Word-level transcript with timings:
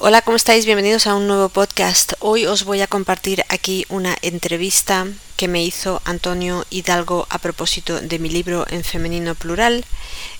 Hola, 0.00 0.22
¿cómo 0.22 0.36
estáis? 0.36 0.64
Bienvenidos 0.64 1.08
a 1.08 1.16
un 1.16 1.26
nuevo 1.26 1.48
podcast. 1.48 2.12
Hoy 2.20 2.46
os 2.46 2.62
voy 2.62 2.82
a 2.82 2.86
compartir 2.86 3.42
aquí 3.48 3.84
una 3.88 4.16
entrevista 4.22 5.08
que 5.36 5.48
me 5.48 5.64
hizo 5.64 6.00
Antonio 6.04 6.64
Hidalgo 6.70 7.26
a 7.30 7.38
propósito 7.38 8.00
de 8.00 8.20
mi 8.20 8.28
libro 8.28 8.64
en 8.70 8.84
femenino 8.84 9.34
plural. 9.34 9.84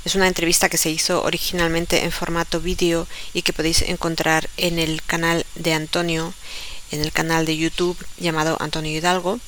Es 0.05 0.15
una 0.15 0.29
entrevista 0.29 0.69
que 0.69 0.79
se 0.79 0.91
hizo 0.91 1.25
originalmente 1.25 2.05
en 2.05 2.13
formato 2.13 2.61
vídeo 2.61 3.09
y 3.35 3.43
que 3.43 3.53
podéis 3.53 3.83
encontrar 3.83 4.49
en 4.59 4.79
el 4.79 5.03
canal 5.03 5.45
de 5.57 5.73
Antonio, 5.73 6.33
en 6.93 7.01
el 7.01 7.11
canal 7.11 7.45
de 7.45 7.57
YouTube 7.57 7.99
llamado 8.17 8.57
Antonio 8.61 8.97
Hidalgo. 8.97 9.41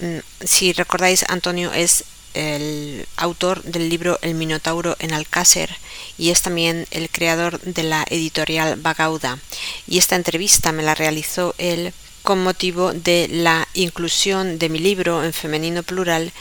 Mm, 0.00 0.18
si 0.44 0.72
recordáis, 0.72 1.24
Antonio 1.28 1.72
es 1.72 2.02
el 2.34 3.06
autor 3.16 3.62
del 3.62 3.88
libro 3.88 4.18
El 4.22 4.34
Minotauro 4.34 4.96
en 4.98 5.12
Alcácer 5.14 5.70
y 6.18 6.30
es 6.30 6.42
también 6.42 6.86
el 6.90 7.08
creador 7.08 7.60
de 7.60 7.82
la 7.82 8.04
editorial 8.10 8.76
Bagauda. 8.76 9.38
Y 9.86 9.98
esta 9.98 10.16
entrevista 10.16 10.72
me 10.72 10.82
la 10.82 10.94
realizó 10.94 11.54
él 11.58 11.92
con 12.22 12.42
motivo 12.42 12.92
de 12.92 13.28
la 13.28 13.68
inclusión 13.74 14.58
de 14.58 14.68
mi 14.68 14.78
libro 14.78 15.24
en 15.24 15.32
femenino 15.32 15.82
plural 15.82 16.32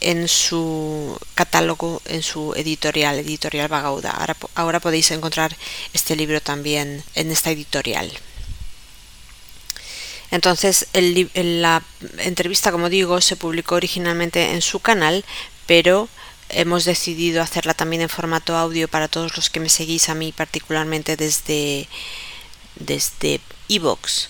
en 0.00 0.28
su 0.28 1.18
catálogo, 1.34 2.02
en 2.04 2.22
su 2.22 2.52
editorial, 2.54 3.18
editorial 3.18 3.68
Bagauda. 3.68 4.10
Ahora, 4.10 4.36
ahora 4.54 4.80
podéis 4.80 5.10
encontrar 5.10 5.56
este 5.92 6.16
libro 6.16 6.40
también 6.40 7.02
en 7.14 7.30
esta 7.30 7.50
editorial. 7.50 8.12
Entonces, 10.36 10.86
la 10.92 11.82
entrevista, 12.18 12.70
como 12.70 12.90
digo, 12.90 13.22
se 13.22 13.36
publicó 13.36 13.76
originalmente 13.76 14.52
en 14.52 14.60
su 14.60 14.80
canal, 14.80 15.24
pero 15.64 16.10
hemos 16.50 16.84
decidido 16.84 17.40
hacerla 17.40 17.72
también 17.72 18.02
en 18.02 18.10
formato 18.10 18.54
audio 18.54 18.86
para 18.86 19.08
todos 19.08 19.34
los 19.34 19.48
que 19.48 19.60
me 19.60 19.70
seguís 19.70 20.10
a 20.10 20.14
mí 20.14 20.32
particularmente 20.32 21.16
desde 21.16 21.88
desde 22.76 23.40
iVoox 23.68 24.28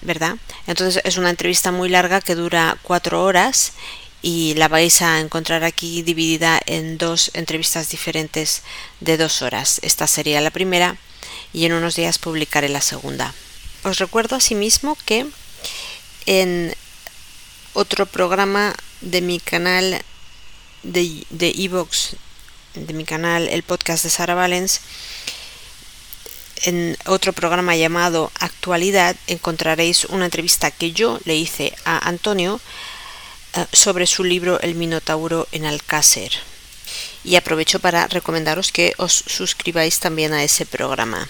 ¿verdad? 0.00 0.38
Entonces 0.66 1.02
es 1.04 1.18
una 1.18 1.28
entrevista 1.28 1.70
muy 1.70 1.90
larga 1.90 2.22
que 2.22 2.34
dura 2.34 2.78
cuatro 2.82 3.22
horas 3.22 3.74
y 4.22 4.54
la 4.54 4.68
vais 4.68 5.02
a 5.02 5.20
encontrar 5.20 5.64
aquí 5.64 6.00
dividida 6.00 6.58
en 6.64 6.96
dos 6.96 7.30
entrevistas 7.34 7.90
diferentes 7.90 8.62
de 9.00 9.18
dos 9.18 9.42
horas. 9.42 9.80
Esta 9.82 10.06
sería 10.06 10.40
la 10.40 10.50
primera 10.50 10.96
y 11.52 11.66
en 11.66 11.74
unos 11.74 11.94
días 11.94 12.18
publicaré 12.18 12.70
la 12.70 12.80
segunda. 12.80 13.34
Os 13.84 13.98
recuerdo 13.98 14.36
asimismo 14.36 14.96
que 15.04 15.26
en 16.26 16.72
otro 17.74 18.06
programa 18.06 18.74
de 19.00 19.20
mi 19.20 19.40
canal 19.40 20.00
de, 20.84 21.26
de 21.30 21.52
Evox, 21.56 22.16
de 22.74 22.92
mi 22.94 23.04
canal, 23.04 23.48
el 23.48 23.64
podcast 23.64 24.04
de 24.04 24.10
Sara 24.10 24.34
Valens, 24.34 24.80
en 26.62 26.96
otro 27.06 27.32
programa 27.32 27.74
llamado 27.74 28.30
Actualidad 28.38 29.16
encontraréis 29.26 30.04
una 30.04 30.26
entrevista 30.26 30.70
que 30.70 30.92
yo 30.92 31.18
le 31.24 31.34
hice 31.34 31.74
a 31.84 32.06
Antonio 32.08 32.60
eh, 33.54 33.66
sobre 33.72 34.06
su 34.06 34.22
libro 34.22 34.60
El 34.60 34.76
Minotauro 34.76 35.48
en 35.50 35.64
Alcácer. 35.64 36.30
Y 37.24 37.34
aprovecho 37.34 37.80
para 37.80 38.06
recomendaros 38.06 38.70
que 38.70 38.94
os 38.96 39.24
suscribáis 39.26 39.98
también 39.98 40.32
a 40.32 40.44
ese 40.44 40.66
programa. 40.66 41.28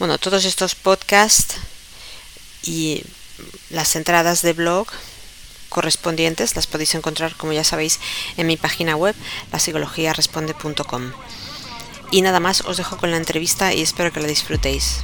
Bueno, 0.00 0.16
todos 0.16 0.46
estos 0.46 0.74
podcasts 0.74 1.56
y 2.62 3.04
las 3.68 3.96
entradas 3.96 4.40
de 4.40 4.54
blog 4.54 4.86
correspondientes 5.68 6.56
las 6.56 6.66
podéis 6.66 6.94
encontrar, 6.94 7.36
como 7.36 7.52
ya 7.52 7.64
sabéis, 7.64 8.00
en 8.38 8.46
mi 8.46 8.56
página 8.56 8.96
web, 8.96 9.14
la 9.52 9.84
Y 12.10 12.22
nada 12.22 12.40
más, 12.40 12.62
os 12.62 12.78
dejo 12.78 12.96
con 12.96 13.10
la 13.10 13.18
entrevista 13.18 13.74
y 13.74 13.82
espero 13.82 14.10
que 14.10 14.20
la 14.20 14.26
disfrutéis. 14.26 15.00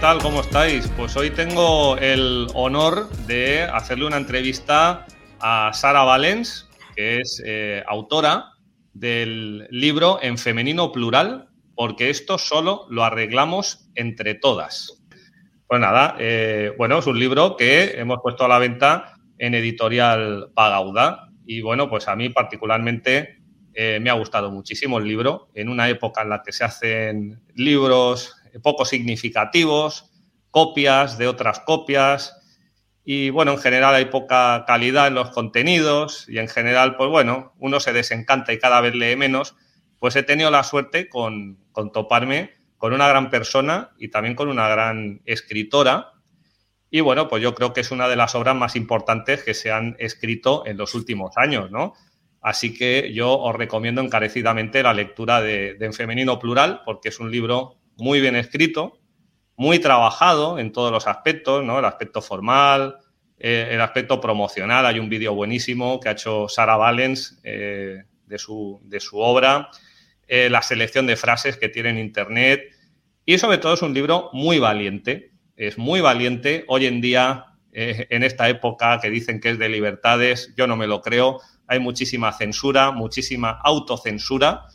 Tal? 0.00 0.18
¿Cómo 0.18 0.40
estáis? 0.40 0.88
Pues 0.96 1.16
hoy 1.16 1.30
tengo 1.30 1.96
el 1.96 2.48
honor 2.54 3.08
de 3.26 3.62
hacerle 3.62 4.06
una 4.06 4.18
entrevista 4.18 5.06
a 5.40 5.70
Sara 5.72 6.02
Valens, 6.02 6.68
que 6.94 7.20
es 7.20 7.42
eh, 7.46 7.82
autora 7.86 8.52
del 8.92 9.66
libro 9.70 10.18
En 10.20 10.36
femenino 10.36 10.92
plural, 10.92 11.48
porque 11.74 12.10
esto 12.10 12.36
solo 12.36 12.86
lo 12.90 13.04
arreglamos 13.04 13.88
entre 13.94 14.34
todas. 14.34 15.02
Pues 15.66 15.80
nada, 15.80 16.16
eh, 16.18 16.74
bueno, 16.76 16.98
es 16.98 17.06
un 17.06 17.18
libro 17.18 17.56
que 17.56 17.98
hemos 17.98 18.18
puesto 18.22 18.44
a 18.44 18.48
la 18.48 18.58
venta 18.58 19.14
en 19.38 19.54
editorial 19.54 20.50
Pagauda 20.54 21.30
y 21.46 21.62
bueno, 21.62 21.88
pues 21.88 22.06
a 22.08 22.16
mí 22.16 22.28
particularmente 22.28 23.38
eh, 23.72 23.98
me 24.00 24.10
ha 24.10 24.14
gustado 24.14 24.50
muchísimo 24.50 24.98
el 24.98 25.04
libro 25.04 25.48
en 25.54 25.68
una 25.70 25.88
época 25.88 26.22
en 26.22 26.30
la 26.30 26.42
que 26.42 26.52
se 26.52 26.64
hacen 26.64 27.40
libros 27.54 28.35
poco 28.62 28.84
significativos, 28.84 30.10
copias 30.50 31.18
de 31.18 31.28
otras 31.28 31.60
copias 31.60 32.36
y 33.08 33.30
bueno, 33.30 33.52
en 33.52 33.58
general 33.58 33.94
hay 33.94 34.06
poca 34.06 34.64
calidad 34.66 35.06
en 35.06 35.14
los 35.14 35.30
contenidos 35.30 36.28
y 36.28 36.38
en 36.38 36.48
general, 36.48 36.96
pues 36.96 37.08
bueno, 37.08 37.54
uno 37.58 37.78
se 37.78 37.92
desencanta 37.92 38.52
y 38.52 38.58
cada 38.58 38.80
vez 38.80 38.96
lee 38.96 39.14
menos, 39.14 39.54
pues 40.00 40.16
he 40.16 40.24
tenido 40.24 40.50
la 40.50 40.64
suerte 40.64 41.08
con, 41.08 41.56
con 41.70 41.92
toparme 41.92 42.56
con 42.78 42.92
una 42.92 43.06
gran 43.06 43.30
persona 43.30 43.92
y 43.96 44.08
también 44.08 44.34
con 44.34 44.48
una 44.48 44.68
gran 44.68 45.22
escritora. 45.24 46.14
Y 46.90 47.00
bueno, 47.00 47.28
pues 47.28 47.42
yo 47.44 47.54
creo 47.54 47.72
que 47.72 47.82
es 47.82 47.92
una 47.92 48.08
de 48.08 48.16
las 48.16 48.34
obras 48.34 48.56
más 48.56 48.74
importantes 48.74 49.44
que 49.44 49.54
se 49.54 49.70
han 49.70 49.94
escrito 50.00 50.66
en 50.66 50.76
los 50.76 50.94
últimos 50.96 51.36
años, 51.36 51.70
¿no? 51.70 51.94
Así 52.40 52.74
que 52.74 53.12
yo 53.14 53.38
os 53.38 53.54
recomiendo 53.54 54.00
encarecidamente 54.00 54.82
la 54.82 54.94
lectura 54.94 55.40
de 55.40 55.76
En 55.80 55.92
Femenino 55.92 56.40
Plural, 56.40 56.82
porque 56.84 57.10
es 57.10 57.20
un 57.20 57.30
libro 57.30 57.76
muy 57.96 58.20
bien 58.20 58.36
escrito, 58.36 58.98
muy 59.56 59.78
trabajado 59.78 60.58
en 60.58 60.72
todos 60.72 60.92
los 60.92 61.06
aspectos, 61.06 61.64
¿no? 61.64 61.78
El 61.78 61.84
aspecto 61.84 62.20
formal, 62.20 62.98
eh, 63.38 63.68
el 63.72 63.80
aspecto 63.80 64.20
promocional. 64.20 64.86
Hay 64.86 64.98
un 64.98 65.08
vídeo 65.08 65.34
buenísimo 65.34 65.98
que 65.98 66.10
ha 66.10 66.12
hecho 66.12 66.48
Sara 66.48 66.76
Valens 66.76 67.40
eh, 67.42 68.04
de, 68.26 68.38
su, 68.38 68.80
de, 68.84 69.00
su, 69.00 69.18
obra, 69.18 69.70
eh, 70.28 70.50
la 70.50 70.62
selección 70.62 71.06
de 71.06 71.16
frases 71.16 71.56
que 71.56 71.68
tiene 71.68 71.90
en 71.90 71.98
Internet 71.98 72.64
y 73.24 73.38
sobre 73.38 73.58
todo 73.58 73.74
es 73.74 73.82
un 73.82 73.94
libro 73.94 74.30
muy 74.32 74.58
valiente. 74.58 75.32
Es 75.56 75.78
muy 75.78 76.00
valiente. 76.00 76.64
Hoy 76.68 76.86
en 76.86 77.00
día, 77.00 77.46
en 77.72 78.22
esta 78.22 78.48
época 78.48 79.00
que 79.00 79.10
dicen 79.10 79.40
que 79.40 79.50
es 79.50 79.58
de 79.58 79.68
libertades, 79.68 80.54
yo 80.56 80.66
no 80.66 80.76
me 80.76 80.86
lo 80.86 81.00
creo. 81.00 81.40
Hay 81.66 81.78
muchísima 81.78 82.32
censura, 82.32 82.90
muchísima 82.90 83.58
autocensura 83.64 84.66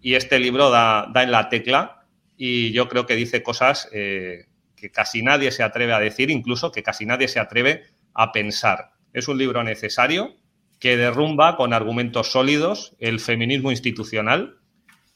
y 0.00 0.14
este 0.14 0.38
libro 0.38 0.70
da, 0.70 1.08
da 1.12 1.22
en 1.24 1.32
la 1.32 1.48
tecla 1.48 1.97
y 2.38 2.70
yo 2.72 2.88
creo 2.88 3.04
que 3.04 3.16
dice 3.16 3.42
cosas 3.42 3.88
eh, 3.92 4.46
que 4.76 4.90
casi 4.90 5.22
nadie 5.22 5.50
se 5.50 5.64
atreve 5.64 5.92
a 5.92 5.98
decir, 5.98 6.30
incluso 6.30 6.70
que 6.70 6.84
casi 6.84 7.04
nadie 7.04 7.26
se 7.26 7.40
atreve 7.40 7.82
a 8.14 8.30
pensar. 8.30 8.92
Es 9.12 9.26
un 9.26 9.36
libro 9.36 9.64
necesario 9.64 10.36
que 10.78 10.96
derrumba 10.96 11.56
con 11.56 11.72
argumentos 11.72 12.30
sólidos 12.30 12.94
el 13.00 13.18
feminismo 13.18 13.72
institucional, 13.72 14.60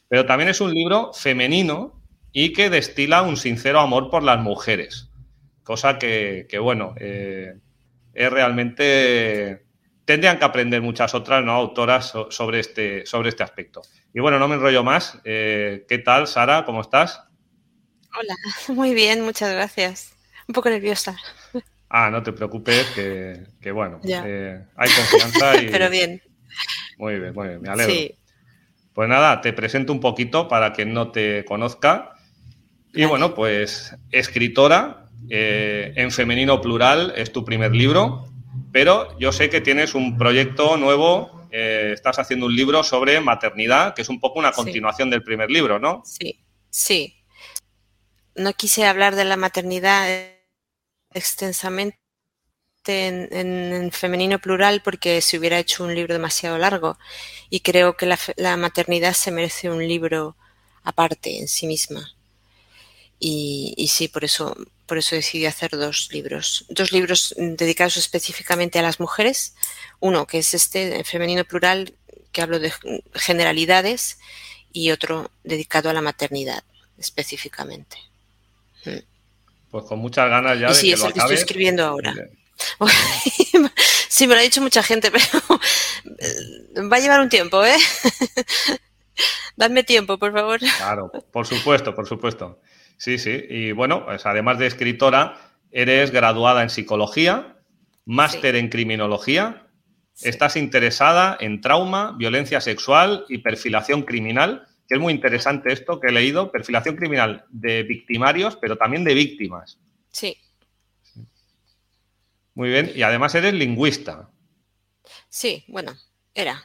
pero 0.09 0.27
también 0.27 0.51
es 0.51 0.61
un 0.61 0.75
libro 0.75 1.13
femenino 1.13 2.03
y 2.33 2.53
que 2.53 2.69
destila 2.69 3.23
un 3.23 3.37
sincero 3.37 3.79
amor 3.79 4.11
por 4.11 4.25
las 4.25 4.41
mujeres, 4.41 5.11
cosa 5.63 5.99
que, 5.99 6.47
bueno, 6.61 6.95
eh, 6.99 7.55
es 8.13 8.31
realmente... 8.31 9.62
Tendrían 10.05 10.39
que 10.39 10.45
aprender 10.45 10.83
muchas 10.83 11.15
otras 11.15 11.45
¿no? 11.45 11.53
autoras 11.53 12.13
sobre 12.31 12.61
este, 12.61 13.07
sobre 13.07 13.29
este 13.29 13.43
aspecto. 13.43 13.83
Y 14.13 14.21
bueno, 14.21 14.39
no 14.39 14.49
me 14.49 14.57
enrollo 14.57 14.83
más. 14.83 15.19
Eh, 15.25 15.87
¿Qué 15.89 15.99
tal, 15.99 16.27
Sara? 16.27 16.65
¿Cómo 16.65 16.81
estás? 16.81 17.23
Hola, 18.19 18.35
muy 18.69 18.95
bien, 18.95 19.23
muchas 19.23 19.53
gracias. 19.53 20.15
Un 20.49 20.55
poco 20.55 20.69
nerviosa. 20.71 21.17
Ah, 21.89 22.11
no 22.11 22.23
te 22.23 22.33
preocupes, 22.33 22.87
que, 22.95 23.71
bueno, 23.71 24.01
eh, 24.03 24.65
hay 24.77 24.91
confianza 24.91 25.57
y... 25.63 25.71
Pero 25.71 25.91
bien. 25.91 26.23
Muy 26.97 27.19
bien, 27.19 27.35
muy 27.35 27.49
bien, 27.49 27.61
me 27.61 27.69
alegro. 27.69 27.93
Sí. 27.93 28.15
Pues 28.95 29.09
nada, 29.09 29.41
te 29.41 29.53
presento 29.53 29.93
un 29.93 30.01
poquito 30.01 30.49
para 30.49 30.73
quien 30.73 30.93
no 30.93 31.11
te 31.11 31.45
conozca. 31.45 32.15
Y 32.93 33.05
bueno, 33.07 33.35
pues 33.35 33.97
escritora, 34.11 35.09
eh, 35.31 35.93
en 35.97 36.11
femenino 36.11 36.61
plural 36.61 37.15
es 37.17 37.33
tu 37.33 37.45
primer 37.45 37.75
libro, 37.75 38.32
pero 38.73 39.17
yo 39.19 39.33
sé 39.33 39.51
que 39.51 39.61
tienes 39.61 39.95
un 39.95 40.17
proyecto 40.17 40.77
nuevo, 40.79 41.47
eh, 41.51 41.91
estás 41.93 42.19
haciendo 42.19 42.47
un 42.47 42.57
libro 42.57 42.83
sobre 42.83 43.21
maternidad, 43.21 43.95
que 43.95 44.03
es 44.03 44.09
un 44.09 44.19
poco 44.19 44.39
una 44.39 44.53
continuación 44.53 45.11
del 45.11 45.23
primer 45.23 45.51
libro, 45.51 45.79
¿no? 45.79 46.03
Sí, 46.07 46.41
sí. 46.71 47.15
No 48.35 48.55
quise 48.55 48.87
hablar 48.87 49.15
de 49.15 49.27
la 49.27 49.37
maternidad 49.37 50.09
extensamente 51.13 51.99
en, 52.87 53.91
femenino 53.93 54.39
plural 54.39 54.81
porque 54.83 55.21
se 55.21 55.39
hubiera 55.39 55.59
hecho 55.59 55.85
un 55.85 55.95
libro 55.95 56.15
demasiado 56.15 56.57
largo 56.57 56.99
y 57.51 57.61
creo 57.61 57.97
que 57.97 58.07
la, 58.07 58.57
maternidad 58.57 59.13
se 59.13 59.31
merece 59.31 59.71
un 59.71 59.87
libro 59.87 60.37
aparte 60.83 61.39
en 61.39 61.47
sí 61.47 61.67
misma. 61.67 62.15
Y, 63.19 63.75
y, 63.77 63.87
sí, 63.89 64.09
por 64.09 64.25
eso, 64.25 64.57
por 64.87 64.99
eso 64.99 65.15
decidí 65.15 65.47
hacer 65.47 65.71
dos 65.71 66.09
libros. 66.13 66.65
Dos 66.69 66.93
libros 66.93 67.35
dedicados 67.37 67.97
específicamente 67.97 68.79
a 68.79 68.83
las 68.83 69.01
mujeres. 69.01 69.55
Uno 70.01 70.27
que 70.27 70.39
es 70.39 70.55
este, 70.55 70.97
en 70.97 71.05
femenino 71.05 71.45
plural, 71.45 71.95
que 72.33 72.43
hablo 72.43 72.59
de 72.59 72.73
generalidades, 73.15 74.19
y 74.73 74.91
otro 74.91 75.31
dedicado 75.45 75.91
a 75.91 75.93
la 75.93 76.01
maternidad 76.01 76.65
específicamente. 76.99 77.97
Mm. 78.85 78.99
Pues 79.71 79.85
con 79.85 79.99
muchas 79.99 80.29
ganas 80.29 80.59
ya 80.59 80.69
de 80.69 80.75
sí, 80.75 80.89
que 80.89 80.95
es 80.95 81.03
el 81.03 81.13
que 81.13 81.21
estoy 81.21 81.37
escribiendo 81.37 81.85
ahora. 81.85 82.15
sí, 84.09 84.27
me 84.27 84.35
lo 84.35 84.41
ha 84.41 84.43
dicho 84.43 84.61
mucha 84.61 84.83
gente, 84.83 85.11
pero 85.11 85.61
va 86.91 86.97
a 86.97 87.01
llevar 87.01 87.21
un 87.21 87.29
tiempo, 87.29 87.65
¿eh? 87.65 87.77
Dadme 89.57 89.83
tiempo, 89.83 90.19
por 90.19 90.33
favor. 90.33 90.61
Claro, 90.61 91.11
por 91.31 91.47
supuesto, 91.47 91.95
por 91.95 92.07
supuesto. 92.07 92.59
Sí, 93.03 93.19
sí. 93.19 93.47
Y 93.49 93.73
bueno, 93.73 94.05
pues 94.05 94.25
además 94.27 94.61
de 94.61 94.69
escritora, 94.69 95.37
eres 95.73 96.13
graduada 96.13 96.63
en 96.63 96.71
psicología, 96.71 97.57
máster 98.05 98.55
en 98.55 98.69
criminología, 98.69 99.67
estás 100.21 100.55
interesada 100.55 101.37
en 101.41 101.61
trauma, 101.61 102.15
violencia 102.17 102.61
sexual 102.61 103.25
y 103.29 103.39
perfilación 103.39 104.03
criminal, 104.03 104.69
que 104.87 104.95
es 104.95 105.01
muy 105.01 105.13
interesante 105.13 105.73
esto 105.73 105.99
que 105.99 106.11
he 106.11 106.13
leído, 106.13 106.53
perfilación 106.53 106.95
criminal 106.95 107.45
de 107.49 107.83
victimarios, 107.83 108.55
pero 108.55 108.77
también 108.77 109.03
de 109.03 109.15
víctimas. 109.15 109.81
Sí. 110.13 110.37
Muy 112.55 112.69
bien, 112.69 112.93
y 112.95 113.03
además 113.03 113.35
eres 113.35 113.53
lingüista. 113.53 114.31
Sí, 115.29 115.65
bueno, 115.67 115.93
era. 116.35 116.63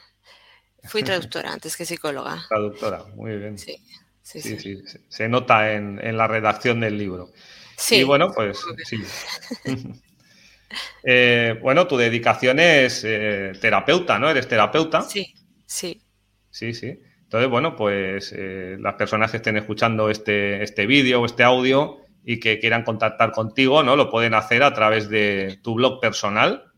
Fui 0.84 1.02
traductora 1.02 1.52
antes 1.52 1.76
que 1.76 1.84
psicóloga. 1.84 2.44
Traductora, 2.48 3.02
muy 3.16 3.36
bien. 3.38 3.58
Sí, 3.58 3.76
sí, 4.40 4.58
sí. 4.58 4.82
Se 5.08 5.28
nota 5.28 5.72
en, 5.72 6.16
la 6.16 6.26
redacción 6.26 6.80
del 6.80 6.98
libro. 6.98 7.30
Sí. 7.76 7.96
Y 7.96 8.04
bueno, 8.04 8.30
pues 8.34 8.64
sí. 8.84 8.98
Eh, 11.02 11.58
bueno, 11.62 11.86
tu 11.86 11.96
dedicación 11.96 12.60
es 12.60 13.02
eh, 13.02 13.52
terapeuta, 13.58 14.18
¿no? 14.18 14.28
Eres 14.28 14.48
terapeuta. 14.48 15.00
Sí, 15.00 15.34
sí. 15.64 16.02
Sí, 16.50 16.74
sí. 16.74 17.00
Entonces, 17.22 17.48
bueno, 17.48 17.74
pues 17.74 18.34
eh, 18.36 18.76
las 18.78 18.96
personas 18.96 19.30
que 19.30 19.38
estén 19.38 19.56
escuchando 19.56 20.10
este, 20.10 20.62
este 20.62 20.84
vídeo 20.84 21.22
o 21.22 21.24
este 21.26 21.42
audio 21.42 22.02
y 22.22 22.40
que 22.40 22.58
quieran 22.58 22.84
contactar 22.84 23.32
contigo, 23.32 23.82
¿no? 23.82 23.96
Lo 23.96 24.10
pueden 24.10 24.34
hacer 24.34 24.62
a 24.62 24.74
través 24.74 25.08
de 25.08 25.58
tu 25.62 25.74
blog 25.74 26.00
personal 26.00 26.72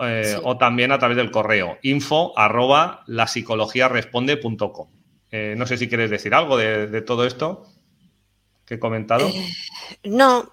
eh, 0.00 0.36
o 0.42 0.58
también 0.58 0.92
a 0.92 0.98
través 0.98 1.16
del 1.16 1.30
correo 1.30 1.78
info 1.82 2.36
arroba 2.36 3.04
la. 3.06 3.26
Eh, 5.30 5.54
no 5.56 5.66
sé 5.66 5.76
si 5.76 5.88
quieres 5.88 6.10
decir 6.10 6.34
algo 6.34 6.56
de, 6.56 7.02
todo 7.02 7.26
esto 7.26 7.66
que 8.64 8.74
he 8.74 8.78
comentado. 8.78 9.28
Eh, 9.28 9.52
no, 10.04 10.52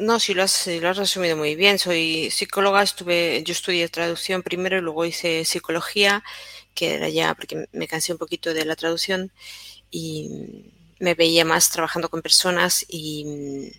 no, 0.00 0.18
si 0.18 0.34
lo, 0.34 0.42
has, 0.42 0.66
lo 0.66 0.88
has 0.88 0.96
resumido 0.96 1.36
muy 1.36 1.54
bien. 1.54 1.78
Soy 1.78 2.30
psicóloga, 2.30 2.82
estuve, 2.82 3.42
yo 3.44 3.52
estudié 3.52 3.88
traducción 3.88 4.42
primero 4.42 4.78
y 4.78 4.80
luego 4.80 5.04
hice 5.04 5.44
psicología, 5.44 6.24
que 6.74 6.94
era 6.94 7.08
ya 7.08 7.34
porque 7.34 7.68
me 7.72 7.86
cansé 7.86 8.12
un 8.12 8.18
poquito 8.18 8.52
de 8.52 8.64
la 8.64 8.76
traducción 8.76 9.30
y 9.90 10.64
me 10.98 11.14
veía 11.14 11.44
más 11.44 11.70
trabajando 11.70 12.08
con 12.08 12.22
personas 12.22 12.84
y, 12.88 13.72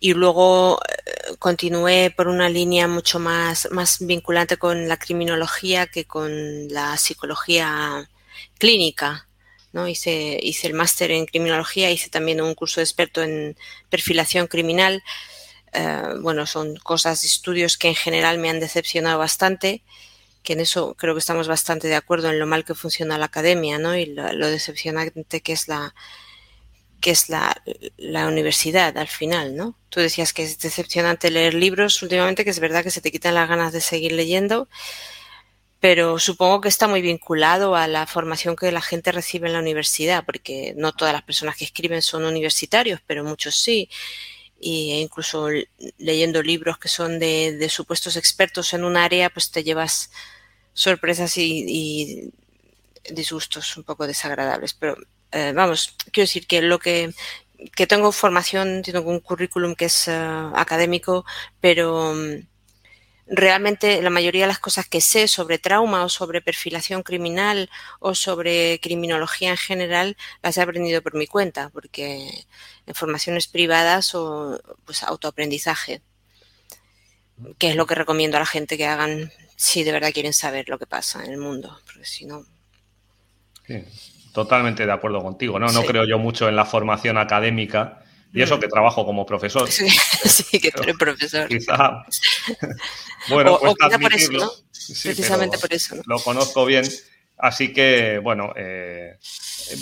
y 0.00 0.14
luego 0.14 0.80
eh, 0.88 1.36
continué 1.38 2.10
por 2.10 2.28
una 2.28 2.48
línea 2.48 2.88
mucho 2.88 3.18
más, 3.18 3.68
más 3.70 3.98
vinculante 4.00 4.56
con 4.56 4.88
la 4.88 4.96
criminología 4.96 5.86
que 5.86 6.04
con 6.04 6.68
la 6.68 6.96
psicología 6.96 8.08
clínica. 8.58 9.28
¿no? 9.72 9.88
Hice, 9.88 10.38
hice 10.40 10.68
el 10.68 10.74
máster 10.74 11.10
en 11.10 11.26
criminología, 11.26 11.90
hice 11.90 12.08
también 12.08 12.40
un 12.40 12.54
curso 12.54 12.80
de 12.80 12.84
experto 12.84 13.22
en 13.22 13.56
perfilación 13.90 14.46
criminal. 14.46 15.02
Eh, 15.72 16.02
bueno, 16.20 16.46
son 16.46 16.76
cosas, 16.76 17.24
estudios 17.24 17.76
que 17.76 17.88
en 17.88 17.96
general 17.96 18.38
me 18.38 18.50
han 18.50 18.60
decepcionado 18.60 19.18
bastante, 19.18 19.82
que 20.44 20.52
en 20.52 20.60
eso 20.60 20.94
creo 20.94 21.14
que 21.14 21.18
estamos 21.18 21.48
bastante 21.48 21.88
de 21.88 21.96
acuerdo 21.96 22.30
en 22.30 22.38
lo 22.38 22.46
mal 22.46 22.64
que 22.64 22.74
funciona 22.74 23.18
la 23.18 23.26
academia, 23.26 23.78
¿no? 23.78 23.96
Y 23.96 24.06
lo 24.06 24.46
decepcionante 24.46 25.40
que 25.40 25.52
es 25.52 25.66
la, 25.66 25.94
que 27.04 27.10
es 27.10 27.28
la, 27.28 27.54
universidad 28.28 28.96
al 28.96 29.08
final, 29.08 29.56
¿no? 29.56 29.76
Tú 29.90 30.00
decías 30.00 30.32
que 30.32 30.42
es 30.42 30.58
decepcionante 30.58 31.30
leer 31.30 31.52
libros 31.52 32.02
últimamente, 32.02 32.44
que 32.44 32.50
es 32.50 32.60
verdad 32.60 32.82
que 32.82 32.90
se 32.90 33.02
te 33.02 33.12
quitan 33.12 33.34
las 33.34 33.46
ganas 33.46 33.74
de 33.74 33.82
seguir 33.82 34.12
leyendo, 34.12 34.70
pero 35.84 36.18
supongo 36.18 36.62
que 36.62 36.70
está 36.70 36.88
muy 36.88 37.02
vinculado 37.02 37.76
a 37.76 37.86
la 37.86 38.06
formación 38.06 38.56
que 38.56 38.72
la 38.72 38.80
gente 38.80 39.12
recibe 39.12 39.48
en 39.48 39.52
la 39.52 39.58
universidad, 39.58 40.24
porque 40.24 40.72
no 40.78 40.92
todas 40.92 41.12
las 41.12 41.24
personas 41.24 41.56
que 41.56 41.66
escriben 41.66 42.00
son 42.00 42.24
universitarios, 42.24 43.02
pero 43.06 43.22
muchos 43.22 43.54
sí. 43.54 43.90
e 44.62 45.00
incluso 45.02 45.48
leyendo 45.98 46.42
libros 46.42 46.78
que 46.78 46.88
son 46.88 47.18
de, 47.18 47.68
supuestos 47.68 48.16
expertos 48.16 48.72
en 48.72 48.82
un 48.82 48.96
área, 48.96 49.28
pues 49.28 49.50
te 49.50 49.62
llevas 49.62 50.10
sorpresas 50.72 51.36
y, 51.36 51.66
y 51.68 52.30
disgustos 53.12 53.76
un 53.76 53.84
poco 53.84 54.06
desagradables. 54.06 54.72
Pero 54.72 54.96
eh, 55.32 55.52
vamos, 55.54 55.96
quiero 56.12 56.24
decir 56.28 56.46
que 56.46 56.62
lo 56.62 56.78
que, 56.78 57.12
que 57.76 57.86
tengo 57.86 58.10
formación, 58.10 58.80
tengo 58.80 59.10
un 59.10 59.20
currículum 59.20 59.74
que 59.74 59.86
es 59.86 60.08
eh, 60.08 60.14
académico, 60.54 61.26
pero 61.60 62.14
mm, 62.14 62.53
realmente 63.26 64.02
la 64.02 64.10
mayoría 64.10 64.42
de 64.42 64.48
las 64.48 64.58
cosas 64.58 64.86
que 64.86 65.00
sé 65.00 65.28
sobre 65.28 65.58
trauma 65.58 66.04
o 66.04 66.08
sobre 66.08 66.42
perfilación 66.42 67.02
criminal 67.02 67.70
o 67.98 68.14
sobre 68.14 68.78
criminología 68.80 69.50
en 69.50 69.56
general 69.56 70.16
las 70.42 70.56
he 70.56 70.62
aprendido 70.62 71.02
por 71.02 71.14
mi 71.14 71.26
cuenta, 71.26 71.70
porque 71.70 72.28
en 72.86 72.94
formaciones 72.94 73.46
privadas 73.46 74.14
o 74.14 74.60
pues 74.84 75.02
autoaprendizaje, 75.02 76.02
que 77.58 77.70
es 77.70 77.76
lo 77.76 77.86
que 77.86 77.94
recomiendo 77.94 78.36
a 78.36 78.40
la 78.40 78.46
gente 78.46 78.76
que 78.76 78.86
hagan 78.86 79.32
si 79.56 79.84
de 79.84 79.92
verdad 79.92 80.12
quieren 80.12 80.34
saber 80.34 80.68
lo 80.68 80.78
que 80.78 80.86
pasa 80.86 81.24
en 81.24 81.32
el 81.32 81.38
mundo, 81.38 81.78
porque 81.86 82.04
si 82.04 82.26
no... 82.26 82.44
Totalmente 84.34 84.84
de 84.84 84.92
acuerdo 84.92 85.22
contigo, 85.22 85.58
¿no? 85.58 85.68
No 85.68 85.82
creo 85.84 86.04
yo 86.04 86.18
mucho 86.18 86.48
en 86.48 86.56
la 86.56 86.66
formación 86.66 87.16
académica 87.16 88.03
y 88.34 88.42
eso 88.42 88.58
que 88.58 88.66
trabajo 88.66 89.06
como 89.06 89.24
profesor. 89.24 89.70
Sí, 89.70 89.86
que 90.60 90.72
tú 90.72 90.82
eres 90.82 90.96
profesor. 90.96 91.48
Quizá. 91.48 92.04
bueno, 93.28 93.58
pues 93.60 93.74
por 93.74 94.14
eso, 94.14 94.32
¿no? 94.32 94.50
Precisamente 95.02 95.58
por 95.58 95.72
eso. 95.72 95.96
Lo 96.06 96.18
conozco 96.18 96.66
bien. 96.66 96.84
Así 97.36 97.72
que, 97.72 98.18
bueno, 98.18 98.52
eh, 98.56 99.18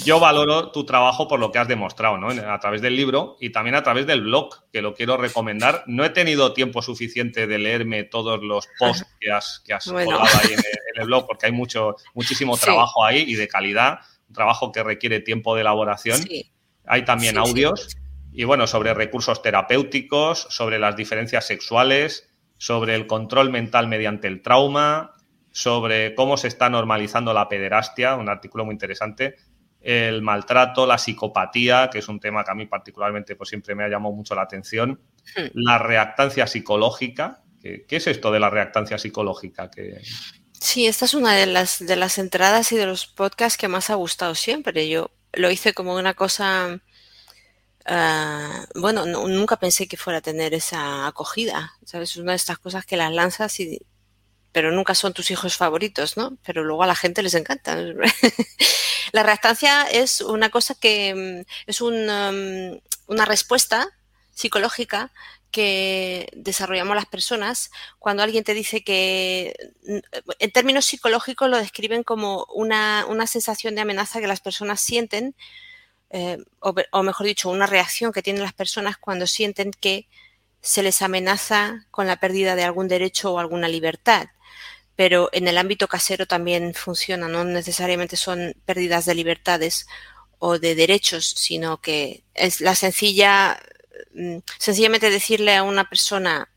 yo 0.05 0.21
valoro 0.21 0.71
tu 0.71 0.85
trabajo 0.85 1.29
por 1.29 1.39
lo 1.41 1.51
que 1.51 1.59
has 1.59 1.69
demostrado, 1.69 2.19
¿no? 2.19 2.29
A 2.29 2.59
través 2.61 2.83
del 2.83 2.95
libro 2.95 3.37
y 3.41 3.51
también 3.51 3.75
a 3.75 3.83
través 3.83 4.07
del 4.07 4.23
blog, 4.23 4.71
que 4.71 4.83
lo 4.83 4.95
quiero 4.95 5.17
recomendar. 5.17 5.85
No 5.87 6.05
he 6.05 6.11
tenido 6.11 6.53
tiempo 6.53 6.83
suficiente 6.83 7.47
de 7.47 7.59
leerme 7.59 8.05
todos 8.05 8.43
los 8.43 8.69
posts 8.79 9.07
que 9.19 9.31
has, 9.31 9.63
que 9.65 9.73
has 9.73 9.85
colgado 9.85 10.23
ahí 10.23 10.53
en 10.53 10.61
el, 11.01 11.07
blog, 11.07 11.27
porque 11.27 11.47
hay 11.47 11.53
mucho, 11.53 11.97
muchísimo 12.15 12.57
trabajo 12.59 13.05
ahí 13.05 13.25
y 13.27 13.35
de 13.35 13.49
calidad 13.49 14.01
trabajo 14.33 14.73
que 14.73 14.83
requiere 14.83 15.21
tiempo 15.21 15.55
de 15.55 15.61
elaboración. 15.61 16.19
Hay 16.87 17.05
también 17.05 17.37
audios 17.39 17.97
y 18.33 18.45
bueno, 18.45 18.67
sobre 18.67 18.95
recursos 18.95 19.43
terapéuticos, 19.43 20.47
sobre 20.51 20.79
las 20.79 20.97
diferencias 20.97 21.47
sexuales, 21.47 22.31
sobre 22.57 22.95
el 22.95 23.07
control 23.07 23.51
mental 23.51 23.89
mediante 23.89 24.29
el 24.29 24.43
trauma, 24.43 25.13
sobre 25.51 26.15
cómo 26.15 26.37
se 26.37 26.49
está 26.49 26.71
normalizando 26.71 27.35
la 27.35 27.49
pederastia, 27.49 28.15
un 28.15 28.29
artículo 28.29 28.65
muy 28.65 28.73
interesante, 28.73 29.37
el 29.81 30.23
maltrato, 30.23 30.87
la 30.87 30.97
psicopatía, 30.97 31.91
que 31.91 31.99
es 31.99 32.09
un 32.09 32.21
tema 32.21 32.45
que 32.45 32.53
a 32.53 32.55
mí 32.55 32.67
particularmente 32.67 33.37
pues, 33.37 33.49
siempre 33.49 33.75
me 33.75 33.85
ha 33.85 33.89
llamado 33.89 34.15
mucho 34.15 34.35
la 34.35 34.43
atención, 34.43 35.01
hmm. 35.37 35.47
la 35.55 35.79
reactancia 35.79 36.47
psicológica. 36.47 37.43
¿Qué, 37.61 37.85
es 37.89 38.07
esto 38.09 38.33
de 38.33 38.41
la 38.41 38.51
reactancia 38.51 38.99
psicológica? 38.99 39.71
Que... 39.71 40.01
Sí, 40.53 40.87
esta 40.87 41.05
es 41.05 41.15
una 41.15 41.35
de 41.35 41.47
las, 41.47 41.85
de 41.85 41.97
las 41.97 42.19
entradas 42.19 42.73
y 42.73 42.77
de 42.77 42.87
los 42.87 43.07
podcasts 43.07 43.59
que 43.59 43.69
más 43.69 43.91
ha 43.91 43.95
gustado 43.95 44.35
siempre. 44.35 44.89
Yo 44.89 45.11
lo 45.33 45.51
hice 45.51 45.73
como 45.73 45.95
una 45.95 46.15
cosa, 46.15 46.81
ah, 47.87 48.67
bueno, 48.75 49.07
nunca 49.07 49.57
pensé 49.57 49.89
que 49.89 49.97
fuera 49.97 50.19
a 50.19 50.23
tener 50.23 50.55
esa 50.55 51.07
acogida, 51.07 51.75
¿sabes? 51.85 52.11
Es 52.11 52.17
una 52.17 52.33
de 52.33 52.37
estas 52.37 52.59
cosas 52.59 52.87
que 52.87 52.97
las 52.97 53.13
lanzas 53.13 53.59
y 53.61 53.81
pero 54.53 54.71
nunca 54.71 54.95
son 54.95 55.15
tus 55.15 55.31
hijos 55.31 55.57
favoritos, 55.57 56.17
¿no? 56.17 56.37
Pero 56.45 56.63
luego 56.63 56.83
a 56.83 56.87
la 56.87 56.95
gente 56.95 57.23
les 57.23 57.35
encanta. 57.35 57.77
la 59.13 59.23
reactancia 59.23 59.85
es 59.85 60.21
una 60.21 60.51
cosa 60.51 60.75
que 60.75 61.45
mm, 61.47 61.51
es 61.67 61.81
um, 61.81 61.93
una 63.07 63.25
respuesta 63.25 63.89
psicológica 64.35 65.11
que 65.51 66.29
desarrollamos 66.35 66.97
las 66.97 67.07
personas 67.07 67.71
cuando 67.99 68.23
alguien 68.23 68.45
te 68.45 68.55
dice 68.55 68.83
que, 68.85 69.55
mm, 69.87 69.99
en 70.39 70.51
términos 70.51 70.87
psicológicos 70.87 71.49
lo 71.49 71.59
describen 71.59 72.03
como 72.03 72.47
una, 72.55 73.07
sensación 73.27 73.75
de 73.75 73.83
amenaza 73.83 74.21
que 74.21 74.27
las 74.27 74.41
personas 74.41 74.81
sienten, 74.81 75.35
eh, 76.13 76.39
o 76.61 77.03
mejor 77.03 77.27
dicho, 77.27 77.51
una 77.51 77.67
reacción 77.67 78.13
que 78.13 78.23
tienen 78.23 78.43
las 78.43 78.53
personas 78.53 78.97
cuando 78.99 79.27
sienten 79.27 79.73
que 79.73 80.09
se 80.61 80.83
les 80.83 81.03
amenaza 81.03 81.87
con 81.91 82.07
la 82.07 82.21
pérdida 82.21 82.55
de 82.55 82.65
algún 82.65 82.87
derecho 82.87 83.33
o 83.33 83.39
alguna 83.39 83.67
libertad 83.67 84.29
pero 84.97 85.31
en 85.33 85.49
el 85.49 85.59
ámbito 85.59 85.89
casero 85.89 86.27
también 86.27 86.75
funciona, 86.75 87.29
no 87.29 87.45
necesariamente 87.45 88.17
son 88.17 88.55
pérdidas 88.65 89.05
de 89.05 89.15
libertades 89.15 89.87
o 90.39 90.59
de 90.59 90.75
derechos, 90.75 91.27
sino 91.37 91.81
que 91.81 92.25
es 92.35 92.61
la 92.61 92.75
sencilla, 92.75 93.59
mm, 94.15 94.39
sencillamente 94.59 95.11
decirle 95.11 95.57
a 95.57 95.63
una 95.63 95.89
persona 95.89 96.49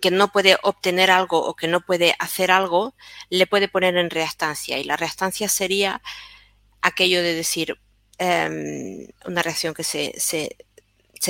que 0.00 0.10
no 0.10 0.28
puede 0.32 0.56
obtener 0.62 1.10
algo 1.10 1.44
o 1.44 1.54
que 1.56 1.68
no 1.68 1.80
puede 1.80 2.14
hacer 2.18 2.50
algo, 2.50 2.94
le 3.30 3.46
puede 3.46 3.68
poner 3.68 3.96
en 3.96 4.10
reactancia. 4.10 4.78
Y 4.78 4.84
la 4.84 4.96
reactancia 4.96 5.48
sería 5.48 6.00
aquello 6.80 7.22
de 7.22 7.34
decir 7.34 7.78
em, 8.18 9.06
una 9.26 9.42
reacción 9.42 9.74
que 9.74 9.84
se, 9.84 10.14
se, 10.18 10.56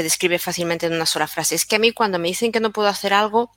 describe 0.03 0.39
fácilmente 0.39 0.87
en 0.87 0.95
una 0.95 1.07
sola 1.07 1.29
frase. 1.29 1.55
Es 1.55 1.65
que 1.67 1.77
a 1.77 1.79
mí 1.79 1.93
cuando 1.93 2.19
me 2.19 2.29
dicen 2.29 2.53
que 2.53 2.61
no 2.61 2.73
puedo 2.73 2.89
hacer 2.89 3.13
algo, 3.13 3.53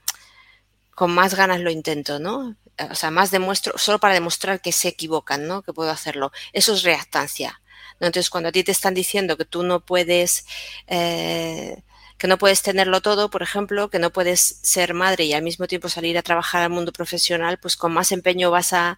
con 0.96 1.12
más 1.14 1.36
ganas 1.36 1.60
lo 1.62 1.72
intento, 1.72 2.20
¿no? 2.20 2.56
O 2.92 2.96
sea, 2.96 3.12
más 3.12 3.32
demuestro, 3.32 3.78
solo 3.78 4.00
para 4.00 4.14
demostrar 4.14 4.62
que 4.62 4.72
se 4.72 4.88
equivocan, 4.90 5.48
¿no? 5.48 5.64
Que 5.64 5.74
puedo 5.74 5.90
hacerlo. 5.90 6.32
Eso 6.54 6.74
es 6.74 6.84
reactancia. 6.84 7.60
Entonces, 8.00 8.30
cuando 8.30 8.50
a 8.50 8.52
ti 8.52 8.64
te 8.64 8.72
están 8.72 8.94
diciendo 8.94 9.38
que 9.38 9.46
tú 9.46 9.64
no 9.64 9.80
puedes, 9.84 10.46
eh, 10.88 11.82
que 12.18 12.28
no 12.28 12.38
puedes 12.38 12.62
tenerlo 12.62 13.02
todo, 13.02 13.30
por 13.30 13.42
ejemplo, 13.42 13.90
que 13.90 14.00
no 14.00 14.12
puedes 14.12 14.60
ser 14.62 14.94
madre 14.94 15.26
y 15.26 15.34
al 15.34 15.44
mismo 15.44 15.68
tiempo 15.68 15.90
salir 15.90 16.18
a 16.18 16.24
trabajar 16.24 16.62
al 16.62 16.70
mundo 16.70 16.92
profesional, 16.92 17.58
pues 17.60 17.76
con 17.76 17.94
más 17.94 18.12
empeño 18.12 18.52
vas 18.52 18.74
a 18.74 18.98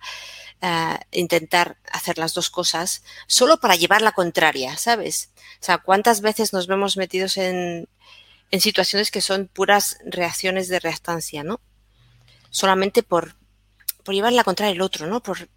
intentar 1.12 1.78
hacer 1.92 2.18
las 2.18 2.34
dos 2.34 2.50
cosas 2.50 3.04
solo 3.28 3.60
para 3.60 3.76
llevar 3.76 4.02
la 4.02 4.12
contraria, 4.12 4.78
¿sabes? 4.78 5.32
O 5.62 5.64
sea, 5.64 5.78
¿cuántas 5.78 6.22
veces 6.22 6.54
nos 6.54 6.68
vemos 6.68 6.98
metidos 6.98 7.38
en, 7.38 7.88
en 8.52 8.62
situaciones 8.62 9.12
que 9.12 9.22
son 9.22 9.48
puras 9.48 9.98
reacciones 10.06 10.68
de 10.68 10.80
reactancia, 10.80 11.44
¿no? 11.44 11.62
solamente 12.50 13.04
por, 13.04 13.36
por 14.04 14.14
llevar 14.14 14.34
la 14.34 14.44
contraria 14.44 14.74
el 14.74 14.82
otro, 14.82 15.08
¿no? 15.08 15.22
Por, 15.22 15.50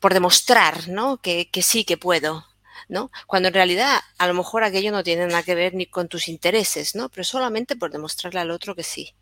por 0.00 0.14
demostrar, 0.14 0.88
¿no? 0.88 1.18
Que, 1.18 1.50
que 1.50 1.62
sí 1.62 1.84
que 1.84 1.96
puedo, 1.96 2.44
¿no? 2.88 3.10
Cuando 3.26 3.48
en 3.48 3.54
realidad 3.54 4.00
a 4.18 4.26
lo 4.26 4.34
mejor 4.34 4.64
aquello 4.64 4.92
no 4.92 5.02
tiene 5.02 5.26
nada 5.26 5.42
que 5.42 5.54
ver 5.54 5.74
ni 5.74 5.86
con 5.86 6.08
tus 6.08 6.28
intereses, 6.28 6.94
¿no? 6.94 7.08
Pero 7.08 7.24
solamente 7.24 7.76
por 7.76 7.90
demostrarle 7.90 8.40
al 8.40 8.50
otro 8.50 8.74
que 8.74 8.82
sí. 8.82 9.14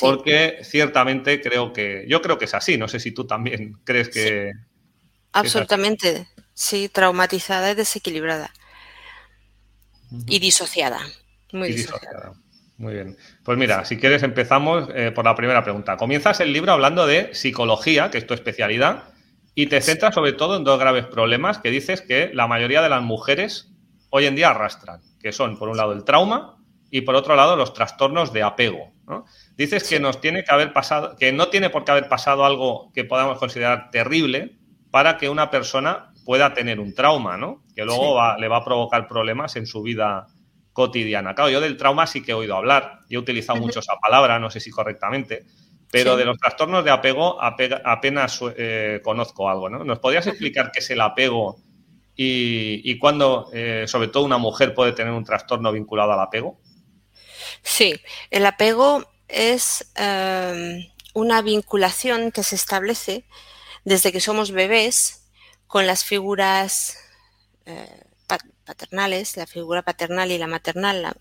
Porque 0.00 0.58
ciertamente 0.62 1.40
creo 1.40 1.72
que, 1.72 2.04
yo 2.08 2.22
creo 2.22 2.38
que 2.38 2.44
es 2.44 2.54
así, 2.54 2.78
no 2.78 2.86
sé 2.86 3.00
si 3.00 3.10
tú 3.10 3.26
también 3.26 3.76
crees 3.82 4.08
que... 4.08 4.52
Absolutamente, 5.32 6.28
sí, 6.54 6.88
traumatizada 6.88 7.72
y 7.72 7.74
desequilibrada. 7.74 8.52
Y 10.26 10.38
disociada. 10.38 11.00
Muy 11.52 11.72
disociada. 11.72 12.32
Muy 12.78 12.94
bien. 12.94 13.16
Pues 13.44 13.58
mira, 13.58 13.84
si 13.84 13.98
quieres 13.98 14.22
empezamos 14.22 14.88
eh, 14.94 15.10
por 15.10 15.24
la 15.24 15.34
primera 15.34 15.62
pregunta. 15.62 15.96
Comienzas 15.96 16.40
el 16.40 16.52
libro 16.52 16.72
hablando 16.72 17.06
de 17.06 17.34
psicología, 17.34 18.10
que 18.10 18.18
es 18.18 18.26
tu 18.26 18.32
especialidad, 18.32 19.04
y 19.54 19.66
te 19.66 19.82
centras 19.82 20.14
sobre 20.14 20.32
todo 20.32 20.56
en 20.56 20.64
dos 20.64 20.78
graves 20.78 21.04
problemas 21.04 21.58
que 21.58 21.70
dices 21.70 22.00
que 22.00 22.30
la 22.32 22.46
mayoría 22.46 22.80
de 22.80 22.88
las 22.88 23.02
mujeres 23.02 23.70
hoy 24.08 24.26
en 24.26 24.34
día 24.34 24.50
arrastran, 24.50 25.02
que 25.20 25.32
son 25.32 25.58
por 25.58 25.68
un 25.68 25.76
lado 25.76 25.92
el 25.92 26.04
trauma 26.04 26.56
y 26.90 27.02
por 27.02 27.14
otro 27.16 27.36
lado 27.36 27.56
los 27.56 27.74
trastornos 27.74 28.32
de 28.32 28.42
apego. 28.42 28.92
Dices 29.56 29.88
que 29.88 30.00
nos 30.00 30.20
tiene 30.20 30.44
que 30.44 30.52
haber 30.52 30.72
pasado, 30.72 31.16
que 31.18 31.32
no 31.32 31.48
tiene 31.48 31.68
por 31.68 31.84
qué 31.84 31.92
haber 31.92 32.08
pasado 32.08 32.44
algo 32.44 32.90
que 32.94 33.04
podamos 33.04 33.38
considerar 33.38 33.90
terrible 33.90 34.56
para 34.90 35.18
que 35.18 35.28
una 35.28 35.50
persona 35.50 36.09
pueda 36.24 36.54
tener 36.54 36.80
un 36.80 36.94
trauma, 36.94 37.36
¿no? 37.36 37.64
Que 37.74 37.84
luego 37.84 38.20
le 38.38 38.48
va 38.48 38.58
a 38.58 38.64
provocar 38.64 39.08
problemas 39.08 39.56
en 39.56 39.66
su 39.66 39.82
vida 39.82 40.26
cotidiana. 40.72 41.34
Claro, 41.34 41.50
yo 41.50 41.60
del 41.60 41.76
trauma 41.76 42.06
sí 42.06 42.22
que 42.22 42.32
he 42.32 42.34
oído 42.34 42.56
hablar 42.56 43.00
y 43.08 43.16
he 43.16 43.18
utilizado 43.18 43.58
mucho 43.58 43.80
esa 43.80 43.96
palabra, 43.96 44.38
no 44.38 44.50
sé 44.50 44.60
si 44.60 44.70
correctamente, 44.70 45.44
pero 45.90 46.16
de 46.16 46.24
los 46.24 46.38
trastornos 46.38 46.84
de 46.84 46.90
apego 46.90 47.38
apenas 47.42 48.40
eh, 48.56 49.00
conozco 49.02 49.48
algo, 49.48 49.68
¿no? 49.68 49.84
¿Nos 49.84 49.98
podrías 49.98 50.26
explicar 50.26 50.70
qué 50.72 50.78
es 50.78 50.90
el 50.90 51.00
apego 51.00 51.60
y, 52.14 52.80
y 52.84 52.98
cuándo, 52.98 53.50
eh, 53.52 53.84
sobre 53.86 54.08
todo, 54.08 54.24
una 54.24 54.38
mujer 54.38 54.74
puede 54.74 54.92
tener 54.92 55.12
un 55.12 55.24
trastorno 55.24 55.72
vinculado 55.72 56.12
al 56.12 56.20
apego? 56.20 56.60
Sí, 57.62 58.00
el 58.30 58.46
apego 58.46 59.04
es 59.28 59.90
em, 59.96 60.86
una 61.14 61.42
vinculación 61.42 62.30
que 62.30 62.42
se 62.42 62.56
establece 62.56 63.24
desde 63.84 64.12
que 64.12 64.20
somos 64.20 64.52
bebés 64.52 65.19
con 65.70 65.86
las 65.86 66.04
figuras 66.04 66.98
eh, 67.64 68.02
paternales, 68.64 69.36
la 69.36 69.46
figura 69.46 69.82
paternal 69.82 70.32
y 70.32 70.36
la 70.36 70.48
maternal. 70.48 71.16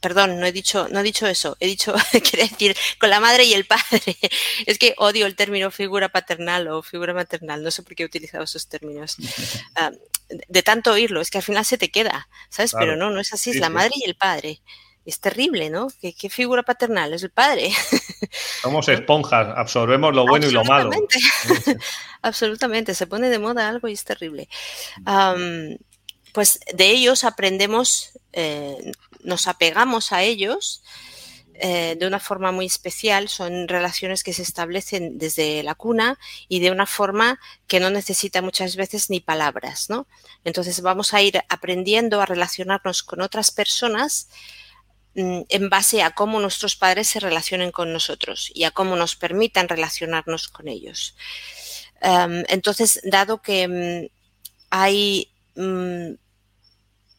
perdón, 0.00 0.40
no 0.40 0.46
he 0.46 0.52
dicho, 0.52 0.88
no 0.88 1.00
he 1.00 1.02
dicho 1.02 1.26
eso. 1.26 1.58
He 1.60 1.66
dicho, 1.66 1.94
quiere 2.30 2.48
decir, 2.48 2.74
con 2.98 3.10
la 3.10 3.20
madre 3.20 3.44
y 3.44 3.52
el 3.52 3.66
padre. 3.66 4.16
Es 4.66 4.78
que 4.78 4.94
odio 4.96 5.26
el 5.26 5.36
término 5.36 5.70
figura 5.70 6.08
paternal 6.08 6.66
o 6.68 6.82
figura 6.82 7.12
maternal. 7.12 7.62
No 7.62 7.70
sé 7.70 7.82
por 7.82 7.94
qué 7.94 8.04
he 8.04 8.06
utilizado 8.06 8.44
esos 8.44 8.68
términos. 8.68 9.16
Ah, 9.76 9.90
de 10.30 10.62
tanto 10.62 10.92
oírlo, 10.92 11.20
es 11.20 11.30
que 11.30 11.38
al 11.38 11.44
final 11.44 11.64
se 11.66 11.76
te 11.76 11.90
queda, 11.90 12.28
¿sabes? 12.48 12.72
Pero 12.78 12.96
no, 12.96 13.10
no 13.10 13.20
es 13.20 13.34
así, 13.34 13.50
es 13.50 13.56
la 13.56 13.68
madre 13.68 13.92
y 13.94 14.08
el 14.08 14.14
padre. 14.14 14.62
Es 15.04 15.20
terrible, 15.20 15.68
¿no? 15.68 15.88
¿Qué, 16.00 16.30
figura 16.30 16.62
paternal? 16.62 17.12
Es 17.12 17.22
el 17.22 17.30
padre. 17.30 17.72
Somos 18.62 18.88
esponjas, 18.88 19.48
absorbemos 19.56 20.14
lo 20.14 20.26
bueno 20.26 20.46
y 20.46 20.50
lo 20.50 20.64
malo. 20.64 20.90
Absolutamente, 22.22 22.94
se 22.94 23.06
pone 23.06 23.28
de 23.28 23.38
moda 23.38 23.68
algo 23.68 23.88
y 23.88 23.92
es 23.92 24.04
terrible. 24.04 24.48
pues 26.32 26.60
de 26.72 26.86
ellos 26.86 27.24
aprendemos, 27.24 28.18
eh, 28.32 28.92
nos 29.22 29.46
apegamos 29.46 30.12
a 30.12 30.22
ellos 30.22 30.82
eh, 31.56 31.94
de 31.96 32.06
una 32.06 32.18
forma 32.18 32.50
muy 32.50 32.66
especial, 32.66 33.28
son 33.28 33.68
relaciones 33.68 34.24
que 34.24 34.32
se 34.32 34.42
establecen 34.42 35.18
desde 35.18 35.62
la 35.62 35.76
cuna 35.76 36.18
y 36.48 36.58
de 36.58 36.72
una 36.72 36.84
forma 36.84 37.38
que 37.68 37.78
no 37.78 37.90
necesita 37.90 38.42
muchas 38.42 38.74
veces 38.74 39.08
ni 39.08 39.20
palabras, 39.20 39.88
¿no? 39.88 40.08
Entonces 40.42 40.80
vamos 40.80 41.14
a 41.14 41.22
ir 41.22 41.40
aprendiendo 41.48 42.20
a 42.20 42.26
relacionarnos 42.26 43.04
con 43.04 43.20
otras 43.20 43.52
personas 43.52 44.28
en 45.14 45.68
base 45.70 46.02
a 46.02 46.10
cómo 46.10 46.40
nuestros 46.40 46.76
padres 46.76 47.08
se 47.08 47.20
relacionen 47.20 47.70
con 47.70 47.92
nosotros 47.92 48.50
y 48.54 48.64
a 48.64 48.70
cómo 48.70 48.96
nos 48.96 49.16
permitan 49.16 49.68
relacionarnos 49.68 50.48
con 50.48 50.68
ellos. 50.68 51.16
Em, 52.00 52.44
entonces, 52.48 53.00
dado 53.04 53.40
que 53.40 53.68
mm, 53.68 54.08
hay 54.70 55.32
mm, 55.54 56.14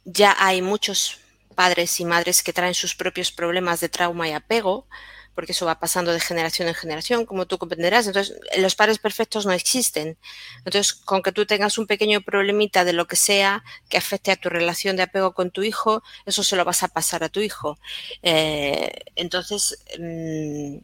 ya 0.06 0.36
hay 0.38 0.62
muchos 0.62 1.18
padres 1.56 2.00
y 2.00 2.06
madres 2.06 2.44
que 2.44 2.54
traen 2.54 2.74
sus 2.74 2.96
propios 2.96 3.32
problemas 3.32 3.80
de 3.80 3.90
trauma 3.90 4.30
y 4.30 4.34
apego, 4.34 4.88
porque 5.36 5.52
eso 5.52 5.66
va 5.66 5.80
pasando 5.80 6.14
de 6.14 6.20
generación 6.20 6.68
en 6.68 6.74
generación, 6.74 7.26
como 7.26 7.46
tú 7.46 7.58
comprenderás. 7.58 8.08
Entonces, 8.08 8.38
los 8.58 8.76
padres 8.76 9.00
perfectos 9.00 9.46
no 9.46 9.52
existen. 9.52 10.18
Entonces, 10.60 10.94
con 10.94 11.22
que 11.22 11.32
tú 11.32 11.46
tengas 11.46 11.78
un 11.78 11.88
pequeño 11.88 12.22
problemita 12.22 12.86
de 12.86 12.94
lo 12.94 13.06
que 13.08 13.18
sea 13.18 13.64
que 13.90 13.98
afecte 13.98 14.32
a 14.32 14.38
tu 14.38 14.50
relación 14.50 14.96
de 14.96 15.04
apego 15.04 15.34
con 15.34 15.52
tu 15.52 15.64
hijo, 15.64 16.04
eso 16.26 16.44
se 16.44 16.56
lo 16.56 16.66
vas 16.66 16.84
a 16.84 16.88
pasar 16.88 17.24
a 17.24 17.30
tu 17.30 17.42
hijo. 17.42 17.78
Eh, 18.24 18.92
entonces, 19.16 19.78
mm, 20.00 20.78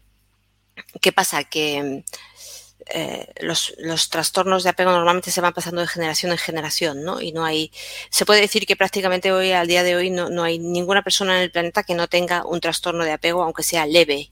¿qué 1.01 1.11
pasa? 1.11 1.43
Que 1.45 2.03
eh, 2.93 3.33
los, 3.41 3.73
trastornos 4.09 4.63
de 4.63 4.69
apego 4.71 4.91
normalmente 4.91 5.31
se 5.31 5.41
van 5.41 5.53
pasando 5.53 5.81
de 5.81 5.87
generación 5.87 6.31
en 6.31 6.37
generación, 6.37 7.03
¿no? 7.03 7.21
Y 7.21 7.31
no 7.31 7.45
hay, 7.45 7.71
se 8.09 8.25
puede 8.25 8.41
decir 8.41 8.65
que 8.65 8.75
prácticamente 8.75 9.31
hoy, 9.31 9.51
al 9.51 9.67
día 9.67 9.83
de 9.83 9.95
hoy, 9.95 10.09
no, 10.09 10.29
no 10.29 10.43
hay 10.43 10.59
ninguna 10.59 11.03
persona 11.03 11.37
en 11.37 11.43
el 11.43 11.51
planeta 11.51 11.83
que 11.83 11.95
no 11.95 12.07
tenga 12.07 12.45
un 12.45 12.59
trastorno 12.59 13.03
de 13.05 13.11
apego, 13.13 13.43
aunque 13.43 13.63
sea 13.63 13.85
leve, 13.85 14.31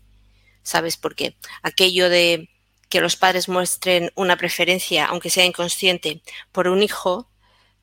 ¿sabes? 0.63 0.98
Porque 0.98 1.36
aquello 1.62 2.10
de 2.10 2.50
que 2.89 3.01
los 3.01 3.16
padres 3.16 3.48
muestren 3.50 4.12
una 4.16 4.38
preferencia, 4.38 5.06
aunque 5.06 5.30
sea 5.30 5.46
inconsciente, 5.46 6.22
por 6.51 6.68
un 6.68 6.82
hijo 6.82 7.30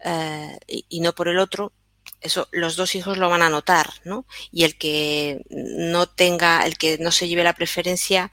eh, 0.00 0.58
y, 0.66 1.00
no 1.00 1.14
por 1.14 1.28
el 1.28 1.38
otro, 1.38 1.72
eso 2.20 2.48
los 2.52 2.76
dos 2.76 2.94
hijos 2.94 3.18
lo 3.18 3.28
van 3.28 3.42
a 3.42 3.50
notar, 3.50 3.90
¿no? 4.04 4.26
Y 4.50 4.64
el 4.64 4.76
que 4.76 5.42
no 5.50 6.06
tenga, 6.08 6.66
el 6.66 6.76
que 6.76 6.98
no 6.98 7.12
se 7.12 7.28
lleve 7.28 7.44
la 7.44 7.54
preferencia, 7.54 8.32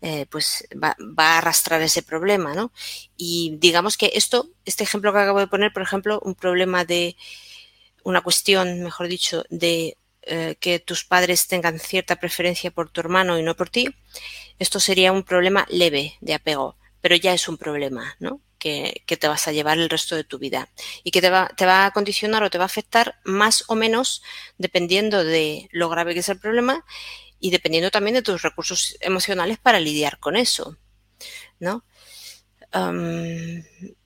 eh, 0.00 0.26
pues 0.30 0.66
va, 0.82 0.96
a 1.18 1.38
arrastrar 1.38 1.82
ese 1.82 2.02
problema, 2.02 2.54
¿no? 2.54 2.72
Y 3.16 3.56
digamos 3.58 3.96
que 3.96 4.12
esto, 4.14 4.50
este 4.64 4.84
ejemplo 4.84 5.12
que 5.12 5.18
acabo 5.18 5.40
de 5.40 5.46
poner, 5.46 5.72
por 5.72 5.82
ejemplo, 5.82 6.20
un 6.24 6.34
problema 6.34 6.84
de, 6.84 7.16
una 8.04 8.20
cuestión, 8.20 8.82
mejor 8.82 9.08
dicho, 9.08 9.44
de 9.50 9.96
eh, 10.26 10.56
que 10.58 10.78
tus 10.78 11.04
padres 11.04 11.46
tengan 11.48 11.78
cierta 11.78 12.16
preferencia 12.16 12.70
por 12.70 12.90
tu 12.90 13.00
hermano 13.00 13.38
y 13.38 13.42
no 13.42 13.54
por 13.54 13.70
ti, 13.70 13.94
esto 14.58 14.80
sería 14.80 15.12
un 15.12 15.22
problema 15.22 15.66
leve 15.68 16.14
de 16.20 16.34
apego, 16.34 16.76
pero 17.00 17.16
ya 17.16 17.34
es 17.34 17.48
un 17.48 17.58
problema, 17.58 18.16
¿no? 18.20 18.40
Que, 18.58 19.02
te 19.06 19.28
vas 19.28 19.46
a 19.46 19.52
llevar 19.52 19.76
el 19.78 19.90
resto 19.90 20.16
de 20.16 20.24
tu 20.24 20.38
vida 20.38 20.70
y 21.02 21.10
que 21.10 21.20
te 21.20 21.28
va, 21.28 21.50
te 21.54 21.66
va 21.66 21.84
a 21.84 21.90
condicionar 21.90 22.42
o 22.42 22.50
te 22.50 22.56
va 22.56 22.64
a 22.64 22.66
afectar 22.66 23.16
más 23.22 23.64
o 23.68 23.74
menos 23.74 24.22
dependiendo 24.56 25.22
de 25.22 25.68
lo 25.70 25.90
grave 25.90 26.14
que 26.14 26.20
es 26.20 26.28
el 26.30 26.38
problema 26.38 26.84
y 27.38 27.50
dependiendo 27.50 27.90
también 27.90 28.14
de 28.14 28.22
tus 28.22 28.40
recursos 28.40 28.96
emocionales 29.00 29.58
para 29.58 29.80
lidiar 29.80 30.18
con 30.18 30.36
eso, 30.36 30.78
¿no? 31.60 31.84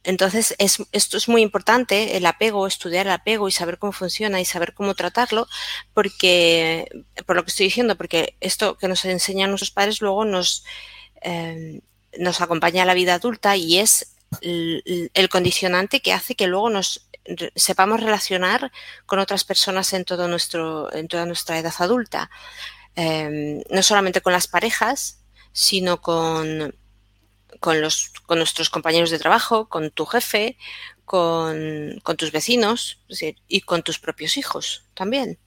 Entonces, 0.04 0.54
esto 0.58 1.16
es 1.16 1.28
muy 1.28 1.42
importante, 1.42 2.16
el 2.16 2.26
apego, 2.26 2.66
estudiar 2.66 3.06
el 3.06 3.12
apego 3.12 3.48
y 3.48 3.52
saber 3.52 3.78
cómo 3.78 3.92
funciona 3.92 4.40
y 4.40 4.44
saber 4.44 4.74
cómo 4.74 4.94
tratarlo, 4.94 5.46
porque, 5.94 6.86
por 7.26 7.36
lo 7.36 7.44
que 7.44 7.50
estoy 7.50 7.66
diciendo, 7.66 7.96
porque 7.96 8.36
esto 8.40 8.76
que 8.76 8.88
nos 8.88 9.04
enseñan 9.04 9.50
nuestros 9.50 9.70
padres 9.70 10.02
luego 10.02 10.24
nos, 10.24 10.64
em, 11.22 11.80
nos 12.18 12.40
acompaña 12.40 12.82
a 12.82 12.86
la 12.86 12.94
vida 12.94 13.14
adulta 13.14 13.56
y 13.56 13.78
es 13.78 14.14
el, 14.42 15.28
condicionante 15.30 16.00
que 16.00 16.12
hace 16.12 16.34
que 16.34 16.46
luego 16.46 16.70
nos 16.70 17.08
sepamos 17.54 18.00
relacionar 18.00 18.72
con 19.06 19.18
otras 19.18 19.44
personas 19.44 19.92
en 19.92 20.04
todo 20.04 20.28
nuestro, 20.28 20.92
en 20.94 21.08
toda 21.08 21.26
nuestra 21.26 21.58
edad 21.58 21.74
adulta. 21.78 22.30
Em, 22.96 23.62
no 23.70 23.82
solamente 23.82 24.20
con 24.20 24.32
las 24.32 24.46
parejas, 24.48 25.20
sino 25.52 26.00
con, 26.00 26.74
con, 27.60 27.80
los, 27.80 28.10
con 28.26 28.38
nuestros 28.38 28.70
compañeros 28.70 29.10
de 29.10 29.18
trabajo, 29.18 29.68
con 29.68 29.90
tu 29.90 30.06
jefe, 30.06 30.56
con, 31.04 32.00
tus 32.16 32.32
vecinos 32.32 33.00
y 33.48 33.62
con 33.62 33.82
tus 33.82 33.98
propios 33.98 34.36
hijos 34.36 34.84
también. 34.94 35.38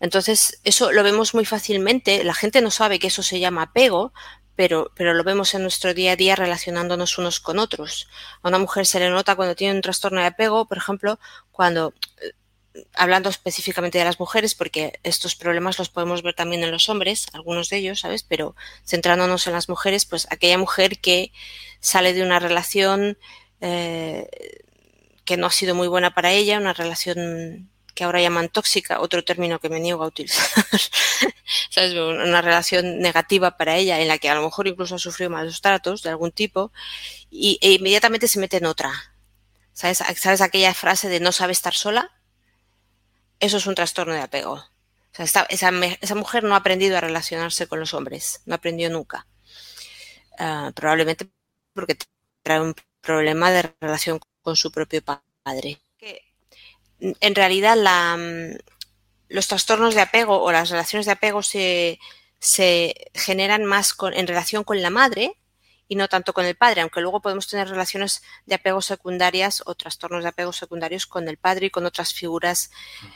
Entonces, 0.00 0.60
eso 0.64 0.92
lo 0.92 1.02
vemos 1.02 1.34
muy 1.34 1.44
fácilmente. 1.44 2.24
La 2.24 2.34
gente 2.34 2.60
no 2.60 2.70
sabe 2.70 2.98
que 2.98 3.06
eso 3.06 3.22
se 3.22 3.38
llama 3.38 3.62
apego, 3.62 4.12
pero, 4.56 4.90
pero 4.94 5.14
lo 5.14 5.24
vemos 5.24 5.54
en 5.54 5.62
nuestro 5.62 5.94
día 5.94 6.12
a 6.12 6.16
día 6.16 6.36
relacionándonos 6.36 7.18
unos 7.18 7.40
con 7.40 7.58
otros. 7.58 8.08
A 8.42 8.48
una 8.48 8.58
mujer 8.58 8.84
se 8.86 8.98
le 8.98 9.10
nota 9.10 9.36
cuando 9.36 9.54
tiene 9.54 9.76
un 9.76 9.82
trastorno 9.82 10.20
de 10.20 10.26
apego, 10.26 10.66
por 10.66 10.78
ejemplo, 10.78 11.18
cuando 11.52 11.94
hablando 12.94 13.28
específicamente 13.28 13.98
de 13.98 14.04
las 14.04 14.18
mujeres, 14.18 14.54
porque 14.54 14.98
estos 15.02 15.36
problemas 15.36 15.78
los 15.78 15.90
podemos 15.90 16.22
ver 16.22 16.34
también 16.34 16.64
en 16.64 16.70
los 16.70 16.88
hombres, 16.88 17.26
algunos 17.32 17.68
de 17.68 17.78
ellos, 17.78 18.00
¿sabes? 18.00 18.22
Pero 18.22 18.56
centrándonos 18.84 19.46
en 19.46 19.52
las 19.52 19.68
mujeres, 19.68 20.06
pues 20.06 20.26
aquella 20.30 20.58
mujer 20.58 20.98
que 20.98 21.32
sale 21.80 22.12
de 22.12 22.22
una 22.22 22.40
relación 22.40 23.18
eh, 23.60 24.28
que 25.24 25.36
no 25.36 25.46
ha 25.46 25.50
sido 25.50 25.74
muy 25.74 25.88
buena 25.88 26.14
para 26.14 26.32
ella, 26.32 26.58
una 26.58 26.72
relación 26.72 27.70
que 27.94 28.04
ahora 28.04 28.20
llaman 28.20 28.48
tóxica, 28.48 29.00
otro 29.00 29.24
término 29.24 29.60
que 29.60 29.68
me 29.68 29.78
niego 29.78 30.02
a 30.02 30.08
utilizar, 30.08 30.44
¿sabes? 31.70 31.94
Una 31.94 32.42
relación 32.42 32.98
negativa 32.98 33.56
para 33.56 33.76
ella, 33.76 34.00
en 34.00 34.08
la 34.08 34.18
que 34.18 34.28
a 34.28 34.34
lo 34.34 34.42
mejor 34.42 34.66
incluso 34.66 34.96
ha 34.96 34.98
sufrido 34.98 35.30
malos 35.30 35.60
tratos 35.60 36.02
de 36.02 36.10
algún 36.10 36.32
tipo, 36.32 36.72
y, 37.30 37.58
e 37.62 37.72
inmediatamente 37.72 38.26
se 38.26 38.40
mete 38.40 38.56
en 38.56 38.66
otra. 38.66 38.92
¿Sabes? 39.72 39.98
¿Sabes 40.16 40.40
aquella 40.40 40.74
frase 40.74 41.08
de 41.08 41.20
no 41.20 41.32
sabe 41.32 41.52
estar 41.52 41.74
sola? 41.74 42.12
Eso 43.40 43.56
es 43.56 43.66
un 43.66 43.74
trastorno 43.74 44.14
de 44.14 44.20
apego. 44.20 44.54
O 44.54 45.26
sea, 45.26 45.46
esa, 45.48 46.14
mujer 46.14 46.42
no 46.42 46.54
ha 46.54 46.58
aprendido 46.58 46.96
a 46.96 47.00
relacionarse 47.00 47.68
con 47.68 47.78
los 47.78 47.94
hombres, 47.94 48.42
no 48.46 48.56
aprendió 48.56 48.90
nunca. 48.90 49.26
Ah, 50.38 50.72
probablemente 50.74 51.28
porque 51.72 51.96
trae 52.42 52.60
un 52.60 52.74
problema 53.00 53.52
de 53.52 53.74
relación 53.80 54.18
con 54.42 54.56
su 54.56 54.72
propio 54.72 55.02
padre. 55.02 55.80
En 56.98 57.34
realidad, 57.34 57.76
los 59.28 59.46
trastornos 59.46 59.94
de 59.94 60.00
apego 60.00 60.42
o 60.42 60.50
las 60.50 60.70
relaciones 60.70 61.06
de 61.06 61.12
apego 61.12 61.42
se, 61.42 61.98
generan 63.14 63.64
más 63.64 63.94
en 64.14 64.26
relación 64.26 64.64
con 64.64 64.82
la 64.82 64.90
madre 64.90 65.36
y 65.88 65.96
no 65.96 66.08
tanto 66.08 66.32
con 66.32 66.46
el 66.46 66.56
padre, 66.56 66.80
aunque 66.80 67.00
luego 67.00 67.20
podemos 67.20 67.48
tener 67.48 67.68
relaciones 67.68 68.22
de 68.46 68.54
apego 68.54 68.80
secundarias 68.80 69.62
o 69.66 69.74
trastornos 69.74 70.22
de 70.22 70.30
apego 70.30 70.52
secundarios 70.52 71.06
con 71.06 71.28
el 71.28 71.36
padre 71.36 71.66
y 71.66 71.70
con 71.70 71.86
otras 71.86 72.14
figuras 72.14 72.70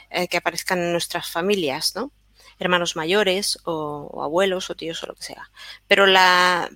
eh, 0.09 0.27
que 0.27 0.37
aparezcan 0.37 0.79
en 0.79 0.91
nuestras 0.91 1.29
familias, 1.29 1.95
¿no? 1.95 2.11
Hermanos 2.59 2.95
mayores 2.95 3.57
o, 3.63 4.21
abuelos 4.21 4.69
o 4.69 4.75
tíos 4.75 5.01
o 5.03 5.07
lo 5.07 5.15
que 5.15 5.23
sea. 5.23 5.49
Pero 5.87 6.05
la, 6.05 6.69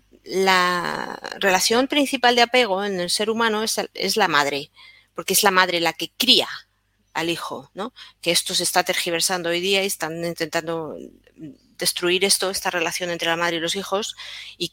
relación 1.40 1.88
principal 1.88 2.36
de 2.36 2.44
apego 2.44 2.84
en 2.86 3.00
el 3.00 3.10
ser 3.10 3.30
humano 3.30 3.62
es, 3.62 3.80
es 3.94 4.16
la 4.16 4.30
madre, 4.30 4.72
porque 5.14 5.34
es 5.34 5.44
la 5.44 5.52
madre 5.52 5.82
la 5.82 5.94
que 5.94 6.12
cría 6.18 6.48
al 7.14 7.30
hijo, 7.30 7.70
¿no? 7.74 7.94
Que 8.22 8.32
esto 8.32 8.56
se 8.56 8.64
está 8.64 8.84
tergiversando 8.84 9.50
hoy 9.50 9.60
día 9.60 9.84
y 9.84 9.88
están 9.88 10.24
intentando 10.26 10.96
destruir 11.84 12.24
esto, 12.26 12.50
esta 12.50 12.70
relación 12.70 13.10
entre 13.10 13.28
la 13.28 13.36
madre 13.36 13.58
y 13.58 13.60
los 13.60 13.76
hijos 13.76 14.16
y, 14.58 14.72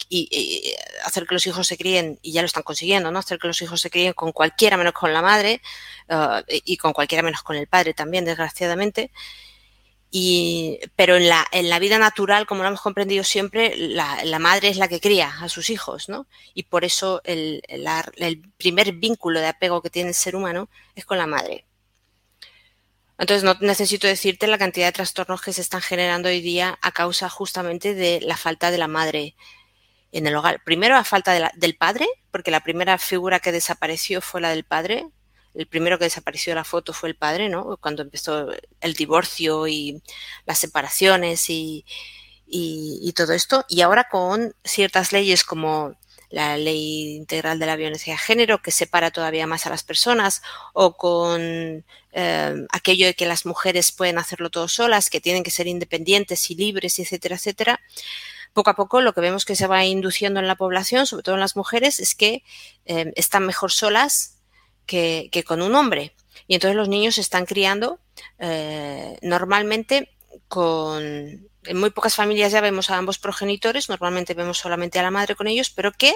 hacer 1.05 1.27
que 1.27 1.35
los 1.35 1.47
hijos 1.47 1.67
se 1.67 1.77
críen, 1.77 2.19
y 2.23 2.33
ya 2.33 2.43
lo 2.43 2.47
están 2.47 2.63
consiguiendo, 2.63 3.11
¿no? 3.11 3.19
Hacer 3.19 3.39
que 3.39 3.49
los 3.49 3.61
hijos 3.63 3.81
se 3.81 3.91
críen 3.91 4.13
con 4.13 4.33
cualquiera 4.33 4.77
menos 4.77 4.93
con 4.93 5.13
la 5.13 5.23
madre 5.23 5.61
uh, 6.09 6.43
y 6.49 6.77
con 6.77 6.93
cualquiera 6.93 7.23
menos 7.23 7.43
con 7.43 7.57
el 7.57 7.67
padre 7.67 7.95
también, 7.95 8.25
desgraciadamente. 8.25 9.11
Y, 10.13 10.81
pero 10.97 11.17
en 11.17 11.29
la, 11.29 11.47
en 11.53 11.69
la 11.69 11.79
vida 11.79 11.99
natural, 11.99 12.47
como 12.47 12.63
lo 12.63 12.69
hemos 12.69 12.81
comprendido 12.81 13.23
siempre, 13.25 13.77
la, 13.77 14.25
la 14.25 14.39
madre 14.39 14.69
es 14.69 14.77
la 14.77 14.89
que 14.89 15.01
cría 15.01 15.33
a 15.41 15.49
sus 15.49 15.71
hijos, 15.71 16.09
¿no? 16.09 16.27
Y 16.55 16.65
por 16.65 16.85
eso 16.85 17.21
el, 17.25 17.63
el 18.17 18.43
primer 18.57 18.93
vínculo 18.93 19.41
de 19.41 19.47
apego 19.49 19.83
que 19.83 19.91
tiene 19.91 20.11
el 20.11 20.15
ser 20.15 20.35
humano 20.37 20.69
es 20.97 21.05
con 21.05 21.19
la 21.19 21.27
madre. 21.27 21.65
Entonces, 23.21 23.45
no 23.45 23.55
necesito 23.61 24.07
decirte 24.07 24.47
la 24.47 24.57
cantidad 24.57 24.87
de 24.87 24.93
trastornos 24.93 25.43
que 25.43 25.53
se 25.53 25.61
están 25.61 25.83
generando 25.83 26.31
hoy 26.31 26.41
día 26.41 26.79
a 26.81 26.91
causa 26.91 27.29
justamente 27.29 27.95
de 27.95 28.19
la 28.23 28.39
falta 28.39 28.71
de 28.71 28.79
la 28.79 28.89
madre 28.89 29.37
en 30.11 30.27
el 30.27 30.35
hogar. 30.35 30.65
Primero, 30.65 30.97
a 30.97 31.05
falta 31.05 31.53
del 31.55 31.77
padre, 31.77 32.07
porque 32.31 32.51
la 32.51 32.63
primera 32.63 32.97
figura 32.97 33.39
que 33.39 33.53
desapareció 33.53 34.23
fue 34.23 34.41
la 34.41 34.49
del 34.49 34.65
padre. 34.65 35.07
el 35.55 35.67
primero 35.67 35.99
que 35.99 36.05
desapareció 36.05 36.53
de 36.53 36.55
la 36.57 36.65
foto 36.65 36.95
fue 36.95 37.11
el 37.11 37.17
padre, 37.17 37.51
¿no? 37.51 37.77
Cuando 37.77 38.03
empezó 38.03 38.49
el 38.81 38.95
divorcio 38.95 39.69
y 39.69 40.03
las 40.47 40.59
separaciones 40.59 41.51
y, 41.51 41.85
todo 43.15 43.35
esto. 43.35 43.67
Y 43.69 43.83
ahora 43.83 44.05
con 44.11 44.55
ciertas 44.65 45.13
leyes 45.13 45.45
como 45.45 45.95
la 46.31 46.57
ley 46.57 47.17
integral 47.17 47.59
de 47.59 47.67
la 47.67 47.77
violencia 47.77 48.15
de 48.15 48.19
género 48.19 48.63
que 48.63 48.71
separa 48.71 49.11
todavía 49.11 49.47
más 49.47 49.67
a 49.67 49.71
las 49.71 49.83
personas 49.83 50.43
o 50.73 50.97
con 50.97 51.85
eh, 52.13 52.67
aquello 52.71 53.07
de 53.07 53.15
que 53.15 53.27
las 53.27 53.47
mujeres 53.47 53.93
pueden 53.93 54.19
hacerlo 54.19 54.49
todo 54.49 54.69
solas, 54.69 55.11
que 55.11 55.21
tienen 55.21 55.43
que 55.43 55.51
ser 55.51 55.67
independientes 55.67 56.51
y 56.51 56.55
libres, 56.55 56.99
etcétera, 56.99 57.37
etcétera. 57.37 57.81
Poco 58.53 58.71
a 58.71 58.77
poco 58.77 59.01
lo 59.01 59.13
que 59.13 59.21
vemos 59.21 59.45
que 59.45 59.57
se 59.57 59.67
va 59.67 59.85
induciendo 59.85 60.41
en 60.41 60.47
la 60.47 60.57
población, 60.57 61.07
sobre 61.07 61.23
todo 61.23 61.35
en 61.35 61.41
las 61.41 61.57
mujeres, 61.57 62.01
es 62.01 62.15
que 62.15 62.43
eh, 62.87 63.13
están 63.17 63.45
mejor 63.47 63.73
solas 63.73 64.39
que, 64.87 65.45
con 65.47 65.63
un 65.63 65.75
hombre. 65.75 66.15
Y 66.49 66.55
entonces 66.55 66.77
los 66.77 66.89
niños 66.89 67.17
se 67.17 67.21
están 67.21 67.47
criando 67.47 68.01
eh, 68.39 69.19
normalmente 69.23 70.11
con... 70.49 71.49
En 71.65 71.77
muy 71.79 71.91
pocas 71.91 72.15
familias 72.15 72.53
ya 72.53 72.61
vemos 72.61 72.91
a 72.91 72.97
ambos 72.97 73.19
progenitores, 73.19 73.89
normalmente 73.89 74.35
vemos 74.35 74.59
solamente 74.59 74.99
a 74.99 75.03
la 75.03 75.11
madre 75.11 75.37
con 75.37 75.47
ellos, 75.47 75.71
pero 75.71 75.93
que 75.93 76.15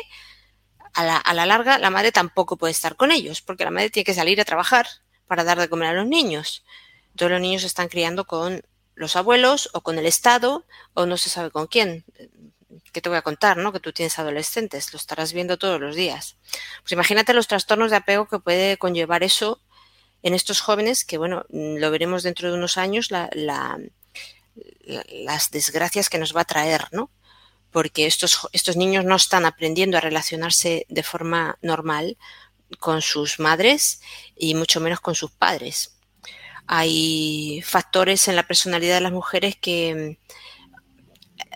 a 0.94 1.04
la, 1.04 1.16
a 1.16 1.34
la 1.34 1.44
larga 1.44 1.78
la 1.78 1.90
madre 1.90 2.12
tampoco 2.12 2.56
puede 2.56 2.70
estar 2.70 2.96
con 2.96 3.12
ellos, 3.12 3.42
porque 3.42 3.64
la 3.64 3.70
madre 3.70 3.90
tiene 3.90 4.04
que 4.04 4.14
salir 4.14 4.40
a 4.40 4.44
trabajar 4.44 4.86
para 5.26 5.44
dar 5.44 5.58
de 5.58 5.68
comer 5.68 5.90
a 5.90 5.92
los 5.92 6.06
niños. 6.06 6.64
Entonces 7.10 7.32
los 7.32 7.40
niños 7.40 7.62
se 7.62 7.68
están 7.68 7.88
criando 7.88 8.24
con 8.24 8.62
los 8.94 9.16
abuelos 9.16 9.70
o 9.72 9.82
con 9.82 9.98
el 9.98 10.06
Estado 10.06 10.64
o 10.94 11.06
no 11.06 11.16
se 11.16 11.30
sabe 11.30 11.50
con 11.50 11.66
quién. 11.66 12.04
¿Qué 12.92 13.00
te 13.00 13.08
voy 13.08 13.18
a 13.18 13.22
contar, 13.22 13.56
no? 13.56 13.72
Que 13.72 13.80
tú 13.80 13.92
tienes 13.92 14.18
adolescentes, 14.18 14.92
lo 14.92 14.96
estarás 14.96 15.32
viendo 15.32 15.58
todos 15.58 15.80
los 15.80 15.96
días. 15.96 16.36
Pues 16.82 16.92
imagínate 16.92 17.34
los 17.34 17.48
trastornos 17.48 17.90
de 17.90 17.96
apego 17.96 18.28
que 18.28 18.38
puede 18.38 18.76
conllevar 18.78 19.22
eso 19.22 19.60
en 20.22 20.34
estos 20.34 20.60
jóvenes, 20.60 21.04
que 21.04 21.18
bueno, 21.18 21.44
lo 21.50 21.90
veremos 21.90 22.22
dentro 22.22 22.50
de 22.50 22.56
unos 22.56 22.78
años, 22.78 23.10
la, 23.10 23.28
las 24.84 25.50
desgracias 25.50 26.08
que 26.08 26.18
nos 26.18 26.34
va 26.34 26.42
a 26.42 26.46
traer, 26.46 26.88
¿no? 26.92 27.10
Porque 27.70 28.06
estos, 28.06 28.48
estos 28.52 28.76
niños 28.76 29.04
no 29.04 29.16
están 29.16 29.46
aprendiendo 29.46 29.96
a 29.96 30.00
relacionarse 30.00 30.86
de 30.88 31.02
forma 31.02 31.58
normal 31.62 32.16
con 32.78 33.02
sus 33.02 33.38
madres 33.40 34.00
y 34.36 34.54
mucho 34.54 34.80
menos 34.80 35.00
con 35.00 35.14
sus 35.14 35.30
padres. 35.30 35.96
Hay 36.66 37.62
factores 37.64 38.28
en 38.28 38.36
la 38.36 38.46
personalidad 38.46 38.94
de 38.94 39.00
las 39.02 39.12
mujeres 39.12 39.56
que, 39.56 40.18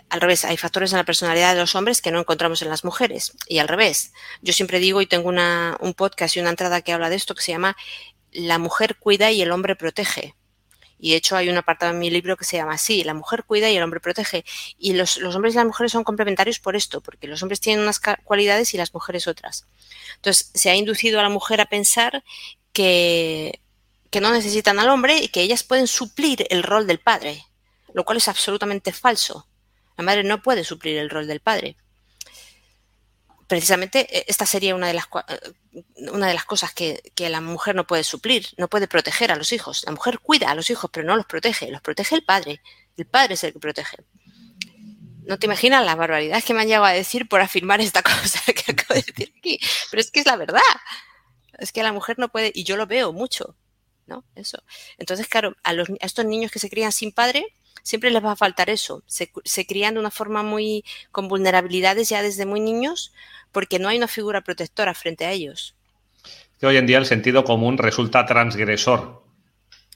al 0.09 0.21
revés, 0.21 0.45
hay 0.45 0.57
factores 0.57 0.91
en 0.91 0.97
la 0.97 1.05
personalidad 1.05 1.53
de 1.53 1.61
los 1.61 1.75
hombres 1.75 2.01
que 2.01 2.11
no 2.11 2.19
encontramos 2.19 2.61
en 2.61 2.69
las 2.69 2.83
mujeres. 2.83 3.33
Y 3.47 3.59
al 3.59 3.67
revés, 3.67 4.11
yo 4.41 4.53
siempre 4.53 4.79
digo, 4.79 5.01
y 5.01 5.07
tengo 5.07 5.29
una, 5.29 5.77
un 5.79 5.93
podcast 5.93 6.35
y 6.35 6.39
una 6.39 6.49
entrada 6.49 6.81
que 6.81 6.93
habla 6.93 7.09
de 7.09 7.15
esto, 7.15 7.35
que 7.35 7.43
se 7.43 7.51
llama 7.51 7.75
La 8.31 8.57
mujer 8.57 8.97
cuida 8.97 9.31
y 9.31 9.41
el 9.41 9.51
hombre 9.51 9.75
protege. 9.75 10.35
Y 10.99 11.11
de 11.11 11.17
hecho 11.17 11.35
hay 11.35 11.49
un 11.49 11.57
apartado 11.57 11.93
en 11.93 11.99
mi 11.99 12.09
libro 12.09 12.35
que 12.35 12.43
se 12.43 12.57
llama 12.57 12.73
así, 12.73 13.03
la 13.03 13.13
mujer 13.13 13.45
cuida 13.45 13.69
y 13.69 13.77
el 13.77 13.83
hombre 13.83 13.99
protege. 13.99 14.43
Y 14.77 14.93
los, 14.93 15.17
los, 15.17 15.35
hombres 15.35 15.53
y 15.53 15.57
las 15.57 15.65
mujeres 15.65 15.91
son 15.91 16.03
complementarios 16.03 16.59
por 16.59 16.75
esto, 16.75 17.01
porque 17.01 17.27
los 17.27 17.41
hombres 17.41 17.61
tienen 17.61 17.83
unas 17.83 18.01
cualidades 18.23 18.73
y 18.73 18.77
las 18.77 18.93
mujeres 18.93 19.27
otras. 19.27 19.65
Entonces 20.15 20.51
se 20.53 20.69
ha 20.69 20.75
inducido 20.75 21.19
a 21.19 21.23
la 21.23 21.29
mujer 21.29 21.61
a 21.61 21.67
pensar 21.67 22.23
que, 22.73 23.61
que 24.09 24.21
no 24.21 24.31
necesitan 24.31 24.79
al 24.79 24.89
hombre 24.89 25.17
y 25.17 25.29
que 25.29 25.41
ellas 25.41 25.63
pueden 25.63 25.87
suplir 25.87 26.45
el 26.49 26.63
rol 26.63 26.87
del 26.87 26.99
padre, 26.99 27.45
lo 27.93 28.03
cual 28.03 28.17
es 28.17 28.27
absolutamente 28.27 28.91
falso. 28.91 29.47
La 29.97 30.03
madre 30.03 30.23
no 30.23 30.41
puede 30.41 30.63
suplir 30.63 30.97
el 30.97 31.09
rol 31.09 31.27
del 31.27 31.39
padre. 31.39 31.75
Precisamente 33.49 34.07
eh, 34.15 34.25
esta 34.27 34.45
sería 34.45 34.75
una 34.75 34.87
de 34.87 34.93
las, 34.93 35.05
eh, 35.27 35.81
una 36.11 36.27
de 36.27 36.35
las 36.35 36.45
cosas 36.45 36.71
que, 36.71 37.01
la 37.17 37.41
mujer 37.41 37.75
no 37.75 37.87
puede 37.87 38.03
suplir, 38.03 38.45
no 38.57 38.67
puede 38.69 38.87
proteger 38.87 39.31
a 39.31 39.35
los 39.35 39.51
hijos. 39.51 39.81
La 39.87 39.91
mujer 39.91 40.19
cuida 40.19 40.51
a 40.51 40.55
los 40.55 40.69
hijos, 40.69 40.89
pero 40.93 41.07
no 41.07 41.15
los 41.15 41.25
protege, 41.25 41.71
los 41.71 41.81
protege 41.81 42.15
el 42.15 42.23
padre. 42.23 42.61
El 42.95 43.07
padre 43.07 43.33
es 43.33 43.43
el 43.43 43.53
que 43.53 43.59
protege. 43.59 43.97
No 45.25 45.39
te 45.39 45.47
imaginas 45.47 45.83
las 45.83 45.97
barbaridades 45.97 46.45
que 46.45 46.53
me 46.53 46.61
han 46.61 46.67
llegado 46.67 46.85
a 46.85 46.91
decir 46.91 47.27
por 47.27 47.41
afirmar 47.41 47.81
esta 47.81 48.03
cosa 48.03 48.39
que 48.53 48.71
acabo 48.71 48.93
de 48.93 49.01
decir 49.01 49.33
aquí. 49.35 49.59
Pero 49.89 49.99
es 49.99 50.11
que 50.11 50.19
es 50.19 50.27
la 50.27 50.35
verdad. 50.35 50.61
Es 51.57 51.71
que 51.71 51.81
la 51.81 51.91
mujer 51.91 52.19
no 52.19 52.29
puede, 52.29 52.51
y 52.53 52.63
yo 52.65 52.77
lo 52.77 52.85
veo 52.85 53.13
mucho, 53.13 53.57
¿no? 54.05 54.25
Eso. 54.35 54.63
Entonces, 54.99 55.27
claro, 55.27 55.55
a, 55.63 55.73
los, 55.73 55.89
a 55.89 56.05
estos 56.05 56.25
niños 56.25 56.51
que 56.51 56.59
se 56.59 56.69
crían 56.69 56.91
sin 56.91 57.11
padre, 57.11 57.47
siempre 57.89 58.11
les 58.11 58.23
va 58.23 58.33
a 58.33 58.35
faltar 58.35 58.69
eso. 58.69 59.01
Se, 59.07 59.31
se 59.43 59.65
crían 59.65 59.95
de 59.95 59.99
una 59.99 60.11
forma 60.11 60.43
muy 60.43 60.85
con 61.11 61.27
vulnerabilidades 61.27 62.07
ya 62.07 62.21
desde 62.21 62.45
muy 62.45 62.59
niños 62.59 63.11
porque 63.51 63.79
no 63.79 63.89
hay 63.89 63.97
una 63.97 64.07
figura 64.07 64.41
protectora 64.41 64.93
frente 64.93 65.25
a 65.25 65.31
ellos. 65.31 65.75
Que 66.59 66.67
hoy 66.67 66.77
en 66.77 66.85
día 66.85 66.99
el 66.99 67.07
sentido 67.07 67.43
común 67.43 67.79
resulta 67.79 68.27
transgresor. 68.27 69.23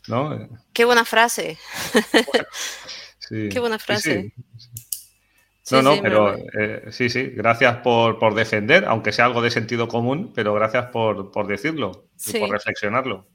¿no? 0.08 0.50
Qué 0.74 0.86
buena 0.86 1.06
frase. 1.06 1.60
Qué 3.30 3.60
buena 3.60 3.78
frase. 3.78 4.34
no, 5.72 5.82
no, 5.84 6.02
pero 6.02 6.36
eh, 6.36 6.88
sí, 6.90 7.12
sí, 7.12 7.28
gracias 7.28 7.78
por, 7.78 8.34
defender, 8.34 8.86
aunque 8.86 9.14
sea 9.14 9.26
algo 9.26 9.44
de 9.44 9.52
sentido 9.52 9.88
común, 9.88 10.34
pero 10.34 10.54
gracias 10.56 10.88
por, 10.88 11.48
decirlo 11.48 12.08
y 12.26 12.40
por 12.40 12.50
reflexionarlo. 12.50 13.28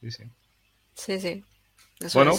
Sí, 0.00 0.10
sí. 0.10 0.24
Sí, 0.94 1.20
sí. 1.20 1.44
bueno, 2.14 2.34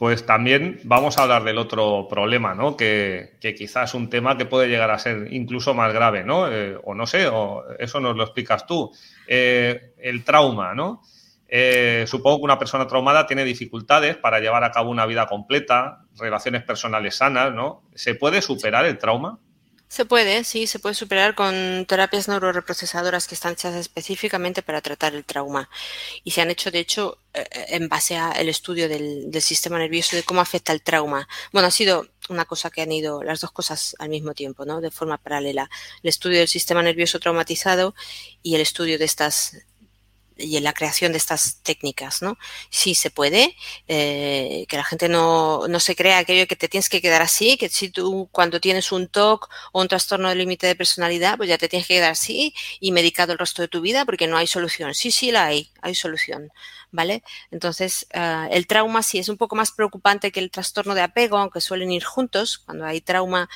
pues 0.00 0.24
también 0.24 0.80
vamos 0.84 1.18
a 1.18 1.24
hablar 1.24 1.44
del 1.44 1.58
otro 1.58 2.08
problema, 2.08 2.54
¿no? 2.54 2.74
Que, 2.74 3.36
quizás 3.54 3.90
es 3.90 3.94
un 3.94 4.08
tema 4.08 4.38
que 4.38 4.46
puede 4.46 4.66
llegar 4.66 4.90
a 4.90 4.98
ser 4.98 5.28
incluso 5.30 5.74
más 5.74 5.92
grave, 5.92 6.24
¿no? 6.24 6.50
Eh, 6.50 6.74
o 6.84 6.94
no 6.94 7.06
sé, 7.06 7.26
o 7.26 7.64
eso 7.78 8.00
nos 8.00 8.16
lo 8.16 8.22
explicas 8.22 8.66
tú. 8.66 8.90
Eh, 9.26 9.92
el 9.98 10.24
trauma, 10.24 10.74
¿no? 10.74 11.02
Eh, 11.46 12.04
supongo 12.06 12.38
que 12.38 12.44
una 12.44 12.58
persona 12.58 12.86
traumada 12.86 13.26
tiene 13.26 13.44
dificultades 13.44 14.16
para 14.16 14.40
llevar 14.40 14.64
a 14.64 14.70
cabo 14.70 14.88
una 14.88 15.04
vida 15.04 15.26
completa, 15.26 16.06
relaciones 16.18 16.62
personales 16.62 17.16
sanas, 17.16 17.52
¿no? 17.52 17.82
¿Se 17.94 18.14
puede 18.14 18.40
superar 18.40 18.86
el 18.86 18.96
trauma? 18.96 19.38
Se 19.90 20.04
puede, 20.04 20.44
sí, 20.44 20.68
se 20.68 20.78
puede 20.78 20.94
superar 20.94 21.34
con 21.34 21.84
terapias 21.84 22.28
neuroreprocesadoras 22.28 23.26
que 23.26 23.34
están 23.34 23.54
hechas 23.54 23.74
específicamente 23.74 24.62
para 24.62 24.80
tratar 24.80 25.16
el 25.16 25.24
trauma. 25.24 25.68
Y 26.22 26.30
se 26.30 26.40
han 26.40 26.48
hecho, 26.48 26.70
de 26.70 26.78
hecho, 26.78 27.18
eh, 27.34 27.44
en 27.70 27.88
base 27.88 28.16
al 28.16 28.48
estudio 28.48 28.88
del, 28.88 29.32
sistema 29.42 29.78
nervioso 29.78 30.14
de 30.14 30.22
cómo 30.22 30.40
afecta 30.40 30.72
el 30.72 30.80
trauma. 30.82 31.26
Bueno, 31.52 31.66
ha 31.66 31.72
sido 31.72 32.06
una 32.28 32.44
cosa 32.44 32.70
que 32.70 32.82
han 32.82 32.92
ido 32.92 33.24
las 33.24 33.40
dos 33.40 33.50
cosas 33.50 33.96
al 33.98 34.10
mismo 34.10 34.32
tiempo, 34.32 34.64
¿no? 34.64 34.80
De 34.80 34.92
forma 34.92 35.18
paralela. 35.18 35.68
El 36.04 36.10
estudio 36.10 36.38
del 36.38 36.46
sistema 36.46 36.84
nervioso 36.84 37.18
traumatizado 37.18 37.96
y 38.44 38.54
el 38.54 38.60
estudio 38.60 38.96
de 38.96 39.06
estas 39.06 39.56
y 40.40 40.56
en 40.56 40.64
la 40.64 40.72
creación 40.72 41.12
de 41.12 41.18
estas 41.18 41.60
técnicas, 41.62 42.22
¿no? 42.22 42.38
Sí 42.70 42.94
se 42.94 43.10
puede, 43.10 43.56
eh, 43.88 44.64
que 44.68 44.76
la 44.76 44.84
gente 44.84 45.08
no, 45.08 45.68
no, 45.68 45.80
se 45.80 45.94
crea 45.96 46.18
aquello 46.18 46.46
que 46.46 46.56
te 46.56 46.68
tienes 46.68 46.88
que 46.88 47.00
quedar 47.00 47.22
así, 47.22 47.56
que 47.56 47.68
si 47.68 47.90
tú 47.90 48.28
cuando 48.32 48.60
tienes 48.60 48.92
un 48.92 49.08
TOC 49.08 49.48
o 49.72 49.80
un 49.80 49.88
trastorno 49.88 50.28
de 50.28 50.34
límite 50.34 50.66
de 50.66 50.74
personalidad, 50.74 51.36
pues 51.36 51.48
ya 51.48 51.58
te 51.58 51.68
tienes 51.68 51.86
que 51.86 51.94
quedar 51.94 52.12
así 52.12 52.54
y 52.80 52.92
medicado 52.92 53.32
el 53.32 53.38
resto 53.38 53.62
de 53.62 53.68
tu 53.68 53.80
vida 53.80 54.04
porque 54.04 54.26
no 54.26 54.36
hay 54.36 54.46
solución. 54.46 54.94
Sí, 54.94 55.10
sí 55.10 55.30
la 55.30 55.46
hay, 55.46 55.70
hay 55.82 55.94
solución, 55.94 56.50
¿vale? 56.90 57.22
Entonces, 57.50 58.06
uh, 58.14 58.48
el 58.50 58.66
trauma 58.66 59.02
sí 59.02 59.18
es 59.18 59.28
un 59.28 59.36
poco 59.36 59.56
más 59.56 59.72
preocupante 59.72 60.32
que 60.32 60.40
el 60.40 60.50
trastorno 60.50 60.94
de 60.94 61.02
apego, 61.02 61.38
aunque 61.38 61.60
suelen 61.60 61.90
ir 61.92 62.04
juntos. 62.04 62.58
Cuando 62.58 62.84
hay 62.86 63.00
trauma 63.00 63.48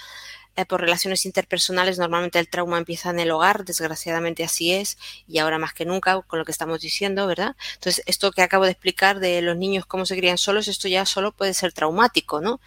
eh, 0.56 0.64
por 0.64 0.80
relaciones 0.80 1.26
interpersonales, 1.26 1.98
normalmente 1.98 2.38
el 2.38 2.48
trauma 2.48 2.78
empieza 2.78 3.10
en 3.10 3.18
el 3.20 3.30
hogar, 3.30 3.64
desgraciadamente 3.64 4.44
así 4.44 4.72
es, 4.72 4.98
y 5.26 5.38
ahora 5.38 5.58
más 5.58 5.72
que 5.74 5.84
nunca 5.84 6.22
con 6.22 6.38
lo 6.38 6.44
que 6.44 6.52
estamos 6.52 6.80
diciendo, 6.80 7.26
¿verdad? 7.26 7.56
Entonces, 7.74 8.04
esto 8.06 8.30
que 8.32 8.42
acabo 8.42 8.64
de 8.64 8.70
explicar 8.70 9.20
de 9.20 9.42
los 9.42 9.56
niños 9.56 9.86
cómo 9.86 10.06
se 10.06 10.16
crían 10.16 10.38
solos, 10.38 10.68
esto 10.68 10.88
ya 10.88 11.06
solo 11.06 11.32
puede 11.32 11.54
ser 11.54 11.72
traumático, 11.72 12.40
¿no? 12.40 12.60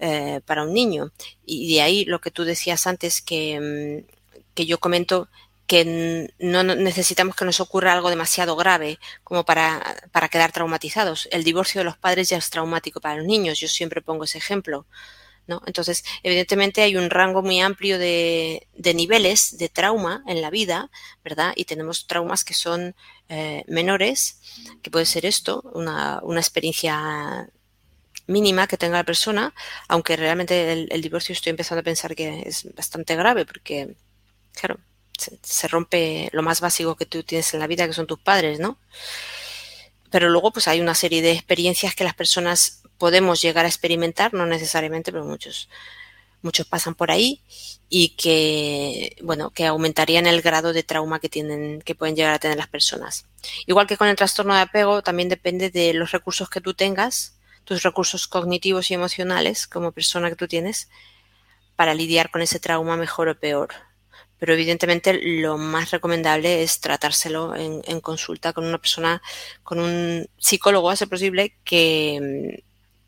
Eh, 0.00 0.40
para 0.46 0.64
un 0.64 0.72
niño. 0.74 1.12
Y 1.46 1.74
de 1.74 1.82
ahí 1.82 2.04
lo 2.04 2.20
que 2.20 2.32
tú 2.32 2.44
decías 2.44 2.86
antes, 2.88 3.22
que, 3.22 4.04
mm, 4.04 4.12
que 4.54 4.66
yo 4.66 4.80
comento 4.80 5.28
que 5.66 6.28
no 6.38 6.62
necesitamos 6.64 7.36
que 7.36 7.44
nos 7.44 7.60
ocurra 7.60 7.92
algo 7.92 8.10
demasiado 8.10 8.56
grave 8.56 8.98
como 9.24 9.44
para, 9.44 9.96
para 10.10 10.28
quedar 10.28 10.52
traumatizados. 10.52 11.28
El 11.30 11.44
divorcio 11.44 11.80
de 11.80 11.84
los 11.84 11.96
padres 11.96 12.28
ya 12.28 12.36
es 12.36 12.50
traumático 12.50 13.00
para 13.00 13.16
los 13.16 13.26
niños, 13.26 13.58
yo 13.60 13.68
siempre 13.68 14.02
pongo 14.02 14.24
ese 14.24 14.38
ejemplo. 14.38 14.86
Entonces, 15.66 16.04
evidentemente 16.22 16.82
hay 16.82 16.96
un 16.96 17.10
rango 17.10 17.42
muy 17.42 17.60
amplio 17.60 17.98
de, 17.98 18.66
niveles 18.94 19.58
de 19.58 19.68
trauma 19.68 20.22
en 20.26 20.40
la 20.40 20.50
vida, 20.50 20.90
¿verdad? 21.24 21.52
Y 21.56 21.64
tenemos 21.64 22.06
traumas 22.06 22.44
que 22.44 22.54
son 22.54 22.94
eh, 23.28 23.64
menores, 23.66 24.40
que 24.82 24.90
puede 24.90 25.06
ser 25.06 25.26
esto, 25.26 25.62
una, 25.74 26.20
experiencia 26.36 27.48
mínima 28.26 28.66
que 28.66 28.78
tenga 28.78 28.98
la 28.98 29.04
persona, 29.04 29.52
aunque 29.88 30.16
realmente 30.16 30.72
el, 30.72 31.02
divorcio 31.02 31.32
estoy 31.32 31.50
empezando 31.50 31.80
a 31.80 31.84
pensar 31.84 32.14
que 32.14 32.44
es 32.46 32.72
bastante 32.74 33.16
grave, 33.16 33.44
porque, 33.44 33.96
claro, 34.54 34.78
se, 35.42 35.68
rompe 35.68 36.28
lo 36.32 36.42
más 36.42 36.60
básico 36.60 36.96
que 36.96 37.06
tú 37.06 37.22
tienes 37.24 37.52
en 37.54 37.60
la 37.60 37.66
vida, 37.66 37.86
que 37.86 37.92
son 37.92 38.06
tus 38.06 38.20
padres, 38.20 38.60
¿no? 38.60 38.78
Pero 40.10 40.28
luego, 40.28 40.52
pues 40.52 40.68
hay 40.68 40.80
una 40.80 40.94
serie 40.94 41.22
de 41.22 41.32
experiencias 41.32 41.94
que 41.94 42.04
las 42.04 42.14
personas 42.14 42.81
podemos 43.02 43.42
llegar 43.42 43.64
a 43.64 43.68
experimentar, 43.68 44.32
no 44.32 44.46
necesariamente, 44.46 45.10
pero 45.10 45.24
muchos, 45.24 45.68
muchos 46.40 46.68
pasan 46.68 46.94
por 46.94 47.10
ahí 47.10 47.42
y 47.88 48.10
que, 48.10 49.16
bueno, 49.24 49.50
que 49.50 49.66
aumentarían 49.66 50.28
el 50.28 50.40
grado 50.40 50.72
de 50.72 50.84
trauma 50.84 51.18
que 51.18 51.28
tienen, 51.28 51.82
que 51.82 51.96
pueden 51.96 52.14
llegar 52.14 52.32
a 52.32 52.38
tener 52.38 52.56
las 52.56 52.68
personas. 52.68 53.26
Igual 53.66 53.88
que 53.88 53.96
con 53.96 54.06
el 54.06 54.14
trastorno 54.14 54.54
de 54.54 54.60
apego, 54.60 55.02
también 55.02 55.28
depende 55.28 55.68
de 55.70 55.94
los 55.94 56.12
recursos 56.12 56.48
que 56.48 56.60
tú 56.60 56.74
tengas, 56.74 57.40
tus 57.64 57.82
recursos 57.82 58.28
cognitivos 58.28 58.88
y 58.92 58.94
emocionales 58.94 59.66
como 59.66 59.90
persona 59.90 60.30
que 60.30 60.36
tú 60.36 60.46
tienes, 60.46 60.88
para 61.74 61.94
lidiar 61.94 62.30
con 62.30 62.40
ese 62.40 62.60
trauma 62.60 62.96
mejor 62.96 63.26
o 63.26 63.36
peor. 63.36 63.70
Pero 64.38 64.52
evidentemente 64.52 65.14
lo 65.20 65.58
más 65.58 65.90
recomendable 65.90 66.62
es 66.62 66.78
tratárselo 66.78 67.56
en, 67.56 68.00
consulta 68.00 68.52
con 68.52 68.64
una 68.64 68.78
persona, 68.78 69.20
con 69.64 69.80
un 69.80 70.28
psicólogo, 70.38 70.88
a 70.88 70.94
ser 70.94 71.08
posible, 71.08 71.58
que, 71.64 72.62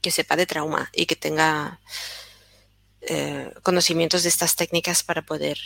que 0.04 0.10
sepa 0.10 0.36
de 0.36 0.44
trauma 0.44 0.90
y 0.92 1.06
que 1.06 1.16
tenga 1.16 1.80
eh, 3.00 3.50
conocimientos 3.62 4.22
de 4.22 4.28
estas 4.28 4.54
técnicas 4.54 5.02
para 5.02 5.22
poder 5.22 5.56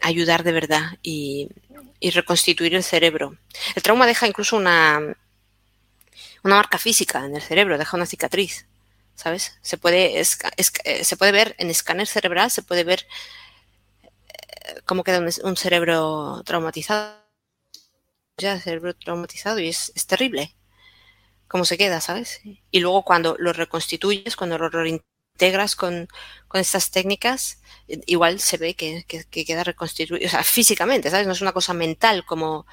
ayudar 0.00 0.42
de 0.42 0.50
verdad 0.50 0.98
y, 1.04 1.48
reconstituir 2.12 2.74
el 2.74 2.82
cerebro. 2.82 3.38
El 3.76 3.82
trauma 3.82 4.06
deja 4.06 4.26
incluso 4.26 4.56
una, 4.56 5.00
una 6.42 6.56
marca 6.56 6.78
física 6.78 7.24
en 7.24 7.36
el 7.36 7.42
cerebro, 7.42 7.78
deja 7.78 7.96
una 7.96 8.06
cicatriz, 8.06 8.66
¿sabes? 9.14 9.56
Se 9.62 9.78
puede, 9.78 10.20
eh, 10.20 10.24
se 11.04 11.16
puede 11.16 11.32
ver 11.32 11.54
en 11.58 11.70
escáner 11.70 12.08
cerebral, 12.08 12.50
se 12.50 12.62
puede 12.62 12.82
ver 12.82 13.06
eh, 14.02 14.80
cómo 14.84 15.04
queda 15.04 15.20
un, 15.44 15.56
cerebro 15.56 16.42
traumatizado. 16.44 17.22
Ya, 18.36 18.60
cerebro 18.60 18.94
traumatizado 18.94 19.60
y 19.60 19.68
es, 19.68 19.92
es 19.94 20.06
terrible 20.06 20.54
cómo 21.48 21.64
se 21.64 21.78
queda, 21.78 22.00
¿sabes? 22.00 22.40
Y 22.70 22.80
luego 22.80 23.04
cuando 23.04 23.36
lo 23.38 23.52
reconstituyes, 23.52 24.36
cuando 24.36 24.58
lo 24.58 24.86
integras 24.86 25.76
con, 25.76 26.08
estas 26.52 26.90
técnicas, 26.90 27.60
eh, 27.88 28.00
igual 28.06 28.40
se 28.40 28.56
ve 28.56 28.74
que, 28.74 29.04
queda 29.30 29.64
reconstituido, 29.64 30.26
o 30.26 30.30
sea, 30.30 30.42
físicamente, 30.44 31.10
¿sabes? 31.10 31.26
No 31.26 31.32
es 31.32 31.40
una 31.40 31.52
cosa 31.52 31.74
mental 31.74 32.24
como, 32.24 32.66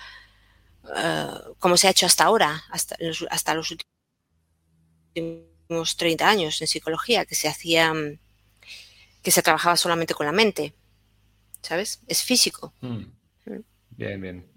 eh, 0.96 1.28
como 1.60 1.78
se 1.78 1.88
ha 1.88 1.92
hecho 1.92 2.06
hasta 2.06 2.26
ahora, 2.26 2.64
hasta 2.70 2.96
los, 3.00 3.26
hasta 3.30 3.54
los 3.56 3.76
últimos 5.16 5.98
30 5.98 6.30
años 6.30 6.62
en 6.62 6.68
psicología, 6.68 7.26
que 7.26 7.36
se 7.36 7.48
hacía, 7.48 7.94
que 9.22 9.32
se 9.32 9.42
trabajaba 9.42 9.78
solamente 9.78 10.14
con 10.14 10.26
la 10.26 10.32
mente, 10.32 10.74
¿sabes? 11.62 12.02
Es 12.08 12.24
físico. 12.24 12.74
Mm. 12.82 13.06
Mm. 13.46 13.64
Bien, 13.92 14.22
bien. 14.22 14.51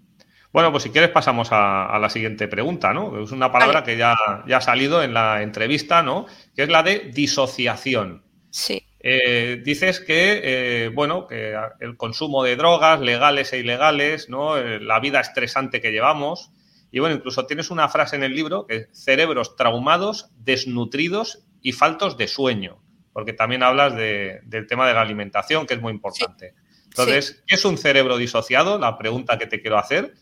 Bueno, 0.55 0.71
pues 0.71 0.83
si 0.83 0.89
quieres 0.89 1.09
pasamos 1.09 1.49
a, 1.51 1.99
la 1.99 2.09
siguiente 2.09 2.47
pregunta, 2.47 2.93
¿no? 2.93 3.21
Es 3.21 3.31
una 3.33 3.51
palabra 3.51 3.83
que 3.83 3.97
ya, 3.97 4.15
ya, 4.47 4.55
ha 4.55 4.61
salido 4.61 5.03
en 5.03 5.13
la 5.13 5.41
entrevista, 5.41 6.01
¿no? 6.01 6.27
Que 6.55 6.63
es 6.63 6.69
la 6.69 6.81
de 6.81 7.11
disociación. 7.13 8.23
Sí. 8.51 8.81
Eh, 9.01 9.61
dices 9.65 9.99
que, 9.99 10.39
eh, 10.45 10.87
bueno, 10.93 11.27
que 11.27 11.57
el 11.81 11.97
consumo 11.97 12.41
de 12.41 12.55
drogas, 12.55 13.01
legales 13.01 13.51
e 13.51 13.59
ilegales, 13.59 14.29
¿no? 14.29 14.57
Eh, 14.57 14.79
la 14.79 15.01
vida 15.01 15.19
estresante 15.19 15.81
que 15.81 15.91
llevamos. 15.91 16.53
Y 16.89 16.99
bueno, 16.99 17.15
incluso 17.15 17.45
tienes 17.45 17.69
una 17.69 17.89
frase 17.89 18.15
en 18.15 18.23
el 18.23 18.33
libro 18.33 18.65
que 18.65 18.75
es 18.77 18.87
cerebros 18.93 19.57
traumados, 19.57 20.29
desnutridos 20.37 21.43
y 21.61 21.73
faltos 21.73 22.15
de 22.15 22.29
sueño. 22.29 22.81
Porque 23.11 23.33
también 23.33 23.61
hablas 23.61 23.93
del 23.97 24.67
tema 24.69 24.87
de 24.87 24.93
la 24.93 25.01
alimentación, 25.01 25.67
que 25.67 25.73
es 25.73 25.81
muy 25.81 25.91
importante. 25.91 26.53
Entonces, 26.85 27.43
¿qué 27.45 27.55
es 27.55 27.65
un 27.65 27.77
cerebro 27.77 28.15
disociado? 28.15 28.79
La 28.79 28.97
pregunta 28.97 29.37
que 29.37 29.47
te 29.47 29.59
quiero 29.59 29.77
hacer. 29.77 30.13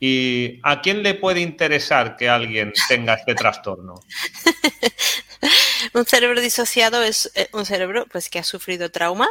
¿Y 0.00 0.58
a 0.62 0.80
quién 0.80 1.02
le 1.02 1.14
puede 1.14 1.40
interesar 1.40 2.16
que 2.16 2.30
alguien 2.30 2.72
tenga 2.88 3.14
este 3.14 3.34
trastorno? 3.34 3.96
un 5.92 6.06
cerebro 6.06 6.40
disociado 6.40 7.02
es 7.02 7.30
eh, 7.34 7.48
un 7.52 7.66
cerebro 7.66 8.06
pues 8.10 8.30
que 8.30 8.38
ha 8.38 8.44
sufrido 8.44 8.90
trauma. 8.90 9.28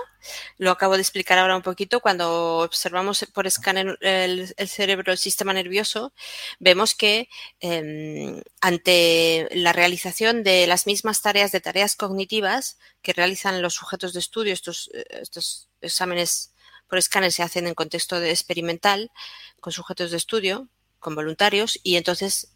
Lo 0.60 0.70
acabo 0.70 0.96
de 0.96 1.02
explicar 1.02 1.40
ahora 1.40 1.56
un 1.56 1.64
poquito. 1.64 2.02
Cuando 2.02 2.60
observamos 2.60 3.26
por 3.34 3.48
escáner 3.48 3.98
el, 4.02 4.54
cerebro, 4.68 5.12
el 5.12 5.18
sistema 5.18 5.54
nervioso, 5.54 6.14
vemos 6.60 6.94
que 6.94 7.30
em, 7.60 8.42
ante 8.62 9.48
la 9.52 9.74
realización 9.74 10.44
de 10.44 10.68
las 10.68 10.86
mismas 10.86 11.24
tareas 11.24 11.52
de 11.52 11.62
tareas 11.62 11.96
cognitivas 11.96 12.78
que 13.02 13.14
realizan 13.14 13.62
los 13.64 13.74
sujetos 13.74 14.14
de 14.14 14.20
estudio, 14.20 14.54
estos, 14.54 14.92
eh, 14.94 15.04
estos 15.22 15.70
exámenes 15.82 16.54
por 16.90 16.98
escáner 16.98 17.32
se 17.32 17.44
hacen 17.44 17.68
en 17.68 17.76
contexto 17.76 18.22
experimental 18.22 19.12
con 19.60 19.72
sujetos 19.72 20.12
de 20.12 20.18
estudio, 20.18 20.68
con 21.00 21.16
voluntarios, 21.16 21.80
y 21.84 21.96
entonces 21.96 22.56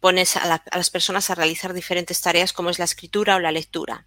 pones 0.00 0.36
a, 0.36 0.62
las 0.72 0.90
personas 0.90 1.30
a 1.30 1.36
realizar 1.36 1.72
diferentes 1.72 2.20
tareas 2.20 2.52
como 2.52 2.70
es 2.70 2.78
la 2.78 2.84
escritura 2.84 3.36
o 3.36 3.40
la 3.40 3.52
lectura. 3.52 4.06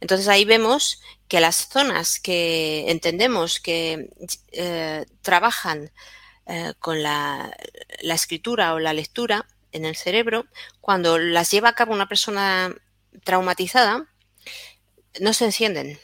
Entonces 0.00 0.26
ahí 0.28 0.46
vemos 0.46 1.02
que 1.28 1.40
las 1.40 1.68
zonas 1.68 2.18
que 2.18 2.90
entendemos 2.90 3.60
que 3.60 4.08
eh, 4.52 5.04
trabajan 5.20 5.92
eh, 6.46 6.72
con 6.78 7.02
la, 7.02 7.54
la, 8.00 8.14
escritura 8.14 8.72
o 8.72 8.78
la 8.78 8.94
lectura 8.94 9.46
en 9.72 9.84
el 9.84 9.96
cerebro, 9.96 10.46
cuando 10.80 11.18
las 11.18 11.50
lleva 11.50 11.68
a 11.68 11.74
cabo 11.74 11.92
una 11.92 12.08
persona 12.08 12.74
traumatizada, 13.22 14.06
no 15.20 15.32
se 15.34 15.44
encienden 15.44 16.00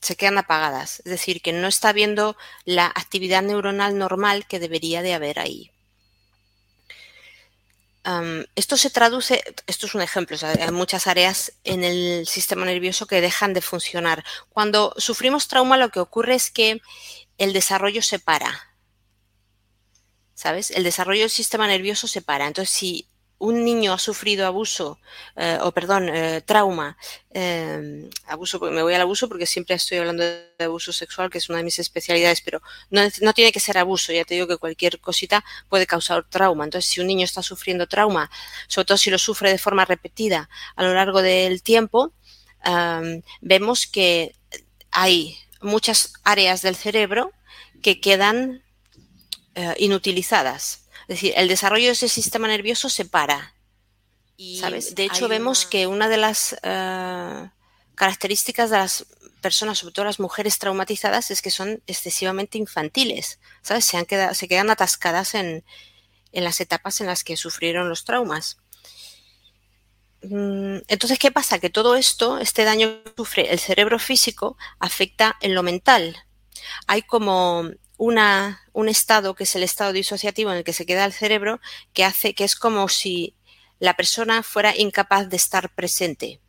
se 0.00 0.16
quedan 0.16 0.38
apagadas, 0.38 1.00
es 1.00 1.10
decir, 1.10 1.42
que 1.42 1.52
no 1.52 1.68
está 1.68 1.92
viendo 1.92 2.36
la 2.64 2.86
actividad 2.86 3.42
neuronal 3.42 3.98
normal 3.98 4.46
que 4.46 4.60
debería 4.60 5.02
de 5.02 5.14
haber 5.14 5.38
ahí. 5.38 5.70
esto 8.54 8.78
se 8.78 8.88
traduce, 8.88 9.42
esto 9.66 9.86
es 9.86 9.94
un 9.94 10.00
ejemplo, 10.00 10.36
hay 10.42 10.70
muchas 10.70 11.06
áreas 11.06 11.52
en 11.64 11.84
el 11.84 12.26
sistema 12.26 12.64
nervioso 12.64 13.06
que 13.06 13.20
dejan 13.20 13.52
de 13.52 13.60
funcionar. 13.60 14.24
Cuando 14.48 14.94
sufrimos 14.96 15.46
trauma 15.46 15.76
lo 15.76 15.90
que 15.90 16.00
ocurre 16.00 16.34
es 16.34 16.50
que 16.50 16.80
el 17.36 17.52
desarrollo 17.52 18.00
se 18.02 18.18
para. 18.18 18.74
¿Sabes? 20.34 20.70
El 20.70 20.84
desarrollo 20.84 21.22
del 21.22 21.30
sistema 21.30 21.66
nervioso 21.66 22.06
se 22.06 22.22
para. 22.22 22.46
Entonces, 22.46 22.74
si 22.74 23.08
un 23.38 23.64
niño 23.64 23.92
ha 23.92 23.98
sufrido 23.98 24.46
abuso, 24.46 24.98
eh, 25.36 25.58
o 25.62 25.70
perdón, 25.72 26.08
eh, 26.08 26.42
trauma, 26.44 26.96
eh, 27.30 28.10
abuso, 28.26 28.58
me 28.58 28.82
voy 28.82 28.94
al 28.94 29.02
abuso 29.02 29.28
porque 29.28 29.46
siempre 29.46 29.76
estoy 29.76 29.98
hablando 29.98 30.24
de 30.24 30.64
abuso 30.64 30.92
sexual, 30.92 31.30
que 31.30 31.38
es 31.38 31.48
una 31.48 31.58
de 31.58 31.64
mis 31.64 31.78
especialidades, 31.78 32.40
pero 32.40 32.60
no, 32.90 33.02
no, 33.20 33.32
tiene 33.32 33.52
que 33.52 33.60
ser 33.60 33.78
abuso, 33.78 34.12
ya 34.12 34.24
te 34.24 34.34
digo 34.34 34.48
que 34.48 34.56
cualquier 34.56 35.00
cosita 35.00 35.44
puede 35.68 35.86
causar 35.86 36.28
trauma. 36.28 36.64
Entonces, 36.64 36.90
si 36.90 37.00
un 37.00 37.06
niño 37.06 37.24
está 37.24 37.42
sufriendo 37.42 37.86
trauma, 37.86 38.28
sobre 38.66 38.86
todo 38.86 38.98
si 38.98 39.10
lo 39.10 39.18
sufre 39.18 39.50
de 39.50 39.58
forma 39.58 39.84
repetida 39.84 40.48
a 40.74 40.82
lo 40.82 40.92
largo 40.94 41.22
del 41.22 41.62
tiempo, 41.62 42.12
vemos 43.40 43.86
que 43.86 44.34
hay 44.90 45.38
muchas 45.60 46.12
áreas 46.24 46.62
del 46.62 46.74
cerebro 46.74 47.32
que 47.82 48.00
quedan 48.00 48.64
inutilizadas 49.78 50.87
es 51.08 51.16
decir, 51.16 51.32
el 51.36 51.48
desarrollo 51.48 51.86
de 51.86 51.92
ese 51.92 52.08
sistema 52.08 52.48
nervioso 52.48 52.90
se 52.90 53.06
para. 53.06 53.54
Y, 54.36 54.58
¿sabes? 54.58 54.94
De 54.94 55.04
hecho, 55.04 55.26
vemos 55.26 55.64
que 55.64 55.86
una 55.86 56.06
de 56.08 56.18
las 56.18 56.54
eh, 56.62 57.50
características 57.94 58.68
de 58.68 58.76
las 58.76 59.06
personas, 59.40 59.78
sobre 59.78 59.94
todo 59.94 60.04
las 60.04 60.20
mujeres 60.20 60.58
traumatizadas, 60.58 61.30
es 61.30 61.40
que 61.40 61.50
son 61.50 61.82
excesivamente 61.86 62.58
infantiles. 62.58 63.40
¿Sabes? 63.62 63.86
Se, 63.86 63.96
han 63.96 64.04
quedado, 64.04 64.34
se 64.34 64.48
quedan 64.48 64.68
atascadas 64.68 65.34
en, 65.34 65.64
en 66.32 66.44
las 66.44 66.60
etapas 66.60 67.00
en 67.00 67.06
las 67.06 67.24
que 67.24 67.38
sufrieron 67.38 67.88
los 67.88 68.04
traumas. 68.04 68.58
Mm, 70.22 70.78
entonces, 70.88 71.18
¿qué 71.18 71.30
pasa? 71.30 71.58
Que 71.58 71.70
todo 71.70 71.94
esto, 71.94 72.38
este 72.38 72.64
daño 72.64 73.02
que 73.02 73.12
sufre 73.16 73.50
el 73.50 73.58
cerebro 73.58 73.98
físico, 73.98 74.58
afecta 74.78 75.36
en 75.40 75.54
lo 75.54 75.62
mental. 75.62 76.16
Hay 76.86 77.00
como 77.00 77.70
una, 77.98 78.62
un 78.72 78.88
estado 78.88 79.34
que 79.34 79.44
es 79.44 79.54
el 79.56 79.62
estado 79.62 79.92
disociativo 79.92 80.50
en 80.50 80.58
el 80.58 80.64
que 80.64 80.72
se 80.72 80.86
queda 80.86 81.04
el 81.04 81.12
cerebro, 81.12 81.60
que 81.92 82.04
hace 82.04 82.34
que 82.34 82.44
es 82.44 82.54
como 82.54 82.88
si 82.88 83.34
la 83.78 83.94
persona 83.94 84.42
fuera 84.42 84.74
incapaz 84.74 85.28
de 85.28 85.36
estar 85.36 85.74
presente. 85.74 86.40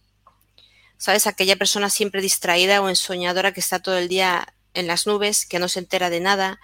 ¿Sabes? 0.97 1.27
Aquella 1.27 1.55
persona 1.57 1.89
siempre 1.89 2.21
distraída 2.21 2.81
o 2.81 2.89
ensoñadora 2.89 3.53
que 3.53 3.59
está 3.59 3.79
todo 3.79 3.97
el 3.97 4.07
día 4.07 4.53
en 4.73 4.87
las 4.87 5.07
nubes, 5.07 5.45
que 5.45 5.59
no 5.59 5.67
se 5.67 5.79
entera 5.79 6.09
de 6.09 6.19
nada, 6.19 6.59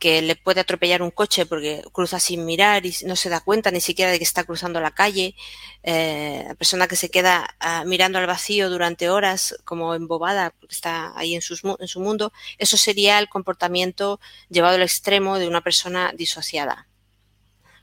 que 0.00 0.22
le 0.22 0.34
puede 0.34 0.62
atropellar 0.62 1.02
un 1.02 1.10
coche 1.10 1.44
porque 1.46 1.84
cruza 1.92 2.18
sin 2.18 2.46
mirar 2.46 2.86
y 2.86 2.94
no 3.06 3.16
se 3.16 3.28
da 3.28 3.40
cuenta 3.40 3.70
ni 3.70 3.82
siquiera 3.82 4.10
de 4.10 4.18
que 4.18 4.24
está 4.24 4.44
cruzando 4.44 4.80
la 4.80 4.92
calle, 4.92 5.36
eh, 5.82 6.42
la 6.48 6.54
persona 6.54 6.88
que 6.88 6.96
se 6.96 7.10
queda 7.10 7.54
ah, 7.60 7.84
mirando 7.86 8.18
al 8.18 8.26
vacío 8.26 8.70
durante 8.70 9.10
horas 9.10 9.56
como 9.64 9.94
embobada, 9.94 10.54
porque 10.58 10.74
está 10.74 11.12
ahí 11.16 11.34
en, 11.34 11.42
en 11.78 11.88
su 11.88 12.00
mundo, 12.00 12.32
eso 12.58 12.78
sería 12.78 13.18
el 13.18 13.28
comportamiento 13.28 14.20
llevado 14.48 14.76
al 14.76 14.82
extremo 14.82 15.38
de 15.38 15.46
una 15.46 15.60
persona 15.60 16.12
disociada. 16.16 16.88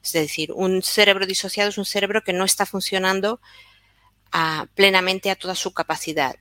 Es 0.04 0.12
decir, 0.14 0.52
un 0.54 0.82
cerebro 0.82 1.28
disociado 1.28 1.70
es 1.70 1.78
un 1.78 1.86
cerebro 1.86 2.24
que 2.24 2.34
no 2.34 2.46
está 2.46 2.66
funcionando 2.66 3.40
ah, 4.32 4.66
plenamente 4.74 5.30
a 5.30 5.36
toda 5.36 5.54
su 5.54 5.72
capacidad. 5.72 6.36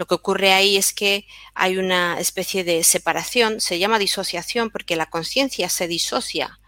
Lo 0.00 0.06
que 0.06 0.14
ocurre 0.14 0.54
ahí 0.54 0.78
es 0.78 0.94
que 0.94 1.26
hay 1.52 1.76
una 1.76 2.18
especie 2.18 2.64
de 2.64 2.84
separación, 2.84 3.60
se 3.60 3.78
llama 3.78 3.98
disociación 3.98 4.70
porque 4.70 4.96
la 4.96 5.10
conciencia 5.10 5.68
se 5.68 5.88
disocia 5.88 6.58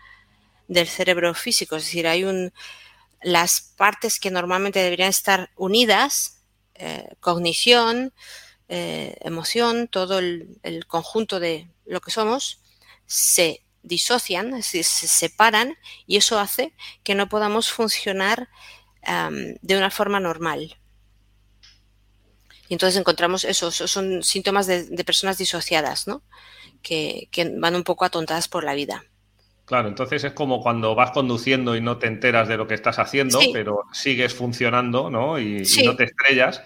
del 0.69 0.87
cerebro 0.87 1.33
físico, 1.33 1.77
es 1.77 1.85
decir, 1.85 2.07
hay 2.07 2.25
un 2.25 2.53
las 3.23 3.73
partes 3.79 4.21
que 4.21 4.31
normalmente 4.31 4.81
deberían 4.81 5.09
estar 5.09 5.51
unidas, 5.57 6.43
eh, 6.75 7.09
cognición, 7.21 8.13
eh, 8.69 9.17
emoción, 9.23 9.89
todo 9.89 10.19
el, 10.19 10.85
conjunto 10.87 11.41
de 11.41 11.71
lo 11.87 12.03
que 12.03 12.11
somos, 12.11 12.61
se 13.07 13.65
disocian, 13.83 14.63
se, 14.63 14.83
separan 14.83 15.79
y 16.07 16.19
eso 16.19 16.39
hace 16.39 16.75
que 17.03 17.15
no 17.15 17.31
podamos 17.31 17.73
funcionar 17.73 18.51
de 19.63 19.77
una 19.79 19.91
forma 19.91 20.21
normal. 20.21 20.77
Y 22.73 22.75
entonces 22.75 22.99
encontramos 22.99 23.45
eso, 23.45 23.71
son 23.71 24.23
síntomas 24.23 24.67
de, 24.67 25.05
personas 25.05 25.37
disociadas, 25.37 26.09
¿no? 26.09 26.23
Que, 26.81 27.29
van 27.59 27.77
un 27.77 27.85
poco 27.85 28.07
atontadas 28.07 28.49
por 28.49 28.65
la 28.65 28.73
vida. 28.73 29.05
Claro, 29.67 29.89
entonces 29.89 30.25
es 30.25 30.33
como 30.33 30.63
cuando 30.63 30.95
vas 30.95 31.11
conduciendo 31.11 31.77
y 31.77 31.83
no 31.83 31.99
te 31.99 32.07
enteras 32.07 32.49
de 32.49 32.57
lo 32.57 32.67
que 32.67 32.73
estás 32.73 32.99
haciendo, 32.99 33.39
pero 33.53 33.83
sigues 33.93 34.33
funcionando, 34.33 35.11
¿no? 35.11 35.39
Y, 35.39 35.65
no 35.85 35.97
te 35.97 36.05
estrellas. 36.05 36.63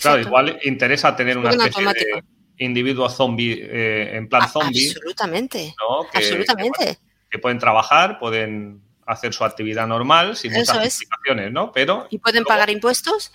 Claro, 0.00 0.22
igual 0.22 0.58
interesa 0.64 1.14
tener 1.14 1.36
una 1.36 1.50
especie 1.50 1.84
de 1.84 2.24
individuo 2.56 3.10
zombie 3.10 3.60
eh, 3.60 4.16
en 4.16 4.30
plan 4.30 4.48
zombie. 4.48 4.88
Absolutamente. 4.88 5.74
absolutamente. 6.14 6.98
Que, 7.30 7.38
pueden 7.38 7.58
trabajar, 7.58 8.18
pueden 8.18 8.80
hacer 9.04 9.34
su 9.34 9.44
actividad 9.44 9.86
normal 9.86 10.36
sin 10.36 10.54
muchas 10.54 10.78
complicaciones, 10.78 11.52
¿no? 11.52 11.70
Pero 11.70 12.06
y 12.08 12.16
pueden 12.16 12.44
pagar 12.44 12.70
impuestos. 12.70 13.30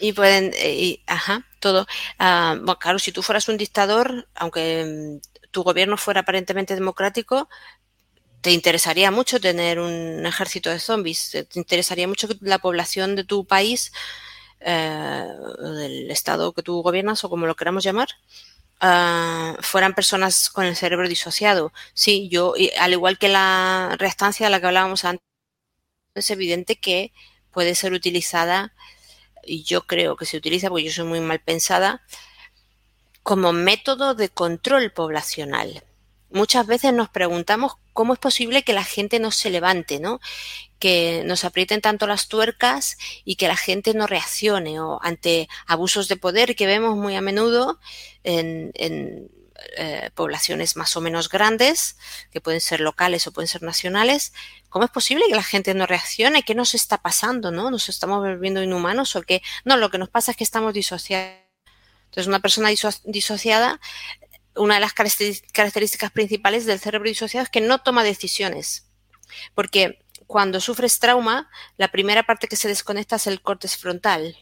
Y 0.00 0.12
pueden, 0.12 0.52
eh, 0.56 1.02
ajá, 1.06 1.46
todo. 1.60 1.86
Ah, 2.18 2.54
bueno, 2.56 2.78
claro, 2.78 2.98
si 2.98 3.12
tú 3.12 3.22
fueras 3.22 3.48
un 3.48 3.56
dictador, 3.58 4.28
aunque 4.34 5.18
mm, 5.22 5.48
tu 5.50 5.62
gobierno 5.62 5.96
fuera 5.96 6.20
aparentemente 6.20 6.74
democrático, 6.74 7.48
te 8.40 8.52
interesaría 8.52 9.10
mucho 9.10 9.40
tener 9.40 9.80
un 9.80 10.24
ejército 10.26 10.70
de 10.70 10.78
zombies, 10.80 11.30
te 11.32 11.58
interesaría 11.58 12.08
mucho 12.08 12.28
que 12.28 12.36
la 12.40 12.58
población 12.58 13.16
de 13.16 13.24
tu 13.24 13.46
país, 13.46 13.92
eh, 14.60 15.26
del 15.60 16.10
estado 16.10 16.52
que 16.54 16.62
tú 16.62 16.82
gobiernas 16.82 17.24
o 17.24 17.30
como 17.30 17.46
lo 17.46 17.56
queramos 17.56 17.84
llamar, 17.84 18.08
ah, 18.80 19.56
fueran 19.60 19.94
personas 19.94 20.50
con 20.50 20.64
el 20.66 20.76
cerebro 20.76 21.08
disociado. 21.08 21.72
Sí, 21.94 22.28
yo, 22.30 22.54
al 22.80 22.92
igual 22.92 23.18
que 23.18 23.28
la 23.28 23.96
reestancia 23.98 24.46
de 24.46 24.50
la 24.50 24.60
que 24.60 24.66
hablábamos 24.68 25.04
antes, 25.04 25.24
es 26.14 26.30
evidente 26.30 26.76
que 26.76 27.12
puede 27.52 27.74
ser 27.74 27.92
utilizada, 27.92 28.74
y 29.44 29.64
yo 29.64 29.86
creo 29.86 30.16
que 30.16 30.26
se 30.26 30.36
utiliza, 30.36 30.68
porque 30.68 30.84
yo 30.84 30.92
soy 30.92 31.06
muy 31.06 31.20
mal 31.20 31.40
pensada, 31.40 32.02
como 33.22 33.52
método 33.52 34.14
de 34.14 34.28
control 34.30 34.92
poblacional 34.92 35.82
muchas 36.30 36.66
veces 36.66 36.92
nos 36.92 37.08
preguntamos 37.08 37.74
cómo 37.92 38.12
es 38.12 38.18
posible 38.18 38.62
que 38.62 38.72
la 38.72 38.84
gente 38.84 39.18
no 39.18 39.30
se 39.30 39.50
levante, 39.50 39.98
¿no? 39.98 40.20
Que 40.78 41.22
nos 41.24 41.44
aprieten 41.44 41.80
tanto 41.80 42.06
las 42.06 42.28
tuercas 42.28 42.96
y 43.24 43.36
que 43.36 43.48
la 43.48 43.56
gente 43.56 43.94
no 43.94 44.06
reaccione 44.06 44.80
o 44.80 45.00
ante 45.02 45.48
abusos 45.66 46.08
de 46.08 46.16
poder 46.16 46.54
que 46.54 46.66
vemos 46.66 46.96
muy 46.96 47.16
a 47.16 47.20
menudo 47.20 47.78
en, 48.24 48.72
eh, 49.76 50.10
poblaciones 50.14 50.76
más 50.76 50.96
o 50.96 51.00
menos 51.00 51.28
grandes, 51.28 51.96
que 52.30 52.40
pueden 52.40 52.60
ser 52.60 52.80
locales 52.80 53.26
o 53.26 53.32
pueden 53.32 53.48
ser 53.48 53.62
nacionales. 53.62 54.32
¿Cómo 54.68 54.84
es 54.84 54.90
posible 54.90 55.24
que 55.28 55.34
la 55.34 55.42
gente 55.42 55.74
no 55.74 55.86
reaccione? 55.86 56.42
¿Qué 56.42 56.54
nos 56.54 56.74
está 56.74 56.98
pasando? 56.98 57.50
¿No? 57.50 57.70
¿Nos 57.70 57.88
estamos 57.88 58.18
volviendo 58.18 58.62
inhumanos 58.62 59.16
o 59.16 59.22
qué? 59.22 59.42
No, 59.64 59.76
lo 59.76 59.90
que 59.90 59.98
nos 59.98 60.08
pasa 60.08 60.30
es 60.30 60.36
que 60.36 60.44
estamos 60.44 60.74
disociados. 60.74 61.36
Entonces, 62.04 62.26
una 62.28 62.40
persona 62.40 62.70
disociada 63.04 63.80
una 64.58 64.74
de 64.74 64.80
las 64.80 64.92
características 64.92 66.10
principales 66.10 66.66
del 66.66 66.80
cerebro 66.80 67.08
disociado 67.08 67.44
es 67.44 67.50
que 67.50 67.60
no 67.60 67.78
toma 67.78 68.04
decisiones. 68.04 68.90
Porque 69.54 70.04
cuando 70.26 70.60
sufres 70.60 70.98
trauma, 70.98 71.48
la 71.76 71.88
primera 71.88 72.24
parte 72.24 72.48
que 72.48 72.56
se 72.56 72.68
desconecta 72.68 73.16
es 73.16 73.26
el 73.26 73.40
córtex 73.40 73.76
frontal. 73.76 74.36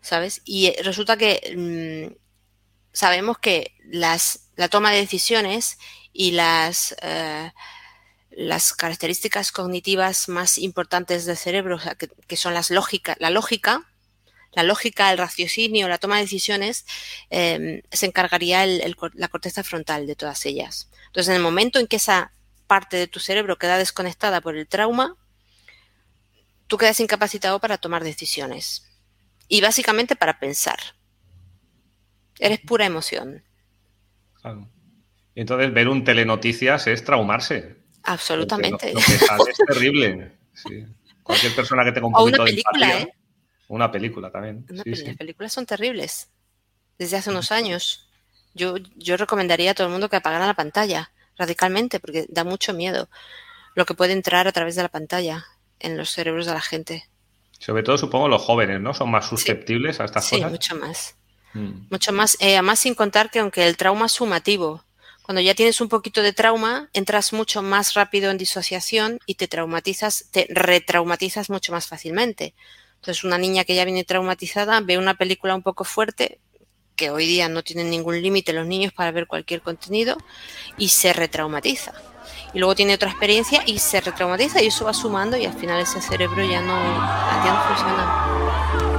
¿Sabes? 0.00 0.42
Y 0.44 0.72
resulta 0.82 1.16
que 1.16 1.54
mm, 1.56 2.21
sabemos 2.92 3.38
que 3.38 3.74
las, 3.84 4.50
la 4.56 4.68
toma 4.68 4.90
de 4.90 4.98
decisiones 4.98 5.78
y 6.12 6.32
las, 6.32 6.94
eh, 7.02 7.52
las 8.30 8.72
características 8.72 9.52
cognitivas 9.52 10.28
más 10.28 10.58
importantes 10.58 11.24
del 11.24 11.36
cerebro, 11.36 11.78
que, 12.26 12.36
son 12.36 12.54
las 12.54 12.70
lógica, 12.70 13.16
la 13.18 13.30
lógica, 13.30 13.88
la 14.52 14.62
lógica, 14.62 15.10
el 15.10 15.18
raciocinio, 15.18 15.88
la 15.88 15.98
toma 15.98 16.16
de 16.16 16.22
decisiones, 16.22 16.84
em, 17.30 17.82
se 17.90 18.06
encargaría 18.06 18.66
la 18.66 19.28
corteza 19.28 19.64
frontal 19.64 20.06
de 20.06 20.16
todas 20.16 20.44
ellas. 20.44 20.88
Entonces, 21.06 21.30
en 21.30 21.36
el 21.36 21.42
momento 21.42 21.78
en 21.78 21.86
que 21.86 21.96
esa 21.96 22.32
parte 22.66 22.96
de 22.96 23.06
tu 23.06 23.20
cerebro 23.20 23.58
queda 23.58 23.78
desconectada 23.78 24.40
por 24.40 24.56
el 24.56 24.66
trauma, 24.66 25.16
tú 26.66 26.78
quedas 26.78 27.00
incapacitado 27.00 27.60
para 27.60 27.78
tomar 27.78 28.04
decisiones 28.04 28.84
y 29.48 29.60
básicamente 29.60 30.16
para 30.16 30.38
pensar. 30.38 30.78
Eres 32.42 32.58
pura 32.60 32.84
emoción. 32.84 33.40
Entonces, 35.36 35.72
ver 35.72 35.88
un 35.88 36.02
telenoticias 36.02 36.88
es 36.88 37.04
traumarse. 37.04 37.76
Absolutamente. 38.02 38.92
es 38.92 39.56
terrible. 39.68 40.32
Cualquier 41.22 41.54
persona 41.54 41.84
que 41.84 41.92
tenga 41.92 42.08
un 42.08 42.12
poquito 42.12 42.42
o 42.42 42.44
una 42.44 42.50
película, 42.50 43.00
¿eh? 43.00 43.14
Una 43.68 43.92
película 43.92 44.30
también. 44.32 44.66
Las 44.68 45.16
películas 45.16 45.52
son 45.52 45.66
terribles. 45.66 46.30
Desde 46.98 47.16
hace 47.16 47.30
unos 47.30 47.52
años. 47.52 48.08
Yo, 48.54 48.74
yo 48.96 49.16
recomendaría 49.16 49.70
a 49.70 49.74
todo 49.74 49.86
el 49.86 49.92
mundo 49.92 50.10
que 50.10 50.16
apagara 50.16 50.46
la 50.46 50.54
pantalla 50.54 51.12
radicalmente 51.38 52.00
porque 52.00 52.26
da 52.28 52.44
mucho 52.44 52.74
miedo 52.74 53.08
lo 53.74 53.86
que 53.86 53.94
puede 53.94 54.12
entrar 54.12 54.46
a 54.46 54.52
través 54.52 54.74
de 54.76 54.82
la 54.82 54.90
pantalla 54.90 55.46
en 55.78 55.96
los 55.96 56.10
cerebros 56.10 56.44
de 56.44 56.52
la 56.52 56.60
gente. 56.60 57.08
Sobre 57.58 57.84
todo, 57.84 57.96
supongo, 57.96 58.28
los 58.28 58.42
jóvenes, 58.42 58.80
¿no? 58.80 58.92
Son 58.92 59.10
más 59.10 59.26
susceptibles 59.26 60.00
a 60.00 60.04
estas 60.04 60.28
cosas. 60.28 60.46
Sí, 60.46 60.50
mucho 60.50 60.76
más. 60.76 61.16
Mm. 61.54 61.88
Mucho 61.90 62.12
más. 62.12 62.36
Eh, 62.40 62.54
además, 62.54 62.80
sin 62.80 62.94
contar 62.94 63.30
que 63.30 63.40
aunque 63.40 63.66
el 63.66 63.76
trauma 63.76 64.06
es 64.06 64.12
sumativo, 64.12 64.84
cuando 65.22 65.40
ya 65.40 65.54
tienes 65.54 65.80
un 65.80 65.88
poquito 65.88 66.22
de 66.22 66.32
trauma, 66.32 66.88
entras 66.92 67.32
mucho 67.32 67.62
más 67.62 67.94
rápido 67.94 68.30
en 68.30 68.38
disociación 68.38 69.18
y 69.24 69.36
te 69.36 69.48
traumatizas, 69.48 70.26
te 70.30 70.46
retraumatizas 70.50 71.48
mucho 71.48 71.72
más 71.72 71.86
fácilmente. 71.86 72.54
Entonces, 72.96 73.24
una 73.24 73.38
niña 73.38 73.64
que 73.64 73.74
ya 73.74 73.84
viene 73.84 74.04
traumatizada 74.04 74.80
ve 74.80 74.98
una 74.98 75.14
película 75.14 75.54
un 75.54 75.62
poco 75.62 75.84
fuerte, 75.84 76.40
que 76.96 77.10
hoy 77.10 77.26
día 77.26 77.48
no 77.48 77.62
tienen 77.62 77.90
ningún 77.90 78.20
límite 78.20 78.52
los 78.52 78.66
niños 78.66 78.92
para 78.92 79.10
ver 79.10 79.26
cualquier 79.26 79.62
contenido, 79.62 80.18
y 80.76 80.88
se 80.88 81.12
retraumatiza. 81.12 81.92
Y 82.54 82.58
luego 82.58 82.74
tiene 82.74 82.94
otra 82.94 83.10
experiencia 83.10 83.62
y 83.66 83.78
se 83.78 84.00
retraumatiza 84.00 84.62
y 84.62 84.66
eso 84.66 84.84
va 84.84 84.92
sumando 84.92 85.36
y 85.36 85.46
al 85.46 85.54
final 85.54 85.80
ese 85.80 86.00
cerebro 86.02 86.44
ya 86.44 86.60
no, 86.60 86.76
ya 87.44 87.54
no 87.54 87.74
funciona. 87.74 88.91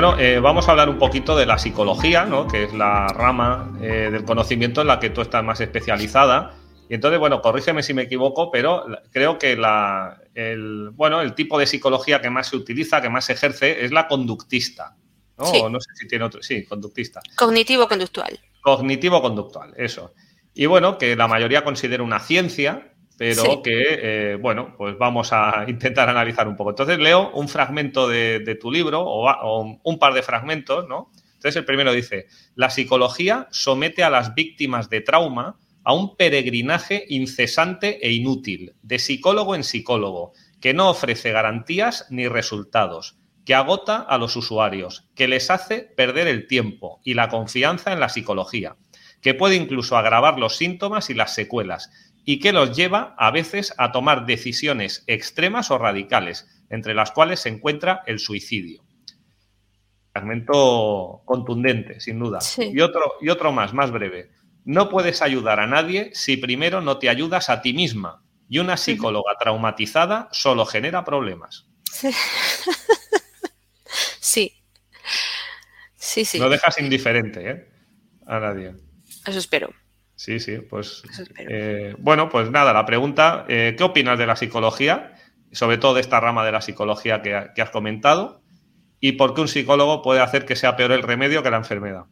Bueno, 0.00 0.16
eh, 0.16 0.38
vamos 0.38 0.68
a 0.68 0.70
hablar 0.70 0.88
un 0.88 0.96
poquito 0.96 1.36
de 1.36 1.44
la 1.44 1.58
psicología, 1.58 2.24
¿no? 2.24 2.46
que 2.46 2.62
es 2.62 2.72
la 2.72 3.08
rama 3.08 3.76
eh, 3.82 4.10
del 4.12 4.24
conocimiento 4.24 4.80
en 4.80 4.86
la 4.86 5.00
que 5.00 5.10
tú 5.10 5.22
estás 5.22 5.42
más 5.42 5.60
especializada. 5.60 6.54
Y 6.88 6.94
entonces, 6.94 7.18
bueno, 7.18 7.42
corrígeme 7.42 7.82
si 7.82 7.94
me 7.94 8.02
equivoco, 8.02 8.52
pero 8.52 8.86
creo 9.10 9.40
que 9.40 9.56
la, 9.56 10.22
el, 10.36 10.90
bueno, 10.90 11.20
el 11.20 11.34
tipo 11.34 11.58
de 11.58 11.66
psicología 11.66 12.20
que 12.20 12.30
más 12.30 12.46
se 12.46 12.56
utiliza, 12.56 13.02
que 13.02 13.10
más 13.10 13.24
se 13.24 13.32
ejerce, 13.32 13.84
es 13.84 13.90
la 13.90 14.06
conductista. 14.06 14.94
¿no? 15.36 15.68
no 15.68 15.80
sé 15.80 15.90
si 15.96 16.06
tiene 16.06 16.26
otro. 16.26 16.44
Sí, 16.44 16.64
conductista. 16.64 17.20
Cognitivo-conductual. 17.34 18.38
Cognitivo-conductual, 18.60 19.74
eso. 19.76 20.14
Y 20.54 20.66
bueno, 20.66 20.96
que 20.96 21.16
la 21.16 21.26
mayoría 21.26 21.64
considera 21.64 22.04
una 22.04 22.20
ciencia, 22.20 22.92
pero 23.18 23.62
que, 23.62 23.82
eh, 24.32 24.36
bueno, 24.36 24.74
pues 24.78 24.96
vamos 24.96 25.32
a 25.32 25.64
intentar 25.68 26.08
analizar 26.08 26.46
un 26.46 26.56
poco. 26.56 26.70
Entonces 26.70 26.98
leo 26.98 27.32
un 27.32 27.48
fragmento 27.48 28.08
de, 28.08 28.56
tu 28.60 28.70
libro 28.70 29.02
o, 29.04 29.80
un 29.82 29.98
par 29.98 30.14
de 30.14 30.22
fragmentos, 30.22 30.88
¿no? 30.88 31.10
Entonces 31.34 31.56
el 31.56 31.64
primero 31.64 31.92
dice, 31.92 32.26
la 32.54 32.70
psicología 32.70 33.48
somete 33.50 34.04
a 34.04 34.10
las 34.10 34.34
víctimas 34.34 34.88
de 34.88 35.00
trauma 35.00 35.58
a 35.82 35.94
un 35.94 36.16
peregrinaje 36.16 37.04
incesante 37.08 38.06
e 38.06 38.12
inútil, 38.12 38.74
de 38.82 38.98
psicólogo 38.98 39.54
en 39.54 39.64
psicólogo, 39.64 40.32
que 40.60 40.74
no 40.74 40.88
ofrece 40.88 41.32
garantías 41.32 42.06
ni 42.10 42.28
resultados, 42.28 43.18
que 43.44 43.54
agota 43.54 43.96
a 43.96 44.18
los 44.18 44.36
usuarios, 44.36 45.08
que 45.14 45.28
les 45.28 45.50
hace 45.50 45.80
perder 45.80 46.28
el 46.28 46.46
tiempo 46.46 47.00
y 47.04 47.14
la 47.14 47.28
confianza 47.28 47.92
en 47.92 48.00
la 48.00 48.10
psicología, 48.10 48.76
que 49.20 49.34
puede 49.34 49.56
incluso 49.56 49.96
agravar 49.96 50.38
los 50.38 50.56
síntomas 50.56 51.10
y 51.10 51.14
las 51.14 51.34
secuelas, 51.34 51.90
y 52.24 52.40
que 52.40 52.52
los 52.52 52.76
lleva 52.76 53.14
a 53.18 53.30
veces 53.30 53.74
a 53.78 53.92
tomar 53.92 54.26
decisiones 54.26 55.04
extremas 55.06 55.70
o 55.70 55.78
radicales, 55.78 56.46
entre 56.70 56.94
las 56.94 57.10
cuales 57.10 57.40
se 57.40 57.48
encuentra 57.48 58.02
el 58.06 58.18
suicidio. 58.18 58.84
Fragmento 60.12 61.22
contundente, 61.24 62.00
sin 62.00 62.18
duda. 62.18 62.40
Y, 62.58 62.80
otro, 62.80 63.14
y 63.20 63.28
otro 63.28 63.52
más, 63.52 63.72
más 63.72 63.90
breve. 63.90 64.30
No 64.64 64.88
puedes 64.88 65.22
ayudar 65.22 65.60
a 65.60 65.66
nadie 65.66 66.10
si 66.12 66.36
primero 66.36 66.80
no 66.80 66.98
te 66.98 67.08
ayudas 67.08 67.48
a 67.50 67.62
ti 67.62 67.72
misma. 67.72 68.22
Y 68.48 68.58
una 68.58 68.76
psicóloga 68.76 69.36
traumatizada 69.38 70.28
solo 70.32 70.66
genera 70.66 71.04
problemas. 71.04 71.66
Sí. 71.84 72.10
Sí, 76.08 76.24
sí. 76.24 76.38
No 76.38 76.48
dejas 76.48 76.80
indiferente 76.80 77.50
¿eh? 77.50 77.68
a 78.26 78.40
nadie. 78.40 78.74
Eso 79.26 79.38
espero. 79.38 79.74
Sí, 80.18 80.40
sí, 80.40 80.58
pues 80.58 81.04
eh, 81.38 81.94
bueno, 82.00 82.28
pues 82.28 82.50
nada, 82.50 82.72
la 82.72 82.84
pregunta, 82.84 83.44
eh, 83.46 83.76
¿qué 83.78 83.84
opinas 83.84 84.18
de 84.18 84.26
la 84.26 84.34
psicología? 84.34 85.14
Sobre 85.52 85.78
todo 85.78 85.94
de 85.94 86.00
esta 86.00 86.18
rama 86.18 86.44
de 86.44 86.50
la 86.50 86.60
psicología 86.60 87.22
que, 87.22 87.50
que 87.54 87.62
has 87.62 87.70
comentado, 87.70 88.42
y 88.98 89.12
por 89.12 89.32
qué 89.32 89.42
un 89.42 89.48
psicólogo 89.48 90.02
puede 90.02 90.20
hacer 90.20 90.44
que 90.44 90.56
sea 90.56 90.74
peor 90.74 90.90
el 90.90 91.04
remedio 91.04 91.44
que 91.44 91.52
la 91.52 91.58
enfermedad. 91.58 92.06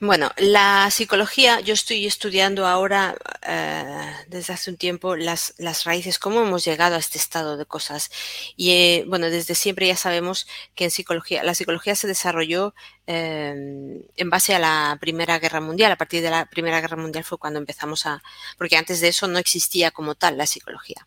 Bueno, 0.00 0.30
la 0.38 0.90
psicología, 0.90 1.60
yo 1.60 1.72
estoy 1.72 2.04
estudiando 2.06 2.66
ahora 2.66 3.14
eh, 3.46 4.12
desde 4.26 4.52
hace 4.52 4.70
un 4.70 4.76
tiempo 4.76 5.14
las, 5.14 5.54
las, 5.56 5.84
raíces, 5.84 6.18
cómo 6.18 6.42
hemos 6.42 6.64
llegado 6.64 6.96
a 6.96 6.98
este 6.98 7.16
estado 7.16 7.56
de 7.56 7.64
cosas. 7.64 8.10
Y 8.56 8.72
eh, 8.72 9.04
bueno, 9.06 9.30
desde 9.30 9.54
siempre 9.54 9.86
ya 9.86 9.96
sabemos 9.96 10.48
que 10.74 10.84
en 10.84 10.90
psicología, 10.90 11.44
la 11.44 11.54
psicología 11.54 11.94
se 11.94 12.08
desarrolló 12.08 12.74
eh, 13.06 14.02
en 14.16 14.30
base 14.30 14.54
a 14.54 14.58
la 14.58 14.96
Primera 15.00 15.38
Guerra 15.38 15.60
Mundial. 15.60 15.92
A 15.92 15.96
partir 15.96 16.22
de 16.22 16.30
la 16.30 16.46
Primera 16.46 16.80
Guerra 16.80 16.96
Mundial 16.96 17.22
fue 17.22 17.38
cuando 17.38 17.60
empezamos 17.60 18.04
a, 18.06 18.22
porque 18.58 18.76
antes 18.76 19.00
de 19.00 19.08
eso 19.08 19.28
no 19.28 19.38
existía 19.38 19.90
como 19.92 20.14
tal 20.14 20.36
la 20.36 20.46
psicología. 20.46 21.06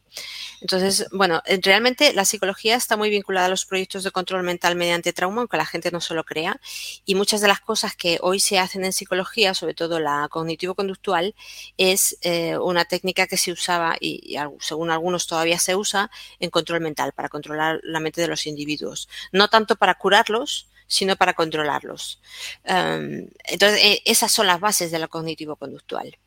Entonces, 0.61 1.07
bueno, 1.11 1.41
realmente 1.61 2.13
la 2.13 2.25
psicología 2.25 2.75
está 2.75 2.97
muy 2.97 3.09
vinculada 3.09 3.47
a 3.47 3.49
los 3.49 3.65
proyectos 3.65 4.03
de 4.03 4.11
control 4.11 4.43
mental 4.43 4.75
mediante 4.75 5.13
trauma, 5.13 5.41
aunque 5.41 5.57
la 5.57 5.65
gente 5.65 5.91
no 5.91 6.01
se 6.01 6.13
lo 6.13 6.23
crea. 6.23 6.59
Y 7.05 7.15
muchas 7.15 7.41
de 7.41 7.47
las 7.47 7.59
cosas 7.59 7.95
que 7.95 8.17
hoy 8.21 8.39
se 8.39 8.59
hacen 8.59 8.85
en 8.87 8.93
psicología, 8.93 9.53
sobre 9.53 9.73
todo 9.73 9.99
la 9.99 10.27
cognitivo-conductual, 10.29 11.35
es 11.77 12.17
eh, 12.21 12.57
una 12.57 12.85
técnica 12.85 13.27
que 13.27 13.37
se 13.37 13.51
usaba 13.51 13.95
y, 13.99 14.35
según 14.59 14.89
algunos 14.89 15.27
todavía 15.27 15.59
se 15.59 15.75
usa 15.75 16.09
en 16.39 16.49
control 16.49 16.81
mental, 16.81 17.13
para 17.13 17.29
controlar 17.29 17.79
la 17.83 17.99
mente 17.99 18.21
de 18.21 18.27
los 18.27 18.47
individuos. 18.47 19.07
No 19.31 19.47
tanto 19.47 19.75
para 19.75 19.95
curarlos, 19.95 20.67
sino 20.87 21.15
para 21.15 21.33
controlarlos. 21.33 22.19
Em, 22.63 23.29
entonces, 23.45 23.79
e, 23.83 24.01
esas 24.05 24.31
son 24.31 24.47
las 24.47 24.59
bases 24.59 24.91
de 24.91 24.99
la 24.99 25.07
cognitivo-conductual. 25.07 26.17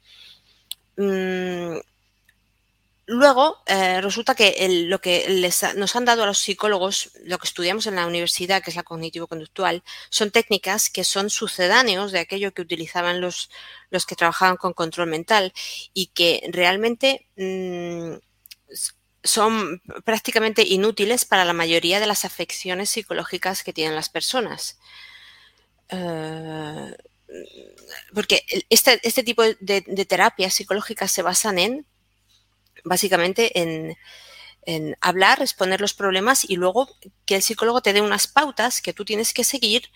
Mm, 0.96 1.78
Luego, 3.12 3.60
eh, 3.66 4.00
resulta 4.00 4.36
que 4.36 4.54
lo 4.86 5.00
que 5.00 5.26
nos 5.74 5.96
han 5.96 6.04
dado 6.04 6.22
a 6.22 6.26
los 6.26 6.38
psicólogos, 6.38 7.10
lo 7.24 7.38
que 7.38 7.48
estudiamos 7.48 7.88
en 7.88 7.96
la 7.96 8.06
universidad, 8.06 8.62
que 8.62 8.70
es 8.70 8.76
la 8.76 8.84
cognitivo-conductual, 8.84 9.82
son 10.10 10.30
técnicas 10.30 10.90
que 10.90 11.02
son 11.02 11.28
sucedáneos 11.28 12.12
de 12.12 12.20
aquello 12.20 12.54
que 12.54 12.62
utilizaban 12.62 13.20
los, 13.20 13.50
los 13.90 14.06
que 14.06 14.14
trabajaban 14.14 14.56
con 14.56 14.74
control 14.74 15.08
mental 15.08 15.52
y 15.92 16.12
que 16.14 16.48
realmente 16.52 17.26
mm, 17.36 18.14
son 19.24 19.82
prácticamente 20.04 20.62
inútiles 20.62 21.24
para 21.24 21.44
la 21.44 21.52
mayoría 21.52 21.98
de 21.98 22.06
las 22.06 22.24
afecciones 22.24 22.90
psicológicas 22.90 23.64
que 23.64 23.72
tienen 23.72 23.96
las 23.96 24.08
personas. 24.08 24.78
Eh, 25.88 26.94
porque 28.14 28.44
este, 28.68 29.00
este 29.02 29.24
tipo 29.24 29.42
de, 29.42 29.56
de 29.58 30.04
terapias 30.04 30.54
psicológicas 30.54 31.10
se 31.10 31.22
basan 31.22 31.58
en 31.58 31.86
básicamente 32.84 33.60
en, 33.60 33.96
hablar, 35.00 35.42
exponer 35.42 35.80
los 35.80 35.94
problemas 35.94 36.48
y 36.48 36.56
luego 36.56 36.88
que 37.26 37.36
el 37.36 37.42
psicólogo 37.42 37.80
te 37.80 37.92
dé 37.92 38.00
unas 38.00 38.28
pautas 38.28 38.80
que 38.80 38.92
tú 38.92 39.04
tienes 39.04 39.32
que 39.32 39.42
seguir 39.42 39.90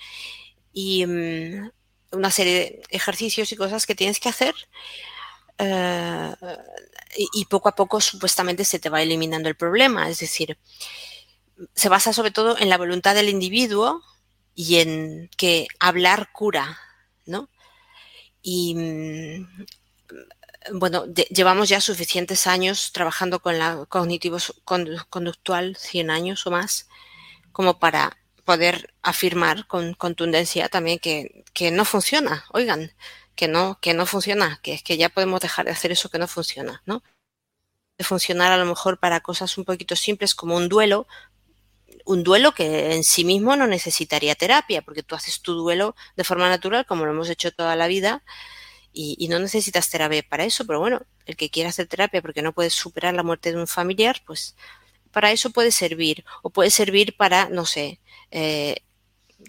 y 0.72 1.06
mm, 1.06 1.70
una 2.12 2.30
serie 2.30 2.54
de 2.54 2.82
ejercicios 2.90 3.52
y 3.52 3.56
cosas 3.56 3.86
que 3.86 3.94
tienes 3.94 4.18
que 4.18 4.28
hacer. 4.28 4.54
Eh, 5.58 6.34
y, 7.32 7.44
poco 7.44 7.68
a 7.68 7.76
poco 7.76 8.00
supuestamente 8.00 8.64
se 8.64 8.80
te 8.80 8.88
va 8.88 9.02
eliminando 9.02 9.48
el 9.48 9.54
problema. 9.54 10.08
Es 10.08 10.18
decir, 10.18 10.58
se 11.74 11.88
basa 11.88 12.12
sobre 12.12 12.30
todo 12.32 12.58
en 12.58 12.68
la 12.68 12.78
voluntad 12.78 13.14
del 13.14 13.28
individuo 13.28 14.02
y 14.54 14.76
en 14.76 15.30
que 15.36 15.68
hablar 15.78 16.30
cura, 16.32 16.78
¿no? 17.26 17.48
Y 18.42 18.74
mm, 18.74 19.66
bueno, 20.72 21.04
llevamos 21.30 21.68
ya 21.68 21.80
suficientes 21.80 22.46
años 22.46 22.92
trabajando 22.92 23.40
con 23.40 23.58
la 23.58 23.84
cognitivo 23.88 24.38
conductual, 24.64 25.76
100 25.76 26.10
años 26.10 26.46
o 26.46 26.50
más, 26.50 26.88
como 27.52 27.78
para 27.78 28.16
poder 28.44 28.94
afirmar 29.02 29.66
con 29.66 29.94
contundencia 29.94 30.68
también 30.68 30.98
que, 30.98 31.44
que, 31.52 31.70
no 31.70 31.84
funciona, 31.84 32.44
oigan, 32.52 32.92
que 33.34 33.48
no, 33.48 33.78
que 33.80 33.94
no 33.94 34.06
funciona, 34.06 34.60
que 34.62 34.74
es 34.74 34.82
que 34.82 34.96
ya 34.96 35.08
podemos 35.08 35.40
dejar 35.40 35.66
de 35.66 35.72
hacer 35.72 35.92
eso 35.92 36.10
que 36.10 36.18
no 36.18 36.28
funciona, 36.28 36.82
¿no? 36.86 37.02
De 37.98 38.04
funcionar 38.04 38.52
a 38.52 38.58
lo 38.58 38.66
mejor 38.66 38.98
para 38.98 39.20
cosas 39.20 39.56
un 39.58 39.64
poquito 39.64 39.96
simples 39.96 40.34
como 40.34 40.56
un 40.56 40.68
duelo, 40.68 41.06
un 42.04 42.22
duelo 42.22 42.52
que 42.52 42.94
en 42.94 43.04
sí 43.04 43.24
mismo 43.24 43.56
no 43.56 43.66
necesitaría 43.66 44.34
terapia, 44.34 44.82
porque 44.82 45.02
tú 45.02 45.14
haces 45.14 45.40
tu 45.40 45.54
duelo 45.54 45.94
de 46.16 46.24
forma 46.24 46.48
natural, 46.48 46.86
como 46.86 47.04
lo 47.04 47.12
hemos 47.12 47.30
hecho 47.30 47.52
toda 47.52 47.76
la 47.76 47.86
vida, 47.86 48.22
y, 48.94 49.28
no 49.28 49.40
necesitas 49.40 49.90
terapia 49.90 50.22
para 50.22 50.44
eso, 50.44 50.64
pero 50.66 50.78
bueno, 50.78 51.02
el 51.26 51.36
que 51.36 51.50
quiera 51.50 51.70
hacer 51.70 51.88
terapia 51.88 52.22
porque 52.22 52.42
no 52.42 52.52
puede 52.52 52.70
superar 52.70 53.12
la 53.12 53.24
muerte 53.24 53.50
de 53.50 53.58
un 53.58 53.66
familiar, 53.66 54.22
pues 54.24 54.54
para 55.10 55.32
eso 55.32 55.50
puede 55.50 55.72
servir. 55.72 56.24
O 56.42 56.50
puede 56.50 56.70
servir 56.70 57.16
para, 57.16 57.48
no 57.48 57.66
sé, 57.66 58.00
eh, 58.30 58.84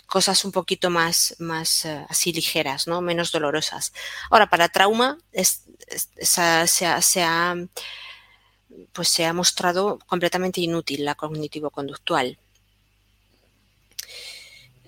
cosas 0.07 0.45
un 0.45 0.51
poquito 0.51 0.89
más, 0.89 1.35
más 1.39 1.85
eh, 1.85 2.05
así 2.09 2.33
ligeras, 2.33 2.87
¿no? 2.87 3.01
Menos 3.01 3.31
dolorosas. 3.31 3.93
Ahora, 4.31 4.49
para 4.49 4.69
trauma 4.69 5.19
se, 5.31 7.23
ha, 7.23 7.55
pues 8.93 9.09
se 9.09 9.25
ha 9.25 9.33
mostrado 9.33 9.99
completamente 10.07 10.61
inútil 10.61 11.05
la 11.05 11.15
cognitivo-conductual. 11.15 12.39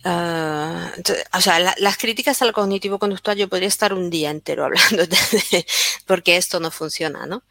Ah, 0.04 0.92
o 1.34 1.42
sea, 1.42 1.60
las 1.78 1.98
críticas 1.98 2.42
al 2.42 2.54
cognitivo 2.54 3.00
conductual 3.00 3.38
yo 3.38 3.50
podría 3.50 3.68
estar 3.68 3.94
un 3.94 4.10
día 4.10 4.30
entero 4.30 4.66
hablando 4.66 5.06
de, 5.06 5.66
porque 6.06 6.38
esto 6.38 6.60
no 6.60 6.72
funciona, 6.72 7.26
¿no? 7.26 7.44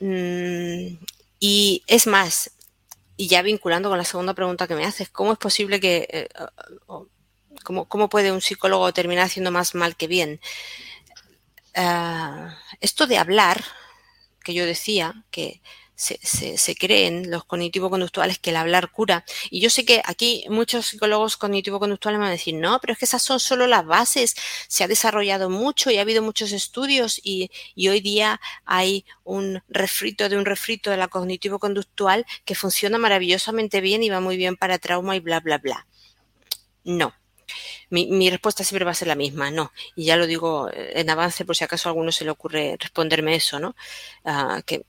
Mm, 0.00 0.98
y 1.40 1.82
es 1.86 2.06
más, 2.06 2.50
y 3.16 3.28
ya 3.28 3.42
vinculando 3.42 3.88
con 3.88 3.98
la 3.98 4.04
segunda 4.04 4.34
pregunta 4.34 4.66
que 4.66 4.74
me 4.74 4.84
haces, 4.84 5.08
¿cómo 5.10 5.32
es 5.32 5.38
posible 5.38 5.80
que, 5.80 6.06
eh, 6.10 6.28
cómo, 7.62 7.86
cómo, 7.88 8.08
puede 8.08 8.32
un 8.32 8.40
psicólogo 8.40 8.92
terminar 8.92 9.26
haciendo 9.26 9.50
más 9.50 9.74
mal 9.74 9.96
que 9.96 10.08
bien? 10.08 10.40
Ah, 11.74 12.58
esto 12.80 13.06
de 13.06 13.18
hablar, 13.18 13.64
que 14.44 14.54
yo 14.54 14.66
decía, 14.66 15.24
que 15.30 15.62
se, 15.96 16.18
se, 16.56 16.74
creen 16.74 17.30
los 17.30 17.44
cognitivo-conductuales 17.44 18.38
que 18.38 18.50
el 18.50 18.56
hablar 18.56 18.90
cura. 18.90 19.24
Y 19.50 19.60
yo 19.60 19.70
sé 19.70 19.84
que 19.84 20.02
aquí 20.04 20.44
muchos 20.48 20.86
psicólogos 20.86 21.36
cognitivo-conductuales 21.36 22.18
van 22.18 22.28
a 22.28 22.32
decir, 22.32 22.54
no, 22.54 22.80
pero 22.80 22.92
es 22.92 22.98
que 22.98 23.04
esas 23.04 23.22
son 23.22 23.38
solo 23.40 23.66
las 23.66 23.86
bases, 23.86 24.34
se 24.68 24.84
ha 24.84 24.88
desarrollado 24.88 25.50
mucho 25.50 25.90
y 25.90 25.98
ha 25.98 26.02
habido 26.02 26.22
muchos 26.22 26.52
estudios 26.52 27.20
y, 27.22 27.50
hoy 27.88 28.00
día 28.00 28.40
hay 28.64 29.04
un 29.24 29.62
refrito 29.68 30.28
de 30.28 30.36
un 30.36 30.44
refrito 30.44 30.90
de 30.90 30.96
la 30.96 31.08
cognitivo-conductual 31.08 32.26
que 32.44 32.54
funciona 32.54 32.98
maravillosamente 32.98 33.80
bien 33.80 34.02
y 34.02 34.08
va 34.08 34.20
muy 34.20 34.36
bien 34.36 34.56
para 34.56 34.78
trauma 34.78 35.16
y 35.16 35.20
bla, 35.20 35.40
bla, 35.40 35.58
bla. 35.58 35.86
No, 36.84 37.14
mi, 37.90 38.06
mi, 38.06 38.30
respuesta 38.30 38.64
siempre 38.64 38.84
va 38.84 38.90
a 38.92 38.94
ser 38.94 39.08
la 39.08 39.14
misma, 39.14 39.50
no. 39.50 39.72
Y 39.96 40.06
ya 40.06 40.16
lo 40.16 40.26
digo 40.26 40.68
en 40.72 41.08
avance 41.10 41.44
por 41.44 41.56
si 41.56 41.64
acaso 41.64 41.88
a 41.88 41.90
alguno 41.92 42.12
se 42.12 42.24
le 42.24 42.30
ocurre 42.30 42.76
responderme 42.78 43.36
eso, 43.36 43.58
¿no? 43.60 43.76
Uh, 44.24 44.62
que 44.66 44.84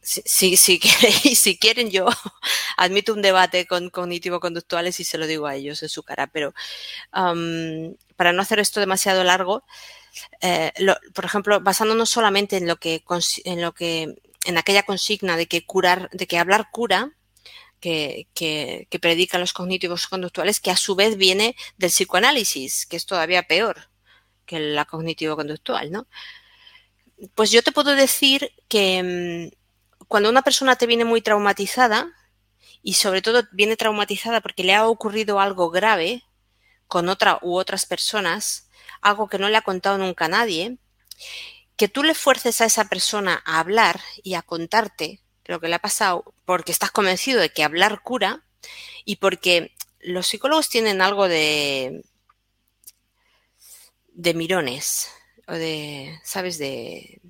si, 0.00 0.56
si, 1.36 1.58
quieren, 1.58 1.90
yo 1.90 2.06
admito 2.76 3.12
un 3.12 3.22
debate 3.22 3.66
con 3.66 3.90
cognitivo-conductuales 3.90 5.00
y 5.00 5.04
se 5.04 5.18
lo 5.18 5.26
digo 5.26 5.46
a 5.46 5.54
ellos 5.54 5.82
en 5.82 5.88
su 5.88 6.02
cara, 6.02 6.26
pero 6.26 6.54
para 7.10 8.32
no 8.32 8.42
hacer 8.42 8.58
esto 8.58 8.80
demasiado 8.80 9.24
largo, 9.24 9.64
eh, 10.40 10.72
por 11.14 11.24
ejemplo, 11.24 11.60
basándonos 11.60 12.10
solamente 12.10 12.56
en 12.56 12.66
lo 12.66 12.76
que, 12.76 13.02
en 13.44 13.62
lo 13.62 13.72
que, 13.72 14.14
en 14.44 14.58
aquella 14.58 14.82
consigna 14.82 15.36
de 15.36 15.46
que 15.46 15.64
curar, 15.64 16.10
de 16.10 16.26
que 16.26 16.38
hablar 16.38 16.68
cura, 16.70 17.12
que, 17.80 18.28
que, 18.34 18.86
que, 18.90 18.98
predican 18.98 19.40
los 19.40 19.54
cognitivos 19.54 20.06
conductuales, 20.06 20.60
que 20.60 20.70
a 20.70 20.76
su 20.76 20.94
vez 20.96 21.16
viene 21.16 21.56
del 21.78 21.90
psicoanálisis, 21.90 22.84
que 22.84 22.96
es 22.96 23.06
todavía 23.06 23.44
peor 23.44 23.88
que 24.44 24.58
la 24.58 24.84
cognitivo-conductual, 24.84 25.92
¿no? 25.92 26.08
Pues 27.34 27.50
yo 27.50 27.62
te 27.62 27.72
puedo 27.72 27.94
decir 27.94 28.50
que 28.68 29.50
mm, 29.52 29.59
cuando 30.10 30.28
una 30.28 30.42
persona 30.42 30.74
te 30.74 30.88
viene 30.88 31.04
muy 31.04 31.20
traumatizada, 31.22 32.12
y 32.82 32.94
sobre 32.94 33.22
todo 33.22 33.44
viene 33.52 33.76
traumatizada 33.76 34.40
porque 34.40 34.64
le 34.64 34.74
ha 34.74 34.88
ocurrido 34.88 35.38
algo 35.38 35.70
grave 35.70 36.24
con 36.88 37.08
otra 37.08 37.38
u 37.42 37.54
otras 37.54 37.86
personas, 37.86 38.68
algo 39.02 39.28
que 39.28 39.38
no 39.38 39.48
le 39.48 39.56
ha 39.56 39.62
contado 39.62 39.98
nunca 39.98 40.24
a 40.24 40.28
nadie, 40.28 40.78
que 41.76 41.86
tú 41.86 42.02
le 42.02 42.16
fuerces 42.16 42.60
a 42.60 42.64
esa 42.64 42.86
persona 42.88 43.40
a 43.46 43.60
hablar 43.60 44.00
y 44.24 44.34
a 44.34 44.42
contarte 44.42 45.20
lo 45.44 45.60
que 45.60 45.68
le 45.68 45.76
ha 45.76 45.80
pasado 45.80 46.34
porque 46.44 46.72
estás 46.72 46.90
convencido 46.90 47.40
de 47.40 47.50
que 47.50 47.62
hablar 47.62 48.02
cura 48.02 48.42
y 49.04 49.16
porque 49.16 49.76
los 50.00 50.26
psicólogos 50.26 50.68
tienen 50.68 51.02
algo 51.02 51.28
de 51.28 52.02
de 54.08 54.34
mirones 54.34 55.08
o 55.46 55.52
de, 55.52 56.18
¿sabes? 56.24 56.58
De 56.58 57.20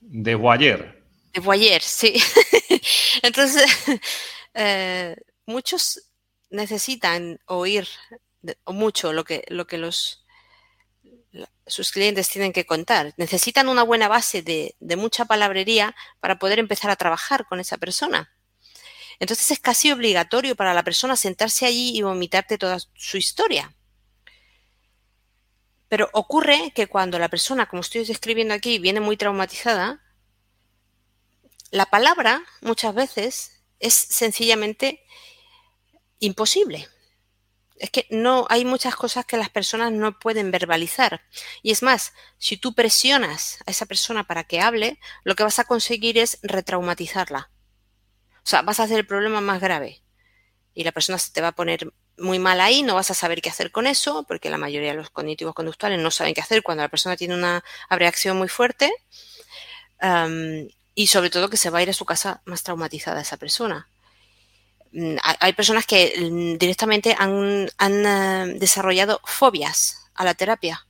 de 0.00 0.34
voyer. 0.34 1.01
De 1.32 1.40
voyer, 1.40 1.82
sí. 1.82 2.14
Entonces, 3.22 3.64
eh, 4.54 5.16
muchos 5.46 6.02
necesitan 6.50 7.40
oír 7.46 7.88
mucho 8.66 9.12
lo 9.12 9.24
que, 9.24 9.44
lo 9.48 9.66
que 9.66 9.78
los 9.78 10.18
sus 11.66 11.92
clientes 11.92 12.28
tienen 12.28 12.52
que 12.52 12.66
contar. 12.66 13.14
Necesitan 13.16 13.68
una 13.68 13.82
buena 13.82 14.08
base 14.08 14.42
de, 14.42 14.76
de, 14.80 14.96
mucha 14.96 15.24
palabrería 15.24 15.94
para 16.20 16.38
poder 16.38 16.58
empezar 16.58 16.90
a 16.90 16.96
trabajar 16.96 17.46
con 17.46 17.60
esa 17.60 17.78
persona. 17.78 18.30
Entonces 19.18 19.50
es 19.52 19.60
casi 19.60 19.92
obligatorio 19.92 20.56
para 20.56 20.74
la 20.74 20.82
persona 20.82 21.16
sentarse 21.16 21.64
allí 21.64 21.96
y 21.96 22.02
vomitarte 22.02 22.58
toda 22.58 22.78
su 22.94 23.16
historia. 23.16 23.74
Pero 25.88 26.10
ocurre 26.12 26.72
que 26.74 26.86
cuando 26.86 27.18
la 27.18 27.28
persona, 27.28 27.66
como 27.66 27.82
estoy 27.82 28.04
describiendo 28.04 28.54
aquí, 28.54 28.78
viene 28.78 29.00
muy 29.00 29.16
traumatizada, 29.16 30.01
la 31.72 31.86
palabra 31.86 32.44
muchas 32.60 32.94
veces 32.94 33.64
es 33.80 33.94
sencillamente 33.94 35.04
imposible 36.20 36.88
es 37.82 37.90
que 37.90 38.06
no 38.10 38.46
hay 38.48 38.64
muchas 38.64 38.94
cosas 38.94 39.26
que 39.26 39.36
las 39.36 39.50
personas 39.50 39.90
no 39.90 40.16
pueden 40.20 40.52
verbalizar. 40.52 41.20
Y 41.62 41.72
es 41.72 41.82
más, 41.82 42.12
si 42.38 42.56
tú 42.56 42.74
presionas 42.74 43.58
a 43.66 43.72
esa 43.72 43.86
persona 43.86 44.22
para 44.22 44.44
que 44.44 44.60
hable, 44.60 45.00
lo 45.24 45.34
que 45.34 45.42
vas 45.42 45.58
a 45.58 45.64
conseguir 45.64 46.16
es 46.16 46.38
retraumatizarla. 46.44 47.50
O 48.36 48.46
sea, 48.46 48.62
vas 48.62 48.78
a 48.78 48.84
hacer 48.84 49.00
el 49.00 49.06
problema 49.06 49.40
más 49.40 49.60
grave. 49.60 50.00
Y 50.74 50.84
la 50.84 50.92
persona 50.92 51.18
se 51.18 51.32
te 51.32 51.40
va 51.40 51.48
a 51.48 51.56
poner 51.56 51.92
muy 52.18 52.38
mal 52.38 52.60
ahí, 52.60 52.84
no 52.84 52.94
vas 52.94 53.10
a 53.10 53.14
saber 53.14 53.42
qué 53.42 53.50
hacer 53.50 53.72
con 53.72 53.88
eso, 53.88 54.24
porque 54.28 54.48
la 54.48 54.58
mayoría 54.58 54.90
de 54.90 54.98
los 54.98 55.10
cognitivos 55.10 55.52
conductuales 55.52 55.98
no 55.98 56.12
saben 56.12 56.34
qué 56.34 56.40
hacer 56.40 56.62
cuando 56.62 56.84
la 56.84 56.88
persona 56.88 57.16
tiene 57.16 57.34
una 57.34 57.64
reacción 57.90 58.36
muy 58.36 58.48
fuerte. 58.48 58.92
Y 60.94 61.06
sobre 61.06 61.30
todo 61.30 61.48
que 61.50 61.56
se 61.56 61.70
va 61.70 61.78
a 61.78 61.82
ir 61.82 61.90
a 61.90 61.94
su 61.94 62.04
casa 62.04 62.42
más 62.44 62.62
traumatizada 62.62 63.20
esa 63.20 63.36
persona. 63.36 63.88
Mm, 64.92 65.16
hay 65.22 65.52
personas 65.54 65.86
que 65.86 66.14
mm, 66.30 66.58
directamente 66.58 67.16
han, 67.18 67.68
eh, 67.80 68.54
desarrollado 68.58 69.20
fobias 69.24 69.96
a 70.14 70.24
la 70.24 70.34
terapia. 70.34 70.86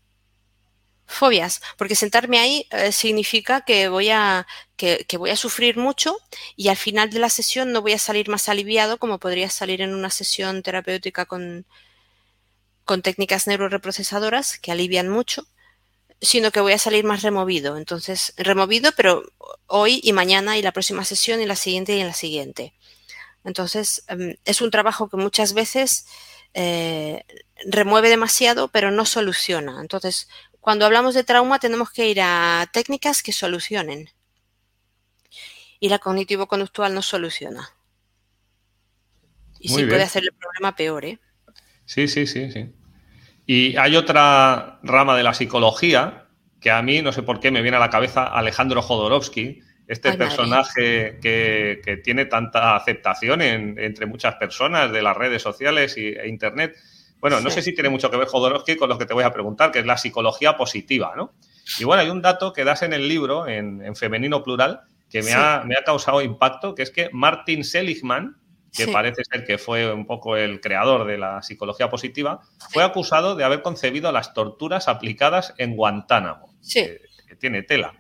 Fobias, 1.07 1.61
porque 1.77 1.95
sentarme 1.95 2.39
ahí 2.39 2.67
eh, 2.71 2.91
significa 2.91 3.63
que 3.63 3.89
voy, 3.89 4.09
a, 4.11 4.47
que, 4.77 5.05
voy 5.19 5.31
a 5.31 5.37
sufrir 5.37 5.77
mucho 5.77 6.17
y 6.57 6.69
al 6.69 6.77
final 6.77 7.11
de 7.11 7.19
la 7.19 7.29
sesión 7.29 7.71
no 7.73 7.83
voy 7.83 7.93
a 7.93 7.99
salir 7.99 8.29
más 8.29 8.49
aliviado 8.49 8.99
como 8.99 9.19
podría 9.19 9.51
salir 9.51 9.83
en 9.83 9.95
una 9.95 10.11
sesión 10.11 10.63
terapéutica 10.63 11.27
con, 11.27 11.67
con 12.85 13.03
técnicas 13.03 13.47
neuroreprocesadoras 13.47 14.59
que 14.59 14.73
alivian 14.73 15.09
mucho, 15.09 15.47
sino 16.23 16.53
que 16.53 16.61
voy 16.61 16.73
a 16.73 16.79
salir 16.79 17.05
más 17.05 17.23
removido. 17.23 17.77
Entonces, 17.77 18.33
removido, 18.37 18.93
pero 18.97 19.25
hoy 19.67 20.01
y 20.05 20.13
mañana 20.13 20.57
y 20.57 20.63
la 20.63 20.73
próxima 20.73 21.05
sesión 21.05 21.41
y 21.43 21.47
la 21.47 21.57
siguiente 21.57 21.97
y 21.97 22.01
en 22.01 22.07
la 22.07 22.15
siguiente. 22.15 22.75
Entonces, 23.45 24.05
em, 24.07 24.37
es 24.45 24.63
un 24.63 24.71
trabajo 24.71 25.09
que 25.09 25.17
muchas 25.17 25.53
veces 25.53 26.07
eh, 26.55 27.25
remueve 27.65 28.09
demasiado, 28.09 28.69
pero 28.69 28.91
no 28.91 29.05
soluciona. 29.05 29.81
Entonces, 29.81 30.29
cuando 30.61 30.87
hablamos 30.87 31.15
de 31.15 31.25
trauma, 31.25 31.59
tenemos 31.59 31.91
que 31.91 32.09
ir 32.09 32.21
a 32.21 32.69
técnicas 32.73 33.23
que 33.23 33.33
solucionen. 33.33 34.11
Y 35.81 35.89
la 35.89 35.99
cognitivo-conductual 35.99 36.95
no 36.95 37.03
soluciona. 37.03 37.71
Y 39.59 39.71
sí 39.71 39.85
puede 39.85 40.03
hacer 40.03 40.23
el 40.23 40.33
problema 40.33 40.77
peor, 40.77 41.05
¿eh? 41.05 41.19
Sí, 41.87 42.07
sí, 42.07 42.27
sí, 42.27 42.53
sí. 42.53 42.71
Y 43.47 43.77
hay 43.77 43.97
otra 43.97 44.79
rama 44.83 45.17
de 45.17 45.23
la 45.23 45.35
psicología 45.35 46.27
que 46.61 46.71
a 46.71 46.81
mí, 46.81 47.03
no 47.03 47.13
sé 47.13 47.23
por 47.23 47.41
qué, 47.41 47.51
me 47.51 47.61
viene 47.61 47.77
a 47.77 47.81
la 47.81 47.91
cabeza 47.91 48.25
Alejandro 48.25 48.83
Jodorowsky, 48.83 49.61
este 49.89 50.13
personaje 50.15 51.19
que, 51.21 52.01
tiene 52.05 52.27
tanta 52.27 52.77
aceptación 52.77 53.43
entre 53.43 54.07
muchas 54.07 54.37
personas 54.37 54.93
de 54.93 55.03
las 55.03 55.17
redes 55.17 55.43
sociales 55.43 55.97
y, 55.99 56.07
e 56.07 56.29
Internet. 56.29 56.77
Bueno, 57.21 57.41
no 57.41 57.51
sé 57.51 57.63
si 57.63 57.75
tiene 57.75 57.89
mucho 57.89 58.11
que 58.11 58.17
ver 58.17 58.29
Jodorowsky 58.29 58.77
con 58.77 58.89
lo 58.89 58.99
que 58.99 59.07
te 59.07 59.15
voy 59.15 59.25
a 59.25 59.33
preguntar, 59.33 59.71
que 59.71 59.81
es 59.81 59.87
la 59.87 59.97
psicología 59.97 60.57
positiva, 60.57 61.13
¿no? 61.17 61.35
Y 61.79 61.85
bueno, 61.85 62.03
hay 62.03 62.11
un 62.11 62.23
dato 62.23 62.53
que 62.53 62.65
das 62.65 62.83
en 62.83 62.93
el 62.93 63.09
libro, 63.09 63.47
en, 63.47 63.95
femenino 63.95 64.43
plural, 64.43 64.81
que 65.11 65.23
me, 65.23 65.33
ha, 65.33 65.63
causado 65.85 66.23
impacto, 66.23 66.75
que 66.75 66.83
es 66.83 66.91
que 66.91 67.11
Martin 67.13 67.65
Seligman, 67.65 68.37
que 68.73 68.89
parece 68.89 69.23
ser 69.25 69.45
que 69.45 69.59
fue 69.59 69.93
un 69.93 70.07
poco 70.07 70.37
el 70.37 70.61
creador 70.61 71.07
de 71.07 71.19
la 71.19 71.43
psicología 71.43 71.91
positiva, 71.91 72.41
fue 72.71 72.83
acusado 72.83 73.37
de 73.37 73.45
haber 73.45 73.63
concebido 73.63 74.11
las 74.13 74.33
torturas 74.35 74.89
aplicadas 74.89 75.55
en 75.59 75.77
Guantánamo, 75.77 76.55
que 76.73 77.37
tiene 77.39 77.63
tela. 77.63 77.95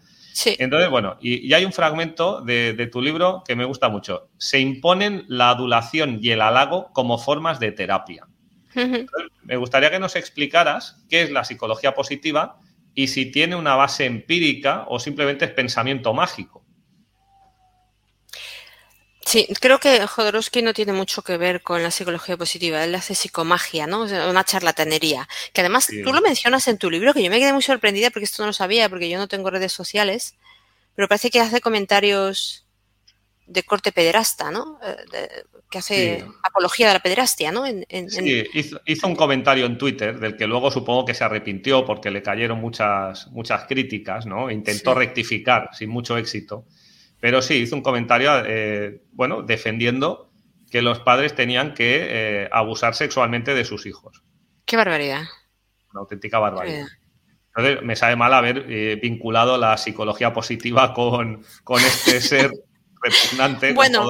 Entonces, 0.59 0.91
bueno, 0.91 1.19
y, 1.21 1.53
hay 1.53 1.65
un 1.65 1.73
fragmento 1.73 2.41
de, 2.41 2.89
tu 2.91 3.03
libro 3.03 3.43
que 3.47 3.57
me 3.57 3.65
gusta 3.65 3.89
mucho. 3.89 4.29
Se 4.39 4.59
imponen 4.59 5.25
la 5.29 5.51
adulación 5.51 6.19
y 6.23 6.31
el 6.31 6.41
halago 6.41 6.91
como 6.93 7.19
formas 7.19 7.61
de 7.61 7.73
terapia. 7.73 8.27
me 8.75 9.57
gustaría 9.57 9.91
que 9.91 9.99
nos 9.99 10.17
explicaras 10.17 11.05
qué 11.11 11.23
es 11.23 11.31
la 11.31 11.45
psicología 11.45 11.95
positiva 11.95 12.59
y 12.95 13.09
si 13.09 13.31
tiene 13.31 13.57
una 13.57 13.75
base 13.75 14.07
empírica 14.07 14.87
o 14.89 14.99
simplemente 14.99 15.45
es 15.45 15.51
pensamiento 15.51 16.15
mágico. 16.15 16.62
Sí, 19.33 19.49
creo 19.63 19.81
que 19.81 20.07
Jodorowsky 20.07 20.61
no 20.61 20.75
tiene 20.75 20.93
mucho 20.93 21.23
que 21.23 21.39
ver 21.39 21.63
con 21.63 21.83
la 21.83 21.91
psicología 21.91 22.37
positiva, 22.37 22.85
él 22.85 22.95
hace 22.95 23.15
psicomagia, 23.15 23.87
¿no? 23.87 24.03
Una 24.03 24.45
charlatanería. 24.45 25.27
Que 25.55 25.63
además 25.63 25.89
tú 26.05 26.13
lo 26.13 26.21
mencionas 26.21 26.69
en 26.69 26.77
tu 26.77 26.91
libro, 26.91 27.15
que 27.15 27.23
yo 27.23 27.31
me 27.31 27.39
quedé 27.39 27.55
muy 27.55 27.63
sorprendida 27.63 28.11
porque 28.11 28.27
esto 28.27 28.43
no 28.43 28.49
lo 28.49 28.53
sabía, 28.53 28.91
porque 28.91 29.09
yo 29.09 29.17
no 29.17 29.29
tengo 29.29 29.49
redes 29.49 29.73
sociales, 29.73 30.37
pero 30.95 31.09
parece 31.09 31.31
que 31.31 31.41
hace 31.41 31.63
comentarios 31.63 32.67
de 33.47 33.63
corte 33.63 33.91
pederasta, 33.91 34.51
¿no? 34.51 34.79
Eh, 34.85 35.45
que 35.71 35.79
hace 35.79 36.27
apología 36.43 36.89
de 36.89 36.93
la 36.93 37.01
pederastia, 37.01 37.53
¿no? 37.53 37.65
sí, 37.65 38.45
hizo, 38.85 39.07
un 39.07 39.17
comentario 39.17 39.65
en 39.65 39.79
Twitter 39.79 40.21
del 40.21 40.37
que 40.37 40.47
luego 40.47 40.71
supongo 40.71 41.07
que 41.07 41.15
se 41.15 41.25
arrepintió 41.25 41.87
porque 41.87 42.11
le 42.11 42.23
cayeron 42.23 42.61
muchas, 42.61 43.29
muchas 43.29 43.65
críticas, 43.65 44.27
¿no? 44.27 44.51
Intentó 44.51 44.93
rectificar 44.93 45.71
sin 45.73 45.89
mucho 45.89 46.19
éxito. 46.19 46.67
Pero 47.23 47.41
sí, 47.41 47.55
hizo 47.55 47.77
un 47.77 47.83
comentario, 47.83 48.33
eh, 48.45 49.01
bueno, 49.13 49.43
defendiendo 49.43 50.33
que 50.73 50.83
los 50.83 50.99
padres 50.99 51.37
tenían 51.37 51.73
que 51.73 52.01
eh, 52.01 52.49
abusar 52.51 52.97
sexualmente 52.97 53.55
de 53.55 53.65
sus 53.65 53.87
hijos. 53.87 54.25
Qué 54.65 54.77
barbaridad. 54.77 55.23
Una 55.93 56.01
auténtica 56.01 56.41
barbaridad. 56.41 56.89
Entonces, 57.55 57.85
me 57.85 57.95
sabe 57.95 58.17
mal 58.17 58.35
haber 58.35 58.67
eh, 58.69 58.99
vinculado 59.01 59.57
la 59.57 59.79
psicología 59.79 60.33
positiva 60.33 60.93
con, 60.95 61.45
este 61.79 62.21
ser 62.21 62.51
repugnante, 63.01 63.73
bueno, 63.73 64.05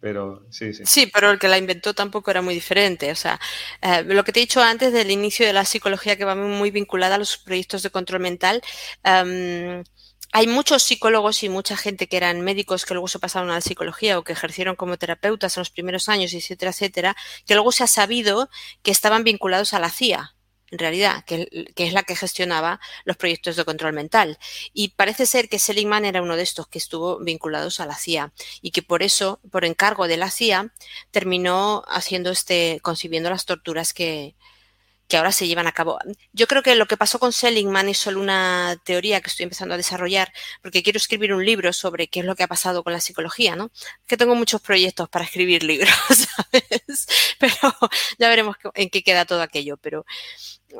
pero 0.00 0.46
sí, 0.50 0.72
sí. 0.72 0.82
Sí, 0.86 1.10
pero 1.12 1.30
el 1.30 1.38
que 1.38 1.48
la 1.48 1.58
inventó 1.58 1.92
tampoco 1.92 2.30
era 2.30 2.40
muy 2.40 2.54
diferente. 2.54 3.10
O 3.10 3.14
sea, 3.14 3.38
lo 4.06 4.22
que 4.24 4.32
te 4.32 4.40
he 4.40 4.42
dicho 4.42 4.62
antes 4.62 4.92
del 4.92 5.10
inicio 5.10 5.46
de 5.46 5.54
la 5.54 5.64
psicología 5.64 6.16
que 6.16 6.26
va 6.26 6.34
muy 6.34 6.70
vinculada 6.70 7.14
a 7.14 7.18
los 7.18 7.38
proyectos 7.38 7.82
de 7.82 7.90
control 7.90 8.20
mental, 8.20 8.62
em, 9.02 9.82
hay 10.36 10.48
muchos 10.48 10.82
psicólogos 10.82 11.44
y 11.44 11.48
mucha 11.48 11.76
gente 11.76 12.08
que 12.08 12.16
eran 12.16 12.40
médicos 12.40 12.84
que 12.84 12.94
luego 12.94 13.06
se 13.06 13.20
pasaron 13.20 13.50
a 13.50 13.54
la 13.54 13.60
psicología 13.60 14.18
o 14.18 14.24
que 14.24 14.32
ejercieron 14.32 14.74
como 14.74 14.96
terapeutas 14.96 15.56
en 15.56 15.60
los 15.60 15.70
primeros 15.70 16.08
años, 16.08 16.34
etcétera, 16.34 16.72
etcétera, 16.72 17.16
que 17.46 17.54
luego 17.54 17.70
se 17.70 17.84
ha 17.84 17.86
sabido 17.86 18.50
que 18.82 18.90
estaban 18.90 19.22
vinculados 19.22 19.74
a 19.74 19.78
la 19.78 19.90
CIA, 19.90 20.34
en 20.72 20.78
realidad, 20.80 21.24
que, 21.24 21.48
es 21.76 21.92
la 21.92 22.02
que 22.02 22.16
gestionaba 22.16 22.80
los 23.04 23.16
proyectos 23.16 23.54
de 23.54 23.64
control 23.64 23.92
mental. 23.92 24.36
Y 24.72 24.88
parece 24.88 25.24
ser 25.26 25.48
que 25.48 25.60
Seligman 25.60 26.04
era 26.04 26.20
uno 26.20 26.34
de 26.34 26.42
estos 26.42 26.66
que 26.66 26.78
estuvo 26.78 27.20
vinculados 27.20 27.78
a 27.78 27.86
la 27.86 27.94
CIA 27.94 28.32
y 28.60 28.72
que 28.72 28.82
por 28.82 29.04
eso, 29.04 29.38
por 29.52 29.64
encargo 29.64 30.08
de 30.08 30.16
la 30.16 30.32
CIA, 30.32 30.74
terminó 31.12 31.84
haciendo 31.86 32.32
este, 32.32 32.80
concibiendo 32.82 33.30
las 33.30 33.44
torturas 33.44 33.94
que, 33.94 34.34
que 35.08 35.16
ahora 35.16 35.32
se 35.32 35.46
llevan 35.46 35.66
a 35.66 35.72
cabo. 35.72 35.98
Yo 36.32 36.46
creo 36.46 36.62
que 36.62 36.74
lo 36.74 36.86
que 36.86 36.96
pasó 36.96 37.18
con 37.18 37.32
Seligman 37.32 37.88
es 37.88 37.98
solo 37.98 38.20
una 38.20 38.80
teoría 38.84 39.20
que 39.20 39.28
estoy 39.28 39.44
empezando 39.44 39.74
a 39.74 39.76
desarrollar, 39.76 40.32
porque 40.62 40.82
quiero 40.82 40.96
escribir 40.96 41.32
un 41.34 41.44
libro 41.44 41.72
sobre 41.72 42.08
qué 42.08 42.20
es 42.20 42.26
lo 42.26 42.34
que 42.36 42.44
ha 42.44 42.48
pasado 42.48 42.82
con 42.82 42.92
la 42.92 43.00
psicología, 43.00 43.56
¿no? 43.56 43.70
Que 44.06 44.16
tengo 44.16 44.34
muchos 44.34 44.60
proyectos 44.60 45.08
para 45.08 45.24
escribir 45.24 45.62
libros, 45.62 45.94
¿sabes? 46.08 47.06
Pero 47.38 47.54
ya 48.18 48.28
veremos 48.28 48.56
en 48.74 48.88
qué 48.90 49.02
queda 49.02 49.24
todo 49.24 49.42
aquello. 49.42 49.76
Pero 49.76 50.04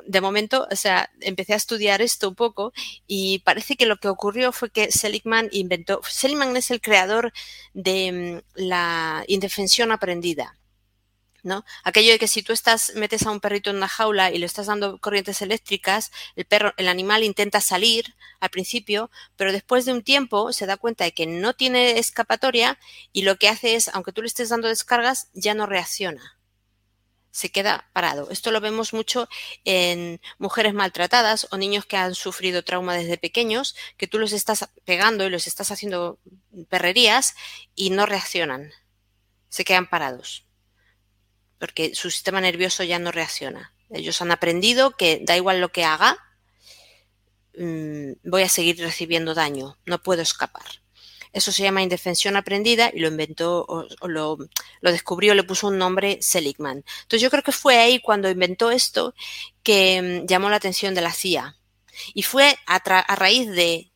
de 0.06 0.20
momento, 0.20 0.66
o 0.70 0.76
sea, 0.76 1.10
empecé 1.20 1.52
a 1.52 1.56
estudiar 1.56 2.02
esto 2.02 2.28
un 2.28 2.34
poco 2.34 2.72
y 3.06 3.40
parece 3.40 3.76
que 3.76 3.86
lo 3.86 3.98
que 3.98 4.08
ocurrió 4.08 4.52
fue 4.52 4.70
que 4.70 4.90
Seligman 4.90 5.48
inventó, 5.52 6.00
Seligman 6.08 6.56
es 6.56 6.70
el 6.70 6.80
creador 6.80 7.32
de 7.74 8.42
mm, 8.56 8.60
la 8.60 9.24
indefensión 9.28 9.92
aprendida. 9.92 10.56
¿No? 11.45 11.64
Aquello 11.84 12.12
de 12.12 12.18
que 12.18 12.26
si 12.26 12.42
tú 12.42 12.53
estás, 12.53 12.95
metes 12.97 13.26
a 13.26 13.30
un 13.30 13.40
perrito 13.40 13.70
en 13.70 13.76
una 13.76 13.88
jaula 13.88 14.32
y 14.32 14.38
le 14.38 14.47
estás 14.47 14.66
dando 14.66 14.99
corrientes 14.99 15.42
eléctricas, 15.42 16.11
el 16.36 16.47
perro, 16.47 16.72
el 16.78 16.88
animal 16.88 17.22
intenta 17.22 17.61
salir 17.61 18.14
al 18.40 18.51
principio, 18.51 19.11
pero 19.36 19.53
después 19.53 19.84
de 19.84 19.92
un 19.92 20.03
tiempo 20.03 20.53
se 20.53 20.66
da 20.66 20.76
cuenta 20.76 21.05
de 21.05 21.12
que 21.12 21.26
no 21.26 21.55
tiene 21.55 21.99
escapatoria 21.99 22.78
y 23.12 23.22
lo 23.22 23.36
que 23.36 23.49
hace 23.49 23.76
es, 23.76 23.88
aunque 23.88 24.12
tú 24.12 24.22
le 24.22 24.28
estés 24.28 24.49
dando 24.49 24.68
descargas, 24.68 25.28
ya 25.34 25.55
no 25.55 25.66
reacciona. 25.66 26.38
Se 27.30 27.51
queda 27.51 27.90
parado. 27.92 28.30
Esto 28.30 28.53
lo 28.53 28.61
vemos 28.61 28.95
mucho 28.95 29.28
en 29.64 30.20
mujeres 30.38 30.72
maltratadas 30.72 31.49
o 31.51 31.57
niños 31.59 31.84
que 31.84 31.97
han 31.97 32.14
sufrido 32.14 32.62
trauma 32.64 32.95
desde 32.95 33.18
pequeños, 33.18 33.74
que 33.97 34.07
tú 34.07 34.18
los 34.18 34.32
estás 34.32 34.70
pegando 34.84 35.26
y 35.26 35.30
los 35.30 35.47
estás 35.47 35.70
haciendo 35.72 36.20
perrerías 36.68 37.34
y 37.74 37.90
no 37.90 38.07
reaccionan. 38.07 38.72
Se 39.49 39.64
quedan 39.64 39.90
parados 39.90 40.43
porque 41.59 41.94
su 41.94 42.11
sistema 42.11 42.40
nervioso 42.40 42.82
ya 42.84 42.98
no 42.98 43.12
reacciona. 43.12 43.72
Ellos 43.90 44.20
han 44.20 44.30
aprendido 44.30 44.96
que 44.96 45.20
da 45.24 45.36
igual 45.36 45.61
lo 45.61 45.70
que 45.70 45.84
haga, 45.84 46.18
mm, 47.57 48.12
voy 48.24 48.42
a 48.42 48.48
seguir 48.48 48.78
recibiendo 48.78 49.34
daño, 49.34 49.78
no 49.86 50.02
puedo 50.02 50.22
escapar. 50.22 50.82
Eso 51.32 51.50
se 51.50 51.64
llama 51.64 51.82
indefensión 51.82 52.36
aprendida 52.36 52.90
y 52.94 53.00
lo 53.00 53.09
inventó 53.09 53.66
o, 53.68 54.09
lo, 54.09 54.38
descubrió, 54.80 55.34
le 55.34 55.42
puso 55.42 55.66
un 55.66 55.78
nombre 55.78 56.18
Seligman. 56.22 56.84
Entonces 57.02 57.20
yo 57.20 57.30
creo 57.30 57.42
que 57.42 57.50
fue 57.50 57.78
ahí 57.78 58.00
cuando 58.00 58.30
inventó 58.30 58.70
esto 58.70 59.14
que 59.62 60.22
mm, 60.22 60.26
llamó 60.26 60.48
la 60.48 60.57
atención 60.57 60.94
de 60.94 61.00
la 61.00 61.12
CIA. 61.12 61.57
Y 62.12 62.22
fue 62.22 62.57
a 62.66 63.16
raíz 63.16 63.48
de 63.50 63.93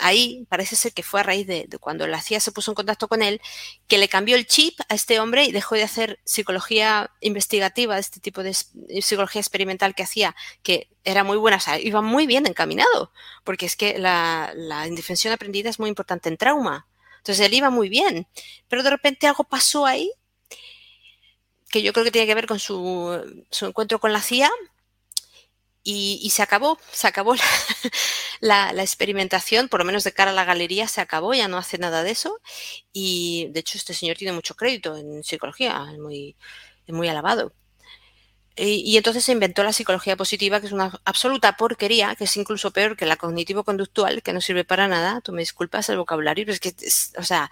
ahí 0.00 0.46
parece 0.48 0.76
ser 0.76 0.92
que 0.92 1.02
fue 1.02 1.20
a 1.20 1.22
raíz 1.22 1.46
de, 1.46 1.68
cuando 1.80 2.06
la 2.06 2.20
CIA 2.20 2.40
se 2.40 2.52
puso 2.52 2.70
en 2.70 2.74
contacto 2.74 3.08
con 3.08 3.22
él, 3.22 3.40
que 3.86 3.98
le 3.98 4.08
cambió 4.08 4.36
el 4.36 4.46
chip 4.46 4.78
a 4.88 4.94
este 4.94 5.20
hombre 5.20 5.44
y 5.44 5.52
dejó 5.52 5.74
de 5.74 5.82
hacer 5.82 6.20
psicología 6.24 7.10
investigativa, 7.20 7.98
este 7.98 8.20
tipo 8.20 8.42
de 8.42 8.54
psicología 8.54 9.40
experimental 9.40 9.94
que 9.94 10.02
hacía, 10.02 10.34
que 10.62 10.88
era 11.04 11.24
muy 11.24 11.36
buena, 11.36 11.58
iba 11.80 12.02
muy 12.02 12.26
bien 12.26 12.46
encaminado, 12.46 13.12
porque 13.44 13.66
es 13.66 13.76
que 13.76 13.98
la, 13.98 14.52
indefensión 14.86 15.32
aprendida 15.32 15.70
es 15.70 15.78
muy 15.78 15.88
importante 15.88 16.28
en 16.28 16.36
trauma. 16.36 16.86
Entonces 17.18 17.44
él 17.46 17.54
iba 17.54 17.70
muy 17.70 17.88
bien, 17.88 18.26
pero 18.68 18.82
de 18.82 18.90
repente 18.90 19.26
algo 19.26 19.44
pasó 19.44 19.86
ahí 19.86 20.10
que 21.68 21.82
yo 21.82 21.92
creo 21.92 22.04
que 22.04 22.10
tiene 22.10 22.26
que 22.26 22.34
ver 22.34 22.46
con 22.46 22.58
su, 22.58 23.44
su 23.50 23.66
encuentro 23.66 24.00
con 24.00 24.12
la 24.12 24.22
CIA 24.22 24.50
y, 25.82 26.30
se 26.30 26.42
acabó, 26.42 26.78
se 26.92 27.06
acabó 27.06 27.34
la, 27.34 27.44
experimentación, 28.40 29.68
por 29.68 29.80
lo 29.80 29.86
menos 29.86 30.04
de 30.04 30.12
cara 30.12 30.30
a 30.30 30.34
la 30.34 30.44
galería, 30.44 30.88
se 30.88 31.00
acabó, 31.00 31.34
ya 31.34 31.48
no 31.48 31.58
hace 31.58 31.78
nada 31.78 32.02
de 32.02 32.10
eso. 32.12 32.40
Y 32.92 33.48
de 33.50 33.60
hecho, 33.60 33.78
este 33.78 33.94
señor 33.94 34.16
tiene 34.16 34.32
mucho 34.32 34.54
crédito 34.54 34.96
en 34.96 35.22
psicología, 35.24 35.86
es 35.92 35.98
muy, 35.98 36.36
muy 36.88 37.08
alabado. 37.08 37.52
Y, 38.56 38.96
entonces 38.96 39.24
se 39.24 39.32
inventó 39.32 39.62
la 39.62 39.72
psicología 39.72 40.16
positiva, 40.16 40.60
que 40.60 40.66
es 40.66 40.72
una 40.72 41.00
absoluta 41.04 41.56
porquería, 41.56 42.14
que 42.14 42.24
es 42.24 42.36
incluso 42.36 42.72
peor 42.72 42.96
que 42.96 43.06
la 43.06 43.16
cognitivo-conductual, 43.16 44.22
que 44.22 44.32
no 44.34 44.40
sirve 44.42 44.64
para 44.64 44.86
nada. 44.88 45.20
Tú 45.22 45.32
me 45.32 45.40
disculpas 45.40 45.88
el 45.88 45.96
vocabulario, 45.96 46.44
pero 46.44 46.54
es 46.54 46.60
que, 46.60 46.74
o 47.18 47.22
sea, 47.22 47.50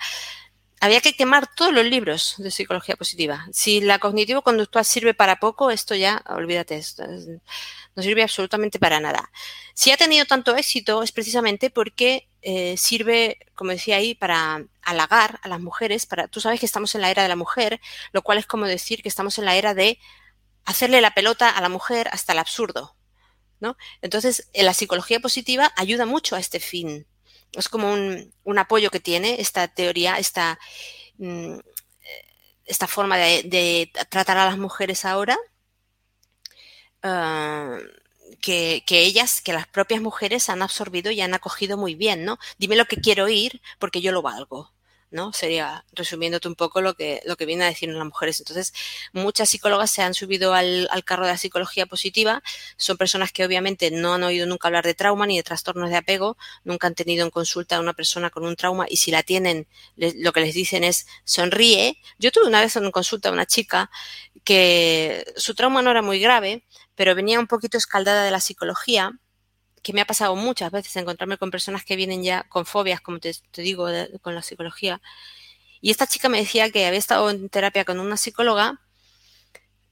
había 0.81 1.01
que 1.01 1.15
quemar 1.15 1.49
todos 1.55 1.73
los 1.73 1.85
libros 1.85 2.35
de 2.39 2.51
psicología 2.51 2.97
positiva. 2.97 3.47
Si 3.53 3.81
la 3.81 3.99
cognitivo-conductual 3.99 4.85
sirve 4.85 5.15
para 5.15 5.41
poco, 5.41 5.71
esto 5.71 5.95
ya, 5.95 6.23
olvídate, 6.29 6.77
esto 6.77 7.05
no 7.99 8.03
sirve 8.05 8.23
absolutamente 8.23 8.79
para 8.79 9.01
nada. 9.01 9.29
Si 9.75 9.91
ha 9.91 9.97
tenido 9.97 10.25
tanto 10.25 10.55
éxito 10.55 11.03
es 11.03 11.11
precisamente 11.11 11.69
porque 11.69 12.29
eh, 12.43 12.77
sirve, 12.77 13.39
como 13.57 13.73
decía 13.73 13.97
ahí, 13.97 14.15
para 14.15 14.65
halagar 14.83 15.41
a 15.43 15.49
las 15.49 15.61
mujeres. 15.61 16.07
Para, 16.07 16.29
tú 16.29 16.41
sabes 16.41 16.61
que 16.61 16.67
estamos 16.67 16.95
en 16.95 17.01
la 17.01 17.11
era 17.11 17.25
de 17.25 17.29
la 17.29 17.35
mujer, 17.35 17.81
lo 18.13 18.23
cual 18.23 18.39
es 18.39 18.47
como 18.47 18.67
decir 18.67 19.03
que 19.03 19.09
estamos 19.09 19.37
en 19.39 19.47
la 19.47 19.57
era 19.57 19.75
de 19.75 19.99
hacerle 20.65 21.01
la 21.01 21.13
pelota 21.13 21.51
a 21.51 21.61
la 21.61 21.69
mujer 21.69 22.09
hasta 22.13 22.35
el 22.35 22.39
absurdo. 22.39 22.95
¿no? 23.59 23.77
Entonces, 24.01 24.49
la 24.55 24.75
psicología 24.75 25.19
positiva 25.19 25.73
ayuda 25.75 26.07
mucho 26.07 26.37
a 26.37 26.39
este 26.39 26.61
fin 26.61 27.09
es 27.53 27.69
como 27.69 27.93
un, 27.93 28.59
apoyo 28.59 28.91
que 28.91 29.01
tiene 29.01 29.41
esta 29.41 29.69
teoría, 29.69 30.19
esta, 30.19 30.59
mm, 31.19 31.59
esta 32.67 32.87
forma 32.87 33.17
de, 33.17 33.91
tratar 34.11 34.39
a 34.39 34.45
las 34.47 34.59
mujeres 34.59 35.05
ahora, 35.05 35.37
ah, 37.03 37.79
que, 38.41 38.83
ellas, 38.89 39.41
que 39.41 39.53
las 39.53 39.67
propias 39.67 40.01
mujeres 40.01 40.49
han 40.49 40.63
absorbido 40.63 41.11
y 41.11 41.21
han 41.21 41.35
acogido 41.35 41.77
muy 41.77 41.95
bien, 41.95 42.25
¿no? 42.25 42.39
Dime 42.59 42.77
lo 42.77 42.87
que 42.87 42.97
quiero 42.97 43.25
oír 43.25 43.61
porque 43.79 44.01
yo 44.01 44.13
lo 44.13 44.23
valgo. 44.23 44.73
¿no? 45.11 45.33
Sería 45.33 45.87
resumiéndote 45.93 46.49
un 46.49 46.55
poco 46.55 46.83
lo 46.83 46.93
que, 46.93 47.23
lo 47.25 47.37
que 47.37 47.47
viene 47.47 47.65
a 47.65 47.69
decir 47.69 47.89
las 47.89 48.05
mujeres. 48.05 48.41
Entonces, 48.41 48.75
muchas 49.15 49.49
psicólogas 49.49 49.91
se 49.91 50.03
han 50.03 50.13
subido 50.13 50.53
al, 50.53 50.87
carro 51.07 51.25
de 51.25 51.33
la 51.33 51.39
psicología 51.39 51.87
positiva. 51.87 52.43
Son 52.77 52.99
personas 52.99 53.33
que 53.33 53.43
obviamente 53.45 53.91
no 53.91 54.13
han 54.15 54.23
oído 54.23 54.47
nunca 54.47 54.69
hablar 54.69 54.85
de 54.85 54.93
trauma 54.93 55.27
ni 55.27 55.39
de 55.39 55.43
trastornos 55.43 55.89
de 55.89 55.97
apego, 55.97 56.37
nunca 56.65 56.89
han 56.89 56.95
tenido 56.95 57.25
en 57.25 57.31
consulta 57.31 57.77
a 57.77 57.81
una 57.81 57.95
persona 57.95 58.29
con 58.29 58.45
un 58.45 58.55
trauma 58.55 58.85
y 58.87 58.99
si 58.99 59.11
la 59.11 59.23
tienen, 59.23 59.67
lo 59.97 60.33
que 60.33 60.41
les 60.41 60.55
dicen 60.55 60.85
es 60.85 61.07
sonríe. 61.25 61.99
Yo 62.19 62.31
tuve 62.31 62.47
una 62.47 62.61
vez 62.61 62.77
en 62.77 62.91
consulta 62.91 63.31
a 63.31 63.33
una 63.33 63.47
chica 63.47 63.91
que 64.45 65.25
su 65.37 65.55
trauma 65.55 65.81
no 65.83 65.91
era 65.91 66.03
muy 66.03 66.21
grave, 66.21 66.65
pero 66.99 67.15
venía 67.15 67.39
un 67.39 67.47
poquito 67.47 67.79
escaldada 67.79 68.25
de 68.25 68.33
la 68.33 68.41
psicología 68.41 69.13
que 69.85 69.93
me 69.93 70.01
ha 70.01 70.05
pasado 70.05 70.35
muchas 70.35 70.73
veces 70.73 70.97
encontrarme 70.97 71.39
con 71.39 71.53
personas 71.53 71.85
que 71.85 71.95
vienen 71.95 72.25
ya 72.25 72.43
con 72.49 72.67
fobias, 72.67 73.01
como 73.01 73.21
te, 73.21 73.33
digo, 73.59 73.87
con 74.21 74.35
la 74.35 74.43
psicología. 74.43 75.01
Y 75.81 75.93
esta 75.93 76.09
chica 76.09 76.29
me 76.29 76.39
decía 76.39 76.71
que 76.71 76.87
había 76.87 76.99
estado 76.99 77.31
en 77.31 77.51
terapia 77.51 77.85
con 77.85 78.01
una 78.01 78.17
psicóloga 78.17 78.81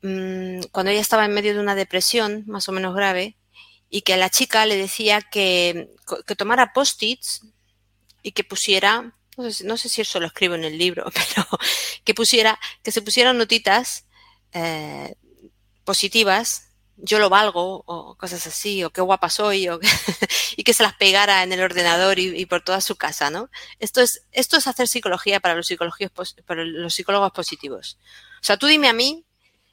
mm, 0.03 0.63
cuando 0.73 0.91
ella 0.91 1.01
estaba 1.01 1.25
en 1.25 1.33
medio 1.33 1.55
de 1.55 1.61
una 1.61 1.77
depresión 1.77 2.43
más 2.49 2.69
o 2.69 2.73
menos 2.73 2.93
grave 2.93 3.37
y 3.89 4.03
que 4.03 4.15
a 4.15 4.17
la 4.17 4.29
chica 4.29 4.67
le 4.67 4.77
decía 4.77 5.21
que, 5.21 5.89
que 6.27 6.35
tomara 6.35 6.73
post-its 6.73 7.43
y 8.21 8.33
que 8.33 8.43
pusiera, 8.43 9.15
no 9.37 9.77
sé, 9.77 9.89
si 9.89 10.01
eso 10.01 10.19
lo 10.19 10.27
escribo 10.27 10.57
en 10.57 10.65
el 10.65 10.77
libro, 10.77 11.05
pero 11.15 11.47
que 12.03 12.15
pusiera, 12.15 12.59
que 12.83 12.91
se 12.91 13.01
pusieran 13.01 13.39
notitas 13.39 14.07
eh, 14.53 15.15
positivas 15.85 16.66
yo 16.97 17.19
lo 17.19 17.29
valgo 17.29 17.83
o 17.87 18.17
cosas 18.17 18.47
así, 18.47 18.83
o 18.83 18.91
qué 18.91 19.01
guapa 19.01 19.29
soy, 19.29 19.69
o 19.69 19.79
y 20.57 20.65
que 20.65 20.73
se 20.73 20.83
las 20.83 20.95
pegara 20.95 21.43
en 21.43 21.53
el 21.53 21.61
ordenador 21.61 22.19
y, 22.19 22.47
por 22.47 22.63
toda 22.63 22.81
su 22.81 22.97
casa, 22.97 23.31
¿no? 23.31 23.51
Esto 23.79 24.01
es, 24.01 24.25
esto 24.33 24.57
es 24.57 24.67
hacer 24.67 24.89
psicología 24.89 25.41
para 25.41 25.55
los, 25.55 25.69
para 26.47 26.65
los 26.65 26.95
psicólogos 26.95 27.33
positivos. 27.33 27.99
O 28.41 28.45
sea, 28.45 28.57
tú 28.57 28.67
dime 28.67 28.89
a 28.89 28.93
mí, 28.93 29.25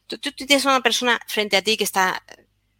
tú, 0.07 0.17
tienes 0.17 0.65
una 0.65 0.81
persona 0.81 1.19
frente 1.27 1.57
a 1.57 1.61
ti 1.61 1.77
que 1.77 1.83
está 1.83 2.23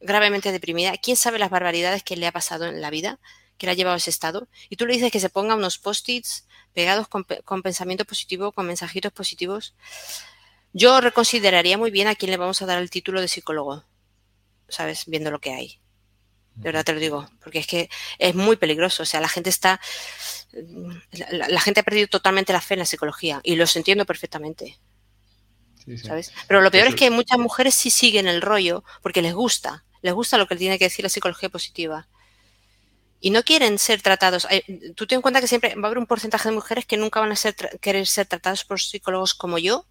gravemente 0.02 0.52
deprimida, 0.52 0.98
¿quién 0.98 1.16
sabe 1.16 1.40
las 1.40 1.50
barbaridades 1.50 2.04
que 2.04 2.18
le 2.18 2.28
ha 2.28 2.32
pasado 2.34 2.66
en 2.66 2.82
la 2.82 2.90
vida, 2.90 3.20
que 3.58 3.68
le 3.68 3.72
ha 3.72 3.76
llevado 3.76 3.96
a 3.96 3.98
ese 3.98 4.10
estado? 4.10 4.50
Y 4.70 4.76
tú 4.76 4.86
le 4.86 4.94
dices 4.94 5.12
que 5.12 5.22
se 5.22 5.30
ponga 5.30 5.56
unos 5.56 5.78
post-its 5.78 6.46
pegados 6.74 7.08
con, 7.08 7.26
con 7.46 7.62
pensamiento 7.62 8.04
positivo, 8.04 8.52
con 8.52 8.68
mensajitos 8.68 9.14
positivos. 9.14 9.74
Yo 10.74 11.00
reconsideraría 11.00 11.78
muy 11.78 11.92
bien 11.92 12.08
a 12.08 12.16
quién 12.16 12.32
le 12.32 12.38
vamos 12.38 12.62
a 12.62 12.66
dar 12.66 12.80
el 12.80 12.90
título 12.90 13.22
de 13.22 13.30
psicólogo 13.30 13.86
¿sabes? 14.68 15.06
Viendo 15.08 15.32
lo 15.32 15.40
que 15.40 15.54
hay. 15.54 15.80
De 16.56 16.64
verdad 16.64 16.86
te 16.86 16.94
lo 16.94 17.00
digo, 17.00 17.28
porque 17.42 17.60
es 17.60 17.68
que 17.68 17.90
es 18.20 18.36
muy 18.36 18.58
peligroso. 18.58 19.04
O 19.04 19.06
sea, 19.06 19.20
la 19.20 19.28
gente 19.28 19.50
está. 19.50 19.80
La, 21.32 21.60
gente 21.60 21.80
ha 21.80 21.84
perdido 21.84 22.08
totalmente 22.08 22.54
la 22.54 22.62
fe 22.62 22.76
en 22.76 22.82
la 22.82 22.86
psicología 22.86 23.42
y 23.44 23.56
los 23.56 23.76
entiendo 23.76 24.06
perfectamente. 24.06 24.78
¿Sabes? 26.02 26.32
Pero 26.48 26.62
lo 26.62 26.72
peor 26.72 26.88
es 26.88 26.96
que 26.96 27.10
muchas 27.10 27.40
mujeres 27.40 27.76
sí 27.76 27.90
siguen 27.90 28.28
el 28.28 28.42
rollo 28.42 28.86
porque 29.02 29.22
les 29.22 29.34
gusta, 29.34 29.84
les 30.02 30.14
gusta 30.14 30.38
lo 30.38 30.48
que 30.48 30.56
tiene 30.56 30.80
que 30.80 30.86
decir 30.86 31.04
la 31.04 31.10
psicología 31.10 31.50
positiva. 31.50 32.08
Y 33.20 33.32
no 33.32 33.44
quieren 33.44 33.80
ser 33.80 34.02
tratados. 34.02 34.48
Tú 34.96 35.08
ten 35.08 35.18
en 35.18 35.22
cuenta 35.22 35.42
que 35.42 35.48
siempre 35.48 35.76
va 35.76 35.84
a 35.84 35.86
haber 35.88 35.98
un 35.98 36.06
porcentaje 36.06 36.50
de 36.50 36.56
mujeres 36.56 36.86
que 36.86 36.98
nunca 36.98 37.20
van 37.20 37.32
a 37.32 37.36
ser, 37.36 37.56
querer 37.82 38.06
ser 38.06 38.28
tratados 38.28 38.64
por 38.64 38.80
psicólogos 38.80 39.34
como 39.34 39.58
yo, 39.58 39.88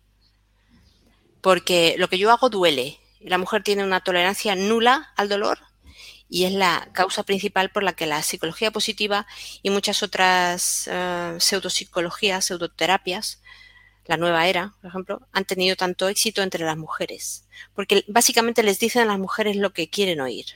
porque 1.40 1.96
lo 1.98 2.08
que 2.08 2.18
yo 2.18 2.30
hago 2.30 2.50
duele 2.50 3.01
la 3.24 3.38
mujer 3.38 3.62
tiene 3.62 3.84
una 3.84 4.00
tolerancia 4.00 4.54
nula 4.54 5.12
al 5.16 5.28
dolor 5.28 5.58
y 6.28 6.44
es 6.44 6.52
la 6.52 6.88
causa 6.92 7.24
principal 7.24 7.70
por 7.70 7.82
la 7.82 7.92
que 7.92 8.06
la 8.06 8.22
psicología 8.22 8.70
positiva 8.70 9.26
y 9.62 9.68
muchas 9.68 10.02
otras 10.02 10.88
uh, 10.88 11.38
pseudopsicologías, 11.38 12.46
pseudoterapias, 12.46 13.42
la 14.06 14.16
nueva 14.16 14.46
era, 14.46 14.72
por 14.80 14.88
ejemplo, 14.88 15.28
han 15.32 15.44
tenido 15.44 15.76
tanto 15.76 16.08
éxito 16.08 16.42
entre 16.42 16.64
las 16.64 16.78
mujeres? 16.78 17.46
Porque 17.74 18.04
básicamente 18.08 18.62
les 18.62 18.80
dicen 18.80 19.02
a 19.02 19.04
las 19.04 19.18
mujeres 19.18 19.56
lo 19.56 19.74
que 19.74 19.90
quieren 19.90 20.20
oír. 20.22 20.46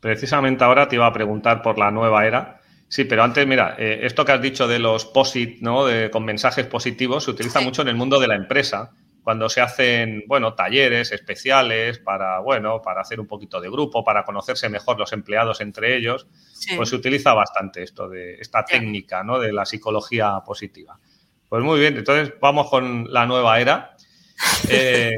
Precisamente 0.00 0.64
ahora 0.64 0.86
te 0.86 0.96
iba 0.96 1.06
a 1.06 1.12
preguntar 1.12 1.62
por 1.62 1.78
la 1.78 1.90
nueva 1.90 2.26
era. 2.26 2.60
Sí, 2.88 3.04
pero 3.04 3.24
antes, 3.24 3.46
mira, 3.46 3.74
eh, 3.78 4.00
esto 4.02 4.24
que 4.24 4.32
has 4.32 4.42
dicho 4.42 4.68
de 4.68 4.78
los 4.78 5.06
POSIT, 5.06 5.62
¿no? 5.62 5.86
De, 5.86 6.10
con 6.10 6.24
mensajes 6.26 6.66
positivos, 6.66 7.24
se 7.24 7.30
utiliza 7.30 7.60
mucho 7.62 7.80
en 7.80 7.88
el 7.88 7.96
mundo 7.96 8.20
de 8.20 8.28
la 8.28 8.36
empresa 8.36 8.92
cuando 9.22 9.48
se 9.48 9.60
hacen, 9.60 10.24
bueno, 10.26 10.54
talleres 10.54 11.12
especiales 11.12 11.98
para, 11.98 12.40
bueno, 12.40 12.82
para 12.82 13.02
hacer 13.02 13.20
un 13.20 13.26
poquito 13.26 13.60
de 13.60 13.70
grupo, 13.70 14.04
para 14.04 14.24
conocerse 14.24 14.68
mejor 14.68 14.98
los 14.98 15.12
empleados 15.12 15.60
entre 15.60 15.96
ellos, 15.96 16.26
pues 16.76 16.88
se 16.88 16.96
utiliza 16.96 17.32
bastante 17.32 17.82
esto 17.82 18.08
de 18.08 18.34
esta 18.34 18.64
técnica, 18.64 19.22
¿no? 19.22 19.38
De 19.38 19.52
la 19.52 19.64
psicología 19.64 20.40
positiva. 20.44 20.98
Pues 21.48 21.62
muy 21.62 21.78
bien, 21.78 21.96
entonces 21.96 22.34
vamos 22.40 22.68
con 22.68 23.12
la 23.12 23.26
nueva 23.26 23.60
era. 23.60 23.96
Eh, 24.68 25.14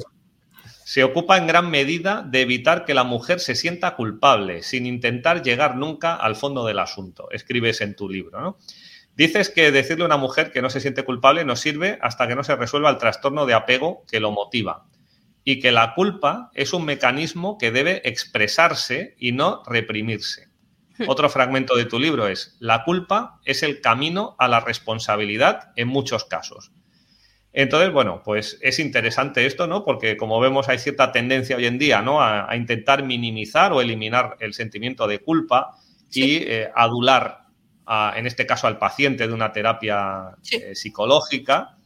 se 0.85 1.03
ocupa 1.03 1.39
en 1.39 1.47
gran 1.47 1.71
medida 1.71 2.23
de 2.23 2.43
evitar 2.43 2.85
que 2.85 2.93
la 2.93 3.05
mujer 3.05 3.41
se 3.41 3.55
sienta 3.55 3.97
culpable, 3.97 4.63
sin 4.63 4.85
intentar 4.85 5.43
llegar 5.43 5.77
nunca 5.77 6.15
al 6.15 6.37
fondo 6.37 6.67
del 6.67 6.79
asunto. 6.79 7.31
Escribes 7.31 7.81
en 7.81 7.97
tu 7.97 8.09
libro, 8.09 8.41
¿no? 8.41 8.59
Dices 9.17 9.49
que 9.49 9.71
decirle 9.71 10.03
a 10.03 10.07
una 10.07 10.17
mujer 10.17 10.51
que 10.51 10.61
no 10.61 10.71
se 10.71 10.81
siente 10.81 11.05
culpable 11.05 11.45
no 11.45 11.55
sirve 11.55 11.99
hasta 12.03 12.27
que 12.27 12.35
no 12.35 12.43
se 12.43 12.57
resuelva 12.57 12.91
el 12.91 12.99
trastorno 12.99 13.47
de 13.47 13.55
apego 13.55 14.05
que 14.11 14.21
lo 14.21 14.33
motiva 14.33 14.87
y 15.45 15.61
que 15.61 15.71
la 15.71 15.95
culpa 15.95 16.51
es 16.55 16.73
un 16.73 16.85
mecanismo 16.85 17.59
que 17.59 17.71
debe 17.71 18.01
expresarse 18.09 19.15
y 19.19 19.33
no 19.33 19.63
reprimirse. 19.67 20.49
Hmm. 20.99 21.05
Otro 21.09 21.29
fragmento 21.29 21.77
de 21.77 21.85
tu 21.85 22.01
libro 22.01 22.27
es, 22.27 22.57
la 22.61 22.83
culpa 22.83 23.41
es 23.45 23.63
el 23.63 23.81
camino 23.81 24.35
a 24.39 24.49
la 24.49 24.61
responsabilidad 24.61 25.71
en 25.77 25.89
muchos 25.89 26.25
casos. 26.25 26.73
Entonces, 27.53 27.93
bueno, 27.93 28.23
pues 28.25 28.59
es 28.63 28.81
interesante 28.81 29.47
esto, 29.47 29.69
¿no? 29.69 29.85
Porque 29.85 30.17
como 30.17 30.41
vemos 30.41 30.69
hay 30.69 30.79
cierta 30.81 31.13
tendencia 31.13 31.57
hoy 31.57 31.67
en 31.67 31.79
día, 31.79 32.03
¿no? 32.03 32.21
A, 32.21 32.57
intentar 32.57 33.05
minimizar 33.05 33.73
o 33.73 33.81
eliminar 33.81 34.37
el 34.41 34.55
sentimiento 34.55 35.07
de 35.07 35.21
culpa 35.21 35.77
y 36.11 36.39
eh, 36.39 36.71
adular 36.75 37.44
en 38.17 38.27
este 38.27 38.47
caso 38.47 38.67
al 38.67 38.79
paciente 38.79 39.27
de 39.27 39.33
una 39.33 39.53
terapia 39.53 40.37
eh, 40.51 40.75
psicológica. 40.75 41.77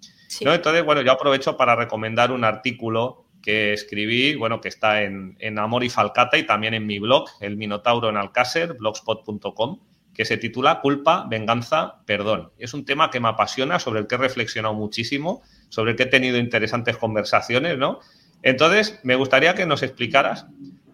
Entonces, 0.40 0.84
bueno, 0.84 1.02
yo 1.02 1.12
aprovecho 1.12 1.56
para 1.56 1.74
recomendar 1.74 2.30
un 2.32 2.44
artículo 2.44 3.24
que 3.42 3.72
escribí, 3.72 4.34
bueno, 4.34 4.60
que 4.60 4.68
está 4.68 5.02
en, 5.02 5.58
Amor 5.58 5.84
y 5.84 5.90
Falcata 5.90 6.36
y 6.36 6.44
también 6.44 6.74
en 6.74 6.86
mi 6.86 6.98
blog, 6.98 7.28
el 7.40 7.56
Minotauro 7.56 8.08
en 8.08 8.16
Alcácer, 8.16 8.74
blogspot.com, 8.74 9.80
que 10.12 10.24
se 10.24 10.36
titula 10.36 10.80
Culpa, 10.80 11.26
Venganza, 11.28 12.02
Perdón. 12.04 12.50
es 12.58 12.74
un 12.74 12.84
tema 12.84 13.10
que 13.10 13.20
me 13.20 13.28
apasiona, 13.28 13.78
sobre 13.78 14.00
el 14.00 14.06
que 14.06 14.16
he 14.16 14.18
reflexionado 14.18 14.74
muchísimo, 14.74 15.42
sobre 15.68 15.92
el 15.92 15.96
que 15.96 16.02
he 16.04 16.06
tenido 16.06 16.38
interesantes 16.38 16.96
conversaciones, 16.96 17.78
¿no? 17.78 18.00
Entonces, 18.42 19.00
me 19.02 19.14
gustaría 19.14 19.54
que 19.54 19.66
nos 19.66 19.82
explicaras 19.82 20.46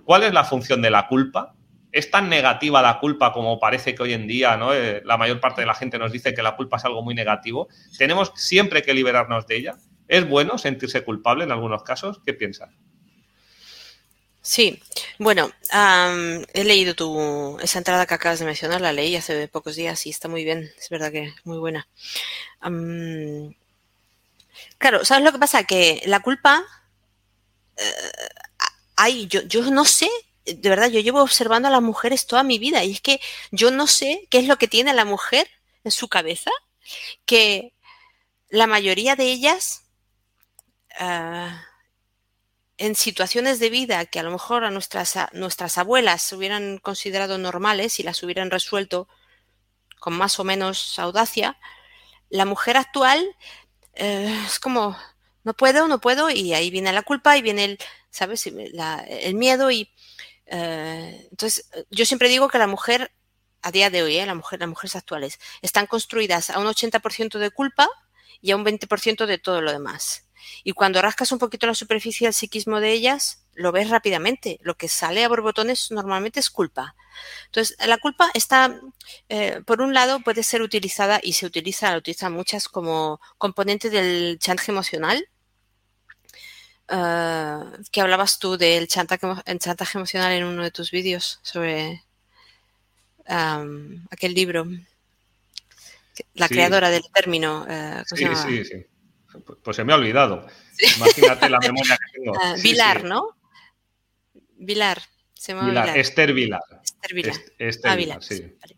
cuál 0.04 0.22
es 0.22 0.32
la 0.32 0.44
función 0.44 0.82
de 0.82 0.90
la 0.90 1.08
culpa, 1.08 1.53
¿Es 1.94 2.10
tan 2.10 2.28
negativa 2.28 2.82
la 2.82 2.98
culpa 2.98 3.32
como 3.32 3.60
parece 3.60 3.94
que 3.94 4.02
hoy 4.02 4.14
en 4.14 4.26
día 4.26 4.56
¿no? 4.56 4.74
Eh, 4.74 5.00
la 5.04 5.16
mayor 5.16 5.38
parte 5.38 5.60
de 5.60 5.66
la 5.68 5.76
gente 5.76 5.96
nos 5.96 6.10
dice 6.10 6.34
que 6.34 6.42
la 6.42 6.56
culpa 6.56 6.76
es 6.76 6.84
algo 6.84 7.02
muy 7.02 7.14
negativo? 7.14 7.68
¿Tenemos 7.96 8.32
siempre 8.34 8.82
que 8.82 8.92
liberarnos 8.92 9.46
de 9.46 9.56
ella? 9.58 9.76
¿Es 10.08 10.28
bueno 10.28 10.58
sentirse 10.58 11.04
culpable 11.04 11.44
en 11.44 11.52
algunos 11.52 11.84
casos? 11.84 12.20
¿Qué 12.26 12.34
piensas? 12.34 12.70
Sí, 14.42 14.82
bueno, 15.20 15.52
he 16.52 16.64
leído 16.64 16.94
tu, 16.96 17.60
esa 17.62 17.78
entrada 17.78 18.06
que 18.06 18.14
acabas 18.14 18.40
de 18.40 18.44
mencionar, 18.44 18.80
la 18.80 18.92
leí 18.92 19.14
hace 19.14 19.46
pocos 19.46 19.76
días 19.76 20.04
y 20.06 20.10
está 20.10 20.26
muy 20.26 20.44
bien, 20.44 20.68
es 20.76 20.90
verdad 20.90 21.12
que 21.12 21.26
es 21.26 21.46
muy 21.46 21.58
buena. 21.58 21.86
claro, 24.78 25.04
¿sabes 25.04 25.24
lo 25.24 25.30
que 25.30 25.38
pasa? 25.38 25.62
Que 25.62 26.02
la 26.06 26.18
culpa, 26.20 26.64
hay, 28.96 29.28
yo, 29.28 29.42
yo 29.42 29.70
no 29.70 29.84
sé 29.84 30.10
de 30.44 30.68
verdad, 30.68 30.90
yo 30.90 31.00
llevo 31.00 31.22
observando 31.22 31.68
a 31.68 31.70
las 31.70 31.82
mujeres 31.82 32.26
toda 32.26 32.42
mi 32.42 32.58
vida 32.58 32.84
y 32.84 32.92
es 32.92 33.00
que 33.00 33.20
yo 33.50 33.70
no 33.70 33.86
sé 33.86 34.26
qué 34.30 34.38
es 34.38 34.46
lo 34.46 34.56
que 34.56 34.68
tiene 34.68 34.92
la 34.92 35.04
mujer 35.04 35.48
en 35.84 35.90
su 35.90 36.08
cabeza, 36.08 36.50
que 37.26 37.74
la 38.48 38.66
mayoría 38.66 39.16
de 39.16 39.30
ellas, 39.32 39.84
ah, 40.98 41.64
en 42.76 42.94
situaciones 42.94 43.58
de 43.60 43.70
vida 43.70 44.04
que 44.06 44.18
a 44.18 44.22
lo 44.22 44.30
mejor 44.30 44.64
a 44.64 44.70
nuestras, 44.70 45.16
nuestras 45.32 45.78
abuelas 45.78 46.22
se 46.22 46.36
hubieran 46.36 46.78
considerado 46.78 47.38
normales 47.38 48.00
y 48.00 48.02
las 48.02 48.22
hubieran 48.22 48.50
resuelto 48.50 49.08
con 50.00 50.14
más 50.14 50.38
o 50.38 50.44
menos 50.44 50.98
audacia, 50.98 51.58
la 52.28 52.44
mujer 52.44 52.76
actual 52.76 53.24
eh, 53.94 54.42
es 54.46 54.58
como, 54.58 54.96
no 55.44 55.54
puedo, 55.54 55.88
no 55.88 56.00
puedo, 56.00 56.30
y 56.30 56.52
ahí 56.52 56.70
viene 56.70 56.92
la 56.92 57.02
culpa 57.02 57.36
y 57.38 57.42
viene 57.42 57.64
el, 57.64 57.78
¿sabes? 58.10 58.46
el 58.46 59.34
miedo 59.34 59.70
y 59.70 59.93
eh, 60.46 61.28
entonces, 61.30 61.70
yo 61.90 62.04
siempre 62.04 62.28
digo 62.28 62.48
que 62.48 62.58
la 62.58 62.66
mujer, 62.66 63.12
a 63.62 63.70
día 63.70 63.90
de 63.90 64.02
hoy, 64.02 64.16
eh, 64.18 64.26
las 64.26 64.36
mujeres 64.36 64.96
actuales, 64.96 65.38
están 65.62 65.86
construidas 65.86 66.50
a 66.50 66.58
un 66.58 66.66
80% 66.66 67.38
de 67.38 67.50
culpa 67.50 67.88
y 68.40 68.50
a 68.50 68.56
un 68.56 68.64
20% 68.64 69.26
de 69.26 69.38
todo 69.38 69.60
lo 69.60 69.72
demás. 69.72 70.28
Y 70.62 70.72
cuando 70.72 71.00
rascas 71.00 71.32
un 71.32 71.38
poquito 71.38 71.66
la 71.66 71.74
superficie 71.74 72.26
del 72.26 72.34
psiquismo 72.34 72.80
de 72.80 72.92
ellas, 72.92 73.46
lo 73.54 73.72
ves 73.72 73.88
rápidamente. 73.88 74.58
Lo 74.62 74.76
que 74.76 74.88
sale 74.88 75.24
a 75.24 75.28
borbotones 75.28 75.90
normalmente 75.90 76.40
es 76.40 76.50
culpa. 76.50 76.94
Entonces, 77.46 77.76
la 77.86 77.98
culpa 77.98 78.30
está, 78.34 78.78
eh, 79.28 79.62
por 79.66 79.80
un 79.80 79.94
lado, 79.94 80.20
puede 80.20 80.42
ser 80.42 80.60
utilizada 80.62 81.20
y 81.22 81.34
se 81.34 81.46
utiliza, 81.46 81.90
la 81.90 81.98
utilizan 81.98 82.32
muchas 82.32 82.68
como 82.68 83.20
componente 83.38 83.88
del 83.90 84.38
chantaje 84.38 84.72
emocional 84.72 85.26
Ah, 86.88 87.72
que 87.90 88.00
hablabas 88.00 88.38
tú 88.38 88.56
del 88.56 88.88
chantaje, 88.88 89.26
chantaje, 89.58 89.98
emocional 89.98 90.32
en 90.32 90.44
uno 90.44 90.62
de 90.62 90.70
tus 90.70 90.90
vídeos 90.90 91.40
sobre 91.42 92.02
aquel 93.26 94.34
libro. 94.34 94.66
La 96.34 96.48
creadora 96.48 96.90
del 96.90 97.04
término. 97.12 97.66
Eh, 97.68 98.02
sí, 98.06 98.26
sí, 98.36 98.64
sí. 98.64 98.86
Pues 99.62 99.76
se 99.76 99.84
me 99.84 99.92
ha 99.92 99.96
olvidado. 99.96 100.46
Imagínate 100.96 101.48
la 101.48 101.58
memoria 101.58 101.96
que 101.96 102.18
tengo. 102.18 102.32
Uh, 102.54 102.60
Vilar, 102.60 103.04
¿no? 103.04 103.36
Vilar. 104.56 105.02
Se 105.32 105.52
llama 105.52 105.68
Vilar. 105.68 105.98
Esther 105.98 106.32
Vilar. 106.32 106.60
Esther 106.82 107.14
Vilar. 107.14 107.36
Esther 107.58 107.90
ah, 107.90 107.96
Vilar, 107.96 108.22
sí. 108.22 108.36
Sí. 108.36 108.73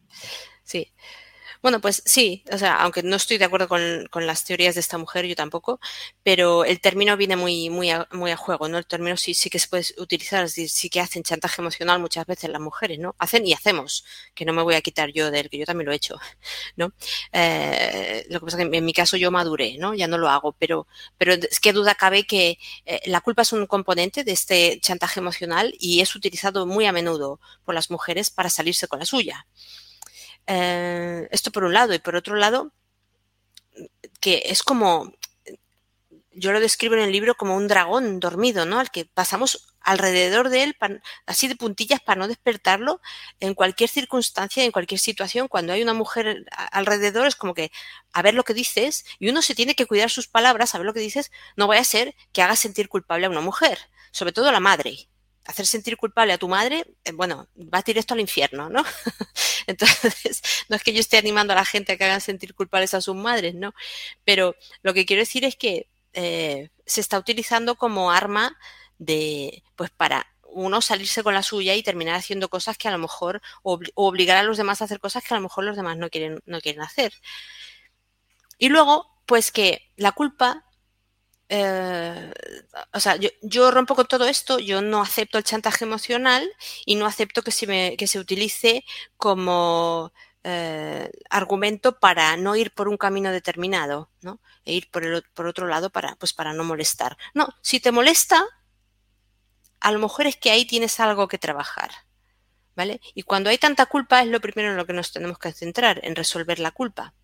Bueno, 1.63 1.81
pues 1.81 2.03
sí, 2.05 2.45
o 2.53 2.59
sea, 2.59 2.77
aunque 2.77 3.03
no 3.03 3.17
estoy 3.17 3.39
de 3.39 3.45
acuerdo 3.45 3.69
con, 3.69 4.27
las 4.27 4.45
teorías 4.45 4.75
de 4.75 4.81
esta 4.81 4.99
mujer, 4.99 5.27
yo 5.27 5.35
tampoco, 5.35 5.81
pero 6.23 6.65
el 6.65 6.81
término 6.81 7.17
viene 7.17 7.37
muy, 7.37 7.71
muy, 7.71 7.91
a, 7.91 8.09
muy 8.13 8.31
a 8.31 8.37
juego, 8.37 8.69
¿no? 8.69 8.79
El 8.79 8.87
término 8.87 9.17
sí, 9.17 9.35
sí 9.35 9.51
que 9.51 9.59
se 9.59 9.69
puede 9.69 9.85
utilizar, 9.99 10.45
es 10.45 10.53
decir, 10.53 10.71
sí 10.71 10.91
que 10.91 11.01
hacen 11.01 11.23
chantaje 11.23 11.61
emocional 11.61 12.01
muchas 12.01 12.27
veces 12.27 12.51
las 12.51 12.61
mujeres, 12.61 12.99
¿no? 12.99 13.15
Hacen 13.19 13.47
y 13.47 13.53
hacemos, 13.53 14.05
que 14.35 14.45
no 14.45 14.53
me 14.53 14.63
voy 14.63 14.75
a 14.75 14.81
quitar 14.81 15.11
yo 15.13 15.31
de 15.31 15.41
él, 15.41 15.51
que 15.51 15.59
yo 15.59 15.67
también 15.67 15.87
lo 15.87 15.93
he 15.93 15.97
hecho, 15.97 16.17
¿no? 16.77 16.93
Eh, 17.33 18.27
lo 18.31 18.41
que 18.41 18.47
pasa 18.47 18.63
es 18.63 18.69
que 18.69 18.77
en 18.77 18.85
mi 18.85 18.93
caso 18.93 19.17
yo 19.17 19.31
maduré, 19.31 19.77
¿no? 19.79 19.95
Ya 19.95 20.07
no 20.07 20.19
lo 20.19 20.29
hago, 20.29 20.53
pero, 20.59 20.87
pero 21.19 21.35
es 21.35 21.61
que 21.61 21.73
duda 21.73 21.95
cabe 21.95 22.27
que 22.27 22.59
eh, 22.85 23.01
la 23.07 23.21
culpa 23.21 23.43
es 23.43 23.53
un 23.53 23.67
componente 23.67 24.25
de 24.25 24.33
este 24.33 24.79
chantaje 24.81 25.21
emocional 25.21 25.75
y 25.79 26.01
es 26.01 26.15
utilizado 26.15 26.67
muy 26.67 26.87
a 26.87 26.93
menudo 26.93 27.41
por 27.65 27.75
las 27.75 27.91
mujeres 27.91 28.31
para 28.31 28.51
salirse 28.51 28.89
con 28.89 28.99
la 28.99 29.07
suya. 29.07 29.47
Eh, 30.47 31.29
esto 31.31 31.51
por 31.51 31.65
un 31.65 31.75
lado. 31.75 31.95
Y 31.95 31.99
por 31.99 32.17
otro 32.17 32.37
lado, 32.37 32.73
que 34.21 34.43
es 34.47 34.63
como, 34.63 35.13
yo 36.33 36.53
lo 36.53 36.61
describo 36.61 36.95
en 36.95 37.03
el 37.03 37.13
libro 37.13 37.35
como 37.35 37.57
un 37.57 37.69
dragón 37.69 38.21
dormido, 38.21 38.67
¿no? 38.67 38.79
Al 38.79 38.91
que 38.91 39.07
pasamos 39.07 39.75
alrededor 39.81 40.49
de 40.49 40.65
él, 40.65 40.77
así 41.27 41.49
de 41.49 41.57
puntillas 41.57 42.01
para 42.01 42.19
no 42.19 42.29
despertarlo 42.29 43.01
en 43.41 43.55
cualquier 43.55 43.89
circunstancia, 43.89 44.65
en 44.65 44.73
cualquier 44.73 45.01
situación. 45.01 45.49
Cuando 45.49 45.73
hay 45.73 45.83
una 45.83 45.95
mujer 45.95 46.45
alrededor 46.73 47.27
es 47.27 47.37
como 47.37 47.55
que 47.55 47.71
a 48.13 48.23
ver 48.23 48.35
lo 48.35 48.45
que 48.45 48.55
dices 48.55 49.05
y 49.19 49.29
uno 49.31 49.43
se 49.43 49.55
tiene 49.55 49.75
que 49.77 49.87
cuidar 49.87 50.11
sus 50.11 50.29
palabras, 50.29 50.75
a 50.75 50.79
ver 50.79 50.87
lo 50.87 50.95
que 50.95 51.01
dices, 51.01 51.31
no 51.57 51.69
vaya 51.69 51.83
a 51.83 51.85
ser 51.85 52.15
que 52.33 52.43
haga 52.43 52.57
sentir 52.57 52.89
culpable 52.89 53.27
a 53.27 53.31
una 53.31 53.41
mujer, 53.41 53.79
sobre 54.11 54.33
todo 54.33 54.49
a 54.49 54.53
la 54.53 54.61
madre 54.61 55.09
hacer 55.47 55.67
sentir 55.67 55.97
culpable 55.97 56.33
a 56.33 56.39
tu 56.39 56.49
madre, 56.49 56.85
eh, 57.05 57.13
bueno, 57.13 57.49
vas 57.55 57.85
directo 57.85 58.15
al 58.15 58.21
infierno, 58.21 58.69
¿no? 58.69 58.85
Entonces, 59.67 60.43
no 60.69 60.77
es 60.77 60.83
que 60.83 60.93
yo 60.93 61.01
esté 61.01 61.19
animando 61.19 61.53
a 61.53 61.57
la 61.57 61.65
gente 61.65 61.93
a 61.93 61.97
que 61.97 62.05
hagan 62.05 62.21
sentir 62.21 62.55
culpables 62.55 62.95
a 62.95 63.01
sus 63.01 63.17
madres, 63.17 63.55
¿no? 63.55 63.75
Pero 64.25 64.57
lo 64.83 64.95
que 64.95 65.07
quiero 65.07 65.21
decir 65.21 65.45
es 65.45 65.57
que 65.57 65.89
eh, 66.13 66.71
se 66.85 67.01
está 67.01 67.19
utilizando 67.19 67.77
como 67.77 68.11
arma 68.11 68.57
de, 68.99 69.63
pues 69.77 69.91
para 69.91 70.27
uno 70.49 70.81
salirse 70.81 71.23
con 71.23 71.35
la 71.35 71.43
suya 71.43 71.75
y 71.75 71.83
terminar 71.83 72.15
haciendo 72.15 72.49
cosas 72.49 72.79
que 72.79 72.89
a 72.89 72.91
lo 72.91 72.99
mejor, 72.99 73.43
o 73.63 73.79
obligar 73.95 74.39
a 74.39 74.43
los 74.43 74.57
demás 74.57 74.81
a 74.81 74.87
hacer 74.87 75.01
cosas 75.01 75.23
que 75.23 75.35
a 75.35 75.37
lo 75.37 75.43
mejor 75.43 75.65
los 75.65 75.77
demás 75.77 75.99
no 75.99 76.09
quieren, 76.09 76.41
no 76.47 76.61
quieren 76.61 76.83
hacer. 76.83 77.13
Y 78.59 78.69
luego, 78.71 79.11
pues 79.27 79.53
que 79.53 79.91
la 79.97 80.13
culpa 80.13 80.65
eh, 81.49 82.33
o 82.93 83.01
sea, 83.01 83.17
yo, 83.43 83.71
rompo 83.71 83.95
con 83.95 84.07
todo 84.07 84.27
esto, 84.27 84.59
yo 84.59 84.83
no 84.83 85.01
acepto 85.01 85.39
el 85.39 85.45
chantaje 85.45 85.85
emocional 85.85 86.49
y 86.85 86.97
no 86.97 87.07
acepto 87.07 87.43
que 87.43 87.53
se, 87.53 87.67
me, 87.67 87.97
que 87.97 88.07
se 88.07 88.19
utilice 88.19 88.85
como 89.17 90.13
eh, 90.43 91.11
argumento 91.31 91.99
para 91.99 92.37
no 92.37 92.57
ir 92.57 92.73
por 92.75 92.89
un 92.89 92.97
camino 92.97 93.31
determinado, 93.31 94.11
¿no? 94.23 94.41
E 94.65 94.75
ir 94.75 94.91
por, 94.91 95.05
el, 95.05 95.23
por 95.35 95.47
otro 95.47 95.69
lado 95.69 95.91
para, 95.91 96.17
pues 96.17 96.33
para 96.33 96.53
no 96.53 96.65
molestar. 96.65 97.17
No, 97.35 97.49
si 97.63 97.81
te 97.81 97.93
molesta, 97.93 98.45
a 99.81 99.93
lo 99.93 99.99
mejor 100.01 100.27
es 100.27 100.37
que 100.37 100.51
ahí 100.51 100.65
tienes 100.65 100.99
algo 101.01 101.29
que 101.29 101.39
trabajar. 101.39 101.91
¿Vale? 102.75 103.01
Y 103.15 103.23
cuando 103.23 103.49
hay 103.49 103.57
tanta 103.57 103.87
culpa 103.87 104.21
es 104.21 104.29
lo 104.29 104.41
primero 104.41 104.71
en 104.71 104.77
lo 104.77 104.85
que 104.85 104.93
nos 104.93 105.11
tenemos 105.11 105.39
que 105.39 105.51
centrar, 105.53 105.99
en 106.05 106.15
resolver 106.15 106.59
la 106.59 106.73
culpa. 106.73 107.15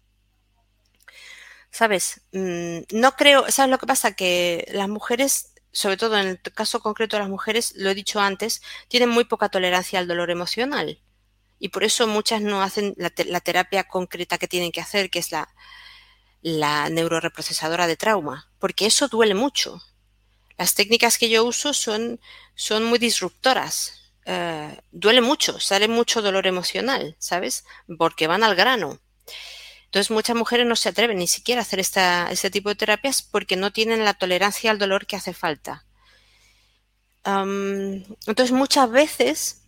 ¿Sabes? 1.73 2.21
Mm, 2.33 2.81
no 2.93 3.17
creo, 3.17 3.51
¿sabes 3.51 3.71
lo 3.71 3.79
que 3.79 3.87
pasa? 3.87 4.13
Que 4.13 4.69
las 4.73 4.89
mujeres, 4.89 5.55
sobre 5.73 5.97
todo 5.97 6.17
en 6.19 6.29
el 6.29 6.41
caso 6.41 6.81
concreto 6.81 7.17
de 7.17 7.23
las 7.23 7.31
mujeres, 7.31 7.73
lo 7.77 7.91
he 7.91 7.95
dicho 7.95 8.21
antes, 8.21 8.63
tienen 8.89 9.09
muy 9.09 9.25
poca 9.25 9.49
tolerancia 9.49 9.99
al 9.99 10.07
dolor 10.07 10.31
emocional 10.31 11.01
y 11.63 11.69
por 11.69 11.85
eso 11.85 12.09
muchas 12.09 12.43
no 12.43 12.61
hacen 12.61 12.93
la, 12.97 13.41
terapia 13.41 13.85
concreta 13.85 14.37
que 14.37 14.49
tienen 14.49 14.73
que 14.73 14.81
hacer, 14.81 15.11
que 15.11 15.21
es 15.21 15.31
la, 15.31 15.49
la 16.43 16.91
neuroreprocesadora 16.91 17.87
de 17.87 17.97
trauma, 17.97 18.51
porque 18.59 18.85
eso 18.85 19.07
duele 19.07 19.35
mucho. 19.37 19.81
Las 20.59 20.75
técnicas 20.75 21.19
que 21.19 21.29
yo 21.29 21.45
uso 21.45 21.73
son, 21.73 22.19
son 22.57 22.83
muy 22.83 22.99
disruptoras. 22.99 24.13
Eh, 24.25 24.77
duele 24.91 25.21
mucho, 25.21 25.61
sale 25.61 25.87
mucho 25.87 26.21
dolor 26.21 26.49
emocional, 26.49 27.15
¿sabes? 27.21 27.65
Porque 27.97 28.27
van 28.27 28.43
al 28.43 28.57
grano. 28.57 28.99
Entonces 29.93 30.11
muchas 30.11 30.35
mujeres 30.35 30.67
no 30.67 30.75
se 30.75 30.89
atreven 30.89 31.19
ni 31.19 31.27
siquiera 31.27 31.61
a 31.61 31.63
hacer 31.65 31.79
esta, 31.79 32.31
este 32.31 32.51
tipo 32.51 32.71
de 32.71 32.77
terapias 32.77 33.21
porque 33.21 33.57
no 33.57 33.73
tienen 33.73 34.07
la 34.07 34.15
tolerancia 34.15 34.71
al 34.71 34.79
dolor 34.79 35.05
que 35.05 35.17
hace 35.17 35.35
falta. 35.35 35.85
entonces 37.27 38.53
muchas 38.53 38.91
veces 38.91 39.65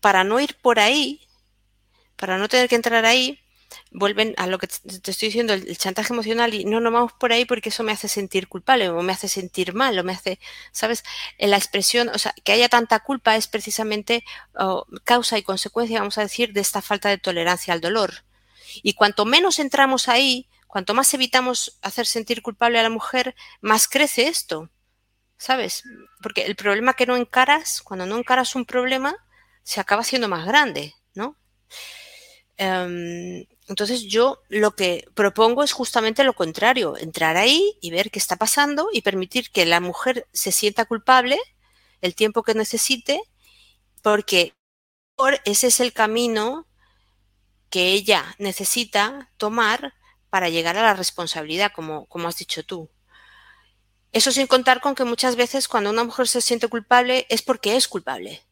para 0.00 0.24
no 0.24 0.40
ir 0.40 0.56
por 0.60 0.80
ahí, 0.80 1.20
para 2.16 2.38
no 2.38 2.48
tener 2.48 2.68
que 2.68 2.74
entrar 2.74 3.04
ahí, 3.04 3.38
vuelven 3.92 4.34
a 4.36 4.48
lo 4.48 4.58
que 4.58 4.66
te 4.66 5.10
estoy 5.12 5.28
diciendo, 5.28 5.52
el, 5.52 5.78
chantaje 5.78 6.12
emocional 6.12 6.52
y 6.52 6.64
no, 6.64 6.80
no 6.80 6.90
vamos 6.90 7.12
por 7.12 7.32
ahí 7.32 7.44
porque 7.44 7.68
eso 7.68 7.84
me 7.84 7.92
hace 7.92 8.08
sentir 8.08 8.48
culpable 8.48 8.88
o 8.88 9.00
me 9.02 9.12
hace 9.12 9.28
sentir 9.28 9.74
mal 9.74 9.96
o 9.96 10.02
me 10.02 10.12
hace, 10.12 10.40
¿sabes? 10.72 11.04
La 11.38 11.56
expresión, 11.56 12.08
o 12.08 12.18
sea, 12.18 12.34
que 12.42 12.50
haya 12.50 12.68
tanta 12.68 12.98
culpa 12.98 13.36
es 13.36 13.46
precisamente 13.46 14.24
causa 15.04 15.38
y 15.38 15.44
consecuencia, 15.44 16.00
vamos 16.00 16.18
a 16.18 16.22
decir, 16.22 16.52
de 16.52 16.62
esta 16.62 16.82
falta 16.82 17.10
de 17.10 17.18
tolerancia 17.18 17.72
al 17.72 17.80
dolor. 17.80 18.24
Y 18.82 18.94
cuanto 18.94 19.24
menos 19.24 19.58
entramos 19.58 20.08
ahí, 20.08 20.48
cuanto 20.66 20.94
más 20.94 21.12
evitamos 21.14 21.78
hacer 21.82 22.06
sentir 22.06 22.42
culpable 22.42 22.78
a 22.78 22.82
la 22.82 22.90
mujer, 22.90 23.34
más 23.60 23.86
crece 23.88 24.28
esto, 24.28 24.70
¿sabes? 25.38 25.84
Porque 26.22 26.46
el 26.46 26.56
problema 26.56 26.94
que 26.94 27.06
no 27.06 27.16
encaras, 27.16 27.82
cuando 27.82 28.06
no 28.06 28.18
encaras 28.18 28.54
un 28.54 28.64
problema, 28.64 29.16
se 29.62 29.80
acaba 29.80 30.04
siendo 30.04 30.28
más 30.28 30.46
grande, 30.46 30.94
¿no? 31.14 31.38
Em, 32.56 33.46
entonces 33.66 34.02
yo 34.02 34.40
lo 34.48 34.76
que 34.76 35.06
propongo 35.14 35.64
es 35.64 35.72
justamente 35.72 36.22
lo 36.24 36.34
contrario, 36.34 36.96
entrar 36.96 37.36
ahí 37.36 37.76
y 37.80 37.90
ver 37.90 38.10
qué 38.10 38.18
está 38.18 38.36
pasando 38.36 38.88
y 38.92 39.02
permitir 39.02 39.50
que 39.50 39.66
la 39.66 39.80
mujer 39.80 40.28
se 40.32 40.52
sienta 40.52 40.84
culpable 40.84 41.38
el 42.00 42.14
tiempo 42.14 42.42
que 42.42 42.54
necesite, 42.54 43.20
porque 44.02 44.54
ese 45.44 45.68
es 45.68 45.80
el 45.80 45.92
camino 45.92 46.66
que 47.74 47.88
ella 47.88 48.36
necesita 48.38 49.32
tomar 49.36 49.94
para 50.30 50.48
llegar 50.48 50.78
a 50.78 50.82
la 50.84 50.94
responsabilidad, 50.94 51.72
como, 51.74 52.06
como 52.06 52.28
has 52.28 52.36
dicho 52.36 52.64
tú. 52.64 52.88
Eso 54.12 54.30
sin 54.30 54.46
contar 54.46 54.80
con 54.80 54.94
que 54.94 55.02
muchas 55.02 55.34
veces 55.34 55.66
cuando 55.66 55.90
una 55.90 56.04
mujer 56.04 56.28
se 56.28 56.40
siente 56.40 56.68
culpable 56.68 57.26
es 57.30 57.42
porque 57.42 57.74
es 57.74 57.88
culpable. 57.88 58.44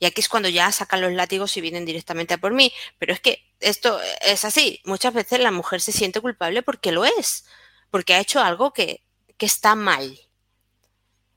Y 0.00 0.06
aquí 0.06 0.20
es 0.20 0.28
cuando 0.28 0.48
ya 0.48 0.72
sacan 0.72 1.00
los 1.00 1.12
látigos 1.12 1.56
y 1.56 1.60
vienen 1.60 1.84
directamente 1.84 2.34
a 2.34 2.38
por 2.38 2.52
mí. 2.52 2.72
Pero 2.98 3.12
es 3.12 3.20
que 3.20 3.44
esto 3.60 4.00
es 4.20 4.44
así. 4.44 4.80
Muchas 4.84 5.14
veces 5.14 5.38
la 5.38 5.52
mujer 5.52 5.80
se 5.80 5.92
siente 5.92 6.20
culpable 6.20 6.64
porque 6.64 6.90
lo 6.90 7.04
es, 7.04 7.44
porque 7.88 8.14
ha 8.14 8.20
hecho 8.20 8.40
algo 8.40 8.72
que, 8.72 9.04
que 9.36 9.46
está 9.46 9.76
mal. 9.76 10.18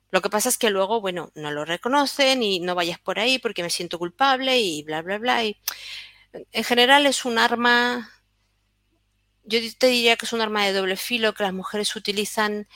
Lo 0.10 0.24
que 0.24 0.32
pasa 0.32 0.50
es 0.50 0.58
que 0.58 0.72
luego, 0.72 1.00
bueno, 1.00 1.32
no 1.36 1.52
lo 1.52 1.64
reconocen 1.64 2.42
y 2.42 2.60
no 2.60 2.74
vayas 2.74 2.98
por 2.98 3.20
ahí 3.20 3.38
porque 3.38 3.62
me 3.62 3.70
siento 3.70 4.00
culpable 4.00 4.60
y 4.60 4.82
bla, 4.82 5.04
bla, 5.04 5.20
bla. 5.20 5.44
Y 5.44 5.58
en 6.34 6.64
general 6.64 7.06
es 7.06 7.26
un 7.26 7.38
arma, 7.38 8.12
yo 9.44 9.60
te 9.78 9.88
diría 9.88 10.16
que 10.16 10.26
es 10.26 10.34
un 10.34 10.42
arma 10.42 10.66
de 10.66 10.74
doble 10.74 10.96
filo 10.96 11.34
que 11.34 11.44
las 11.44 11.54
mujeres 11.54 11.96
utilizan 11.96 12.68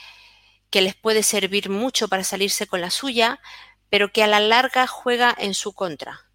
que 0.70 0.82
les 0.82 0.94
puede 0.94 1.22
servir 1.22 1.70
mucho 1.70 2.08
para 2.08 2.24
salirse 2.24 2.66
con 2.66 2.80
la 2.80 2.90
suya, 2.90 3.40
pero 3.88 4.12
que 4.12 4.22
a 4.22 4.26
la 4.26 4.40
larga 4.40 4.86
juega 4.86 5.34
en 5.38 5.54
su 5.54 5.72
contra. 5.72 6.26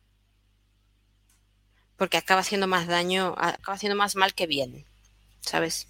Porque 1.97 2.17
acaba 2.17 2.41
haciendo 2.41 2.67
más 2.67 2.87
daño, 2.87 3.35
acaba 3.37 3.75
haciendo 3.75 3.95
más 3.95 4.15
mal 4.15 4.33
que 4.33 4.47
bien, 4.47 4.85
¿sabes? 5.41 5.87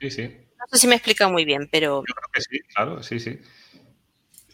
Sí, 0.00 0.10
sí. 0.10 0.22
No 0.58 0.66
sé 0.70 0.78
si 0.78 0.86
me 0.86 0.94
he 0.94 0.96
explicado 0.96 1.30
muy 1.30 1.44
bien, 1.44 1.68
pero... 1.70 2.02
Yo 2.06 2.14
creo 2.14 2.30
que 2.32 2.40
sí, 2.40 2.58
claro, 2.74 3.02
sí, 3.02 3.20
sí. 3.20 3.38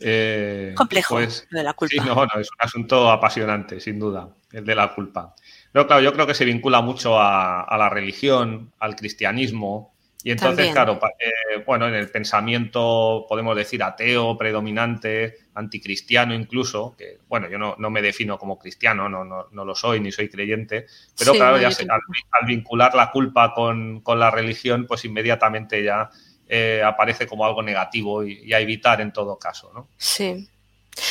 Eh, 0.00 0.74
complejo 0.76 1.16
pues, 1.16 1.46
de 1.50 1.62
la 1.62 1.74
culpa. 1.74 1.90
Sí, 1.90 2.08
no, 2.08 2.14
no, 2.14 2.40
es 2.40 2.48
un 2.50 2.58
asunto 2.58 3.10
apasionante, 3.10 3.80
sin 3.80 3.98
duda, 3.98 4.36
el 4.52 4.64
de 4.64 4.74
la 4.74 4.94
culpa. 4.94 5.34
Pero 5.72 5.86
claro, 5.86 6.02
yo 6.02 6.12
creo 6.12 6.26
que 6.26 6.34
se 6.34 6.44
vincula 6.44 6.80
mucho 6.80 7.20
a 7.20 7.76
la 7.78 7.88
religión, 7.88 8.72
al 8.78 8.96
cristianismo, 8.96 9.92
y 10.24 10.32
entonces, 10.32 10.72
claro, 10.72 10.98
eh, 11.20 11.62
bueno, 11.64 11.86
en 11.86 11.94
el 11.94 12.10
pensamiento, 12.10 13.24
podemos 13.28 13.56
decir, 13.56 13.82
ateo, 13.82 14.36
predominante, 14.36 15.36
anticristiano 15.54 16.34
incluso, 16.34 16.96
que, 16.98 17.18
bueno, 17.28 17.48
yo 17.48 17.58
no, 17.58 17.90
me 17.90 18.02
defino 18.02 18.36
como 18.36 18.58
cristiano, 18.58 19.08
no, 19.08 19.24
no, 19.24 19.64
lo 19.64 19.74
soy, 19.76 20.00
ni 20.00 20.10
soy 20.10 20.28
creyente, 20.28 20.86
pero 21.16 21.32
claro, 21.34 21.58
ya 21.58 21.68
al, 21.68 22.46
vincular 22.46 22.94
la 22.94 23.12
culpa 23.12 23.54
con, 23.54 24.02
la 24.04 24.30
religión, 24.30 24.86
pues 24.86 25.04
inmediatamente 25.04 25.84
ya 25.84 26.10
eh, 26.48 26.82
aparece 26.84 27.26
como 27.26 27.46
algo 27.46 27.62
negativo 27.62 28.24
y, 28.24 28.52
a 28.52 28.58
evitar 28.58 29.00
en 29.00 29.12
todo 29.12 29.38
caso, 29.38 29.70
¿no? 29.72 29.88
Sí. 29.96 30.48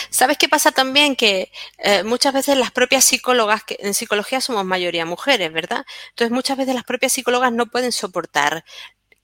¿Sabes 0.10 0.38
qué 0.38 0.50
pasa 0.50 0.72
también? 0.72 1.16
Que 1.16 1.52
eh, 1.80 2.04
muchas 2.04 2.34
veces 2.34 2.58
las 2.58 2.72
propias 2.72 3.06
psicólogas, 3.06 3.64
que 3.64 3.78
en 3.80 3.94
psicología 3.94 4.42
somos 4.42 4.66
mayoría 4.66 5.06
mujeres, 5.06 5.52
¿verdad? 5.52 5.86
Entonces 6.10 6.32
muchas 6.32 6.58
veces 6.58 6.76
las 6.76 6.84
propias 6.84 7.14
psicólogas 7.14 7.52
no 7.52 7.68
pueden 7.68 7.92
soportar 7.92 8.64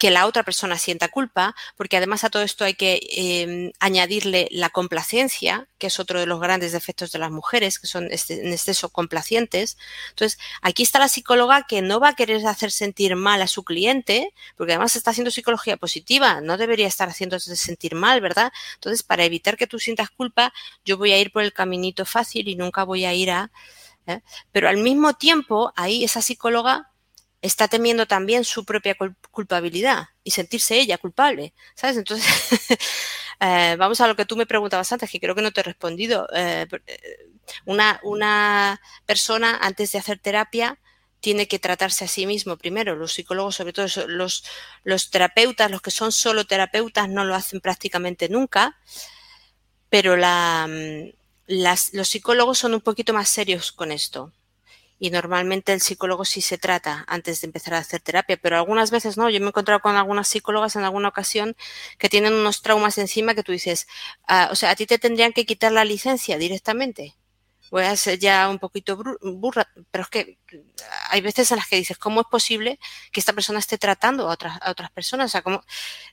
que 0.03 0.11
la 0.11 0.27
otra 0.27 0.43
persona 0.43 0.77
sienta 0.77 1.07
culpa, 1.07 1.55
porque 1.77 1.95
además 1.95 2.25
a 2.25 2.29
todo 2.29 2.43
esto 2.43 2.65
hay 2.65 2.73
que 2.73 2.99
em, 3.15 3.71
añadirle 3.79 4.49
la 4.51 4.69
complacencia, 4.69 5.69
que 5.77 5.87
es 5.87 5.97
otro 5.97 6.19
de 6.19 6.25
los 6.25 6.41
grandes 6.41 6.73
defectos 6.73 7.13
de 7.13 7.19
las 7.19 7.31
mujeres, 7.31 7.79
que 7.79 7.87
son 7.87 8.09
este, 8.11 8.45
en 8.45 8.51
exceso 8.51 8.89
complacientes. 8.89 9.77
Entonces, 10.09 10.37
aquí 10.61 10.83
está 10.83 10.99
la 10.99 11.07
psicóloga 11.07 11.65
que 11.69 11.81
no 11.81 12.01
va 12.01 12.09
a 12.09 12.15
querer 12.15 12.45
hacer 12.45 12.71
sentir 12.71 13.15
mal 13.15 13.41
a 13.41 13.47
su 13.47 13.63
cliente, 13.63 14.33
porque 14.57 14.73
además 14.73 14.97
está 14.97 15.11
haciendo 15.11 15.31
psicología 15.31 15.77
positiva, 15.77 16.41
no 16.41 16.57
debería 16.57 16.87
estar 16.87 17.07
haciéndose 17.07 17.55
sentir 17.55 17.95
mal, 17.95 18.19
¿verdad? 18.19 18.51
Entonces, 18.73 19.03
para 19.03 19.23
evitar 19.23 19.55
que 19.55 19.67
tú 19.67 19.79
sientas 19.79 20.09
culpa, 20.09 20.51
yo 20.83 20.97
voy 20.97 21.13
a 21.13 21.17
ir 21.17 21.31
por 21.31 21.43
el 21.43 21.53
caminito 21.53 22.03
fácil 22.03 22.49
y 22.49 22.57
nunca 22.57 22.83
voy 22.83 23.05
a 23.05 23.13
ir 23.13 23.31
a... 23.31 23.51
¿eh? 24.07 24.19
Pero 24.51 24.67
al 24.67 24.79
mismo 24.79 25.13
tiempo, 25.13 25.71
ahí 25.77 26.03
esa 26.03 26.21
psicóloga 26.21 26.92
está 27.43 27.67
temiendo 27.67 28.07
también 28.07 28.45
su 28.45 28.63
propia 28.63 28.95
culpabilidad 29.29 30.07
y 30.23 30.31
sentirse 30.31 30.79
ella 30.79 30.97
culpable, 30.97 31.53
¿sabes? 31.75 31.97
Entonces, 31.97 32.25
eh, 33.41 33.75
vamos 33.77 33.99
a 33.99 34.07
lo 34.07 34.15
que 34.15 34.25
tú 34.25 34.37
me 34.37 34.45
preguntabas 34.45 34.91
antes, 34.93 35.11
que 35.11 35.19
creo 35.19 35.35
que 35.35 35.41
no 35.41 35.51
te 35.51 35.59
he 35.59 35.63
respondido. 35.63 36.25
Eh, 36.33 36.65
eh, 36.87 37.29
una, 37.65 38.79
persona 39.05 39.57
antes 39.61 39.91
de 39.91 39.99
hacer 39.99 40.19
terapia 40.19 40.79
tiene 41.19 41.49
que 41.49 41.59
tratarse 41.59 42.05
a 42.05 42.07
sí 42.07 42.25
mismo 42.25 42.57
primero. 42.57 42.95
Los 42.95 43.11
psicólogos, 43.11 43.57
sobre 43.57 43.73
todo 43.73 43.87
los, 44.07 45.11
terapeutas, 45.11 45.69
los 45.69 45.81
que 45.81 45.91
son 45.91 46.13
solo 46.13 46.45
terapeutas, 46.45 47.09
no 47.09 47.25
lo 47.25 47.35
hacen 47.35 47.59
prácticamente 47.59 48.29
nunca, 48.29 48.77
pero 49.89 50.15
mm, 50.15 51.09
los 51.47 52.07
psicólogos 52.07 52.57
son 52.57 52.73
un 52.73 52.81
poquito 52.81 53.13
más 53.13 53.27
serios 53.27 53.73
con 53.73 53.91
esto 53.91 54.31
y 55.03 55.11
normalmente 55.11 55.73
el 55.73 55.81
psicólogo 55.81 56.23
sí 56.23 56.39
se 56.39 56.57
trata 56.57 57.03
antes 57.09 57.41
de 57.41 57.47
empezar 57.47 57.73
a 57.73 57.79
hacer 57.79 57.99
terapia, 57.99 58.37
pero 58.41 58.55
algunas 58.55 58.89
veces 58.89 59.17
no. 59.17 59.29
Yo 59.29 59.41
me 59.41 59.47
he 59.47 59.49
encontrado 59.49 59.81
con 59.81 59.97
algunas 59.97 60.29
psicólogas 60.29 60.77
en 60.77 60.85
alguna 60.85 61.09
ocasión 61.09 61.57
que 61.97 62.07
tienen 62.07 62.31
unos 62.31 62.61
traumas 62.61 62.97
encima 62.97 63.35
que 63.35 63.43
tú 63.43 63.51
dices, 63.51 63.85
ah, 64.29 64.47
o 64.49 64.55
sea, 64.55 64.71
a 64.71 64.75
ti 64.77 64.85
te 64.85 64.99
tendrían 64.99 65.33
que 65.33 65.45
quitar 65.45 65.73
la 65.73 65.83
licencia 65.83 66.37
directamente. 66.37 67.17
Voy 67.69 67.83
a 67.83 67.97
ser 67.97 68.17
ya 68.17 68.47
un 68.47 68.59
poquito 68.59 68.97
burra, 69.21 69.67
pero 69.91 70.05
es 70.05 70.09
que 70.09 70.39
hay 71.09 71.19
veces 71.19 71.51
en 71.51 71.57
las 71.57 71.67
que 71.67 71.75
dices, 71.75 71.97
¿cómo 71.97 72.21
es 72.21 72.27
posible 72.27 72.79
que 73.11 73.19
esta 73.19 73.33
persona 73.33 73.59
esté 73.59 73.77
tratando 73.77 74.29
a 74.29 74.31
otras, 74.31 74.57
a 74.61 74.71
otras 74.71 74.89
personas? 74.91 75.25
O 75.25 75.33
sea, 75.33 75.41
¿cómo, 75.41 75.65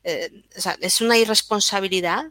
eh, 0.03 0.33
o 0.57 0.61
sea, 0.61 0.77
es 0.81 1.01
una 1.01 1.17
irresponsabilidad 1.17 2.25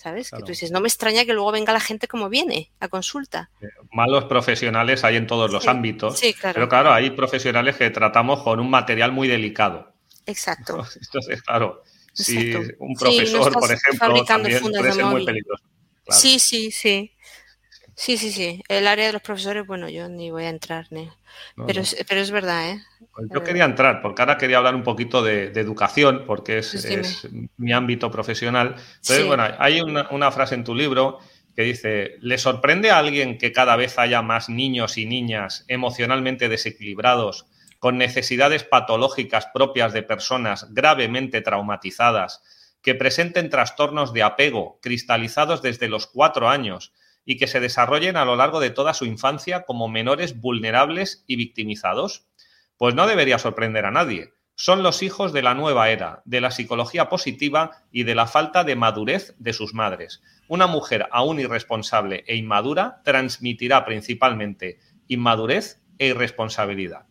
¿Sabes? 0.00 0.30
Que 0.30 0.38
tú 0.38 0.46
dices, 0.46 0.70
no 0.70 0.80
me 0.80 0.88
extraña 0.88 1.26
que 1.26 1.34
luego 1.34 1.52
venga 1.52 1.74
la 1.74 1.80
gente 1.80 2.08
como 2.08 2.30
viene 2.30 2.70
a 2.80 2.88
consulta. 2.88 3.50
Eh, 3.60 3.66
malos 3.92 4.24
profesionales 4.24 5.04
hay 5.04 5.16
en 5.16 5.26
todos 5.26 5.52
los 5.52 5.68
ámbitos. 5.68 6.18
Sí, 6.18 6.32
claro. 6.32 6.54
Pero 6.54 6.68
claro, 6.70 6.90
hay 6.90 7.10
profesionales 7.10 7.76
que 7.76 7.90
tratamos 7.90 8.42
con 8.42 8.60
un 8.60 8.70
material 8.70 9.12
muy 9.12 9.28
delicado. 9.28 9.92
Exacto. 10.24 10.86
Entonces, 11.02 11.42
claro, 11.42 11.82
si 12.14 12.54
un 12.78 12.94
profesor, 12.94 13.52
por 13.52 13.70
ejemplo, 13.70 14.24
también 14.24 14.62
puede 14.62 14.90
ser 14.90 15.04
muy 15.04 15.26
peligroso. 15.26 15.64
Sí, 16.08 16.38
sí, 16.38 16.70
sí. 16.70 17.12
Sí, 18.00 18.16
sí, 18.16 18.32
sí. 18.32 18.62
El 18.66 18.86
área 18.86 19.08
de 19.08 19.12
los 19.12 19.20
profesores, 19.20 19.66
bueno, 19.66 19.86
yo 19.90 20.08
ni 20.08 20.30
voy 20.30 20.44
a 20.44 20.48
entrar, 20.48 20.86
ni... 20.88 21.10
pero, 21.66 21.82
Es, 21.82 21.94
pero 22.08 22.22
es 22.22 22.30
verdad, 22.30 22.70
¿eh? 22.70 22.82
Pues 23.12 23.28
yo 23.30 23.44
quería 23.44 23.66
entrar, 23.66 24.00
porque 24.00 24.22
ahora 24.22 24.38
quería 24.38 24.56
hablar 24.56 24.74
un 24.74 24.82
poquito 24.82 25.22
de, 25.22 25.48
educación, 25.48 26.24
porque 26.26 26.56
es, 26.60 27.28
mi 27.58 27.74
ámbito 27.74 28.10
profesional. 28.10 28.76
Entonces, 29.02 29.26
bueno, 29.26 29.44
hay 29.58 29.82
una, 29.82 30.08
una 30.12 30.32
frase 30.32 30.54
en 30.54 30.64
tu 30.64 30.74
libro 30.74 31.18
que 31.54 31.60
dice, 31.60 32.16
¿le 32.20 32.38
sorprende 32.38 32.90
a 32.90 32.96
alguien 32.96 33.36
que 33.36 33.52
cada 33.52 33.76
vez 33.76 33.98
haya 33.98 34.22
más 34.22 34.48
niños 34.48 34.96
y 34.96 35.04
niñas 35.04 35.66
emocionalmente 35.68 36.48
desequilibrados, 36.48 37.48
con 37.80 37.98
necesidades 37.98 38.64
patológicas 38.64 39.48
propias 39.52 39.92
de 39.92 40.04
personas 40.04 40.72
gravemente 40.72 41.42
traumatizadas, 41.42 42.42
que 42.80 42.94
presenten 42.94 43.50
trastornos 43.50 44.14
de 44.14 44.22
apego 44.22 44.78
cristalizados 44.80 45.60
desde 45.60 45.88
los 45.88 46.06
cuatro 46.06 46.48
años 46.48 46.94
y 47.24 47.36
que 47.36 47.46
se 47.46 47.60
desarrollen 47.60 48.16
a 48.16 48.24
lo 48.24 48.36
largo 48.36 48.60
de 48.60 48.70
toda 48.70 48.94
su 48.94 49.04
infancia 49.04 49.62
como 49.62 49.88
menores 49.88 50.40
vulnerables 50.40 51.24
y 51.26 51.36
victimizados? 51.36 52.26
Pues 52.76 52.94
no 52.94 53.06
debería 53.06 53.38
sorprender 53.38 53.84
a 53.84 53.90
nadie. 53.90 54.32
Son 54.54 54.82
los 54.82 55.02
hijos 55.02 55.32
de 55.32 55.42
la 55.42 55.54
nueva 55.54 55.90
era, 55.90 56.22
de 56.24 56.40
la 56.40 56.50
psicología 56.50 57.08
positiva 57.08 57.82
y 57.90 58.02
de 58.02 58.14
la 58.14 58.26
falta 58.26 58.62
de 58.62 58.76
madurez 58.76 59.34
de 59.38 59.52
sus 59.52 59.72
madres. 59.72 60.22
Una 60.48 60.66
mujer 60.66 61.08
aún 61.12 61.40
irresponsable 61.40 62.24
e 62.26 62.36
inmadura 62.36 63.00
transmitirá 63.04 63.84
principalmente 63.84 64.78
inmadurez 65.08 65.82
e 65.98 66.08
irresponsabilidad. 66.08 67.06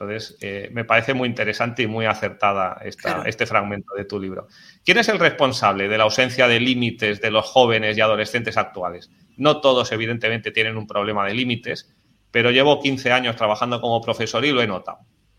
Entonces, 0.00 0.38
eh, 0.40 0.68
me 0.72 0.84
parece 0.84 1.12
muy 1.12 1.28
interesante 1.28 1.82
y 1.82 1.88
muy 1.88 2.06
acertada 2.06 2.80
este 2.84 3.46
fragmento 3.46 3.94
de 3.96 4.04
tu 4.04 4.20
libro. 4.20 4.46
¿Quién 4.84 4.98
es 4.98 5.08
el 5.08 5.18
responsable 5.18 5.88
de 5.88 5.98
la 5.98 6.04
ausencia 6.04 6.46
de 6.46 6.60
límites 6.60 7.20
de 7.20 7.32
los 7.32 7.46
jóvenes 7.46 7.98
y 7.98 8.00
adolescentes 8.00 8.56
actuales? 8.56 9.10
No 9.36 9.60
todos, 9.60 9.90
evidentemente, 9.90 10.52
tienen 10.52 10.76
un 10.76 10.86
problema 10.86 11.26
de 11.26 11.34
límites, 11.34 11.92
pero 12.30 12.52
llevo 12.52 12.80
15 12.80 13.10
años 13.10 13.34
trabajando 13.34 13.80
como 13.80 14.00
profesor 14.00 14.44
y 14.44 14.52
lo 14.52 14.62
he 14.62 14.68
notado. 14.68 14.98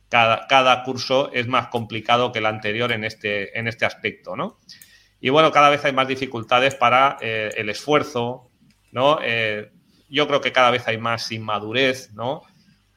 Cada, 0.10 0.84
curso 0.84 1.32
es 1.32 1.48
más 1.48 1.68
complicado 1.68 2.32
que 2.34 2.40
el 2.40 2.46
anterior 2.46 2.92
en 2.92 3.06
este, 3.06 3.58
en 3.58 3.68
este 3.68 3.86
aspecto, 3.86 4.36
¿no? 4.36 4.60
Y 5.22 5.30
bueno, 5.30 5.52
cada 5.52 5.70
vez 5.70 5.86
hay 5.86 5.94
más 5.94 6.08
dificultades 6.08 6.76
para 6.76 7.18
eh, 7.22 7.52
el 7.56 7.70
esfuerzo, 7.70 8.50
¿no? 8.92 9.20
Eh, 9.22 9.72
yo 10.10 10.28
creo 10.28 10.42
que 10.42 10.52
cada 10.52 10.72
vez 10.72 10.86
hay 10.88 10.98
más 10.98 11.32
inmadurez, 11.32 12.12
¿no? 12.14 12.42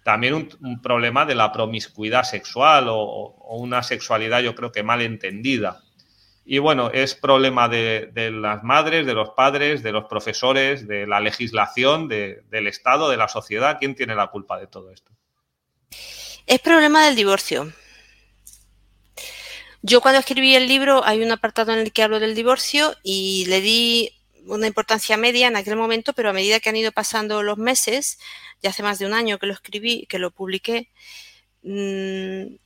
También 0.03 0.35
un, 0.35 0.83
problema 0.83 1.25
de 1.25 1.35
la 1.35 1.53
promiscuidad 1.53 2.25
sexual 2.25 2.87
o, 2.89 3.37
una 3.57 3.83
sexualidad 3.83 4.41
yo 4.41 4.55
creo 4.55 4.73
que 4.73 4.83
mal 4.83 5.03
entendida. 5.03 5.83
Y 6.45 6.59
bueno, 6.59 6.91
es 6.91 7.15
problema 7.15 7.69
de, 7.69 8.11
las 8.33 8.65
madres, 8.65 9.07
de 9.07 9.15
los 9.15 9.31
padres, 9.31 9.83
de 9.83 9.93
los 9.93 10.07
profesores, 10.07 10.89
de 10.89 11.07
la 11.07 11.21
legislación, 11.21 12.09
del 12.09 12.67
Estado, 12.67 13.09
de 13.09 13.17
la 13.17 13.29
sociedad. 13.29 13.77
¿Quién 13.79 13.95
tiene 13.95 14.17
la 14.17 14.27
culpa 14.27 14.59
de 14.59 14.67
todo 14.67 14.91
esto? 14.91 15.13
Es 16.47 16.59
problema 16.59 17.07
del 17.07 17.15
divorcio. 17.15 17.73
Yo 19.83 20.01
cuando 20.01 20.21
escribí 20.21 20.55
el 20.55 20.67
libro 20.67 21.05
hay 21.05 21.23
un 21.23 21.31
apartado 21.31 21.73
en 21.73 21.79
el 21.79 21.93
que 21.93 22.03
hablo 22.03 22.19
del 22.19 22.35
divorcio 22.35 22.95
y 23.03 23.45
le 23.47 23.61
di 23.61 24.11
una 24.47 24.67
importancia 24.67 25.17
media 25.17 25.49
en 25.49 25.57
aquel 25.57 25.77
momento, 25.77 26.13
pero 26.13 26.31
a 26.31 26.33
medida 26.33 26.61
que 26.61 26.69
han 26.69 26.77
ido 26.77 26.93
pasando 26.93 27.43
los 27.43 27.59
meses, 27.59 28.19
ya 28.63 28.71
hace 28.71 28.83
más 28.83 28.99
de 28.99 29.07
un 29.07 29.15
año 29.15 29.39
que 29.39 29.47
lo 29.47 29.53
escribí, 29.53 30.07
que 30.07 30.19
lo 30.19 30.31
publiqué, 30.31 30.91
mm, 31.63 32.57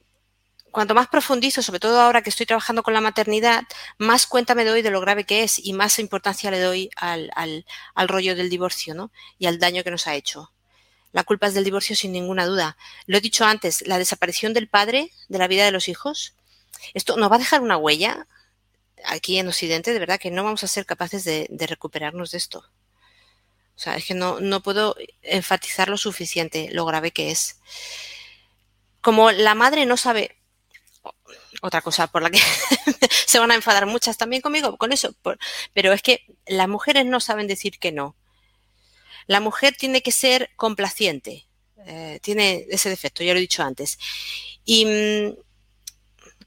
cuanto 0.70 0.94
más 0.94 1.08
profundizo, 1.08 1.62
sobre 1.62 1.80
todo 1.80 2.00
ahora 2.00 2.22
que 2.22 2.30
estoy 2.30 2.44
trabajando 2.44 2.82
con 2.82 2.92
la 2.92 3.00
maternidad, 3.00 3.64
más 3.98 4.26
cuenta 4.26 4.54
me 4.54 4.64
doy 4.64 4.82
de 4.82 4.90
lo 4.90 5.00
grave 5.00 5.24
que 5.24 5.42
es 5.42 5.58
y 5.58 5.72
más 5.72 5.98
importancia 5.98 6.50
le 6.50 6.60
doy 6.60 6.90
al, 6.96 7.30
al 7.94 8.08
rollo 8.08 8.36
del 8.36 8.50
divorcio 8.50 8.94
¿no? 8.94 9.10
y 9.38 9.46
al 9.46 9.58
daño 9.58 9.82
que 9.84 9.90
nos 9.90 10.06
ha 10.06 10.14
hecho. 10.14 10.52
La 11.12 11.24
culpa 11.24 11.46
es 11.46 11.54
del 11.54 11.64
divorcio 11.64 11.96
sin 11.96 12.12
ninguna 12.12 12.44
duda. 12.44 12.76
Lo 13.06 13.16
he 13.16 13.22
dicho 13.22 13.46
antes, 13.46 13.86
la 13.86 13.96
desaparición 13.96 14.52
del 14.52 14.68
padre 14.68 15.12
de 15.28 15.38
la 15.38 15.48
vida 15.48 15.64
de 15.64 15.72
los 15.72 15.88
hijos, 15.88 16.34
esto 16.92 17.16
nos 17.16 17.30
va 17.30 17.36
a 17.36 17.38
dejar 17.38 17.62
una 17.62 17.78
huella 17.78 18.26
aquí 19.06 19.38
en 19.38 19.48
Occidente, 19.48 19.92
de 19.92 19.98
verdad 19.98 20.20
que 20.20 20.30
no 20.30 20.44
vamos 20.44 20.64
a 20.64 20.68
ser 20.68 20.84
capaces 20.86 21.24
de, 21.24 21.48
recuperarnos 21.66 22.32
de 22.32 22.38
esto. 22.38 22.58
O 23.74 23.78
sea, 23.78 23.96
es 23.96 24.06
que 24.06 24.14
no, 24.14 24.40
no 24.40 24.62
puedo 24.62 24.96
enfatizar 25.22 25.88
lo 25.88 25.98
suficiente 25.98 26.68
lo 26.72 26.84
grave 26.84 27.10
que 27.10 27.30
es. 27.30 27.60
Como 29.00 29.30
la 29.30 29.54
madre 29.54 29.86
no 29.86 29.96
sabe, 29.96 30.36
otra 31.62 31.82
cosa 31.82 32.06
por 32.06 32.22
la 32.22 32.30
que 32.30 32.40
se 33.26 33.38
van 33.38 33.50
a 33.50 33.54
enfadar 33.54 33.86
muchas 33.86 34.16
también 34.16 34.42
conmigo 34.42 34.76
con 34.76 34.92
eso, 34.92 35.14
pero 35.72 35.92
es 35.92 36.02
que 36.02 36.26
las 36.46 36.68
mujeres 36.68 37.06
no 37.06 37.20
saben 37.20 37.46
decir 37.46 37.78
que 37.78 37.92
no. 37.92 38.16
La 39.26 39.40
mujer 39.40 39.76
tiene 39.76 40.02
que 40.02 40.12
ser 40.12 40.50
complaciente, 40.56 41.46
eh, 41.84 42.20
tiene 42.22 42.66
ese 42.70 42.88
defecto, 42.88 43.24
ya 43.24 43.32
lo 43.32 43.38
he 43.38 43.42
dicho 43.42 43.62
antes. 43.62 43.98
Y 44.64 45.36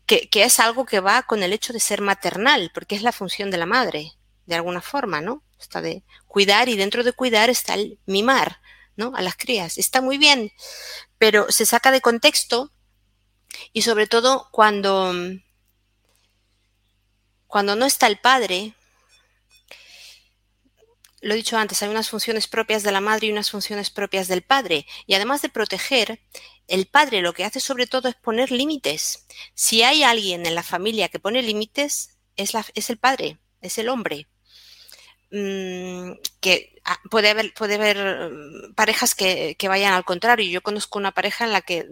que, 0.10 0.44
es 0.44 0.60
algo 0.60 0.86
que 0.86 1.00
va 1.00 1.22
con 1.24 1.44
el 1.44 1.54
hecho 1.54 1.72
de 1.72 1.80
ser 1.80 2.02
maternal, 2.02 2.72
porque 2.74 2.96
es 2.96 3.04
la 3.04 3.12
función 3.12 3.52
de 3.52 3.58
la 3.58 3.68
madre, 3.68 4.14
de 4.48 4.56
alguna 4.56 4.82
forma, 4.82 5.22
¿no? 5.22 5.44
Está 5.60 5.82
de 5.82 6.04
cuidar 6.28 6.68
y 6.68 6.76
dentro 6.76 7.04
de 7.04 7.14
cuidar 7.14 7.50
está 7.50 7.76
el 7.76 8.00
mimar, 8.08 8.60
¿no? 8.96 9.14
A 9.16 9.22
las 9.22 9.36
crías. 9.36 9.78
Está 9.78 10.02
muy 10.02 10.18
bien, 10.18 10.52
pero 11.20 11.52
se 11.52 11.66
saca 11.66 11.92
de 11.92 12.02
contexto 12.02 12.72
y 13.72 13.84
sobre 13.84 14.08
todo 14.08 14.50
cuando, 14.52 15.14
cuando 17.46 17.76
no 17.76 17.86
está 17.86 18.08
el 18.08 18.18
padre, 18.18 18.74
lo 21.22 21.34
he 21.34 21.38
dicho 21.38 21.58
antes, 21.58 21.84
hay 21.84 21.90
unas 21.90 22.10
funciones 22.10 22.48
propias 22.48 22.82
de 22.82 22.92
la 22.92 23.02
madre 23.02 23.28
y 23.28 23.32
unas 23.32 23.52
funciones 23.52 23.92
propias 23.92 24.28
del 24.28 24.42
padre. 24.42 24.88
Y 25.06 25.14
además 25.14 25.42
de 25.42 25.50
proteger, 25.50 26.22
el 26.70 26.88
padre 26.88 27.22
lo 27.22 27.34
que 27.34 27.44
hace 27.44 27.60
sobre 27.60 27.88
todo 27.88 28.08
es 28.08 28.16
poner 28.16 28.52
límites. 28.52 29.26
Si 29.54 29.84
hay 29.84 30.04
alguien 30.04 30.46
en 30.46 30.56
la 30.56 30.64
familia 30.64 31.10
que 31.10 31.20
pone 31.20 31.42
límites, 31.42 32.18
es, 32.36 32.90
el 32.90 32.98
padre, 32.98 33.38
es 33.62 33.78
el 33.78 33.90
hombre. 33.90 34.28
Mm, 35.32 36.14
que 36.40 36.82
ah, 36.86 37.00
puede 37.12 37.30
haber, 37.30 37.54
mm, 38.32 38.74
parejas 38.76 39.16
que, 39.16 39.56
vayan 39.68 39.94
al 39.94 40.06
contrario. 40.06 40.50
Yo 40.50 40.62
conozco 40.62 41.00
una 41.00 41.12
pareja 41.12 41.46
en 41.46 41.54
la 41.54 41.62
que 41.62 41.88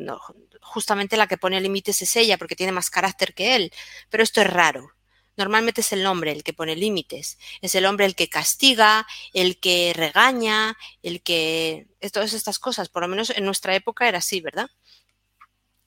justamente 0.61 1.17
la 1.17 1.28
que 1.28 1.38
pone 1.38 1.61
límites 1.61 2.01
es 2.01 2.15
ella 2.15 2.38
porque 2.38 2.55
tiene 2.55 2.71
más 2.71 2.89
carácter 2.89 3.34
que 3.34 3.55
él, 3.55 3.71
pero 4.09 4.23
esto 4.23 4.41
es 4.41 4.47
raro. 4.47 4.91
Normalmente 5.38 5.81
es 5.81 5.93
el 5.93 6.05
hombre 6.07 6.31
el 6.31 6.43
que 6.43 6.53
pone 6.53 6.75
límites, 6.75 7.38
es 7.61 7.75
el 7.75 7.85
hombre 7.85 8.07
el 8.07 8.15
que 8.15 8.27
castiga, 8.27 9.05
el 9.33 9.59
que 9.59 9.93
regaña, 9.95 10.75
el 11.03 11.21
que... 11.21 11.88
Todas 12.11 12.33
estas 12.33 12.57
cosas, 12.57 12.89
por 12.89 13.03
lo 13.03 13.07
menos 13.07 13.29
en 13.29 13.45
nuestra 13.45 13.75
época 13.75 14.07
era 14.07 14.17
así, 14.17 14.41
¿verdad? 14.41 14.69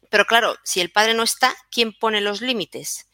Pero 0.09 0.25
claro, 0.25 0.57
si 0.65 0.81
el 0.81 0.93
padre 0.93 1.15
no 1.15 1.25
está, 1.25 1.55
¿quién 1.71 1.93
pone 1.93 2.21
los 2.21 2.41
límites? 2.41 3.09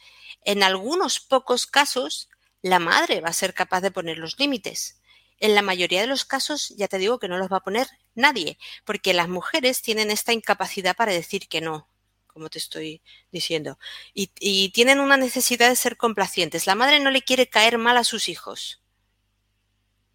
En 0.44 0.62
algunos 0.62 1.20
pocos 1.20 1.66
casos, 1.66 2.28
la 2.62 2.78
madre 2.78 3.20
va 3.20 3.30
a 3.30 3.34
ser 3.34 3.54
capaz 3.54 3.80
de 3.80 3.90
poner 3.90 4.18
los 4.18 4.38
límites. 4.38 5.00
En 5.38 5.54
la 5.54 5.62
mayoría 5.62 6.00
de 6.00 6.06
los 6.06 6.24
casos, 6.24 6.74
ya 6.76 6.88
te 6.88 6.98
digo 6.98 7.18
que 7.18 7.28
no 7.28 7.38
los 7.38 7.50
va 7.52 7.58
a 7.58 7.64
poner 7.64 7.88
nadie, 8.14 8.58
porque 8.84 9.14
las 9.14 9.28
mujeres 9.28 9.82
tienen 9.82 10.10
esta 10.10 10.32
incapacidad 10.32 10.96
para 10.96 11.12
decir 11.12 11.48
que 11.48 11.60
no, 11.60 11.88
como 12.36 12.50
te 12.50 12.58
estoy 12.58 13.00
diciendo. 13.32 13.78
Y, 14.12 14.28
tienen 14.74 15.00
una 15.00 15.16
necesidad 15.16 15.70
de 15.70 15.76
ser 15.76 15.96
complacientes. 15.96 16.66
La 16.66 16.74
madre 16.74 17.00
no 17.00 17.10
le 17.10 17.22
quiere 17.22 17.48
caer 17.48 17.78
mal 17.78 17.96
a 17.96 18.04
sus 18.04 18.28
hijos. 18.28 18.82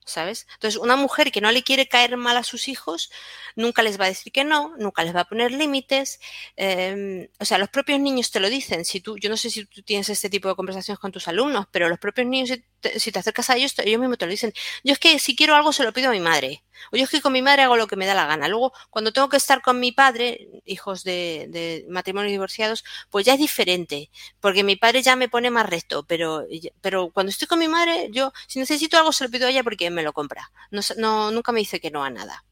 ¿Sabes? 0.04 0.48
Entonces, 0.56 0.82
una 0.82 0.96
mujer 0.96 1.32
que 1.32 1.42
no 1.42 1.52
le 1.52 1.64
quiere 1.64 1.88
caer 1.88 2.18
mal 2.18 2.36
a 2.36 2.44
sus 2.44 2.68
hijos 2.68 3.12
nunca 3.56 3.84
les 3.84 4.00
va 4.00 4.06
a 4.06 4.08
decir 4.08 4.34
que 4.34 4.44
no, 4.44 4.74
nunca 4.78 5.04
les 5.04 5.16
va 5.16 5.22
a 5.22 5.26
poner 5.26 5.52
límites. 5.52 6.20
Em, 6.56 7.28
o 7.40 7.46
sea, 7.46 7.58
los 7.58 7.70
propios 7.70 8.00
niños 8.00 8.32
te 8.32 8.40
lo 8.40 8.50
dicen. 8.50 8.84
Si 8.84 9.00
tú, 9.02 9.18
yo 9.18 9.30
no 9.30 9.38
sé 9.38 9.50
si 9.50 9.66
tú 9.66 9.84
tienes 9.84 10.10
este 10.10 10.30
tipo 10.30 10.50
de 10.50 10.56
conversaciones 10.56 11.00
con 11.00 11.12
tus 11.12 11.28
alumnos, 11.28 11.68
pero 11.72 11.88
los 11.88 12.00
propios 12.00 12.28
niños, 12.28 12.50
si 12.98 13.12
te, 13.12 13.20
acercas 13.20 13.50
a 13.52 13.58
ellos, 13.58 13.74
ellos 13.80 14.00
mismos 14.00 14.18
te 14.18 14.26
lo 14.26 14.32
dicen. 14.32 14.54
Yo 14.84 14.94
es 14.94 15.00
que 15.00 15.20
si 15.20 15.36
quiero 15.36 15.56
algo 15.56 15.72
se 15.72 15.84
lo 15.84 15.94
pido 15.94 16.10
a 16.10 16.12
mi 16.12 16.20
madre. 16.20 16.64
O 16.92 16.98
yo 16.98 17.04
es 17.04 17.10
que 17.10 17.22
con 17.22 17.34
mi 17.34 17.44
madre 17.44 17.62
hago 17.64 17.78
lo 17.78 17.86
que 17.86 17.96
me 17.96 18.08
da 18.08 18.16
la 18.16 18.26
gana. 18.26 18.48
Luego, 18.48 18.74
cuando 18.90 19.14
tengo 19.14 19.30
que 19.30 19.38
estar 19.38 19.62
con 19.62 19.80
mi 19.80 19.92
padre, 19.92 20.50
hijos 20.66 21.04
de, 21.04 21.86
matrimonios 21.90 22.32
divorciados, 22.32 22.84
pues 23.12 23.26
ya 23.26 23.34
es 23.34 23.40
diferente. 23.40 24.10
Porque 24.40 24.64
mi 24.64 24.76
padre 24.76 25.04
ya 25.04 25.16
me 25.16 25.30
pone 25.30 25.52
más 25.52 25.70
recto. 25.70 26.04
Pero, 26.04 26.46
pero 26.82 27.12
cuando 27.12 27.30
estoy 27.30 27.48
con 27.48 27.60
mi 27.60 27.68
madre, 27.68 28.10
yo, 28.12 28.34
si 28.48 28.60
necesito 28.60 28.98
algo, 28.98 29.12
se 29.12 29.26
lo 29.26 29.30
pido 29.30 29.48
a 29.48 29.52
ella 29.52 29.64
porque 29.64 29.91
me 29.92 30.04
lo 30.04 30.14
compra. 30.14 30.52
No, 30.72 30.82
no, 30.98 31.32
nunca 31.32 31.52
me 31.52 31.60
dice 31.60 31.80
que 31.80 31.92
no 31.92 32.04
a 32.04 32.10
nada. 32.10 32.46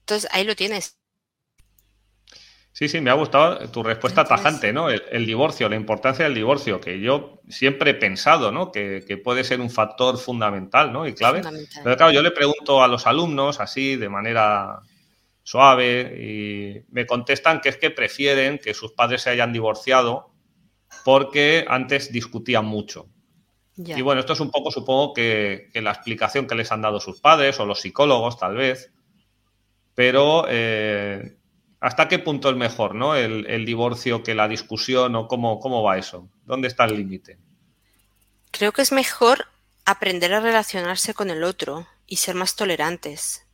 Entonces 0.00 0.30
ahí 0.32 0.44
lo 0.44 0.56
tienes. 0.56 0.98
Sí, 2.78 2.88
sí, 2.88 3.00
me 3.00 3.10
ha 3.10 3.14
gustado 3.14 3.68
tu 3.70 3.82
respuesta 3.82 4.24
tajante, 4.24 4.72
¿no? 4.72 4.88
El, 4.88 5.26
divorcio, 5.26 5.68
la 5.68 5.74
importancia 5.74 6.24
del 6.24 6.34
divorcio, 6.34 6.80
que 6.80 7.00
yo 7.00 7.40
siempre 7.48 7.90
he 7.90 7.94
pensado, 7.94 8.52
¿no? 8.52 8.70
Que, 8.70 9.20
puede 9.24 9.42
ser 9.42 9.60
un 9.60 9.68
factor 9.68 10.16
fundamental, 10.16 10.92
¿no? 10.92 11.04
Y 11.04 11.12
clave. 11.12 11.42
Pero 11.82 11.96
claro, 11.96 12.12
yo 12.12 12.22
le 12.22 12.30
pregunto 12.30 12.80
a 12.80 12.86
los 12.86 13.08
alumnos 13.08 13.58
así, 13.58 13.96
de 13.96 14.08
manera 14.08 14.80
suave, 15.42 16.22
y 16.22 16.84
me 16.92 17.04
contestan 17.04 17.60
que 17.60 17.70
es 17.70 17.78
que 17.78 17.90
prefieren 17.90 18.58
que 18.58 18.74
sus 18.74 18.92
padres 18.92 19.22
se 19.22 19.30
hayan 19.30 19.52
divorciado 19.52 20.30
porque 21.04 21.64
antes 21.68 22.12
discutían 22.12 22.64
mucho. 22.64 23.08
Y 23.78 24.02
bueno, 24.02 24.20
esto 24.20 24.32
es 24.32 24.40
un 24.40 24.50
poco, 24.50 24.70
supongo, 24.70 25.14
que, 25.14 25.70
la 25.74 25.92
explicación 25.92 26.46
que 26.46 26.56
les 26.56 26.72
han 26.72 26.82
dado 26.82 26.98
sus 27.00 27.20
padres 27.20 27.60
o 27.60 27.66
los 27.66 27.80
psicólogos, 27.80 28.38
tal 28.38 28.56
vez. 28.56 28.92
Pero, 29.94 30.46
eh, 30.48 31.36
¿hasta 31.80 32.08
qué 32.08 32.18
punto 32.18 32.50
es 32.50 32.56
mejor, 32.56 32.94
¿no? 32.94 33.14
El, 33.14 33.64
divorcio 33.64 34.22
que 34.22 34.34
la 34.34 34.48
discusión 34.48 35.14
o 35.14 35.28
cómo, 35.28 35.60
cómo 35.60 35.82
va 35.82 35.98
eso? 35.98 36.28
¿Dónde 36.44 36.68
está 36.68 36.84
el 36.84 36.96
límite? 36.96 37.38
Creo 38.50 38.72
que 38.72 38.82
es 38.82 38.90
mejor 38.90 39.46
aprender 39.84 40.34
a 40.34 40.40
relacionarse 40.40 41.14
con 41.14 41.30
el 41.30 41.44
otro 41.44 41.86
y 42.06 42.16
ser 42.16 42.34
más 42.34 42.56
tolerantes. 42.56 43.47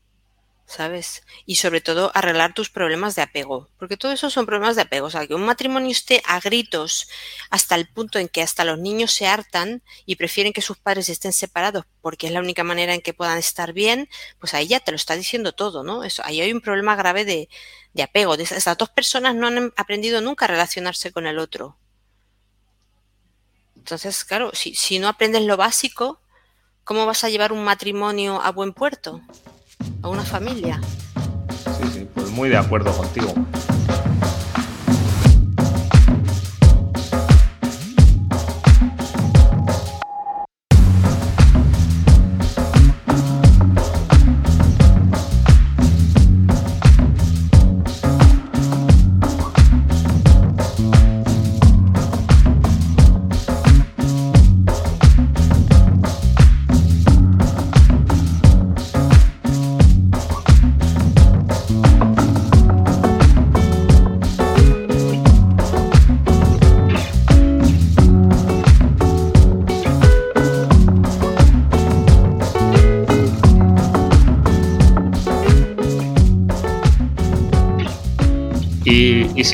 ¿Sabes? 0.66 1.22
Y 1.46 1.56
sobre 1.56 1.80
todo 1.80 2.10
arreglar 2.14 2.54
tus 2.54 2.70
problemas 2.70 3.14
de 3.14 3.22
apego, 3.22 3.68
porque 3.78 3.96
todo 3.96 4.12
eso 4.12 4.30
son 4.30 4.46
problemas 4.46 4.76
de 4.76 4.82
apego, 4.82 5.06
o 5.06 5.10
sea, 5.10 5.26
que 5.26 5.34
un 5.34 5.44
matrimonio 5.44 5.90
esté 5.90 6.22
a 6.26 6.40
gritos 6.40 7.08
hasta 7.50 7.74
el 7.74 7.86
punto 7.88 8.18
en 8.18 8.28
que 8.28 8.42
hasta 8.42 8.64
los 8.64 8.78
niños 8.78 9.12
se 9.12 9.26
hartan 9.26 9.82
y 10.06 10.16
prefieren 10.16 10.52
que 10.52 10.62
sus 10.62 10.78
padres 10.78 11.08
estén 11.08 11.32
separados 11.32 11.84
porque 12.00 12.26
es 12.26 12.32
la 12.32 12.40
única 12.40 12.64
manera 12.64 12.94
en 12.94 13.02
que 13.02 13.14
puedan 13.14 13.38
estar 13.38 13.72
bien, 13.72 14.08
pues 14.38 14.54
ahí 14.54 14.66
ya 14.66 14.80
te 14.80 14.90
lo 14.90 14.96
está 14.96 15.16
diciendo 15.16 15.52
todo, 15.52 15.82
¿no? 15.82 16.04
Eso, 16.04 16.22
ahí 16.24 16.40
hay 16.40 16.52
un 16.52 16.60
problema 16.60 16.96
grave 16.96 17.24
de, 17.24 17.48
de 17.92 18.02
apego. 18.02 18.34
Estas 18.34 18.76
dos 18.76 18.90
personas 18.90 19.34
no 19.34 19.46
han 19.46 19.72
aprendido 19.76 20.20
nunca 20.20 20.44
a 20.44 20.48
relacionarse 20.48 21.12
con 21.12 21.26
el 21.26 21.38
otro. 21.38 21.78
Entonces, 23.76 24.24
claro, 24.24 24.50
si, 24.54 24.74
si 24.74 24.98
no 24.98 25.08
aprendes 25.08 25.42
lo 25.42 25.56
básico, 25.56 26.20
¿cómo 26.84 27.06
vas 27.06 27.22
a 27.22 27.28
llevar 27.28 27.52
un 27.52 27.64
matrimonio 27.64 28.40
a 28.40 28.50
buen 28.50 28.72
puerto? 28.72 29.20
A 30.05 30.09
una 30.09 30.22
familia. 30.22 30.78
Sí, 31.78 31.88
sí, 31.90 32.09
pues 32.14 32.30
muy 32.30 32.50
de 32.50 32.59
acuerdo 32.59 32.92
contigo. 32.92 33.32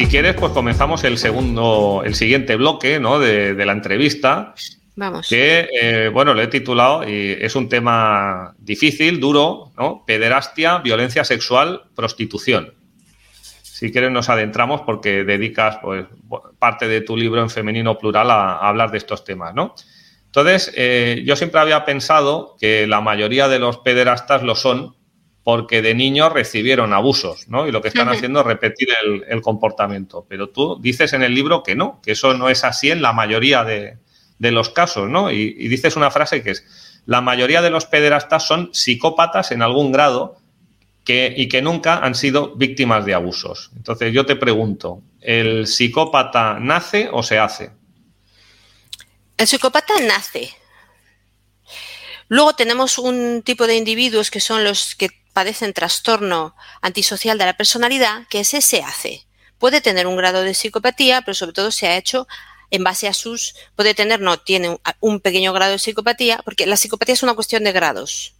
Si 0.00 0.06
quieres, 0.06 0.34
pues 0.34 0.52
comenzamos 0.52 1.04
el 1.04 1.18
segundo, 1.18 2.00
el 2.06 2.14
siguiente 2.14 2.56
bloque 2.56 2.98
¿no? 2.98 3.18
de, 3.18 3.52
la 3.66 3.72
entrevista. 3.72 4.54
Vamos. 4.96 5.28
Que, 5.28 5.68
eh, 5.78 6.08
bueno, 6.10 6.32
lo 6.32 6.40
he 6.40 6.46
titulado 6.46 7.06
y 7.06 7.36
es 7.38 7.54
un 7.54 7.68
tema 7.68 8.54
difícil, 8.58 9.20
duro, 9.20 9.72
¿no? 9.76 10.02
Pederastia, 10.06 10.78
violencia 10.78 11.22
sexual, 11.22 11.82
prostitución. 11.94 12.72
Si 13.62 13.92
quieres 13.92 14.10
nos 14.10 14.30
adentramos 14.30 14.80
porque 14.86 15.22
dedicas 15.22 15.76
pues, 15.82 16.06
parte 16.58 16.88
de 16.88 17.02
tu 17.02 17.14
libro 17.14 17.42
en 17.42 17.50
femenino 17.50 17.98
plural 17.98 18.30
a, 18.30 18.56
hablar 18.56 18.90
de 18.92 18.96
estos 18.96 19.22
temas, 19.22 19.54
¿no? 19.54 19.74
Entonces, 20.24 20.72
eh, 20.76 21.22
yo 21.26 21.36
siempre 21.36 21.60
había 21.60 21.84
pensado 21.84 22.56
que 22.58 22.86
la 22.86 23.02
mayoría 23.02 23.48
de 23.48 23.58
los 23.58 23.76
pederastas 23.78 24.42
lo 24.42 24.54
son 24.54 24.94
porque 25.42 25.80
de 25.80 25.94
niños 25.94 26.32
recibieron 26.32 26.92
abusos, 26.92 27.48
¿no? 27.48 27.66
Y 27.66 27.72
lo 27.72 27.80
que 27.80 27.88
están 27.88 28.08
haciendo 28.08 28.40
es 28.40 28.46
repetir 28.46 28.88
el, 29.26 29.40
comportamiento. 29.40 30.26
Pero 30.28 30.50
tú 30.50 30.78
dices 30.80 31.12
en 31.14 31.22
el 31.22 31.34
libro 31.34 31.62
que 31.62 31.74
no, 31.74 32.00
que 32.02 32.12
eso 32.12 32.34
no 32.34 32.50
es 32.50 32.62
así 32.62 32.90
en 32.90 33.00
la 33.00 33.12
mayoría 33.12 33.64
de, 33.64 33.96
los 34.38 34.68
casos, 34.68 35.08
¿no? 35.08 35.30
Y, 35.30 35.68
dices 35.68 35.96
una 35.96 36.10
frase 36.10 36.42
que 36.42 36.50
es, 36.50 37.02
la 37.06 37.22
mayoría 37.22 37.62
de 37.62 37.70
los 37.70 37.86
pederastas 37.86 38.46
son 38.46 38.70
psicópatas 38.74 39.50
en 39.50 39.62
algún 39.62 39.92
grado 39.92 40.36
que, 41.04 41.32
y 41.34 41.48
que 41.48 41.62
nunca 41.62 41.98
han 41.98 42.14
sido 42.14 42.54
víctimas 42.54 43.06
de 43.06 43.14
abusos. 43.14 43.70
Entonces 43.76 44.12
yo 44.12 44.26
te 44.26 44.36
pregunto, 44.36 45.02
¿el 45.22 45.66
psicópata 45.66 46.58
nace 46.60 47.08
o 47.10 47.22
se 47.22 47.38
hace? 47.38 47.70
El 49.38 49.46
psicópata 49.46 49.94
nace. 50.06 50.59
Luego 52.30 52.54
tenemos 52.54 52.96
un 52.98 53.42
tipo 53.42 53.66
de 53.66 53.74
individuos 53.74 54.30
que 54.30 54.38
son 54.38 54.62
los 54.62 54.94
que 54.94 55.10
padecen 55.32 55.72
trastorno 55.72 56.54
antisocial 56.80 57.36
de 57.36 57.44
la 57.44 57.56
personalidad, 57.56 58.28
que 58.30 58.40
ese 58.40 58.60
se 58.60 58.82
hace. 58.82 59.26
Puede 59.58 59.80
tener 59.80 60.06
un 60.06 60.16
grado 60.16 60.42
de 60.42 60.54
psicopatía, 60.54 61.22
pero 61.22 61.34
sobre 61.34 61.52
todo 61.52 61.72
se 61.72 61.88
ha 61.88 61.96
hecho 61.96 62.28
en 62.70 62.84
base 62.84 63.08
a 63.08 63.14
sus, 63.14 63.56
puede 63.74 63.94
tener, 63.94 64.20
no, 64.20 64.38
tiene 64.38 64.78
un 65.00 65.18
pequeño 65.18 65.52
grado 65.52 65.72
de 65.72 65.80
psicopatía, 65.80 66.40
porque 66.44 66.66
la 66.66 66.76
psicopatía 66.76 67.14
es 67.14 67.24
una 67.24 67.34
cuestión 67.34 67.64
de 67.64 67.72
grados. 67.72 68.34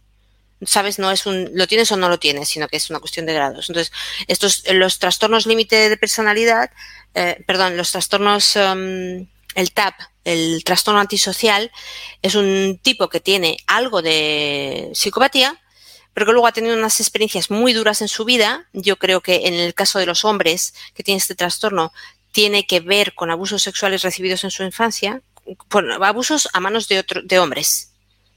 ¿Sabes? 0.63 0.97
No 0.97 1.11
es 1.11 1.25
un, 1.25 1.49
lo 1.53 1.67
tienes 1.67 1.91
o 1.91 1.97
no 1.97 2.07
lo 2.07 2.17
tienes, 2.17 2.47
sino 2.47 2.69
que 2.69 2.77
es 2.77 2.89
una 2.89 3.01
cuestión 3.01 3.25
de 3.25 3.33
grados. 3.33 3.69
Entonces, 3.69 3.91
estos, 4.27 4.63
los 4.71 4.99
trastornos 4.99 5.47
límite 5.47 5.89
de 5.89 5.97
personalidad, 5.97 6.71
eh, 7.13 7.43
perdón, 7.45 7.75
los 7.75 7.91
trastornos, 7.91 8.55
um, 8.55 9.27
el 9.55 9.71
TAP, 9.71 9.95
el 10.23 10.63
trastorno 10.63 10.99
antisocial, 10.99 11.71
es 12.21 12.35
un 12.35 12.79
tipo 12.81 13.09
que 13.09 13.19
tiene 13.19 13.57
algo 13.67 14.01
de 14.01 14.91
psicopatía, 14.93 15.59
pero 16.13 16.25
que 16.25 16.31
luego 16.33 16.47
ha 16.47 16.51
tenido 16.51 16.75
unas 16.75 16.99
experiencias 16.99 17.49
muy 17.49 17.73
duras 17.73 18.01
en 18.01 18.07
su 18.07 18.25
vida. 18.25 18.67
Yo 18.73 18.97
creo 18.97 19.21
que 19.21 19.47
en 19.47 19.53
el 19.53 19.73
caso 19.73 19.99
de 19.99 20.05
los 20.05 20.25
hombres 20.25 20.73
que 20.93 21.03
tienen 21.03 21.17
este 21.17 21.35
trastorno, 21.35 21.93
tiene 22.31 22.65
que 22.65 22.79
ver 22.79 23.13
con 23.13 23.29
abusos 23.29 23.61
sexuales 23.61 24.03
recibidos 24.03 24.43
en 24.43 24.51
su 24.51 24.63
infancia, 24.63 25.21
abusos 26.01 26.49
a 26.53 26.59
manos 26.59 26.87
de, 26.87 26.99
otro, 26.99 27.21
de 27.23 27.39
hombres, 27.39 27.91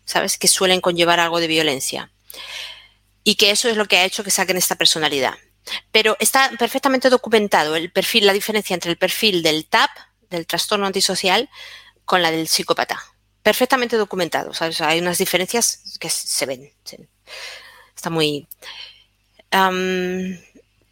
¿sabes? 0.04 0.36
Que 0.36 0.48
suelen 0.48 0.80
conllevar 0.80 1.20
algo 1.20 1.40
de 1.40 1.46
violencia. 1.46 2.10
Y 3.22 3.36
que 3.36 3.50
eso 3.50 3.68
es 3.68 3.76
lo 3.76 3.86
que 3.86 3.98
ha 3.98 4.04
hecho 4.04 4.24
que 4.24 4.30
saquen 4.30 4.56
esta 4.56 4.76
personalidad. 4.76 5.34
Pero 5.92 6.16
está 6.20 6.50
perfectamente 6.58 7.08
documentado 7.08 7.76
el 7.76 7.90
perfil, 7.90 8.26
la 8.26 8.32
diferencia 8.32 8.74
entre 8.74 8.90
el 8.90 8.98
perfil 8.98 9.42
del 9.42 9.66
TAP, 9.66 9.90
del 10.34 10.46
trastorno 10.46 10.86
antisocial, 10.86 11.48
con 12.04 12.22
la 12.22 12.30
del 12.30 12.48
psicópata. 12.48 13.00
Perfectamente 13.42 13.96
documentado. 13.96 14.52
hay 14.80 15.00
unas 15.00 15.18
diferencias 15.18 15.98
que 16.00 16.10
se 16.10 16.46
ven 16.46 16.72
está 18.04 18.10
muy... 18.10 18.46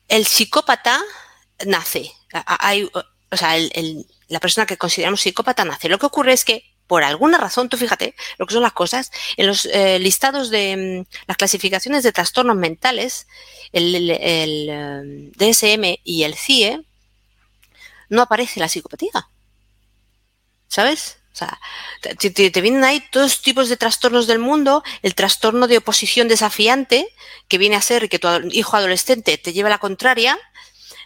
el 0.08 0.26
psicópata 0.26 1.00
nace. 1.66 2.10
O 3.30 3.36
sea, 3.36 3.56
la 4.28 4.40
persona 4.40 4.66
que 4.66 4.78
consideramos 4.78 5.20
psicópata 5.20 5.64
nace. 5.64 5.88
Lo 5.88 5.98
que 5.98 6.06
ocurre 6.06 6.32
es 6.32 6.44
que, 6.44 6.64
por 6.86 7.04
alguna 7.04 7.38
razón, 7.38 7.68
tú 7.68 7.76
fíjate 7.76 8.14
lo 8.38 8.46
que 8.46 8.54
son 8.54 8.62
las 8.62 8.72
cosas, 8.72 9.10
en 9.36 9.46
los 9.46 9.66
eh, 9.66 9.98
listados 9.98 10.50
de 10.50 11.04
mm, 11.06 11.14
las 11.26 11.36
clasificaciones 11.36 12.02
de 12.02 12.12
trastornos 12.12 12.56
mentales, 12.56 13.26
el, 13.72 14.10
el, 14.10 15.32
DSM 15.36 15.98
y 16.04 16.24
el 16.24 16.34
CIE, 16.34 16.82
no 18.08 18.22
aparece 18.22 18.60
la 18.60 18.68
psicopatía. 18.68 19.28
¿Sabes? 20.72 21.18
O 21.34 21.36
sea, 21.36 21.60
te, 22.00 22.60
vienen 22.62 22.82
ahí 22.82 23.04
todos 23.10 23.42
tipos 23.42 23.68
de 23.68 23.76
trastornos 23.76 24.26
del 24.26 24.38
mundo, 24.38 24.82
el 25.02 25.14
trastorno 25.14 25.68
de 25.68 25.76
oposición 25.76 26.28
desafiante, 26.28 27.14
que 27.46 27.58
viene 27.58 27.76
a 27.76 27.82
ser 27.82 28.08
que 28.08 28.18
tu 28.18 28.28
hijo 28.50 28.74
adolescente 28.74 29.36
te 29.36 29.52
lleve 29.52 29.68
la 29.68 29.76
contraria, 29.76 30.38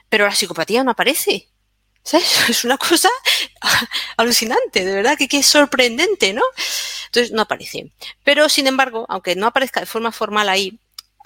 pero 0.09 0.25
la 0.25 0.37
psicopatía 0.37 0.85
no 0.85 0.93
aparece. 0.93 1.49
¿Sabes? 2.05 2.33
Es 2.49 2.63
una 2.63 2.79
cosa 2.79 3.11
alucinante, 4.17 4.85
de 4.85 4.95
verdad 4.95 5.19
que, 5.19 5.27
que 5.27 5.39
es 5.39 5.47
sorprendente, 5.47 6.33
¿no? 6.33 6.45
Entonces 7.07 7.33
no 7.33 7.43
aparece. 7.43 7.91
Pero, 8.23 8.49
sin 8.49 8.69
embargo, 8.69 9.05
aunque 9.09 9.35
no 9.35 9.49
aparezca 9.49 9.81
de 9.81 9.87
forma 9.87 10.13
formal 10.13 10.49
ahí, 10.49 10.79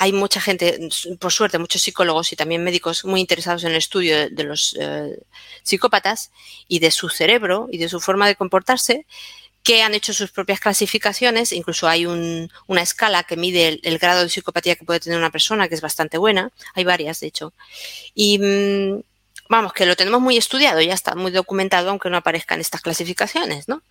hay 0.02 0.14
mucha 0.14 0.40
gente, 0.40 0.88
por 1.18 1.30
suerte, 1.30 1.58
muchos 1.58 1.82
psicólogos 1.82 2.32
y 2.32 2.36
también 2.36 2.64
médicos 2.64 3.04
muy 3.04 3.20
interesados 3.20 3.64
en 3.64 3.72
el 3.72 3.76
estudio 3.76 4.30
de, 4.30 4.44
los 4.44 4.74
eh, 4.80 5.20
psicópatas 5.62 6.30
y 6.68 6.78
de 6.78 6.90
su 6.90 7.10
cerebro 7.10 7.68
y 7.70 7.76
de 7.76 7.90
su 7.90 8.00
forma 8.00 8.26
de 8.26 8.34
comportarse, 8.34 9.04
que 9.62 9.82
han 9.82 9.92
hecho 9.92 10.14
sus 10.14 10.30
propias 10.30 10.58
clasificaciones. 10.58 11.52
Incluso 11.52 11.86
hay 11.86 12.06
una 12.06 12.80
escala 12.80 13.24
que 13.24 13.36
mide 13.36 13.78
el, 13.82 13.98
grado 13.98 14.22
de 14.22 14.30
psicopatía 14.30 14.74
que 14.74 14.86
puede 14.86 15.00
tener 15.00 15.18
una 15.18 15.28
persona, 15.28 15.68
que 15.68 15.74
es 15.74 15.82
bastante 15.82 16.16
buena. 16.16 16.50
Hay 16.72 16.84
varias, 16.84 17.20
de 17.20 17.26
hecho. 17.26 17.52
Y 18.14 18.38
mm, 18.38 19.02
vamos, 19.50 19.74
que 19.74 19.84
lo 19.84 19.96
tenemos 19.96 20.22
muy 20.22 20.38
estudiado, 20.38 20.80
ya 20.80 20.94
está 20.94 21.14
muy 21.14 21.30
documentado, 21.30 21.90
aunque 21.90 22.08
no 22.08 22.16
aparezcan 22.16 22.58
estas 22.58 22.80
clasificaciones, 22.80 23.68
¿no? 23.68 23.82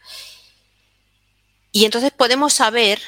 Y 1.72 1.86
entonces 1.86 2.10
podemos 2.10 2.53
saber, 2.53 2.99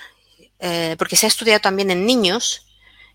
eh, 0.60 0.94
porque 0.99 1.15
se 1.15 1.26
ha 1.26 1.30
estudiado 1.30 1.61
también 1.61 1.90
en 1.90 2.06
niños, 2.06 2.68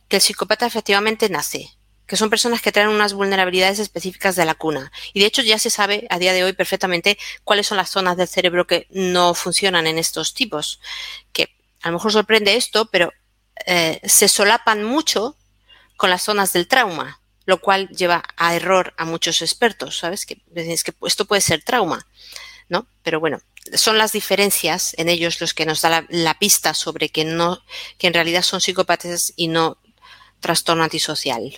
que 0.09 0.16
el 0.16 0.23
psicópata 0.23 0.66
efectivamente 0.66 1.28
nace. 1.28 1.70
que 2.07 2.16
son 2.16 2.31
personas 2.31 2.62
que 2.62 2.70
traen 2.70 2.91
unas 2.91 3.15
vulnerabilidades 3.15 3.81
específicas 3.81 4.37
de 4.37 4.45
la 4.45 4.55
cuna. 4.55 4.93
Y 5.12 5.19
de 5.19 5.27
hecho 5.27 5.43
ya 5.43 5.59
se 5.59 5.70
sabe 5.70 6.07
a 6.09 6.20
día 6.20 6.33
de 6.33 6.45
hoy 6.45 6.53
perfectamente 6.53 7.19
cuáles 7.43 7.66
son 7.66 7.78
las 7.78 7.91
zonas 7.91 8.16
del 8.16 8.28
cerebro 8.28 8.66
que 8.69 8.87
no 8.91 9.35
funcionan 9.35 9.89
en 9.89 9.99
estos 9.99 10.33
tipos. 10.33 10.81
Que 11.33 11.57
a 11.83 11.89
lo 11.89 11.95
mejor 11.95 12.12
sorprende 12.12 12.55
esto, 12.55 12.87
pero 12.93 13.12
eh, 13.66 14.01
se 14.05 14.28
solapan 14.28 14.85
mucho 14.85 15.37
con 15.97 16.11
las 16.11 16.23
zonas 16.23 16.53
del 16.53 16.69
trauma, 16.69 17.20
lo 17.45 17.61
cual 17.61 17.89
lleva 17.89 18.23
a 18.37 18.55
error 18.55 18.95
a 18.99 19.05
muchos 19.05 19.43
expertos, 19.43 19.99
¿sabes? 19.99 20.27
Que 20.27 20.41
es 20.55 20.85
que 20.85 20.95
esto 21.07 21.24
puede 21.24 21.41
ser 21.41 21.65
trauma, 21.65 22.07
¿no? 22.69 22.87
Pero 23.03 23.19
bueno, 23.19 23.41
son 23.74 23.99
las 23.99 24.12
diferencias 24.12 24.95
en 24.97 25.09
ellos 25.09 25.41
los 25.41 25.55
que 25.55 25.66
nos 25.66 25.83
da 25.83 25.91
la, 25.91 26.07
la 26.09 26.39
pista 26.39 26.73
sobre 26.73 27.09
que 27.09 27.24
no, 27.24 27.62
que 27.99 28.07
en 28.07 28.15
realidad 28.15 28.43
son 28.43 28.61
psicópatas 28.61 29.33
y 29.35 29.49
no 29.49 29.78
trastorno 30.41 30.83
antisocial. 30.83 31.53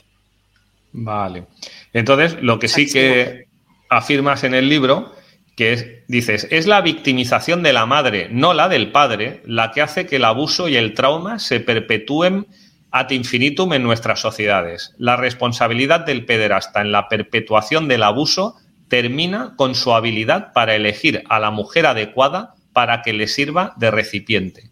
Vale. 0.93 1.45
Entonces, 1.93 2.37
lo 2.41 2.59
que 2.59 2.69
sí 2.69 2.91
que 2.91 3.47
afirmas 3.89 4.45
en 4.45 4.55
el 4.55 4.69
libro, 4.69 5.15
que 5.57 5.73
es, 5.73 5.87
dices, 6.09 6.47
es 6.51 6.67
la 6.67 6.81
victimización 6.81 7.63
de 7.63 7.73
la 7.73 7.87
madre, 7.87 8.29
no 8.31 8.55
la 8.55 8.69
del 8.69 8.93
padre, 8.93 9.43
la 9.45 9.73
que 9.73 9.83
hace 9.83 10.07
que 10.07 10.17
el 10.17 10.25
abuso 10.25 10.69
y 10.69 10.77
el 10.77 10.95
trauma 10.95 11.39
se 11.39 11.61
perpetúen 11.61 12.47
ad 12.91 13.11
infinitum 13.11 13.73
en 13.75 13.83
nuestras 13.83 14.21
sociedades. 14.21 14.95
La 14.99 15.17
responsabilidad 15.17 16.01
del 16.01 16.25
pederasta 16.25 16.81
en 16.81 16.93
la 16.93 17.09
perpetuación 17.09 17.89
del 17.89 18.03
abuso 18.03 18.57
termina 18.89 19.55
con 19.57 19.75
su 19.75 19.93
habilidad 19.93 20.53
para 20.53 20.75
elegir 20.75 21.23
a 21.29 21.39
la 21.39 21.51
mujer 21.51 21.87
adecuada 21.87 22.55
para 22.73 23.03
que 23.03 23.13
le 23.13 23.29
sirva 23.29 23.75
de 23.77 23.91
recipiente. 23.91 24.71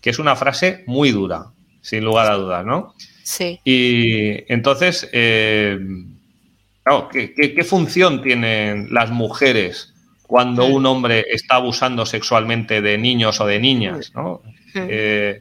Que 0.00 0.10
es 0.10 0.18
una 0.18 0.36
frase 0.36 0.84
muy 0.86 1.10
dura, 1.10 1.46
sin 1.80 2.04
lugar 2.04 2.30
a 2.30 2.36
dudas, 2.36 2.64
¿no? 2.64 2.94
Sí. 3.26 3.60
Y 3.64 4.52
entonces, 4.52 5.08
eh, 5.12 5.80
¿qué, 7.12 7.64
función 7.64 8.22
tienen 8.22 8.86
las 8.94 9.10
mujeres 9.10 9.92
cuando 10.22 10.66
un 10.66 10.86
hombre 10.86 11.24
está 11.28 11.56
abusando 11.56 12.06
sexualmente 12.06 12.80
de 12.80 12.96
niños 12.98 13.40
o 13.40 13.46
de 13.46 13.58
niñas? 13.58 14.12
¿no? 14.14 14.42
Eh, 14.76 15.40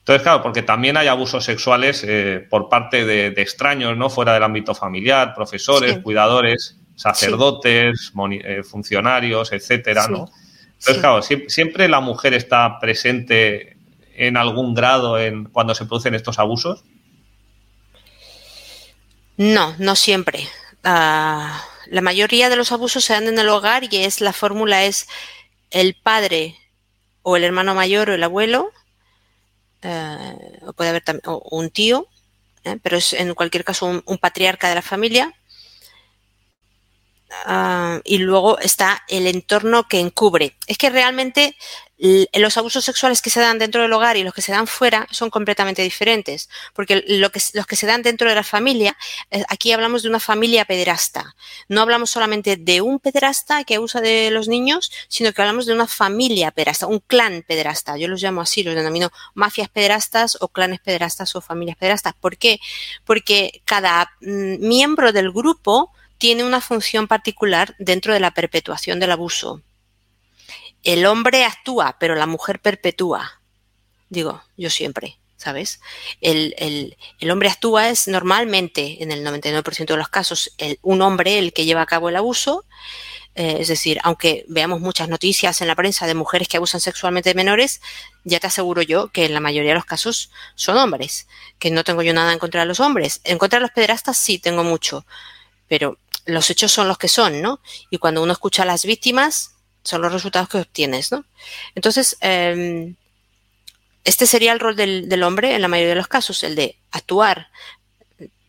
entonces, 0.00 0.22
claro, 0.22 0.42
porque 0.42 0.60
también 0.60 0.98
hay 0.98 1.06
abusos 1.06 1.42
sexuales 1.42 2.04
eh, 2.06 2.46
por 2.50 2.68
parte 2.68 3.06
de, 3.06 3.28
extraños, 3.40 3.96
¿no? 3.96 4.10
Fuera 4.10 4.34
del 4.34 4.42
ámbito 4.42 4.74
familiar, 4.74 5.32
profesores, 5.34 6.00
cuidadores, 6.00 6.78
sacerdotes, 6.94 8.12
funcionarios, 8.70 9.50
etcétera, 9.50 10.08
¿no? 10.08 10.28
Entonces, 10.78 10.98
claro, 10.98 11.22
siempre 11.22 11.88
la 11.88 12.00
mujer 12.00 12.34
está 12.34 12.78
presente 12.78 13.78
en 14.14 14.36
algún 14.36 14.74
grado 14.74 15.18
en 15.18 15.44
cuando 15.44 15.74
se 15.74 15.86
producen 15.86 16.14
estos 16.14 16.38
abusos. 16.38 16.84
No, 19.36 19.74
no 19.78 19.96
siempre. 19.96 20.48
Ah, 20.84 21.64
la 21.86 22.00
mayoría 22.00 22.48
de 22.48 22.56
los 22.56 22.72
abusos 22.72 23.04
se 23.04 23.14
dan 23.14 23.26
en 23.28 23.38
el 23.38 23.48
hogar 23.48 23.84
y 23.84 24.04
es 24.04 24.20
la 24.20 24.32
fórmula 24.32 24.84
es 24.84 25.06
el 25.70 25.94
padre 25.94 26.56
o 27.22 27.36
el 27.36 27.44
hermano 27.44 27.74
mayor 27.74 28.10
o 28.10 28.14
el 28.14 28.22
abuelo, 28.22 28.70
eh, 29.82 30.58
o 30.66 30.72
puede 30.72 30.90
haber 30.90 31.02
también 31.02 31.24
un 31.50 31.70
tío, 31.70 32.06
eh, 32.64 32.78
pero 32.82 32.96
es 32.96 33.12
en 33.12 33.34
cualquier 33.34 33.64
caso 33.64 33.86
un, 33.86 34.18
patriarca 34.18 34.68
de 34.68 34.74
la 34.76 34.82
familia. 34.82 35.34
Ah, 37.46 38.00
y 38.04 38.18
luego 38.18 38.58
está 38.58 39.02
el 39.08 39.26
entorno 39.26 39.88
que 39.88 39.98
encubre. 39.98 40.56
Es 40.66 40.78
que 40.78 40.90
realmente 40.90 41.56
los 42.34 42.56
abusos 42.58 42.84
sexuales 42.84 43.22
que 43.22 43.30
se 43.30 43.40
dan 43.40 43.58
dentro 43.58 43.80
del 43.80 43.92
hogar 43.92 44.18
y 44.18 44.24
los 44.24 44.34
que 44.34 44.42
se 44.42 44.52
dan 44.52 44.66
fuera 44.66 45.06
son 45.10 45.30
completamente 45.30 45.80
diferentes, 45.80 46.50
porque 46.74 47.02
lo 47.06 47.30
que, 47.30 47.40
los 47.54 47.66
que 47.66 47.76
se 47.76 47.86
dan 47.86 48.02
dentro 48.02 48.28
de 48.28 48.34
la 48.34 48.42
familia, 48.42 48.96
eh, 49.30 49.42
aquí 49.48 49.72
hablamos 49.72 50.02
de 50.02 50.10
una 50.10 50.20
familia 50.20 50.66
pederasta. 50.66 51.34
No 51.68 51.80
hablamos 51.80 52.10
solamente 52.10 52.56
de 52.56 52.82
un 52.82 52.98
pederasta 52.98 53.64
que 53.64 53.76
abusa 53.76 54.02
de 54.02 54.30
los 54.30 54.48
niños, 54.48 54.92
sino 55.08 55.32
que 55.32 55.40
hablamos 55.40 55.64
de 55.64 55.72
una 55.72 55.86
familia 55.86 56.50
pederasta, 56.50 56.86
un 56.86 57.00
clan 57.00 57.42
pederasta. 57.46 57.96
Yo 57.96 58.06
los 58.08 58.22
llamo 58.22 58.42
así, 58.42 58.62
los 58.62 58.74
denomino 58.74 59.10
mafias 59.32 59.70
pederastas 59.70 60.36
o 60.40 60.48
clanes 60.48 60.80
pederastas 60.80 61.34
o 61.36 61.40
familias 61.40 61.78
pederastas. 61.78 62.12
¿Por 62.20 62.36
qué? 62.36 62.60
Porque 63.04 63.62
cada 63.64 64.10
mm, 64.20 64.66
miembro 64.66 65.12
del 65.12 65.30
grupo 65.32 65.90
tiene 66.18 66.44
una 66.44 66.60
función 66.60 67.08
particular 67.08 67.74
dentro 67.78 68.12
de 68.12 68.20
la 68.20 68.32
perpetuación 68.32 69.00
del 69.00 69.12
abuso 69.12 69.62
el 70.84 71.06
hombre 71.06 71.44
actúa, 71.44 71.96
pero 71.98 72.14
la 72.14 72.26
mujer 72.26 72.60
perpetúa. 72.60 73.40
Digo, 74.10 74.42
yo 74.56 74.70
siempre, 74.70 75.18
¿sabes? 75.36 75.80
El, 76.20 76.96
hombre 77.30 77.48
actúa 77.48 77.88
es 77.88 78.06
normalmente, 78.06 79.02
en 79.02 79.10
el 79.10 79.24
99% 79.24 79.86
de 79.86 79.96
los 79.96 80.08
casos, 80.08 80.54
un 80.82 81.02
hombre 81.02 81.38
el 81.38 81.52
que 81.52 81.64
lleva 81.64 81.82
a 81.82 81.86
cabo 81.86 82.10
el 82.10 82.16
abuso. 82.16 82.64
Eh, 83.36 83.56
es 83.58 83.66
decir, 83.66 83.98
aunque 84.04 84.44
veamos 84.46 84.80
muchas 84.80 85.08
noticias 85.08 85.60
en 85.60 85.66
la 85.66 85.74
prensa 85.74 86.06
de 86.06 86.14
mujeres 86.14 86.46
que 86.46 86.56
abusan 86.56 86.80
sexualmente 86.80 87.30
de 87.30 87.34
menores, 87.34 87.80
ya 88.22 88.38
te 88.38 88.46
aseguro 88.46 88.80
yo 88.82 89.08
que 89.08 89.24
en 89.24 89.34
la 89.34 89.40
mayoría 89.40 89.72
de 89.72 89.74
los 89.74 89.84
casos 89.86 90.30
son 90.54 90.76
hombres, 90.76 91.26
que 91.58 91.72
no 91.72 91.82
tengo 91.82 92.02
yo 92.02 92.14
nada 92.14 92.32
en 92.32 92.38
contra 92.38 92.60
de 92.60 92.66
los 92.66 92.78
hombres. 92.78 93.20
En 93.24 93.38
contra 93.38 93.58
de 93.58 93.62
los 93.62 93.72
pederastas 93.72 94.18
sí 94.18 94.38
tengo 94.38 94.62
mucho, 94.62 95.04
pero 95.66 95.98
los 96.26 96.48
hechos 96.48 96.70
son 96.70 96.86
los 96.86 96.96
que 96.96 97.08
son, 97.08 97.42
¿no? 97.42 97.60
Y 97.90 97.98
cuando 97.98 98.22
uno 98.22 98.32
escucha 98.32 98.62
a 98.62 98.66
las 98.66 98.84
víctimas, 98.84 99.53
son 99.84 100.02
los 100.02 100.12
resultados 100.12 100.48
que 100.48 100.58
obtienes, 100.58 101.12
¿no? 101.12 101.24
Entonces, 101.74 102.16
em, 102.20 102.96
este 104.04 104.26
sería 104.26 104.52
el 104.52 104.60
rol 104.60 104.76
del, 104.76 105.22
hombre 105.22 105.54
en 105.54 105.62
la 105.62 105.68
mayoría 105.68 105.90
de 105.90 106.00
los 106.00 106.08
casos, 106.08 106.42
el 106.42 106.56
de 106.56 106.76
actuar, 106.90 107.48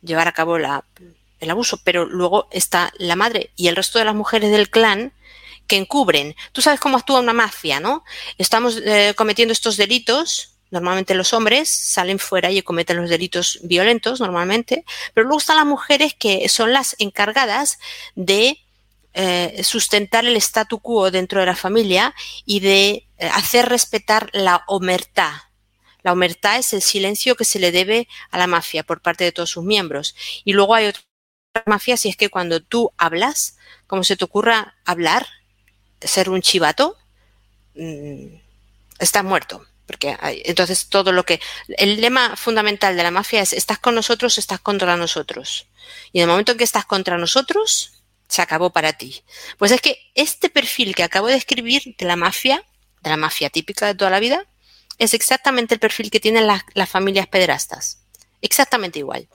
llevar 0.02 0.28
a 0.28 0.34
cabo 0.34 0.58
el 0.58 1.50
abuso, 1.50 1.80
pero 1.84 2.06
luego 2.06 2.48
está 2.52 2.92
la 2.98 3.16
madre 3.16 3.52
y 3.56 3.68
el 3.68 3.76
resto 3.76 4.00
de 4.00 4.06
las 4.06 4.16
mujeres 4.16 4.52
del 4.52 4.70
clan 4.70 5.14
que 5.68 5.78
encubren. 5.78 6.36
Tú 6.52 6.62
sabes 6.62 6.80
cómo 6.80 6.98
actúa 6.98 7.20
una 7.20 7.34
mafia, 7.34 7.80
¿no? 7.80 8.04
Estamos 8.38 8.82
eh, 8.86 9.14
cometiendo 9.16 9.52
estos 9.52 9.78
delitos, 9.78 10.56
normalmente 10.72 11.16
los 11.16 11.34
hombres 11.34 11.70
salen 11.70 12.20
fuera 12.20 12.52
y 12.52 12.62
cometen 12.62 12.98
los 12.98 13.10
delitos 13.10 13.60
violentos 13.64 14.20
normalmente, 14.20 14.84
pero 15.14 15.26
luego 15.26 15.40
están 15.40 15.58
las 15.58 15.66
mujeres 15.66 16.14
que 16.14 16.48
son 16.50 16.74
las 16.74 16.96
encargadas 17.00 17.80
de 18.16 18.65
eh, 19.18 19.64
sustentar 19.64 20.26
el 20.26 20.36
statu 20.36 20.80
quo 20.80 21.10
dentro 21.10 21.40
de 21.40 21.46
la 21.46 21.56
familia 21.56 22.14
y 22.46 22.60
de 22.60 23.08
eh, 23.18 23.30
hacer 23.32 23.70
respetar 23.70 24.30
la 24.34 24.66
omertá. 24.68 25.52
La 26.04 26.12
omertá 26.12 26.58
es 26.58 26.74
el 26.74 26.82
silencio 26.82 27.38
que 27.38 27.46
se 27.46 27.58
le 27.58 27.72
debe 27.72 28.10
a 28.30 28.38
la 28.38 28.46
mafia 28.46 28.84
por 28.84 29.02
parte 29.02 29.24
de 29.24 29.32
todos 29.32 29.52
sus 29.52 29.64
miembros. 29.64 30.16
Y 30.44 30.52
luego 30.52 30.76
hay 30.76 30.88
otra 30.88 31.02
mafia 31.66 31.96
si 31.96 32.10
es 32.10 32.18
que 32.18 32.28
cuando 32.28 32.62
tú 32.62 32.92
hablas, 32.98 33.58
como 33.88 34.04
se 34.04 34.18
te 34.18 34.26
ocurra 34.26 34.76
hablar, 34.84 35.26
ser 36.02 36.30
un 36.30 36.42
chivato, 36.42 36.98
mm, 37.76 38.36
estás 39.00 39.24
muerto. 39.24 39.66
Porque 39.88 40.18
entonces 40.44 40.90
todo 40.90 41.14
lo 41.14 41.24
que. 41.24 41.40
El 41.78 42.02
lema 42.02 42.36
fundamental 42.36 42.98
de 42.98 43.04
la 43.04 43.12
mafia 43.12 43.42
es: 43.42 43.54
estás 43.54 43.80
con 43.80 43.96
nosotros, 43.96 44.38
estás 44.38 44.60
contra 44.60 44.98
nosotros. 44.98 45.68
Y 46.12 46.20
en 46.20 46.24
el 46.24 46.30
momento 46.30 46.52
en 46.52 46.58
que 46.58 46.64
estás 46.66 46.86
contra 46.86 47.18
nosotros, 47.18 47.95
se 48.28 48.42
acabó 48.42 48.72
para 48.72 48.94
ti. 48.94 49.24
Pues 49.58 49.72
es 49.72 49.82
que 49.82 49.98
este 50.16 50.50
perfil 50.50 50.96
que 50.96 51.04
acabo 51.04 51.28
de 51.28 51.36
escribir 51.36 51.96
de 51.98 52.06
la 52.06 52.16
mafia, 52.16 52.64
de 53.02 53.10
la 53.10 53.18
mafia 53.18 53.50
típica 53.50 53.88
de 53.88 53.96
toda 53.96 54.12
la 54.12 54.20
vida, 54.20 54.46
es 54.98 55.14
exactamente 55.14 55.76
el 55.76 55.80
perfil 55.80 56.10
que 56.10 56.20
tienen 56.20 56.48
las, 56.48 56.64
familias 56.90 57.28
pederastas. 57.28 58.04
Exactamente 58.42 59.00
igual. 59.00 59.28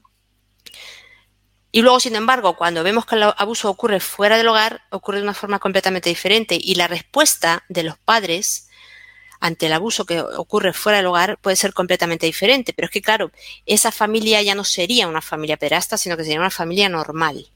Y 1.72 1.82
luego, 1.82 2.00
sin 2.00 2.16
embargo, 2.16 2.56
cuando 2.56 2.82
vemos 2.82 3.06
que 3.06 3.14
el 3.14 3.22
abuso 3.22 3.70
ocurre 3.70 4.00
fuera 4.00 4.36
del 4.36 4.48
hogar, 4.48 4.82
ocurre 4.90 5.18
de 5.18 5.24
una 5.24 5.34
forma 5.34 5.58
completamente 5.58 6.08
diferente. 6.08 6.58
Y 6.60 6.74
la 6.74 6.88
respuesta 6.88 7.64
de 7.68 7.84
los 7.84 7.96
padres 7.98 8.68
ante 9.38 9.66
el 9.66 9.72
abuso 9.72 10.04
que 10.04 10.20
ocurre 10.20 10.72
fuera 10.72 10.98
del 10.98 11.06
hogar 11.06 11.38
puede 11.38 11.56
ser 11.56 11.72
completamente 11.72 12.26
diferente. 12.26 12.72
Pero 12.72 12.86
es 12.86 12.92
que, 12.92 13.02
claro, 13.02 13.30
esa 13.66 13.92
familia 13.92 14.42
ya 14.42 14.54
no 14.54 14.64
sería 14.64 15.06
una 15.06 15.22
familia 15.22 15.58
pederasta, 15.58 15.96
sino 15.96 16.16
que 16.16 16.24
sería 16.24 16.40
una 16.40 16.50
familia 16.50 16.88
normal. 16.88 17.46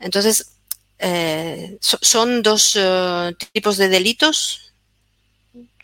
Entonces, 0.00 0.56
eh, 0.98 1.76
son 1.80 2.42
dos 2.42 2.76
eh, 2.80 3.32
tipos 3.52 3.76
de 3.76 3.88
delitos 3.88 4.72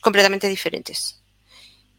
completamente 0.01 0.49
diferentes. 0.49 1.21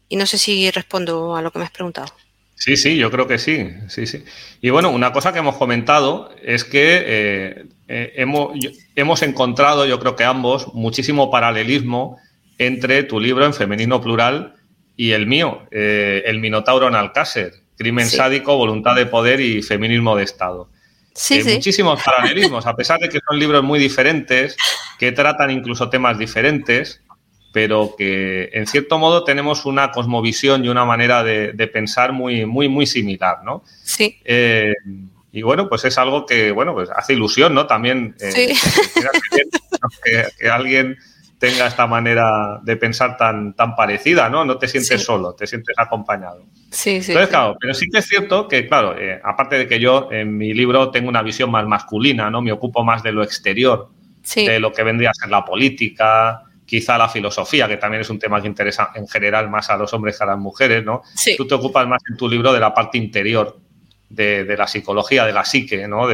Y 0.08 0.16
no 0.16 0.26
sé 0.26 0.38
si 0.38 0.70
respondo 0.70 1.36
a 1.36 1.42
lo 1.42 1.50
que 1.50 1.58
me 1.58 1.64
has 1.64 1.70
preguntado. 1.70 2.12
Sí, 2.56 2.76
sí, 2.76 2.96
yo 2.96 3.10
creo 3.10 3.26
que 3.26 3.38
sí, 3.38 3.68
sí, 3.88 4.06
sí. 4.06 4.24
Y 4.60 4.70
bueno, 4.70 4.90
una 4.90 5.12
cosa 5.12 5.32
que 5.32 5.40
hemos 5.40 5.56
comentado 5.56 6.34
es 6.42 6.64
que 6.64 7.02
eh, 7.04 8.12
hemos, 8.16 8.52
hemos, 8.94 9.22
encontrado, 9.22 9.86
yo 9.86 9.98
creo 9.98 10.16
que 10.16 10.24
ambos, 10.24 10.72
muchísimo 10.72 11.30
paralelismo 11.30 12.18
entre 12.58 13.02
tu 13.02 13.18
libro 13.20 13.44
en 13.44 13.54
femenino 13.54 14.00
plural 14.00 14.54
y 14.96 15.10
el 15.10 15.26
mío, 15.26 15.66
El 15.72 16.38
Minotauro 16.38 16.86
en 16.86 16.94
Alcácer, 16.94 17.52
Crimen 17.76 18.06
sádico, 18.06 18.56
voluntad 18.56 18.94
de 18.94 19.06
poder 19.06 19.40
y 19.40 19.60
feminismo 19.60 20.16
de 20.16 20.22
Estado. 20.22 20.70
Sí, 21.14 21.42
Muchísimos 21.44 22.02
paralelismos, 22.02 22.66
a 22.66 22.74
pesar 22.74 22.98
de 22.98 23.08
que 23.08 23.20
son 23.26 23.38
libros 23.38 23.62
muy 23.62 23.78
diferentes, 23.78 24.56
que 24.98 25.12
tratan 25.12 25.52
incluso 25.52 25.88
temas 25.88 26.18
diferentes, 26.18 27.02
pero 27.52 27.94
que 27.96 28.50
en 28.52 28.66
cierto 28.66 28.98
modo 28.98 29.22
tenemos 29.22 29.64
una 29.64 29.92
cosmovisión 29.92 30.64
y 30.64 30.68
una 30.68 30.84
manera 30.84 31.22
de, 31.22 31.52
pensar 31.72 32.12
muy, 32.12 32.46
muy, 32.46 32.68
muy 32.68 32.84
similar, 32.84 33.44
¿no? 33.44 33.62
Sí. 33.84 34.18
Eh, 34.24 34.74
y 35.30 35.42
bueno, 35.42 35.68
pues 35.68 35.84
es 35.84 35.96
algo 35.98 36.26
que, 36.26 36.50
bueno, 36.50 36.74
pues 36.74 36.90
hace 36.90 37.12
ilusión, 37.12 37.54
¿no? 37.54 37.66
También 37.66 38.16
eh, 38.20 38.54
que, 40.38 40.48
alguien 40.48 40.96
tenga 41.44 41.66
esta 41.66 41.86
manera 41.86 42.58
de 42.62 42.76
pensar 42.76 43.16
tan, 43.16 43.54
tan 43.54 43.74
parecida, 43.76 44.30
¿no? 44.30 44.44
No 44.44 44.56
te 44.56 44.66
sientes 44.66 45.02
solo, 45.02 45.34
te 45.34 45.46
sientes 45.46 45.74
acompañado. 45.78 46.44
Sí, 46.70 47.02
sí. 47.02 47.12
Entonces, 47.12 47.28
claro, 47.28 47.56
pero 47.60 47.74
sí 47.74 47.86
que 47.90 47.98
es 47.98 48.06
cierto 48.06 48.48
que, 48.48 48.66
claro, 48.66 48.98
eh, 48.98 49.20
aparte 49.22 49.58
de 49.58 49.68
que 49.68 49.78
yo 49.78 50.08
en 50.10 50.36
mi 50.36 50.54
libro 50.54 50.90
tengo 50.90 51.08
una 51.08 51.22
visión 51.22 51.50
más 51.50 51.66
masculina, 51.66 52.30
¿no? 52.30 52.40
Me 52.40 52.52
ocupo 52.52 52.82
más 52.82 53.02
de 53.02 53.12
lo 53.12 53.22
exterior, 53.22 53.90
de 54.34 54.58
lo 54.58 54.72
que 54.72 54.82
vendría 54.82 55.10
a 55.10 55.14
ser 55.14 55.28
la 55.28 55.44
política, 55.44 56.44
quizá 56.64 56.96
la 56.96 57.10
filosofía, 57.10 57.68
que 57.68 57.76
también 57.76 58.00
es 58.00 58.08
un 58.08 58.18
tema 58.18 58.40
que 58.40 58.48
interesa 58.48 58.90
en 58.94 59.06
general 59.06 59.50
más 59.50 59.68
a 59.68 59.76
los 59.76 59.92
hombres 59.92 60.16
que 60.16 60.24
a 60.24 60.28
las 60.28 60.38
mujeres, 60.38 60.82
¿no? 60.82 61.02
Tú 61.36 61.46
te 61.46 61.54
ocupas 61.54 61.86
más 61.86 62.02
en 62.08 62.16
tu 62.16 62.26
libro 62.26 62.52
de 62.54 62.60
la 62.60 62.72
parte 62.72 62.96
interior 62.96 63.58
de, 64.08 64.56
la 64.56 64.66
psicología, 64.66 65.26
de 65.26 65.32
la 65.32 65.44
psique, 65.44 65.86
¿no? 65.86 66.08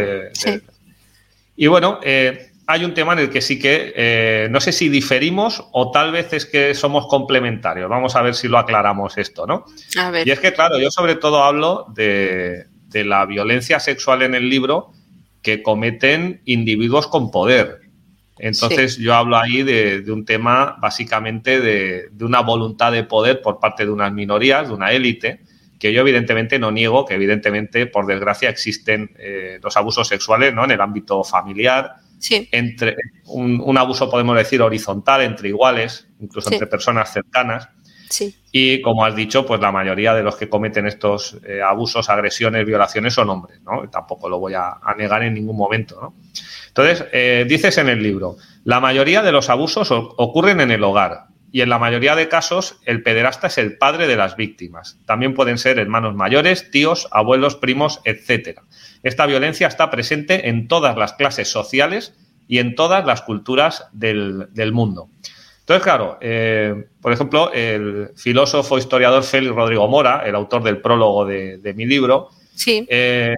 Y 1.57 1.66
bueno, 1.66 2.01
eh, 2.02 2.49
hay 2.70 2.84
un 2.84 2.94
tema 2.94 3.12
en 3.14 3.20
el 3.20 3.30
que 3.30 3.40
sí 3.40 3.59
que 3.59 3.92
eh, 3.94 4.48
no 4.51 4.60
sé 4.60 4.72
si 4.72 4.88
diferimos 4.88 5.64
o 5.72 5.90
tal 5.90 6.12
vez 6.12 6.32
es 6.32 6.47
que 6.47 6.74
somos 6.74 7.06
complementarios. 7.06 7.88
Vamos 7.88 8.16
a 8.16 8.22
ver 8.22 8.34
si 8.34 8.48
lo 8.48 8.59
aclaramos 8.59 9.18
esto, 9.18 9.47
¿no? 9.47 9.64
A 9.98 10.10
ver. 10.10 10.26
Y 10.26 10.30
es 10.30 10.40
que, 10.40 10.52
claro, 10.52 10.78
yo 10.78 10.90
sobre 10.90 11.16
todo 11.16 11.42
hablo 11.42 11.86
de, 11.94 12.66
de 12.88 13.05
la 13.05 13.26
violencia 13.26 13.80
sexual 13.80 14.22
en 14.22 14.34
el 14.34 14.48
libro 14.48 14.92
que 15.42 15.62
cometen 15.62 16.42
individuos 16.44 17.06
con 17.06 17.30
poder, 17.30 17.80
entonces 18.40 18.97
yo 18.97 19.14
hablo 19.14 19.36
ahí 19.36 19.62
de, 19.62 20.02
un 20.10 20.24
tema 20.24 20.76
básicamente 20.80 21.60
de, 21.60 22.09
una 22.24 22.40
voluntad 22.40 22.90
de 22.90 23.05
poder 23.05 23.42
por 23.42 23.60
parte 23.60 23.84
de 23.84 23.92
unas 23.92 24.12
minorías, 24.12 24.68
de 24.68 24.74
una 24.74 24.92
élite, 24.92 25.40
que 25.78 25.92
yo 25.92 26.01
evidentemente 26.01 26.59
no 26.59 26.70
niego 26.70 27.05
que 27.05 27.14
evidentemente, 27.14 27.86
por 27.86 28.06
desgracia, 28.06 28.48
existen 28.48 29.10
eh, 29.18 29.60
los 29.62 29.76
abusos 29.76 30.09
sexuales 30.09 30.55
¿no? 30.55 30.64
en 30.64 30.70
el 30.70 30.80
ámbito 30.80 31.22
familiar, 31.22 31.97
entre 32.52 32.97
un, 33.26 33.78
abuso, 33.78 34.10
podemos 34.10 34.36
decir, 34.36 34.60
horizontal, 34.62 35.22
entre 35.22 35.48
iguales, 35.48 36.09
incluso 36.20 36.52
entre 36.52 36.66
personas 36.66 37.12
cercanas. 37.12 37.68
Y 38.51 38.82
como 38.82 39.05
has 39.05 39.14
dicho, 39.14 39.47
pues 39.47 39.60
la 39.60 39.70
mayoría 39.70 40.12
de 40.14 40.22
los 40.22 40.36
que 40.36 40.48
cometen 40.48 40.86
estos 40.86 41.38
eh, 41.47 41.62
abusos, 41.62 42.10
agresiones, 42.10 42.66
violaciones 42.66 43.14
son 43.14 43.30
hombres, 43.30 43.60
¿no? 43.62 43.88
Tampoco 43.88 44.28
lo 44.28 44.40
voy 44.40 44.55
a, 44.55 44.78
negar 44.98 45.22
en 45.22 45.34
ningún 45.34 45.56
momento, 45.56 46.01
¿no? 46.01 46.14
Entonces, 46.68 47.06
eh, 47.12 47.47
dices 47.48 47.78
en 47.78 47.88
el 47.88 48.02
libro, 48.02 48.36
la 48.64 48.80
mayoría 48.80 49.22
de 49.22 49.32
los 49.32 49.48
abusos 49.48 49.90
ocurren 49.92 50.60
en 50.60 50.72
el 50.72 50.82
hogar 50.82 51.30
y 51.52 51.62
en 51.62 51.68
la 51.68 51.78
mayoría 51.78 52.14
de 52.14 52.28
casos 52.28 52.81
el 52.85 53.02
pederasta 53.02 53.48
es 53.48 53.59
el 53.59 53.77
padre 53.77 54.06
de 54.06 54.16
las 54.16 54.36
víctimas. 54.36 54.98
También 55.06 55.35
pueden 55.35 55.59
ser 55.59 55.78
hermanos 55.78 56.14
mayores, 56.14 56.70
tíos, 56.70 57.09
abuelos, 57.10 57.56
primos, 57.56 58.01
etcétera. 58.05 58.62
Esta 59.02 59.27
violencia 59.27 59.66
está 59.66 59.90
presente 59.90 60.48
en 60.48 60.68
todas 60.68 60.97
las 60.97 61.14
clases 61.14 61.48
sociales 61.48 62.14
y 62.47 62.59
en 62.59 62.74
todas 62.74 63.05
las 63.05 63.22
culturas 63.22 63.86
del, 63.93 64.48
mundo. 64.72 65.09
Entonces, 65.60 65.82
claro, 65.82 66.18
eh, 66.20 66.89
por 67.01 67.12
ejemplo, 67.12 67.52
el 67.52 68.10
filósofo 68.16 68.78
historiador 68.78 69.22
Félix 69.22 69.55
Rodrigo 69.55 69.86
Mora, 69.89 70.22
el 70.27 70.35
autor 70.35 70.62
del 70.62 70.81
prólogo 70.81 71.24
de, 71.24 71.74
mi 71.77 71.86
libro, 71.86 72.31
sí. 72.55 72.86
Eh, 72.89 73.36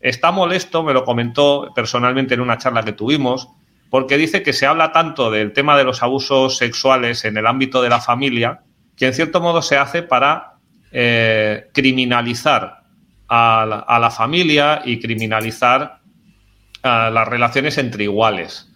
está 0.00 0.32
molesto, 0.32 0.82
me 0.82 0.92
lo 0.92 1.04
comentó 1.04 1.70
personalmente 1.74 2.34
en 2.34 2.40
una 2.40 2.58
charla 2.58 2.82
que 2.82 2.92
tuvimos, 2.92 3.48
porque 3.90 4.16
dice 4.16 4.42
que 4.42 4.52
se 4.52 4.66
habla 4.66 4.92
tanto 4.92 5.30
del 5.30 5.52
tema 5.52 5.76
de 5.76 5.84
los 5.84 6.02
abusos 6.02 6.56
sexuales 6.56 7.24
en 7.24 7.36
el 7.36 7.46
ámbito 7.46 7.82
de 7.82 7.88
la 7.88 8.00
familia, 8.00 8.60
que 8.96 9.06
en 9.06 9.14
cierto 9.14 9.40
modo 9.40 9.60
se 9.62 9.76
hace 9.76 10.02
para 10.02 10.54
eh, 10.92 11.68
criminalizar 11.72 12.80
a 13.28 13.98
la, 14.00 14.10
familia 14.10 14.82
y 14.84 14.98
criminalizar 14.98 16.00
las 16.82 17.28
relaciones 17.28 17.78
entre 17.78 18.04
iguales. 18.04 18.68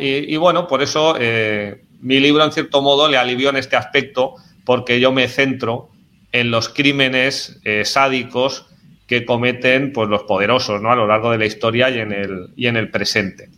Y, 0.00 0.36
bueno, 0.36 0.66
por 0.66 0.82
eso 0.82 1.16
eh, 1.18 1.84
mi 2.00 2.20
libro 2.20 2.44
en 2.44 2.52
cierto 2.52 2.82
modo 2.82 3.08
le 3.08 3.16
alivió 3.16 3.48
en 3.48 3.56
este 3.56 3.76
aspecto, 3.76 4.34
porque 4.64 5.00
yo 5.00 5.12
me 5.12 5.28
centro 5.28 5.90
en 6.32 6.50
los 6.50 6.68
crímenes 6.68 7.60
eh, 7.64 7.84
sádicos 7.84 8.66
que 9.06 9.24
cometen 9.24 9.92
pues, 9.92 10.08
los 10.08 10.24
poderosos 10.24 10.82
¿no? 10.82 10.92
a 10.92 10.96
lo 10.96 11.06
largo 11.06 11.30
de 11.30 11.38
la 11.38 11.46
historia 11.46 11.88
y 11.88 11.98
en 11.98 12.12
el, 12.12 12.48
y 12.56 12.66
en 12.66 12.76
el 12.76 12.90
presente. 12.90 13.48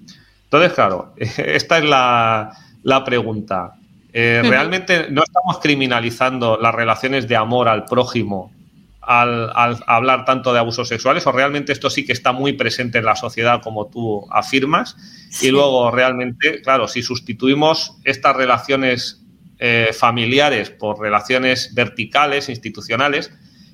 Entonces, 0.50 0.72
claro, 0.72 1.14
esta 1.16 1.78
es 1.78 1.84
la, 1.84 3.04
pregunta. 3.04 3.74
Eh, 4.12 4.42
¿Realmente 4.44 5.06
no 5.08 5.22
estamos 5.22 5.60
criminalizando 5.60 6.58
las 6.60 6.74
relaciones 6.74 7.28
de 7.28 7.36
amor 7.36 7.68
al 7.68 7.84
prójimo 7.84 8.52
al, 9.00 9.82
hablar 9.86 10.24
tanto 10.24 10.52
de 10.52 10.58
abusos 10.58 10.88
sexuales 10.88 11.26
o 11.26 11.32
realmente 11.32 11.72
esto 11.72 11.88
sí 11.88 12.04
que 12.04 12.12
está 12.12 12.32
muy 12.32 12.52
presente 12.52 12.98
en 12.98 13.04
la 13.04 13.14
sociedad 13.14 13.62
como 13.62 13.86
tú 13.86 14.26
afirmas? 14.30 14.96
Y 15.40 15.50
luego 15.50 15.92
realmente, 15.92 16.60
claro, 16.62 16.88
si 16.88 17.02
sustituimos 17.02 17.96
estas 18.04 18.34
relaciones 18.34 19.24
eh, 19.60 19.90
familiares 19.96 20.70
por 20.70 20.98
relaciones 20.98 21.74
verticales, 21.74 22.48
institucionales, 22.48 23.32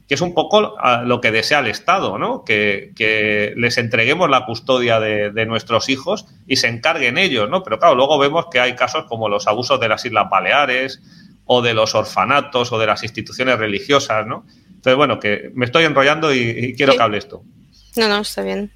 que 0.08 0.14
es 0.14 0.20
un 0.20 0.34
poco 0.34 0.76
lo 1.04 1.20
que 1.20 1.32
desea 1.32 1.58
el 1.58 1.66
Estado, 1.66 2.18
¿no? 2.18 2.44
Que, 2.44 3.54
les 3.56 3.78
entreguemos 3.78 4.30
la 4.30 4.44
custodia 4.44 5.00
de, 5.00 5.46
nuestros 5.46 5.88
hijos 5.88 6.26
y 6.46 6.56
se 6.56 6.68
encarguen 6.68 7.18
ellos, 7.18 7.50
¿no? 7.50 7.62
Pero 7.62 7.78
claro, 7.78 7.94
luego 7.94 8.18
vemos 8.18 8.46
que 8.50 8.60
hay 8.60 8.76
casos 8.76 9.04
como 9.08 9.28
los 9.28 9.46
abusos 9.46 9.80
de 9.80 9.88
las 9.88 10.04
Islas 10.04 10.28
Baleares 10.30 11.00
o 11.44 11.62
de 11.62 11.74
los 11.74 11.94
orfanatos 11.94 12.72
o 12.72 12.78
de 12.78 12.86
las 12.86 13.02
instituciones 13.02 13.58
religiosas, 13.58 14.26
¿no? 14.26 14.46
Entonces, 14.68 14.96
bueno, 14.96 15.18
que 15.18 15.50
me 15.54 15.64
estoy 15.64 15.84
enrollando 15.84 16.32
y, 16.32 16.74
quiero 16.76 16.94
que 16.94 17.02
hable 17.02 17.18
esto. 17.18 17.42
No, 17.96 18.08
no, 18.08 18.20
está 18.20 18.42
bien. 18.42 18.70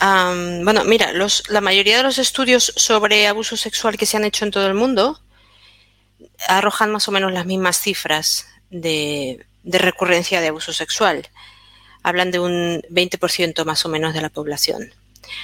bueno, 0.00 0.84
mira, 0.84 1.12
los, 1.12 1.42
la 1.50 1.60
mayoría 1.60 1.98
de 1.98 2.02
los 2.02 2.18
estudios 2.18 2.72
sobre 2.76 3.26
abuso 3.26 3.56
sexual 3.56 3.98
que 3.98 4.06
se 4.06 4.16
han 4.16 4.24
hecho 4.24 4.46
en 4.46 4.50
todo 4.52 4.66
el 4.66 4.74
mundo 4.74 5.20
arrojan 6.48 6.92
más 6.92 7.08
o 7.08 7.12
menos 7.12 7.32
las 7.32 7.46
mismas 7.46 7.78
cifras 7.80 8.46
de 8.70 9.46
de 9.66 9.78
recurrencia 9.78 10.40
de 10.40 10.48
abuso 10.48 10.72
sexual. 10.72 11.28
Hablan 12.02 12.30
de 12.30 12.38
un 12.38 12.82
20% 12.88 13.64
más 13.64 13.84
o 13.84 13.88
menos 13.88 14.14
de 14.14 14.22
la 14.22 14.30
población. 14.30 14.94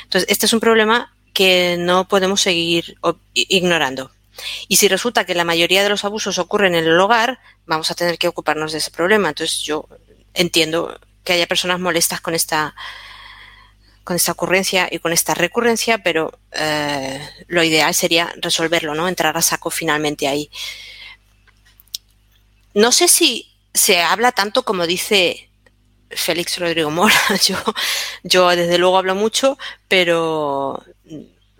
Entonces, 0.04 0.30
este 0.30 0.46
es 0.46 0.52
un 0.52 0.60
problema 0.60 1.12
que 1.34 1.76
no 1.78 2.08
podemos 2.08 2.40
seguir 2.40 2.96
ignorando. 3.34 4.12
Y 4.68 4.76
si 4.76 4.88
resulta 4.88 5.26
que 5.26 5.34
la 5.34 5.44
mayoría 5.44 5.82
de 5.82 5.88
los 5.88 6.04
abusos 6.04 6.38
ocurren 6.38 6.74
en 6.74 6.84
el 6.84 6.98
hogar, 6.98 7.40
vamos 7.66 7.90
a 7.90 7.94
tener 7.94 8.16
que 8.16 8.28
ocuparnos 8.28 8.72
de 8.72 8.78
ese 8.78 8.92
problema. 8.92 9.28
Entonces, 9.28 9.58
yo 9.58 9.88
entiendo 10.34 10.98
que 11.24 11.34
haya 11.34 11.46
personas 11.46 11.80
molestas 11.80 12.20
con 12.20 12.34
esta 12.34 12.74
con 14.04 14.16
esta 14.16 14.32
ocurrencia 14.32 14.88
y 14.90 14.98
con 14.98 15.12
esta 15.12 15.32
recurrencia, 15.32 15.98
pero 15.98 16.36
eh, 16.50 17.20
lo 17.46 17.62
ideal 17.62 17.94
sería 17.94 18.32
resolverlo, 18.36 18.96
¿no? 18.96 19.06
Entrar 19.06 19.36
a 19.36 19.42
saco 19.42 19.70
finalmente 19.70 20.26
ahí. 20.26 20.50
No 22.74 22.90
sé 22.90 23.06
si 23.06 23.51
se 23.74 24.00
habla 24.00 24.32
tanto 24.32 24.64
como 24.64 24.86
dice 24.86 25.50
Félix 26.10 26.58
Rodrigo 26.58 26.90
Mora. 26.90 27.14
Yo, 27.46 27.56
yo 28.22 28.48
desde 28.50 28.78
luego 28.78 28.98
hablo 28.98 29.14
mucho, 29.14 29.58
pero 29.88 30.84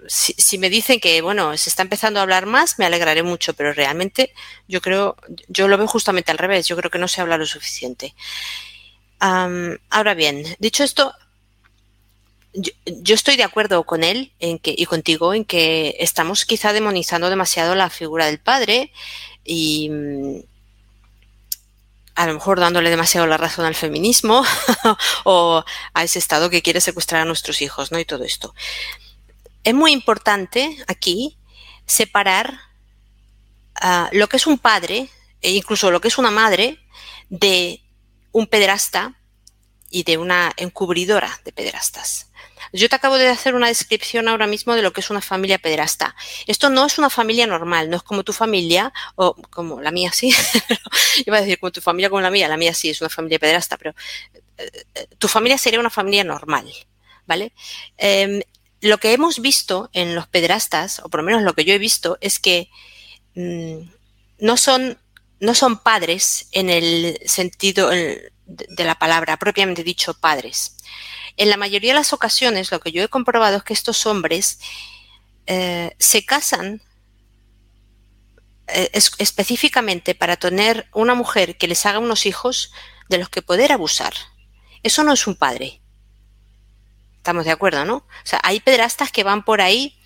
si, 0.07 0.59
me 0.59 0.71
dicen 0.71 1.01
que 1.01 1.23
bueno 1.23 1.57
se 1.57 1.71
está 1.71 1.83
empezando 1.83 2.19
a 2.19 2.23
hablar 2.23 2.47
más, 2.47 2.79
me 2.79 2.87
alegraré 2.87 3.23
mucho, 3.23 3.55
pero 3.55 3.73
realmente 3.73 4.33
yo 4.69 4.81
creo, 4.81 5.17
yo 5.49 5.69
lo 5.69 5.79
veo 5.79 5.87
justamente 5.87 6.31
al 6.31 6.39
revés. 6.39 6.67
Yo 6.67 6.77
creo 6.77 6.91
que 6.91 6.99
no 6.99 7.09
se 7.09 7.21
habla 7.21 7.39
lo 7.39 7.47
suficiente. 7.47 8.15
ahora 9.21 10.15
bien, 10.15 10.45
dicho 10.59 10.85
esto, 10.85 11.15
yo, 12.55 12.73
yo, 12.87 13.15
estoy 13.15 13.37
de 13.37 13.45
acuerdo 13.45 13.85
con 13.85 14.05
él 14.05 14.33
en 14.39 14.59
que, 14.59 14.75
y 14.77 14.85
contigo 14.87 15.33
en 15.33 15.45
que 15.45 15.97
estamos 16.01 16.45
quizá 16.45 16.73
demonizando 16.73 17.31
demasiado 17.31 17.75
la 17.75 17.89
figura 17.89 18.27
del 18.27 18.41
padre 18.41 18.93
y 19.45 19.91
a 22.23 22.27
lo 22.29 22.35
mejor 22.35 22.61
dándole 22.61 22.89
demasiado 22.89 23.27
la 23.27 23.37
razón 23.37 23.65
al 23.65 23.75
feminismo 23.75 24.45
o 25.25 25.65
a 25.93 26.05
ese 26.05 26.21
Estado 26.21 26.51
que 26.51 26.63
quiere 26.63 26.81
secuestrar 26.81 27.23
a 27.23 27.25
nuestros 27.25 27.61
hijos, 27.63 27.91
¿no? 27.91 27.99
Y 27.99 28.05
todo 28.05 28.23
esto. 28.23 28.55
Es 29.65 29.75
muy 29.75 29.91
importante 29.91 30.77
aquí 30.87 31.37
separar 31.85 32.61
ah, 33.75 34.09
lo 34.13 34.29
que 34.29 34.37
es 34.37 34.47
un 34.47 34.59
padre 34.59 35.09
e 35.41 35.51
incluso 35.51 35.91
lo 35.91 36.01
que 36.01 36.07
es 36.07 36.17
una 36.17 36.31
madre 36.31 36.79
de 37.29 37.83
un 38.31 38.47
pederasta 38.47 39.19
y 39.91 40.05
de 40.05 40.17
una 40.17 40.53
encubridora 40.57 41.41
de 41.45 41.53
pederastas. 41.53 42.31
Yo 42.73 42.89
te 42.89 42.97
acabo 42.97 43.19
de 43.19 43.29
hacer 43.29 43.55
una 43.55 43.69
descripción 43.69 44.29
ahora 44.29 44.47
mismo 44.47 44.75
de 44.75 44.83
lo 44.83 44.93
que 44.93 45.01
es 45.03 45.11
una 45.11 45.21
familia 45.21 45.59
pederasta. 45.59 46.17
Esto 46.47 46.71
no 46.71 46.87
es 46.87 46.99
una 46.99 47.11
familia 47.11 47.47
normal, 47.47 47.91
no 47.91 47.97
es 47.97 48.03
como 48.03 48.25
tu 48.25 48.33
familia, 48.33 48.93
o 49.15 49.35
como 49.51 49.81
la 49.81 49.91
mía 49.91 50.11
sí, 50.13 50.35
iba 51.27 51.37
a 51.37 51.41
decir 51.41 51.59
como 51.59 51.71
tu 51.71 51.81
familia 51.83 52.09
como 52.09 52.23
la 52.23 52.31
mía, 52.31 52.49
la 52.49 52.57
mía 52.57 52.73
sí 52.73 52.91
es 52.91 53.01
una 53.01 53.11
familia 53.11 53.39
pederasta, 53.39 53.77
pero 53.77 53.95
eh, 54.59 54.71
eh, 54.95 55.07
tu 55.19 55.29
familia 55.29 55.59
sería 55.59 55.81
una 55.81 55.91
familia 55.91 56.25
normal, 56.25 56.73
¿vale? 57.27 57.53
Em, 57.99 58.41
lo 58.81 58.99
que 58.99 59.13
hemos 59.13 59.41
visto 59.41 59.91
en 59.93 60.15
los 60.15 60.27
pederastas, 60.27 61.01
o 61.01 61.09
por 61.09 61.21
lo 61.21 61.27
menos 61.27 61.43
lo 61.43 61.55
que 61.55 61.65
yo 61.65 61.75
he 61.75 61.79
visto, 61.79 62.19
es 62.21 62.39
que 62.39 62.71
mm, 63.35 63.79
no 64.39 64.57
son, 64.57 64.99
no 65.41 65.55
son 65.55 65.79
padres 65.79 66.49
en 66.53 66.71
el 66.71 67.19
sentido 67.27 67.91
de 67.91 68.85
la 68.85 68.99
palabra 68.99 69.37
propiamente 69.37 69.85
dicho 69.85 70.15
padres. 70.15 70.77
En 71.37 71.51
la 71.51 71.57
mayoría 71.57 71.93
de 71.93 71.99
las 71.99 72.13
ocasiones 72.13 72.71
lo 72.71 72.81
que 72.81 72.93
yo 72.93 73.03
he 73.03 73.09
comprobado 73.09 73.59
es 73.59 73.63
que 73.63 73.73
estos 73.73 74.07
hombres 74.07 74.59
eh, 75.47 75.95
se 75.99 76.25
casan 76.25 76.83
eh, 78.69 78.91
específicamente 78.95 80.15
para 80.15 80.37
tener 80.37 80.89
una 80.95 81.15
mujer 81.15 81.57
que 81.59 81.69
les 81.69 81.85
haga 81.85 81.99
unos 81.99 82.27
hijos 82.27 82.73
de 83.09 83.19
los 83.19 83.29
que 83.29 83.43
poder 83.43 83.73
abusar. 83.73 84.15
Eso 84.83 85.05
no 85.05 85.13
es 85.13 85.27
un 85.27 85.35
padre. 85.35 85.81
Estamos 87.17 87.45
de 87.45 87.51
acuerdo, 87.51 87.85
¿no? 87.85 87.97
O 87.97 88.25
sea, 88.25 88.41
hay 88.43 88.61
pedrastas 88.61 89.13
que 89.13 89.25
van 89.25 89.45
por 89.45 89.61
ahí 89.61 89.99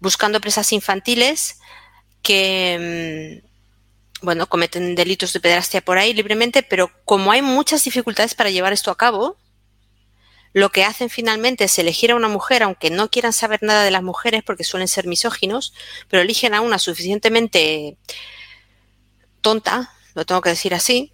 buscando 0.00 0.40
presas 0.40 0.72
infantiles 0.72 1.58
que, 2.22 3.40
mm, 3.42 4.24
bueno, 4.24 4.46
cometen 4.48 4.94
delitos 4.94 5.32
de 5.32 5.40
pedrastia 5.40 5.80
por 5.80 5.98
ahí 5.98 6.12
libremente, 6.14 6.62
pero 6.62 6.90
como 7.04 7.32
hay 7.32 7.42
muchas 7.42 7.84
dificultades 7.84 8.34
para 8.34 8.50
llevar 8.50 8.72
esto 8.72 8.90
a 8.90 8.96
cabo, 8.96 9.36
lo 10.54 10.70
que 10.70 10.84
hacen 10.84 11.10
finalmente 11.10 11.64
es 11.64 11.78
elegir 11.80 12.12
a 12.12 12.14
una 12.14 12.28
mujer, 12.28 12.62
aunque 12.62 12.88
no 12.88 13.10
quieran 13.10 13.32
saber 13.32 13.62
nada 13.62 13.82
de 13.82 13.90
las 13.90 14.04
mujeres 14.04 14.44
porque 14.44 14.62
suelen 14.62 14.86
ser 14.86 15.06
misóginos, 15.06 15.74
pero 16.08 16.22
eligen 16.22 16.54
a 16.54 16.60
una 16.60 16.78
suficientemente 16.78 17.98
tonta, 19.40 19.92
lo 20.14 20.24
tengo 20.24 20.40
que 20.40 20.50
decir 20.50 20.72
así, 20.72 21.12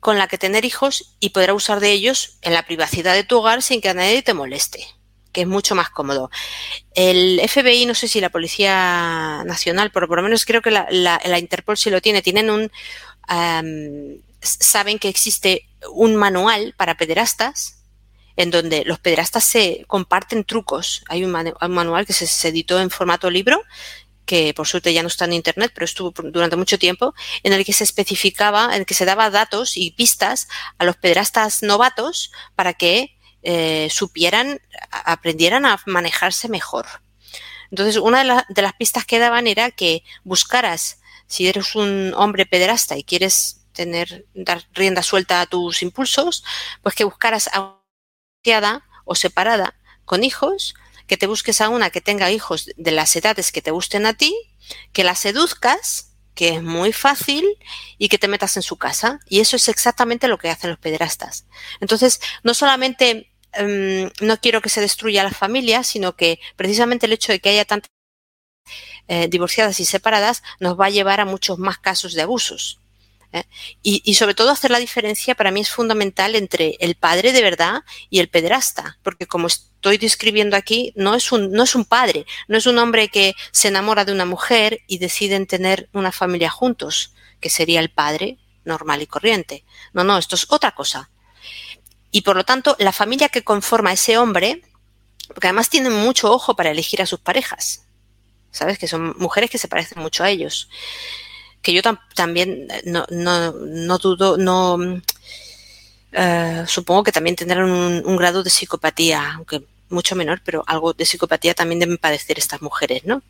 con 0.00 0.16
la 0.16 0.28
que 0.28 0.38
tener 0.38 0.64
hijos 0.64 1.14
y 1.20 1.28
poder 1.28 1.52
usar 1.52 1.78
de 1.78 1.92
ellos 1.92 2.38
en 2.40 2.54
la 2.54 2.64
privacidad 2.64 3.12
de 3.12 3.22
tu 3.22 3.38
hogar 3.38 3.62
sin 3.62 3.82
que 3.82 3.90
a 3.90 3.94
nadie 3.94 4.22
te 4.22 4.32
moleste, 4.32 4.86
que 5.30 5.42
es 5.42 5.46
mucho 5.46 5.74
más 5.74 5.90
cómodo. 5.90 6.30
El 6.94 7.38
FBI, 7.46 7.84
no 7.84 7.94
sé 7.94 8.08
si 8.08 8.18
la 8.18 8.30
Policía 8.30 9.44
Nacional, 9.44 9.90
pero 9.92 10.08
por 10.08 10.16
lo 10.16 10.22
menos 10.22 10.46
creo 10.46 10.62
que 10.62 10.70
la, 10.70 11.38
Interpol 11.38 11.76
sí 11.76 11.90
lo 11.90 12.00
tiene, 12.00 12.22
tienen 12.22 12.48
un... 12.48 12.72
saben 14.40 14.98
que 14.98 15.10
existe 15.10 15.68
un 15.92 16.16
manual 16.16 16.72
para 16.78 16.96
pederastas 16.96 17.79
en 18.40 18.50
donde 18.50 18.84
los 18.86 18.98
pederastas 18.98 19.44
se 19.44 19.84
comparten 19.86 20.44
trucos. 20.44 21.02
Hay 21.08 21.24
un, 21.24 21.30
manual 21.30 22.06
que 22.06 22.14
se, 22.14 22.48
editó 22.48 22.80
en 22.80 22.88
formato 22.88 23.28
libro 23.28 23.62
que 24.24 24.54
por 24.54 24.66
suerte 24.66 24.94
ya 24.94 25.02
no 25.02 25.08
está 25.08 25.26
en 25.26 25.34
internet, 25.34 25.72
pero 25.74 25.84
estuvo 25.84 26.10
durante 26.10 26.56
mucho 26.56 26.78
tiempo, 26.78 27.14
en 27.42 27.52
el 27.52 27.64
que 27.64 27.72
se 27.74 27.84
especificaba, 27.84 28.66
en 28.74 28.80
el 28.80 28.86
que 28.86 28.94
se 28.94 29.04
daba 29.04 29.28
datos 29.28 29.76
y 29.76 29.90
pistas 29.90 30.48
a 30.78 30.84
los 30.84 30.96
pederastas 30.96 31.62
novatos 31.62 32.30
para 32.54 32.72
que 32.72 33.18
eh, 33.42 33.88
supieran, 33.90 34.60
aprendieran 34.90 35.66
a 35.66 35.78
manejarse 35.84 36.48
mejor. 36.48 36.86
Entonces, 37.70 37.96
una 37.96 38.44
de, 38.48 38.62
las 38.62 38.72
pistas 38.74 39.04
que 39.04 39.18
daban 39.18 39.48
era 39.48 39.70
que 39.70 40.02
buscaras, 40.24 41.00
si 41.26 41.46
eres 41.46 41.74
un 41.74 42.14
hombre 42.16 42.46
pederasta 42.46 42.96
y 42.96 43.04
quieres 43.04 43.66
tener, 43.72 44.24
dar 44.32 44.62
rienda 44.72 45.02
suelta 45.02 45.42
a 45.42 45.46
tus 45.46 45.82
impulsos, 45.82 46.42
pues 46.82 46.94
que 46.94 47.04
buscaras 47.04 47.50
a 47.52 47.79
una 48.46 48.86
o 49.04 49.14
separada 49.14 49.74
con 50.04 50.24
hijos 50.24 50.74
que 51.06 51.16
te 51.16 51.26
busques 51.26 51.60
a 51.60 51.68
una 51.68 51.90
que 51.90 52.00
tenga 52.00 52.30
hijos 52.30 52.70
de 52.76 52.90
las 52.92 53.14
edades 53.16 53.52
que 53.52 53.62
te 53.62 53.72
gusten 53.72 54.06
a 54.06 54.14
ti, 54.14 54.34
que 54.92 55.04
la 55.04 55.14
seduzcas, 55.14 56.14
que 56.34 56.50
es 56.50 56.62
muy 56.62 56.92
fácil, 56.92 57.44
y 57.98 58.08
que 58.08 58.18
te 58.18 58.28
metas 58.28 58.56
en 58.56 58.62
su 58.62 58.76
casa. 58.76 59.18
Y 59.28 59.40
eso 59.40 59.56
es 59.56 59.68
exactamente 59.68 60.28
lo 60.28 60.38
que 60.38 60.50
hacen 60.50 60.70
los 60.70 60.78
pederastas. 60.78 61.46
Entonces, 61.80 62.20
no 62.44 62.54
solamente 62.54 63.32
em, 63.52 64.10
no 64.20 64.36
quiero 64.40 64.60
que 64.60 64.68
se 64.68 64.80
destruya 64.80 65.24
la 65.24 65.32
familia, 65.32 65.82
sino 65.82 66.14
que 66.14 66.38
precisamente 66.56 67.06
el 67.06 67.12
hecho 67.12 67.32
de 67.32 67.40
que 67.40 67.50
haya 67.50 67.64
tantas 67.64 67.90
eh, 69.08 69.26
divorciadas 69.28 69.80
y 69.80 69.84
separadas 69.84 70.42
nos 70.60 70.78
va 70.78 70.86
a 70.86 70.90
llevar 70.90 71.20
a 71.20 71.24
muchos 71.24 71.58
más 71.58 71.78
casos 71.78 72.14
de 72.14 72.22
abusos. 72.22 72.79
¿Eh? 73.32 73.44
Y, 73.82 74.14
sobre 74.14 74.34
todo 74.34 74.50
hacer 74.50 74.70
la 74.70 74.78
diferencia 74.78 75.34
para 75.34 75.50
mí 75.50 75.60
es 75.60 75.70
fundamental 75.70 76.34
entre 76.34 76.76
el 76.80 76.94
padre 76.94 77.32
de 77.32 77.42
verdad 77.42 77.82
y 78.08 78.20
el 78.20 78.28
pederasta, 78.28 78.98
porque 79.02 79.26
como 79.26 79.46
estoy 79.46 79.98
describiendo 79.98 80.56
aquí, 80.56 80.92
no 80.96 81.14
es 81.14 81.32
un, 81.32 81.52
no 81.52 81.62
es 81.62 81.74
un 81.74 81.84
padre, 81.84 82.26
no 82.48 82.58
es 82.58 82.66
un 82.66 82.78
hombre 82.78 83.08
que 83.08 83.34
se 83.52 83.68
enamora 83.68 84.04
de 84.04 84.12
una 84.12 84.24
mujer 84.24 84.80
y 84.86 84.98
deciden 84.98 85.46
tener 85.46 85.88
una 85.92 86.12
familia 86.12 86.50
juntos, 86.50 87.14
que 87.40 87.50
sería 87.50 87.80
el 87.80 87.90
padre 87.90 88.38
normal 88.64 89.02
y 89.02 89.06
corriente. 89.06 89.64
No, 89.92 90.04
no, 90.04 90.18
esto 90.18 90.34
es 90.34 90.46
otra 90.50 90.72
cosa. 90.72 91.10
Y 92.10 92.22
por 92.22 92.36
lo 92.36 92.44
tanto, 92.44 92.76
la 92.78 92.92
familia 92.92 93.28
que 93.28 93.44
conforma 93.44 93.92
ese 93.92 94.18
hombre, 94.18 94.62
porque 95.28 95.46
además 95.46 95.70
tienen 95.70 95.92
mucho 95.92 96.30
ojo 96.30 96.56
para 96.56 96.70
elegir 96.70 97.00
a 97.00 97.06
sus 97.06 97.20
parejas, 97.20 97.86
¿sabes? 98.50 98.78
Que 98.78 98.88
son 98.88 99.14
mujeres 99.16 99.48
que 99.48 99.58
se 99.58 99.68
parecen 99.68 100.02
mucho 100.02 100.24
a 100.24 100.30
ellos 100.30 100.68
que 101.62 101.72
yo 101.72 101.82
también 102.14 102.68
eh, 102.70 102.82
no, 102.84 103.06
no, 103.10 103.52
no, 103.52 103.98
dudo, 103.98 104.36
no 104.36 105.02
eh, 106.12 106.64
supongo 106.66 107.04
que 107.04 107.12
también 107.12 107.36
tendrán 107.36 107.70
un, 107.70 108.16
grado 108.16 108.42
de 108.42 108.50
psicopatía, 108.50 109.34
aunque 109.34 109.64
mucho 109.88 110.16
menor, 110.16 110.40
pero 110.44 110.64
algo 110.66 110.92
de 110.92 111.04
psicopatía 111.04 111.54
también 111.54 111.80
deben 111.80 111.98
padecer 111.98 112.38
estas 112.38 112.62
mujeres, 112.62 113.04
¿no? 113.04 113.22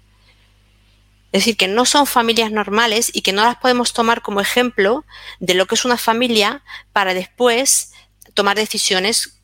Es 1.32 1.42
decir, 1.42 1.56
que 1.56 1.68
no 1.68 1.84
son 1.84 2.06
familias 2.06 2.50
normales 2.50 3.10
y 3.14 3.22
que 3.22 3.32
no 3.32 3.44
las 3.44 3.56
podemos 3.56 3.92
tomar 3.92 4.20
como 4.20 4.40
ejemplo 4.40 5.04
de 5.38 5.54
lo 5.54 5.66
que 5.66 5.76
es 5.76 5.84
una 5.84 5.96
familia 5.96 6.64
para 6.92 7.14
después 7.14 7.92
tomar 8.34 8.56
decisiones 8.56 9.38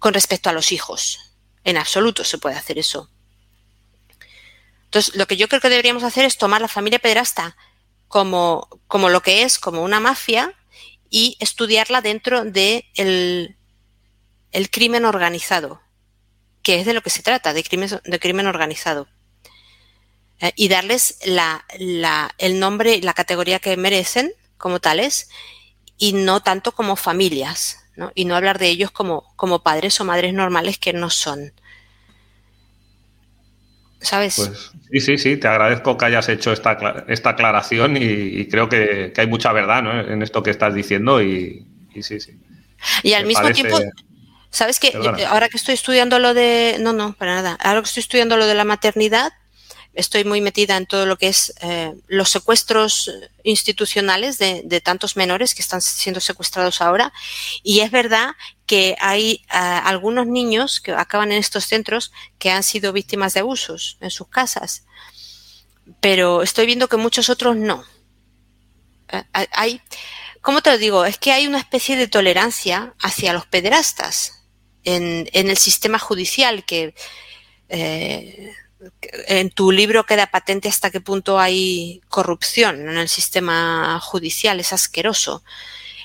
con 0.00 0.14
respecto 0.14 0.50
a 0.50 0.52
los 0.52 0.72
hijos. 0.72 1.32
En 1.62 1.76
absoluto 1.76 2.24
se 2.24 2.38
puede 2.38 2.56
hacer 2.56 2.78
eso. 2.78 3.08
Entonces, 4.86 5.14
lo 5.14 5.26
que 5.26 5.36
yo 5.36 5.48
creo 5.48 5.60
que 5.60 5.68
deberíamos 5.68 6.02
hacer 6.02 6.24
es 6.24 6.38
tomar 6.38 6.60
la 6.60 6.68
familia 6.68 6.98
pederasta 6.98 7.56
como, 8.08 8.68
como 8.86 9.08
lo 9.08 9.22
que 9.22 9.42
es, 9.42 9.58
como 9.58 9.82
una 9.82 10.00
mafia, 10.00 10.54
y 11.10 11.36
estudiarla 11.40 12.00
dentro 12.00 12.44
de 12.44 12.86
el, 12.94 13.56
crimen 14.70 15.04
organizado, 15.04 15.80
que 16.62 16.80
es 16.80 16.86
de 16.86 16.94
lo 16.94 17.02
que 17.02 17.10
se 17.10 17.22
trata, 17.22 17.52
de 17.52 17.62
crimen, 17.62 17.90
de 18.04 18.18
crimen 18.18 18.46
organizado. 18.46 19.08
Eh, 20.40 20.52
y 20.56 20.68
darles 20.68 21.18
la, 21.24 21.64
la, 21.78 22.34
el 22.38 22.60
nombre, 22.60 23.00
la 23.02 23.14
categoría 23.14 23.58
que 23.58 23.76
merecen 23.76 24.32
como 24.56 24.80
tales, 24.80 25.28
y 25.96 26.12
no 26.12 26.42
tanto 26.42 26.72
como 26.72 26.96
familias, 26.96 27.84
¿no? 27.96 28.12
y 28.14 28.24
no 28.24 28.36
hablar 28.36 28.58
de 28.58 28.68
ellos 28.68 28.90
como, 28.90 29.32
como 29.36 29.62
padres 29.62 30.00
o 30.00 30.04
madres 30.04 30.32
normales 30.32 30.78
que 30.78 30.92
no 30.92 31.10
son. 31.10 31.52
¿Sabes? 34.00 34.36
Pues 34.36 34.72
sí, 34.90 35.00
sí, 35.00 35.18
sí, 35.18 35.36
te 35.36 35.48
agradezco 35.48 35.96
que 35.96 36.06
hayas 36.06 36.28
hecho 36.28 36.52
esta, 36.52 37.04
esta 37.08 37.30
aclaración 37.30 37.96
y, 37.96 38.46
creo 38.48 38.68
que, 38.68 39.12
hay 39.16 39.26
mucha 39.26 39.52
verdad 39.52 40.10
en 40.10 40.22
esto 40.22 40.42
que 40.42 40.50
estás 40.50 40.74
diciendo 40.74 41.22
y, 41.22 41.66
sí, 42.00 42.20
sí. 42.20 42.38
Y 43.02 43.12
al 43.14 43.26
mismo 43.26 43.50
tiempo, 43.50 43.78
¿sabes 44.50 44.78
que 44.78 44.92
Ahora 45.28 45.48
que 45.48 45.56
estoy 45.56 45.74
estudiando 45.74 46.18
lo 46.18 46.34
de... 46.34 46.76
No, 46.80 46.92
no, 46.92 47.14
para 47.14 47.34
nada. 47.36 47.58
Ahora 47.60 47.80
que 47.82 47.88
estoy 47.88 48.02
estudiando 48.02 48.36
lo 48.36 48.46
de 48.46 48.54
la 48.54 48.64
maternidad, 48.64 49.32
estoy 49.94 50.24
muy 50.24 50.40
metida 50.40 50.76
en 50.76 50.86
todo 50.86 51.06
lo 51.06 51.18
que 51.18 51.28
es 51.28 51.52
eh, 51.60 51.92
los 52.06 52.30
secuestros 52.30 53.10
institucionales 53.42 54.38
de, 54.38 54.80
tantos 54.80 55.16
menores 55.16 55.54
que 55.54 55.62
están 55.62 55.82
siendo 55.82 56.20
secuestrados 56.20 56.80
ahora. 56.80 57.12
Y 57.62 57.80
es 57.80 57.90
verdad 57.90 58.36
que 58.66 58.96
hay 59.00 59.44
eh, 59.52 59.56
algunos 59.56 60.26
niños 60.26 60.80
que 60.80 60.92
acaban 60.92 61.32
en 61.32 61.38
estos 61.38 61.64
centros 61.64 62.12
que 62.38 62.50
han 62.50 62.62
sido 62.62 62.92
víctimas 62.92 63.34
de 63.34 63.40
abusos 63.40 63.98
en 64.00 64.10
sus 64.10 64.28
casas. 64.28 64.84
Pero 66.00 66.42
estoy 66.42 66.66
viendo 66.66 66.88
que 66.88 66.96
muchos 66.96 67.28
otros 67.28 67.56
no. 67.56 67.84
Eh, 69.08 69.24
hay, 69.32 69.82
¿cómo 70.42 70.62
te 70.62 70.70
lo 70.70 70.78
digo? 70.78 71.04
Es 71.04 71.18
que 71.18 71.32
hay 71.32 71.46
una 71.46 71.58
especie 71.58 71.96
de 71.96 72.08
tolerancia 72.08 72.94
hacia 73.02 73.32
los 73.32 73.46
pederastas 73.46 74.34
en 74.84 75.28
el 75.34 75.58
sistema 75.58 75.98
judicial 75.98 76.64
que 76.64 76.94
en 79.26 79.50
tu 79.50 79.72
libro 79.72 80.06
queda 80.06 80.28
patente 80.28 80.68
hasta 80.68 80.90
qué 80.90 81.00
punto 81.00 81.38
hay 81.38 82.00
corrupción 82.08 82.88
en 82.88 82.96
el 82.98 83.08
sistema 83.08 83.98
judicial, 84.00 84.60
es 84.60 84.72
asqueroso. 84.72 85.42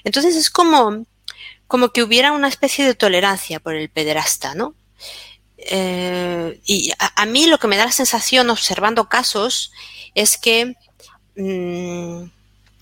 Entonces 0.04 0.36
es 0.36 0.50
como, 0.50 1.06
como 1.68 1.90
que 1.90 2.04
hubiera 2.04 2.32
una 2.32 2.48
especie 2.48 2.86
de 2.86 2.96
tolerancia 2.96 3.60
por 3.60 3.76
el 3.76 3.90
pederasta, 3.90 4.56
¿no? 4.56 4.76
Eh, 5.58 6.60
y 6.66 6.92
a, 6.98 7.26
mí 7.26 7.46
lo 7.46 7.58
que 7.58 7.68
me 7.68 7.78
da 7.78 7.86
la 7.86 7.92
sensación 7.92 8.50
observando 8.50 9.08
casos 9.08 9.72
es 10.14 10.38
que 10.38 10.76
mm, 11.38 12.26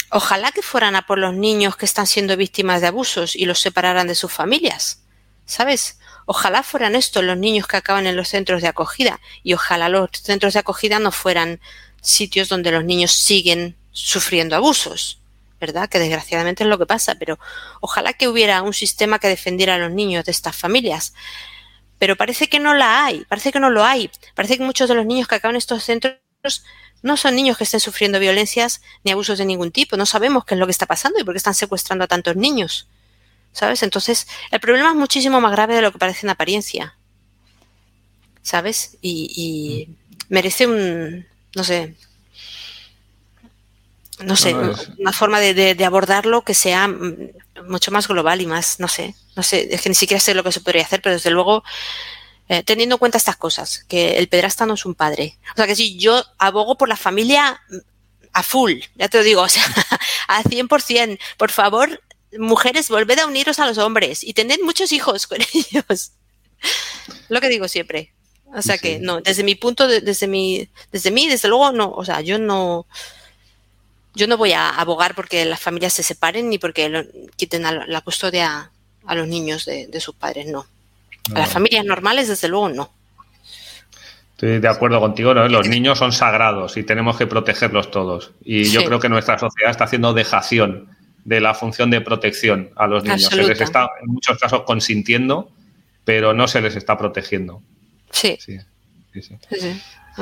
ojalá 0.09 0.51
que 0.51 0.63
fueran 0.63 0.95
a 0.95 1.05
por 1.05 1.19
los 1.19 1.35
niños 1.35 1.75
que 1.75 1.85
están 1.85 2.07
siendo 2.07 2.35
víctimas 2.37 2.81
de 2.81 2.87
abusos 2.87 3.35
y 3.35 3.45
los 3.45 3.59
separaran 3.59 4.07
de 4.07 4.15
sus 4.15 4.31
familias, 4.31 5.03
¿sabes? 5.45 5.99
Ojalá 6.25 6.63
fueran 6.63 6.95
estos 6.95 7.23
los 7.23 7.37
niños 7.37 7.67
que 7.67 7.77
acaban 7.77 8.07
en 8.07 8.15
los 8.15 8.29
centros 8.29 8.61
de 8.61 8.67
acogida 8.67 9.19
y 9.43 9.53
ojalá 9.53 9.89
los 9.89 10.09
centros 10.13 10.53
de 10.53 10.59
acogida 10.59 10.99
no 10.99 11.11
fueran 11.11 11.59
sitios 12.01 12.49
donde 12.49 12.71
los 12.71 12.83
niños 12.83 13.11
siguen 13.11 13.75
sufriendo 13.91 14.55
abusos, 14.55 15.19
¿verdad? 15.59 15.89
Que 15.89 15.99
desgraciadamente 15.99 16.63
es 16.63 16.69
lo 16.69 16.77
que 16.77 16.85
pasa, 16.85 17.15
pero 17.15 17.39
ojalá 17.81 18.13
que 18.13 18.27
hubiera 18.27 18.61
un 18.61 18.73
sistema 18.73 19.19
que 19.19 19.27
defendiera 19.27 19.75
a 19.75 19.77
los 19.77 19.91
niños 19.91 20.25
de 20.25 20.31
estas 20.31 20.55
familias. 20.55 21.13
Pero 21.99 22.15
parece 22.15 22.49
que 22.49 22.59
no 22.59 22.73
la 22.73 23.05
hay, 23.05 23.25
parece 23.25 23.51
que 23.51 23.59
no 23.59 23.69
lo 23.69 23.83
hay. 23.85 24.09
Parece 24.35 24.57
que 24.57 24.63
muchos 24.63 24.89
de 24.89 24.95
los 24.95 25.05
niños 25.05 25.27
que 25.27 25.35
acaban 25.35 25.55
en 25.55 25.59
estos 25.59 25.83
centros 25.83 26.17
No 27.03 27.17
son 27.17 27.35
niños 27.35 27.57
que 27.57 27.63
estén 27.65 27.79
sufriendo 27.79 28.19
violencias 28.19 28.81
ni 29.03 29.11
abusos 29.11 29.37
de 29.37 29.45
ningún 29.45 29.71
tipo. 29.71 29.97
No 29.97 30.05
sabemos 30.05 30.45
qué 30.45 30.55
es 30.55 30.59
lo 30.59 30.65
que 30.67 30.71
está 30.71 30.85
pasando 30.87 31.19
y 31.19 31.23
por 31.23 31.33
qué 31.33 31.37
están 31.39 31.55
secuestrando 31.55 32.05
a 32.05 32.07
tantos 32.07 32.35
niños. 32.35 32.87
¿Sabes? 33.53 33.83
Entonces, 33.83 34.27
el 34.51 34.59
problema 34.59 34.89
es 34.89 34.95
muchísimo 34.95 35.41
más 35.41 35.51
grave 35.51 35.75
de 35.75 35.81
lo 35.81 35.91
que 35.91 35.99
parece 35.99 36.25
en 36.25 36.29
apariencia. 36.31 36.95
¿Sabes? 38.41 38.97
Y, 39.01 39.89
merece 40.29 40.65
un, 40.65 41.27
no 41.55 41.63
sé, 41.63 41.95
no 44.19 44.37
sé, 44.37 44.55
una 44.97 45.11
forma 45.11 45.39
de, 45.41 45.85
abordarlo 45.85 46.43
que 46.43 46.53
sea 46.53 46.89
mucho 47.67 47.91
más 47.91 48.07
global 48.07 48.39
y 48.39 48.45
más, 48.45 48.79
no 48.79 48.87
sé, 48.87 49.13
no 49.35 49.43
sé, 49.43 49.67
es 49.73 49.81
que 49.81 49.89
ni 49.89 49.95
siquiera 49.95 50.21
sé 50.21 50.33
lo 50.33 50.43
que 50.43 50.53
se 50.53 50.61
podría 50.61 50.83
hacer, 50.83 51.01
pero 51.01 51.15
desde 51.15 51.31
luego 51.31 51.63
eh, 52.51 52.63
teniendo 52.63 52.95
en 52.95 52.99
cuenta 52.99 53.17
estas 53.17 53.37
cosas, 53.37 53.85
que 53.87 54.17
el 54.17 54.27
pedrasta 54.27 54.65
no 54.65 54.73
es 54.73 54.85
un 54.85 54.93
padre. 54.93 55.37
O 55.53 55.55
sea, 55.55 55.67
que 55.67 55.75
si 55.75 55.97
yo 55.97 56.21
abogo 56.37 56.77
por 56.77 56.89
la 56.89 56.97
familia 56.97 57.61
a 58.33 58.43
full, 58.43 58.73
ya 58.95 59.07
te 59.07 59.19
lo 59.19 59.23
digo, 59.23 59.41
o 59.41 59.47
sea, 59.47 59.63
a 60.27 60.43
100%, 60.43 61.17
por 61.37 61.49
favor, 61.49 62.01
mujeres, 62.37 62.89
volved 62.89 63.19
a 63.19 63.25
uniros 63.25 63.59
a 63.59 63.67
los 63.67 63.77
hombres 63.77 64.23
y 64.23 64.33
tened 64.33 64.59
muchos 64.63 64.91
hijos 64.91 65.27
con 65.27 65.39
ellos. 65.53 66.11
lo 67.29 67.41
que 67.41 67.49
digo 67.49 67.67
siempre. 67.67 68.11
O 68.53 68.61
sea 68.61 68.77
que 68.77 68.99
no, 68.99 69.21
desde 69.21 69.43
mi 69.43 69.55
punto, 69.55 69.87
desde 69.87 70.27
mi, 70.27 70.67
desde 70.91 71.09
mí, 71.09 71.27
desde 71.27 71.47
luego 71.47 71.71
no, 71.71 71.89
o 71.91 72.03
sea, 72.03 72.19
yo 72.19 72.37
no, 72.37 72.85
yo 74.13 74.27
no 74.27 74.35
voy 74.35 74.51
a 74.51 74.69
abogar 74.69 75.15
porque 75.15 75.45
las 75.45 75.61
familias 75.61 75.93
se 75.93 76.03
separen 76.03 76.49
ni 76.49 76.57
porque 76.57 77.07
quiten 77.37 77.63
la 77.63 78.01
custodia 78.01 78.71
a 79.05 79.15
los 79.15 79.27
niños 79.27 79.65
de 79.65 80.01
sus 80.01 80.15
padres, 80.15 80.47
no. 80.47 80.65
A 81.33 81.39
las 81.39 81.49
familias 81.49 81.85
normales, 81.85 82.27
desde 82.27 82.47
luego, 82.47 82.69
no. 82.69 82.91
Estoy 84.31 84.59
de 84.59 84.67
acuerdo 84.67 84.99
contigo, 84.99 85.33
¿no? 85.35 85.47
Los 85.47 85.67
niños 85.67 85.99
son 85.99 86.11
sagrados 86.11 86.75
y 86.75 86.83
tenemos 86.83 87.15
que 87.15 87.27
protegerlos 87.27 87.91
todos. 87.91 88.31
Y 88.43 88.63
yo 88.65 88.83
creo 88.83 88.99
que 88.99 89.07
nuestra 89.07 89.37
sociedad 89.37 89.69
está 89.69 89.83
haciendo 89.83 90.13
dejación 90.13 90.89
de 91.23 91.39
la 91.39 91.53
función 91.53 91.89
de 91.89 92.01
protección 92.01 92.71
a 92.75 92.87
los 92.87 93.03
niños. 93.03 93.25
Se 93.25 93.43
les 93.43 93.61
está, 93.61 93.89
en 94.01 94.07
muchos 94.07 94.37
casos, 94.37 94.63
consintiendo, 94.63 95.51
pero 96.03 96.33
no 96.33 96.47
se 96.47 96.61
les 96.61 96.75
está 96.75 96.97
protegiendo. 96.97 97.61
Sí. 98.11 98.37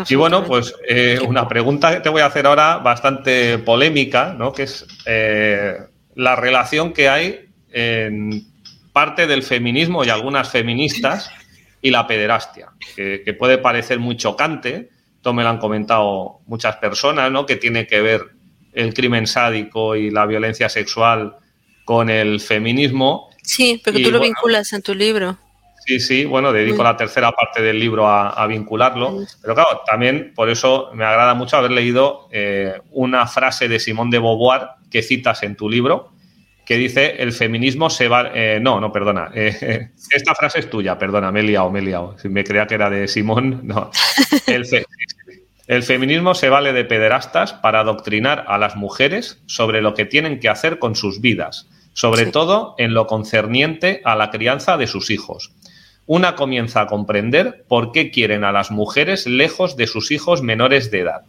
y 0.07 0.15
bueno, 0.15 0.43
pues 0.43 0.73
eh, 0.87 1.19
una 1.25 1.47
pregunta 1.47 1.95
que 1.95 2.01
te 2.01 2.09
voy 2.09 2.21
a 2.21 2.27
hacer 2.27 2.45
ahora 2.45 2.77
bastante 2.77 3.57
polémica, 3.59 4.33
¿no? 4.37 4.53
Que 4.53 4.63
es 4.63 4.85
eh, 5.05 5.77
la 6.15 6.35
relación 6.35 6.93
que 6.93 7.09
hay 7.09 7.49
en 7.71 8.45
parte 8.91 9.27
del 9.27 9.43
feminismo 9.43 10.03
y 10.03 10.09
algunas 10.09 10.49
feministas 10.49 11.31
y 11.81 11.91
la 11.91 12.07
pederastia, 12.07 12.69
que, 12.95 13.35
puede 13.37 13.57
parecer 13.57 13.99
muy 13.99 14.17
chocante, 14.17 14.89
esto 15.15 15.33
me 15.33 15.43
lo 15.43 15.49
han 15.49 15.57
comentado 15.57 16.39
muchas 16.45 16.75
personas, 16.77 17.31
¿no? 17.31 17.45
que 17.45 17.55
tiene 17.55 17.87
que 17.87 18.01
ver 18.01 18.21
el 18.73 18.93
crimen 18.93 19.27
sádico 19.27 19.95
y 19.95 20.11
la 20.11 20.25
violencia 20.25 20.69
sexual 20.69 21.35
con 21.85 22.09
el 22.09 22.39
feminismo. 22.39 23.29
Sí, 23.43 23.81
pero 23.83 23.99
tú 23.99 24.11
lo 24.11 24.19
vinculas 24.19 24.73
en 24.73 24.81
tu 24.81 24.93
libro. 24.93 25.37
Sí, 25.85 25.99
sí, 25.99 26.25
bueno, 26.25 26.53
dedico 26.53 26.83
la 26.83 26.95
tercera 26.95 27.31
parte 27.31 27.63
del 27.63 27.79
libro 27.79 28.07
a, 28.07 28.45
vincularlo, 28.45 29.23
pero 29.41 29.55
claro, 29.55 29.81
también 29.87 30.33
por 30.35 30.49
eso 30.49 30.91
me 30.93 31.03
agrada 31.03 31.33
mucho 31.33 31.57
haber 31.57 31.71
leído 31.71 32.27
eh, 32.31 32.73
una 32.91 33.25
frase 33.25 33.67
de 33.67 33.79
Simón 33.79 34.11
de 34.11 34.19
Beauvoir 34.19 34.67
que 34.91 35.01
citas 35.01 35.41
en 35.41 35.55
tu 35.55 35.67
libro, 35.67 36.11
que 36.63 36.75
dice 36.75 37.15
el 37.17 37.33
feminismo 37.33 37.89
se 37.89 38.07
va... 38.07 38.29
Eh, 38.35 38.59
no, 38.61 38.79
no, 38.79 38.91
perdona. 38.91 39.31
Eh, 39.33 39.89
esta 40.11 40.35
frase 40.35 40.59
es 40.59 40.69
tuya, 40.69 40.95
perdona, 40.99 41.31
me 41.31 41.39
he 41.39 41.43
liado, 41.43 41.71
me 41.71 41.79
he 41.79 41.81
liado. 41.81 42.15
Si 42.19 42.29
me 42.29 42.43
creía 42.43 42.67
que 42.67 42.75
era 42.75 42.91
de 42.91 43.07
Simón, 43.07 43.61
no. 43.63 43.89
El, 44.45 44.67
feminismo 45.83 46.33
se 46.33 46.49
vale 46.49 46.73
de 46.73 46.83
pederastas 46.83 47.53
para 47.53 47.81
adoctrinar 47.81 48.45
a 48.47 48.57
las 48.57 48.75
mujeres 48.75 49.39
sobre 49.45 49.81
lo 49.81 49.93
que 49.93 50.05
tienen 50.05 50.39
que 50.39 50.49
hacer 50.49 50.79
con 50.79 50.95
sus 50.95 51.21
vidas, 51.21 51.67
sobre 51.93 52.25
todo 52.25 52.73
en 52.79 52.93
lo 52.93 53.05
concerniente 53.05 54.01
a 54.03 54.15
la 54.15 54.31
crianza 54.31 54.77
de 54.77 54.87
sus 54.87 55.11
hijos. 55.11 55.51
Una 56.07 56.35
comienza 56.35 56.81
a 56.81 56.87
comprender 56.87 57.65
por 57.67 57.91
qué 57.91 58.09
quieren 58.09 58.43
a 58.43 58.51
las 58.51 58.71
mujeres 58.71 59.27
lejos 59.27 59.77
de 59.77 59.85
sus 59.85 60.09
hijos 60.09 60.41
menores 60.41 60.89
de 60.89 61.01
edad. 61.01 61.21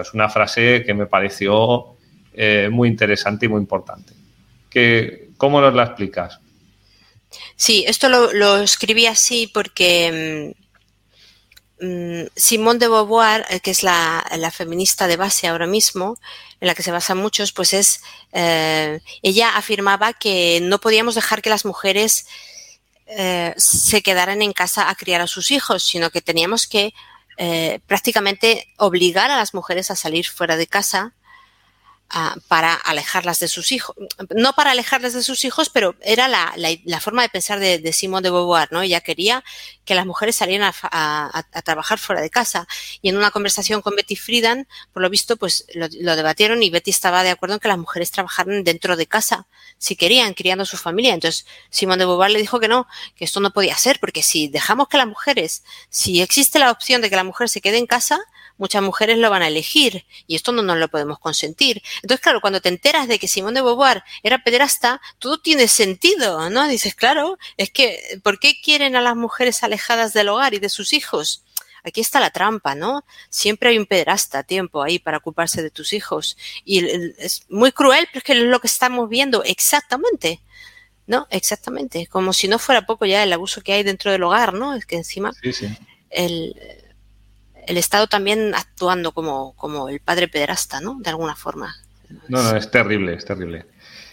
es 0.00 0.12
una 0.12 0.28
frase 0.28 0.82
que 0.84 0.94
me 0.94 1.06
pareció 1.06 1.94
eh, 2.32 2.68
muy 2.72 2.88
interesante 2.88 3.46
y 3.46 3.48
muy 3.48 3.60
importante. 3.60 4.12
¿Cómo 5.36 5.60
nos 5.60 5.74
la 5.74 5.84
explicas? 5.84 6.40
Sí, 7.54 7.84
esto 7.86 8.08
lo, 8.08 8.56
escribí 8.56 9.06
así 9.06 9.48
porque 9.52 10.54
mm, 10.56 10.63
Simone 12.36 12.78
de 12.78 12.88
Beauvoir, 12.88 13.46
eh, 13.50 13.60
que 13.60 13.70
es 13.70 13.82
la, 13.82 14.24
feminista 14.52 15.06
de 15.06 15.16
base 15.16 15.48
ahora 15.48 15.66
mismo, 15.66 16.16
en 16.60 16.68
la 16.68 16.74
que 16.74 16.82
se 16.82 16.92
basan 16.92 17.18
muchos, 17.18 17.52
pues 17.52 17.72
es, 17.72 18.02
eh, 18.32 19.00
ella 19.22 19.56
afirmaba 19.56 20.12
que 20.12 20.60
no 20.62 20.78
podíamos 20.78 21.14
dejar 21.14 21.42
que 21.42 21.50
las 21.50 21.64
mujeres 21.64 22.26
eh, 23.06 23.54
se 23.56 24.02
quedaran 24.02 24.40
en 24.40 24.52
casa 24.52 24.88
a 24.88 24.94
criar 24.94 25.20
a 25.20 25.26
sus 25.26 25.50
hijos, 25.50 25.82
sino 25.82 26.10
que 26.10 26.22
teníamos 26.22 26.66
que 26.66 26.94
prácticamente 27.88 28.72
obligar 28.76 29.28
a 29.32 29.36
las 29.36 29.54
mujeres 29.54 29.90
a 29.90 29.96
salir 29.96 30.28
fuera 30.28 30.56
de 30.56 30.68
casa 30.68 31.14
para 32.48 32.74
alejarlas 32.74 33.40
de 33.40 33.48
sus 33.48 33.72
hijos. 33.72 33.96
No 34.34 34.52
para 34.52 34.70
alejarlas 34.70 35.14
de 35.14 35.22
sus 35.22 35.44
hijos, 35.44 35.68
pero 35.68 35.96
era 36.00 36.28
la, 36.28 37.00
forma 37.00 37.22
de 37.22 37.28
pensar 37.28 37.58
de, 37.58 37.78
de 37.78 37.92
Simone 37.92 38.22
de 38.22 38.30
Beauvoir, 38.30 38.70
¿no? 38.70 38.82
Ella 38.82 39.00
quería 39.00 39.42
que 39.84 39.94
las 39.94 40.06
mujeres 40.06 40.36
salieran 40.36 40.72
a, 40.82 41.44
trabajar 41.64 41.98
fuera 41.98 42.22
de 42.22 42.30
casa. 42.30 42.66
Y 43.02 43.08
en 43.08 43.16
una 43.16 43.30
conversación 43.30 43.82
con 43.82 43.96
Betty 43.96 44.16
Friedan, 44.16 44.66
por 44.92 45.02
lo 45.02 45.10
visto, 45.10 45.36
pues 45.36 45.66
lo, 45.74 45.88
debatieron 45.88 46.62
y 46.62 46.70
Betty 46.70 46.90
estaba 46.90 47.22
de 47.22 47.30
acuerdo 47.30 47.54
en 47.54 47.60
que 47.60 47.68
las 47.68 47.78
mujeres 47.78 48.10
trabajaran 48.10 48.64
dentro 48.64 48.96
de 48.96 49.06
casa, 49.06 49.46
si 49.78 49.96
querían, 49.96 50.34
criando 50.34 50.62
a 50.62 50.66
su 50.66 50.76
familia. 50.76 51.14
Entonces, 51.14 51.46
Simone 51.70 51.98
de 51.98 52.06
Beauvoir 52.06 52.30
le 52.30 52.38
dijo 52.38 52.60
que 52.60 52.68
no, 52.68 52.86
que 53.16 53.24
esto 53.24 53.40
no 53.40 53.52
podía 53.52 53.76
ser, 53.76 54.00
porque 54.00 54.22
si 54.22 54.48
dejamos 54.48 54.88
que 54.88 54.96
las 54.96 55.06
mujeres, 55.06 55.64
si 55.90 56.22
existe 56.22 56.58
la 56.58 56.70
opción 56.70 57.02
de 57.02 57.10
que 57.10 57.16
la 57.16 57.24
mujer 57.24 57.48
se 57.48 57.60
quede 57.60 57.78
en 57.78 57.86
casa, 57.86 58.20
muchas 58.56 58.82
mujeres 58.82 59.18
lo 59.18 59.30
van 59.30 59.42
a 59.42 59.48
elegir 59.48 60.04
y 60.26 60.36
esto 60.36 60.52
no 60.52 60.62
nos 60.62 60.76
lo 60.78 60.88
podemos 60.88 61.18
consentir. 61.18 61.82
Entonces, 62.02 62.20
claro, 62.20 62.40
cuando 62.40 62.60
te 62.60 62.68
enteras 62.68 63.08
de 63.08 63.18
que 63.18 63.28
Simón 63.28 63.54
de 63.54 63.62
Beauvoir 63.62 64.04
era 64.22 64.42
pederasta, 64.42 65.00
todo 65.18 65.38
tiene 65.38 65.68
sentido, 65.68 66.50
¿no? 66.50 66.66
Dices, 66.68 66.94
claro, 66.94 67.38
es 67.56 67.70
que, 67.70 68.20
¿por 68.22 68.38
qué 68.38 68.60
quieren 68.62 68.96
a 68.96 69.00
las 69.00 69.16
mujeres 69.16 69.62
alejadas 69.62 70.12
del 70.12 70.28
hogar 70.28 70.54
y 70.54 70.58
de 70.58 70.68
sus 70.68 70.92
hijos? 70.92 71.44
Aquí 71.82 72.00
está 72.00 72.18
la 72.18 72.30
trampa, 72.30 72.74
¿no? 72.74 73.04
Siempre 73.28 73.68
hay 73.68 73.78
un 73.78 73.84
pederasta 73.84 74.38
a 74.38 74.42
tiempo 74.42 74.82
ahí 74.82 74.98
para 74.98 75.18
ocuparse 75.18 75.62
de 75.62 75.70
tus 75.70 75.92
hijos. 75.92 76.38
Y 76.64 76.82
es 77.18 77.44
muy 77.50 77.72
cruel, 77.72 78.06
pero 78.06 78.18
es 78.18 78.24
que 78.24 78.32
es 78.32 78.38
lo 78.38 78.58
que 78.58 78.68
estamos 78.68 79.08
viendo 79.08 79.44
exactamente. 79.44 80.40
¿No? 81.06 81.26
Exactamente. 81.28 82.06
Como 82.06 82.32
si 82.32 82.48
no 82.48 82.58
fuera 82.58 82.86
poco 82.86 83.04
ya 83.04 83.22
el 83.22 83.32
abuso 83.34 83.60
que 83.60 83.74
hay 83.74 83.82
dentro 83.82 84.10
del 84.10 84.22
hogar, 84.22 84.54
¿no? 84.54 84.74
Es 84.74 84.86
que 84.86 84.96
encima 84.96 85.32
el, 86.08 86.54
el 87.66 87.76
Estado 87.76 88.06
también 88.06 88.54
actuando 88.54 89.12
como, 89.12 89.54
como 89.56 89.88
el 89.88 90.00
padre 90.00 90.28
pederasta, 90.28 90.80
¿no? 90.80 90.98
De 91.00 91.10
alguna 91.10 91.34
forma. 91.34 91.74
No, 92.28 92.42
no, 92.42 92.56
es 92.56 92.70
terrible, 92.70 93.14
es 93.14 93.24
terrible. 93.24 93.66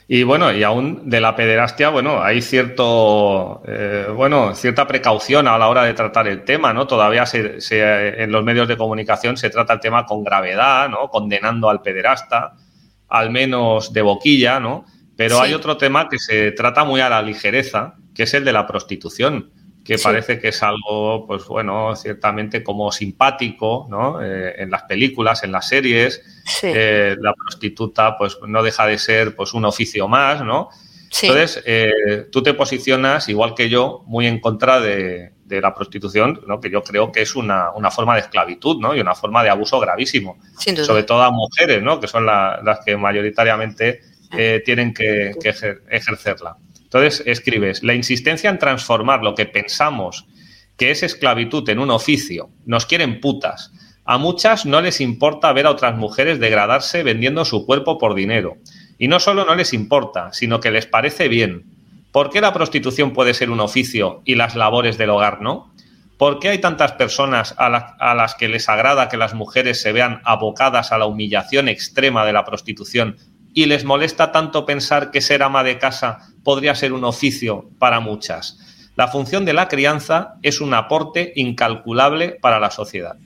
Y 0.08 0.24
bueno, 0.24 0.52
y 0.52 0.64
aún 0.64 1.10
de 1.10 1.22
la 1.22 1.36
pederastia, 1.36 1.90
bueno, 1.90 2.22
hay 2.22 2.42
cierto, 2.42 3.62
eh, 3.66 4.08
bueno, 4.14 4.54
cierta 4.56 4.86
precaución 4.86 5.48
a 5.48 5.58
la 5.58 5.70
hora 5.70 5.84
de 5.84 5.94
tratar 5.94 6.28
el 6.28 6.44
tema, 6.44 6.74
¿no? 6.74 6.86
Todavía 6.86 7.26
se, 7.26 7.60
en 8.22 8.32
los 8.32 8.44
medios 8.44 8.68
de 8.68 8.76
comunicación 8.76 9.38
se 9.38 9.50
trata 9.50 9.74
el 9.74 9.80
tema 9.80 10.06
con 10.06 10.24
gravedad, 10.24 10.90
¿no? 10.90 11.08
Condenando 11.08 11.70
al 11.70 11.82
pederasta, 11.82 12.56
al 13.08 13.32
menos 13.32 13.94
de 13.94 14.02
boquilla, 14.02 14.60
¿no? 14.60 14.86
Pero 15.16 15.40
hay 15.40 15.54
otro 15.54 15.78
tema 15.78 16.10
que 16.10 16.20
se 16.20 16.52
trata 16.52 16.84
muy 16.84 17.00
a 17.00 17.08
la 17.08 17.22
ligereza, 17.22 17.96
que 18.14 18.24
es 18.24 18.34
el 18.34 18.44
de 18.44 18.52
la 18.52 18.68
prostitución 18.68 19.52
que 19.84 19.98
parece 19.98 20.40
que 20.40 20.50
es 20.50 20.62
algo, 20.64 21.26
pues 21.26 21.46
bueno, 21.46 21.96
ciertamente 21.96 22.64
como 22.64 22.92
simpático, 22.92 23.88
¿no? 23.90 24.22
Eh, 24.22 24.62
en 24.62 24.70
las 24.70 24.84
películas, 24.84 25.44
en 25.44 25.52
las 25.52 25.68
series, 25.68 26.22
eh, 26.62 27.16
la 27.20 27.34
prostituta, 27.34 28.18
pues 28.18 28.38
no 28.48 28.62
deja 28.62 28.86
de 28.86 28.98
ser, 28.98 29.36
pues 29.36 29.54
un 29.54 29.66
oficio 29.66 30.08
más, 30.08 30.44
¿no? 30.44 30.70
Entonces, 31.24 31.62
eh, 31.66 32.28
tú 32.32 32.42
te 32.42 32.54
posicionas, 32.54 33.28
igual 33.28 33.54
que 33.54 33.70
yo, 33.70 34.04
muy 34.06 34.28
en 34.28 34.40
contra 34.40 34.80
de, 34.80 35.34
la 35.50 35.76
prostitución, 35.76 36.40
¿no? 36.48 36.62
que 36.62 36.70
yo 36.70 36.82
creo 36.82 37.12
que 37.12 37.24
es 37.24 37.36
una, 37.36 37.74
forma 37.92 38.16
de 38.16 38.22
esclavitud 38.22 38.80
¿no? 38.80 38.96
y 38.96 39.02
una 39.02 39.14
forma 39.14 39.44
de 39.44 39.50
abuso 39.50 39.82
gravísimo, 39.82 40.40
sobre 40.56 41.04
todo 41.04 41.22
a 41.24 41.30
mujeres, 41.30 41.84
¿no? 41.84 42.00
que 42.00 42.08
son 42.08 42.26
las 42.26 42.80
que 42.86 42.96
mayoritariamente 42.96 44.00
tienen 44.64 44.94
que, 44.94 45.34
que 45.42 45.50
ejercerla. 45.90 46.56
Entonces 46.94 47.24
escribes, 47.26 47.84
la 47.84 47.94
insistencia 47.94 48.50
en 48.50 48.60
transformar 48.60 49.24
lo 49.24 49.34
que 49.34 49.46
pensamos 49.46 50.26
que 50.76 50.92
es 50.92 51.04
esclavitud 51.04 51.70
en 51.70 51.80
un 51.80 51.90
oficio, 51.90 52.50
nos 52.66 52.86
quieren 52.86 53.22
putas. 53.22 53.72
A 54.04 54.18
muchas 54.18 54.66
no 54.66 54.82
les 54.82 55.00
importa 55.00 55.54
ver 55.54 55.68
a 55.68 55.72
otras 55.72 55.96
mujeres 55.96 56.40
degradarse 56.40 57.04
vendiendo 57.04 57.46
su 57.46 57.66
cuerpo 57.66 57.98
por 57.98 58.14
dinero. 58.14 58.58
Y 58.98 59.08
no 59.08 59.22
solo 59.22 59.46
no 59.46 59.56
les 59.56 59.72
importa, 59.72 60.34
sino 60.34 60.60
que 60.60 60.72
les 60.72 60.86
parece 60.86 61.30
bien. 61.30 61.64
¿Por 62.12 62.30
qué 62.30 62.42
la 62.42 62.52
prostitución 62.52 63.14
puede 63.14 63.34
ser 63.34 63.52
un 63.52 63.62
oficio 63.62 64.22
y 64.26 64.36
las 64.36 64.56
labores 64.58 64.98
del 64.98 65.12
hogar 65.12 65.42
no? 65.42 65.72
¿Por 66.18 66.40
qué 66.40 66.50
hay 66.50 66.58
tantas 66.58 66.92
personas 66.92 67.56
a, 67.58 67.70
las 67.70 68.36
que 68.36 68.50
les 68.50 68.68
agrada 68.68 69.08
que 69.08 69.18
las 69.18 69.34
mujeres 69.34 69.82
se 69.82 69.94
vean 69.94 70.22
abocadas 70.26 70.92
a 70.92 70.98
la 70.98 71.06
humillación 71.06 71.70
extrema 71.70 72.26
de 72.26 72.34
la 72.34 72.44
prostitución 72.44 73.16
y 73.54 73.66
les 73.66 73.84
molesta 73.84 74.32
tanto 74.32 74.66
pensar 74.66 75.12
que 75.12 75.22
ser 75.22 75.44
ama 75.44 75.64
de 75.64 75.78
casa 75.78 76.30
podría 76.44 76.76
ser 76.76 76.94
un 76.94 77.04
oficio 77.04 77.70
para 77.80 78.00
muchas? 78.00 78.58
La 78.96 79.08
función 79.08 79.46
de 79.46 79.54
la 79.54 79.68
crianza 79.68 80.36
es 80.42 80.62
un 80.62 80.74
aporte 80.74 81.34
incalculable 81.36 82.38
para 82.42 82.60
la 82.60 82.72
sociedad. 82.72 83.18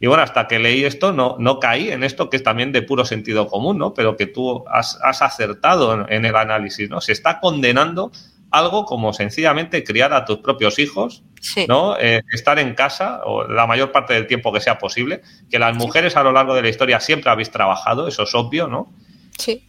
Y 0.00 0.06
bueno, 0.06 0.22
hasta 0.22 0.46
que 0.48 0.58
leí 0.58 0.84
esto 0.84 1.12
no, 1.12 1.36
no 1.38 1.58
caí 1.58 1.90
en 1.90 2.04
esto 2.04 2.28
que 2.28 2.36
es 2.36 2.42
también 2.42 2.72
de 2.72 2.82
puro 2.82 3.04
sentido 3.04 3.46
común, 3.46 3.78
¿no? 3.78 3.94
Pero 3.94 4.16
que 4.16 4.26
tú 4.26 4.64
has, 4.68 4.98
acertado 5.02 6.06
en, 6.08 6.24
el 6.24 6.36
análisis, 6.36 6.90
¿no? 6.90 7.00
Se 7.00 7.12
está 7.12 7.40
condenando 7.40 8.12
algo 8.50 8.84
como 8.84 9.12
sencillamente 9.12 9.82
criar 9.82 10.12
a 10.12 10.24
tus 10.24 10.38
propios 10.38 10.78
hijos, 10.78 11.24
¿no? 11.68 11.96
Eh, 11.98 12.22
estar 12.32 12.58
en 12.58 12.74
casa 12.74 13.22
o 13.24 13.44
la 13.48 13.66
mayor 13.66 13.92
parte 13.92 14.14
del 14.14 14.26
tiempo 14.26 14.52
que 14.52 14.60
sea 14.60 14.78
posible, 14.78 15.22
que 15.50 15.58
las 15.58 15.74
mujeres 15.74 16.16
a 16.16 16.22
lo 16.22 16.32
largo 16.32 16.54
de 16.54 16.62
la 16.62 16.68
historia 16.68 17.00
siempre 17.00 17.30
habéis 17.30 17.50
trabajado, 17.50 18.06
eso 18.06 18.24
es 18.24 18.34
obvio, 18.34 18.68
¿no? 18.68 18.92
Sí. 19.38 19.66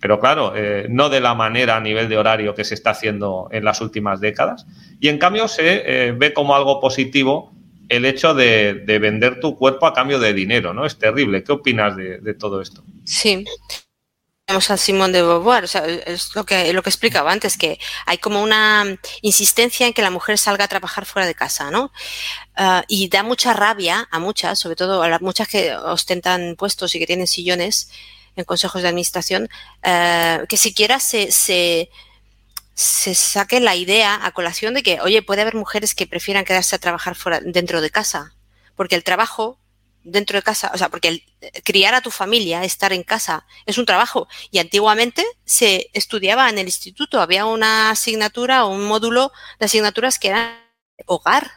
pero 0.00 0.20
claro, 0.20 0.52
eh, 0.54 0.86
no 0.90 1.08
de 1.08 1.20
la 1.20 1.34
manera 1.34 1.76
a 1.76 1.80
nivel 1.80 2.08
de 2.08 2.18
horario 2.18 2.54
que 2.54 2.64
se 2.64 2.74
está 2.74 2.90
haciendo 2.90 3.48
en 3.50 3.64
las 3.64 3.80
últimas 3.80 4.20
décadas. 4.20 4.66
Y 5.00 5.08
en 5.08 5.18
cambio 5.18 5.48
se 5.48 6.08
eh, 6.08 6.12
ve 6.12 6.34
como 6.34 6.54
algo 6.54 6.80
positivo 6.80 7.52
el 7.88 8.04
hecho 8.04 8.34
de, 8.34 8.84
vender 9.00 9.40
tu 9.40 9.56
cuerpo 9.56 9.86
a 9.86 9.92
cambio 9.92 10.20
de 10.20 10.32
dinero, 10.32 10.72
¿no? 10.72 10.86
Es 10.86 10.96
terrible. 10.96 11.42
¿Qué 11.42 11.52
opinas 11.52 11.96
de, 11.96 12.34
todo 12.34 12.62
esto? 12.62 12.84
Sí. 13.04 13.44
Vamos 14.46 14.70
a 14.70 14.76
Simón 14.76 15.12
de 15.12 15.22
Beauvoir, 15.22 15.64
o 15.64 15.66
sea, 15.68 15.86
es 15.86 16.34
lo 16.34 16.44
que, 16.44 16.72
lo 16.72 16.82
que 16.82 16.90
explicaba 16.90 17.30
antes, 17.30 17.56
que 17.56 17.78
hay 18.06 18.18
como 18.18 18.42
una 18.42 18.84
insistencia 19.22 19.86
en 19.86 19.92
que 19.92 20.02
la 20.02 20.10
mujer 20.10 20.38
salga 20.38 20.64
a 20.64 20.68
trabajar 20.68 21.04
fuera 21.04 21.26
de 21.26 21.34
casa, 21.34 21.70
¿no? 21.70 21.92
Ah, 22.56 22.84
y 22.88 23.08
da 23.08 23.22
mucha 23.22 23.54
rabia 23.54 24.08
a 24.10 24.18
muchas, 24.18 24.58
sobre 24.58 24.76
todo 24.76 25.02
a 25.02 25.08
las 25.08 25.20
muchas 25.20 25.46
que 25.46 25.72
ostentan 25.74 26.56
puestos 26.56 26.94
y 26.94 26.98
que 26.98 27.06
tienen 27.06 27.28
sillones 27.28 27.90
en 28.36 28.44
consejos 28.44 28.82
de 28.82 28.88
administración, 28.88 29.48
ah, 29.82 30.40
que 30.48 30.56
siquiera 30.56 31.00
se, 31.00 31.30
se 31.30 31.88
saque 33.14 33.60
la 33.60 33.76
idea 33.76 34.24
a 34.24 34.32
colación 34.32 34.74
de 34.74 34.82
que, 34.82 35.00
oye, 35.00 35.22
puede 35.22 35.42
haber 35.42 35.54
mujeres 35.54 35.94
que 35.94 36.06
prefieran 36.06 36.44
quedarse 36.44 36.76
a 36.76 36.78
trabajar 36.78 37.14
fuera, 37.14 37.40
dentro 37.40 37.80
de 37.80 37.90
casa, 37.90 38.34
porque 38.76 38.94
el 38.94 39.04
trabajo 39.04 39.60
dentro 40.02 40.38
de 40.38 40.42
casa, 40.42 40.70
o 40.74 40.78
sea, 40.78 40.88
porque 40.88 41.08
el, 41.08 41.24
criar 41.64 41.94
a 41.94 42.00
tu 42.00 42.10
familia, 42.10 42.64
estar 42.64 42.92
en 42.92 43.02
casa, 43.02 43.46
es 43.66 43.78
un 43.78 43.86
trabajo. 43.86 44.28
Y 44.50 44.58
antiguamente 44.58 45.24
se 45.44 45.90
estudiaba 45.92 46.48
en 46.48 46.58
el 46.58 46.66
instituto, 46.66 47.20
había 47.20 47.46
una 47.46 47.90
asignatura 47.90 48.64
o 48.64 48.70
un 48.70 48.84
módulo 48.86 49.32
de 49.58 49.66
asignaturas 49.66 50.18
que 50.18 50.28
era 50.28 50.66
hogar, 51.06 51.50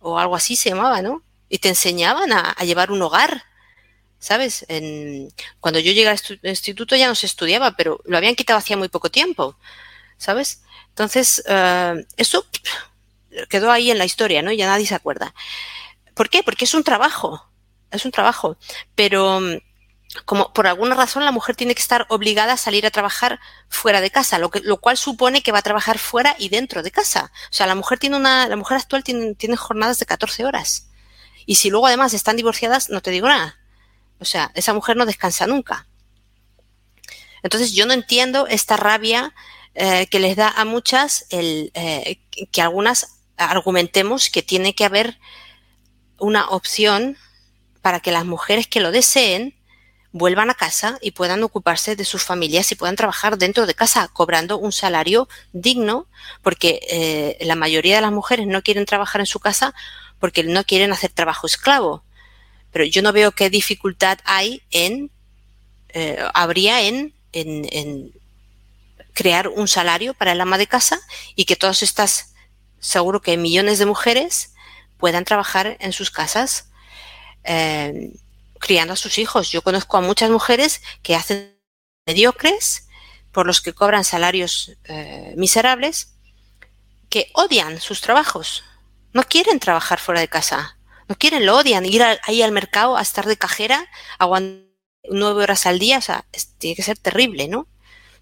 o 0.00 0.18
algo 0.18 0.36
así 0.36 0.56
se 0.56 0.70
llamaba, 0.70 1.02
¿no? 1.02 1.22
Y 1.48 1.58
te 1.58 1.68
enseñaban 1.68 2.32
a, 2.32 2.54
llevar 2.64 2.90
un 2.90 3.02
hogar. 3.02 3.44
¿Sabes? 4.26 4.66
En, 4.68 5.28
cuando 5.60 5.78
yo 5.78 5.92
llegué 5.92 6.08
al 6.08 6.18
instituto 6.42 6.96
ya 6.96 7.06
no 7.06 7.14
se 7.14 7.26
estudiaba, 7.26 7.76
pero 7.76 8.00
lo 8.06 8.16
habían 8.16 8.34
quitado 8.34 8.58
hacía 8.58 8.76
muy 8.76 8.88
poco 8.88 9.08
tiempo. 9.08 9.56
¿sabes? 10.18 10.62
Entonces, 10.88 11.42
eh, 11.46 12.04
eso 12.16 12.46
quedó 13.48 13.70
ahí 13.70 13.90
en 13.90 13.98
la 13.98 14.04
historia, 14.04 14.42
¿no? 14.42 14.52
Ya 14.52 14.66
nadie 14.66 14.86
se 14.86 14.94
acuerda. 14.94 15.34
¿Por 16.14 16.30
qué? 16.30 16.42
Porque 16.42 16.64
es 16.64 16.74
un 16.74 16.84
trabajo, 16.84 17.46
es 17.90 18.04
un 18.04 18.10
trabajo, 18.10 18.56
pero 18.94 19.40
como 20.24 20.52
por 20.54 20.66
alguna 20.66 20.94
razón 20.94 21.24
la 21.24 21.32
mujer 21.32 21.56
tiene 21.56 21.74
que 21.74 21.82
estar 21.82 22.06
obligada 22.08 22.54
a 22.54 22.56
salir 22.56 22.86
a 22.86 22.90
trabajar 22.90 23.38
fuera 23.68 24.00
de 24.00 24.10
casa, 24.10 24.38
lo, 24.38 24.50
que, 24.50 24.60
lo 24.60 24.78
cual 24.78 24.96
supone 24.96 25.42
que 25.42 25.52
va 25.52 25.58
a 25.58 25.62
trabajar 25.62 25.98
fuera 25.98 26.34
y 26.38 26.48
dentro 26.48 26.82
de 26.82 26.90
casa. 26.90 27.30
O 27.50 27.52
sea, 27.52 27.66
la 27.66 27.74
mujer 27.74 27.98
tiene 27.98 28.16
una, 28.16 28.48
la 28.48 28.56
mujer 28.56 28.78
actual 28.78 29.04
tiene, 29.04 29.34
tiene 29.34 29.56
jornadas 29.56 29.98
de 29.98 30.06
14 30.06 30.46
horas. 30.46 30.88
Y 31.44 31.56
si 31.56 31.70
luego 31.70 31.86
además 31.86 32.14
están 32.14 32.36
divorciadas, 32.36 32.88
no 32.88 33.02
te 33.02 33.10
digo 33.10 33.28
nada. 33.28 33.58
O 34.18 34.24
sea, 34.24 34.50
esa 34.54 34.72
mujer 34.74 34.96
no 34.96 35.06
descansa 35.06 35.46
nunca. 35.46 35.86
Entonces 37.42 37.74
yo 37.74 37.86
no 37.86 37.92
entiendo 37.92 38.46
esta 38.46 38.76
rabia 38.76 39.34
eh, 39.74 40.06
que 40.08 40.20
les 40.20 40.36
da 40.36 40.48
a 40.48 40.64
muchas 40.64 41.26
el, 41.30 41.70
eh, 41.74 42.18
que 42.50 42.62
algunas 42.62 43.18
argumentemos 43.36 44.30
que 44.30 44.42
tiene 44.42 44.74
que 44.74 44.84
haber 44.84 45.18
una 46.18 46.48
opción 46.48 47.16
para 47.82 48.00
que 48.00 48.10
las 48.10 48.24
mujeres 48.24 48.66
que 48.66 48.80
lo 48.80 48.90
deseen 48.90 49.54
vuelvan 50.12 50.48
a 50.48 50.54
casa 50.54 50.98
y 51.02 51.10
puedan 51.10 51.42
ocuparse 51.42 51.94
de 51.94 52.04
sus 52.04 52.24
familias 52.24 52.72
y 52.72 52.74
puedan 52.74 52.96
trabajar 52.96 53.36
dentro 53.36 53.66
de 53.66 53.74
casa 53.74 54.08
cobrando 54.08 54.56
un 54.56 54.72
salario 54.72 55.28
digno, 55.52 56.08
porque 56.42 56.80
eh, 56.90 57.36
la 57.44 57.54
mayoría 57.54 57.96
de 57.96 58.00
las 58.00 58.12
mujeres 58.12 58.46
no 58.46 58.62
quieren 58.62 58.86
trabajar 58.86 59.20
en 59.20 59.26
su 59.26 59.40
casa 59.40 59.74
porque 60.18 60.42
no 60.42 60.64
quieren 60.64 60.92
hacer 60.92 61.10
trabajo 61.10 61.46
esclavo. 61.46 62.02
Pero 62.76 62.84
yo 62.84 63.00
no 63.00 63.14
veo 63.14 63.32
qué 63.32 63.48
dificultad 63.48 64.18
hay 64.24 64.60
en, 64.70 65.10
habría 66.34 66.82
en, 66.82 67.14
en 67.32 68.12
crear 69.14 69.48
un 69.48 69.66
salario 69.66 70.12
para 70.12 70.32
el 70.32 70.40
ama 70.42 70.58
de 70.58 70.66
casa 70.66 71.00
y 71.36 71.46
que 71.46 71.56
todas 71.56 71.82
estas, 71.82 72.34
seguro 72.78 73.22
que 73.22 73.38
millones 73.38 73.78
de 73.78 73.86
mujeres 73.86 74.52
puedan 74.98 75.24
trabajar 75.24 75.78
en 75.80 75.94
sus 75.94 76.10
casas 76.10 76.68
eh, 77.44 78.12
criando 78.60 78.92
a 78.92 78.96
sus 78.96 79.16
hijos. 79.16 79.50
Yo 79.50 79.62
conozco 79.62 79.96
a 79.96 80.02
muchas 80.02 80.28
mujeres 80.28 80.82
que 81.02 81.16
hacen 81.16 81.58
mediocres 82.06 82.88
por 83.32 83.46
los 83.46 83.62
que 83.62 83.72
cobran 83.72 84.04
salarios 84.04 84.72
eh, 84.84 85.32
miserables, 85.38 86.12
que 87.08 87.30
odian 87.32 87.80
sus 87.80 88.02
trabajos, 88.02 88.64
no 89.14 89.22
quieren 89.22 89.60
trabajar 89.60 89.98
fuera 89.98 90.20
de 90.20 90.28
casa, 90.28 90.75
no 91.08 91.16
quieren, 91.16 91.46
lo 91.46 91.56
odian, 91.56 91.86
ir 91.86 92.02
ahí 92.02 92.42
al 92.42 92.52
mercado 92.52 92.96
a 92.96 93.02
estar 93.02 93.26
de 93.26 93.36
cajera, 93.36 93.88
aguantar 94.18 94.66
nueve 95.08 95.42
horas 95.42 95.66
al 95.66 95.78
día, 95.78 95.98
o 95.98 96.02
sea, 96.02 96.26
tiene 96.58 96.74
que 96.74 96.82
ser 96.82 96.98
terrible, 96.98 97.48
¿no? 97.48 97.68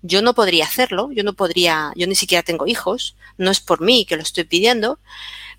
Yo 0.02 0.20
no 0.20 0.34
podría 0.34 0.64
hacerlo, 0.64 1.10
yo 1.12 1.22
no 1.24 1.32
podría, 1.32 1.92
yo 1.96 2.06
ni 2.06 2.14
siquiera 2.14 2.42
tengo 2.42 2.66
hijos, 2.66 3.16
no 3.38 3.50
es 3.50 3.60
por 3.60 3.80
mí 3.80 4.04
que 4.04 4.16
lo 4.16 4.22
estoy 4.22 4.44
pidiendo, 4.44 4.98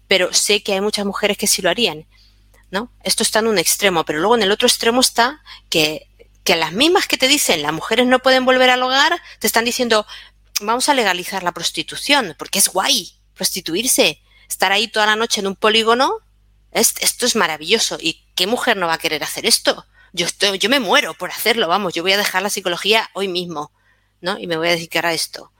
pero 0.08 0.34
sé 0.34 0.62
que 0.62 0.74
hay 0.74 0.82
muchas 0.82 1.06
mujeres 1.06 1.38
que 1.38 1.48
sí 1.48 1.64
lo 1.64 1.70
harían, 1.70 2.06
¿no? 2.70 2.92
Esto 3.04 3.24
está 3.24 3.40
en 3.40 3.48
un 3.48 3.58
extremo, 3.58 4.06
pero 4.06 4.20
luego 4.20 4.36
en 4.36 4.44
el 4.44 4.52
otro 4.52 4.68
extremo 4.68 5.02
está 5.02 5.42
que, 5.70 6.08
que 6.44 6.56
las 6.56 6.74
mismas 6.74 7.08
que 7.08 7.18
te 7.18 7.28
dicen 7.28 7.64
las 7.64 7.74
mujeres 7.74 8.06
no 8.06 8.20
pueden 8.20 8.46
volver 8.46 8.70
al 8.70 8.84
hogar, 8.84 9.20
te 9.40 9.48
están 9.48 9.66
diciendo 9.66 10.06
vamos 10.62 10.88
a 10.90 10.94
legalizar 10.94 11.44
la 11.44 11.52
prostitución, 11.52 12.36
porque 12.38 12.60
es 12.60 12.70
guay 12.70 13.14
prostituirse, 13.34 14.22
estar 14.48 14.72
ahí 14.72 14.88
toda 14.88 15.06
la 15.06 15.16
noche 15.16 15.42
en 15.42 15.48
un 15.48 15.56
polígono, 15.56 16.20
esto 16.76 17.26
es 17.26 17.36
maravilloso. 17.36 17.98
¿Y 18.00 18.26
qué 18.36 18.48
mujer 18.48 18.78
no 18.78 18.88
va 18.88 18.94
a 18.94 19.00
querer 19.00 19.24
hacer 19.24 19.46
esto? 19.46 19.86
Yo, 20.14 20.26
estoy, 20.26 20.60
yo 20.60 20.70
me 20.70 20.80
muero 20.80 21.14
por 21.14 21.32
hacerlo, 21.32 21.68
vamos, 21.68 21.94
yo 21.94 22.04
voy 22.04 22.14
a 22.14 22.18
dejar 22.18 22.42
la 22.42 22.50
psicología 22.50 23.10
hoy 23.14 23.28
mismo. 23.28 23.72
¿no? 24.22 24.38
Y 24.40 24.48
me 24.48 24.58
voy 24.58 24.70
a 24.70 24.72
dedicar 24.72 25.06
a 25.06 25.14
esto. 25.14 25.52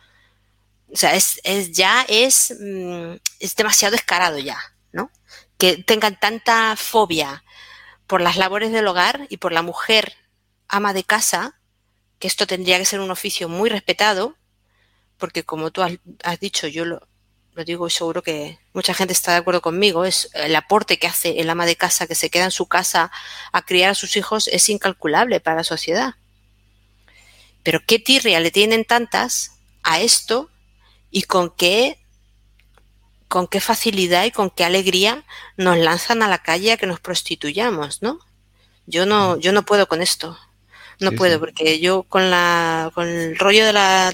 O 0.92 0.96
sea, 0.98 1.16
es, 1.16 1.40
es 1.44 1.72
ya 1.72 2.06
es, 2.08 2.54
mm, 2.60 3.14
es 3.40 3.56
demasiado 3.56 3.94
descarado 3.94 4.38
ya, 4.40 4.58
¿no? 4.92 5.12
Que 5.58 5.78
tengan 5.78 6.20
tanta 6.20 6.76
fobia 6.76 7.44
por 8.08 8.22
las 8.22 8.38
labores 8.38 8.72
del 8.72 8.88
hogar 8.88 9.28
y 9.30 9.38
por 9.38 9.52
la 9.52 9.62
mujer 9.62 10.14
ama 10.68 10.94
de 10.94 11.04
casa, 11.04 11.60
que 12.20 12.28
esto 12.28 12.48
tendría 12.48 12.78
que 12.78 12.86
ser 12.86 13.00
un 13.00 13.12
oficio 13.12 13.50
muy 13.50 13.70
respetado, 13.70 14.36
porque 15.18 15.44
como 15.44 15.72
tú 15.72 15.82
has, 15.82 16.40
dicho, 16.40 16.68
yo 16.68 16.86
lo, 16.86 17.08
lo 17.56 17.64
digo 17.64 17.88
y 17.88 17.90
seguro 17.90 18.22
que 18.22 18.60
mucha 18.74 18.94
gente 18.94 19.14
está 19.14 19.32
de 19.32 19.38
acuerdo 19.38 19.62
conmigo, 19.62 20.04
es 20.04 20.30
el 20.34 20.56
aporte 20.56 21.00
que 21.00 21.08
hace 21.08 21.40
el 21.40 21.50
ama 21.50 21.66
de 21.66 21.78
casa 21.78 22.06
que 22.06 22.14
se 22.14 22.30
queda 22.30 22.44
en 22.46 22.52
su 22.52 22.66
casa 22.68 23.12
a 23.54 23.62
criar 23.62 23.92
a 23.92 23.96
sus 23.96 24.18
hijos 24.18 24.50
es 24.50 24.68
incalculable 24.68 25.40
para 25.40 25.58
la 25.58 25.64
sociedad. 25.64 26.16
Pero 27.64 27.80
qué 27.88 27.98
tirria 27.98 28.42
le 28.42 28.52
tienen 28.52 28.84
tantas 28.84 29.54
a 29.84 30.02
esto 30.02 30.50
y 31.12 31.24
con 31.24 31.50
qué 31.50 31.98
con 33.30 33.48
qué 33.48 33.60
facilidad 33.60 34.26
y 34.26 34.32
con 34.32 34.50
qué 34.50 34.66
alegría 34.66 35.24
nos 35.58 35.78
lanzan 35.78 36.22
a 36.22 36.28
la 36.28 36.40
calle 36.40 36.74
a 36.74 36.78
que 36.78 36.86
nos 36.86 37.00
prostituyamos, 37.00 38.02
¿no? 38.02 38.20
Yo 38.86 39.06
no, 39.06 39.38
yo 39.40 39.52
no 39.52 39.66
puedo 39.66 39.88
con 39.88 40.02
esto. 40.02 40.38
No 41.00 41.12
puedo, 41.12 41.40
porque 41.40 41.80
yo 41.80 42.04
con 42.04 42.30
la, 42.30 42.92
con 42.94 43.10
el 43.10 43.38
rollo 43.38 43.66
de 43.66 43.74
la 43.74 44.14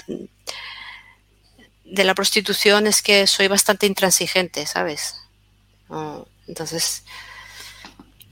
de 1.91 2.05
la 2.05 2.15
prostitución 2.15 2.87
es 2.87 3.01
que 3.01 3.27
soy 3.27 3.47
bastante 3.47 3.85
intransigente, 3.85 4.65
¿sabes? 4.65 5.15
entonces, 6.47 7.03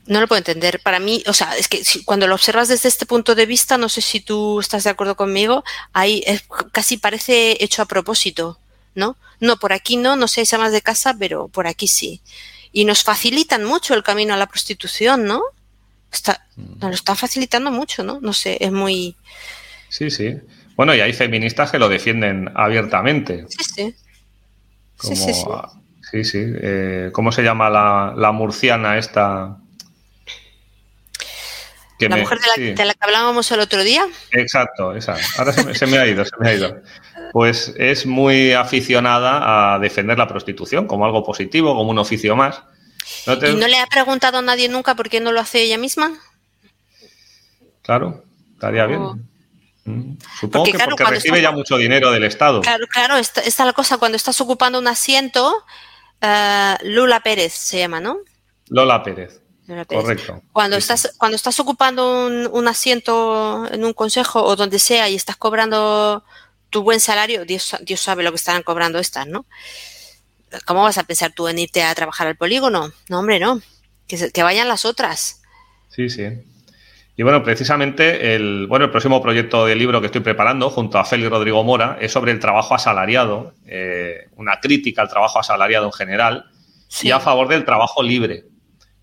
no 0.06 0.22
lo 0.22 0.28
puedo 0.30 0.38
entender. 0.38 0.80
Para 0.80 1.00
mí, 1.00 1.24
o 1.28 1.34
sea, 1.34 1.58
es 1.58 1.68
que 1.68 1.84
cuando 2.06 2.26
lo 2.26 2.36
observas 2.36 2.70
desde 2.70 2.88
este 2.88 3.06
punto 3.06 3.36
de 3.36 3.46
vista, 3.46 3.78
no 3.78 3.90
sé 3.90 4.02
si 4.02 4.22
tú 4.22 4.62
estás 4.62 4.86
de 4.86 4.90
acuerdo 4.90 5.16
conmigo, 5.18 5.66
ahí 5.92 6.24
casi 6.72 6.96
parece 6.96 7.62
hecho 7.62 7.82
a 7.82 7.86
propósito, 7.86 8.58
¿no? 8.96 9.18
No, 9.42 9.58
por 9.58 9.74
aquí 9.74 9.98
no, 9.98 10.16
no 10.16 10.30
si 10.30 10.42
más 10.58 10.72
de 10.72 10.82
casa, 10.82 11.14
pero 11.20 11.50
por 11.50 11.68
aquí 11.68 11.90
sí. 11.90 12.22
Y 12.72 12.86
nos 12.86 13.04
facilitan 13.04 13.66
mucho 13.66 13.94
el 13.94 14.04
camino 14.04 14.34
a 14.34 14.38
la 14.38 14.48
prostitución, 14.48 15.26
¿no? 15.26 15.42
Está, 16.14 16.48
nos 16.56 16.90
lo 16.90 16.96
están 16.96 17.18
facilitando 17.18 17.72
mucho, 17.72 18.06
¿no? 18.06 18.20
No 18.22 18.32
sé, 18.32 18.58
es 18.62 18.72
muy... 18.72 19.18
Sí, 19.90 20.10
sí. 20.10 20.38
Bueno, 20.80 20.96
y 20.96 21.02
hay 21.02 21.12
feministas 21.12 21.72
que 21.72 21.78
lo 21.78 21.90
defienden 21.90 22.54
abiertamente. 22.56 23.46
Sí, 23.50 23.64
sí. 23.66 23.96
sí, 24.98 25.16
sí, 25.18 25.34
sí 25.34 25.44
Sí, 26.10 26.24
sí. 26.24 26.38
Eh, 26.42 27.10
¿Cómo 27.12 27.34
se 27.34 27.44
llama 27.44 27.70
la, 27.70 28.32
murciana 28.32 28.98
esta? 28.98 29.58
la 32.00 32.16
mujer 32.16 32.40
de 32.66 32.86
la, 32.86 32.94
que 32.94 32.98
hablábamos 33.02 33.52
el 33.52 33.60
otro 33.60 33.84
día. 33.84 34.08
Exacto, 34.32 34.96
esa. 34.96 35.18
Ahora 35.38 35.52
se 35.52 35.86
me, 35.86 35.98
ha 35.98 36.08
ido, 36.08 36.24
se 36.24 36.32
me 36.40 36.48
ha 36.48 36.54
ido. 36.54 36.82
Pues 37.34 37.74
es 37.78 38.06
muy 38.06 38.54
aficionada 38.54 39.74
a 39.74 39.80
defender 39.80 40.18
la 40.18 40.30
prostitución 40.30 40.88
como 40.88 41.04
algo 41.04 41.26
positivo, 41.26 41.76
como 41.76 41.92
un 41.92 42.00
oficio 42.00 42.38
más. 42.38 42.64
¿Y 43.26 43.54
no 43.56 43.68
le 43.68 43.80
ha 43.80 43.88
preguntado 43.88 44.38
a 44.38 44.42
nadie 44.42 44.70
nunca 44.70 44.96
por 44.96 45.10
qué 45.10 45.20
no 45.20 45.34
lo 45.34 45.42
hace 45.42 45.62
ella 45.62 45.78
misma? 45.78 46.14
Claro, 47.82 48.24
estaría 48.54 48.86
bien. 48.86 49.02
Oh. 49.02 49.20
Supongo 50.40 50.66
que 50.66 50.78
porque 50.78 51.04
recibe 51.06 51.42
ya 51.42 51.52
mucho 51.52 51.78
dinero 51.78 52.12
del 52.12 52.24
Estado. 52.24 52.62
Claro, 52.62 52.86
claro, 52.88 53.18
esta, 53.18 53.42
es 53.42 53.58
la 53.60 53.74
cosa, 53.74 53.98
cuando 53.98 54.16
estás 54.16 54.40
ocupando 54.42 54.80
un 54.80 54.88
asiento, 54.88 55.64
uh, 56.22 56.86
Lula 56.86 57.22
Pérez 57.22 57.54
se 57.54 57.80
llama, 57.80 58.00
¿no? 58.00 58.18
Lola 58.70 59.04
Pérez. 59.04 59.42
Correcto. 59.88 60.42
Cuando 60.52 60.78
estás, 60.78 61.14
cuando 61.18 61.36
estás 61.36 61.60
ocupando 61.60 62.26
un, 62.52 62.68
asiento 62.68 63.68
en 63.72 63.86
un 63.86 63.94
consejo 63.94 64.44
o 64.44 64.56
donde 64.56 64.80
sea 64.80 65.10
y 65.10 65.16
estás 65.16 65.36
cobrando 65.36 66.24
tu 66.72 66.82
buen 66.82 67.00
salario, 67.00 67.46
Dios, 67.46 67.76
Dios 67.82 68.00
sabe 68.00 68.24
lo 68.24 68.32
que 68.32 68.38
estarán 68.38 68.64
cobrando 68.64 68.98
estas, 68.98 69.28
¿no? 69.28 69.46
¿Cómo 70.66 70.82
vas 70.82 70.98
a 70.98 71.04
pensar 71.04 71.34
tú 71.34 71.48
en 71.48 71.60
irte 71.60 71.84
a 71.84 71.94
trabajar 71.94 72.26
al 72.26 72.36
polígono? 72.36 72.92
No, 73.10 73.20
hombre, 73.20 73.40
no. 73.40 73.62
Que, 74.08 74.32
que 74.32 74.42
vayan 74.42 74.68
las 74.68 74.86
otras. 74.86 75.42
Sí, 75.90 76.10
sí. 76.10 76.24
Y 77.20 77.24
bueno, 77.24 77.44
precisamente 77.44 78.34
el, 78.34 78.66
bueno, 78.68 78.86
el 78.86 78.92
próximo 78.92 79.22
proyecto 79.22 79.66
de 79.66 79.76
libro 79.76 80.00
que 80.00 80.06
estoy 80.06 80.22
preparando 80.22 80.70
junto 80.70 81.00
a 81.00 81.04
Félix 81.04 81.30
Rodrigo 81.30 81.66
Mora 81.66 81.98
es 82.00 82.14
sobre 82.14 82.32
el 82.32 82.40
trabajo 82.40 82.76
asalariado, 82.76 83.56
eh, 83.66 84.30
una 84.38 84.62
crítica 84.62 85.02
al 85.02 85.10
trabajo 85.10 85.38
asalariado 85.38 85.86
en 85.88 85.92
general 85.92 86.46
y 87.02 87.12
a 87.12 87.20
favor 87.20 87.50
del 87.50 87.66
trabajo 87.66 88.02
libre. 88.04 88.46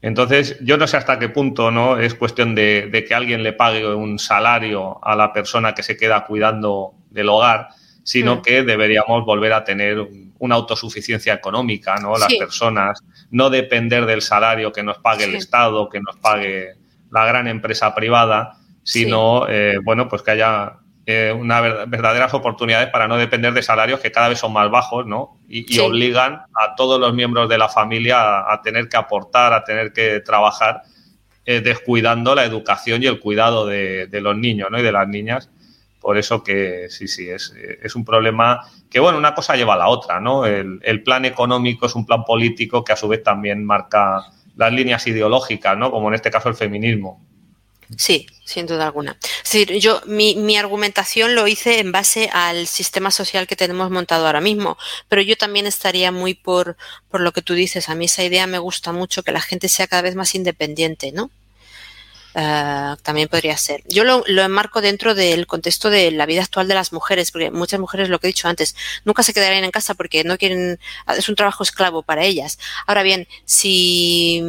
Entonces, 0.00 0.56
yo 0.62 0.78
no 0.78 0.86
sé 0.86 0.96
hasta 0.96 1.18
qué 1.18 1.28
punto 1.28 1.70
no 1.70 1.98
es 1.98 2.14
cuestión 2.14 2.54
de, 2.54 3.04
que 3.06 3.14
alguien 3.14 3.42
le 3.42 3.52
pague 3.52 3.86
un 3.86 4.18
salario 4.18 4.98
a 5.04 5.14
la 5.14 5.34
persona 5.34 5.74
que 5.74 5.82
se 5.82 5.98
queda 5.98 6.24
cuidando 6.24 6.94
del 7.10 7.28
hogar, 7.28 7.68
sino 8.02 8.36
mm. 8.36 8.42
que 8.42 8.62
deberíamos 8.62 9.26
volver 9.26 9.52
a 9.52 9.62
tener 9.62 10.08
una 10.38 10.54
autosuficiencia 10.54 11.34
económica, 11.34 11.96
¿no? 11.96 12.16
Las 12.16 12.34
personas, 12.34 12.98
no 13.30 13.50
depender 13.50 14.06
del 14.06 14.22
salario 14.22 14.72
que 14.72 14.82
nos 14.82 14.96
pague 14.96 15.24
el 15.24 15.34
Estado, 15.34 15.90
que 15.90 16.00
nos 16.00 16.16
pague 16.16 16.85
la 17.16 17.24
gran 17.24 17.48
empresa 17.48 17.94
privada, 17.94 18.58
sino, 18.82 19.48
eh, 19.48 19.78
bueno, 19.82 20.06
pues 20.08 20.22
que 20.22 20.32
haya 20.32 20.74
eh, 21.06 21.32
unas 21.34 21.88
verdaderas 21.88 22.34
oportunidades 22.34 22.90
para 22.90 23.08
no 23.08 23.16
depender 23.16 23.54
de 23.54 23.62
salarios 23.62 24.00
que 24.00 24.12
cada 24.12 24.28
vez 24.28 24.38
son 24.38 24.52
más 24.52 24.70
bajos, 24.70 25.06
¿no? 25.06 25.38
Y, 25.48 25.78
obligan 25.78 26.42
a 26.54 26.74
todos 26.76 27.00
los 27.00 27.14
miembros 27.14 27.48
de 27.48 27.56
la 27.56 27.68
familia 27.68 28.52
a, 28.52 28.60
tener 28.62 28.88
que 28.88 28.98
aportar, 28.98 29.54
a 29.54 29.64
tener 29.64 29.92
que 29.92 30.20
trabajar, 30.20 30.82
eh, 31.46 31.60
descuidando 31.60 32.34
la 32.34 32.44
educación 32.44 33.02
y 33.02 33.06
el 33.06 33.18
cuidado 33.18 33.66
de, 33.66 34.08
los 34.12 34.36
niños, 34.36 34.68
¿no? 34.70 34.78
Y 34.78 34.82
de 34.82 34.92
las 34.92 35.08
niñas. 35.08 35.50
Por 36.00 36.18
eso 36.18 36.44
que 36.44 36.88
sí, 36.90 37.08
sí, 37.08 37.30
es, 37.30 37.54
es 37.82 37.96
un 37.96 38.04
problema 38.04 38.60
que, 38.90 39.00
bueno, 39.00 39.16
una 39.16 39.34
cosa 39.34 39.56
lleva 39.56 39.74
a 39.74 39.78
la 39.78 39.88
otra, 39.88 40.20
¿no? 40.20 40.44
El, 40.44 40.80
el 40.82 41.02
plan 41.02 41.24
económico 41.24 41.86
es 41.86 41.94
un 41.94 42.04
plan 42.04 42.24
político 42.24 42.84
que 42.84 42.92
a 42.92 42.96
su 42.96 43.08
vez 43.08 43.22
también 43.22 43.64
marca 43.64 44.20
las 44.56 44.72
líneas 44.72 45.06
ideológicas, 45.06 45.76
¿no? 45.78 45.90
Como 45.90 46.08
en 46.08 46.14
este 46.14 46.30
caso 46.30 46.48
el 46.48 46.56
feminismo. 46.56 47.24
Sí, 47.96 48.26
sin 48.44 48.66
duda 48.66 48.86
alguna. 48.86 49.16
yo 49.78 50.02
mi, 50.06 50.34
mi, 50.34 50.56
argumentación 50.56 51.36
lo 51.36 51.46
hice 51.46 51.78
en 51.78 51.92
base 51.92 52.28
al 52.32 52.66
sistema 52.66 53.12
social 53.12 53.46
que 53.46 53.54
tenemos 53.54 53.92
montado 53.92 54.26
ahora 54.26 54.40
mismo, 54.40 54.76
pero 55.08 55.22
yo 55.22 55.36
también 55.36 55.66
estaría 55.66 56.10
muy 56.10 56.34
por, 56.34 56.76
por 57.08 57.20
lo 57.20 57.32
que 57.32 57.42
tú 57.42 57.54
dices. 57.54 57.88
A 57.88 57.94
mí 57.94 58.06
esa 58.06 58.24
idea 58.24 58.48
me 58.48 58.58
gusta 58.58 58.92
mucho, 58.92 59.22
que 59.22 59.30
la 59.30 59.40
gente 59.40 59.68
sea 59.68 59.86
cada 59.86 60.02
vez 60.02 60.16
más 60.16 60.34
independiente, 60.34 61.12
¿no? 61.12 61.30
Ah, 62.38 62.98
también 63.02 63.28
podría 63.28 63.56
ser. 63.56 63.82
Yo 63.88 64.04
lo, 64.04 64.22
enmarco 64.26 64.82
dentro 64.82 65.14
del 65.14 65.46
contexto 65.46 65.88
de 65.88 66.10
la 66.10 66.26
vida 66.26 66.42
actual 66.42 66.68
de 66.68 66.74
las 66.74 66.92
mujeres, 66.92 67.30
porque 67.30 67.50
muchas 67.50 67.80
mujeres, 67.80 68.10
lo 68.10 68.18
que 68.18 68.26
he 68.26 68.28
dicho 68.28 68.46
antes, 68.46 68.76
nunca 69.06 69.22
se 69.22 69.32
quedarían 69.32 69.64
en 69.64 69.70
casa 69.70 69.94
porque 69.94 70.22
no 70.22 70.36
quieren, 70.36 70.78
es 71.16 71.30
un 71.30 71.34
trabajo 71.34 71.62
esclavo 71.62 72.02
para 72.02 72.24
ellas. 72.24 72.58
Ahora 72.86 73.02
bien, 73.02 73.26
si, 73.46 74.42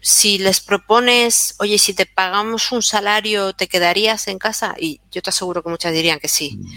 si 0.00 0.38
les 0.38 0.60
propones, 0.60 1.56
oye, 1.58 1.78
si 1.78 1.94
te 1.94 2.06
pagamos 2.06 2.70
un 2.70 2.80
salario, 2.80 3.54
¿te 3.54 3.66
quedarías 3.66 4.28
en 4.28 4.38
casa? 4.38 4.76
Y 4.78 5.00
yo 5.10 5.20
te 5.20 5.30
aseguro 5.30 5.64
que 5.64 5.70
muchas 5.70 5.92
dirían 5.92 6.20
que 6.20 6.28
sí. 6.28 6.58
Mm. 6.60 6.74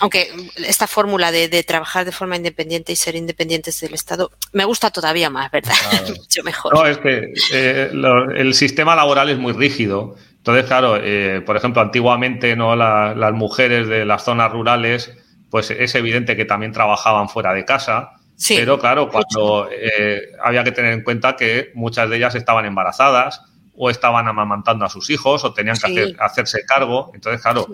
Aunque 0.00 0.30
esta 0.56 0.86
fórmula 0.86 1.30
de, 1.32 1.62
trabajar 1.62 2.04
de 2.04 2.12
forma 2.12 2.36
independiente 2.36 2.92
y 2.92 2.96
ser 2.96 3.16
independientes 3.16 3.80
del 3.80 3.94
Estado 3.94 4.30
me 4.52 4.64
gusta 4.64 4.90
todavía 4.90 5.30
más, 5.30 5.50
¿verdad? 5.50 5.74
Mucho 6.08 6.42
mejor. 6.42 6.74
No, 6.74 6.86
es 6.86 6.98
que 6.98 7.32
eh, 7.52 7.90
el 8.34 8.54
sistema 8.54 8.96
laboral 8.96 9.28
es 9.28 9.38
muy 9.38 9.52
rígido. 9.52 10.16
Entonces, 10.36 10.64
claro, 10.64 10.96
eh, 10.96 11.42
por 11.44 11.56
ejemplo, 11.56 11.82
antiguamente 11.82 12.56
no 12.56 12.74
las 12.74 13.32
mujeres 13.34 13.88
de 13.88 14.06
las 14.06 14.24
zonas 14.24 14.50
rurales, 14.50 15.12
pues 15.50 15.70
es 15.70 15.94
evidente 15.94 16.36
que 16.36 16.46
también 16.46 16.72
trabajaban 16.72 17.28
fuera 17.28 17.52
de 17.52 17.64
casa. 17.66 18.12
pero 18.48 18.78
claro, 18.78 19.10
cuando 19.10 19.68
eh, 19.70 20.32
había 20.42 20.64
que 20.64 20.72
tener 20.72 20.94
en 20.94 21.02
cuenta 21.02 21.36
que 21.36 21.72
muchas 21.74 22.08
de 22.08 22.16
ellas 22.16 22.34
estaban 22.34 22.64
embarazadas 22.64 23.42
o 23.76 23.90
estaban 23.90 24.28
amamantando 24.28 24.84
a 24.84 24.88
sus 24.88 25.10
hijos 25.10 25.44
o 25.44 25.52
tenían 25.52 25.76
que 25.76 26.14
hacerse 26.18 26.64
cargo. 26.64 27.10
Entonces, 27.14 27.42
claro, 27.42 27.66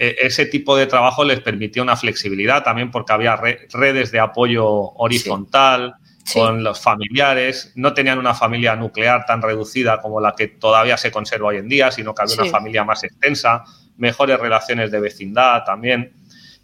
ese 0.00 0.46
tipo 0.46 0.76
de 0.76 0.86
trabajo 0.86 1.24
les 1.24 1.40
permitía 1.40 1.82
una 1.82 1.94
flexibilidad 1.94 2.64
también 2.64 2.90
porque 2.90 3.12
había 3.12 3.36
redes 3.36 4.10
de 4.10 4.18
apoyo 4.18 4.66
horizontal 4.66 5.96
con 6.32 6.62
los 6.62 6.80
familiares, 6.80 7.72
no 7.74 7.92
tenían 7.92 8.18
una 8.18 8.34
familia 8.34 8.76
nuclear 8.76 9.26
tan 9.26 9.42
reducida 9.42 10.00
como 10.00 10.20
la 10.20 10.34
que 10.34 10.48
todavía 10.48 10.96
se 10.96 11.10
conserva 11.10 11.48
hoy 11.48 11.58
en 11.58 11.68
día, 11.68 11.90
sino 11.90 12.14
que 12.14 12.22
había 12.22 12.34
una 12.36 12.46
familia 12.46 12.84
más 12.84 13.04
extensa, 13.04 13.64
mejores 13.98 14.40
relaciones 14.40 14.90
de 14.90 15.00
vecindad 15.00 15.64
también. 15.64 16.14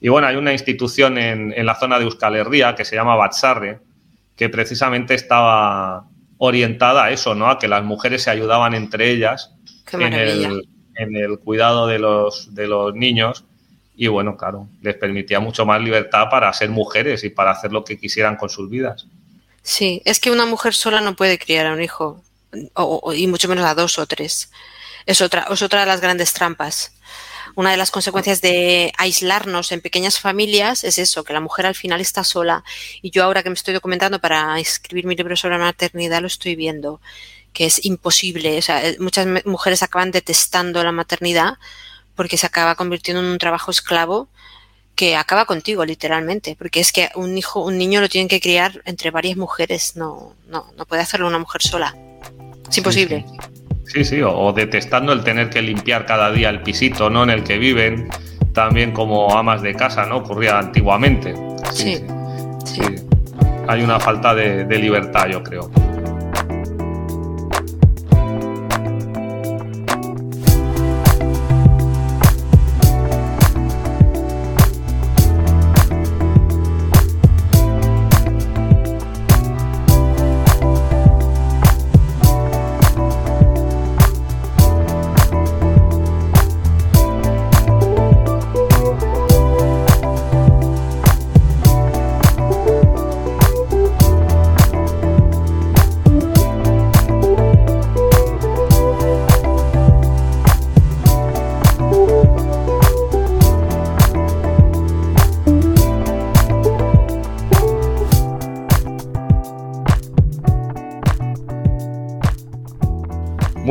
Y 0.01 0.09
bueno, 0.09 0.29
hay 0.29 0.37
una 0.37 0.53
institución 0.53 1.19
en, 1.19 1.67
la 1.67 1.75
zona 1.75 1.99
de 1.99 2.05
Euskal 2.05 2.37
Herria 2.37 2.75
que 2.75 2.87
se 2.87 2.97
llama 2.97 3.17
Batsarre, 3.17 3.81
que 4.35 4.49
precisamente 4.49 5.15
estaba 5.15 6.07
orientada 6.39 7.05
a 7.05 7.11
eso, 7.11 7.35
¿no? 7.35 7.51
A 7.51 7.59
que 7.59 7.69
las 7.69 7.83
mujeres 7.83 8.23
se 8.23 8.31
ayudaban 8.31 8.73
entre 8.73 9.11
ellas 9.11 9.55
en 9.93 10.13
el, 10.13 10.69
en 10.97 11.17
el 11.17 11.39
cuidado 11.39 11.87
de 11.87 11.99
los, 11.99 12.55
de 12.55 12.67
los 12.67 12.95
niños 12.95 13.45
y 13.97 14.09
bueno, 14.09 14.37
claro, 14.37 14.69
les 14.83 14.95
permitía 14.95 15.41
mucho 15.41 15.65
más 15.65 15.81
libertad 15.81 16.29
para 16.31 16.53
ser 16.53 16.69
mujeres 16.69 17.25
y 17.25 17.31
para 17.31 17.53
hacer 17.53 17.73
lo 17.73 17.83
que 17.83 17.99
quisieran 17.99 18.37
con 18.37 18.51
sus 18.51 18.69
vidas. 18.69 19.07
Sí, 19.63 20.03
es 20.05 20.21
que 20.21 20.31
una 20.31 20.45
mujer 20.45 20.75
sola 20.75 21.01
no 21.01 21.17
puede 21.17 21.39
criar 21.39 21.67
a 21.67 21.73
un 21.73 21.83
hijo, 21.83 22.23
y 23.15 23.27
mucho 23.27 23.49
menos 23.49 23.65
a 23.65 23.75
dos 23.75 23.99
o 23.99 24.07
tres. 24.07 24.51
Es 25.07 25.21
otra, 25.23 25.47
es 25.51 25.63
otra 25.63 25.81
de 25.81 25.87
las 25.87 26.01
grandes 26.01 26.35
trampas. 26.35 26.93
Una 27.55 27.71
de 27.71 27.79
las 27.79 27.91
consecuencias 27.91 28.43
de 28.43 28.93
aislarnos 28.99 29.73
en 29.73 29.81
pequeñas 29.81 30.21
familias 30.21 30.85
es 30.85 30.99
eso, 30.99 31.25
que 31.25 31.33
la 31.33 31.41
mujer 31.41 31.65
al 31.65 31.75
final 31.75 32.03
está 32.03 32.23
sola. 32.23 32.65
Y 33.01 33.11
yo 33.11 33.25
ahora 33.25 33.43
que 33.43 33.49
me 33.49 33.55
estoy 33.55 33.73
documentando 33.73 34.21
para 34.21 34.61
escribir 34.61 35.07
mi 35.07 35.17
libro 35.17 35.37
sobre 35.37 35.57
la 35.57 35.65
maternidad 35.65 36.21
lo 36.21 36.27
estoy 36.27 36.55
viendo 36.55 37.01
que 37.57 37.65
es 37.65 37.87
imposible. 37.87 38.59
O 38.59 38.61
sea, 38.61 38.83
muchas 38.99 39.27
mujeres 39.47 39.83
acaban 39.83 40.11
detestando 40.11 40.85
la 40.85 40.93
maternidad 40.93 41.55
porque 42.15 42.37
se 42.37 42.45
acaba 42.45 42.75
convirtiendo 42.75 43.23
en 43.23 43.29
un 43.31 43.39
trabajo 43.39 43.71
esclavo 43.71 44.29
que 44.95 45.17
acaba 45.17 45.47
contigo 45.47 45.83
literalmente, 45.87 46.55
porque 46.59 46.81
es 46.81 46.93
que 46.93 47.09
un 47.15 47.39
hijo, 47.39 47.65
un 47.65 47.79
niño 47.79 48.03
lo 48.03 48.11
tienen 48.11 48.29
que 48.29 48.43
criar 48.43 48.83
entre 48.85 49.11
varias 49.11 49.39
mujeres, 49.39 49.97
no, 49.97 50.35
no, 50.49 50.67
no 50.77 50.85
puede 50.85 51.01
hacerlo 51.01 51.29
una 51.29 51.39
mujer 51.39 51.63
sola. 51.63 51.97
Es 52.69 52.77
imposible. 52.77 53.25
Sí, 53.87 54.05
sí, 54.05 54.21
o, 54.21 54.53
detestando 54.53 55.15
el 55.15 55.25
tener 55.25 55.49
que 55.49 55.63
limpiar 55.63 56.05
cada 56.05 56.31
día 56.31 56.51
el 56.51 56.61
pisito, 56.61 57.09
¿no? 57.09 57.23
En 57.23 57.31
el 57.31 57.43
que 57.43 57.57
viven, 57.57 58.11
también 58.53 58.93
como 58.93 59.35
amas 59.35 59.63
de 59.63 59.75
casa, 59.75 60.05
¿no? 60.05 60.19
Ocurría 60.19 60.59
antiguamente. 60.59 61.35
Sí. 61.73 62.03
sí. 62.67 62.83
Hay 63.67 63.83
una 63.83 63.99
falta 63.99 64.35
de 64.35 64.79
libertad, 64.79 65.29
yo 65.29 65.43
creo. 65.43 65.71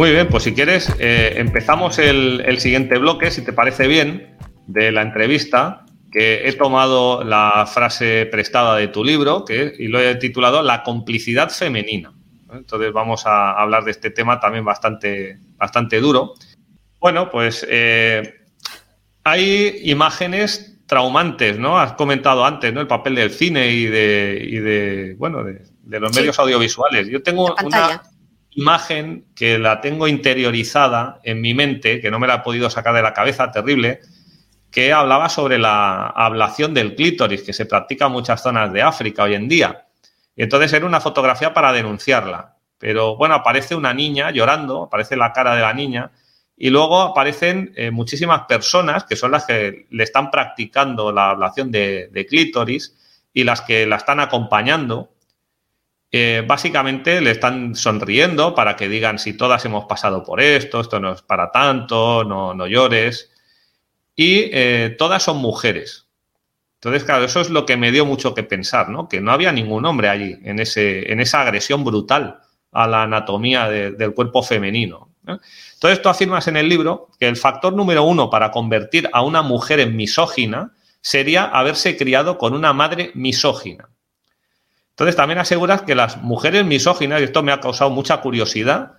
Muy 0.06 0.12
bien, 0.12 0.28
pues 0.28 0.44
si 0.44 0.54
quieres, 0.54 0.96
eh, 1.00 1.34
empezamos 1.38 1.98
el, 1.98 2.60
siguiente 2.60 3.00
bloque, 3.00 3.32
si 3.32 3.44
te 3.44 3.54
parece 3.54 3.88
bien, 3.88 4.38
de 4.68 4.92
la 4.92 5.02
entrevista, 5.02 5.84
que 6.12 6.48
he 6.48 6.54
tomado 6.54 7.24
la 7.24 7.66
frase 7.66 8.28
prestada 8.28 8.76
de 8.76 8.88
tu 8.90 9.04
libro 9.04 9.44
que, 9.46 9.74
y 9.80 9.88
lo 9.88 10.00
he 10.00 10.14
titulado 10.14 10.62
La 10.62 10.84
complicidad 10.84 11.50
femenina. 11.50 12.14
Entonces 12.54 12.94
vamos 12.94 13.26
a 13.26 13.54
hablar 13.54 13.84
de 13.84 13.90
este 13.90 14.12
tema 14.12 14.40
también 14.40 14.64
bastante, 14.64 15.40
bastante 15.58 16.00
duro. 16.00 16.36
Bueno, 17.00 17.32
pues 17.32 17.66
eh, 17.68 18.32
hay 19.24 19.80
imágenes 19.86 20.84
traumantes, 20.86 21.58
¿no? 21.58 21.80
Has 21.80 21.94
comentado 21.94 22.46
antes, 22.46 22.72
¿no? 22.72 22.82
El 22.82 22.88
papel 22.88 23.16
del 23.16 23.32
cine 23.32 23.72
y 23.72 23.86
de, 23.88 25.16
bueno, 25.18 25.44
de, 25.44 26.00
los 26.00 26.16
medios 26.16 26.38
audiovisuales. 26.38 27.08
Yo 27.08 27.24
tengo 27.24 27.56
una 27.64 28.04
imagen 28.56 29.26
que 29.36 29.60
la 29.60 29.82
tengo 29.82 30.08
interiorizada 30.08 31.20
en 31.24 31.42
mi 31.42 31.54
mente, 31.54 32.00
que 32.00 32.10
no 32.10 32.20
me 32.20 32.28
la 32.28 32.36
he 32.36 32.40
podido 32.40 32.70
sacar 32.70 32.96
de 32.96 33.02
la 33.02 33.14
cabeza, 33.14 33.52
terrible, 33.52 34.00
que 34.72 34.94
hablaba 34.94 35.30
sobre 35.30 35.58
la 35.58 36.08
ablación 36.08 36.74
del 36.74 36.96
clítoris, 36.96 37.44
que 37.44 37.54
se 37.54 37.66
practica 37.66 38.06
en 38.08 38.14
muchas 38.14 38.42
zonas 38.42 38.72
de 38.72 38.82
África 38.82 39.24
hoy 39.24 39.36
en 39.36 39.48
día. 39.48 39.86
Y 40.36 40.44
entonces 40.44 40.72
era 40.74 40.86
una 40.86 41.02
fotografía 41.02 41.54
para 41.54 41.74
denunciarla. 41.74 42.56
Pero 42.78 43.16
bueno, 43.18 43.36
aparece 43.36 43.76
una 43.76 43.94
niña 43.94 44.32
llorando, 44.32 44.84
aparece 44.84 45.16
la 45.16 45.34
cara 45.34 45.56
de 45.56 45.62
la 45.62 45.74
niña, 45.74 46.12
y 46.58 46.70
luego 46.70 47.02
aparecen 47.02 47.74
eh, 47.76 47.92
muchísimas 47.92 48.44
personas 48.46 49.04
que 49.04 49.18
son 49.18 49.32
las 49.32 49.46
que 49.46 49.88
le 49.90 50.04
están 50.04 50.32
practicando 50.32 51.12
la 51.12 51.32
ablación 51.32 51.72
de, 51.72 52.08
de 52.12 52.26
clítoris 52.26 52.96
y 53.34 53.44
las 53.44 53.62
que 53.62 53.86
la 53.86 53.98
están 53.98 54.22
acompañando 54.22 55.15
básicamente 56.48 57.20
le 57.22 57.32
están 57.32 57.76
sonriendo 57.76 58.56
para 58.56 58.76
que 58.76 58.88
digan 58.88 59.20
si 59.20 59.34
todas 59.34 59.66
hemos 59.66 59.86
pasado 59.86 60.24
por 60.24 60.40
esto, 60.40 60.80
esto 60.80 61.00
no 61.00 61.14
es 61.14 61.22
para 61.22 61.52
tanto, 61.52 62.24
no, 62.24 62.54
no 62.54 62.68
llores. 62.68 63.32
Y 64.16 64.50
eh, 64.54 64.96
todas 64.98 65.24
son 65.24 65.38
mujeres. 65.38 66.08
Entonces, 66.76 67.04
claro, 67.04 67.26
eso 67.26 67.42
es 67.42 67.50
lo 67.50 67.66
que 67.66 67.78
me 67.78 67.92
dio 67.92 68.06
mucho 68.06 68.34
que 68.34 68.44
pensar, 68.44 68.90
¿no? 68.90 69.10
Que 69.10 69.20
no 69.20 69.32
había 69.32 69.52
ningún 69.52 69.86
hombre 69.86 70.08
allí 70.08 70.38
en, 70.44 70.60
ese, 70.60 71.12
en 71.12 71.20
esa 71.20 71.42
agresión 71.42 71.84
brutal 71.84 72.42
a 72.72 72.88
la 72.88 73.04
anatomía 73.04 73.68
del 73.70 74.14
cuerpo 74.14 74.44
femenino. 74.44 75.10
Entonces, 75.74 76.02
tú 76.02 76.10
afirmas 76.10 76.48
en 76.48 76.58
el 76.58 76.70
libro 76.70 77.10
que 77.20 77.28
el 77.28 77.38
factor 77.38 77.74
número 77.74 78.04
uno 78.04 78.30
para 78.30 78.52
convertir 78.52 79.10
a 79.12 79.24
una 79.24 79.42
mujer 79.42 79.80
en 79.80 79.96
misógina 79.96 80.74
sería 81.02 81.46
haberse 81.46 81.98
criado 81.98 82.38
con 82.38 82.54
una 82.54 82.74
madre 82.74 83.12
misógina. 83.16 83.90
Entonces 84.96 85.18
también 85.18 85.40
aseguras 85.40 85.82
que 85.82 85.94
las 85.94 86.22
mujeres 86.24 86.66
misóginas, 86.66 87.20
y 87.20 87.26
esto 87.26 87.44
me 87.44 87.52
ha 87.52 87.60
causado 87.60 87.90
mucha 87.90 88.22
curiosidad, 88.22 88.94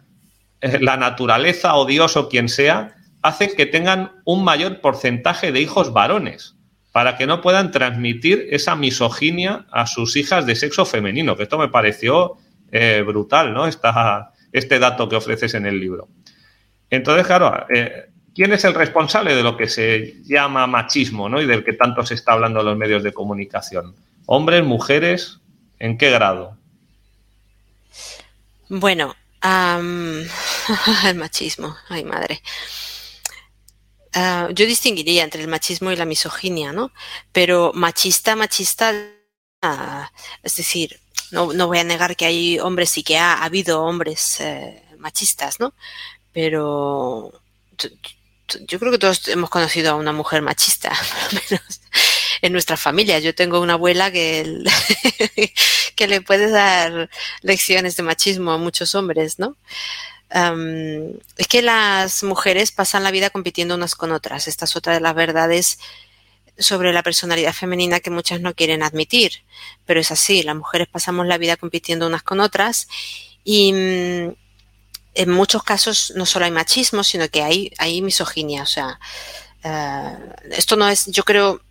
eh, 0.60 0.78
la 0.78 0.98
naturaleza 0.98 1.74
o 1.74 1.86
Dios 1.86 2.18
o 2.18 2.28
quien 2.28 2.50
sea, 2.50 2.94
hace 3.22 3.54
que 3.54 3.64
tengan 3.64 4.12
un 4.26 4.44
mayor 4.44 4.82
porcentaje 4.82 5.52
de 5.52 5.62
hijos 5.62 5.94
varones 5.94 6.54
para 6.92 7.16
que 7.16 7.26
no 7.26 7.40
puedan 7.40 7.70
transmitir 7.70 8.46
esa 8.50 8.76
misoginia 8.76 9.66
a 9.70 9.86
sus 9.86 10.16
hijas 10.16 10.44
de 10.44 10.54
sexo 10.54 10.84
femenino, 10.84 11.34
que 11.34 11.44
esto 11.44 11.56
me 11.56 11.68
pareció 11.68 12.36
eh, 12.72 13.02
brutal, 13.06 13.54
¿no? 13.54 13.66
este 13.66 14.78
dato 14.78 15.08
que 15.08 15.16
ofreces 15.16 15.54
en 15.54 15.64
el 15.64 15.80
libro. 15.80 16.08
Entonces, 16.90 17.26
claro, 17.26 17.66
eh, 17.74 18.10
¿quién 18.34 18.52
es 18.52 18.64
el 18.64 18.74
responsable 18.74 19.34
de 19.34 19.42
lo 19.42 19.56
que 19.56 19.68
se 19.68 20.22
llama 20.24 20.66
machismo, 20.66 21.28
¿no? 21.28 21.40
Y 21.40 21.46
del 21.46 21.64
que 21.64 21.72
tanto 21.72 22.04
se 22.04 22.14
está 22.14 22.32
hablando 22.32 22.60
en 22.60 22.66
los 22.66 22.76
medios 22.76 23.02
de 23.02 23.12
comunicación. 23.12 23.94
¿Hombres, 24.26 24.64
mujeres? 24.64 25.40
¿En 25.78 25.98
qué 25.98 26.10
grado? 26.10 26.56
Bueno, 28.68 29.14
el 31.04 31.14
machismo, 31.14 31.76
ay 31.88 32.04
madre. 32.04 32.42
Ah, 34.14 34.48
yo 34.52 34.66
distinguiría 34.66 35.24
entre 35.24 35.42
el 35.42 35.48
machismo 35.48 35.92
y 35.92 35.96
la 35.96 36.06
misoginia, 36.06 36.72
¿no? 36.72 36.90
Pero 37.32 37.72
machista, 37.74 38.34
machista, 38.34 38.92
ah, 39.62 40.10
es 40.42 40.56
decir, 40.56 40.98
no, 41.30 41.66
voy 41.66 41.78
a 41.78 41.84
negar 41.84 42.16
que 42.16 42.24
hay 42.24 42.58
hombres 42.58 42.96
y 42.98 43.02
que 43.02 43.18
ha, 43.18 43.44
habido 43.44 43.82
hombres 43.82 44.40
eh, 44.40 44.82
machistas, 44.98 45.60
¿no? 45.60 45.74
Pero 46.32 47.32
yo 48.66 48.78
creo 48.78 48.92
que 48.92 48.98
todos 48.98 49.28
hemos 49.28 49.50
conocido 49.50 49.92
a 49.92 49.96
una 49.96 50.12
mujer 50.12 50.42
machista, 50.42 50.90
por 51.30 51.34
lo 51.34 51.40
menos 51.50 51.80
en 52.42 52.52
nuestra 52.52 52.76
familia. 52.76 53.18
Yo 53.18 53.34
tengo 53.34 53.60
una 53.60 53.74
abuela 53.74 54.10
que, 54.10 54.64
que 55.96 56.06
le 56.06 56.20
puede 56.20 56.50
dar 56.50 57.10
lecciones 57.42 57.96
de 57.96 58.02
machismo 58.02 58.52
a 58.52 58.58
muchos 58.58 58.94
hombres, 58.94 59.38
¿no? 59.38 59.56
es 60.28 61.46
que 61.46 61.62
las 61.62 62.22
mujeres 62.24 62.72
pasan 62.72 63.04
la 63.04 63.12
vida 63.12 63.30
compitiendo 63.30 63.76
unas 63.76 63.94
con 63.94 64.12
otras. 64.12 64.48
Esta 64.48 64.64
es 64.64 64.76
otra 64.76 64.92
de 64.92 65.00
las 65.00 65.14
verdades 65.14 65.78
sobre 66.58 66.92
la 66.92 67.02
personalidad 67.02 67.52
femenina 67.52 68.00
que 68.00 68.10
muchas 68.10 68.40
no 68.40 68.54
quieren 68.54 68.82
admitir, 68.82 69.44
pero 69.84 70.00
es 70.00 70.10
así, 70.10 70.42
las 70.42 70.56
mujeres 70.56 70.88
pasamos 70.88 71.26
la 71.26 71.38
vida 71.38 71.56
compitiendo 71.56 72.06
unas 72.06 72.22
con 72.22 72.40
otras 72.40 72.88
y 73.44 73.72
mm, 73.72 74.34
en 75.14 75.30
muchos 75.30 75.62
casos 75.62 76.12
no 76.16 76.26
solo 76.26 76.44
hay 76.44 76.50
machismo, 76.50 77.02
sino 77.02 77.28
que 77.28 77.42
hay, 77.42 77.72
hay 77.78 78.02
misoginia. 78.02 78.62
O 78.62 78.66
sea, 78.66 79.00
eh, 79.64 80.16
esto 80.50 80.76
no 80.76 80.88
es, 80.88 81.06
yo 81.06 81.24
creo, 81.24 81.62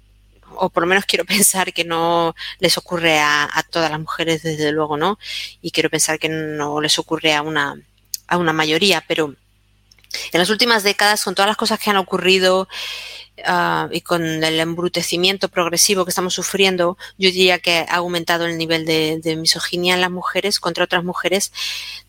o 0.58 0.70
por 0.70 0.84
lo 0.84 0.88
menos 0.88 1.06
quiero 1.06 1.26
pensar 1.26 1.74
que 1.74 1.84
no 1.84 2.36
les 2.60 2.78
ocurre 2.78 3.20
a, 3.20 3.66
todas 3.70 3.92
las 3.92 4.00
mujeres, 4.00 4.44
desde 4.44 4.72
luego, 4.72 4.98
¿no? 4.98 5.18
Y 5.62 5.72
quiero 5.72 5.90
pensar 5.90 6.20
que 6.20 6.30
no 6.30 6.82
les 6.82 6.98
ocurre 7.00 7.34
a 7.34 7.42
una, 7.42 7.80
a 8.28 8.38
una 8.38 8.54
mayoría, 8.54 9.04
pero 9.08 9.36
en 10.32 10.40
las 10.40 10.50
últimas 10.50 10.84
décadas, 10.84 11.24
con 11.24 11.36
todas 11.36 11.48
las 11.48 11.58
cosas 11.58 11.80
que 11.80 11.90
han 11.90 11.98
ocurrido 11.98 12.68
ah, 13.46 13.90
y 13.92 14.02
con 14.02 14.24
el 14.24 14.60
embrutecimiento 14.60 15.50
progresivo 15.50 16.06
que 16.06 16.10
estamos 16.10 16.34
sufriendo, 16.34 16.98
yo 17.18 17.30
diría 17.30 17.60
que 17.60 17.86
ha 17.90 17.96
aumentado 17.96 18.46
el 18.46 18.58
nivel 18.58 18.86
de, 18.86 19.20
de 19.22 19.36
misoginia 19.36 19.96
en 19.96 20.02
las 20.02 20.12
mujeres 20.12 20.60
contra 20.60 20.86
otras 20.86 21.04
mujeres, 21.04 21.52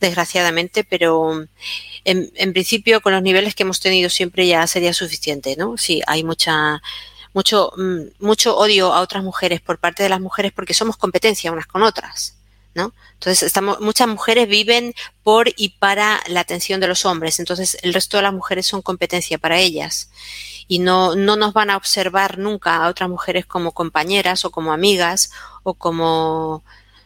desgraciadamente, 0.00 0.84
pero 0.84 1.46
en, 2.04 2.32
en, 2.34 2.52
principio 2.52 3.00
con 3.00 3.12
los 3.12 3.22
niveles 3.22 3.54
que 3.54 3.64
hemos 3.64 3.80
tenido 3.80 4.10
siempre 4.10 4.46
ya 4.46 4.66
sería 4.66 4.92
suficiente, 4.92 5.56
¿no? 5.56 5.76
Sí, 5.76 6.02
hay 6.06 6.22
mucha 6.22 6.80
mucho, 7.36 7.70
mm, 7.76 8.24
mucho 8.24 8.56
odio 8.56 8.94
a 8.94 9.02
otras 9.02 9.22
mujeres 9.22 9.60
por 9.60 9.78
parte 9.78 10.02
de 10.02 10.08
las 10.08 10.22
mujeres 10.22 10.52
porque 10.52 10.72
somos 10.72 10.96
competencia 10.96 11.52
unas 11.52 11.66
con 11.66 11.82
otras. 11.82 12.34
¿No? 12.74 12.92
Entonces, 13.14 13.42
estamos, 13.42 13.80
muchas 13.80 14.06
mujeres 14.06 14.48
viven 14.48 14.94
por 15.22 15.48
y 15.56 15.70
para 15.78 16.20
la 16.26 16.40
atención 16.40 16.78
de 16.78 16.86
los 16.88 17.06
hombres, 17.06 17.38
entonces 17.38 17.78
el 17.80 17.94
resto 17.94 18.18
de 18.18 18.24
las 18.24 18.34
mujeres 18.34 18.66
son 18.66 18.82
competencia 18.82 19.38
para 19.38 19.58
ellas 19.58 20.10
y 20.68 20.78
no, 20.78 21.14
no 21.14 21.36
nos 21.36 21.54
van 21.54 21.70
a 21.70 21.78
observar 21.78 22.36
nunca 22.36 22.76
a 22.76 22.88
otras 22.88 23.08
mujeres 23.08 23.46
como 23.46 23.72
compañeras 23.72 24.44
o 24.44 24.50
como 24.50 24.74
amigas 24.74 25.30
o 25.62 25.72
como, 25.72 26.64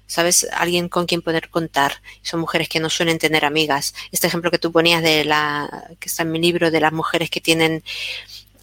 ¿sabes? 0.09 0.48
Alguien 0.52 0.89
con 0.89 1.07
quien 1.07 1.23
poder 1.23 1.51
contar. 1.51 2.02
Son 2.23 2.40
mujeres 2.40 2.69
que 2.69 2.81
no 2.81 2.90
suelen 2.90 3.20
tener 3.20 3.44
amigas. 3.44 3.94
Este 4.11 4.27
ejemplo 4.27 4.51
que 4.51 4.59
tú 4.59 4.73
ponías 4.73 5.05
de 5.05 5.24
la, 5.24 5.89
que 6.01 6.09
está 6.09 6.24
en 6.24 6.32
mi 6.32 6.40
libro, 6.40 6.73
de 6.73 6.81
las 6.81 6.93
mujeres 6.93 7.31
que 7.31 7.40
tienen 7.40 7.85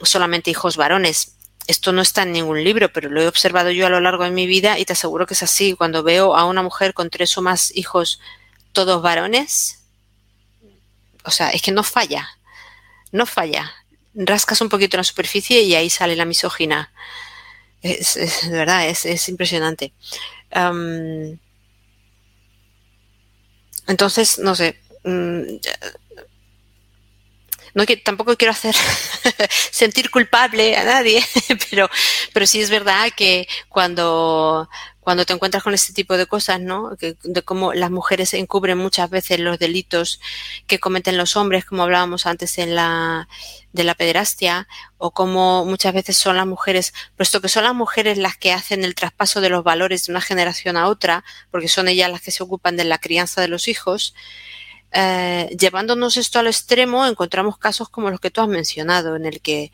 solamente 0.02 0.52
hijos 0.52 0.76
varones, 0.76 1.37
esto 1.68 1.92
no 1.92 2.02
está 2.02 2.24
en 2.24 2.32
ningún 2.32 2.64
libro, 2.64 2.92
pero 2.92 3.10
lo 3.10 3.22
he 3.22 3.28
observado 3.28 3.72
yo 3.72 3.86
a 3.86 3.90
lo 3.90 4.00
largo 4.00 4.24
de 4.24 4.32
mi 4.32 4.48
vida 4.48 4.80
y 4.80 4.86
te 4.86 4.94
aseguro 4.94 5.28
que 5.28 5.34
es 5.34 5.44
así. 5.44 5.74
Cuando 5.76 6.02
veo 6.02 6.36
a 6.36 6.46
una 6.46 6.64
mujer 6.64 6.94
con 6.94 7.10
tres 7.10 7.38
o 7.38 7.42
más 7.42 7.76
hijos, 7.76 8.20
todos 8.72 9.02
varones, 9.02 9.84
o 11.24 11.32
sea, 11.32 11.50
es 11.50 11.62
que 11.62 11.72
no 11.74 11.84
falla, 11.84 12.30
no 13.12 13.26
falla. 13.26 13.70
Rascas 14.16 14.62
un 14.62 14.70
poquito 14.70 14.96
en 14.96 15.00
la 15.00 15.04
superficie 15.04 15.62
y 15.62 15.76
ahí 15.76 15.90
sale 15.90 16.16
la 16.16 16.26
misógina. 16.26 16.92
Es, 17.82 18.16
de 18.16 18.50
verdad, 18.50 18.88
es, 18.88 19.30
impresionante. 19.30 19.94
entonces, 23.88 24.40
no 24.40 24.56
sé. 24.56 24.80
Mm, 25.04 25.58
no 27.78 27.86
que 27.86 27.96
tampoco 27.96 28.36
quiero 28.36 28.54
hacer 28.54 28.76
sentir 29.72 30.10
culpable 30.10 30.76
a 30.76 30.84
nadie, 30.84 31.24
pero, 31.70 31.88
pero 32.34 32.48
sí 32.48 32.60
es 32.60 32.72
verdad 32.72 33.12
que 33.16 33.48
cuando, 33.70 34.68
cuando 35.00 35.26
te 35.26 35.34
encuentras 35.34 35.62
con 35.62 35.76
este 35.76 35.94
tipo 35.94 36.18
de 36.18 36.26
cosas, 36.26 36.60
¿no? 36.60 36.98
de 36.98 37.42
cómo 37.44 37.76
las 37.76 37.92
mujeres 37.92 38.34
encubren 38.34 38.80
muchas 38.80 39.12
veces 39.12 39.40
los 39.40 39.60
delitos 39.60 40.20
que 40.66 40.80
cometen 40.80 41.18
los 41.18 41.36
hombres, 41.36 41.66
como 41.66 41.84
hablábamos 41.84 42.26
antes 42.26 42.58
en 42.58 42.74
la, 42.74 43.30
de 43.74 43.84
la 43.84 43.94
pederastia, 43.94 44.68
o 44.98 45.12
cómo 45.12 45.64
muchas 45.64 45.94
veces 45.94 46.18
son 46.18 46.36
las 46.36 46.48
mujeres, 46.48 46.96
puesto 47.16 47.42
que 47.42 47.48
son 47.48 47.64
las 47.64 47.76
mujeres 47.76 48.18
las 48.18 48.38
que 48.38 48.54
hacen 48.54 48.84
el 48.84 48.96
traspaso 48.96 49.40
de 49.40 49.50
los 49.50 49.64
valores 49.64 50.08
de 50.08 50.14
una 50.14 50.22
generación 50.22 50.78
a 50.78 50.88
otra, 50.88 51.24
porque 51.52 51.68
son 51.68 51.88
ellas 51.90 52.10
las 52.10 52.22
que 52.22 52.32
se 52.32 52.42
ocupan 52.42 52.76
de 52.76 52.86
la 52.86 52.98
crianza 52.98 53.40
de 53.40 53.50
los 53.50 53.68
hijos, 53.68 54.16
eh, 54.92 55.56
llevándonos 55.60 56.18
esto 56.18 56.40
al 56.40 56.48
extremo, 56.48 57.06
encontramos 57.06 57.58
casos 57.58 57.90
como 57.90 58.10
los 58.10 58.20
que 58.20 58.32
tú 58.32 58.42
has 58.42 58.48
mencionado, 58.48 59.16
en 59.16 59.26
el 59.26 59.42
que 59.42 59.72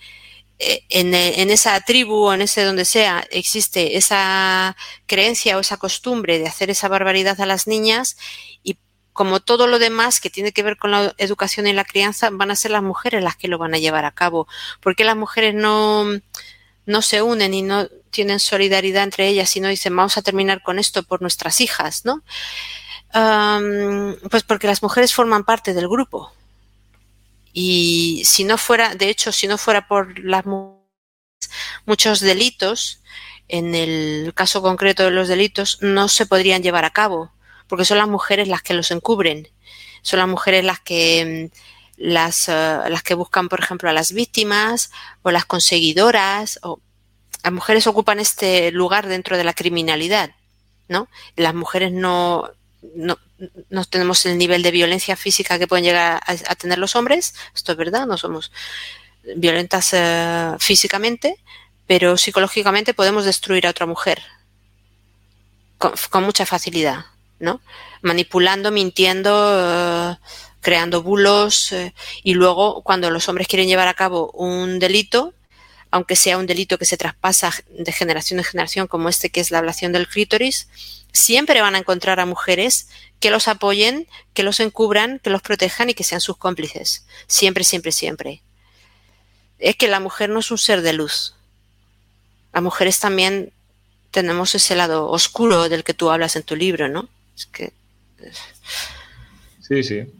eh, 0.59 0.83
en, 0.89 1.13
en, 1.13 1.49
esa 1.49 1.79
tribu 1.81 2.15
o 2.15 2.33
en 2.33 2.41
ese 2.41 2.63
donde 2.63 2.85
sea 2.85 3.25
existe 3.31 3.97
esa 3.97 4.77
creencia 5.07 5.57
o 5.57 5.59
esa 5.59 5.77
costumbre 5.77 6.39
de 6.39 6.47
hacer 6.47 6.69
esa 6.69 6.87
barbaridad 6.87 7.41
a 7.41 7.45
las 7.45 7.67
niñas 7.67 8.17
y 8.63 8.77
como 9.13 9.39
todo 9.39 9.67
lo 9.67 9.79
demás 9.79 10.19
que 10.19 10.29
tiene 10.29 10.51
que 10.51 10.63
ver 10.63 10.77
con 10.77 10.91
la 10.91 11.13
educación 11.17 11.67
y 11.67 11.73
la 11.73 11.85
crianza, 11.85 12.29
van 12.31 12.51
a 12.51 12.55
ser 12.55 12.71
las 12.71 12.83
mujeres 12.83 13.23
las 13.23 13.35
que 13.35 13.47
lo 13.47 13.57
van 13.57 13.73
a 13.75 13.77
llevar 13.77 14.05
a 14.05 14.11
cabo. 14.11 14.47
porque 14.81 15.03
las 15.03 15.15
mujeres 15.15 15.53
no, 15.53 16.05
no 16.85 17.01
se 17.01 17.21
unen 17.21 17.53
y 17.53 17.61
no 17.61 17.87
tienen 18.11 18.39
solidaridad 18.39 19.03
entre 19.03 19.27
ellas 19.27 19.55
y 19.55 19.59
no 19.59 19.69
dicen 19.69 19.95
vamos 19.95 20.17
a 20.17 20.21
terminar 20.21 20.61
con 20.63 20.79
esto 20.79 21.03
por 21.03 21.21
nuestras 21.21 21.61
hijas, 21.61 22.05
¿no? 22.05 22.23
Pues 23.13 24.43
porque 24.43 24.67
las 24.67 24.81
mujeres 24.81 25.13
forman 25.13 25.43
parte 25.43 25.73
del 25.73 25.87
grupo. 25.87 26.31
Y 27.53 28.23
si 28.25 28.43
no 28.43 28.57
fuera, 28.57 28.95
de 28.95 29.09
hecho, 29.09 29.31
si 29.31 29.47
no 29.47 29.57
fuera 29.57 29.87
por 29.87 30.17
las 30.19 30.43
muchos 31.85 32.19
delitos, 32.19 33.01
en 33.47 33.75
el 33.75 34.33
caso 34.33 34.61
concreto 34.61 35.03
de 35.03 35.11
los 35.11 35.27
delitos, 35.27 35.77
no 35.81 36.07
se 36.07 36.25
podrían 36.25 36.63
llevar 36.63 36.85
a 36.85 36.93
cabo 36.93 37.33
porque 37.73 37.85
son 37.85 37.97
las 37.97 38.07
mujeres 38.07 38.47
las 38.47 38.61
que 38.61 38.75
los 38.75 38.91
encubren, 38.91 39.47
son 40.03 40.19
las 40.19 40.27
mujeres 40.27 40.63
las 40.63 40.79
que 40.79 41.49
las, 41.97 42.49
eh, 42.49 42.79
las 42.87 43.03
que 43.03 43.15
buscan, 43.15 43.49
por 43.49 43.59
ejemplo, 43.61 43.89
a 43.89 43.93
las 43.93 44.11
víctimas 44.11 44.91
o 45.21 45.31
las 45.31 45.45
conseguidoras. 45.45 46.59
O, 46.61 46.79
las 47.43 47.51
mujeres 47.51 47.87
ocupan 47.87 48.19
este 48.19 48.71
lugar 48.71 49.07
dentro 49.07 49.37
de 49.37 49.43
la 49.43 49.53
criminalidad, 49.53 50.35
¿no? 50.87 51.07
Las 51.35 51.55
mujeres 51.55 51.91
no, 51.91 52.51
no, 52.95 53.17
no 53.69 53.85
tenemos 53.85 54.25
el 54.25 54.37
nivel 54.37 54.63
de 54.63 54.71
violencia 54.71 55.15
física 55.15 55.57
que 55.59 55.67
pueden 55.67 55.85
llegar 55.85 56.21
a, 56.25 56.55
tener 56.55 56.77
los 56.77 56.95
hombres, 56.95 57.33
esto 57.55 57.71
es 57.71 57.77
verdad, 57.77 58.05
no 58.05 58.17
somos 58.17 58.51
violentas 59.35 59.89
eh, 59.93 60.55
físicamente, 60.59 61.37
pero 61.87 62.17
psicológicamente 62.17 62.93
podemos 62.93 63.25
destruir 63.25 63.67
a 63.67 63.71
otra 63.71 63.85
mujer 63.85 64.21
con 65.77 66.23
mucha 66.23 66.45
facilidad. 66.45 67.05
¿no? 67.43 67.61
Manipulando, 68.01 68.71
mintiendo, 68.71 69.31
eh, 69.59 70.17
creando 70.61 71.03
bulos 71.03 71.71
eh, 71.73 71.93
y 72.23 72.33
luego 72.33 72.81
cuando 72.83 73.11
los 73.11 73.27
hombres 73.29 73.47
quieren 73.47 73.67
llevar 73.67 73.87
a 73.87 73.93
cabo 73.93 74.31
un 74.31 74.79
delito, 74.79 75.33
aunque 75.93 76.15
sea 76.15 76.39
un 76.39 76.47
delito 76.47 76.79
que 76.79 76.85
se 76.85 76.97
traspasa 76.97 77.53
de 77.69 77.91
generación 77.91 78.39
en 78.39 78.45
generación 78.45 78.87
como 78.87 79.09
este 79.09 79.29
que 79.29 79.39
es 79.39 79.51
la 79.51 79.59
ablación 79.59 79.91
del 79.91 80.07
clítoris, 80.07 80.67
siempre 81.11 81.61
van 81.61 81.75
a 81.75 81.77
encontrar 81.77 82.19
a 82.19 82.25
mujeres 82.25 82.89
que 83.19 83.29
los 83.29 83.47
apoyen, 83.47 84.07
que 84.33 84.41
los 84.41 84.59
encubran, 84.59 85.19
que 85.19 85.29
los 85.29 85.43
protejan 85.43 85.91
y 85.91 85.93
que 85.93 86.03
sean 86.03 86.19
sus 86.19 86.35
cómplices. 86.35 87.05
Siempre, 87.27 87.63
siempre, 87.63 87.91
siempre. 87.91 88.41
Es 89.59 89.75
que 89.75 89.87
la 89.87 89.99
mujer 89.99 90.31
no 90.31 90.39
es 90.39 90.49
un 90.49 90.57
ser 90.57 90.81
de 90.81 90.93
luz. 90.93 91.35
Las 92.53 92.63
mujeres 92.63 92.99
también 92.99 93.51
tenemos 94.09 94.55
ese 94.55 94.75
lado 94.75 95.07
oscuro 95.09 95.69
del 95.69 95.83
que 95.83 95.93
tú 95.93 96.09
hablas 96.09 96.35
en 96.35 96.41
tu 96.41 96.55
libro, 96.55 96.89
¿no? 96.89 97.07
que... 97.51 97.71
Sí, 99.61 99.83
sí. 99.83 100.11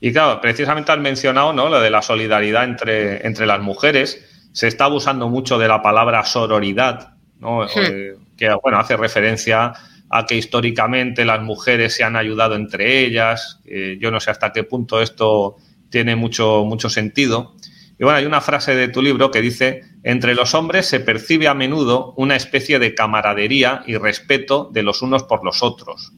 Y 0.00 0.12
claro, 0.14 0.40
precisamente 0.40 0.92
has 0.92 0.98
mencionado 0.98 1.52
¿no? 1.52 1.68
lo 1.68 1.78
de 1.78 1.90
la 1.90 2.00
solidaridad 2.00 2.64
entre, 2.64 3.26
entre 3.26 3.44
las 3.44 3.60
mujeres. 3.60 4.24
Se 4.52 4.68
está 4.68 4.86
abusando 4.86 5.28
mucho 5.28 5.58
de 5.58 5.68
la 5.68 5.82
palabra 5.82 6.24
sororidad, 6.24 7.14
¿no? 7.38 7.62
Hmm. 7.62 7.68
Eh, 7.76 8.14
que 8.36 8.52
bueno, 8.62 8.78
hace 8.78 8.96
referencia 8.96 9.72
a 10.08 10.26
que 10.26 10.36
históricamente 10.36 11.24
las 11.24 11.42
mujeres 11.42 11.94
se 11.94 12.04
han 12.04 12.16
ayudado 12.16 12.56
entre 12.56 13.04
ellas. 13.04 13.60
yo 13.98 14.10
no 14.10 14.18
sé 14.18 14.32
hasta 14.32 14.52
qué 14.52 14.64
punto 14.64 15.00
esto 15.00 15.56
tiene 15.90 16.16
mucho, 16.16 16.64
mucho 16.64 16.88
sentido. 16.88 17.54
Y 18.00 18.04
bueno, 18.04 18.18
hay 18.18 18.24
una 18.24 18.40
frase 18.40 18.74
de 18.74 18.88
tu 18.88 19.02
libro 19.02 19.30
que 19.30 19.42
dice, 19.42 19.82
entre 20.02 20.34
los 20.34 20.54
hombres 20.54 20.86
se 20.86 21.00
percibe 21.00 21.48
a 21.48 21.54
menudo 21.54 22.14
una 22.16 22.34
especie 22.34 22.78
de 22.78 22.94
camaradería 22.94 23.82
y 23.86 23.98
respeto 23.98 24.70
de 24.72 24.82
los 24.82 25.02
unos 25.02 25.24
por 25.24 25.44
los 25.44 25.62
otros. 25.62 26.12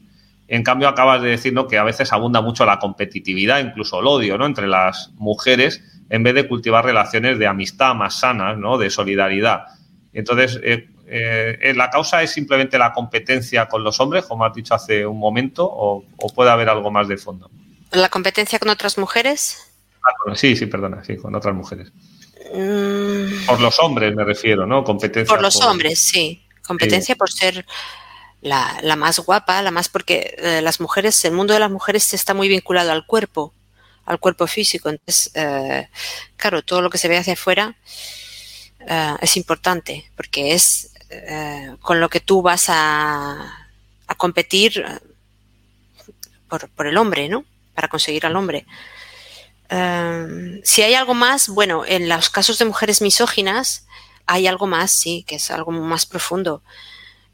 En 0.47 0.63
cambio, 0.63 0.87
acabas 0.87 1.21
de 1.21 1.29
decir 1.29 1.53
que 1.69 1.77
a 1.77 1.83
veces 1.83 2.13
abunda 2.13 2.41
mucho 2.41 2.65
la 2.65 2.79
competitividad, 2.79 3.59
incluso 3.59 3.99
el 3.99 4.07
odio, 4.07 4.37
¿no? 4.37 4.45
Entre 4.45 4.67
las 4.67 5.11
mujeres, 5.15 5.83
en 6.13 6.21
vez 6.21 6.35
de 6.35 6.47
cultivar 6.47 6.85
relaciones 6.85 7.39
de 7.39 7.47
amistad 7.47 7.95
más 7.95 8.19
sanas, 8.19 8.55
¿no? 8.55 8.77
De 8.77 8.91
solidaridad. 8.91 9.65
Entonces, 10.13 10.59
eh, 10.63 10.87
eh, 11.07 11.73
¿la 11.75 11.89
causa 11.89 12.21
es 12.21 12.29
simplemente 12.29 12.77
la 12.77 12.93
competencia 12.93 13.67
con 13.67 13.83
los 13.83 13.99
hombres, 13.99 14.23
como 14.25 14.45
has 14.45 14.53
dicho 14.53 14.75
hace 14.75 15.07
un 15.07 15.17
momento, 15.17 15.67
o, 15.67 16.05
o 16.17 16.29
puede 16.29 16.51
haber 16.51 16.69
algo 16.69 16.91
más 16.91 17.07
de 17.07 17.17
fondo? 17.17 17.49
¿La 17.89 18.09
competencia 18.09 18.59
con 18.59 18.69
otras 18.69 18.99
mujeres? 18.99 19.57
Ah, 20.03 20.35
sí, 20.35 20.55
sí, 20.55 20.67
perdona, 20.67 21.03
sí, 21.03 21.17
con 21.17 21.33
otras 21.33 21.55
mujeres. 21.55 21.91
Mm. 22.53 23.47
Por 23.47 23.59
los 23.59 23.79
hombres 23.79 24.13
me 24.13 24.23
refiero, 24.23 24.67
¿no? 24.67 24.83
Competencia. 24.83 25.33
Por 25.33 25.41
los 25.41 25.59
hombres, 25.63 25.97
sí. 25.97 26.43
Competencia 26.61 27.15
por 27.15 27.31
ser 27.31 27.65
la, 28.41 28.95
más 28.97 29.17
guapa, 29.17 29.63
la 29.63 29.71
más 29.71 29.89
porque 29.89 30.35
eh, 30.37 30.61
las 30.61 30.79
mujeres, 30.79 31.25
el 31.25 31.33
mundo 31.33 31.55
de 31.55 31.59
las 31.59 31.71
mujeres 31.71 32.13
está 32.13 32.35
muy 32.35 32.49
vinculado 32.49 32.91
al 32.91 33.07
cuerpo, 33.07 33.51
al 34.05 34.19
cuerpo 34.19 34.47
físico. 34.47 34.89
Entonces, 34.89 35.31
eh, 35.35 35.89
claro, 36.37 36.61
todo 36.61 36.81
lo 36.81 36.89
que 36.89 36.97
se 36.97 37.07
ve 37.07 37.17
hacia 37.17 37.33
afuera 37.33 37.75
eh, 38.87 39.15
es 39.21 39.37
importante 39.37 40.09
porque 40.15 40.53
es 40.53 40.89
con 41.79 41.99
lo 41.99 42.09
que 42.09 42.21
tú 42.21 42.41
vas 42.41 42.69
a, 42.69 43.69
a 44.07 44.15
competir 44.15 44.83
por, 46.49 46.67
por 46.69 46.87
el 46.87 46.97
hombre, 46.97 47.29
¿no? 47.29 47.45
Para 47.75 47.87
conseguir 47.87 48.25
al 48.25 48.35
hombre. 48.35 48.65
Si 50.63 50.81
hay 50.81 50.95
algo 50.95 51.13
más, 51.13 51.49
bueno, 51.49 51.85
en 51.85 52.09
los 52.09 52.31
casos 52.31 52.57
de 52.57 52.65
mujeres 52.65 53.03
misóginas 53.03 53.85
hay 54.25 54.47
algo 54.47 54.67
más, 54.67 54.91
sí, 54.91 55.23
que 55.27 55.35
es 55.35 55.51
algo 55.51 55.71
más 55.71 56.05
profundo. 56.05 56.63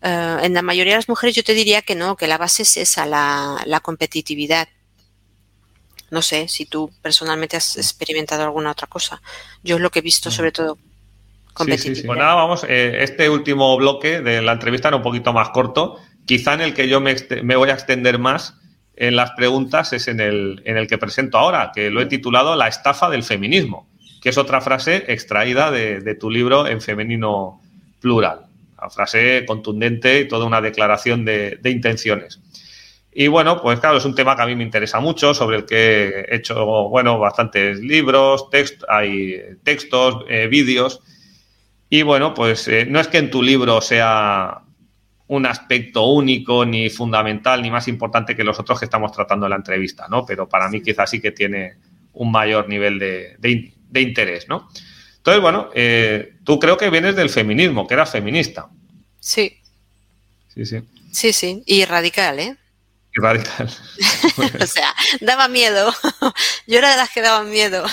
Eh, 0.02 0.38
en 0.44 0.54
la 0.54 0.62
mayoría 0.62 0.94
de 0.94 1.00
las 1.00 1.10
mujeres 1.10 1.36
yo 1.36 1.44
te 1.44 1.54
diría 1.54 1.82
que 1.82 1.96
no, 1.96 2.16
que 2.16 2.28
la 2.28 2.38
base 2.38 2.64
es 2.64 2.78
esa, 2.78 3.06
la, 3.06 3.80
competitividad. 3.82 4.68
No 6.12 6.22
sé 6.22 6.48
si 6.48 6.66
tú 6.66 6.92
personalmente 7.02 7.58
has 7.58 7.78
experimentado 7.78 8.44
alguna 8.44 8.72
otra 8.72 8.88
cosa. 8.88 9.22
Yo 9.64 9.76
es 9.76 9.82
lo 9.82 9.90
que 9.90 10.00
he 10.00 10.02
visto 10.02 10.32
sobre 10.32 10.52
todo 10.52 10.78
competitividad. 11.54 11.96
Sí, 11.96 12.02
sí, 12.02 12.08
Pues 12.08 12.20
nada, 12.20 12.36
vamos, 12.36 12.64
eh, 12.68 13.04
este 13.04 13.30
último 13.30 13.76
bloque 13.78 14.22
de 14.22 14.42
la 14.42 14.54
entrevista 14.54 14.88
era 14.88 14.98
un 14.98 15.04
poquito 15.04 15.34
más 15.34 15.50
corto, 15.50 15.98
quizá 16.26 16.54
en 16.54 16.62
el 16.62 16.74
que 16.74 16.88
yo 16.88 17.02
me, 17.02 17.16
me 17.44 17.56
voy 17.56 17.70
a 17.70 17.74
extender 17.74 18.20
más 18.20 18.56
en 19.00 19.16
las 19.16 19.32
preguntas 19.32 19.94
es 19.94 20.10
en 20.10 20.20
el, 20.20 20.62
en 20.66 20.76
el 20.76 20.86
que 20.86 20.98
presento 20.98 21.38
ahora, 21.38 21.72
que 21.74 21.90
lo 21.90 22.02
he 22.02 22.06
titulado 22.06 22.58
La 22.58 22.68
estafa 22.68 23.10
del 23.10 23.24
feminismo, 23.24 23.88
que 24.22 24.28
es 24.28 24.38
otra 24.38 24.60
frase 24.60 25.06
extraída 25.08 25.72
de, 25.72 26.16
tu 26.16 26.30
libro 26.30 26.68
en 26.68 26.82
femenino 26.82 27.62
plural. 28.02 28.42
Una 28.78 28.90
frase 28.90 29.46
contundente 29.48 30.20
y 30.20 30.28
toda 30.28 30.46
una 30.46 30.60
declaración 30.60 31.24
de, 31.24 31.60
intenciones. 31.64 32.42
Y 33.12 33.28
bueno, 33.28 33.62
pues 33.62 33.80
claro, 33.80 33.98
es 33.98 34.06
un 34.06 34.14
tema 34.14 34.36
que 34.36 34.44
a 34.44 34.46
mí 34.46 34.56
me 34.56 34.64
interesa 34.64 35.00
mucho, 35.00 35.34
sobre 35.34 35.58
el 35.58 35.66
que 35.66 36.26
he 36.28 36.36
hecho, 36.36 36.90
bueno, 36.90 37.18
bastantes 37.18 37.80
libros, 37.80 38.48
hay 38.88 39.42
textos, 39.64 40.26
eh, 40.30 40.48
vídeos. 40.48 41.02
Y 41.90 42.04
bueno, 42.04 42.34
pues 42.34 42.68
eh, 42.68 42.86
no 42.86 43.00
es 43.00 43.08
que 43.08 43.18
en 43.18 43.32
tu 43.32 43.42
libro 43.42 43.82
sea 43.82 44.62
un 45.28 45.46
aspecto 45.46 46.06
único, 46.08 46.66
ni 46.66 46.90
fundamental, 46.90 47.62
ni 47.62 47.72
más 47.72 47.88
importante 47.88 48.36
que 48.36 48.44
los 48.44 48.60
otros 48.60 48.80
que 48.80 48.86
estamos 48.86 49.12
tratando 49.12 49.48
en 49.48 49.52
la 49.52 49.56
entrevista, 49.56 50.08
¿no? 50.08 50.26
Pero 50.26 50.48
para 50.48 50.70
mí 50.70 50.82
quizás 50.82 51.10
sí 51.10 51.20
que 51.20 51.32
tiene 51.32 51.78
un 52.14 52.32
mayor 52.32 52.68
nivel 52.70 53.00
de, 53.00 53.74
interés, 54.02 54.48
¿no? 54.48 54.70
Entonces, 55.18 55.42
bueno, 55.42 55.70
eh, 55.74 56.36
tú 56.44 56.60
creo 56.60 56.78
que 56.78 56.90
vienes 56.90 57.16
del 57.16 57.30
feminismo, 57.30 57.88
que 57.88 57.94
eras 57.96 58.12
feminista. 58.12 58.70
Sí. 59.20 59.58
Sí, 60.48 60.66
sí. 60.66 60.80
Sí, 61.12 61.34
sí. 61.34 61.64
Y 61.66 61.86
radical, 61.86 62.40
¿eh? 62.40 62.58
Radical. 63.22 63.70
o 64.62 64.68
sea, 64.68 64.94
daba 65.22 65.48
miedo. 65.48 65.94
yo 66.68 66.78
era 66.78 66.92
de 66.92 66.98
las 66.98 67.10
que 67.10 67.22
daban 67.22 67.50
miedo. 67.50 67.86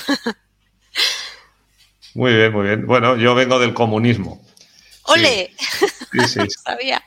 muy 2.15 2.35
bien, 2.35 2.53
muy 2.53 2.66
bien. 2.66 2.86
Bueno, 2.86 3.16
yo 3.16 3.35
vengo 3.35 3.59
del 3.59 3.74
comunismo. 3.74 4.44
¡Ole! 5.05 5.53
Sí, 6.12 6.20
sí. 6.27 6.40
Sabía. 6.65 7.03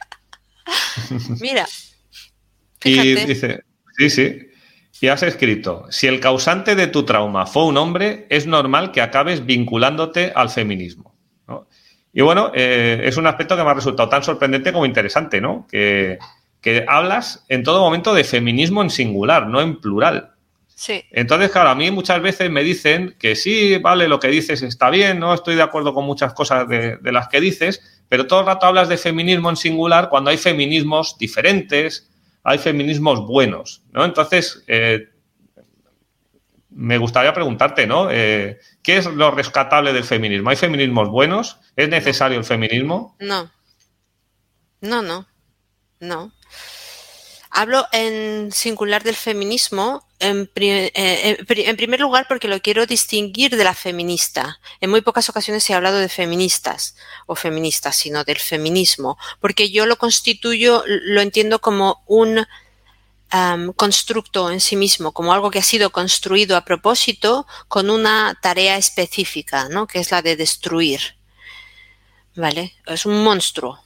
Mira. 1.42 1.68
Y 2.84 3.16
dice, 3.26 3.64
sí, 3.98 4.10
sí. 4.10 4.46
Y 5.02 5.08
has 5.08 5.24
escrito, 5.24 5.86
si 5.90 6.08
el 6.08 6.20
causante 6.20 6.76
de 6.76 6.88
tu 6.88 7.04
trauma 7.04 7.46
fue 7.46 7.66
un 7.66 7.78
hombre, 7.78 8.26
es 8.30 8.48
normal 8.48 8.92
que 8.92 9.02
acabes 9.02 9.46
vinculándote 9.46 10.34
al 10.36 10.50
feminismo. 10.50 11.16
Y 12.12 12.22
bueno, 12.22 12.52
eh, 12.56 13.02
es 13.04 13.18
un 13.18 13.28
aspecto 13.28 13.56
que 13.56 13.64
me 13.64 13.70
ha 13.70 13.76
resultado 13.76 14.10
tan 14.10 14.24
sorprendente 14.24 14.74
como 14.74 14.86
interesante, 14.86 15.40
¿no? 15.40 15.68
Que, 15.70 16.18
que, 16.62 16.86
hablas 16.88 17.46
en 17.50 17.64
todo 17.64 17.82
momento 17.82 18.14
de 18.14 18.24
feminismo 18.24 18.82
en 18.82 18.90
singular, 18.90 19.48
no 19.48 19.62
en 19.62 19.80
plural. 19.80 20.32
Sí. 20.76 21.04
Entonces, 21.12 21.52
claro, 21.52 21.70
a 21.70 21.76
mí 21.76 21.92
muchas 21.92 22.22
veces 22.22 22.50
me 22.50 22.64
dicen 22.64 23.16
que 23.20 23.36
sí, 23.36 23.78
vale, 23.78 24.08
lo 24.08 24.20
que 24.20 24.30
dices 24.30 24.62
está 24.62 24.90
bien, 24.90 25.20
no 25.20 25.34
estoy 25.34 25.56
de 25.56 25.62
acuerdo 25.62 25.94
con 25.94 26.06
muchas 26.06 26.34
cosas 26.34 26.68
de, 26.70 26.98
de 26.98 27.12
las 27.12 27.28
que 27.28 27.42
dices, 27.42 27.82
pero 28.08 28.28
todo 28.28 28.42
el 28.42 28.46
rato 28.46 28.66
hablas 28.66 28.90
de 28.90 28.98
feminismo 28.98 29.50
en 29.50 29.58
singular 29.58 30.10
cuando 30.10 30.30
hay 30.30 30.38
feminismos 30.38 31.18
diferentes, 31.18 32.10
hay 32.44 32.58
feminismos 32.58 33.26
buenos, 33.28 33.84
¿no? 33.92 34.06
Entonces, 34.06 34.64
eh, 34.68 35.10
me 36.72 36.98
gustaría 36.98 37.34
preguntarte, 37.34 37.86
¿no? 37.86 38.10
Eh, 38.10 38.60
¿Qué 38.82 38.98
es 38.98 39.06
lo 39.06 39.32
rescatable 39.32 39.92
del 39.94 40.04
feminismo? 40.04 40.50
¿Hay 40.50 40.56
feminismos 40.56 41.10
buenos? 41.10 41.60
¿Es 41.76 41.90
necesario 41.90 42.38
el 42.38 42.46
feminismo? 42.46 43.16
No. 43.20 43.52
No, 44.82 45.02
no. 45.02 45.28
No. 46.00 46.32
Hablo 47.52 47.88
en 47.92 48.52
singular 48.52 49.04
del 49.04 49.16
feminismo, 49.16 50.06
en, 50.20 50.50
eh, 50.56 51.38
en, 51.48 51.78
primer 51.78 52.00
lugar 52.00 52.28
porque 52.28 52.48
lo 52.48 52.62
quiero 52.62 52.86
distinguir 52.86 53.56
de 53.58 53.64
la 53.64 53.74
feminista. 53.74 54.60
En 54.82 54.92
muy 54.92 55.02
pocas 55.02 55.30
ocasiones 55.30 55.68
he 55.70 55.74
hablado 55.74 55.98
de 55.98 56.10
feministas 56.10 56.96
o 57.26 57.36
feministas, 57.36 57.96
sino 57.96 58.24
del 58.24 58.38
feminismo, 58.38 59.18
porque 59.40 59.72
yo 59.72 59.88
lo 59.88 59.98
constituyo, 59.98 60.84
lo 60.86 61.22
entiendo 61.22 61.60
como 61.60 62.04
un 62.06 62.46
constructo 63.76 64.52
en 64.52 64.60
sí 64.60 64.76
mismo, 64.76 65.12
como 65.12 65.34
algo 65.34 65.52
que 65.52 65.60
ha 65.60 65.64
sido 65.64 65.92
construido 65.92 66.58
a 66.58 66.66
propósito 66.66 67.46
con 67.68 67.90
una 67.90 68.38
tarea 68.42 68.78
específica, 68.78 69.70
¿no? 69.70 69.88
que 69.88 70.00
es 70.00 70.12
la 70.12 70.22
de 70.22 70.36
destruir. 70.36 71.16
¿Vale? 72.36 72.74
Es 72.86 73.06
un 73.06 73.24
monstruo. 73.24 73.80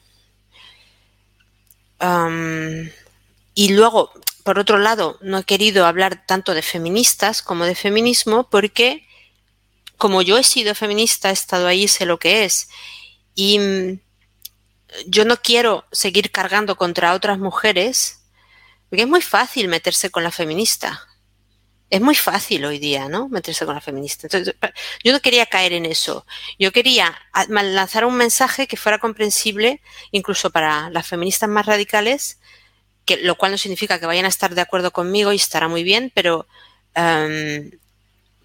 Y 3.54 3.70
luego, 3.70 4.12
por 4.44 4.60
otro 4.60 4.78
lado, 4.78 5.18
no 5.22 5.40
he 5.40 5.44
querido 5.44 5.86
hablar 5.86 6.26
tanto 6.26 6.54
de 6.54 6.62
feministas 6.62 7.42
como 7.42 7.66
de 7.66 7.76
feminismo 7.76 8.50
porque 8.50 9.08
como 9.98 10.22
yo 10.22 10.38
he 10.38 10.44
sido 10.44 10.76
feminista, 10.76 11.30
he 11.30 11.34
estado 11.34 11.68
ahí, 11.68 11.88
sé 11.88 12.06
lo 12.06 12.20
que 12.20 12.44
es. 12.46 12.68
Y 13.36 13.60
mm, 13.60 14.00
yo 15.08 15.26
no 15.26 15.38
quiero 15.38 15.86
seguir 15.92 16.32
cargando 16.32 16.76
contra 16.76 17.14
otras 17.14 17.40
mujeres 17.40 18.24
porque 18.90 19.04
es 19.04 19.10
muy 19.10 19.22
fácil 19.22 19.70
meterse 19.70 20.12
con 20.12 20.24
la 20.24 20.30
feminista. 20.30 21.02
Es 21.90 22.00
muy 22.02 22.16
fácil 22.16 22.64
hoy 22.66 22.80
día, 22.80 23.08
¿no? 23.10 23.28
Meterse 23.28 23.66
con 23.66 23.74
la 23.74 23.82
feminista. 23.82 24.28
Entonces, 24.28 24.56
yo 25.04 25.14
no 25.14 25.20
quería 25.20 25.48
caer 25.48 25.74
en 25.74 25.86
eso. 25.86 26.28
Yo 26.60 26.72
quería 26.72 27.16
lanzar 27.48 28.06
un 28.06 28.16
mensaje 28.16 28.68
que 28.68 28.78
fuera 28.78 29.00
comprensible 29.00 29.82
incluso 30.12 30.52
para 30.52 30.90
las 30.92 31.08
feministas 31.08 31.50
más 31.50 31.66
radicales, 31.66 32.40
que, 33.06 33.18
lo 33.18 33.36
cual 33.36 33.52
no 33.52 33.58
significa 33.58 34.00
que 34.00 34.06
vayan 34.06 34.26
a 34.26 34.30
estar 34.30 34.56
de 34.56 34.62
acuerdo 34.62 34.92
conmigo 34.92 35.32
y 35.34 35.38
estará 35.38 35.68
muy 35.68 35.84
bien, 35.84 36.12
pero 36.14 36.48
um, 36.96 37.72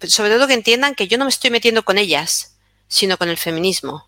sobre 0.07 0.31
todo 0.31 0.47
que 0.47 0.53
entiendan 0.53 0.95
que 0.95 1.07
yo 1.07 1.17
no 1.17 1.25
me 1.25 1.29
estoy 1.29 1.51
metiendo 1.51 1.83
con 1.83 1.97
ellas, 1.97 2.55
sino 2.87 3.17
con 3.17 3.29
el 3.29 3.37
feminismo. 3.37 4.07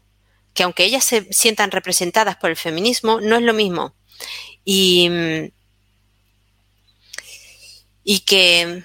Que 0.53 0.63
aunque 0.63 0.83
ellas 0.83 1.05
se 1.05 1.31
sientan 1.31 1.71
representadas 1.71 2.35
por 2.35 2.49
el 2.49 2.57
feminismo, 2.57 3.21
no 3.21 3.37
es 3.37 3.41
lo 3.43 3.53
mismo. 3.53 3.93
Y 4.65 5.09
y 8.03 8.19
que 8.21 8.83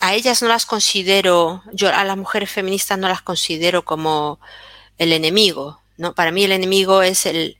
a 0.00 0.14
ellas 0.14 0.42
no 0.42 0.48
las 0.48 0.66
considero, 0.66 1.62
yo 1.72 1.88
a 1.88 2.04
las 2.04 2.16
mujeres 2.16 2.50
feministas 2.50 2.98
no 2.98 3.08
las 3.08 3.22
considero 3.22 3.84
como 3.84 4.40
el 4.98 5.12
enemigo, 5.12 5.80
¿no? 5.96 6.14
Para 6.14 6.30
mí 6.30 6.44
el 6.44 6.52
enemigo 6.52 7.02
es 7.02 7.26
el, 7.26 7.58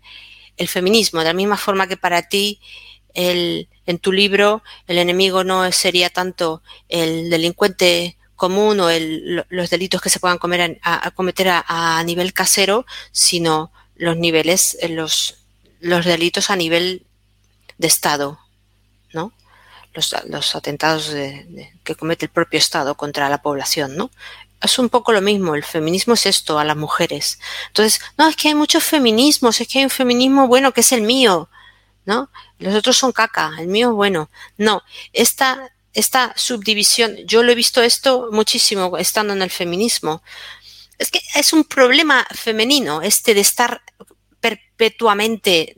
el 0.56 0.68
feminismo, 0.68 1.20
de 1.20 1.26
la 1.26 1.32
misma 1.32 1.56
forma 1.56 1.86
que 1.86 1.96
para 1.96 2.22
ti 2.22 2.60
el, 3.14 3.68
en 3.86 3.98
tu 3.98 4.12
libro 4.12 4.62
el 4.86 4.98
enemigo 4.98 5.44
no 5.44 5.70
sería 5.72 6.10
tanto 6.10 6.62
el 6.88 7.30
delincuente 7.30 8.16
común 8.36 8.80
o 8.80 8.90
el, 8.90 9.44
los 9.48 9.70
delitos 9.70 10.00
que 10.00 10.10
se 10.10 10.20
puedan 10.20 10.38
comer 10.38 10.78
a, 10.82 11.10
cometer 11.12 11.48
a, 11.50 12.02
nivel 12.04 12.32
casero, 12.32 12.84
sino 13.12 13.72
los 13.94 14.16
niveles, 14.16 14.76
los, 14.90 15.36
los 15.80 16.04
delitos 16.04 16.50
a 16.50 16.56
nivel 16.56 17.06
de 17.78 17.86
Estado, 17.86 18.38
¿no? 19.12 19.32
Los, 19.92 20.14
los 20.28 20.56
atentados 20.56 21.10
de, 21.10 21.72
que 21.84 21.94
comete 21.94 22.26
el 22.26 22.32
propio 22.32 22.58
Estado 22.58 22.96
contra 22.96 23.28
la 23.28 23.40
población, 23.40 23.96
¿no? 23.96 24.10
Es 24.60 24.78
un 24.78 24.88
poco 24.88 25.12
lo 25.12 25.20
mismo, 25.20 25.54
el 25.54 25.64
feminismo 25.64 26.14
es 26.14 26.26
esto, 26.26 26.58
a 26.58 26.64
las 26.64 26.76
mujeres. 26.76 27.38
Entonces, 27.68 28.00
no, 28.16 28.28
es 28.28 28.36
que 28.36 28.48
hay 28.48 28.54
muchos 28.54 28.82
feminismos, 28.82 29.60
es 29.60 29.68
que 29.68 29.78
hay 29.78 29.84
un 29.84 29.90
feminismo 29.90 30.48
bueno 30.48 30.72
que 30.72 30.80
es 30.80 30.92
el 30.92 31.02
mío, 31.02 31.50
¿no? 32.06 32.30
Los 32.58 32.74
otros 32.74 32.96
son 32.96 33.12
caca, 33.12 33.52
el 33.58 33.68
mío 33.68 33.90
es 33.90 33.94
bueno. 33.94 34.30
No, 34.56 34.82
esta, 35.12 35.70
esta 35.92 36.32
subdivisión, 36.36 37.16
yo 37.26 37.42
lo 37.42 37.52
he 37.52 37.54
visto 37.54 37.82
esto 37.82 38.28
muchísimo 38.32 38.96
estando 38.96 39.32
en 39.32 39.42
el 39.42 39.50
feminismo. 39.50 40.22
Es 40.98 41.10
que 41.10 41.20
es 41.34 41.52
un 41.52 41.64
problema 41.64 42.26
femenino 42.30 43.02
este 43.02 43.34
de 43.34 43.40
estar 43.40 43.82
perpetuamente 44.40 45.74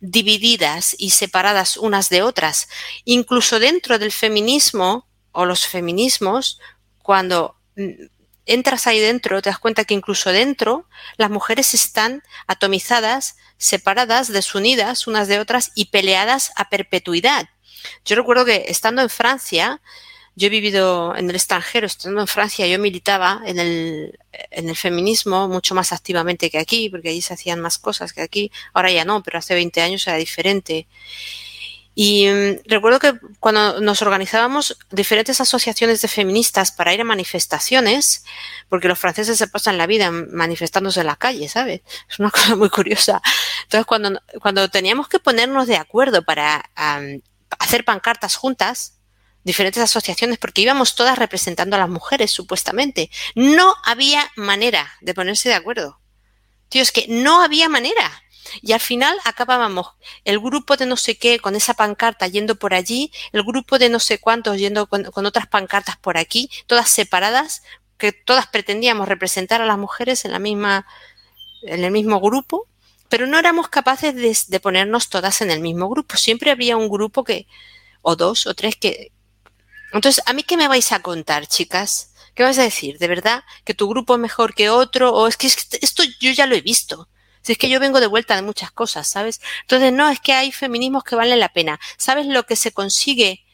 divididas 0.00 0.94
y 0.98 1.10
separadas 1.10 1.76
unas 1.76 2.08
de 2.08 2.22
otras. 2.22 2.68
Incluso 3.04 3.58
dentro 3.58 3.98
del 3.98 4.12
feminismo 4.12 5.08
o 5.32 5.44
los 5.44 5.66
feminismos, 5.66 6.60
cuando 7.02 7.56
mm, 7.76 8.06
entras 8.48 8.86
ahí 8.86 8.98
dentro, 8.98 9.40
te 9.40 9.50
das 9.50 9.58
cuenta 9.58 9.84
que 9.84 9.94
incluso 9.94 10.32
dentro 10.32 10.88
las 11.16 11.30
mujeres 11.30 11.74
están 11.74 12.22
atomizadas, 12.46 13.36
separadas, 13.58 14.32
desunidas 14.32 15.06
unas 15.06 15.28
de 15.28 15.38
otras 15.38 15.70
y 15.74 15.86
peleadas 15.86 16.52
a 16.56 16.68
perpetuidad. 16.68 17.48
Yo 18.04 18.16
recuerdo 18.16 18.44
que 18.44 18.64
estando 18.68 19.02
en 19.02 19.10
Francia, 19.10 19.80
yo 20.34 20.46
he 20.46 20.50
vivido 20.50 21.16
en 21.16 21.28
el 21.28 21.36
extranjero, 21.36 21.86
estando 21.86 22.20
en 22.20 22.26
Francia, 22.28 22.66
yo 22.66 22.78
militaba 22.78 23.42
en 23.44 23.58
el, 23.58 24.18
en 24.32 24.68
el 24.68 24.76
feminismo 24.76 25.48
mucho 25.48 25.74
más 25.74 25.92
activamente 25.92 26.48
que 26.48 26.58
aquí, 26.58 26.88
porque 26.88 27.08
allí 27.08 27.20
se 27.22 27.34
hacían 27.34 27.60
más 27.60 27.78
cosas 27.78 28.12
que 28.12 28.22
aquí. 28.22 28.52
Ahora 28.72 28.92
ya 28.92 29.04
no, 29.04 29.22
pero 29.22 29.38
hace 29.38 29.54
20 29.54 29.80
años 29.82 30.06
era 30.06 30.16
diferente. 30.16 30.86
Y 32.00 32.28
mm, 32.28 32.60
recuerdo 32.66 33.00
que 33.00 33.14
cuando 33.40 33.80
nos 33.80 34.02
organizábamos 34.02 34.78
diferentes 34.92 35.40
asociaciones 35.40 36.00
de 36.00 36.06
feministas 36.06 36.70
para 36.70 36.94
ir 36.94 37.00
a 37.00 37.04
manifestaciones, 37.04 38.22
porque 38.68 38.86
los 38.86 39.00
franceses 39.00 39.36
se 39.36 39.48
pasan 39.48 39.78
la 39.78 39.88
vida 39.88 40.12
manifestándose 40.12 41.00
en 41.00 41.06
la 41.06 41.16
calle, 41.16 41.48
¿sabes? 41.48 41.80
Es 42.08 42.20
una 42.20 42.30
cosa 42.30 42.54
muy 42.54 42.70
curiosa. 42.70 43.20
Entonces, 43.64 43.84
cuando, 43.84 44.22
cuando 44.40 44.68
teníamos 44.70 45.08
que 45.08 45.18
ponernos 45.18 45.66
de 45.66 45.74
acuerdo 45.74 46.22
para 46.22 46.70
hacer 47.58 47.84
pancartas 47.84 48.36
juntas, 48.36 49.00
diferentes 49.42 49.82
asociaciones 49.82 50.38
porque 50.38 50.60
íbamos 50.60 50.94
todas 50.94 51.18
representando 51.18 51.74
a 51.74 51.80
las 51.80 51.88
mujeres, 51.88 52.30
supuestamente. 52.30 53.10
No 53.34 53.74
había 53.84 54.30
manera 54.36 54.88
de 55.00 55.14
ponerse 55.14 55.48
de 55.48 55.56
acuerdo. 55.56 55.98
Tío, 56.68 56.80
es 56.80 56.92
que 56.92 57.06
no 57.08 57.42
había 57.42 57.68
manera. 57.68 58.22
Y 58.62 58.72
al 58.72 58.80
final 58.80 59.16
acabábamos 59.24 59.94
el 60.24 60.38
grupo 60.40 60.76
de 60.76 60.86
no 60.86 60.96
sé 60.96 61.16
qué 61.16 61.38
con 61.38 61.56
esa 61.56 61.74
pancarta 61.74 62.26
yendo 62.26 62.56
por 62.56 62.74
allí, 62.74 63.12
el 63.32 63.42
grupo 63.42 63.78
de 63.78 63.88
no 63.88 64.00
sé 64.00 64.18
cuántos 64.18 64.58
yendo 64.58 64.86
con, 64.86 65.04
con 65.04 65.26
otras 65.26 65.46
pancartas 65.46 65.96
por 65.96 66.18
aquí, 66.18 66.50
todas 66.66 66.88
separadas, 66.88 67.62
que 67.98 68.12
todas 68.12 68.46
pretendíamos 68.46 69.08
representar 69.08 69.60
a 69.60 69.66
las 69.66 69.78
mujeres 69.78 70.24
en 70.24 70.32
la 70.32 70.38
misma, 70.38 70.86
en 71.62 71.84
el 71.84 71.90
mismo 71.90 72.20
grupo, 72.20 72.66
pero 73.08 73.26
no 73.26 73.38
éramos 73.38 73.68
capaces 73.68 74.14
de, 74.14 74.36
de 74.46 74.60
ponernos 74.60 75.08
todas 75.08 75.40
en 75.40 75.50
el 75.50 75.60
mismo 75.60 75.88
grupo. 75.88 76.16
Siempre 76.16 76.50
había 76.50 76.76
un 76.76 76.88
grupo 76.88 77.24
que, 77.24 77.46
o 78.02 78.16
dos 78.16 78.46
o 78.46 78.54
tres 78.54 78.76
que, 78.76 79.12
entonces, 79.92 80.22
¿a 80.26 80.32
mí 80.32 80.42
qué 80.42 80.56
me 80.56 80.68
vais 80.68 80.92
a 80.92 81.00
contar, 81.00 81.46
chicas? 81.46 82.12
¿Qué 82.34 82.42
vais 82.42 82.58
a 82.58 82.62
decir? 82.62 82.98
¿De 82.98 83.08
verdad 83.08 83.42
que 83.64 83.74
tu 83.74 83.88
grupo 83.88 84.14
es 84.14 84.20
mejor 84.20 84.54
que 84.54 84.70
otro? 84.70 85.12
¿O 85.12 85.26
es 85.26 85.36
que 85.36 85.46
esto 85.46 86.02
yo 86.20 86.30
ya 86.32 86.46
lo 86.46 86.54
he 86.54 86.60
visto? 86.60 87.08
Si 87.48 87.52
es 87.52 87.58
que 87.58 87.70
yo 87.70 87.80
vengo 87.80 87.98
de 87.98 88.06
vuelta 88.06 88.36
de 88.36 88.42
muchas 88.42 88.70
cosas, 88.70 89.08
¿sabes? 89.08 89.40
Entonces, 89.62 89.90
no, 89.90 90.10
es 90.10 90.20
que 90.20 90.34
hay 90.34 90.52
feminismos 90.52 91.02
que 91.02 91.16
valen 91.16 91.40
la 91.40 91.48
pena. 91.48 91.80
¿Sabes 91.96 92.26
lo 92.26 92.44
que 92.44 92.56
se 92.56 92.72
consigue 92.72 93.46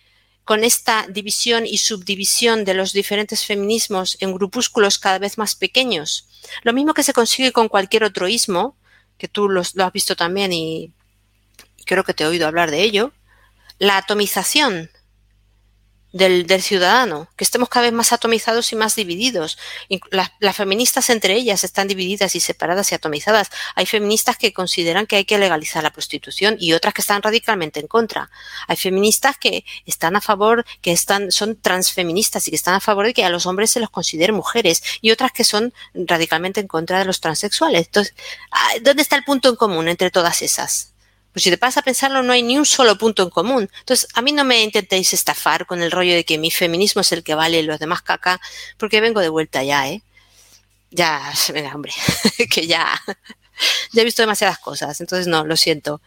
con 0.43 0.65
esta 0.65 1.07
división 1.09 1.65
y 1.65 1.79
subdivisión 1.79 2.65
de 2.65 2.75
los 2.75 2.93
diferentes 2.93 3.45
feminismos 3.45 4.16
en 4.19 4.35
grupúsculos 4.35 4.99
cada 4.99 5.21
vez 5.21 5.39
más 5.39 5.55
pequeños? 5.55 6.27
Lo 6.65 6.73
mismo 6.73 6.93
que 6.93 7.05
se 7.05 7.12
consigue 7.12 7.53
con 7.53 7.69
cualquier 7.69 8.03
otro 8.03 8.27
ismo, 8.27 8.77
que 9.16 9.29
tú 9.29 9.49
lo 9.49 9.61
has 9.61 9.93
visto 9.93 10.16
también 10.16 10.53
y 10.53 10.91
creo 11.87 12.03
que 12.03 12.15
te 12.15 12.25
he 12.25 12.27
oído 12.27 12.49
hablar 12.49 12.73
de 12.73 12.83
ello, 12.83 13.12
la 13.79 13.97
atomización 13.99 14.91
del, 16.15 16.47
del, 16.47 16.62
ciudadano, 16.62 17.28
que 17.36 17.43
estemos 17.43 17.69
cada 17.69 17.82
vez 17.82 17.93
más 17.93 18.12
atomizados 18.12 18.73
y 18.73 18.77
más 18.77 18.95
divididos. 18.95 19.59
Las, 20.12 20.31
las, 20.39 20.57
feministas 20.57 21.11
entre 21.11 21.35
ellas 21.35 21.65
están 21.65 21.89
divididas 21.89 22.36
y 22.36 22.41
separadas 22.41 22.93
y 22.93 22.95
atomizadas. 22.95 23.51
Hay 23.74 23.85
feministas 23.85 24.36
que 24.36 24.53
consideran 24.53 25.07
que 25.07 25.16
hay 25.16 25.24
que 25.24 25.39
legalizar 25.39 25.82
la 25.82 25.91
prostitución 25.91 26.57
y 26.61 26.73
otras 26.73 26.95
que 26.95 27.01
están 27.01 27.20
radicalmente 27.20 27.81
en 27.81 27.89
contra. 27.89 28.31
Hay 28.69 28.77
feministas 28.77 29.36
que 29.39 29.65
están 29.86 30.15
a 30.15 30.20
favor, 30.20 30.65
que 30.81 30.93
están, 30.93 31.32
son 31.32 31.61
transfeministas 31.61 32.47
y 32.47 32.53
que 32.53 32.57
están 32.57 32.74
a 32.74 32.81
favor 32.81 33.07
de 33.07 33.12
que 33.12 33.24
a 33.24 33.28
los 33.28 33.47
hombres 33.47 33.73
se 33.73 33.81
los 33.81 33.91
considere 33.91 34.32
mujeres 34.32 34.85
y 35.01 35.11
otras 35.11 35.32
que 35.32 35.43
son 35.43 35.74
radicalmente 35.95 36.61
en 36.61 36.69
contra 36.69 37.01
de 37.01 37.07
los 37.07 37.20
transexuales. 37.20 37.86
Entonces, 37.86 38.15
¿dónde 38.82 39.03
está 39.03 39.16
el 39.16 39.24
punto 39.24 39.49
en 39.49 39.57
común 39.57 39.89
entre 39.89 40.12
todas 40.12 40.43
esas? 40.43 40.94
Pues 41.35 41.43
si 41.43 41.51
te 41.51 41.59
pasas 41.59 41.78
a 41.78 41.82
pensarlo, 41.82 42.23
no 42.23 42.32
hay 42.32 42.44
ni 42.44 42.56
un 42.56 42.65
solo 42.65 42.97
punto 42.97 43.24
en 43.24 43.31
común. 43.31 43.69
Entonces, 43.81 44.09
a 44.15 44.23
mí 44.23 44.31
no 44.31 44.44
me 44.44 44.62
intentéis 44.62 45.12
estafar 45.12 45.66
con 45.66 45.82
el 45.82 45.90
rollo 45.90 46.15
de 46.15 46.24
que 46.24 46.39
mi 46.39 46.52
feminismo 46.52 47.01
es 47.01 47.11
el 47.11 47.24
que 47.24 47.35
vale 47.35 47.59
y 47.59 47.62
los 47.65 47.81
demás 47.81 48.02
caca, 48.02 48.40
porque 48.78 49.01
vengo 49.01 49.19
de 49.19 49.31
vuelta 49.31 49.65
ya, 49.65 49.89
¿eh? 49.89 50.05
Ya, 50.93 51.32
venga, 51.52 51.74
hombre, 51.74 51.93
que 52.51 52.69
ya, 52.69 53.02
ya 53.93 54.02
he 54.02 54.05
visto 54.05 54.23
demasiadas 54.23 54.61
cosas, 54.61 55.01
entonces 55.01 55.27
no, 55.27 55.44
lo 55.44 55.56
siento. 55.56 56.01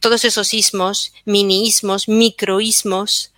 Todos 0.00 0.26
esos 0.26 0.52
ismos, 0.52 1.14
miniismos, 1.24 2.06
microismos, 2.06 3.32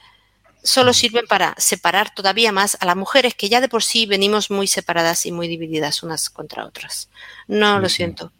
solo 0.64 0.92
sirven 0.92 1.28
para 1.28 1.54
separar 1.58 2.12
todavía 2.12 2.50
más 2.50 2.76
a 2.80 2.86
las 2.86 2.96
mujeres 2.96 3.36
que 3.36 3.48
ya 3.48 3.60
de 3.60 3.68
por 3.68 3.84
sí 3.84 4.04
venimos 4.04 4.50
muy 4.50 4.66
separadas 4.66 5.26
y 5.26 5.32
muy 5.32 5.46
divididas 5.46 6.02
unas 6.02 6.28
contra 6.28 6.66
otras. 6.66 7.08
No, 7.46 7.78
lo 7.78 7.88
siento. 7.88 8.32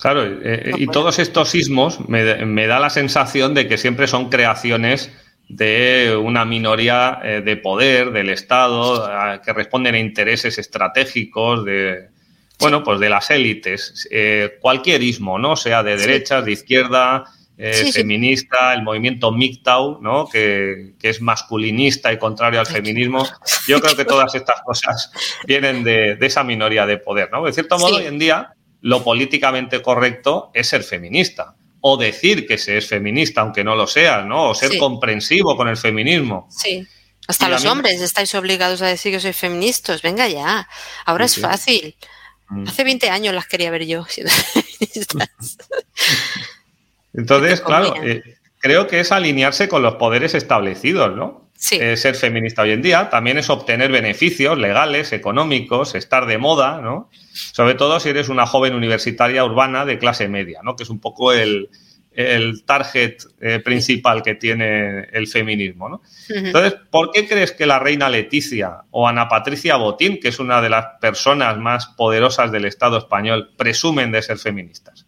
Claro, 0.00 0.24
eh, 0.24 0.72
y 0.78 0.86
todos 0.86 1.18
estos 1.18 1.50
sismos 1.50 2.08
me, 2.08 2.24
da 2.24 2.80
la 2.80 2.88
sensación 2.88 3.52
de 3.52 3.68
que 3.68 3.76
siempre 3.76 4.06
son 4.06 4.30
creaciones 4.30 5.12
de 5.46 6.18
una 6.18 6.46
minoría 6.46 7.20
eh, 7.22 7.42
de 7.44 7.56
poder 7.56 8.10
del 8.10 8.30
Estado 8.30 9.40
que 9.44 9.52
responden 9.52 9.94
a 9.94 9.98
intereses 9.98 10.56
estratégicos 10.56 11.66
de, 11.66 12.08
bueno, 12.58 12.82
pues 12.82 12.98
de 12.98 13.10
las 13.10 13.30
élites. 13.30 14.08
Eh, 14.10 14.56
cualquier 14.60 15.02
ismo, 15.02 15.38
¿no? 15.38 15.54
Sea 15.54 15.82
de 15.82 15.98
derechas, 15.98 16.46
de 16.46 16.52
izquierda, 16.52 17.24
feminista, 17.92 18.72
el 18.72 18.82
movimiento 18.82 19.30
MGTOW, 19.32 20.00
¿no? 20.00 20.26
Que, 20.28 20.94
es 21.02 21.20
masculinista 21.20 22.10
y 22.10 22.18
contrario 22.18 22.58
al 22.58 22.66
feminismo. 22.66 23.26
Yo 23.68 23.80
creo 23.80 23.94
que 23.94 24.04
todas 24.06 24.34
estas 24.34 24.62
cosas 24.62 25.12
vienen 25.46 25.84
de, 25.84 26.16
esa 26.22 26.42
minoría 26.42 26.86
de 26.86 26.96
poder, 26.96 27.28
¿no? 27.30 27.44
De 27.44 27.52
cierto 27.52 27.78
modo, 27.78 27.96
hoy 27.96 28.06
en 28.06 28.18
día 28.18 28.54
lo 28.80 29.04
políticamente 29.04 29.82
correcto 29.82 30.50
es 30.54 30.68
ser 30.68 30.82
feminista 30.82 31.54
o 31.80 31.96
decir 31.96 32.46
que 32.46 32.58
se 32.58 32.76
es 32.76 32.88
feminista, 32.88 33.40
aunque 33.40 33.64
no 33.64 33.74
lo 33.74 33.86
seas, 33.86 34.26
¿no? 34.26 34.50
O 34.50 34.54
ser 34.54 34.76
comprensivo 34.78 35.56
con 35.56 35.68
el 35.68 35.76
feminismo. 35.76 36.46
Sí. 36.50 36.86
Hasta 37.26 37.48
los 37.48 37.64
hombres 37.64 38.00
estáis 38.00 38.34
obligados 38.34 38.82
a 38.82 38.86
decir 38.86 39.12
que 39.12 39.20
sois 39.20 39.36
feministas. 39.36 40.02
Venga 40.02 40.28
ya. 40.28 40.68
Ahora 41.06 41.26
es 41.26 41.36
fácil. 41.36 41.94
Mm. 42.48 42.66
Hace 42.66 42.84
20 42.84 43.08
años 43.08 43.34
las 43.34 43.46
quería 43.46 43.70
ver 43.70 43.86
yo 43.86 44.04
siendo 44.08 44.32
feministas. 44.32 45.56
Entonces, 47.14 47.60
claro, 47.60 47.94
eh, 48.02 48.22
creo 48.58 48.86
que 48.86 49.00
es 49.00 49.12
alinearse 49.12 49.68
con 49.68 49.82
los 49.82 49.94
poderes 49.94 50.34
establecidos, 50.34 51.16
¿no? 51.16 51.50
Eh, 51.72 51.96
ser 51.98 52.14
feminista 52.14 52.62
hoy 52.62 52.70
en 52.70 52.80
día 52.80 53.10
también 53.10 53.36
es 53.36 53.50
obtener 53.50 53.92
beneficios 53.92 54.56
legales, 54.56 55.12
económicos, 55.12 55.94
estar 55.94 56.24
de 56.24 56.38
moda, 56.38 56.80
¿no? 56.80 57.10
Sobre 57.52 57.74
todo 57.74 58.00
si 58.00 58.08
eres 58.08 58.28
una 58.28 58.46
joven 58.46 58.74
universitaria 58.74 59.44
urbana 59.44 59.84
de 59.84 59.98
clase 59.98 60.28
media, 60.28 60.60
¿no? 60.62 60.76
Que 60.76 60.84
es 60.84 60.90
un 60.90 61.00
poco 61.00 61.32
el, 61.32 61.68
target 62.66 63.22
eh, 63.40 63.60
principal 63.60 64.22
que 64.22 64.34
tiene 64.34 65.04
el 65.12 65.26
feminismo, 65.26 65.88
¿no? 65.88 66.02
Entonces, 66.28 66.74
¿por 66.90 67.12
qué 67.12 67.26
crees 67.26 67.52
que 67.52 67.66
la 67.66 67.78
reina 67.78 68.08
Leticia 68.08 68.82
o 68.90 69.08
Ana 69.08 69.28
Patricia 69.28 69.76
Botín, 69.76 70.20
que 70.20 70.28
es 70.28 70.38
una 70.38 70.60
de 70.60 70.68
las 70.68 70.86
personas 71.00 71.56
más 71.56 71.86
poderosas 71.86 72.52
del 72.52 72.66
Estado 72.66 72.98
español, 72.98 73.52
presumen 73.56 74.12
de 74.12 74.22
ser 74.22 74.38
feministas? 74.38 75.06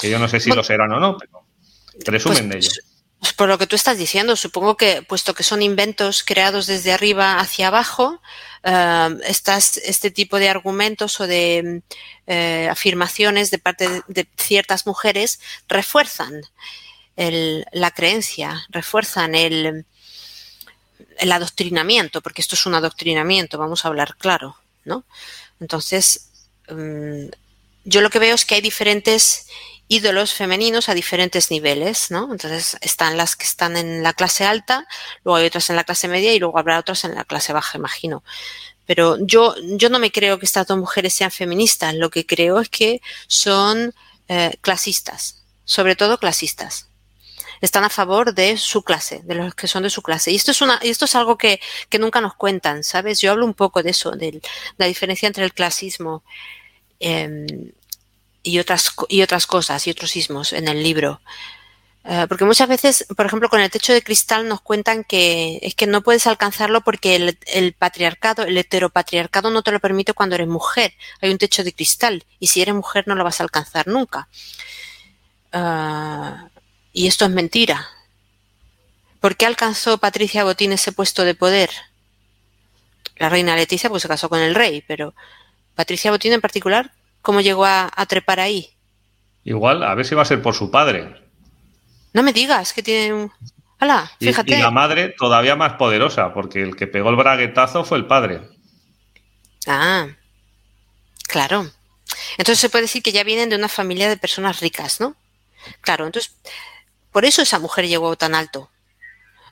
Que 0.00 0.10
yo 0.10 0.18
no 0.18 0.26
sé 0.26 0.40
si 0.40 0.50
lo 0.50 0.64
serán 0.64 0.92
o 0.92 1.00
no, 1.00 1.16
pero 1.16 1.44
presumen 2.04 2.48
pues 2.48 2.50
de 2.50 2.58
ello. 2.58 2.70
Pues 3.20 3.32
por 3.32 3.48
lo 3.48 3.58
que 3.58 3.66
tú 3.66 3.74
estás 3.74 3.98
diciendo, 3.98 4.36
supongo 4.36 4.76
que, 4.76 5.02
puesto 5.02 5.34
que 5.34 5.42
son 5.42 5.60
inventos 5.60 6.22
creados 6.22 6.66
desde 6.66 6.92
arriba 6.92 7.38
hacia 7.40 7.68
abajo, 7.68 8.22
eh, 8.62 9.18
este 9.84 10.10
tipo 10.10 10.38
de 10.38 10.48
argumentos 10.48 11.20
o 11.20 11.26
de 11.26 11.82
eh, 12.26 12.68
afirmaciones 12.70 13.50
de 13.50 13.58
parte 13.58 14.02
de, 14.08 14.26
ciertas 14.36 14.86
mujeres 14.86 15.40
refuerzan 15.68 16.42
la 17.16 17.90
creencia, 17.90 18.64
refuerzan 18.70 19.34
el, 19.34 19.84
el 21.18 21.32
adoctrinamiento, 21.32 22.20
porque 22.20 22.42
esto 22.42 22.54
es 22.54 22.64
un 22.66 22.74
adoctrinamiento, 22.74 23.58
vamos 23.58 23.84
a 23.84 23.88
hablar 23.88 24.16
claro, 24.16 24.56
¿no? 24.84 25.04
Entonces, 25.60 26.30
mm, 26.68 27.26
yo 27.84 28.00
lo 28.00 28.10
que 28.10 28.18
veo 28.18 28.34
es 28.34 28.44
que 28.44 28.54
hay 28.54 28.60
diferentes 28.60 29.48
ídolos 29.88 30.34
femeninos 30.34 30.88
a 30.88 30.94
diferentes 30.94 31.50
niveles, 31.50 32.10
¿no? 32.10 32.30
Entonces 32.30 32.76
están 32.82 33.16
las 33.16 33.36
que 33.36 33.44
están 33.44 33.76
en 33.76 34.02
la 34.02 34.12
clase 34.12 34.44
alta, 34.44 34.86
luego 35.24 35.36
hay 35.36 35.46
otras 35.46 35.70
en 35.70 35.76
la 35.76 35.84
clase 35.84 36.08
media 36.08 36.32
y 36.34 36.38
luego 36.38 36.58
habrá 36.58 36.78
otras 36.78 37.04
en 37.04 37.14
la 37.14 37.24
clase 37.24 37.54
baja, 37.54 37.78
imagino. 37.78 38.22
Pero 38.84 39.16
yo, 39.20 39.54
yo 39.76 39.88
no 39.88 39.98
me 39.98 40.12
creo 40.12 40.38
que 40.38 40.46
estas 40.46 40.66
dos 40.66 40.78
mujeres 40.78 41.14
sean 41.14 41.30
feministas, 41.30 41.94
lo 41.94 42.10
que 42.10 42.26
creo 42.26 42.60
es 42.60 42.68
que 42.68 43.00
son 43.26 43.94
eh, 44.28 44.52
clasistas, 44.60 45.44
sobre 45.64 45.96
todo 45.96 46.18
clasistas. 46.18 46.88
Están 47.60 47.84
a 47.84 47.90
favor 47.90 48.34
de 48.34 48.56
su 48.56 48.84
clase, 48.84 49.20
de 49.24 49.34
los 49.34 49.54
que 49.54 49.66
son 49.66 49.82
de 49.82 49.90
su 49.90 50.02
clase. 50.02 50.30
Y 50.30 50.36
esto 50.36 50.52
es 50.52 50.60
una, 50.60 50.76
esto 50.82 51.06
es 51.06 51.14
algo 51.16 51.36
que, 51.36 51.60
que 51.88 51.98
nunca 51.98 52.20
nos 52.20 52.34
cuentan, 52.34 52.84
¿sabes? 52.84 53.20
Yo 53.20 53.32
hablo 53.32 53.46
un 53.46 53.54
poco 53.54 53.82
de 53.82 53.90
eso, 53.90 54.12
de 54.12 54.40
la 54.76 54.86
diferencia 54.86 55.26
entre 55.26 55.44
el 55.44 55.52
clasismo 55.52 56.22
eh, 57.00 57.46
y 58.48 58.58
otras, 58.58 58.92
y 59.08 59.22
otras 59.22 59.46
cosas 59.46 59.86
y 59.86 59.90
otros 59.90 60.10
sismos 60.10 60.52
en 60.52 60.68
el 60.68 60.82
libro. 60.82 61.20
Eh, 62.04 62.24
porque 62.28 62.46
muchas 62.46 62.68
veces, 62.68 63.06
por 63.16 63.26
ejemplo, 63.26 63.50
con 63.50 63.60
el 63.60 63.70
techo 63.70 63.92
de 63.92 64.02
cristal 64.02 64.48
nos 64.48 64.62
cuentan 64.62 65.04
que 65.04 65.58
es 65.60 65.74
que 65.74 65.86
no 65.86 66.02
puedes 66.02 66.26
alcanzarlo 66.26 66.80
porque 66.80 67.16
el, 67.16 67.72
patriarcado, 67.74 68.44
el 68.44 68.56
heteropatriarcado 68.56 69.50
no 69.50 69.62
te 69.62 69.72
lo 69.72 69.80
permite 69.80 70.14
cuando 70.14 70.34
eres 70.36 70.48
mujer. 70.48 70.94
Hay 71.20 71.30
un 71.30 71.38
techo 71.38 71.64
de 71.64 71.74
cristal 71.74 72.24
y 72.40 72.46
si 72.46 72.62
eres 72.62 72.74
mujer 72.74 73.04
no 73.06 73.14
lo 73.14 73.24
vas 73.24 73.40
a 73.40 73.42
alcanzar 73.42 73.86
nunca. 73.88 74.28
Eh, 75.52 76.32
y 76.94 77.06
esto 77.06 77.26
es 77.26 77.30
mentira. 77.30 77.86
¿Por 79.20 79.36
qué 79.36 79.44
alcanzó 79.44 79.98
Patricia 79.98 80.44
Botín 80.44 80.72
ese 80.72 80.92
puesto 80.92 81.24
de 81.24 81.34
poder? 81.34 81.70
La 83.16 83.28
reina 83.28 83.56
Leticia 83.56 83.90
pues 83.90 84.02
se 84.02 84.08
casó 84.08 84.28
con 84.30 84.40
el 84.40 84.54
rey, 84.54 84.82
pero 84.86 85.14
Patricia 85.74 86.10
Botín 86.10 86.32
en 86.32 86.40
particular, 86.40 86.92
cómo 87.28 87.42
llegó 87.42 87.66
a, 87.66 87.90
trepar 88.08 88.40
ahí. 88.40 88.70
Igual, 89.44 89.82
a 89.82 89.94
ver 89.94 90.06
si 90.06 90.14
va 90.14 90.22
a 90.22 90.24
ser 90.24 90.40
por 90.40 90.54
su 90.54 90.70
padre. 90.70 91.14
No 92.14 92.22
me 92.22 92.32
digas 92.32 92.72
que 92.72 92.82
tiene 92.82 93.12
un... 93.12 93.30
¡Hala! 93.78 94.10
Fíjate. 94.18 94.56
Y, 94.56 94.62
la 94.62 94.70
madre 94.70 95.10
todavía 95.10 95.54
más 95.54 95.74
poderosa, 95.74 96.32
porque 96.32 96.62
el 96.62 96.74
que 96.74 96.86
pegó 96.86 97.10
el 97.10 97.16
braguetazo 97.16 97.84
fue 97.84 97.98
el 97.98 98.06
padre. 98.06 98.48
Ah, 99.66 100.06
claro. 101.24 101.70
Entonces 102.38 102.60
se 102.60 102.70
puede 102.70 102.84
decir 102.84 103.02
que 103.02 103.12
ya 103.12 103.24
vienen 103.24 103.50
de 103.50 103.56
una 103.56 103.68
familia 103.68 104.08
de 104.08 104.16
personas 104.16 104.60
ricas, 104.60 104.98
¿no? 104.98 105.14
Claro, 105.82 106.06
entonces, 106.06 106.34
por 107.12 107.26
eso 107.26 107.42
esa 107.42 107.58
mujer 107.58 107.88
llegó 107.88 108.16
tan 108.16 108.34
alto. 108.34 108.70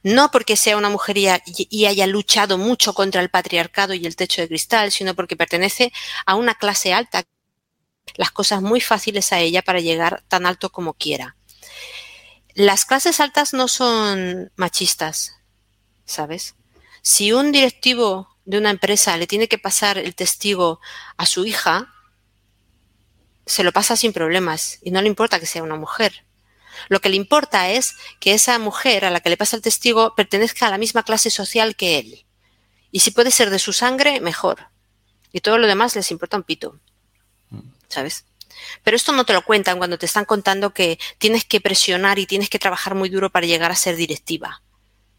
No 0.02 0.30
porque 0.30 0.56
sea 0.56 0.78
una 0.78 0.88
mujer 0.88 1.18
y 1.18 1.84
haya 1.84 2.06
luchado 2.06 2.56
mucho 2.56 2.94
contra 2.94 3.20
el 3.20 3.28
patriarcado 3.28 3.92
y 3.92 4.06
el 4.06 4.16
techo 4.16 4.40
de 4.40 4.48
cristal, 4.48 4.92
sino 4.92 5.14
porque 5.14 5.36
pertenece 5.36 5.92
a 6.24 6.36
una 6.36 6.54
clase 6.54 6.94
alta 6.94 7.22
las 8.14 8.30
cosas 8.30 8.62
muy 8.62 8.80
fáciles 8.80 9.32
a 9.32 9.40
ella 9.40 9.62
para 9.62 9.80
llegar 9.80 10.24
tan 10.28 10.46
alto 10.46 10.70
como 10.70 10.94
quiera. 10.94 11.36
Las 12.54 12.84
clases 12.84 13.20
altas 13.20 13.52
no 13.52 13.68
son 13.68 14.50
machistas, 14.56 15.36
¿sabes? 16.04 16.54
Si 17.02 17.32
un 17.32 17.52
directivo 17.52 18.28
de 18.44 18.58
una 18.58 18.70
empresa 18.70 19.16
le 19.16 19.26
tiene 19.26 19.48
que 19.48 19.58
pasar 19.58 19.98
el 19.98 20.14
testigo 20.14 20.80
a 21.16 21.26
su 21.26 21.44
hija, 21.44 21.92
se 23.44 23.62
lo 23.62 23.72
pasa 23.72 23.96
sin 23.96 24.12
problemas 24.12 24.78
y 24.82 24.90
no 24.90 25.02
le 25.02 25.08
importa 25.08 25.38
que 25.38 25.46
sea 25.46 25.62
una 25.62 25.76
mujer. 25.76 26.24
Lo 26.88 27.00
que 27.00 27.08
le 27.08 27.16
importa 27.16 27.70
es 27.70 27.94
que 28.20 28.34
esa 28.34 28.58
mujer 28.58 29.04
a 29.04 29.10
la 29.10 29.20
que 29.20 29.30
le 29.30 29.36
pasa 29.36 29.56
el 29.56 29.62
testigo 29.62 30.14
pertenezca 30.14 30.66
a 30.66 30.70
la 30.70 30.78
misma 30.78 31.02
clase 31.02 31.30
social 31.30 31.76
que 31.76 31.98
él. 31.98 32.26
Y 32.90 33.00
si 33.00 33.10
puede 33.10 33.30
ser 33.30 33.50
de 33.50 33.58
su 33.58 33.72
sangre, 33.72 34.20
mejor. 34.20 34.68
Y 35.32 35.40
todo 35.40 35.58
lo 35.58 35.66
demás 35.66 35.94
les 35.96 36.10
importa 36.10 36.36
un 36.36 36.42
pito. 36.42 36.80
¿Sabes? 37.88 38.24
Pero 38.82 38.96
esto 38.96 39.12
no 39.12 39.24
te 39.24 39.32
lo 39.32 39.42
cuentan 39.44 39.78
cuando 39.78 39.98
te 39.98 40.06
están 40.06 40.24
contando 40.24 40.72
que 40.72 40.98
tienes 41.18 41.44
que 41.44 41.60
presionar 41.60 42.18
y 42.18 42.26
tienes 42.26 42.48
que 42.48 42.58
trabajar 42.58 42.94
muy 42.94 43.08
duro 43.08 43.30
para 43.30 43.46
llegar 43.46 43.70
a 43.70 43.76
ser 43.76 43.96
directiva. 43.96 44.62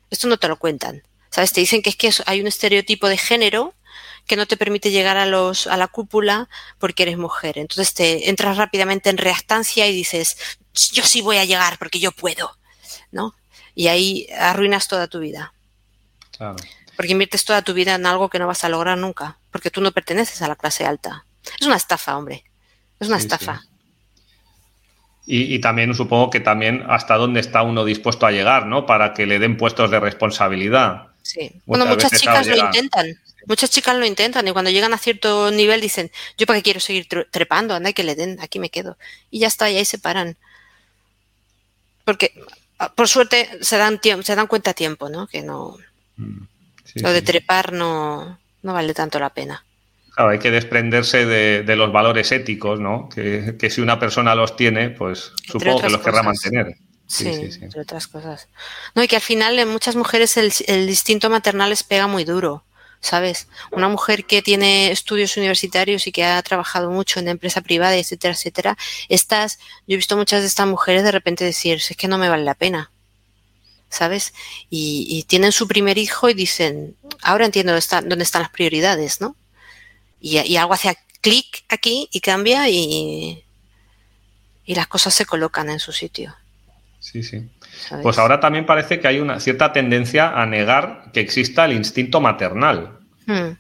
Esto 0.10 0.27
no 0.27 0.38
te 0.38 0.48
lo 0.48 0.57
cuentan. 0.57 1.03
¿Sabes? 1.30 1.53
Te 1.53 1.60
dicen 1.60 1.81
que 1.81 1.89
es 1.89 1.95
que 1.95 2.11
hay 2.26 2.41
un 2.41 2.48
estereotipo 2.48 3.07
de 3.07 3.18
género 3.18 3.76
que 4.26 4.35
no 4.35 4.45
te 4.45 4.57
permite 4.57 4.91
llegar 4.91 5.18
a 5.18 5.26
los 5.26 5.68
a 5.68 5.77
la 5.77 5.88
cúpula 5.88 6.49
porque 6.80 7.03
eres 7.03 7.18
mujer. 7.18 7.57
Entonces 7.57 7.94
te 7.94 8.30
entras 8.30 8.57
rápidamente 8.57 9.10
en 9.10 9.18
reactancia 9.18 9.88
y 9.88 9.94
dices, 9.94 10.38
"Yo 10.94 11.03
sí 11.03 11.22
voy 11.22 11.38
a 11.38 11.45
llegar 11.45 11.77
porque 11.77 11.99
yo 11.99 12.11
puedo." 12.11 12.57
¿No? 13.11 13.35
Y 13.76 13.88
ahí 13.88 14.27
arruinas 14.38 14.88
toda 14.88 15.07
tu 15.07 15.19
vida. 15.19 15.53
Claro. 16.31 16.56
Porque 16.95 17.11
inviertes 17.11 17.45
toda 17.45 17.61
tu 17.61 17.73
vida 17.73 17.95
en 17.95 18.06
algo 18.06 18.30
que 18.30 18.39
no 18.39 18.48
vas 18.48 18.64
a 18.64 18.69
lograr 18.69 18.98
nunca, 18.98 19.38
porque 19.52 19.69
tú 19.69 19.81
no 19.81 19.91
perteneces 19.91 20.41
a 20.41 20.48
la 20.48 20.56
clase 20.56 20.85
alta. 20.85 21.26
Es 21.60 21.68
una 21.68 21.76
estafa, 21.76 22.18
hombre. 22.18 22.44
Es 22.99 23.07
una 23.07 23.18
estafa. 23.18 23.64
Y, 25.30 25.60
también 25.60 25.94
supongo 25.94 26.30
que 26.30 26.40
también 26.40 26.86
hasta 26.88 27.15
dónde 27.15 27.41
está 27.41 27.61
uno 27.61 27.84
dispuesto 27.84 28.26
a 28.26 28.32
llegar, 28.32 28.65
¿no? 28.65 28.86
Para 28.86 29.14
que 29.14 29.26
le 29.26 29.40
den 29.40 29.57
puestos 29.57 29.91
de 29.91 29.99
responsabilidad. 29.99 31.07
Sí. 31.22 31.52
bueno, 31.65 31.86
muchas 31.86 32.11
chicas 32.14 32.48
lo 32.48 32.56
intentan. 32.56 33.19
Muchas 33.45 33.69
chicas 33.69 33.98
lo 33.98 34.06
intentan 34.06 34.48
y 34.48 34.52
cuando 34.52 34.72
llegan 34.72 34.94
a 34.94 34.98
cierto 34.98 35.52
nivel 35.52 35.82
dicen, 35.82 36.11
yo 36.38 36.45
para 36.45 36.60
qué 36.60 36.64
quiero 36.64 36.80
seguir 36.80 37.07
trepando, 37.30 37.74
anda 37.74 37.91
que 37.91 38.06
le 38.06 38.15
den, 38.15 38.40
aquí 38.41 38.57
me 38.57 38.69
quedo. 38.69 38.98
Y 39.30 39.40
ya 39.40 39.48
está, 39.48 39.69
y 39.69 39.76
ahí 39.76 39.84
se 39.84 39.99
paran. 39.99 40.38
Porque, 42.06 42.34
ah, 42.80 42.94
por 42.94 43.10
suerte, 43.10 43.49
se 43.60 43.76
dan, 43.76 43.99
se 44.24 44.36
dan 44.36 44.48
cuenta 44.48 44.72
a 44.72 44.76
tiempo, 44.76 45.10
¿no? 45.10 45.28
Que 45.28 45.41
no... 45.41 45.76
Mm, 46.15 46.44
lo 46.95 47.11
de 47.11 47.22
trepar 47.22 47.74
no, 47.74 48.40
no 48.64 48.74
vale 48.74 48.94
tanto 48.94 49.19
la 49.19 49.30
pena. 49.30 49.64
Claro, 50.18 50.31
hay 50.31 50.39
que 50.39 50.49
desprenderse 50.49 51.27
de, 51.27 51.76
los 51.76 51.91
valores 51.91 52.31
éticos, 52.31 52.80
¿no? 52.80 53.07
Que, 53.07 53.69
si 53.69 53.81
una 53.81 53.99
persona 53.99 54.34
los 54.34 54.56
tiene, 54.56 54.89
pues 54.89 55.31
supongo 55.45 55.80
que 55.80 55.89
los 55.91 56.02
querrá 56.02 56.23
mantener. 56.23 56.76
Sí, 57.06 57.27
entre 57.61 57.81
otras 57.81 58.07
cosas. 58.07 58.48
No, 58.95 59.03
y 59.03 59.07
que 59.07 59.18
al 59.18 59.22
final 59.22 59.60
en 59.60 59.68
muchas 59.68 59.95
mujeres 59.95 60.35
el, 60.38 60.89
instinto 60.89 61.30
maternal 61.30 61.69
les 61.69 61.84
pega 61.84 62.07
muy 62.07 62.23
duro, 62.23 62.64
¿sabes? 62.99 63.48
Una 63.69 63.89
mujer 63.89 64.26
que 64.26 64.41
tiene 64.41 64.89
estudios 64.89 65.38
universitarios 65.38 66.07
y 66.07 66.11
que 66.11 66.26
ha 66.26 66.41
trabajado 66.41 66.89
mucho 66.89 67.19
en 67.19 67.27
empresa 67.27 67.61
privada, 67.61 67.95
etcétera, 67.95 68.34
etcétera, 68.34 68.77
estas, 69.10 69.60
yo 69.85 69.94
he 69.94 69.98
visto 69.98 70.18
muchas 70.18 70.41
de 70.41 70.48
estas 70.48 70.65
mujeres 70.65 71.03
de 71.03 71.11
repente 71.11 71.45
decir, 71.45 71.76
es 71.76 71.95
que 71.95 72.07
no 72.07 72.18
me 72.18 72.27
vale 72.27 72.44
la 72.44 72.56
pena, 72.56 72.89
¿sabes? 73.88 74.34
Y, 74.72 75.26
tienen 75.27 75.52
su 75.52 75.68
primer 75.68 75.99
hijo 75.99 76.27
y 76.27 76.34
dicen, 76.34 76.95
ahora 77.22 77.45
entiendo 77.45 77.73
dónde 77.73 77.81
están, 77.81 78.10
dónde 78.10 78.23
están 78.23 78.41
las 78.41 78.52
prioridades, 78.52 79.22
¿no? 79.22 79.35
Y, 80.19 80.39
y 80.39 80.57
algo 80.57 80.73
hace 80.73 80.98
clic 81.22 81.64
aquí 81.69 82.07
y 82.11 82.19
cambia 82.22 82.69
y, 82.69 83.44
y 84.65 84.76
las 84.76 84.88
cosas 84.88 85.14
se 85.14 85.26
colocan 85.26 85.69
en 85.69 85.80
su 85.80 85.91
sitio. 85.91 86.35
Sí, 86.99 87.23
sí. 87.23 87.49
Pues 88.02 88.18
ahora 88.18 88.39
también 88.39 88.65
parece 88.65 88.99
que 88.99 89.07
hay 89.07 89.19
una 89.19 89.39
cierta 89.39 89.72
tendencia 89.72 90.30
a 90.30 90.45
negar 90.45 91.11
que 91.14 91.22
exista 91.22 91.65
el 91.65 91.73
instinto 91.73 92.19
maternal. 92.19 92.99
Hmm. 93.26 93.52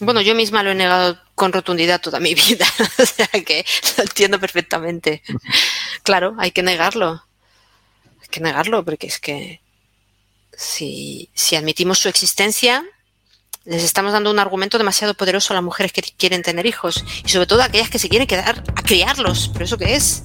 Bueno, 0.00 0.20
yo 0.20 0.34
misma 0.34 0.62
lo 0.62 0.70
he 0.70 0.74
negado 0.74 1.18
con 1.34 1.52
rotundidad 1.52 2.00
toda 2.00 2.18
mi 2.18 2.34
vida, 2.34 2.66
o 2.98 3.06
sea 3.06 3.28
que 3.28 3.64
lo 3.96 4.04
entiendo 4.04 4.38
perfectamente. 4.40 5.22
Claro, 6.04 6.34
hay 6.40 6.50
que 6.50 6.64
negarlo. 6.64 7.22
Hay 8.20 8.28
que 8.28 8.40
negarlo 8.40 8.84
porque 8.84 9.06
es 9.06 9.20
que 9.20 9.60
si, 10.52 11.30
si 11.32 11.54
admitimos 11.54 12.00
su 12.00 12.08
existencia, 12.08 12.84
les 13.64 13.82
estamos 13.84 14.12
dando 14.12 14.30
un 14.30 14.38
argumento 14.38 14.78
demasiado 14.78 15.14
poderoso 15.14 15.52
a 15.52 15.56
las 15.56 15.64
mujeres 15.64 15.92
que 15.92 16.02
quieren 16.02 16.42
tener 16.42 16.66
hijos 16.66 17.04
y 17.24 17.28
sobre 17.28 17.46
todo 17.46 17.62
a 17.62 17.66
aquellas 17.66 17.90
que 17.90 17.98
se 17.98 18.08
quieren 18.08 18.26
quedar 18.26 18.62
a 18.74 18.82
criarlos. 18.82 19.50
¿Pero 19.52 19.64
eso 19.64 19.78
qué 19.78 19.94
es? 19.94 20.24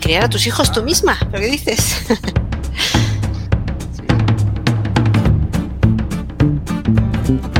criar 0.00 0.24
a 0.24 0.28
tus 0.28 0.46
hijos 0.46 0.72
tú 0.72 0.82
misma. 0.82 1.18
¿Lo 1.32 1.38
que 1.38 1.46
dices? 1.46 1.96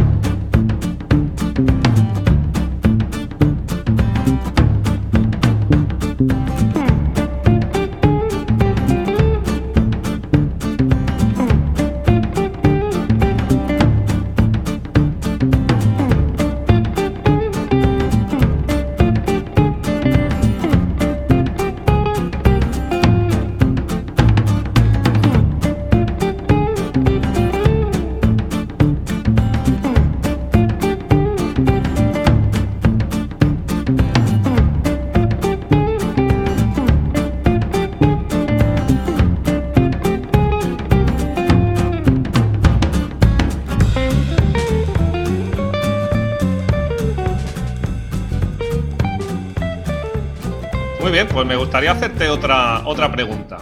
pues 51.39 51.47
me 51.47 51.55
gustaría 51.55 51.93
hacerte 51.93 52.29
otra, 52.31 52.83
otra 52.85 53.13
pregunta. 53.13 53.59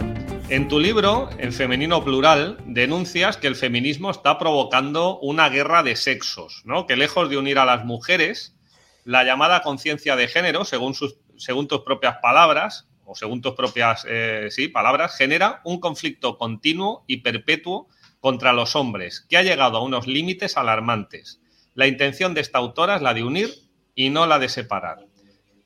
En 0.49 0.67
tu 0.67 0.79
libro, 0.79 1.29
en 1.37 1.53
Femenino 1.53 2.03
Plural, 2.03 2.57
denuncias 2.65 3.37
que 3.37 3.45
el 3.45 3.55
feminismo 3.55 4.09
está 4.09 4.39
provocando 4.39 5.19
una 5.19 5.47
guerra 5.49 5.83
de 5.83 5.95
sexos, 5.95 6.63
¿no? 6.65 6.87
Que 6.87 6.95
lejos 6.95 7.29
de 7.29 7.37
unir 7.37 7.59
a 7.59 7.65
las 7.65 7.85
mujeres, 7.85 8.55
la 9.03 9.23
llamada 9.23 9.61
conciencia 9.61 10.15
de 10.15 10.27
género, 10.27 10.65
según, 10.65 10.95
sus, 10.95 11.17
según 11.35 11.67
tus 11.67 11.81
propias 11.81 12.17
palabras, 12.19 12.87
o 13.05 13.13
según 13.13 13.43
tus 13.43 13.53
propias 13.53 14.07
eh, 14.09 14.47
sí, 14.49 14.69
palabras, 14.69 15.15
genera 15.15 15.61
un 15.63 15.79
conflicto 15.79 16.39
continuo 16.39 17.03
y 17.05 17.17
perpetuo 17.17 17.89
contra 18.19 18.53
los 18.53 18.75
hombres, 18.75 19.23
que 19.29 19.37
ha 19.37 19.43
llegado 19.43 19.77
a 19.77 19.83
unos 19.83 20.07
límites 20.07 20.57
alarmantes. 20.57 21.41
La 21.75 21.85
intención 21.85 22.33
de 22.33 22.41
esta 22.41 22.57
autora 22.57 22.95
es 22.95 23.03
la 23.03 23.13
de 23.13 23.23
unir 23.23 23.53
y 23.93 24.09
no 24.09 24.25
la 24.25 24.39
de 24.39 24.49
separar. 24.49 25.06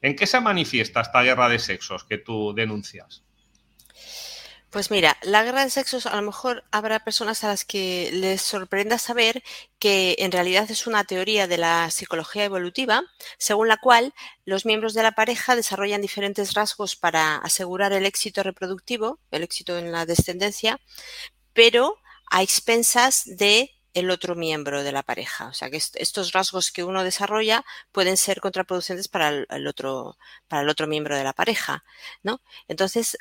¿En 0.02 0.16
qué 0.16 0.26
se 0.26 0.42
manifiesta 0.42 1.02
esta 1.02 1.22
guerra 1.22 1.48
de 1.50 1.60
sexos 1.60 2.04
que 2.04 2.18
tú 2.18 2.54
denuncias? 2.54 3.24
Pues 4.72 4.90
mira, 4.90 5.18
la 5.24 5.44
guerra 5.44 5.66
de 5.66 5.70
sexos 5.70 6.06
a 6.06 6.16
lo 6.16 6.22
mejor 6.22 6.64
habrá 6.72 7.04
personas 7.04 7.44
a 7.44 7.50
las 7.50 7.66
que 7.66 8.10
les 8.14 8.42
sorprenda 8.42 8.98
saber 8.98 9.44
que 9.80 10.16
en 10.20 10.32
realidad 10.32 10.72
es 10.72 10.88
una 10.88 11.04
teoría 11.04 11.46
de 11.46 11.58
la 11.58 11.92
psicología 11.92 12.46
evolutiva, 12.46 13.04
según 13.38 13.68
la 13.68 13.76
cual 13.76 14.14
los 14.46 14.66
miembros 14.66 14.94
de 14.94 15.04
la 15.04 15.12
pareja 15.12 15.58
desarrollan 15.58 16.02
diferentes 16.02 16.54
rasgos 16.54 16.96
para 16.96 17.36
asegurar 17.36 17.92
el 17.92 18.06
éxito 18.06 18.44
reproductivo, 18.44 19.20
el 19.30 19.44
éxito 19.44 19.78
en 19.78 19.92
la 19.92 20.06
descendencia, 20.06 20.80
pero 21.52 21.98
a 22.30 22.42
expensas 22.42 23.24
de 23.26 23.72
el 23.94 24.10
otro 24.10 24.36
miembro 24.36 24.84
de 24.84 24.92
la 24.92 25.04
pareja. 25.04 25.48
O 25.48 25.54
sea 25.54 25.70
que 25.70 25.78
estos 25.78 26.32
rasgos 26.32 26.72
que 26.72 26.84
uno 26.84 27.04
desarrolla 27.04 27.64
pueden 27.92 28.18
ser 28.18 28.40
contraproducentes 28.42 29.08
para 29.08 29.30
el, 29.30 29.68
otro, 29.68 30.18
para 30.48 30.64
el 30.64 30.70
otro 30.70 30.88
miembro 30.88 31.18
de 31.18 31.24
la 31.24 31.34
pareja, 31.34 31.84
¿no? 32.24 32.42
Entonces, 32.68 33.18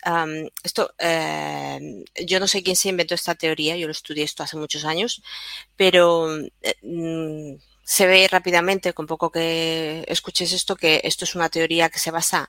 esto, 0.63 0.95
em, 0.99 2.05
yo 2.27 2.41
no 2.41 2.47
sé 2.47 2.63
quién 2.63 2.77
se 2.77 2.89
inventó 2.91 3.15
esta 3.15 3.35
teoría, 3.35 3.77
yo 3.77 3.87
lo 3.87 3.93
estudié 3.93 4.25
esto 4.25 4.43
hace 4.43 4.57
muchos 4.57 4.85
años, 4.85 5.23
pero 5.77 6.29
eh, 6.63 6.75
mm, 6.83 7.55
se 7.91 8.07
ve 8.07 8.29
rápidamente, 8.29 8.93
con 8.93 9.09
poco 9.09 9.33
que 9.33 10.05
escuches 10.07 10.53
esto, 10.53 10.77
que 10.77 11.01
esto 11.03 11.25
es 11.25 11.35
una 11.35 11.49
teoría 11.49 11.89
que 11.89 11.99
se 11.99 12.13
basa 12.13 12.49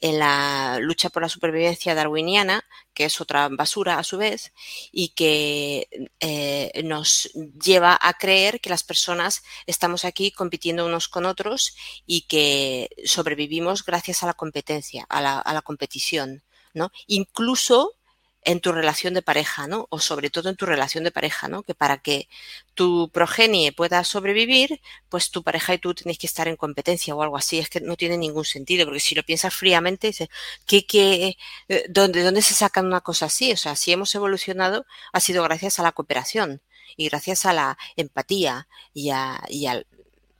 en 0.00 0.18
la 0.18 0.78
lucha 0.80 1.10
por 1.10 1.22
la 1.22 1.28
supervivencia 1.28 1.94
darwiniana, 1.94 2.64
que 2.92 3.04
es 3.04 3.20
otra 3.20 3.48
basura 3.48 4.00
a 4.00 4.02
su 4.02 4.18
vez, 4.18 4.52
y 4.90 5.10
que 5.10 5.86
eh, 6.18 6.82
nos 6.82 7.30
lleva 7.64 7.96
a 8.00 8.14
creer 8.14 8.60
que 8.60 8.68
las 8.68 8.82
personas 8.82 9.44
estamos 9.64 10.04
aquí 10.04 10.32
compitiendo 10.32 10.84
unos 10.84 11.06
con 11.06 11.24
otros 11.24 11.76
y 12.04 12.22
que 12.22 12.90
sobrevivimos 13.04 13.84
gracias 13.84 14.24
a 14.24 14.26
la 14.26 14.34
competencia, 14.34 15.06
a 15.08 15.20
la, 15.20 15.38
a 15.38 15.54
la 15.54 15.62
competición. 15.62 16.42
¿no? 16.74 16.90
Incluso 17.06 17.94
en 18.42 18.60
tu 18.60 18.72
relación 18.72 19.14
de 19.14 19.22
pareja, 19.22 19.66
¿no? 19.66 19.86
O 19.90 19.98
sobre 19.98 20.30
todo 20.30 20.48
en 20.48 20.56
tu 20.56 20.66
relación 20.66 21.04
de 21.04 21.10
pareja, 21.10 21.48
¿no? 21.48 21.62
Que 21.62 21.74
para 21.74 21.98
que 21.98 22.28
tu 22.74 23.10
progenie 23.10 23.72
pueda 23.72 24.02
sobrevivir, 24.04 24.80
pues 25.08 25.30
tu 25.30 25.42
pareja 25.42 25.74
y 25.74 25.78
tú 25.78 25.94
tenéis 25.94 26.18
que 26.18 26.26
estar 26.26 26.48
en 26.48 26.56
competencia 26.56 27.14
o 27.14 27.22
algo 27.22 27.36
así. 27.36 27.58
Es 27.58 27.68
que 27.68 27.80
no 27.80 27.96
tiene 27.96 28.16
ningún 28.18 28.44
sentido, 28.44 28.86
porque 28.86 29.00
si 29.00 29.14
lo 29.14 29.22
piensas 29.22 29.54
fríamente, 29.54 30.08
dices, 30.08 30.28
¿qué, 30.66 30.86
qué, 30.86 31.36
eh, 31.68 31.84
dónde, 31.88 32.22
¿dónde 32.22 32.42
se 32.42 32.54
saca 32.54 32.80
una 32.80 33.00
cosa 33.02 33.26
así? 33.26 33.52
O 33.52 33.56
sea, 33.56 33.76
si 33.76 33.92
hemos 33.92 34.14
evolucionado, 34.14 34.86
ha 35.12 35.20
sido 35.20 35.42
gracias 35.44 35.78
a 35.78 35.82
la 35.82 35.92
cooperación 35.92 36.62
y 36.96 37.08
gracias 37.08 37.46
a 37.46 37.52
la 37.52 37.78
empatía 37.96 38.68
y, 38.94 39.10
a, 39.10 39.42
y 39.48 39.66
al, 39.66 39.86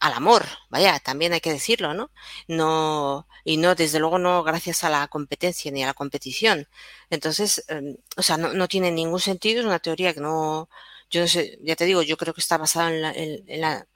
al 0.01 0.15
amor, 0.15 0.47
vaya, 0.71 0.99
también 1.01 1.33
hay 1.33 1.41
que 1.41 1.53
decirlo, 1.53 1.95
¿no? 1.95 2.11
No, 2.49 3.27
y 3.45 3.59
no, 3.59 3.75
desde 3.75 3.99
luego 4.01 4.19
no 4.19 4.43
gracias 4.43 4.85
a 4.85 4.91
la 4.91 5.09
competencia 5.09 5.71
ni 5.71 5.83
a 5.83 5.87
la 5.89 5.95
competición. 5.95 6.69
Entonces, 7.11 7.65
em, 7.69 7.97
o 8.17 8.23
sea, 8.23 8.37
no, 8.39 8.53
no, 8.55 8.69
tiene 8.69 8.91
ningún 8.91 9.21
sentido, 9.21 9.61
es 9.61 9.67
una 9.67 9.79
teoría 9.79 10.15
que 10.15 10.21
no, 10.21 10.69
yo 11.11 11.21
no 11.23 11.29
sé, 11.29 11.59
ya 11.63 11.77
te 11.77 11.85
digo, 11.87 12.03
yo 12.03 12.17
creo 12.17 12.35
que 12.35 12.41
está 12.41 12.59
basada 12.59 12.91
en 12.91 13.03
la, 13.03 13.13
en 13.13 13.61
la 13.61 13.87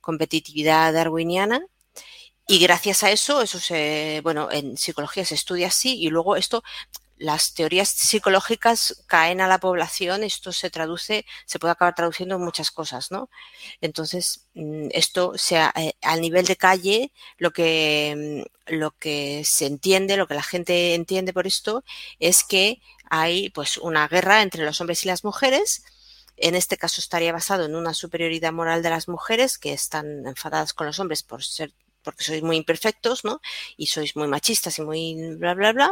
competitividad 0.00 0.92
darwiniana 0.92 1.60
y 2.48 2.60
gracias 2.60 3.02
a 3.02 3.10
eso, 3.10 3.42
eso 3.42 3.58
se, 3.58 4.20
bueno, 4.22 4.48
en 4.52 4.76
psicología 4.76 5.24
se 5.24 5.34
estudia 5.34 5.68
así 5.68 5.98
y 6.00 6.10
luego 6.10 6.36
esto 6.36 6.62
las 7.18 7.54
teorías 7.54 7.88
psicológicas 7.90 9.04
caen 9.06 9.40
a 9.40 9.48
la 9.48 9.58
población, 9.58 10.22
esto 10.22 10.52
se 10.52 10.70
traduce, 10.70 11.24
se 11.46 11.58
puede 11.58 11.72
acabar 11.72 11.94
traduciendo 11.94 12.36
en 12.36 12.42
muchas 12.42 12.70
cosas, 12.70 13.10
¿no? 13.10 13.30
Entonces, 13.80 14.46
mm, 14.54 14.88
esto 14.92 15.32
sea 15.36 15.72
eh, 15.76 15.94
al 16.02 16.20
nivel 16.20 16.46
de 16.46 16.56
calle, 16.56 17.12
lo 17.38 17.52
que, 17.52 18.44
mm, 18.68 18.74
lo 18.76 18.90
que 18.92 19.42
se 19.44 19.66
entiende, 19.66 20.16
lo 20.16 20.26
que 20.26 20.34
la 20.34 20.42
gente 20.42 20.94
entiende 20.94 21.32
por 21.32 21.46
esto, 21.46 21.84
es 22.18 22.44
que 22.44 22.80
hay 23.10 23.50
pues 23.50 23.76
una 23.78 24.08
guerra 24.08 24.42
entre 24.42 24.64
los 24.64 24.80
hombres 24.80 25.04
y 25.04 25.08
las 25.08 25.24
mujeres. 25.24 25.84
En 26.36 26.54
este 26.54 26.76
caso 26.76 27.00
estaría 27.00 27.32
basado 27.32 27.64
en 27.64 27.74
una 27.74 27.94
superioridad 27.94 28.52
moral 28.52 28.82
de 28.82 28.90
las 28.90 29.08
mujeres 29.08 29.58
que 29.58 29.72
están 29.72 30.26
enfadadas 30.26 30.74
con 30.74 30.86
los 30.86 30.98
hombres 31.00 31.22
por 31.22 31.42
ser 31.44 31.72
porque 32.06 32.24
sois 32.28 32.42
muy 32.48 32.56
imperfectos, 32.62 33.24
¿no? 33.28 33.34
Y 33.76 33.86
sois 33.94 34.16
muy 34.16 34.28
machistas 34.28 34.78
y 34.78 34.82
muy 34.82 35.00
bla, 35.40 35.54
bla, 35.54 35.72
bla. 35.72 35.90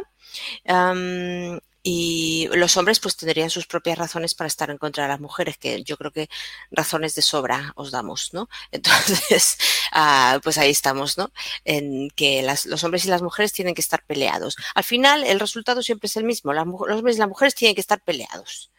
y 1.86 2.48
los 2.54 2.76
hombres 2.78 2.98
pues 3.00 3.16
tendrían 3.16 3.50
sus 3.50 3.66
propias 3.66 3.98
razones 3.98 4.34
para 4.34 4.48
estar 4.48 4.70
en 4.70 4.78
contra 4.78 5.04
de 5.04 5.10
las 5.10 5.20
mujeres, 5.20 5.58
que 5.58 5.82
yo 5.84 5.98
creo 5.98 6.12
que 6.12 6.30
razones 6.70 7.14
de 7.14 7.20
sobra 7.22 7.72
os 7.76 7.90
damos, 7.90 8.32
¿no? 8.32 8.48
Entonces, 8.72 9.58
ah, 9.92 10.40
pues 10.42 10.56
ahí 10.58 10.70
estamos, 10.70 11.18
¿no? 11.18 11.30
En 11.64 12.08
que 12.10 12.42
los 12.66 12.84
hombres 12.84 13.04
y 13.04 13.08
las 13.08 13.22
mujeres 13.22 13.52
tienen 13.52 13.74
que 13.74 13.82
estar 13.82 14.02
peleados. 14.06 14.56
Al 14.74 14.84
final, 14.84 15.24
el 15.24 15.40
resultado 15.40 15.82
siempre 15.82 16.06
es 16.06 16.16
el 16.16 16.24
mismo. 16.24 16.52
los 16.54 16.64
hombres 16.98 17.16
y 17.16 17.20
las 17.20 17.28
mujeres 17.28 17.54
tienen 17.54 17.74
que 17.74 17.82
estar 17.82 18.00
peleados, 18.02 18.70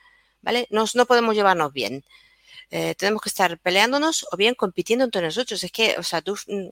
¿vale? 0.42 0.68
no 0.72 1.06
podemos 1.06 1.36
llevarnos 1.36 1.74
bien. 1.74 2.04
eh, 2.72 2.96
tenemos 2.96 3.22
que 3.22 3.30
estar 3.30 3.58
peleándonos 3.60 4.26
o 4.32 4.38
bien 4.38 4.56
compitiendo 4.56 5.06
entre 5.06 5.22
nosotros. 5.22 5.64
Es 5.64 5.72
que, 5.72 5.96
o 6.00 6.04
sea, 6.04 6.22
tú, 6.22 6.36
mm, 6.48 6.70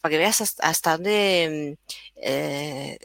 para 0.00 0.10
que 0.10 0.18
veas 0.18 0.40
hasta, 0.40 0.92
dónde 0.92 1.78
eh, 2.16 2.98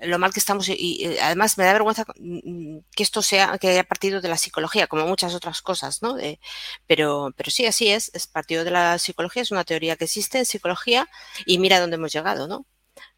lo 0.00 0.18
mal 0.18 0.32
que 0.32 0.40
estamos 0.40 0.68
y, 0.68 1.16
además 1.22 1.56
me 1.56 1.64
da 1.64 1.72
vergüenza 1.72 2.04
mm, 2.18 2.78
que 2.94 3.02
esto 3.02 3.22
sea 3.22 3.56
que 3.58 3.68
haya 3.68 3.84
partido 3.84 4.20
de 4.20 4.28
la 4.28 4.36
psicología 4.36 4.86
como 4.86 5.06
muchas 5.06 5.34
otras 5.34 5.62
cosas 5.62 6.02
no 6.02 6.16
pero 6.86 7.32
pero 7.36 7.50
sí 7.50 7.66
así 7.66 7.88
es 7.88 8.10
es 8.14 8.26
partido 8.26 8.64
de 8.64 8.70
la 8.70 8.98
psicología 8.98 9.42
es 9.42 9.50
una 9.50 9.64
teoría 9.64 9.96
que 9.96 10.04
existe 10.04 10.38
en 10.38 10.46
psicología 10.46 11.08
y 11.46 11.58
mira 11.58 11.80
dónde 11.80 11.96
hemos 11.96 12.12
llegado 12.12 12.48
no 12.48 12.66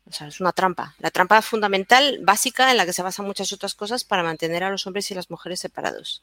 o 0.08 0.12
sea, 0.12 0.28
es 0.28 0.40
una 0.40 0.52
trampa. 0.52 0.94
La 0.98 1.10
trampa 1.10 1.42
fundamental, 1.42 2.20
básica, 2.22 2.70
en 2.70 2.76
la 2.76 2.86
que 2.86 2.92
se 2.92 3.02
basan 3.02 3.26
muchas 3.26 3.52
otras 3.52 3.74
cosas 3.74 4.04
para 4.04 4.22
mantener 4.22 4.62
a 4.62 4.70
los 4.70 4.86
hombres 4.86 5.10
y 5.10 5.14
las 5.14 5.30
mujeres 5.30 5.60
separados. 5.60 6.22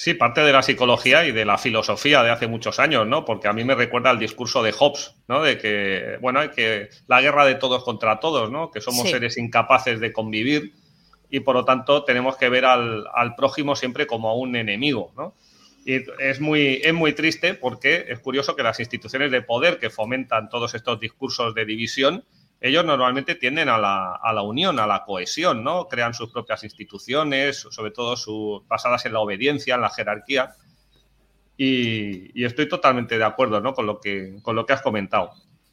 Sí, 0.00 0.14
parte 0.14 0.42
de 0.42 0.52
la 0.52 0.62
psicología 0.62 1.26
y 1.26 1.32
de 1.32 1.44
la 1.44 1.58
filosofía 1.58 2.22
de 2.22 2.30
hace 2.30 2.46
muchos 2.46 2.78
años, 2.78 3.04
¿no? 3.04 3.24
Porque 3.24 3.48
a 3.48 3.52
mí 3.52 3.64
me 3.64 3.74
recuerda 3.74 4.10
al 4.10 4.20
discurso 4.20 4.62
de 4.62 4.70
Hobbes, 4.70 5.16
¿no? 5.26 5.42
De 5.42 5.58
que, 5.58 6.18
bueno, 6.20 6.38
hay 6.38 6.50
que 6.50 6.88
la 7.08 7.20
guerra 7.20 7.44
de 7.44 7.56
todos 7.56 7.82
contra 7.82 8.20
todos, 8.20 8.48
¿no? 8.48 8.70
Que 8.70 8.80
somos 8.80 9.10
seres 9.10 9.36
incapaces 9.38 9.98
de 9.98 10.12
convivir 10.12 10.72
y 11.28 11.40
por 11.40 11.56
lo 11.56 11.64
tanto 11.64 12.04
tenemos 12.04 12.36
que 12.36 12.48
ver 12.48 12.64
al, 12.64 13.06
al 13.12 13.34
prójimo 13.34 13.74
siempre 13.74 14.06
como 14.06 14.28
a 14.28 14.36
un 14.36 14.54
enemigo, 14.54 15.12
¿no? 15.16 15.34
Y 15.84 16.04
es 16.20 16.38
muy, 16.38 16.80
es 16.84 16.94
muy 16.94 17.12
triste 17.14 17.54
porque 17.54 18.06
es 18.08 18.20
curioso 18.20 18.54
que 18.54 18.62
las 18.62 18.78
instituciones 18.78 19.32
de 19.32 19.42
poder 19.42 19.80
que 19.80 19.90
fomentan 19.90 20.48
todos 20.48 20.76
estos 20.76 21.00
discursos 21.00 21.56
de 21.56 21.64
división, 21.64 22.24
ellos 22.60 22.84
normalmente 22.84 23.36
tienden 23.36 23.68
a 23.68 23.78
la, 23.78 24.14
a 24.14 24.32
la, 24.32 24.42
unión, 24.42 24.80
a 24.80 24.86
la 24.86 25.04
cohesión, 25.04 25.62
¿no? 25.62 25.86
Crean 25.86 26.14
sus 26.14 26.30
propias 26.30 26.64
instituciones, 26.64 27.66
sobre 27.70 27.92
todo 27.92 28.16
su, 28.16 28.64
basadas 28.66 29.06
en 29.06 29.12
la 29.12 29.20
obediencia, 29.20 29.76
en 29.76 29.82
la 29.82 29.90
jerarquía. 29.90 30.54
Y, 31.56 32.44
estoy 32.44 32.68
totalmente 32.68 33.18
de 33.18 33.24
acuerdo 33.24 33.60
¿no? 33.60 33.74
con, 33.74 33.86
lo 33.86 34.00
que, 34.00 34.38
con 34.42 34.56
lo 34.56 34.66
que 34.66 34.72
has 34.72 34.82
comentado. 34.82 35.32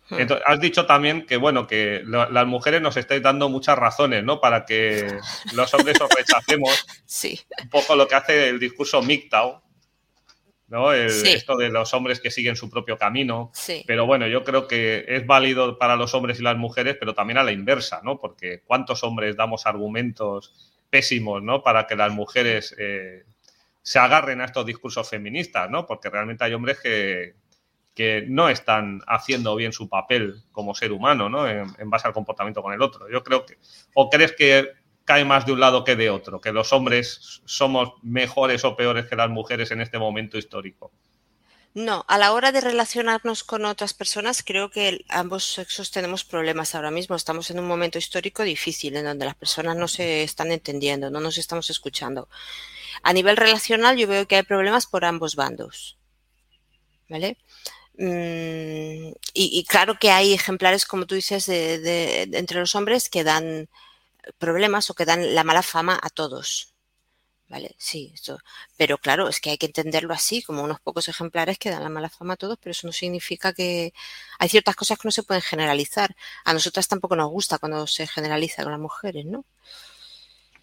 Hmm. 0.10 0.18
has 0.46 0.60
dicho 0.60 0.86
también 0.86 1.26
que, 1.26 1.38
bueno, 1.38 1.66
que 1.66 2.04
las 2.06 2.46
mujeres 2.46 2.80
nos 2.80 2.96
estáis 2.96 3.24
dando 3.24 3.50
muchas 3.50 3.76
razones, 3.76 4.24
¿no? 4.24 4.40
Para 4.40 4.64
que 4.64 5.08
los 5.54 5.74
hombres 5.74 6.00
os 6.02 6.10
rechacemos. 6.10 6.86
Sí. 7.08 7.40
Un 7.62 7.70
poco 7.70 7.96
lo 7.96 8.08
que 8.08 8.16
hace 8.16 8.50
el 8.50 8.60
discurso 8.60 9.02
MGTOW, 9.02 9.62
¿no? 10.68 10.94
Esto 10.94 11.58
de 11.58 11.70
los 11.70 11.94
hombres 11.94 12.20
que 12.20 12.32
siguen 12.32 12.56
su 12.56 12.70
propio 12.70 12.98
camino. 12.98 13.52
Pero 13.86 14.06
bueno, 14.06 14.28
yo 14.28 14.44
creo 14.44 14.68
que 14.68 15.06
es 15.08 15.26
válido 15.26 15.78
para 15.78 15.96
los 15.96 16.14
hombres 16.14 16.40
y 16.40 16.44
las 16.44 16.58
mujeres, 16.58 16.98
pero 17.00 17.14
también 17.14 17.38
a 17.38 17.44
la 17.44 17.52
inversa, 17.52 18.02
¿no? 18.04 18.20
Porque 18.20 18.62
¿cuántos 18.66 19.04
hombres 19.04 19.36
damos 19.36 19.66
argumentos 19.66 20.74
pésimos, 20.90 21.44
¿no? 21.44 21.62
Para 21.62 21.88
que 21.88 21.96
las 21.96 22.12
mujeres 22.12 22.76
eh, 22.78 23.24
se 23.82 24.00
agarren 24.00 24.42
a 24.42 24.46
estos 24.46 24.66
discursos 24.66 25.10
feministas, 25.10 25.70
¿no? 25.70 25.86
Porque 25.86 26.10
realmente 26.10 26.44
hay 26.44 26.54
hombres 26.54 26.80
que, 26.80 27.36
que 27.94 28.26
no 28.28 28.50
están 28.50 29.02
haciendo 29.08 29.56
bien 29.56 29.72
su 29.72 29.88
papel 29.88 30.42
como 30.52 30.74
ser 30.74 30.92
humano, 30.92 31.30
¿no? 31.30 31.48
En, 31.48 31.68
en 31.78 31.90
base 31.90 32.08
al 32.08 32.14
comportamiento 32.14 32.64
con 32.64 32.74
el 32.74 32.82
otro. 32.82 33.10
Yo 33.10 33.24
creo 33.24 33.46
que, 33.46 33.58
o 33.94 34.10
crees 34.10 34.34
que 34.34 34.85
cae 35.06 35.24
más 35.24 35.46
de 35.46 35.54
un 35.54 35.60
lado 35.60 35.84
que 35.84 35.96
de 35.96 36.10
otro, 36.10 36.42
que 36.42 36.52
los 36.52 36.74
hombres 36.74 37.42
somos 37.46 37.94
mejores 38.02 38.66
o 38.66 38.76
peores 38.76 39.06
que 39.06 39.16
las 39.16 39.30
mujeres 39.30 39.72
en 39.72 39.82
este 39.82 40.00
momento 40.00 40.38
histórico. 40.38 40.92
No, 41.76 42.06
a 42.08 42.18
la 42.18 42.32
hora 42.32 42.54
de 42.54 42.62
relacionarnos 42.62 43.44
con 43.44 43.66
otras 43.66 43.94
personas, 43.94 44.44
creo 44.44 44.72
que 44.72 45.04
ambos 45.10 45.44
sexos 45.44 45.92
tenemos 45.92 46.24
problemas 46.24 46.74
ahora 46.74 46.90
mismo. 46.90 47.18
Estamos 47.18 47.52
en 47.52 47.60
un 47.60 47.68
momento 47.68 47.98
histórico 47.98 48.44
difícil 48.44 48.96
en 48.96 49.04
donde 49.04 49.26
las 49.26 49.36
personas 49.36 49.76
no 49.76 49.90
se 49.90 50.24
están 50.24 50.54
entendiendo, 50.54 51.12
no 51.12 51.20
nos 51.20 51.38
estamos 51.38 51.70
escuchando. 51.70 52.30
A 53.04 53.12
nivel 53.12 53.36
relacional, 53.36 53.98
yo 53.98 54.08
veo 54.08 54.26
que 54.26 54.38
hay 54.38 54.44
problemas 54.44 54.88
por 54.88 55.04
ambos 55.04 55.36
bandos. 55.36 55.98
¿Vale? 57.10 57.38
Mm, 57.98 59.12
y, 59.34 59.66
claro 59.66 59.98
que 60.00 60.12
hay 60.12 60.34
ejemplares, 60.34 60.86
como 60.86 61.06
tú 61.06 61.16
dices, 61.16 61.48
entre 61.50 62.60
los 62.60 62.74
hombres 62.76 63.10
que 63.10 63.26
dan 63.26 63.68
problemas 64.38 64.90
o 64.90 64.94
que 64.94 65.06
dan 65.06 65.36
la 65.36 65.44
mala 65.44 65.64
fama 65.64 66.00
a 66.02 66.10
todos. 66.10 66.72
¿Vale? 67.48 67.76
Sí, 67.78 68.12
eso. 68.16 68.40
Pero 68.76 68.98
claro, 68.98 69.28
es 69.28 69.40
que 69.40 69.52
hay 69.52 69.58
que 69.60 69.68
entenderlo 69.68 70.16
así, 70.16 70.42
como 70.42 70.64
unos 70.64 70.80
pocos 70.80 71.08
ejemplares 71.08 71.60
que 71.60 71.70
dan 71.70 71.84
la 71.84 71.90
mala 71.90 72.10
fama 72.10 72.34
a 72.34 72.38
todos, 72.38 72.58
pero 72.60 72.72
eso 72.72 72.88
no 72.88 72.94
significa 72.94 73.54
que 73.54 73.94
hay 74.40 74.50
ciertas 74.50 74.76
cosas 74.76 74.98
que 74.98 75.08
no 75.08 75.12
se 75.12 75.22
pueden 75.22 75.44
generalizar. 75.44 76.16
A 76.44 76.54
nosotras 76.54 76.88
tampoco 76.88 77.16
nos 77.16 77.30
gusta 77.30 77.60
cuando 77.60 77.86
se 77.86 78.08
generaliza 78.08 78.64
con 78.64 78.72
las 78.72 78.82
mujeres, 78.82 79.26
¿no? 79.26 79.46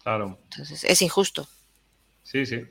Claro. 0.03 0.37
Entonces, 0.43 0.83
es 0.83 1.01
injusto. 1.01 1.47
Sí, 2.23 2.45
sí. 2.45 2.63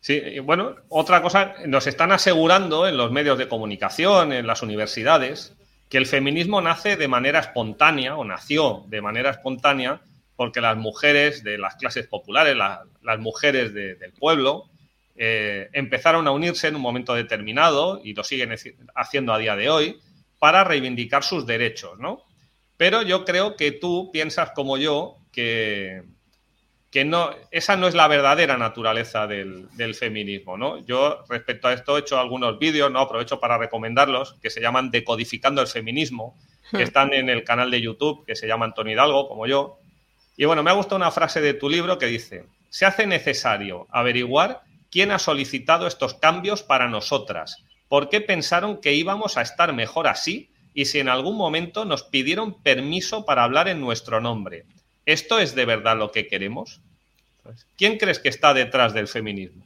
Sí, 0.00 0.40
bueno, 0.40 0.74
otra 0.88 1.22
cosa, 1.22 1.54
nos 1.66 1.86
están 1.86 2.10
asegurando 2.10 2.88
en 2.88 2.96
los 2.96 3.12
medios 3.12 3.38
de 3.38 3.48
comunicación, 3.48 4.32
en 4.32 4.48
las 4.48 4.62
universidades, 4.62 5.52
que 5.92 5.98
el 5.98 6.06
feminismo 6.06 6.62
nace 6.62 6.96
de 6.96 7.06
manera 7.06 7.38
espontánea 7.38 8.16
o 8.16 8.24
nació 8.24 8.82
de 8.86 9.02
manera 9.02 9.28
espontánea 9.28 10.00
porque 10.36 10.62
las 10.62 10.74
mujeres 10.78 11.44
de 11.44 11.58
las 11.58 11.74
clases 11.74 12.06
populares, 12.06 12.56
las 12.56 13.18
mujeres 13.18 13.74
del 13.74 14.10
pueblo, 14.18 14.70
eh, 15.16 15.68
empezaron 15.74 16.26
a 16.26 16.30
unirse 16.30 16.68
en 16.68 16.76
un 16.76 16.80
momento 16.80 17.12
determinado 17.12 18.00
y 18.02 18.14
lo 18.14 18.24
siguen 18.24 18.54
haciendo 18.94 19.34
a 19.34 19.38
día 19.38 19.54
de 19.54 19.68
hoy 19.68 20.00
para 20.38 20.64
reivindicar 20.64 21.24
sus 21.24 21.44
derechos, 21.44 21.98
¿no? 21.98 22.22
Pero 22.78 23.02
yo 23.02 23.26
creo 23.26 23.56
que 23.56 23.72
tú 23.72 24.08
piensas 24.10 24.52
como 24.52 24.78
yo 24.78 25.18
que, 25.30 26.04
que 26.92 27.06
no, 27.06 27.30
esa 27.50 27.74
no 27.78 27.88
es 27.88 27.94
la 27.94 28.06
verdadera 28.06 28.58
naturaleza 28.58 29.26
del, 29.26 29.94
feminismo, 29.94 30.58
¿no? 30.58 30.84
Yo 30.84 31.24
respecto 31.26 31.68
a 31.68 31.72
esto 31.72 31.96
he 31.96 32.00
hecho 32.00 32.20
algunos 32.20 32.58
vídeos, 32.58 32.92
¿no? 32.92 33.00
Aprovecho 33.00 33.40
para 33.40 33.56
recomendarlos, 33.56 34.34
que 34.42 34.50
se 34.50 34.60
llaman 34.60 34.90
Decodificando 34.90 35.62
el 35.62 35.68
Feminismo, 35.68 36.36
que 36.70 36.76
hmm. 36.76 36.80
están 36.82 37.14
en 37.14 37.30
el 37.30 37.44
canal 37.44 37.70
de 37.70 37.80
YouTube, 37.80 38.26
que 38.26 38.36
se 38.36 38.46
llama 38.46 38.66
Antonio 38.66 38.92
Hidalgo, 38.92 39.26
como 39.26 39.46
yo. 39.46 39.78
Y 40.36 40.44
bueno, 40.44 40.62
me 40.62 40.70
ha 40.70 40.74
gustado 40.74 40.96
una 40.96 41.10
frase 41.10 41.40
de 41.40 41.54
tu 41.54 41.70
libro 41.70 41.96
que 41.96 42.06
dice, 42.06 42.44
se 42.68 42.84
hace 42.84 43.06
necesario 43.06 43.86
averiguar 43.90 44.60
quién 44.90 45.12
ha 45.12 45.18
solicitado 45.18 45.86
estos 45.86 46.12
cambios 46.12 46.62
para 46.62 46.88
nosotras, 46.88 47.64
por 47.88 48.10
qué 48.10 48.20
pensaron 48.20 48.82
que 48.82 48.92
íbamos 48.92 49.38
a 49.38 49.42
estar 49.42 49.72
mejor 49.72 50.08
así 50.08 50.50
y 50.74 50.84
si 50.84 50.98
en 50.98 51.08
algún 51.08 51.38
momento 51.38 51.86
nos 51.86 52.02
pidieron 52.02 52.62
permiso 52.62 53.24
para 53.24 53.44
hablar 53.44 53.68
en 53.68 53.80
nuestro 53.80 54.20
nombre. 54.20 54.66
¿Esto 55.06 55.38
es 55.38 55.54
de 55.54 55.64
verdad 55.64 55.96
lo 55.96 56.12
que 56.12 56.26
queremos? 56.26 56.80
¿Quién 57.76 57.98
crees 57.98 58.18
que 58.18 58.28
está 58.28 58.54
detrás 58.54 58.94
del 58.94 59.08
feminismo? 59.08 59.64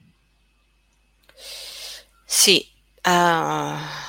Sí. 2.27 2.73
Ah, 3.05 4.07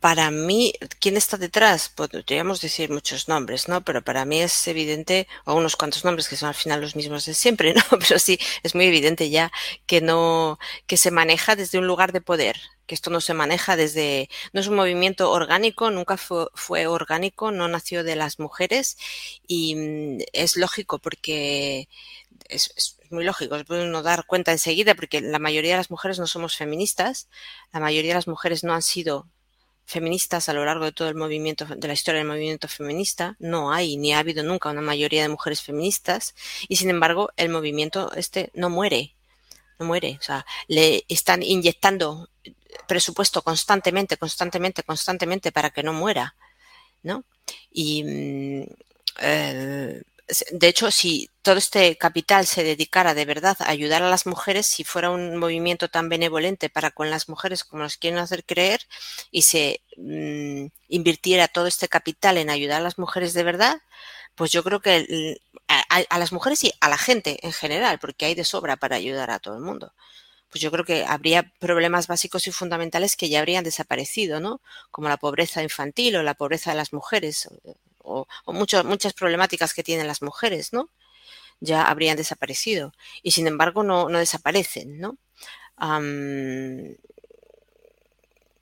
para 0.00 0.30
mí, 0.30 0.72
¿quién 1.00 1.16
está 1.16 1.36
detrás? 1.36 1.88
Podríamos 1.88 2.60
decir 2.60 2.90
muchos 2.90 3.28
nombres, 3.28 3.68
¿no? 3.68 3.82
Pero 3.82 4.02
para 4.02 4.24
mí 4.24 4.40
es 4.40 4.68
evidente, 4.68 5.26
o 5.44 5.54
unos 5.54 5.74
cuantos 5.74 6.04
nombres 6.04 6.28
que 6.28 6.36
son 6.36 6.48
al 6.48 6.54
final 6.54 6.80
los 6.80 6.94
mismos 6.94 7.24
de 7.26 7.34
siempre, 7.34 7.74
¿no? 7.74 7.82
Pero 7.98 8.18
sí, 8.18 8.38
es 8.62 8.74
muy 8.74 8.86
evidente 8.86 9.30
ya 9.30 9.50
que 9.86 10.00
no, 10.00 10.58
que 10.86 10.96
se 10.96 11.10
maneja 11.10 11.56
desde 11.56 11.78
un 11.78 11.86
lugar 11.88 12.12
de 12.12 12.20
poder, 12.20 12.56
que 12.86 12.94
esto 12.94 13.10
no 13.10 13.20
se 13.20 13.34
maneja 13.34 13.76
desde, 13.76 14.28
no 14.52 14.60
es 14.60 14.68
un 14.68 14.76
movimiento 14.76 15.30
orgánico, 15.30 15.90
nunca 15.90 16.16
fue, 16.16 16.86
orgánico, 16.86 17.50
no 17.50 17.68
nació 17.68 18.04
de 18.04 18.16
las 18.16 18.38
mujeres 18.38 18.96
y 19.46 19.74
mm, 19.74 20.18
es 20.32 20.56
lógico 20.56 20.98
porque 20.98 21.88
es, 22.48 22.98
muy 23.10 23.24
lógico, 23.24 23.58
se 23.58 23.64
puede 23.64 23.84
uno 23.84 24.02
dar 24.02 24.26
cuenta 24.26 24.52
enseguida 24.52 24.94
porque 24.94 25.20
la 25.20 25.38
mayoría 25.38 25.72
de 25.72 25.78
las 25.78 25.90
mujeres 25.90 26.18
no 26.18 26.26
somos 26.26 26.56
feministas, 26.56 27.28
la 27.72 27.80
mayoría 27.80 28.12
de 28.12 28.16
las 28.16 28.28
mujeres 28.28 28.64
no 28.64 28.74
han 28.74 28.82
sido 28.82 29.28
feministas 29.86 30.48
a 30.48 30.52
lo 30.52 30.64
largo 30.64 30.84
de 30.84 30.92
todo 30.92 31.08
el 31.08 31.14
movimiento, 31.14 31.64
de 31.64 31.86
la 31.86 31.94
historia 31.94 32.18
del 32.18 32.28
movimiento 32.28 32.68
feminista. 32.68 33.36
No 33.38 33.72
hay 33.72 33.96
ni 33.96 34.12
ha 34.12 34.18
habido 34.18 34.42
nunca 34.42 34.70
una 34.70 34.80
mayoría 34.80 35.22
de 35.22 35.28
mujeres 35.28 35.62
feministas 35.62 36.34
y 36.68 36.76
sin 36.76 36.90
embargo 36.90 37.30
el 37.36 37.48
movimiento 37.50 38.12
este 38.14 38.50
no 38.54 38.68
muere, 38.68 39.15
no 39.78 39.86
muere. 39.86 40.16
O 40.20 40.22
sea, 40.22 40.46
le 40.68 41.04
están 41.08 41.42
inyectando 41.42 42.28
presupuesto 42.86 43.42
constantemente, 43.42 44.16
constantemente, 44.16 44.82
constantemente 44.82 45.52
para 45.52 45.70
que 45.70 45.82
no 45.82 45.92
muera, 45.92 46.36
¿no? 47.02 47.24
Y 47.70 48.04
mm, 48.04 48.62
eh, 49.20 50.02
de 50.50 50.68
hecho, 50.68 50.90
si 50.90 51.30
todo 51.42 51.56
este 51.58 51.96
capital 51.96 52.46
se 52.46 52.64
dedicara 52.64 53.14
de 53.14 53.24
verdad 53.24 53.56
a 53.60 53.70
ayudar 53.70 54.02
a 54.02 54.10
las 54.10 54.26
mujeres, 54.26 54.66
si 54.66 54.82
fuera 54.82 55.10
un 55.10 55.36
movimiento 55.36 55.88
tan 55.88 56.08
benevolente 56.08 56.68
para 56.68 56.90
con 56.90 57.10
las 57.10 57.28
mujeres 57.28 57.62
como 57.62 57.84
nos 57.84 57.96
quieren 57.96 58.18
hacer 58.18 58.44
creer, 58.44 58.80
y 59.30 59.42
se 59.42 59.82
mm, 59.96 60.66
invirtiera 60.88 61.46
todo 61.48 61.68
este 61.68 61.88
capital 61.88 62.38
en 62.38 62.50
ayudar 62.50 62.80
a 62.80 62.84
las 62.84 62.98
mujeres 62.98 63.34
de 63.34 63.44
verdad, 63.44 63.80
pues 64.36 64.52
yo 64.52 64.62
creo 64.62 64.80
que 64.80 65.40
a, 65.68 66.18
las 66.18 66.32
mujeres 66.32 66.62
y 66.64 66.72
a 66.80 66.88
la 66.88 66.98
gente 66.98 67.38
en 67.42 67.52
general, 67.52 67.98
porque 67.98 68.26
hay 68.26 68.34
de 68.34 68.44
sobra 68.44 68.76
para 68.76 68.96
ayudar 68.96 69.30
a 69.30 69.40
todo 69.40 69.56
el 69.56 69.62
mundo 69.62 69.92
pues 70.50 70.62
yo 70.62 70.70
creo 70.70 70.84
que 70.84 71.04
habría 71.04 71.52
problemas 71.58 72.06
básicos 72.06 72.46
y 72.46 72.52
fundamentales 72.52 73.16
que 73.16 73.28
ya 73.28 73.40
habrían 73.40 73.64
desaparecido, 73.64 74.40
¿no? 74.40 74.60
Como 74.90 75.08
la 75.08 75.16
pobreza 75.16 75.62
infantil 75.62 76.16
o 76.16 76.22
la 76.22 76.34
pobreza 76.34 76.70
de 76.70 76.76
las 76.76 76.92
mujeres, 76.92 77.48
o, 77.98 78.26
muchas 78.46 79.12
problemáticas 79.12 79.74
que 79.74 79.82
tienen 79.82 80.06
las 80.06 80.22
mujeres, 80.22 80.72
¿no? 80.72 80.88
Ya 81.60 81.82
habrían 81.88 82.16
desaparecido. 82.16 82.92
Y 83.22 83.32
sin 83.32 83.46
embargo 83.46 83.82
no, 83.82 84.08
no 84.08 84.18
desaparecen, 84.18 84.98
¿no? 84.98 85.18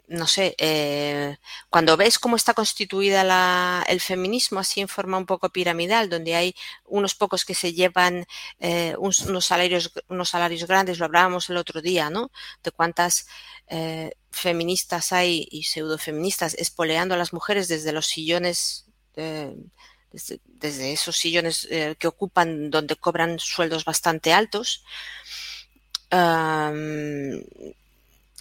No 0.07 0.27
sé, 0.27 0.55
eh, 0.59 1.39
cuando 1.71 1.97
ves 1.97 2.19
cómo 2.19 2.37
está 2.37 2.53
constituida 2.53 3.83
el 3.89 4.01
feminismo 4.01 4.61
así 4.61 4.81
en 4.81 4.89
forma 4.89 5.17
un 5.17 5.27
poco 5.27 5.49
piramidal, 5.49 6.11
donde 6.11 6.35
hay 6.35 6.55
unos 6.85 7.15
pocos 7.15 7.45
que 7.45 7.55
se 7.55 7.73
llevan 7.73 8.27
eh, 8.61 8.95
unos, 8.99 9.45
salarios, 9.45 9.93
unos 10.09 10.29
salarios 10.29 10.67
grandes, 10.67 10.99
lo 10.99 11.07
hablábamos 11.07 11.49
el 11.49 11.57
otro 11.57 11.81
día, 11.81 12.11
¿no? 12.11 12.31
De 12.63 12.71
cuántas 12.71 13.27
eh, 13.69 14.13
feministas 14.31 15.13
hay 15.13 15.49
y 15.51 15.65
pseudofeministas 15.65 16.55
espoleando 16.55 17.15
a 17.15 17.19
las 17.19 17.33
mujeres 17.33 17.69
desde 17.69 17.93
los 17.93 18.07
sillones, 18.07 18.87
desde, 19.15 20.93
esos 20.93 21.17
sillones 21.17 21.69
que 21.99 22.09
ocupan 22.09 22.69
donde 22.71 22.97
cobran 22.97 23.39
sueldos 23.39 23.85
bastante 23.85 24.33
altos 24.33 24.85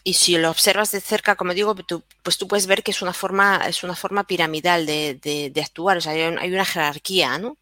y 0.03 0.13
si 0.15 0.38
lo 0.38 0.49
observas 0.49 0.91
de 0.91 0.99
cerca, 0.99 1.35
como 1.35 1.53
digo, 1.53 1.75
pues 2.23 2.38
tú 2.38 2.47
puedes 2.47 2.67
ver 2.67 2.84
que 2.84 2.91
es 2.91 3.01
una 3.01 3.13
forma, 3.13 3.61
es 3.67 3.84
una 3.84 3.95
forma 3.95 4.25
piramidal 4.25 4.85
de, 4.85 5.15
de, 5.53 5.61
actuar, 5.61 5.97
o 5.97 6.01
sea, 6.01 6.11
hay, 6.13 6.51
una 6.53 6.65
jerarquía, 6.65 7.38
¿no? 7.38 7.57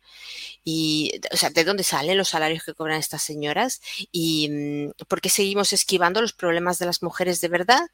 Y, 0.63 1.21
o 1.31 1.37
sea, 1.37 1.49
¿de 1.51 1.63
dónde 1.63 1.83
salen 1.83 2.17
los 2.17 2.29
salarios 2.29 2.63
que 2.63 2.73
cobran 2.73 2.99
estas 2.99 3.23
señoras? 3.23 3.81
¿Y 4.11 4.49
mm, 4.49 4.91
por 5.07 5.21
qué 5.21 5.29
seguimos 5.29 5.73
esquivando 5.73 6.21
los 6.21 6.33
problemas 6.33 6.79
de 6.79 6.87
las 6.87 7.03
mujeres 7.03 7.41
de 7.41 7.47
verdad? 7.47 7.87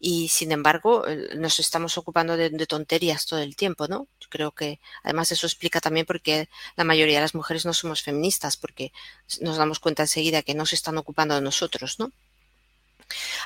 Y 0.00 0.28
sin 0.28 0.52
embargo, 0.52 1.04
nos 1.36 1.58
estamos 1.60 1.96
ocupando 1.98 2.36
de, 2.36 2.50
de 2.50 2.66
tonterías 2.66 3.26
todo 3.26 3.40
el 3.40 3.56
tiempo, 3.56 3.88
¿no? 3.88 4.08
Yo 4.20 4.28
creo 4.30 4.52
que 4.52 4.80
además 5.04 5.32
eso 5.32 5.46
explica 5.46 5.80
también 5.80 6.06
por 6.06 6.20
qué 6.22 6.48
la 6.76 6.84
mayoría 6.84 7.16
de 7.16 7.22
las 7.22 7.34
mujeres 7.34 7.64
no 7.66 7.72
somos 7.74 8.02
feministas, 8.02 8.56
porque 8.56 8.92
nos 9.40 9.56
damos 9.56 9.80
cuenta 9.80 10.02
enseguida 10.02 10.42
que 10.42 10.54
no 10.54 10.66
se 10.66 10.74
están 10.76 10.98
ocupando 10.98 11.34
de 11.34 11.40
nosotros, 11.40 11.98
¿no? 11.98 12.12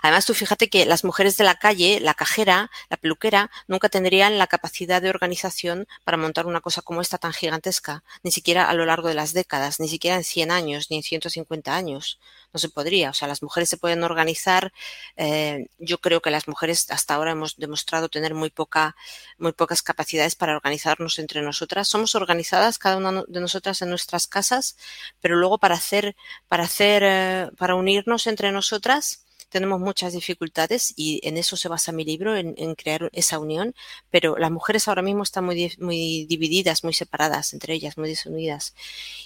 Además, 0.02 0.26
tú 0.26 0.34
fíjate 0.34 0.68
que 0.68 0.86
las 0.86 1.04
mujeres 1.04 1.36
de 1.36 1.44
la 1.44 1.56
calle, 1.56 2.00
la 2.00 2.14
cajera, 2.14 2.70
la 2.88 2.96
peluquera, 2.96 3.50
nunca 3.68 3.88
tendrían 3.88 4.38
la 4.38 4.46
capacidad 4.46 5.02
de 5.02 5.10
organización 5.10 5.86
para 6.04 6.16
montar 6.16 6.46
una 6.46 6.60
cosa 6.60 6.82
como 6.82 7.00
esta 7.00 7.18
tan 7.18 7.32
gigantesca, 7.32 8.02
ni 8.22 8.30
siquiera 8.30 8.68
a 8.68 8.74
lo 8.74 8.86
largo 8.86 9.08
de 9.08 9.14
las 9.14 9.32
décadas, 9.32 9.80
ni 9.80 9.88
siquiera 9.88 10.16
en 10.16 10.24
100 10.24 10.50
años, 10.50 10.90
ni 10.90 10.96
en 10.96 11.02
150 11.02 11.74
años. 11.74 12.18
No 12.52 12.58
se 12.58 12.68
podría. 12.68 13.10
O 13.10 13.14
sea, 13.14 13.28
las 13.28 13.42
mujeres 13.42 13.68
se 13.68 13.76
pueden 13.76 14.02
organizar. 14.02 14.72
Eh, 15.16 15.66
yo 15.78 15.98
creo 15.98 16.20
que 16.20 16.30
las 16.30 16.48
mujeres 16.48 16.90
hasta 16.90 17.14
ahora 17.14 17.32
hemos 17.32 17.56
demostrado 17.56 18.08
tener 18.08 18.34
muy 18.34 18.50
poca, 18.50 18.96
muy 19.38 19.52
pocas 19.52 19.82
capacidades 19.82 20.34
para 20.34 20.56
organizarnos 20.56 21.18
entre 21.18 21.42
nosotras. 21.42 21.88
Somos 21.88 22.14
organizadas 22.14 22.78
cada 22.78 22.96
una 22.96 23.24
de 23.28 23.40
nosotras 23.40 23.82
en 23.82 23.90
nuestras 23.90 24.26
casas, 24.26 24.76
pero 25.20 25.36
luego 25.36 25.58
para 25.58 25.74
hacer, 25.76 26.16
para 26.48 26.64
hacer, 26.64 27.02
eh, 27.04 27.50
para 27.56 27.74
unirnos 27.74 28.26
entre 28.26 28.52
nosotras, 28.52 29.24
tenemos 29.48 29.80
muchas 29.80 30.12
dificultades 30.12 30.92
y 30.96 31.20
en 31.26 31.36
eso 31.36 31.56
se 31.56 31.68
basa 31.68 31.92
mi 31.92 32.04
libro, 32.04 32.36
en, 32.36 32.74
crear 32.74 33.10
esa 33.12 33.38
unión, 33.38 33.74
pero 34.10 34.36
las 34.36 34.50
mujeres 34.50 34.88
ahora 34.88 35.02
mismo 35.02 35.22
están 35.22 35.44
muy, 35.44 35.72
muy 35.78 36.26
divididas, 36.26 36.84
muy 36.84 36.92
separadas 36.94 37.52
entre 37.52 37.74
ellas, 37.74 37.98
muy 37.98 38.08
desunidas. 38.08 38.74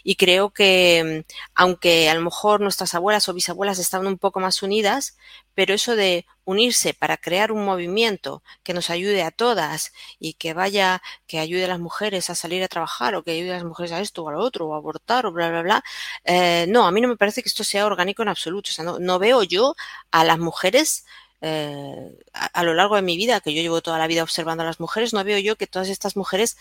Y 0.03 0.17
creo 0.17 0.51
que, 0.51 1.25
mm, 1.27 1.33
aunque 1.55 2.09
a 2.09 2.15
lo 2.15 2.21
mejor 2.23 2.61
nuestras 2.61 2.95
abuelas 2.95 3.29
o 3.29 3.35
bisabuelas 3.35 3.79
estaban 3.79 4.07
un 4.07 4.19
poco 4.19 4.41
más 4.41 4.63
unidas, 4.63 5.17
pero 5.55 5.75
eso 5.75 5.97
de 5.97 6.27
unirse 6.45 6.95
para 6.95 7.17
crear 7.17 7.53
un 7.53 7.65
movimiento 7.65 8.43
que 8.63 8.75
nos 8.75 8.91
ayude 8.91 9.23
a 9.23 9.31
todas 9.31 9.93
y 10.19 10.35
que 10.35 10.55
vaya, 10.55 11.03
que 11.27 11.39
ayude 11.39 11.65
a 11.65 11.69
las 11.69 11.81
mujeres 11.81 12.31
a 12.31 12.35
salir 12.35 12.63
a 12.63 12.69
trabajar 12.69 13.15
o 13.15 13.23
que 13.23 13.33
ayude 13.33 13.53
a 13.53 13.57
las 13.57 13.65
mujeres 13.65 13.93
a 13.93 14.01
esto 14.01 14.25
o 14.25 14.29
a 14.29 14.33
lo 14.33 14.41
otro 14.41 14.69
o 14.69 14.75
a 14.75 14.77
abortar 14.79 15.27
o 15.27 15.33
bla, 15.33 15.49
bla, 15.51 15.63
bla. 15.63 15.85
Eh, 16.25 16.67
no, 16.69 16.87
a 16.87 16.91
mí 16.91 17.01
no 17.01 17.09
me 17.09 17.17
parece 17.17 17.43
que 17.43 17.49
esto 17.49 17.65
sea 17.65 17.87
orgánico 17.87 18.23
en 18.23 18.29
absoluto. 18.29 18.71
O 18.71 18.73
sea, 18.73 18.85
no, 18.85 19.19
veo 19.19 19.43
yo 19.43 19.75
a 20.11 20.25
las 20.25 20.39
mujeres 20.39 21.05
eh, 21.41 22.17
a, 22.33 22.63
lo 22.63 22.75
largo 22.75 22.97
de 22.97 23.03
mi 23.03 23.17
vida, 23.17 23.41
que 23.41 23.55
yo 23.55 23.63
llevo 23.63 23.83
toda 23.83 23.99
la 23.99 24.07
vida 24.07 24.23
observando 24.23 24.63
a 24.63 24.67
las 24.67 24.81
mujeres, 24.81 25.13
no 25.13 25.23
veo 25.25 25.39
yo 25.39 25.57
que 25.57 25.67
todas 25.67 25.89
estas 25.89 26.17
mujeres 26.17 26.57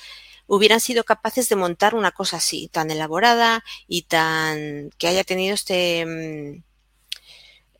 hubieran 0.47 0.79
sido 0.81 1.03
capaces 1.05 1.49
de 1.49 1.55
montar 1.55 1.95
una 1.95 2.11
cosa 2.11 2.37
así, 2.37 2.67
tan 2.67 2.91
elaborada 2.91 3.63
y 3.87 4.03
tan 4.03 4.89
que 4.97 5.07
haya 5.07 5.23
tenido 5.23 5.53
este 5.53 6.05
mm, 6.05 6.63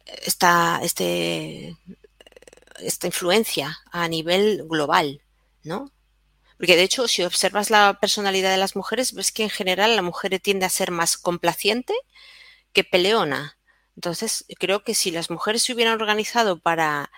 esta, 0.06 0.80
este, 0.84 1.78
esta 2.80 3.08
influencia 3.08 3.80
a 3.92 4.08
nivel 4.08 4.64
global, 4.68 5.22
¿no? 5.64 5.92
Porque 6.58 6.76
de 6.76 6.84
hecho, 6.84 7.08
si 7.08 7.24
observas 7.24 7.70
la 7.70 7.98
personalidad 8.00 8.52
de 8.52 8.58
las 8.58 8.76
mujeres, 8.76 9.14
ves 9.14 9.32
que 9.32 9.44
en 9.44 9.50
general 9.50 9.96
la 9.96 10.02
mujer 10.02 10.40
tiende 10.40 10.66
a 10.66 10.70
ser 10.70 10.92
más 10.92 11.18
complaciente 11.18 11.94
que 12.72 12.84
peleona. 12.84 13.58
Entonces, 13.96 14.46
creo 14.60 14.84
que 14.84 14.96
si 14.96 15.12
las 15.12 15.30
mujeres 15.30 15.64
se 15.64 15.74
hubieran 15.74 16.00
organizado 16.00 16.60
para 16.60 17.12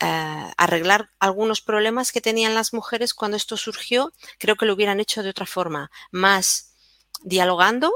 eh, 0.00 0.52
arreglar 0.56 1.10
algunos 1.18 1.60
problemas 1.60 2.12
que 2.12 2.20
tenían 2.20 2.54
las 2.54 2.72
mujeres 2.72 3.14
cuando 3.14 3.36
esto 3.36 3.56
surgió, 3.56 4.12
creo 4.38 4.56
que 4.56 4.66
lo 4.66 4.74
hubieran 4.74 5.00
hecho 5.00 5.22
de 5.22 5.30
otra 5.30 5.46
forma, 5.46 5.90
más 6.10 6.74
dialogando 7.22 7.92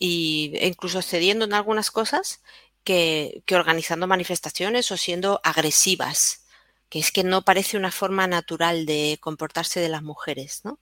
e 0.00 0.66
incluso 0.66 1.02
cediendo 1.02 1.44
en 1.44 1.54
algunas 1.54 1.90
cosas 1.90 2.42
que, 2.84 3.42
organizando 3.52 4.06
manifestaciones 4.06 4.90
o 4.92 4.96
siendo 4.96 5.40
agresivas, 5.42 6.44
que 6.88 6.98
es 6.98 7.10
que 7.10 7.24
no 7.24 7.42
parece 7.42 7.76
una 7.76 7.90
forma 7.90 8.26
natural 8.26 8.86
de 8.86 9.18
comportarse 9.20 9.80
de 9.80 9.88
las 9.88 10.02
mujeres, 10.02 10.60
¿no? 10.64 10.78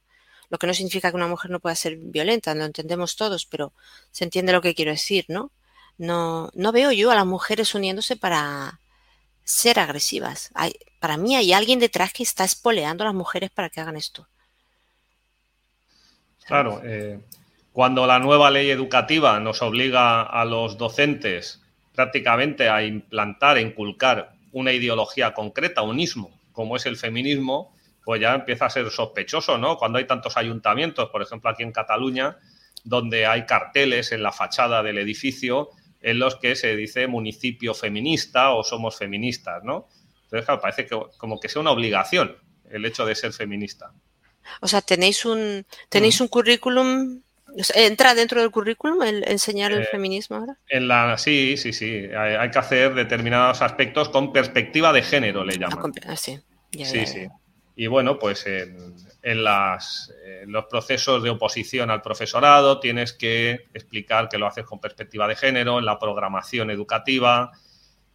Lo 0.50 0.58
que 0.58 0.66
no 0.66 0.74
significa 0.74 1.10
que 1.10 1.16
una 1.16 1.28
mujer 1.28 1.50
no 1.50 1.60
pueda 1.60 1.74
ser 1.74 1.96
violenta, 1.96 2.54
lo 2.54 2.64
entendemos 2.64 3.16
todos, 3.16 3.46
pero 3.46 3.72
se 4.10 4.24
entiende 4.24 4.52
lo 4.52 4.60
que 4.60 4.74
quiero 4.74 4.90
decir, 4.90 5.24
¿no? 5.28 5.50
No, 5.96 6.50
no 6.54 6.72
veo 6.72 6.92
yo 6.92 7.10
a 7.10 7.14
las 7.14 7.24
mujeres 7.24 7.74
uniéndose 7.74 8.16
para 8.16 8.80
ser 9.44 9.78
agresivas. 9.78 10.50
Hay, 10.54 10.74
para 11.00 11.16
mí 11.16 11.36
hay 11.36 11.52
alguien 11.52 11.78
detrás 11.78 12.12
que 12.12 12.22
está 12.22 12.44
espoleando 12.44 13.04
a 13.04 13.06
las 13.06 13.14
mujeres 13.14 13.50
para 13.50 13.70
que 13.70 13.80
hagan 13.80 13.96
esto. 13.96 14.26
Claro, 16.44 16.82
eh, 16.84 17.20
cuando 17.72 18.06
la 18.06 18.18
nueva 18.18 18.50
ley 18.50 18.70
educativa 18.70 19.40
nos 19.40 19.62
obliga 19.62 20.22
a 20.22 20.44
los 20.44 20.76
docentes 20.76 21.61
prácticamente 21.94 22.68
a 22.68 22.82
implantar, 22.82 23.56
a 23.56 23.60
inculcar 23.60 24.32
una 24.52 24.72
ideología 24.72 25.32
concreta, 25.34 25.82
un 25.82 26.00
ismo, 26.00 26.38
como 26.52 26.76
es 26.76 26.86
el 26.86 26.96
feminismo, 26.96 27.74
pues 28.04 28.20
ya 28.20 28.34
empieza 28.34 28.66
a 28.66 28.70
ser 28.70 28.90
sospechoso, 28.90 29.58
¿no? 29.58 29.76
Cuando 29.76 29.98
hay 29.98 30.06
tantos 30.06 30.36
ayuntamientos, 30.36 31.10
por 31.10 31.22
ejemplo 31.22 31.50
aquí 31.50 31.62
en 31.62 31.72
Cataluña, 31.72 32.36
donde 32.84 33.26
hay 33.26 33.46
carteles 33.46 34.12
en 34.12 34.22
la 34.22 34.32
fachada 34.32 34.82
del 34.82 34.98
edificio 34.98 35.70
en 36.00 36.18
los 36.18 36.36
que 36.36 36.56
se 36.56 36.76
dice 36.76 37.06
municipio 37.06 37.74
feminista 37.74 38.50
o 38.50 38.64
somos 38.64 38.96
feministas, 38.96 39.62
¿no? 39.62 39.88
Entonces, 40.24 40.46
claro, 40.46 40.60
parece 40.60 40.86
que 40.86 40.98
como 41.16 41.38
que 41.38 41.48
sea 41.48 41.60
una 41.60 41.70
obligación 41.70 42.36
el 42.70 42.84
hecho 42.84 43.06
de 43.06 43.14
ser 43.14 43.32
feminista. 43.32 43.92
O 44.60 44.66
sea, 44.66 44.80
tenéis 44.80 45.24
un 45.24 45.64
tenéis 45.88 46.20
un 46.20 46.28
currículum 46.28 47.22
¿Entra 47.74 48.14
dentro 48.14 48.40
del 48.40 48.50
currículum 48.50 49.02
el 49.02 49.28
enseñar 49.28 49.72
el 49.72 49.82
eh, 49.82 49.88
feminismo 49.90 50.36
ahora? 50.36 50.58
En 50.68 50.88
la, 50.88 51.18
sí, 51.18 51.56
sí, 51.56 51.72
sí. 51.72 52.06
Hay, 52.16 52.50
que 52.50 52.58
hacer 52.58 52.94
determinados 52.94 53.62
aspectos 53.62 54.08
con 54.08 54.32
perspectiva 54.32 54.92
de 54.92 55.02
género, 55.02 55.44
le 55.44 55.58
llaman. 55.58 55.92
Ah, 56.06 56.16
sí, 56.16 56.40
sí, 56.72 57.06
sí. 57.06 57.26
Y 57.74 57.86
bueno, 57.86 58.18
pues 58.18 58.46
en, 58.46 59.44
las, 59.44 60.12
los 60.46 60.66
procesos 60.66 61.22
de 61.22 61.30
oposición 61.30 61.90
al 61.90 62.02
profesorado 62.02 62.80
tienes 62.80 63.12
que 63.12 63.66
explicar 63.72 64.28
que 64.28 64.38
lo 64.38 64.46
haces 64.46 64.64
con 64.64 64.80
perspectiva 64.80 65.26
de 65.26 65.36
género, 65.36 65.78
en 65.78 65.86
la 65.86 65.98
programación 65.98 66.70
educativa, 66.70 67.50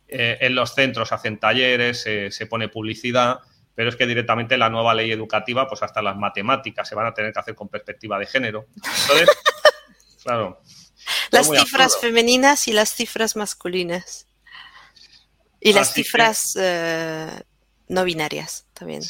eh, 0.07 0.37
en 0.41 0.55
los 0.55 0.73
centros 0.73 1.11
hacen 1.11 1.39
talleres, 1.39 2.01
se 2.01 2.45
pone 2.45 2.69
publicidad 2.69 3.39
pero 3.77 3.89
es 3.89 3.95
que 3.95 4.07
directamente 4.07 4.57
la 4.57 4.71
nueva 4.71 4.95
ley 4.95 5.11
educativa, 5.11 5.67
pues 5.67 5.83
hasta 5.83 6.01
las 6.01 6.17
matemáticas 6.17 6.89
se 6.89 6.95
van 6.95 7.05
a 7.05 7.13
tener 7.13 7.31
que 7.31 7.39
hacer 7.39 7.53
con 7.53 7.69
perspectiva 7.69 8.17
de 8.17 8.25
género. 8.25 8.65
Entonces, 8.75 9.29
claro. 10.23 10.63
Las 11.29 11.47
cifras 11.47 11.95
femeninas 12.01 12.67
y 12.67 12.73
las 12.73 12.95
cifras 12.95 13.35
masculinas. 13.35 14.25
Y 15.59 15.73
las 15.73 15.93
cifras 15.93 16.57
eh, 16.59 17.29
no 17.87 18.03
binarias 18.03 18.65
también. 18.73 19.03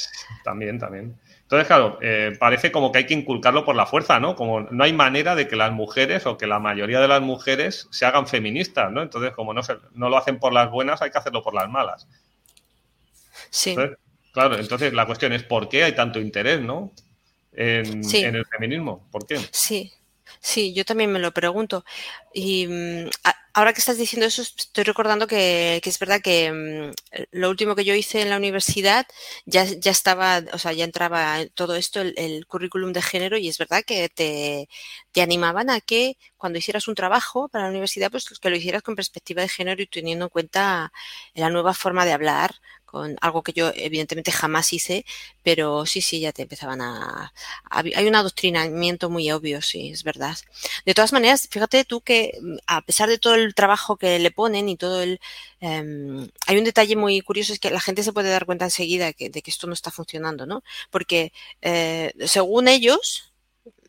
También, 0.43 0.77
también. 0.79 1.17
Entonces, 1.43 1.65
claro, 1.65 1.97
eh, 2.01 2.35
parece 2.37 2.69
como 2.69 2.91
que 2.91 2.97
hay 2.97 3.05
que 3.05 3.13
inculcarlo 3.13 3.63
por 3.63 3.77
la 3.77 3.85
fuerza, 3.85 4.19
¿no? 4.19 4.35
Como 4.35 4.63
no 4.63 4.83
hay 4.83 4.91
manera 4.91 5.33
de 5.35 5.47
que 5.47 5.55
las 5.55 5.71
mujeres 5.71 6.25
o 6.25 6.37
que 6.37 6.45
la 6.45 6.59
mayoría 6.59 6.99
de 6.99 7.07
las 7.07 7.21
mujeres 7.21 7.87
se 7.91 8.05
hagan 8.05 8.27
feministas, 8.27 8.91
¿no? 8.91 9.01
Entonces, 9.01 9.31
como 9.31 9.53
no, 9.53 9.63
se, 9.63 9.77
no 9.93 10.09
lo 10.09 10.17
hacen 10.17 10.39
por 10.39 10.51
las 10.51 10.69
buenas, 10.69 11.01
hay 11.01 11.09
que 11.09 11.19
hacerlo 11.19 11.41
por 11.41 11.53
las 11.53 11.69
malas. 11.69 12.05
Sí. 13.49 13.73
Claro, 14.37 14.59
entonces 14.59 14.93
la 14.93 15.07
cuestión 15.07 15.33
es 15.33 15.41
por 15.41 15.67
qué 15.67 15.83
hay 15.83 15.95
tanto 15.95 16.19
interés, 16.19 16.61
¿no? 16.61 16.91
En, 17.53 18.03
el 18.13 18.45
feminismo. 18.45 19.07
¿Por 19.09 19.25
qué? 19.25 19.39
Sí, 19.49 19.91
sí, 20.39 20.75
yo 20.75 20.85
también 20.85 21.11
me 21.11 21.17
lo 21.17 21.31
pregunto. 21.31 21.83
Y 22.35 22.67
mm, 22.67 23.09
ahora 23.53 23.73
que 23.73 23.79
estás 23.79 23.97
diciendo 23.97 24.27
eso, 24.27 24.43
estoy 24.43 24.83
recordando 24.83 25.25
que, 25.25 25.81
es 25.83 25.97
verdad 25.97 26.21
que 26.21 26.51
mm, 26.51 27.25
lo 27.31 27.49
último 27.49 27.73
que 27.73 27.83
yo 27.83 27.95
hice 27.95 28.21
en 28.21 28.29
la 28.29 28.37
universidad 28.37 29.07
ya, 29.47 29.63
ya 29.63 29.89
estaba, 29.89 30.43
o 30.53 30.59
sea, 30.59 30.71
ya 30.71 30.85
entraba 30.85 31.37
todo 31.55 31.75
esto, 31.75 32.01
el, 32.01 32.45
currículum 32.45 32.93
de 32.93 33.01
género, 33.01 33.39
y 33.39 33.47
es 33.47 33.57
verdad 33.57 33.81
que 33.83 34.07
te, 34.07 34.69
te 35.13 35.23
animaban 35.23 35.71
a 35.71 35.81
que 35.81 36.15
cuando 36.37 36.59
hicieras 36.59 36.87
un 36.87 36.93
trabajo 36.93 37.49
para 37.49 37.63
la 37.63 37.71
universidad, 37.71 38.11
pues 38.11 38.29
que 38.39 38.49
lo 38.51 38.55
hicieras 38.55 38.83
con 38.83 38.95
perspectiva 38.95 39.41
de 39.41 39.49
género 39.49 39.81
y 39.81 39.87
teniendo 39.87 40.25
en 40.25 40.29
cuenta 40.29 40.91
la 41.33 41.49
nueva 41.49 41.73
forma 41.73 42.05
de 42.05 42.13
hablar, 42.13 42.53
con 42.87 43.17
algo 43.21 43.43
que 43.43 43.53
yo 43.53 43.71
evidentemente 43.75 44.31
jamás 44.31 44.73
hice, 44.73 45.05
pero 45.43 45.85
sí, 45.85 46.01
sí, 46.01 46.21
ya 46.21 46.31
te 46.31 46.43
empezaban 46.43 46.81
a, 46.81 47.33
hay 47.69 48.07
un 48.07 48.15
adoctrinamiento 48.15 49.09
muy 49.09 49.29
obvio, 49.31 49.61
sí, 49.61 49.89
es 49.91 50.03
verdad. 50.03 50.37
De 50.85 50.93
todas 50.95 51.13
maneras, 51.13 51.47
fíjate 51.51 51.83
tú 51.85 52.01
que 52.01 52.31
mm, 52.41 52.55
a 52.65 52.81
pesar 52.81 53.09
de 53.09 53.19
todo 53.19 53.35
el 53.35 53.53
trabajo 53.53 53.97
que 53.97 54.17
le 54.19 54.31
ponen 54.31 54.69
y 54.69 54.77
todo 54.77 55.03
el... 55.03 55.19
Em, 55.59 56.29
hay 56.47 56.57
un 56.57 56.63
detalle 56.63 56.95
muy 56.95 57.21
curioso, 57.21 57.53
es 57.53 57.59
que 57.59 57.69
la 57.69 57.81
gente 57.81 58.03
se 58.03 58.13
puede 58.13 58.29
dar 58.29 58.45
cuenta 58.45 58.65
enseguida 58.65 59.07
de 59.07 59.13
que, 59.13 59.31
esto 59.45 59.67
no 59.67 59.73
está 59.73 59.91
funcionando, 59.91 60.45
¿no? 60.45 60.63
Porque 60.89 61.33
eh, 61.61 62.13
según 62.25 62.67
ellos, 62.67 63.26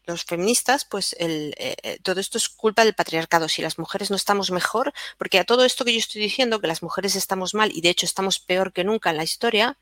los 0.08 0.24
feministas, 0.24 0.84
pues 0.84 1.14
el, 1.18 1.54
eh, 1.58 1.76
eh, 1.82 1.98
todo 2.02 2.20
esto 2.20 2.38
es 2.38 2.48
culpa 2.48 2.84
del 2.84 2.94
patriarcado. 2.94 3.48
Si 3.48 3.62
las 3.62 3.78
mujeres 3.78 4.10
no 4.10 4.16
estamos 4.16 4.50
mejor, 4.50 4.92
porque 5.18 5.38
a 5.38 5.44
todo 5.44 5.64
esto 5.64 5.84
que 5.84 5.92
yo 5.92 5.98
estoy 5.98 6.22
diciendo, 6.22 6.60
que 6.60 6.66
las 6.66 6.82
mujeres 6.82 7.14
estamos 7.14 7.54
mal 7.54 7.70
y 7.72 7.80
de 7.80 7.90
hecho 7.90 8.06
estamos 8.06 8.38
peor 8.38 8.72
que 8.72 8.84
nunca 8.84 9.10
en 9.10 9.18
la 9.18 9.24
historia, 9.24 9.78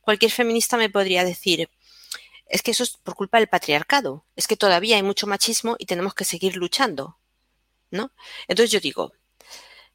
cualquier 0.00 0.32
feminista 0.32 0.76
me 0.76 0.90
podría 0.90 1.24
decir, 1.24 1.68
es 2.48 2.62
que 2.62 2.70
eso 2.70 2.84
es 2.84 2.96
por 2.96 3.14
culpa 3.14 3.38
del 3.38 3.48
patriarcado, 3.48 4.24
es 4.36 4.46
que 4.46 4.56
todavía 4.56 4.96
hay 4.96 5.02
mucho 5.02 5.26
machismo 5.26 5.76
y 5.78 5.86
tenemos 5.86 6.14
que 6.14 6.24
seguir 6.24 6.56
luchando, 6.56 7.18
¿no? 7.90 8.12
Entonces 8.48 8.70
yo 8.70 8.80
digo, 8.80 9.12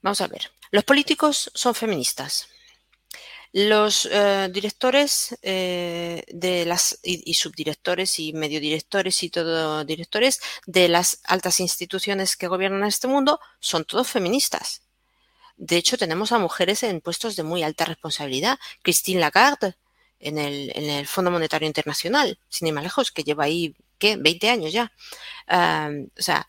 vamos 0.02 0.22
a 0.22 0.28
ver, 0.28 0.52
los 0.70 0.84
políticos 0.84 1.52
son 1.54 1.76
feministas, 1.76 2.50
los 3.54 4.08
eh, 4.10 4.50
directores 4.52 5.38
eh, 5.42 6.24
de 6.30 6.66
las 6.66 7.00
y, 7.04 7.34
subdirectores 7.34 8.20
y 8.20 8.34
medio 8.34 8.62
directores 8.62 9.24
y 9.24 9.30
todo 9.30 9.84
directores 9.84 10.40
de 10.66 10.88
las 10.88 11.20
altas 11.26 11.60
instituciones 11.60 12.38
que 12.38 12.48
gobiernan 12.48 12.86
este 12.86 13.08
mundo 13.08 13.40
son 13.60 13.84
todos 13.86 14.08
feministas. 14.08 14.84
De 15.58 15.78
hecho, 15.78 15.98
tenemos 15.98 16.32
a 16.32 16.40
mujeres 16.40 16.84
en 16.84 17.02
puestos 17.02 17.36
de 17.36 17.44
muy 17.44 17.62
alta 17.64 17.86
responsabilidad. 17.86 18.58
Christine 18.84 19.20
Lagarde 19.20 19.76
en 20.20 20.38
el, 20.38 20.72
en 20.76 20.90
el 20.90 21.08
Fondo 21.08 21.30
Monetario 21.30 21.68
Internacional, 21.68 22.40
sin 22.50 22.68
ir 22.68 22.74
más 22.74 22.84
lejos, 22.84 23.12
que 23.12 23.24
lleva 23.24 23.44
ahí, 23.44 23.76
¿qué? 24.00 24.16
20 24.16 24.50
años 24.50 24.72
ya. 24.72 24.92
o 25.48 26.22
sea, 26.22 26.48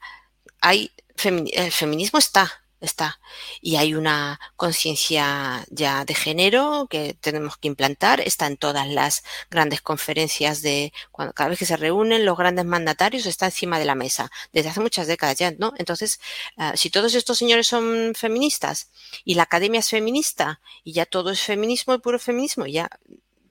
hay, 0.60 0.92
el 1.24 1.72
feminismo 1.72 2.18
está, 2.18 2.61
está. 2.82 3.20
Y 3.60 3.76
hay 3.76 3.94
una 3.94 4.40
conciencia 4.56 5.64
ya 5.70 6.04
de 6.04 6.14
género 6.14 6.86
que 6.90 7.14
tenemos 7.14 7.56
que 7.56 7.68
implantar. 7.68 8.20
Está 8.20 8.46
en 8.46 8.56
todas 8.56 8.86
las 8.88 9.24
grandes 9.50 9.80
conferencias 9.80 10.62
de 10.62 10.92
cuando 11.10 11.32
cada 11.32 11.50
vez 11.50 11.58
que 11.58 11.66
se 11.66 11.76
reúnen 11.76 12.26
los 12.26 12.36
grandes 12.36 12.64
mandatarios 12.64 13.26
está 13.26 13.46
encima 13.46 13.78
de 13.78 13.84
la 13.84 13.94
mesa 13.94 14.30
desde 14.52 14.70
hace 14.70 14.80
muchas 14.80 15.06
décadas 15.06 15.38
ya, 15.38 15.52
¿no? 15.52 15.72
Entonces, 15.78 16.20
ah, 16.56 16.76
si 16.76 16.90
todos 16.90 17.14
estos 17.14 17.38
señores 17.38 17.66
son 17.66 18.14
feministas 18.14 18.90
y 19.24 19.34
la 19.34 19.44
academia 19.44 19.80
es 19.80 19.88
feminista 19.88 20.60
y 20.84 20.92
ya 20.92 21.06
todo 21.06 21.30
es 21.30 21.40
feminismo 21.40 21.94
y 21.94 21.98
puro 21.98 22.18
feminismo, 22.18 22.66
ya 22.66 22.90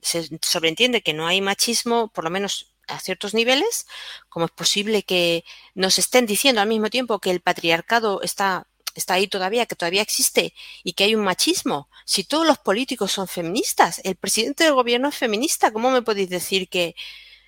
se 0.01 0.29
sobreentiende 0.41 1.01
que 1.01 1.13
no 1.13 1.27
hay 1.27 1.41
machismo, 1.41 2.09
por 2.09 2.23
lo 2.23 2.29
menos 2.29 2.73
a 2.87 2.99
ciertos 2.99 3.33
niveles, 3.33 3.87
como 4.29 4.45
es 4.45 4.51
posible 4.51 5.03
que 5.03 5.45
nos 5.75 5.97
estén 5.99 6.25
diciendo 6.25 6.61
al 6.61 6.67
mismo 6.67 6.89
tiempo 6.89 7.19
que 7.19 7.31
el 7.31 7.39
patriarcado 7.41 8.21
está 8.21 8.67
está 8.95 9.15
ahí 9.15 9.27
todavía, 9.27 9.65
que 9.65 9.75
todavía 9.75 10.01
existe 10.01 10.53
y 10.83 10.93
que 10.93 11.05
hay 11.05 11.15
un 11.15 11.23
machismo. 11.23 11.89
Si 12.05 12.23
todos 12.23 12.45
los 12.45 12.57
políticos 12.57 13.11
son 13.11 13.27
feministas, 13.27 14.01
el 14.03 14.15
presidente 14.15 14.63
del 14.63 14.73
gobierno 14.73 15.09
es 15.09 15.15
feminista, 15.15 15.71
¿cómo 15.71 15.91
me 15.91 16.01
podéis 16.01 16.29
decir 16.29 16.69
que 16.69 16.95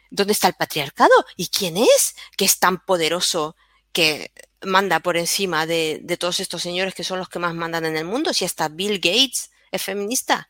dónde 0.09 0.33
está 0.33 0.47
el 0.47 0.53
patriarcado? 0.53 1.13
¿Y 1.35 1.47
quién 1.47 1.77
es 1.77 2.15
que 2.37 2.45
es 2.45 2.59
tan 2.59 2.79
poderoso 2.85 3.55
que 3.91 4.31
manda 4.61 4.99
por 4.99 5.17
encima 5.17 5.65
de, 5.65 6.03
todos 6.19 6.39
estos 6.39 6.61
señores 6.61 6.93
que 6.93 7.03
son 7.03 7.19
los 7.19 7.29
que 7.29 7.39
más 7.39 7.53
mandan 7.53 7.85
en 7.85 7.97
el 7.97 8.05
mundo? 8.05 8.33
Si 8.33 8.45
hasta 8.45 8.69
Bill 8.69 8.99
Gates 8.99 9.51
es 9.71 9.83
feminista. 9.83 10.47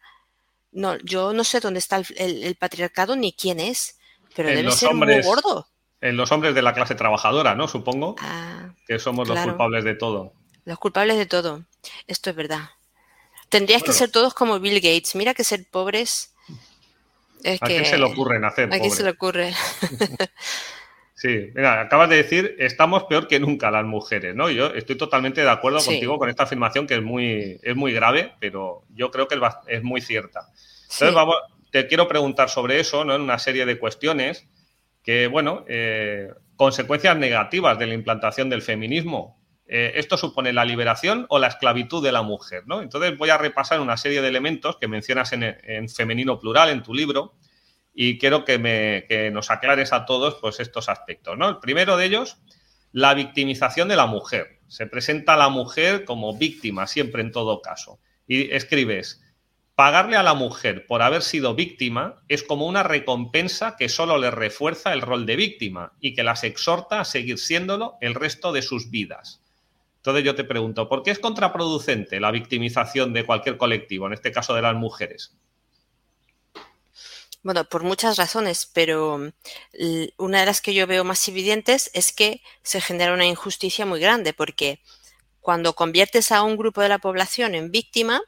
No, 0.71 0.97
yo 0.99 1.33
no 1.33 1.43
sé 1.43 1.59
dónde 1.59 1.79
está 1.79 2.01
el, 2.17 2.55
patriarcado 2.59 3.15
ni 3.15 3.33
quién 3.33 3.59
es, 3.59 3.99
pero 4.35 4.49
debe 4.49 4.71
ser 4.71 4.93
muy 4.93 5.21
gordo. 5.21 5.67
En 6.01 6.17
los 6.17 6.31
hombres 6.33 6.53
de 6.53 6.61
la 6.61 6.73
clase 6.73 6.95
trabajadora, 6.95 7.55
¿no? 7.55 7.67
Supongo 7.67 8.15
ah, 8.19 8.73
que 8.85 8.99
somos 8.99 9.27
los 9.27 9.39
culpables 9.39 9.85
de 9.85 9.95
todo. 9.95 10.33
Los 10.65 10.79
culpables 10.79 11.17
de 11.17 11.25
todo. 11.25 11.63
Esto 12.07 12.29
es 12.29 12.35
verdad. 12.35 12.69
Tendrías 13.49 13.83
que 13.83 13.93
ser 13.93 14.09
todos 14.09 14.33
como 14.33 14.59
Bill 14.59 14.75
Gates. 14.81 15.15
Mira 15.15 15.33
que 15.33 15.43
ser 15.43 15.65
pobres. 15.69 16.33
Es 17.43 17.61
¿A 17.61 17.65
quién 17.65 17.85
se 17.85 17.97
le 17.97 18.05
ocurre 18.05 18.39
nacer? 18.39 18.73
¿A 18.73 18.79
quién 18.79 18.91
se 18.91 19.03
le 19.03 19.09
ocurre? 19.09 19.53
sí, 21.15 21.51
mira, 21.53 21.81
acabas 21.81 22.09
de 22.09 22.15
decir, 22.15 22.55
estamos 22.57 23.03
peor 23.03 23.27
que 23.27 23.39
nunca 23.39 23.69
las 23.69 23.83
mujeres, 23.83 24.33
¿no? 24.33 24.49
Yo 24.49 24.67
estoy 24.67 24.95
totalmente 24.95 25.41
de 25.41 25.49
acuerdo 25.49 25.83
contigo 25.83 26.17
con 26.17 26.29
esta 26.29 26.43
afirmación 26.43 26.87
que 26.87 26.95
es 26.95 27.03
muy, 27.03 27.59
es 27.61 27.75
muy 27.75 27.91
grave, 27.91 28.33
pero 28.39 28.83
yo 28.95 29.11
creo 29.11 29.27
que 29.27 29.37
es, 29.67 29.83
muy 29.83 29.99
cierta. 29.99 30.47
Entonces, 30.83 31.13
vamos, 31.13 31.35
te 31.69 31.85
quiero 31.87 32.07
preguntar 32.07 32.49
sobre 32.49 32.79
eso, 32.79 33.03
¿no? 33.03 33.13
En 33.13 33.21
una 33.21 33.39
serie 33.39 33.65
de 33.65 33.77
cuestiones 33.77 34.47
que, 35.03 35.27
bueno, 35.27 35.65
eh, 35.67 36.29
consecuencias 36.55 37.17
negativas 37.17 37.77
de 37.77 37.87
la 37.87 37.93
implantación 37.93 38.49
del 38.49 38.61
feminismo. 38.61 39.37
Eh, 39.65 39.93
esto 39.95 40.17
supone 40.17 40.51
la 40.51 40.65
liberación 40.65 41.25
o 41.29 41.39
la 41.39 41.47
esclavitud 41.47 42.03
de 42.03 42.11
la 42.11 42.21
mujer. 42.21 42.63
¿no? 42.65 42.81
Entonces 42.81 43.17
voy 43.17 43.29
a 43.29 43.37
repasar 43.37 43.79
una 43.79 43.97
serie 43.97 44.21
de 44.21 44.27
elementos 44.27 44.77
que 44.77 44.87
mencionas 44.87 45.33
en, 45.33 45.89
femenino 45.89 46.39
plural 46.39 46.69
en 46.69 46.83
tu 46.83 46.93
libro 46.93 47.35
y 47.93 48.17
quiero 48.17 48.43
que, 48.43 48.57
me, 48.57 49.05
nos 49.31 49.51
aclares 49.51 49.93
a 49.93 50.05
todos 50.05 50.35
pues, 50.41 50.59
estos 50.59 50.89
aspectos. 50.89 51.37
¿no? 51.37 51.49
El 51.49 51.59
primero 51.59 51.97
de 51.97 52.05
ellos, 52.05 52.37
la 52.91 53.13
victimización 53.13 53.87
de 53.87 53.95
la 53.95 54.05
mujer. 54.05 54.59
Se 54.67 54.87
presenta 54.87 55.35
a 55.35 55.37
la 55.37 55.49
mujer 55.49 56.03
como 56.05 56.37
víctima 56.37 56.87
siempre 56.87 57.21
en 57.21 57.31
todo 57.31 57.61
caso. 57.61 57.99
Y 58.27 58.51
escribes, 58.51 59.23
Pagarle 59.75 60.17
a 60.17 60.23
la 60.23 60.35
mujer 60.35 60.85
por 60.85 61.01
haber 61.01 61.23
sido 61.23 61.55
víctima 61.55 62.21
es 62.27 62.43
como 62.43 62.67
una 62.67 62.83
recompensa 62.83 63.75
que 63.75 63.89
solo 63.89 64.19
le 64.19 64.29
refuerza 64.29 64.93
el 64.93 65.01
rol 65.01 65.25
de 65.25 65.35
víctima 65.35 65.93
y 65.99 66.13
que 66.13 66.21
las 66.21 66.43
exhorta 66.43 66.99
a 66.99 67.05
seguir 67.05 67.39
siéndolo 67.39 67.97
el 67.99 68.13
resto 68.13 68.51
de 68.51 68.61
sus 68.61 68.91
vidas. 68.91 69.42
Entonces 70.03 70.25
yo 70.25 70.35
te 70.35 70.43
pregunto, 70.43 70.89
¿por 70.89 71.01
qué 71.01 71.11
es 71.11 71.19
contraproducente 71.19 72.19
la 72.19 72.29
victimización 72.29 73.13
de 73.13 73.25
cualquier 73.25 73.55
colectivo, 73.55 74.05
en 74.05 74.11
este 74.11 74.33
caso 74.33 74.53
de 74.53 74.61
las 74.61 74.75
mujeres? 74.75 75.33
Bueno, 77.41 77.63
por 77.63 77.83
muchas 77.83 78.17
razones, 78.17 78.69
pero 78.73 79.31
una 80.17 80.39
de 80.41 80.45
las 80.45 80.59
que 80.59 80.73
yo 80.73 80.87
veo 80.87 81.05
más 81.05 81.25
evidentes 81.29 81.89
es 81.93 82.11
que 82.11 82.41
se 82.63 82.81
genera 82.81 83.13
una 83.13 83.25
injusticia 83.25 83.85
muy 83.85 84.01
grande, 84.01 84.33
porque 84.33 84.81
cuando 85.39 85.73
conviertes 85.73 86.33
a 86.33 86.43
un 86.43 86.57
grupo 86.57 86.81
de 86.81 86.89
la 86.89 86.99
población 86.99 87.55
en 87.55 87.71
víctima, 87.71 88.21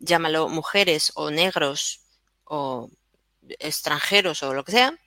llámalo 0.00 0.48
mujeres 0.48 1.12
o 1.14 1.30
negros 1.30 2.00
o 2.42 2.90
extranjeros 3.60 4.42
o 4.42 4.52
lo 4.52 4.64
que 4.64 4.72
sea, 4.72 4.98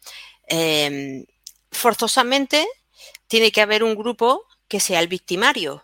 em, 0.47 1.25
forzosamente 1.69 2.65
tiene 3.27 3.51
que 3.51 3.59
haber 3.59 3.83
un 3.83 3.95
grupo 3.95 4.45
que 4.69 4.79
sea 4.79 5.01
el 5.01 5.09
victimario. 5.09 5.83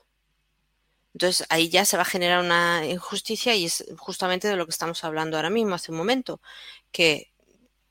Entonces 1.14 1.46
ahí 1.50 1.70
ya 1.70 1.86
se 1.86 1.98
va 1.98 2.04
a 2.04 2.06
generar 2.06 2.44
una 2.44 2.86
injusticia 2.86 3.56
y 3.56 3.66
es 3.66 3.86
justamente 3.98 4.48
de 4.48 4.56
lo 4.56 4.66
que 4.66 4.72
estamos 4.72 5.04
hablando 5.04 5.38
ahora 5.38 5.50
mismo, 5.50 5.76
hace 5.76 5.92
un 5.92 5.98
momento, 5.98 6.42
que, 6.92 7.32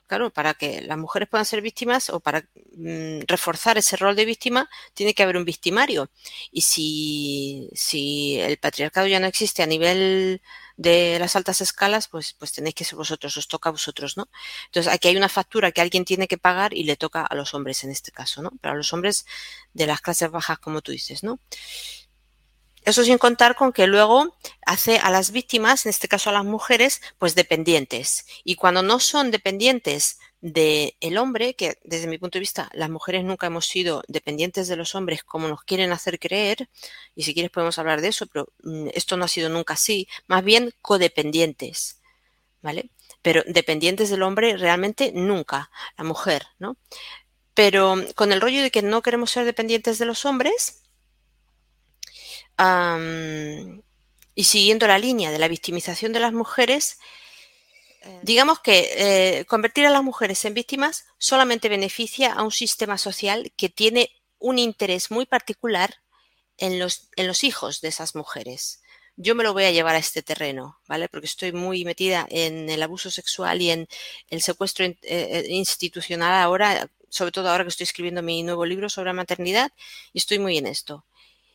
claro, 0.06 0.30
para 0.32 0.54
que 0.54 0.80
las 0.82 0.98
mujeres 0.98 1.28
puedan 1.28 1.44
ser 1.46 1.60
víctimas 1.62 2.10
o 2.10 2.20
para 2.20 2.40
mm, 2.76 3.20
reforzar 3.26 3.78
ese 3.78 3.96
rol 3.96 4.16
de 4.16 4.24
víctima, 4.24 4.70
tiene 4.94 5.14
que 5.14 5.22
haber 5.22 5.36
un 5.36 5.44
victimario. 5.44 6.10
Y 6.52 6.62
si, 6.62 7.70
si 7.74 8.38
el 8.40 8.58
patriarcado 8.58 9.06
ya 9.06 9.20
no 9.20 9.26
existe 9.26 9.62
a 9.62 9.66
nivel 9.66 10.40
de 10.76 11.18
las 11.18 11.36
altas 11.36 11.60
escalas, 11.60 12.08
pues, 12.08 12.34
pues 12.34 12.52
tenéis 12.52 12.74
que 12.76 12.84
ser 12.84 12.96
vosotros, 12.96 13.36
os 13.36 13.48
toca 13.48 13.68
a 13.70 13.72
vosotros, 13.72 14.16
¿no? 14.16 14.28
Entonces 14.66 14.92
aquí 14.92 15.08
hay 15.08 15.16
una 15.16 15.28
factura 15.28 15.72
que 15.72 15.80
alguien 15.80 16.04
tiene 16.04 16.28
que 16.28 16.38
pagar 16.38 16.72
y 16.74 16.84
le 16.84 16.96
toca 16.96 17.22
a 17.26 17.34
los 17.34 17.52
hombres 17.54 17.84
en 17.84 17.90
este 17.90 18.12
caso, 18.12 18.42
¿no? 18.42 18.52
Pero 18.60 18.74
a 18.74 18.76
los 18.76 18.92
hombres 18.92 19.26
de 19.74 19.86
las 19.86 20.00
clases 20.00 20.30
bajas, 20.30 20.58
como 20.60 20.80
tú 20.82 20.92
dices, 20.92 21.22
¿no? 21.24 21.40
Eso 22.88 23.04
sin 23.04 23.18
contar 23.18 23.54
con 23.54 23.70
que 23.70 23.86
luego 23.86 24.34
hace 24.64 24.96
a 24.96 25.10
las 25.10 25.30
víctimas, 25.30 25.84
en 25.84 25.90
este 25.90 26.08
caso 26.08 26.30
a 26.30 26.32
las 26.32 26.46
mujeres, 26.46 27.02
pues 27.18 27.34
dependientes. 27.34 28.24
Y 28.44 28.54
cuando 28.54 28.82
no 28.82 28.98
son 28.98 29.30
dependientes 29.30 30.18
del 30.40 30.94
el 31.00 31.18
hombre, 31.18 31.54
que 31.54 31.78
desde 31.84 32.06
mi 32.06 32.16
punto 32.16 32.38
de 32.38 32.40
vista 32.40 32.70
las 32.72 32.88
mujeres 32.88 33.24
nunca 33.24 33.46
hemos 33.46 33.66
sido 33.66 34.02
dependientes 34.08 34.68
de 34.68 34.76
los 34.76 34.94
hombres 34.94 35.22
como 35.22 35.48
nos 35.48 35.64
quieren 35.64 35.92
hacer 35.92 36.18
creer, 36.18 36.70
y 37.14 37.24
si 37.24 37.34
quieres 37.34 37.50
podemos 37.50 37.78
hablar 37.78 38.00
de 38.00 38.08
eso, 38.08 38.26
pero 38.26 38.48
mm, 38.62 38.88
esto 38.94 39.18
no 39.18 39.26
ha 39.26 39.28
sido 39.28 39.50
nunca 39.50 39.74
así, 39.74 40.08
más 40.26 40.42
bien 40.42 40.72
codependientes, 40.80 42.00
¿vale? 42.62 42.88
Pero 43.20 43.42
dependientes 43.46 44.08
del 44.08 44.22
hombre 44.22 44.56
realmente 44.56 45.12
nunca, 45.14 45.70
la 45.98 46.04
mujer, 46.04 46.46
¿no? 46.58 46.78
Pero 47.52 47.96
con 48.14 48.32
el 48.32 48.40
rollo 48.40 48.62
de 48.62 48.70
que 48.70 48.80
no 48.80 49.02
queremos 49.02 49.30
ser 49.30 49.44
dependientes 49.44 49.98
de 49.98 50.06
los 50.06 50.24
hombres, 50.24 50.84
y 52.58 54.44
siguiendo 54.44 54.86
la 54.86 54.98
línea 54.98 55.30
de 55.30 55.38
la 55.38 55.48
victimización 55.48 56.12
de 56.12 56.20
las 56.20 56.32
mujeres, 56.32 56.98
eh. 58.02 58.20
digamos 58.22 58.60
que 58.60 58.90
eh, 59.40 59.44
convertir 59.46 59.86
a 59.86 59.90
las 59.90 60.02
mujeres 60.02 60.44
en 60.44 60.54
víctimas 60.54 61.06
solamente 61.18 61.68
beneficia 61.68 62.32
a 62.32 62.42
un 62.42 62.52
sistema 62.52 62.98
social 62.98 63.52
que 63.56 63.68
tiene 63.68 64.10
un 64.38 64.58
interés 64.58 65.10
muy 65.10 65.26
particular 65.26 65.96
en 66.56 66.78
los, 66.78 67.10
en 67.16 67.26
los 67.26 67.44
hijos 67.44 67.80
de 67.80 67.88
esas 67.88 68.14
mujeres. 68.14 68.80
Yo 69.16 69.34
me 69.34 69.42
lo 69.42 69.52
voy 69.52 69.64
a 69.64 69.72
llevar 69.72 69.96
a 69.96 69.98
este 69.98 70.22
terreno, 70.22 70.78
¿vale? 70.86 71.08
Porque 71.08 71.26
estoy 71.26 71.50
muy 71.50 71.84
metida 71.84 72.26
en 72.30 72.70
el 72.70 72.82
abuso 72.82 73.10
sexual 73.10 73.60
y 73.60 73.70
en 73.70 73.88
el 74.30 74.42
secuestro 74.42 74.86
eh, 75.02 75.46
institucional 75.48 76.34
ahora, 76.34 76.88
sobre 77.08 77.32
todo 77.32 77.50
ahora 77.50 77.64
que 77.64 77.70
estoy 77.70 77.84
escribiendo 77.84 78.22
mi 78.22 78.44
nuevo 78.44 78.64
libro 78.64 78.88
sobre 78.88 79.12
maternidad, 79.12 79.72
y 80.12 80.18
estoy 80.18 80.38
muy 80.38 80.56
en 80.58 80.68
esto. 80.68 81.04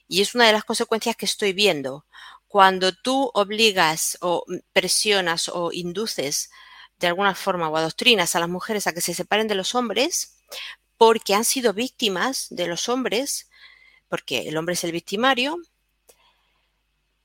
Y 0.08 0.22
es 0.22 0.36
una 0.36 0.46
de 0.46 0.54
las 0.54 0.64
consecuencias 0.64 1.16
que 1.16 1.26
estoy 1.26 1.54
viendo. 1.54 2.06
Cuando 2.48 2.94
tú 2.94 3.32
obligas 3.34 4.18
o 4.22 4.46
presionas 4.74 5.50
o 5.50 5.72
induces 5.72 6.52
de 7.00 7.08
alguna 7.08 7.36
forma 7.36 7.70
o 7.70 7.78
adoctrinas 7.78 8.36
a 8.36 8.40
las 8.40 8.50
mujeres 8.50 8.88
a 8.88 8.94
que 8.94 9.02
se 9.02 9.14
separen 9.14 9.48
de 9.48 9.56
los 9.56 9.76
hombres 9.76 10.38
porque 10.98 11.34
han 11.34 11.44
sido 11.44 11.74
víctimas 11.74 12.48
de 12.50 12.68
los 12.68 12.88
hombres, 12.88 13.50
porque 14.08 14.48
el 14.48 14.58
hombre 14.58 14.74
es 14.74 14.84
el 14.84 14.92
victimario, 14.92 15.58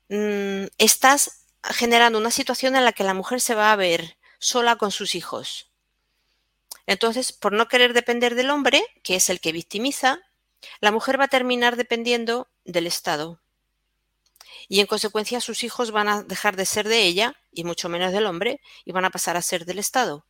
mm, 0.09 0.65
estás 0.77 1.45
generando 1.63 2.17
una 2.19 2.31
situación 2.31 2.75
en 2.75 2.85
la 2.85 2.93
que 2.93 3.03
la 3.03 3.13
mujer 3.13 3.41
se 3.41 3.55
va 3.55 3.71
a 3.71 3.75
ver 3.75 4.17
sola 4.39 4.75
con 4.77 4.91
sus 4.91 5.15
hijos. 5.15 5.69
Entonces, 6.87 7.31
por 7.31 7.53
no 7.53 7.67
querer 7.67 7.93
depender 7.93 8.35
del 8.35 8.49
hombre, 8.49 8.83
que 9.03 9.15
es 9.15 9.29
el 9.29 9.39
que 9.39 9.51
victimiza, 9.51 10.19
la 10.79 10.91
mujer 10.91 11.19
va 11.19 11.25
a 11.25 11.29
terminar 11.29 11.75
dependiendo 11.75 12.47
del 12.65 12.87
Estado. 12.87 13.41
Y 14.67 14.79
en 14.81 14.87
consecuencia 14.87 15.41
sus 15.41 15.63
hijos 15.63 15.91
van 15.91 16.07
a 16.07 16.23
dejar 16.23 16.55
de 16.55 16.65
ser 16.65 16.87
de 16.87 17.03
ella, 17.03 17.35
y 17.51 17.63
mucho 17.63 17.89
menos 17.89 18.11
del 18.11 18.25
hombre, 18.25 18.61
y 18.85 18.91
van 18.91 19.05
a 19.05 19.09
pasar 19.09 19.37
a 19.37 19.41
ser 19.41 19.65
del 19.65 19.79
Estado. 19.79 20.25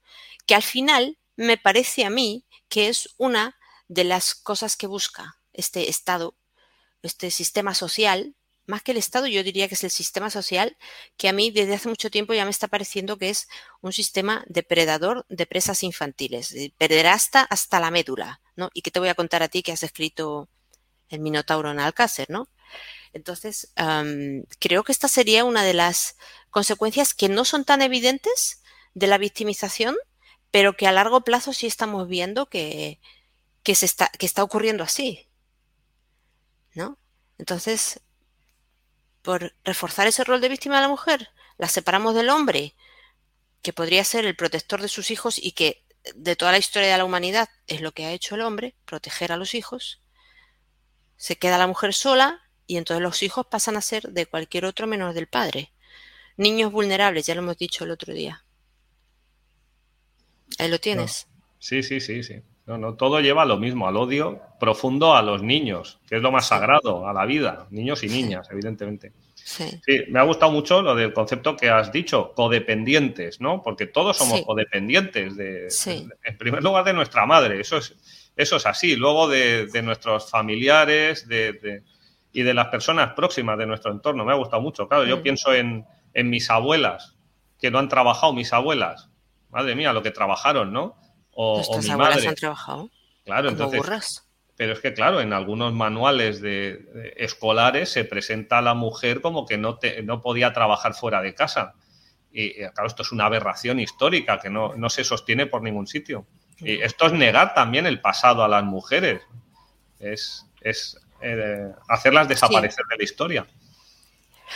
Que 0.45 0.55
al 0.55 0.63
final 0.63 1.17
me 1.35 1.57
parece 1.57 2.05
a 2.05 2.09
mí 2.09 2.45
que 2.69 2.89
es 2.89 3.09
una 3.17 3.57
de 3.87 4.03
las 4.03 4.35
cosas 4.35 4.77
que 4.77 4.87
busca 4.87 5.37
este 5.53 5.89
Estado, 5.89 6.35
este 7.01 7.31
sistema 7.31 7.73
social, 7.73 8.35
más 8.69 8.83
que 8.83 8.91
el 8.91 8.97
Estado, 8.97 9.25
yo 9.27 9.43
diría 9.43 9.67
que 9.67 9.73
es 9.73 9.83
el 9.83 9.89
sistema 9.89 10.29
social, 10.29 10.77
que 11.17 11.27
a 11.27 11.33
mí 11.33 11.49
desde 11.49 11.73
hace 11.73 11.89
mucho 11.89 12.11
tiempo 12.11 12.33
ya 12.33 12.45
me 12.45 12.51
está 12.51 12.67
pareciendo 12.67 13.17
que 13.17 13.29
es 13.29 13.49
un 13.81 13.91
sistema 13.91 14.45
depredador 14.47 15.25
de 15.27 15.47
presas 15.47 15.83
infantiles, 15.83 16.53
de 16.53 16.71
pederasta 16.77 17.41
hasta 17.41 17.79
la 17.79 17.89
médula, 17.89 18.41
¿no? 18.55 18.69
Y 18.73 18.83
que 18.83 18.91
te 18.91 18.99
voy 18.99 19.09
a 19.09 19.15
contar 19.15 19.41
a 19.41 19.47
ti 19.47 19.63
que 19.63 19.71
has 19.71 19.81
escrito 19.81 20.49
el 21.09 21.19
Minotauro 21.19 21.71
en 21.71 21.79
Alcácer, 21.79 22.29
¿no? 22.29 22.47
Entonces, 23.11 23.73
creo 24.59 24.83
que 24.83 24.91
esta 24.91 25.07
sería 25.07 25.45
una 25.45 25.63
de 25.63 25.73
las 25.73 26.15
consecuencias 26.51 27.15
que 27.15 27.27
no 27.27 27.45
son 27.45 27.65
tan 27.65 27.81
evidentes 27.81 28.61
de 28.93 29.07
la 29.07 29.17
victimización, 29.17 29.95
pero 30.51 30.77
que 30.77 30.85
a 30.85 30.91
largo 30.91 31.21
plazo 31.21 31.53
sí 31.53 31.65
estamos 31.65 32.07
viendo 32.07 32.45
que, 32.49 32.99
que, 33.63 33.73
se 33.73 33.87
está, 33.87 34.09
que 34.09 34.27
está 34.27 34.43
ocurriendo 34.43 34.83
así. 34.83 35.27
¿No? 36.75 36.99
Entonces, 37.39 38.01
por 39.29 39.53
reforzar 39.63 40.07
ese 40.07 40.23
rol 40.23 40.41
de 40.41 40.49
víctima 40.49 40.77
de 40.77 40.81
la 40.81 40.87
mujer, 40.87 41.29
la 41.59 41.67
separamos 41.67 42.15
del 42.15 42.29
hombre, 42.29 42.73
que 43.61 43.73
podría 43.73 44.03
ser 44.03 44.25
el 44.25 44.35
protector 44.35 44.81
de 44.81 44.87
sus 44.87 45.11
hijos 45.11 45.37
y 45.37 45.51
que 45.51 45.85
de 46.15 46.35
toda 46.35 46.51
la 46.51 46.57
historia 46.57 46.91
de 46.91 46.97
la 46.97 47.05
humanidad 47.05 47.47
es 47.67 47.81
lo 47.81 47.91
que 47.91 48.07
ha 48.07 48.11
hecho 48.11 48.33
el 48.33 48.41
hombre, 48.41 48.73
proteger 48.85 49.31
a 49.31 49.37
los 49.37 49.53
hijos. 49.53 50.01
Se 51.15 51.35
queda 51.35 51.59
la 51.59 51.67
mujer 51.67 51.93
sola 51.93 52.41
y 52.65 52.77
entonces 52.77 53.03
los 53.03 53.21
hijos 53.21 53.45
pasan 53.45 53.77
a 53.77 53.81
ser 53.81 54.09
de 54.09 54.25
cualquier 54.25 54.65
otro 54.65 54.87
menos 54.87 55.13
del 55.13 55.27
padre. 55.27 55.73
Niños 56.35 56.71
vulnerables, 56.71 57.27
ya 57.27 57.35
lo 57.35 57.41
hemos 57.41 57.59
dicho 57.59 57.83
el 57.83 57.91
otro 57.91 58.15
día. 58.15 58.43
Ahí 60.57 60.69
lo 60.69 60.79
tienes. 60.79 61.27
Sí, 61.59 61.83
sí, 61.83 61.99
sí, 61.99 62.23
sí. 62.23 62.41
No, 62.69 62.77
no, 62.77 62.93
todo 62.93 63.19
lleva 63.19 63.41
a 63.41 63.45
lo 63.47 63.57
mismo, 63.57 63.87
al 63.87 63.97
odio 63.97 64.41
profundo 64.59 65.15
a 65.15 65.23
los 65.23 65.41
niños, 65.41 65.99
que 66.07 66.17
es 66.17 66.21
lo 66.21 66.31
más 66.31 66.49
sagrado, 66.49 67.07
a 67.07 67.13
la 67.13 67.25
vida, 67.25 67.65
niños 67.71 68.03
y 68.03 68.09
niñas, 68.09 68.47
evidentemente. 68.51 69.11
Sí. 69.33 69.81
me 70.09 70.19
ha 70.19 70.21
gustado 70.21 70.51
mucho 70.51 70.83
lo 70.83 70.93
del 70.93 71.11
concepto 71.11 71.57
que 71.57 71.71
has 71.71 71.91
dicho, 71.91 72.31
codependientes, 72.35 73.41
¿no? 73.41 73.63
Porque 73.63 73.87
todos 73.87 74.17
somos 74.17 74.43
codependientes, 74.43 75.35
de, 75.35 75.67
en 76.23 76.37
primer 76.37 76.61
lugar 76.61 76.85
de 76.85 76.93
nuestra 76.93 77.25
madre, 77.25 77.59
eso 77.59 77.77
es, 77.77 77.95
eso 78.35 78.57
es 78.57 78.65
así, 78.67 78.95
luego 78.95 79.27
de, 79.27 79.67
nuestros 79.81 80.29
familiares 80.29 81.27
de, 81.27 81.81
y 82.31 82.43
de 82.43 82.53
las 82.53 82.67
personas 82.67 83.13
próximas 83.13 83.57
de 83.57 83.65
nuestro 83.65 83.91
entorno. 83.91 84.25
Me 84.25 84.31
ha 84.31 84.35
gustado 84.35 84.61
mucho, 84.61 84.87
claro, 84.87 85.05
yo 85.05 85.17
mm. 85.17 85.21
pienso 85.23 85.55
en, 85.55 85.87
en 86.13 86.29
mis 86.29 86.51
abuelas, 86.51 87.15
que 87.59 87.71
no 87.71 87.79
han 87.79 87.89
trabajado 87.89 88.31
mis 88.31 88.53
abuelas, 88.53 89.09
madre 89.49 89.73
mía, 89.73 89.91
lo 89.91 90.03
que 90.03 90.11
trabajaron, 90.11 90.71
¿no? 90.71 90.99
O, 91.41 91.61
o 91.61 91.81
mi 91.81 91.89
madre. 91.95 92.27
han 92.27 92.35
trabajado. 92.35 92.89
Claro, 93.23 93.47
entonces. 93.47 94.25
Pero 94.57 94.73
es 94.73 94.81
que, 94.81 94.93
claro, 94.93 95.21
en 95.21 95.31
algunos 95.31 95.71
manuales 95.71 96.41
de, 96.41 97.13
escolares 97.15 97.89
se 97.89 98.03
presenta 98.03 98.57
a 98.57 98.61
la 98.61 98.73
mujer 98.73 99.21
como 99.21 99.45
que 99.45 99.57
no, 99.57 99.77
te, 99.77 100.03
no 100.03 100.21
podía 100.21 100.51
trabajar 100.51 100.95
fuera 100.95 101.21
de 101.21 101.33
casa. 101.33 101.75
Y 102.29 102.55
claro, 102.55 102.87
esto 102.87 103.03
es 103.03 103.13
una 103.13 103.27
aberración 103.27 103.79
histórica 103.79 104.37
que 104.39 104.49
no, 104.49 104.89
se 104.89 105.05
sostiene 105.05 105.45
por 105.45 105.61
ningún 105.61 105.87
sitio. 105.87 106.27
Y 106.57 106.81
esto 106.81 107.05
es 107.05 107.13
negar 107.13 107.53
también 107.53 107.85
el 107.85 108.01
pasado 108.01 108.43
a 108.43 108.49
las 108.49 108.65
mujeres. 108.65 109.21
Es, 109.97 110.45
eh, 111.21 111.71
hacerlas 111.87 112.27
desaparecer 112.27 112.83
de 112.89 112.97
la 112.97 113.03
historia. 113.03 113.47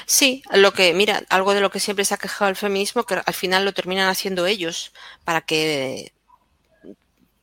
Sí, 0.05 0.43
lo 0.53 0.73
que, 0.73 0.93
mira, 0.93 1.23
algo 1.29 1.53
de 1.53 1.61
lo 1.61 1.71
que 1.71 1.79
siempre 1.79 2.03
se 2.03 2.13
ha 2.13 2.17
quejado 2.17 2.49
el 2.49 2.57
feminismo, 2.57 3.05
que 3.05 3.21
al 3.25 3.33
final 3.33 3.63
lo 3.63 3.71
terminan 3.71 4.09
haciendo 4.09 4.45
ellos 4.47 4.91
para 5.23 5.39
que 5.39 6.11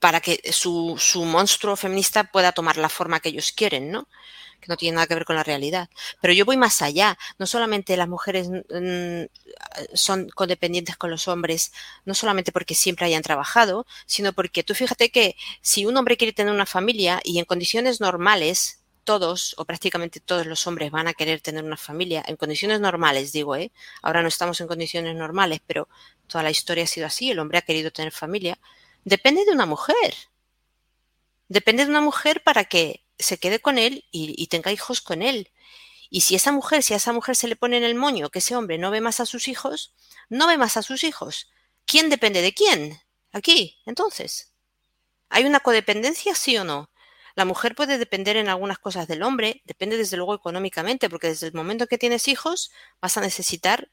para 0.01 0.20
que 0.20 0.41
su, 0.53 0.97
su 0.99 1.25
monstruo 1.25 1.77
feminista 1.77 2.25
pueda 2.25 2.53
tomar 2.53 2.77
la 2.77 2.89
forma 2.89 3.20
que 3.20 3.29
ellos 3.29 3.53
quieren, 3.53 3.91
¿no? 3.91 4.09
que 4.61 4.67
no 4.69 4.77
tiene 4.77 4.97
nada 4.97 5.07
que 5.07 5.15
ver 5.15 5.25
con 5.25 5.37
la 5.37 5.43
realidad. 5.43 5.89
Pero 6.20 6.35
yo 6.35 6.45
voy 6.45 6.57
más 6.57 6.83
allá. 6.83 7.19
No 7.39 7.47
solamente 7.47 7.97
las 7.97 8.09
mujeres 8.09 8.49
mm, 8.49 9.25
son 9.95 10.29
codependientes 10.29 10.97
con 10.97 11.11
los 11.11 11.29
hombres, 11.29 11.73
no 12.05 12.15
solamente 12.15 12.53
porque 12.53 12.75
siempre 12.75 13.07
hayan 13.07 13.23
trabajado, 13.23 13.87
sino 14.07 14.33
porque 14.33 14.62
tú 14.62 14.75
fíjate 14.75 15.11
que 15.11 15.37
si 15.62 15.87
un 15.87 15.97
hombre 15.97 16.17
quiere 16.17 16.33
tener 16.33 16.53
una 16.53 16.67
familia 16.67 17.20
y 17.25 17.39
en 17.39 17.45
condiciones 17.45 18.01
normales 18.01 18.77
todos 19.05 19.55
o 19.57 19.65
prácticamente 19.65 20.20
todos 20.20 20.47
los 20.47 20.67
hombres 20.67 20.91
van 20.91 21.09
a 21.09 21.15
querer 21.15 21.41
tener 21.41 21.65
una 21.65 21.79
familia 21.79 22.23
en 22.27 22.37
condiciones 22.37 22.81
normales, 22.81 23.33
digo, 23.33 23.57
¿eh? 23.57 23.73
Ahora 24.03 24.23
no 24.23 24.29
estamos 24.29 24.61
en 24.61 24.69
condiciones 24.69 25.17
normales, 25.17 25.61
pero 25.67 25.89
toda 26.27 26.45
la 26.45 26.51
historia 26.51 26.85
ha 26.85 26.87
sido 26.87 27.07
así, 27.07 27.31
el 27.31 27.39
hombre 27.39 27.59
ha 27.59 27.62
querido 27.62 27.91
tener 27.91 28.12
familia. 28.12 28.59
Depende 29.05 29.45
de 29.45 29.53
una 29.53 29.67
mujer. 29.67 30.15
Depende 31.49 31.85
de 31.85 31.91
una 31.91 32.01
mujer 32.01 32.43
para 32.43 32.65
que 32.65 33.05
se 33.19 33.39
quede 33.39 33.61
con 33.61 33.79
él 33.79 34.05
y, 34.11 34.47
tenga 34.49 34.73
hijos 34.73 35.01
con 35.01 35.23
él. 35.23 35.51
Y 36.11 36.23
si 36.23 36.35
esa 36.35 36.53
mujer, 36.53 36.83
si 36.83 36.95
a 36.95 36.97
esa 36.97 37.12
mujer 37.12 37.37
se 37.37 37.49
le 37.49 37.57
pone 37.57 37.77
en 37.77 37.85
el 37.85 37.95
moño 37.95 38.31
que 38.31 38.41
ese 38.41 38.57
hombre 38.57 38.79
no 38.79 38.91
ve 38.91 39.01
más 39.01 39.20
a 39.20 39.27
sus 39.27 39.49
hijos, 39.49 39.95
no 40.29 40.47
ve 40.47 40.59
más 40.59 40.77
a 40.77 40.83
sus 40.83 41.05
hijos. 41.05 41.51
¿Quién 41.87 42.11
depende 42.11 42.43
de 42.43 42.55
quién? 42.55 43.01
Aquí, 43.33 43.79
entonces. 43.87 44.53
¿Hay 45.29 45.45
una 45.45 45.61
codependencia, 45.61 46.35
sí 46.35 46.57
o 46.57 46.65
no? 46.65 46.91
La 47.37 47.45
mujer 47.45 47.75
puede 47.75 47.99
depender 47.99 48.37
en 48.37 48.49
algunas 48.49 48.79
cosas 48.79 49.07
del 49.07 49.23
hombre, 49.23 49.62
depende 49.65 49.97
desde 49.97 50.17
luego 50.17 50.35
económicamente, 50.35 51.09
porque 51.09 51.29
desde 51.29 51.47
el 51.47 51.53
momento 51.55 51.87
que 51.87 51.99
tienes 51.99 52.29
hijos 52.29 52.73
vas 53.01 53.17
a 53.17 53.20
necesitar 53.20 53.89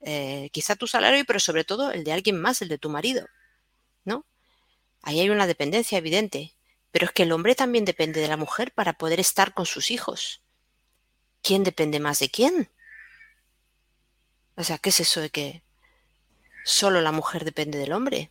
eh, 0.00 0.50
quizá 0.52 0.76
tu 0.76 0.86
salario, 0.86 1.24
pero 1.26 1.40
sobre 1.40 1.64
todo 1.64 1.90
el 1.90 2.04
de 2.04 2.12
alguien 2.12 2.40
más, 2.40 2.62
el 2.62 2.68
de 2.68 2.78
tu 2.78 2.90
marido, 2.90 3.26
¿no? 4.08 4.26
Ahí 5.02 5.20
hay 5.20 5.30
una 5.30 5.46
dependencia 5.46 5.98
evidente, 5.98 6.54
pero 6.90 7.06
es 7.06 7.12
que 7.12 7.22
el 7.22 7.32
hombre 7.32 7.54
también 7.54 7.84
depende 7.84 8.20
de 8.20 8.28
la 8.28 8.36
mujer 8.36 8.72
para 8.72 8.94
poder 8.94 9.20
estar 9.20 9.54
con 9.54 9.66
sus 9.66 9.92
hijos. 9.92 10.42
¿Quién 11.42 11.62
depende 11.62 12.00
más 12.00 12.18
de 12.18 12.30
quién? 12.30 12.68
O 14.56 14.64
sea, 14.64 14.78
¿qué 14.78 14.88
es 14.88 14.98
eso 14.98 15.20
de 15.20 15.30
que 15.30 15.62
solo 16.64 17.00
la 17.00 17.12
mujer 17.12 17.44
depende 17.44 17.78
del 17.78 17.92
hombre? 17.92 18.30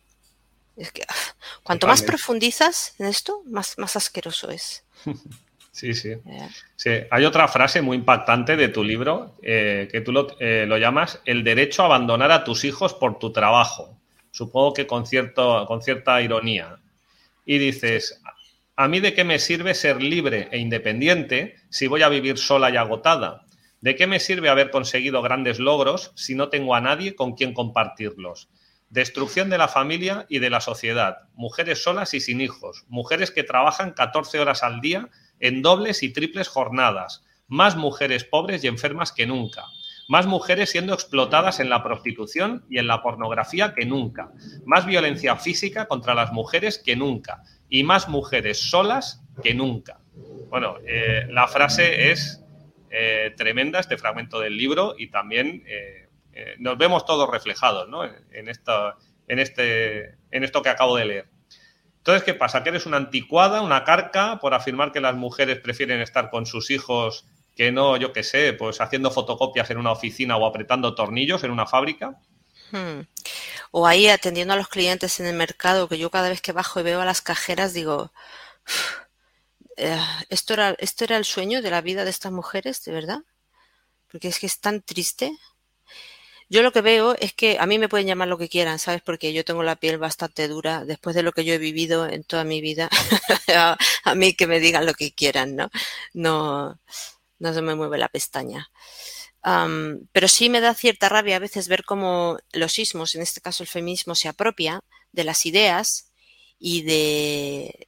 Es 0.76 0.92
que 0.92 1.04
cuanto 1.62 1.86
más 1.86 2.02
profundizas 2.02 2.94
en 2.98 3.06
esto, 3.06 3.42
más, 3.46 3.78
más 3.78 3.96
asqueroso 3.96 4.50
es. 4.50 4.84
Sí, 5.70 5.94
sí. 5.94 6.14
sí. 6.74 6.90
Hay 7.08 7.24
otra 7.24 7.46
frase 7.46 7.82
muy 7.82 7.98
impactante 7.98 8.56
de 8.56 8.66
tu 8.66 8.82
libro 8.82 9.36
eh, 9.42 9.88
que 9.92 10.00
tú 10.00 10.12
eh, 10.40 10.64
lo, 10.66 10.76
llamas 10.76 11.20
el 11.24 11.44
derecho 11.44 11.82
a 11.82 11.84
abandonar 11.84 12.32
a 12.32 12.42
tus 12.42 12.64
hijos 12.64 12.94
por 12.94 13.20
tu 13.20 13.32
trabajo. 13.32 13.96
Supongo 14.30 14.74
que 14.74 14.86
con, 14.86 15.06
cierto, 15.06 15.64
con 15.66 15.82
cierta 15.82 16.20
ironía. 16.20 16.78
Y 17.44 17.58
dices, 17.58 18.20
¿a 18.76 18.88
mí 18.88 19.00
de 19.00 19.14
qué 19.14 19.24
me 19.24 19.38
sirve 19.38 19.74
ser 19.74 20.02
libre 20.02 20.48
e 20.52 20.58
independiente 20.58 21.56
si 21.70 21.86
voy 21.86 22.02
a 22.02 22.08
vivir 22.08 22.38
sola 22.38 22.70
y 22.70 22.76
agotada? 22.76 23.46
¿De 23.80 23.94
qué 23.94 24.06
me 24.06 24.18
sirve 24.20 24.48
haber 24.48 24.70
conseguido 24.70 25.22
grandes 25.22 25.58
logros 25.58 26.12
si 26.16 26.34
no 26.34 26.48
tengo 26.48 26.74
a 26.74 26.80
nadie 26.80 27.14
con 27.14 27.34
quien 27.34 27.54
compartirlos? 27.54 28.48
Destrucción 28.90 29.50
de 29.50 29.58
la 29.58 29.68
familia 29.68 30.26
y 30.28 30.40
de 30.40 30.50
la 30.50 30.60
sociedad. 30.60 31.28
Mujeres 31.34 31.82
solas 31.82 32.14
y 32.14 32.20
sin 32.20 32.40
hijos. 32.40 32.84
Mujeres 32.88 33.30
que 33.30 33.44
trabajan 33.44 33.92
14 33.92 34.40
horas 34.40 34.62
al 34.62 34.80
día 34.80 35.10
en 35.40 35.62
dobles 35.62 36.02
y 36.02 36.12
triples 36.12 36.48
jornadas. 36.48 37.22
Más 37.46 37.76
mujeres 37.76 38.24
pobres 38.24 38.64
y 38.64 38.66
enfermas 38.66 39.12
que 39.12 39.26
nunca. 39.26 39.64
Más 40.08 40.26
mujeres 40.26 40.70
siendo 40.70 40.94
explotadas 40.94 41.60
en 41.60 41.68
la 41.68 41.82
prostitución 41.82 42.64
y 42.70 42.78
en 42.78 42.86
la 42.86 43.02
pornografía 43.02 43.74
que 43.74 43.84
nunca. 43.84 44.30
Más 44.64 44.86
violencia 44.86 45.36
física 45.36 45.86
contra 45.86 46.14
las 46.14 46.32
mujeres 46.32 46.78
que 46.78 46.96
nunca. 46.96 47.42
Y 47.68 47.84
más 47.84 48.08
mujeres 48.08 48.70
solas 48.70 49.22
que 49.42 49.52
nunca. 49.52 50.00
Bueno, 50.48 50.76
eh, 50.86 51.26
la 51.28 51.46
frase 51.46 52.10
es 52.10 52.42
eh, 52.90 53.34
tremenda, 53.36 53.80
este 53.80 53.98
fragmento 53.98 54.40
del 54.40 54.56
libro, 54.56 54.94
y 54.96 55.08
también 55.08 55.62
eh, 55.66 56.08
nos 56.58 56.78
vemos 56.78 57.04
todos 57.04 57.28
reflejados 57.30 57.88
¿no? 57.88 58.04
en, 58.04 58.48
esto, 58.48 58.94
en, 59.26 59.38
este, 59.38 60.14
en 60.30 60.42
esto 60.42 60.62
que 60.62 60.70
acabo 60.70 60.96
de 60.96 61.04
leer. 61.04 61.28
Entonces, 61.98 62.22
¿qué 62.22 62.32
pasa? 62.32 62.62
¿Que 62.62 62.70
eres 62.70 62.86
una 62.86 62.96
anticuada, 62.96 63.60
una 63.60 63.84
carca, 63.84 64.38
por 64.40 64.54
afirmar 64.54 64.92
que 64.92 65.00
las 65.00 65.14
mujeres 65.14 65.58
prefieren 65.58 66.00
estar 66.00 66.30
con 66.30 66.46
sus 66.46 66.70
hijos 66.70 67.26
que 67.58 67.72
no, 67.72 67.96
yo 67.96 68.12
qué 68.12 68.22
sé, 68.22 68.52
pues 68.52 68.80
haciendo 68.80 69.10
fotocopias 69.10 69.68
en 69.70 69.78
una 69.78 69.90
oficina 69.90 70.36
o 70.36 70.46
apretando 70.46 70.94
tornillos 70.94 71.42
en 71.42 71.50
una 71.50 71.66
fábrica? 71.66 72.16
Hmm. 72.70 73.00
O 73.72 73.84
ahí 73.84 74.06
atendiendo 74.06 74.54
a 74.54 74.56
los 74.56 74.68
clientes 74.68 75.18
en 75.18 75.26
el 75.26 75.34
mercado, 75.34 75.88
que 75.88 75.98
yo 75.98 76.08
cada 76.08 76.28
vez 76.28 76.40
que 76.40 76.52
bajo 76.52 76.78
y 76.78 76.84
veo 76.84 77.00
a 77.00 77.04
las 77.04 77.20
cajeras 77.20 77.72
digo, 77.72 78.12
eh, 79.76 79.98
¿esto, 80.28 80.54
era, 80.54 80.76
¿esto 80.78 81.02
era 81.02 81.16
el 81.16 81.24
sueño 81.24 81.60
de 81.60 81.72
la 81.72 81.80
vida 81.80 82.04
de 82.04 82.10
estas 82.10 82.30
mujeres, 82.30 82.84
de 82.84 82.92
verdad? 82.92 83.18
Porque 84.08 84.28
es 84.28 84.38
que 84.38 84.46
es 84.46 84.60
tan 84.60 84.80
triste. 84.80 85.36
Yo 86.48 86.62
lo 86.62 86.70
que 86.70 86.80
veo 86.80 87.16
es 87.18 87.32
que 87.32 87.58
a 87.58 87.66
mí 87.66 87.80
me 87.80 87.88
pueden 87.88 88.06
llamar 88.06 88.28
lo 88.28 88.38
que 88.38 88.48
quieran, 88.48 88.78
¿sabes? 88.78 89.02
Porque 89.02 89.32
yo 89.32 89.44
tengo 89.44 89.64
la 89.64 89.74
piel 89.74 89.98
bastante 89.98 90.46
dura 90.46 90.84
después 90.84 91.16
de 91.16 91.24
lo 91.24 91.32
que 91.32 91.44
yo 91.44 91.54
he 91.54 91.58
vivido 91.58 92.06
en 92.06 92.22
toda 92.22 92.44
mi 92.44 92.60
vida. 92.60 92.88
a, 94.04 94.14
mí 94.14 94.34
que 94.34 94.46
me 94.46 94.60
digan 94.60 94.86
lo 94.86 94.94
que 94.94 95.12
quieran, 95.12 95.56
¿no? 95.56 95.70
No, 96.14 96.78
no 97.38 97.54
se 97.54 97.62
me 97.62 97.74
mueve 97.74 97.98
la 97.98 98.08
pestaña 98.08 98.70
pero 100.12 100.28
sí 100.28 100.48
me 100.48 100.60
da 100.60 100.74
cierta 100.74 101.08
rabia 101.08 101.36
a 101.36 101.40
veces 101.40 101.68
ver 101.68 101.84
cómo 101.84 102.38
los 102.52 102.72
sismos, 102.72 103.14
en 103.14 103.22
este 103.22 103.40
caso 103.40 103.62
el 103.62 103.68
feminismo, 103.68 104.14
se 104.14 104.28
apropia 104.28 104.80
de 105.12 105.24
las 105.24 105.46
ideas 105.46 106.10
y 106.58 106.82
de, 106.82 107.86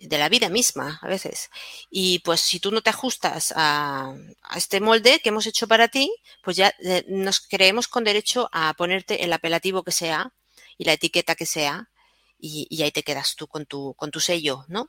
de 0.00 0.18
la 0.18 0.28
vida 0.28 0.48
misma 0.48 0.98
a 1.02 1.08
veces. 1.08 1.50
Y 1.90 2.20
pues 2.20 2.40
si 2.40 2.60
tú 2.60 2.72
no 2.72 2.82
te 2.82 2.90
ajustas 2.90 3.52
a, 3.56 4.14
este 4.56 4.80
molde 4.80 5.20
que 5.20 5.28
hemos 5.28 5.46
hecho 5.46 5.68
para 5.68 5.88
ti, 5.88 6.12
pues 6.42 6.56
ya 6.56 6.72
eh, 6.82 7.04
nos 7.08 7.40
creemos 7.40 7.88
con 7.88 8.04
derecho 8.04 8.48
a 8.52 8.74
ponerte 8.74 9.24
el 9.24 9.32
apelativo 9.32 9.82
que 9.84 9.92
sea 9.92 10.32
y 10.78 10.84
la 10.84 10.94
etiqueta 10.94 11.34
que 11.34 11.46
sea 11.46 11.90
y, 12.38 12.66
y 12.70 12.82
ahí 12.82 12.90
te 12.90 13.02
quedas 13.02 13.36
tú 13.36 13.46
con 13.46 13.66
tu, 13.66 13.94
con 13.94 14.10
tu 14.10 14.20
sello, 14.20 14.64
¿no? 14.68 14.88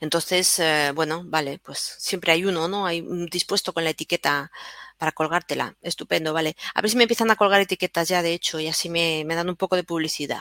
Entonces, 0.00 0.58
eh, 0.58 0.92
bueno, 0.94 1.22
vale, 1.24 1.58
pues 1.58 1.78
siempre 1.98 2.32
hay 2.32 2.44
uno, 2.44 2.68
¿no? 2.68 2.86
Hay 2.86 3.00
un 3.00 3.26
dispuesto 3.26 3.72
con 3.72 3.84
la 3.84 3.90
etiqueta 3.90 4.50
para 4.98 5.12
colgártela. 5.12 5.76
Estupendo, 5.82 6.32
vale. 6.32 6.56
A 6.74 6.82
ver 6.82 6.90
si 6.90 6.96
me 6.96 7.04
empiezan 7.04 7.30
a 7.30 7.36
colgar 7.36 7.60
etiquetas 7.60 8.08
ya, 8.08 8.22
de 8.22 8.32
hecho, 8.32 8.60
y 8.60 8.68
así 8.68 8.88
me, 8.88 9.24
dan 9.24 9.48
un 9.48 9.56
poco 9.56 9.76
de 9.76 9.84
publicidad. 9.84 10.40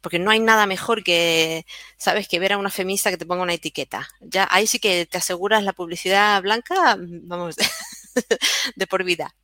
Porque 0.00 0.18
no 0.18 0.30
hay 0.30 0.40
nada 0.40 0.66
mejor 0.66 1.04
que, 1.04 1.66
¿sabes?, 1.96 2.28
que 2.28 2.38
ver 2.38 2.52
a 2.54 2.58
una 2.58 2.70
feminista 2.70 3.10
que 3.10 3.18
te 3.18 3.26
ponga 3.26 3.42
una 3.42 3.54
etiqueta. 3.54 4.08
Ya 4.20 4.48
ahí 4.50 4.66
sí 4.66 4.78
que 4.78 5.06
te 5.06 5.18
aseguras 5.18 5.64
la 5.64 5.72
publicidad 5.72 6.40
blanca, 6.42 6.96
vamos, 6.98 7.56
de 8.76 8.86
por 8.86 9.04
vida. 9.04 9.34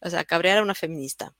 O 0.00 0.10
sea, 0.10 0.24
cabrear 0.24 0.58
a 0.58 0.62
una 0.62 0.74
feminista. 0.74 1.34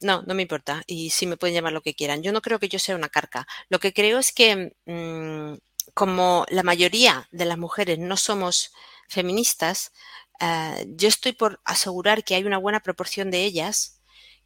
no, 0.00 0.22
no 0.22 0.34
me 0.34 0.42
importa. 0.42 0.82
Y 0.86 1.10
sí 1.10 1.26
me 1.26 1.36
pueden 1.36 1.54
llamar 1.54 1.72
lo 1.72 1.82
que 1.82 1.94
quieran. 1.94 2.22
Yo 2.22 2.32
no 2.32 2.42
creo 2.42 2.58
que 2.58 2.68
yo 2.68 2.78
sea 2.78 2.96
una 2.96 3.08
carca. 3.08 3.46
Lo 3.68 3.78
que 3.80 3.92
creo 3.92 4.18
es 4.18 4.32
que 4.32 4.72
mm, 4.86 5.54
como 5.98 6.46
la 6.48 6.62
mayoría 6.62 7.26
de 7.32 7.44
las 7.44 7.58
mujeres 7.58 7.98
no 7.98 8.16
somos 8.16 8.72
feministas, 9.08 9.90
eh, 10.38 10.86
yo 10.90 11.08
estoy 11.08 11.32
por 11.32 11.60
asegurar 11.64 12.22
que 12.22 12.36
hay 12.36 12.44
una 12.44 12.58
buena 12.58 12.78
proporción 12.78 13.32
de 13.32 13.42
ellas 13.42 14.00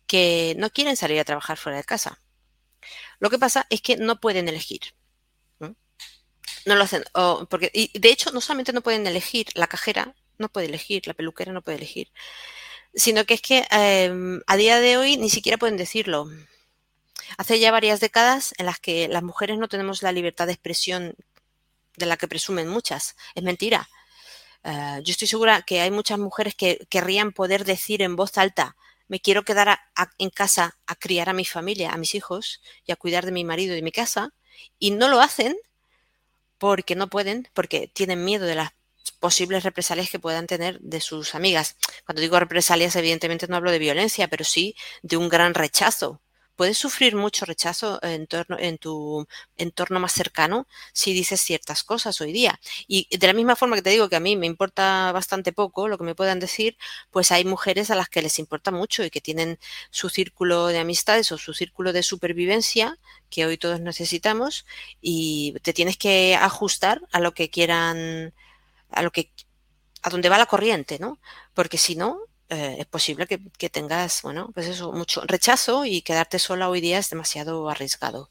que 0.06 0.54
no 0.56 0.70
quieren 0.70 0.96
salir 0.96 1.20
a 1.20 1.26
trabajar 1.26 1.58
fuera 1.58 1.76
de 1.76 1.84
casa. 1.84 2.22
Lo 3.18 3.28
que 3.28 3.38
pasa 3.38 3.66
es 3.68 3.82
que 3.82 3.98
no 3.98 4.18
pueden 4.18 4.48
elegir. 4.48 4.80
Lo 6.64 6.82
hacen. 6.82 7.04
porque, 7.50 7.70
y 7.74 7.98
de 7.98 8.08
hecho, 8.08 8.30
no 8.30 8.40
solamente 8.40 8.72
no 8.72 8.80
pueden 8.80 9.06
elegir, 9.06 9.48
la 9.54 9.66
cajera 9.66 10.14
no 10.38 10.48
puede 10.48 10.68
elegir, 10.68 11.06
la 11.06 11.12
peluquera 11.12 11.52
no 11.52 11.60
puede 11.60 11.76
elegir, 11.76 12.10
sino 12.94 13.26
que 13.26 13.34
es 13.34 13.42
que 13.42 13.66
em, 13.70 14.40
a 14.46 14.56
día 14.56 14.80
de 14.80 14.96
hoy 14.96 15.18
ni 15.18 15.28
siquiera 15.28 15.58
pueden 15.58 15.76
decirlo. 15.76 16.30
Hace 17.36 17.60
ya 17.60 17.70
varias 17.70 18.00
décadas 18.00 18.54
en 18.56 18.64
las 18.64 18.80
que 18.80 19.06
las 19.08 19.22
mujeres 19.22 19.58
no 19.58 19.68
tenemos 19.68 20.02
la 20.02 20.12
libertad 20.12 20.46
de 20.46 20.54
expresión 20.54 21.14
de 21.96 22.06
la 22.06 22.16
que 22.16 22.28
presumen 22.28 22.68
muchas. 22.68 23.16
Es 23.34 23.42
mentira. 23.42 23.88
Eh, 24.64 25.00
yo 25.02 25.10
estoy 25.10 25.28
segura 25.28 25.62
que 25.62 25.80
hay 25.80 25.90
muchas 25.90 26.18
mujeres 26.18 26.54
que 26.54 26.86
querrían 26.88 27.32
poder 27.32 27.64
decir 27.64 28.02
en 28.02 28.16
voz 28.16 28.38
alta, 28.38 28.76
me 29.08 29.20
quiero 29.20 29.42
quedar 29.42 29.78
en 30.18 30.30
casa 30.30 30.78
a 30.86 30.94
criar 30.94 31.28
a 31.28 31.34
mi 31.34 31.44
familia, 31.44 31.92
a 31.92 31.98
mis 31.98 32.14
hijos 32.14 32.62
y 32.86 32.92
a 32.92 32.96
cuidar 32.96 33.26
de 33.26 33.32
mi 33.32 33.44
marido 33.44 33.72
y 33.72 33.76
de 33.76 33.82
mi 33.82 33.92
casa, 33.92 34.32
y 34.78 34.92
no 34.92 35.08
lo 35.08 35.20
hacen 35.20 35.54
porque 36.56 36.94
no 36.94 37.10
pueden, 37.10 37.48
porque 37.52 37.88
tienen 37.88 38.24
miedo 38.24 38.46
de 38.46 38.54
las 38.54 38.70
posibles 39.20 39.64
represalias 39.64 40.08
que 40.08 40.18
puedan 40.18 40.46
tener 40.46 40.80
de 40.80 41.00
sus 41.00 41.34
amigas. 41.34 41.76
Cuando 42.06 42.22
digo 42.22 42.38
represalias, 42.38 42.96
evidentemente 42.96 43.46
no 43.48 43.56
hablo 43.56 43.70
de 43.70 43.78
violencia, 43.78 44.28
pero 44.28 44.44
sí 44.44 44.76
de 45.02 45.16
un 45.16 45.28
gran 45.28 45.54
rechazo 45.54 46.22
puedes 46.56 46.78
sufrir 46.78 47.16
mucho 47.16 47.44
rechazo 47.46 47.98
en, 48.02 48.26
torno, 48.26 48.56
en 48.58 48.78
tu 48.78 49.26
entorno 49.56 50.00
más 50.00 50.12
cercano 50.12 50.66
si 50.92 51.12
dices 51.12 51.40
ciertas 51.40 51.84
cosas 51.84 52.20
hoy 52.20 52.32
día. 52.32 52.60
Y 52.86 53.08
de 53.16 53.26
la 53.26 53.32
misma 53.32 53.56
forma 53.56 53.76
que 53.76 53.82
te 53.82 53.90
digo 53.90 54.08
que 54.08 54.16
a 54.16 54.20
mí 54.20 54.36
me 54.36 54.46
importa 54.46 55.12
bastante 55.12 55.52
poco 55.52 55.88
lo 55.88 55.98
que 55.98 56.04
me 56.04 56.14
puedan 56.14 56.40
decir, 56.40 56.76
pues 57.10 57.32
hay 57.32 57.44
mujeres 57.44 57.90
a 57.90 57.96
las 57.96 58.08
que 58.08 58.22
les 58.22 58.38
importa 58.38 58.70
mucho 58.70 59.04
y 59.04 59.10
que 59.10 59.20
tienen 59.20 59.58
su 59.90 60.08
círculo 60.08 60.66
de 60.68 60.78
amistades 60.78 61.32
o 61.32 61.38
su 61.38 61.54
círculo 61.54 61.92
de 61.92 62.02
supervivencia 62.02 62.98
que 63.30 63.46
hoy 63.46 63.56
todos 63.58 63.80
necesitamos 63.80 64.66
y 65.00 65.54
te 65.62 65.72
tienes 65.72 65.96
que 65.96 66.36
ajustar 66.36 67.00
a 67.12 67.20
lo 67.20 67.32
que 67.32 67.50
quieran, 67.50 68.34
a 68.90 69.02
lo 69.02 69.10
que 69.10 69.30
a 70.02 70.10
donde 70.10 70.28
va 70.28 70.38
la 70.38 70.46
corriente, 70.46 70.98
¿no? 70.98 71.18
Porque 71.54 71.78
si 71.78 71.96
no, 71.96 72.18
eh, 72.48 72.76
es 72.80 72.86
posible 72.86 73.26
que, 73.26 73.70
tengas, 73.70 74.22
bueno, 74.22 74.50
pues 74.54 74.66
eso, 74.66 74.92
mucho 74.92 75.22
rechazo 75.26 75.84
y 75.84 76.02
quedarte 76.02 76.38
sola 76.38 76.68
hoy 76.68 76.80
día 76.80 76.98
es 76.98 77.10
demasiado 77.10 77.68
arriesgado. 77.68 78.30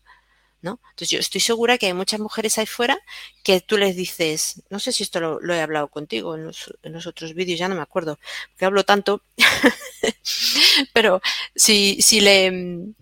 ¿No? 0.64 0.80
Entonces 0.91 1.09
yo 1.09 1.17
estoy 1.19 1.41
segura 1.41 1.80
que 1.80 1.88
hay 1.88 1.93
muchas 1.93 2.19
mujeres 2.19 2.59
ahí 2.59 2.67
fuera 2.67 2.99
que 3.43 3.61
tú 3.61 3.77
les 3.80 3.95
dices, 3.95 4.61
no 4.69 4.80
sé 4.80 4.91
si 4.91 5.01
esto 5.01 5.19
lo, 5.19 5.53
he 5.56 5.59
hablado 5.59 5.88
contigo 5.88 6.35
en 6.35 6.45
los, 6.45 7.07
otros 7.07 7.33
vídeos, 7.33 7.57
ya 7.57 7.67
no 7.67 7.73
me 7.73 7.81
acuerdo, 7.81 8.19
porque 8.51 8.65
hablo 8.65 8.83
tanto, 8.83 9.23
pero 10.93 11.19
si, 11.56 11.99
si 12.03 12.22
le, 12.22 12.93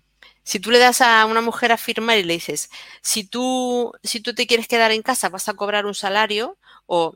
si 0.49 0.59
tú 0.59 0.71
le 0.71 0.79
das 0.79 1.01
a 1.01 1.25
una 1.25 1.41
mujer 1.41 1.71
a 1.71 1.77
firmar 1.77 2.17
y 2.17 2.23
le 2.23 2.33
dices, 2.33 2.71
si 3.03 3.23
tú, 3.23 3.91
si 4.03 4.19
tú 4.19 4.33
te 4.33 4.47
quieres 4.47 4.67
quedar 4.67 4.91
en 4.91 5.03
casa 5.03 5.29
vas 5.29 5.47
a 5.47 5.53
cobrar 5.53 5.85
un 5.85 5.93
salario 5.93 6.57
o 6.87 7.13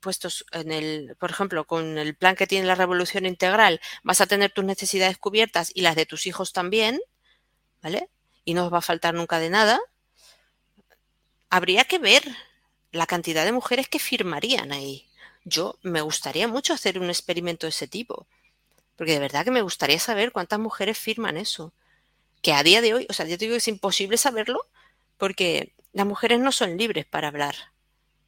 puestos 0.00 0.46
en 0.52 0.72
el, 0.72 1.16
por 1.18 1.30
ejemplo, 1.30 1.66
con 1.66 1.98
el 1.98 2.14
plan 2.14 2.36
que 2.36 2.46
tiene 2.46 2.66
la 2.66 2.74
revolución 2.74 3.26
integral, 3.26 3.80
vas 4.02 4.20
a 4.20 4.26
tener 4.26 4.52
tus 4.52 4.64
necesidades 4.64 5.18
cubiertas 5.18 5.70
y 5.74 5.82
las 5.82 5.96
de 5.96 6.06
tus 6.06 6.26
hijos 6.26 6.52
también, 6.52 7.00
¿vale? 7.82 8.08
Y 8.44 8.54
no 8.54 8.66
os 8.66 8.72
va 8.72 8.78
a 8.78 8.82
faltar 8.82 9.14
nunca 9.14 9.38
de 9.38 9.50
nada. 9.50 9.80
Habría 11.50 11.84
que 11.84 11.98
ver 11.98 12.24
la 12.92 13.06
cantidad 13.06 13.44
de 13.44 13.52
mujeres 13.52 13.88
que 13.88 13.98
firmarían 13.98 14.72
ahí. 14.72 15.06
Yo 15.44 15.78
me 15.82 16.00
gustaría 16.00 16.48
mucho 16.48 16.74
hacer 16.74 16.98
un 16.98 17.08
experimento 17.08 17.66
de 17.66 17.70
ese 17.70 17.86
tipo, 17.86 18.26
porque 18.96 19.12
de 19.12 19.20
verdad 19.20 19.44
que 19.44 19.50
me 19.50 19.62
gustaría 19.62 19.98
saber 19.98 20.32
cuántas 20.32 20.58
mujeres 20.58 20.98
firman 20.98 21.36
eso. 21.36 21.72
Que 22.42 22.52
a 22.52 22.62
día 22.62 22.80
de 22.80 22.94
hoy, 22.94 23.06
o 23.08 23.12
sea, 23.12 23.26
yo 23.26 23.36
digo 23.36 23.52
que 23.52 23.58
es 23.58 23.68
imposible 23.68 24.16
saberlo 24.16 24.60
porque 25.18 25.74
las 25.92 26.06
mujeres 26.06 26.40
no 26.40 26.52
son 26.52 26.76
libres 26.76 27.06
para 27.06 27.28
hablar. 27.28 27.54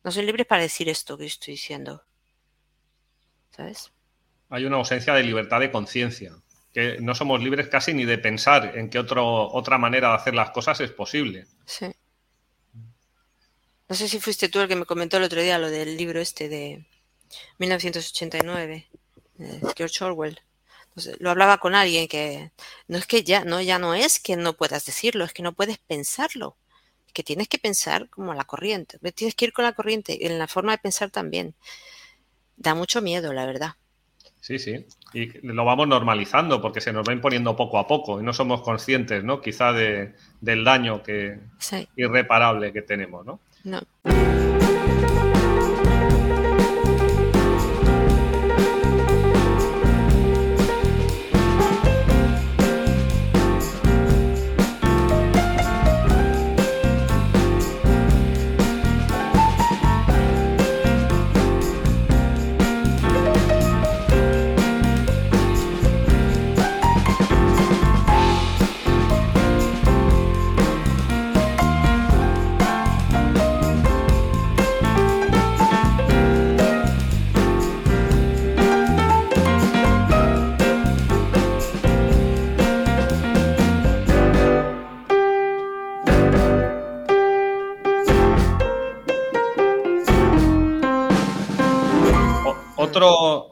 No 0.08 0.12
soy 0.12 0.24
libre 0.24 0.46
para 0.46 0.62
decir 0.62 0.88
esto 0.88 1.18
que 1.18 1.26
estoy 1.26 1.52
diciendo. 1.52 2.02
¿Sabes? 3.54 3.92
Hay 4.48 4.64
una 4.64 4.78
ausencia 4.78 5.12
de 5.12 5.22
libertad 5.22 5.60
de 5.60 5.70
conciencia, 5.70 6.34
que 6.72 6.98
no 6.98 7.14
somos 7.14 7.42
libres 7.42 7.68
casi 7.68 7.92
ni 7.92 8.06
de 8.06 8.16
pensar 8.16 8.78
en 8.78 8.88
qué 8.88 8.98
otro, 8.98 9.52
otra 9.52 9.76
manera 9.76 10.08
de 10.08 10.14
hacer 10.14 10.34
las 10.34 10.48
cosas 10.52 10.80
es 10.80 10.92
posible. 10.92 11.46
Sí. 11.66 11.88
No 13.86 13.94
sé 13.94 14.08
si 14.08 14.18
fuiste 14.18 14.48
tú 14.48 14.60
el 14.60 14.68
que 14.68 14.76
me 14.76 14.86
comentó 14.86 15.18
el 15.18 15.24
otro 15.24 15.42
día 15.42 15.58
lo 15.58 15.68
del 15.68 15.98
libro 15.98 16.22
este 16.22 16.48
de 16.48 16.86
1989, 17.58 18.88
de 19.34 19.60
George 19.76 20.02
Orwell. 20.02 20.40
lo 21.18 21.30
hablaba 21.30 21.58
con 21.58 21.74
alguien 21.74 22.08
que 22.08 22.50
no 22.86 22.96
es 22.96 23.06
que 23.06 23.24
ya 23.24 23.44
no 23.44 23.60
ya 23.60 23.78
no 23.78 23.94
es 23.94 24.20
que 24.20 24.36
no 24.36 24.54
puedas 24.54 24.86
decirlo, 24.86 25.26
es 25.26 25.34
que 25.34 25.42
no 25.42 25.52
puedes 25.52 25.76
pensarlo 25.76 26.56
que 27.12 27.22
tienes 27.22 27.48
que 27.48 27.58
pensar 27.58 28.08
como 28.08 28.34
la 28.34 28.44
corriente, 28.44 28.98
tienes 29.12 29.34
que 29.34 29.46
ir 29.46 29.52
con 29.52 29.64
la 29.64 29.72
corriente, 29.72 30.26
en 30.26 30.38
la 30.38 30.46
forma 30.46 30.72
de 30.72 30.78
pensar 30.78 31.10
también. 31.10 31.54
Da 32.56 32.74
mucho 32.74 33.00
miedo, 33.02 33.32
la 33.32 33.46
verdad. 33.46 33.74
Sí, 34.40 34.58
sí. 34.58 34.86
Y 35.12 35.26
lo 35.46 35.64
vamos 35.64 35.88
normalizando 35.88 36.60
porque 36.60 36.80
se 36.80 36.92
nos 36.92 37.06
va 37.08 37.12
imponiendo 37.12 37.56
poco 37.56 37.78
a 37.78 37.86
poco 37.86 38.20
y 38.20 38.24
no 38.24 38.32
somos 38.32 38.62
conscientes, 38.62 39.24
¿no? 39.24 39.40
Quizá 39.40 39.72
de, 39.72 40.14
del 40.40 40.64
daño 40.64 41.02
que 41.02 41.38
irreparable 41.96 42.72
que 42.72 42.82
tenemos, 42.82 43.26
¿no? 43.26 43.40
No. 43.64 43.80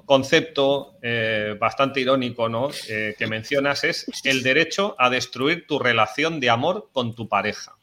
Concepto 0.06 0.96
eh, 1.02 1.56
bastante 1.58 2.00
irónico 2.00 2.48
¿no? 2.48 2.70
Eh, 2.88 3.14
que 3.18 3.26
mencionas 3.26 3.84
es 3.84 4.06
el 4.24 4.42
derecho 4.42 4.94
a 4.98 5.10
destruir 5.10 5.66
tu 5.66 5.78
relación 5.78 6.40
de 6.40 6.48
amor 6.48 6.88
con 6.92 7.14
tu 7.14 7.28
pareja. 7.28 7.74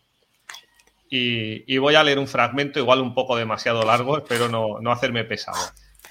Y, 1.16 1.78
voy 1.78 1.94
a 1.94 2.04
leer 2.04 2.18
un 2.18 2.28
fragmento, 2.28 2.80
igual 2.80 3.00
un 3.00 3.14
poco 3.14 3.38
demasiado 3.38 3.84
largo, 3.84 4.18
espero 4.18 4.50
no, 4.50 4.80
no 4.82 4.92
hacerme 4.92 5.24
pesado. 5.24 5.60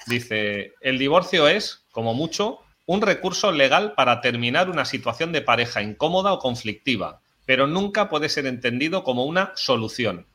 Dice, 0.07 0.75
el 0.79 0.97
divorcio 0.97 1.49
es, 1.49 1.83
como 1.91 2.13
mucho, 2.13 2.61
un 2.85 3.01
recurso 3.01 3.51
legal 3.51 3.95
para 3.97 4.21
terminar 4.21 4.69
una 4.69 4.85
situación 4.85 5.33
de 5.33 5.41
pareja 5.41 5.81
incómoda 5.81 6.31
o 6.31 6.39
conflictiva, 6.39 7.19
pero 7.45 7.67
nunca 7.67 8.07
puede 8.07 8.29
ser 8.29 8.45
entendido 8.45 9.03
como 9.03 9.25
una 9.25 9.51
solución. 9.55 10.25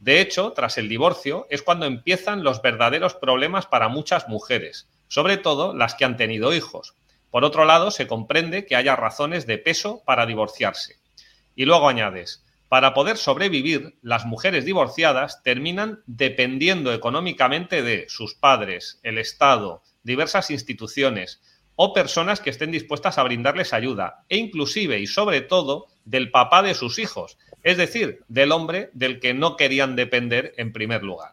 De 0.00 0.20
hecho, 0.22 0.52
tras 0.52 0.78
el 0.78 0.88
divorcio 0.88 1.46
es 1.50 1.60
cuando 1.60 1.84
empiezan 1.84 2.42
los 2.42 2.62
verdaderos 2.62 3.14
problemas 3.14 3.66
para 3.66 3.88
muchas 3.88 4.28
mujeres, 4.28 4.86
sobre 5.08 5.36
todo 5.36 5.74
las 5.74 5.94
que 5.94 6.04
han 6.04 6.16
tenido 6.16 6.54
hijos. 6.54 6.94
Por 7.30 7.44
otro 7.44 7.64
lado, 7.64 7.90
se 7.90 8.06
comprende 8.06 8.66
que 8.66 8.76
haya 8.76 8.96
razones 8.96 9.46
de 9.46 9.58
peso 9.58 10.02
para 10.04 10.26
divorciarse. 10.26 10.96
Y 11.54 11.64
luego 11.64 11.88
añades, 11.88 12.44
para 12.68 12.94
poder 12.94 13.16
sobrevivir, 13.16 13.96
las 14.02 14.26
mujeres 14.26 14.64
divorciadas 14.64 15.42
terminan 15.42 16.00
dependiendo 16.06 16.92
económicamente 16.92 17.82
de 17.82 18.06
sus 18.08 18.34
padres, 18.34 18.98
el 19.02 19.18
Estado, 19.18 19.82
diversas 20.02 20.50
instituciones, 20.50 21.40
o 21.76 21.92
personas 21.92 22.40
que 22.40 22.50
estén 22.50 22.72
dispuestas 22.72 23.18
a 23.18 23.22
brindarles 23.22 23.72
ayuda, 23.72 24.24
e 24.28 24.38
inclusive 24.38 24.98
y 24.98 25.06
sobre 25.06 25.42
todo 25.42 25.86
del 26.04 26.30
papá 26.30 26.62
de 26.62 26.74
sus 26.74 26.98
hijos, 26.98 27.38
es 27.62 27.76
decir, 27.76 28.24
del 28.28 28.52
hombre 28.52 28.90
del 28.94 29.20
que 29.20 29.34
no 29.34 29.56
querían 29.56 29.94
depender 29.94 30.54
en 30.56 30.72
primer 30.72 31.02
lugar. 31.02 31.32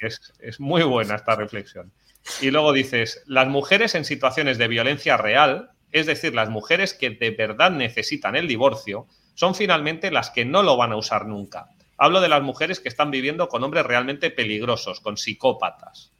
Es, 0.00 0.32
es 0.40 0.60
muy 0.60 0.82
buena 0.82 1.14
esta 1.14 1.36
reflexión. 1.36 1.92
Y 2.40 2.50
luego 2.50 2.72
dices, 2.72 3.22
las 3.26 3.48
mujeres 3.48 3.94
en 3.94 4.04
situaciones 4.04 4.58
de 4.58 4.68
violencia 4.68 5.16
real, 5.16 5.70
es 5.90 6.06
decir, 6.06 6.34
las 6.34 6.48
mujeres 6.48 6.94
que 6.94 7.10
de 7.10 7.30
verdad 7.30 7.70
necesitan 7.70 8.36
el 8.36 8.48
divorcio, 8.48 9.06
son 9.34 9.54
finalmente 9.54 10.10
las 10.10 10.30
que 10.30 10.44
no 10.44 10.62
lo 10.62 10.76
van 10.76 10.92
a 10.92 10.96
usar 10.96 11.26
nunca. 11.26 11.68
Hablo 11.98 12.20
de 12.20 12.28
las 12.28 12.42
mujeres 12.42 12.80
que 12.80 12.88
están 12.88 13.10
viviendo 13.10 13.48
con 13.48 13.62
hombres 13.62 13.86
realmente 13.86 14.30
peligrosos, 14.30 15.00
con 15.00 15.16
psicópatas. 15.16 16.12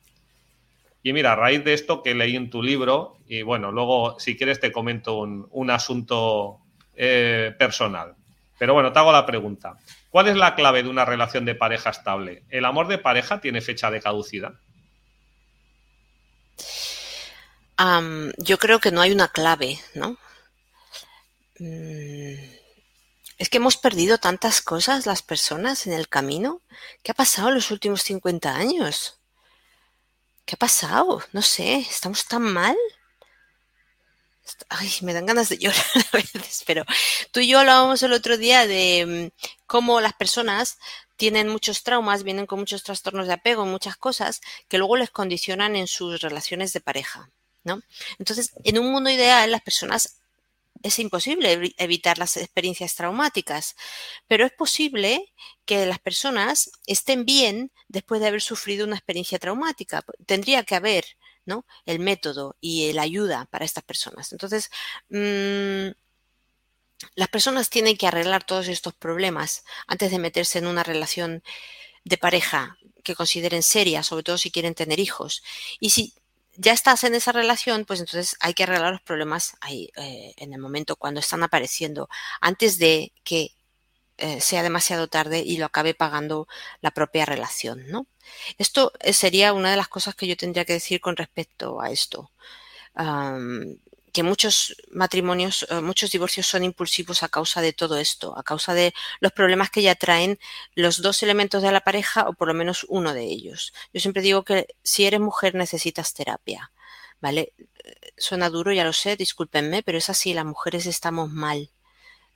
Y 1.02 1.12
mira, 1.12 1.32
a 1.32 1.36
raíz 1.36 1.64
de 1.64 1.74
esto 1.74 2.02
que 2.02 2.14
leí 2.14 2.36
en 2.36 2.50
tu 2.50 2.62
libro, 2.62 3.18
y 3.26 3.42
bueno, 3.42 3.72
luego 3.72 4.18
si 4.20 4.36
quieres 4.36 4.60
te 4.60 4.70
comento 4.70 5.18
un, 5.18 5.70
asunto 5.70 6.60
eh, 6.94 7.52
personal. 7.58 8.14
Pero 8.58 8.74
bueno, 8.74 8.92
te 8.92 9.00
hago 9.00 9.10
la 9.10 9.26
pregunta. 9.26 9.76
¿Cuál 10.10 10.28
es 10.28 10.36
la 10.36 10.54
clave 10.54 10.84
de 10.84 10.88
una 10.88 11.04
relación 11.04 11.44
de 11.44 11.56
pareja 11.56 11.90
estable? 11.90 12.44
¿El 12.48 12.64
amor 12.64 12.86
de 12.86 12.98
pareja 12.98 13.40
tiene 13.40 13.60
fecha 13.60 13.90
de 13.90 14.00
caducidad? 14.00 14.52
Yo 18.38 18.58
creo 18.58 18.80
que 18.80 18.92
no 18.92 19.00
hay 19.00 19.12
una 19.12 19.28
clave, 19.28 19.80
¿no? 19.94 20.16
Mm, 21.58 22.52
es 23.38 23.48
que 23.48 23.56
hemos 23.58 23.76
perdido 23.76 24.18
tantas 24.18 24.62
cosas 24.62 25.06
las 25.06 25.22
personas 25.22 25.86
en 25.86 25.92
el 25.92 26.08
camino. 26.08 26.60
¿Qué 27.02 27.12
ha 27.12 27.14
pasado 27.14 27.48
en 27.48 27.56
los 27.56 27.70
últimos 27.70 28.02
50 28.02 28.54
años? 28.54 29.18
¿Qué 30.44 30.54
ha 30.54 30.58
pasado? 30.58 31.22
No 31.32 31.42
sé, 31.42 31.76
¿estamos 31.78 32.26
tan 32.26 32.42
mal? 32.42 32.76
Ay, 34.68 34.90
me 35.02 35.12
dan 35.12 35.26
ganas 35.26 35.48
de 35.48 35.58
llorar 35.62 35.84
a 36.12 36.16
veces, 36.16 36.62
pero 36.66 36.84
tú 37.30 37.40
y 37.40 37.48
yo 37.48 37.60
hablábamos 37.60 38.02
el 38.02 38.12
otro 38.12 38.36
día 38.36 38.66
de 38.66 39.30
mm, 39.34 39.42
cómo 39.66 40.00
las 40.00 40.14
personas 40.14 40.78
tienen 41.16 41.48
muchos 41.48 41.84
traumas, 41.84 42.24
vienen 42.24 42.46
con 42.46 42.58
muchos 42.58 42.82
trastornos 42.82 43.26
de 43.28 43.34
apego, 43.34 43.64
muchas 43.64 43.96
cosas 43.96 44.40
que 44.68 44.78
luego 44.78 44.96
les 44.96 45.10
condicionan 45.10 45.76
en 45.76 45.86
sus 45.86 46.20
relaciones 46.20 46.72
de 46.72 46.80
pareja, 46.80 47.30
¿no? 47.64 47.82
Entonces, 48.18 48.52
en 48.64 48.78
un 48.78 48.90
mundo 48.90 49.10
ideal, 49.10 49.50
las 49.50 49.62
personas 49.62 50.18
es 50.82 50.98
imposible 50.98 51.74
evitar 51.76 52.18
las 52.18 52.36
experiencias 52.36 52.94
traumáticas, 52.94 53.76
pero 54.26 54.44
es 54.44 54.52
posible 54.52 55.32
que 55.64 55.86
las 55.86 56.00
personas 56.00 56.72
estén 56.86 57.24
bien 57.24 57.70
después 57.88 58.20
de 58.20 58.26
haber 58.28 58.42
sufrido 58.42 58.84
una 58.86 58.96
experiencia 58.96 59.38
traumática. 59.38 60.04
Tendría 60.26 60.64
que 60.64 60.74
haber 60.74 61.04
¿no? 61.44 61.66
el 61.86 61.98
método 62.00 62.56
y 62.60 62.92
la 62.92 63.02
ayuda 63.02 63.46
para 63.50 63.64
estas 63.64 63.84
personas. 63.84 64.32
Entonces, 64.32 64.70
mm, 65.08 65.90
las 67.14 67.28
personas 67.28 67.70
tienen 67.70 67.96
que 67.96 68.06
arreglar 68.06 68.44
todos 68.44 68.68
estos 68.68 68.94
problemas 68.94 69.64
antes 69.86 70.10
de 70.10 70.18
meterse 70.18 70.58
en 70.58 70.66
una 70.66 70.82
relación 70.82 71.42
de 72.04 72.18
pareja 72.18 72.78
que 73.04 73.14
consideren 73.14 73.62
seria, 73.62 74.02
sobre 74.02 74.22
todo 74.22 74.38
si 74.38 74.50
quieren 74.50 74.74
tener 74.74 75.00
hijos. 75.00 75.42
Y 75.80 75.90
si 75.90 76.14
ya 76.56 76.72
estás 76.72 77.04
en 77.04 77.14
esa 77.14 77.32
relación, 77.32 77.84
pues 77.84 78.00
entonces 78.00 78.36
hay 78.40 78.54
que 78.54 78.64
arreglar 78.64 78.92
los 78.92 79.02
problemas 79.02 79.56
ahí, 79.60 79.90
eh, 79.96 80.34
en 80.36 80.52
el 80.52 80.60
momento 80.60 80.96
cuando 80.96 81.20
están 81.20 81.42
apareciendo, 81.42 82.08
antes 82.40 82.78
de 82.78 83.12
que 83.24 83.50
eh, 84.18 84.40
sea 84.40 84.62
demasiado 84.62 85.08
tarde 85.08 85.40
y 85.40 85.58
lo 85.58 85.66
acabe 85.66 85.94
pagando 85.94 86.48
la 86.82 86.92
propia 86.92 87.26
relación, 87.26 87.86
¿no? 87.88 88.06
Esto 88.58 88.92
eh, 89.00 89.12
sería 89.14 89.52
una 89.54 89.70
de 89.72 89.76
las 89.78 89.88
cosas 89.88 90.14
que 90.14 90.26
yo 90.28 90.36
tendría 90.36 90.64
que 90.66 90.74
decir 90.74 91.00
con 91.00 91.16
respecto 91.16 91.80
a 91.80 91.90
esto 91.90 92.30
que 94.12 94.22
muchos 94.22 94.76
matrimonios, 94.90 95.66
eh, 95.70 95.80
muchos 95.80 96.10
divorcios 96.10 96.46
son 96.46 96.64
impulsivos 96.64 97.22
a 97.22 97.28
causa 97.28 97.60
de 97.62 97.72
todo 97.72 97.96
esto, 97.96 98.36
a 98.38 98.42
causa 98.42 98.74
de 98.74 98.94
los 99.20 99.32
problemas 99.32 99.70
que 99.70 99.82
ya 99.82 99.94
traen 99.94 100.38
los 100.74 101.00
dos 101.02 101.22
elementos 101.22 101.62
de 101.62 101.72
la 101.72 101.80
pareja 101.80 102.28
o 102.28 102.34
por 102.34 102.48
lo 102.48 102.54
menos 102.54 102.86
uno 102.88 103.14
de 103.14 103.24
ellos. 103.24 103.72
Yo 103.92 104.00
siempre 104.00 104.22
digo 104.22 104.44
que 104.44 104.66
si 104.82 105.06
eres 105.06 105.20
mujer 105.20 105.54
necesitas 105.54 106.14
terapia, 106.14 106.70
¿vale? 107.20 107.54
Suena 108.18 108.50
duro, 108.50 108.72
ya 108.72 108.84
lo 108.84 108.92
sé, 108.92 109.16
discúlpenme, 109.16 109.82
pero 109.82 109.98
es 109.98 110.10
así, 110.10 110.34
las 110.34 110.44
mujeres 110.44 110.86
estamos 110.86 111.30
mal. 111.30 111.70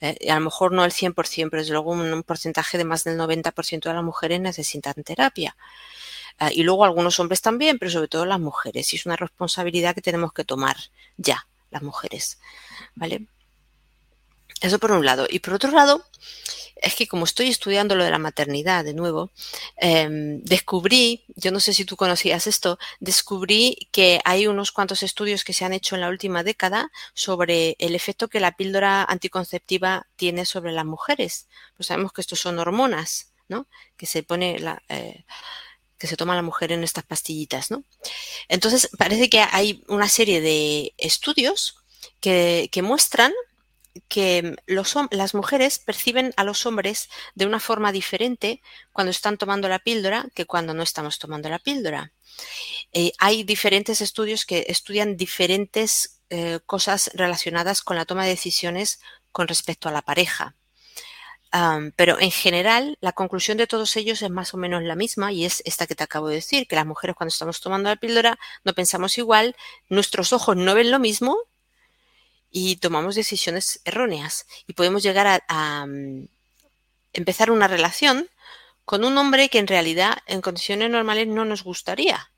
¿eh? 0.01 0.31
a 0.31 0.35
lo 0.37 0.41
mejor 0.43 0.73
no 0.73 0.85
el 0.85 0.93
100%, 0.93 1.49
pero 1.51 1.63
desde 1.63 1.73
luego 1.73 1.93
un, 1.93 2.23
porcentaje 2.23 2.79
de 2.79 2.85
más 2.85 3.05
del 3.05 3.19
90% 3.19 3.89
de 3.89 3.95
las 3.95 4.05
mujeres 4.05 4.41
necesitan 4.41 4.95
terapia. 5.05 5.57
Ah, 6.39 6.53
y 6.53 6.63
luego 6.65 6.85
algunos 6.85 7.19
hombres 7.21 7.41
también, 7.43 7.79
pero 7.79 7.91
sobre 7.91 8.09
todo 8.09 8.27
las 8.27 8.41
mujeres. 8.41 8.93
Y 8.93 8.97
es 8.97 9.07
una 9.07 9.17
responsabilidad 9.17 9.95
que 9.95 10.03
tenemos 10.03 10.33
que 10.33 10.45
tomar 10.45 10.77
ya 11.17 11.47
las 11.71 11.83
mujeres. 11.83 12.39
¿Vale? 12.95 13.27
Eso 14.61 14.79
por 14.79 14.93
un 14.93 15.05
lado. 15.05 15.27
Y 15.29 15.41
por 15.41 15.55
otro 15.55 15.71
lado, 15.71 16.05
es 16.77 16.95
que 16.95 17.07
como 17.07 17.25
estoy 17.25 17.49
estudiando 17.49 17.95
lo 17.95 18.05
de 18.05 18.11
la 18.11 18.19
maternidad 18.19 18.85
de 18.85 18.95
nuevo, 18.95 19.31
em, 19.77 20.43
descubrí, 20.43 21.25
yo 21.35 21.51
no 21.51 21.61
sé 21.61 21.73
si 21.73 21.85
tú 21.85 21.97
conocías 21.97 22.47
esto, 22.47 22.79
descubrí 23.01 23.89
que 23.93 24.21
hay 24.25 24.47
unos 24.47 24.73
cuantos 24.73 25.03
estudios 25.03 25.45
que 25.45 25.53
se 25.53 25.65
han 25.65 25.73
hecho 25.73 25.95
en 25.95 26.03
la 26.03 26.09
última 26.09 26.43
década 26.43 26.91
sobre 27.15 27.77
el 27.79 27.95
efecto 27.95 28.29
que 28.29 28.41
la 28.41 28.53
píldora 28.53 29.05
anticonceptiva 29.05 30.07
tiene 30.17 30.45
sobre 30.47 30.73
las 30.73 30.85
mujeres. 30.85 31.49
Pues 31.77 31.89
sabemos 31.89 32.13
que 32.13 32.21
estos 32.23 32.41
son 32.41 32.59
hormonas, 32.59 33.33
¿no? 33.49 33.67
Que 33.97 34.07
se 34.07 34.23
pone 34.23 34.59
la, 34.59 34.83
eh, 34.89 35.25
que 35.99 36.07
se 36.07 36.17
toma 36.17 36.35
la 36.35 36.43
mujer 36.43 36.73
en 36.73 36.85
estas 36.85 37.05
pastillitas, 37.05 37.71
¿no? 37.71 37.85
Entonces, 38.49 38.89
parece 38.99 39.29
que 39.31 39.41
hay 39.41 39.83
una 39.89 40.09
serie 40.09 40.41
de 40.41 40.93
estudios 40.99 41.77
que, 42.21 42.69
muestran 42.83 43.33
que 44.09 44.57
las 44.67 45.35
mujeres 45.35 45.79
perciben 45.79 46.35
a 46.37 46.45
los 46.45 46.67
hombres 46.67 47.09
de 47.35 47.47
una 47.47 47.61
forma 47.61 47.93
diferente 47.93 48.61
cuando 48.93 49.11
están 49.11 49.39
tomando 49.39 49.69
la 49.69 49.79
píldora 49.79 50.27
que 50.35 50.45
cuando 50.45 50.75
no 50.75 50.83
estamos 50.83 51.19
tomando 51.19 51.49
la 51.49 51.59
píldora. 51.59 52.13
Eh, 52.93 53.13
hay 53.19 53.45
diferentes 53.45 54.01
estudios 54.01 54.45
que 54.45 54.67
estudian 54.69 55.17
diferentes 55.17 56.21
eh, 56.29 56.61
cosas 56.67 57.11
relacionadas 57.15 57.83
con 57.83 57.97
la 57.97 58.05
toma 58.05 58.25
de 58.25 58.31
decisiones 58.31 59.01
con 59.33 59.49
respecto 59.49 59.89
a 59.89 59.93
la 59.93 60.03
pareja 60.03 60.57
pero 61.97 62.21
en 62.21 62.31
general, 62.31 62.99
la 63.01 63.13
conclusión 63.13 63.57
de 63.59 63.67
todos 63.67 63.97
ellos 63.97 64.23
es 64.23 64.31
más 64.31 64.53
o 64.55 64.57
menos 64.57 64.83
la 64.83 64.97
misma 64.97 65.33
y 65.33 65.45
es 65.45 65.63
esta 65.65 65.87
que 65.87 65.95
te 65.95 66.05
acabo 66.05 66.29
de 66.29 66.37
decir, 66.37 66.67
que 66.67 66.77
las 66.77 66.87
mujeres 66.87 67.17
cuando 67.17 67.31
estamos 67.31 67.61
tomando 67.61 67.89
la 67.89 67.97
píldora 67.97 68.39
no 68.65 68.75
pensamos 68.75 69.17
igual, 69.19 69.57
nuestros 69.89 70.33
ojos 70.33 70.57
no 70.57 70.75
ven 70.75 70.91
lo 70.91 70.99
mismo 70.99 71.39
y 72.51 72.77
tomamos 72.77 73.15
decisiones 73.15 73.81
erróneas 73.85 74.47
y 74.67 74.73
podemos 74.73 75.03
llegar 75.03 75.45
a, 75.49 75.87
empezar 77.13 77.51
una 77.51 77.69
relación 77.69 78.29
con 78.85 79.05
un 79.05 79.17
hombre 79.17 79.49
que 79.49 79.59
en 79.59 79.67
realidad 79.67 80.19
en 80.27 80.43
condiciones 80.43 80.91
normales 80.91 81.27
no 81.27 81.45
nos 81.45 81.65
gustaría. 81.65 82.31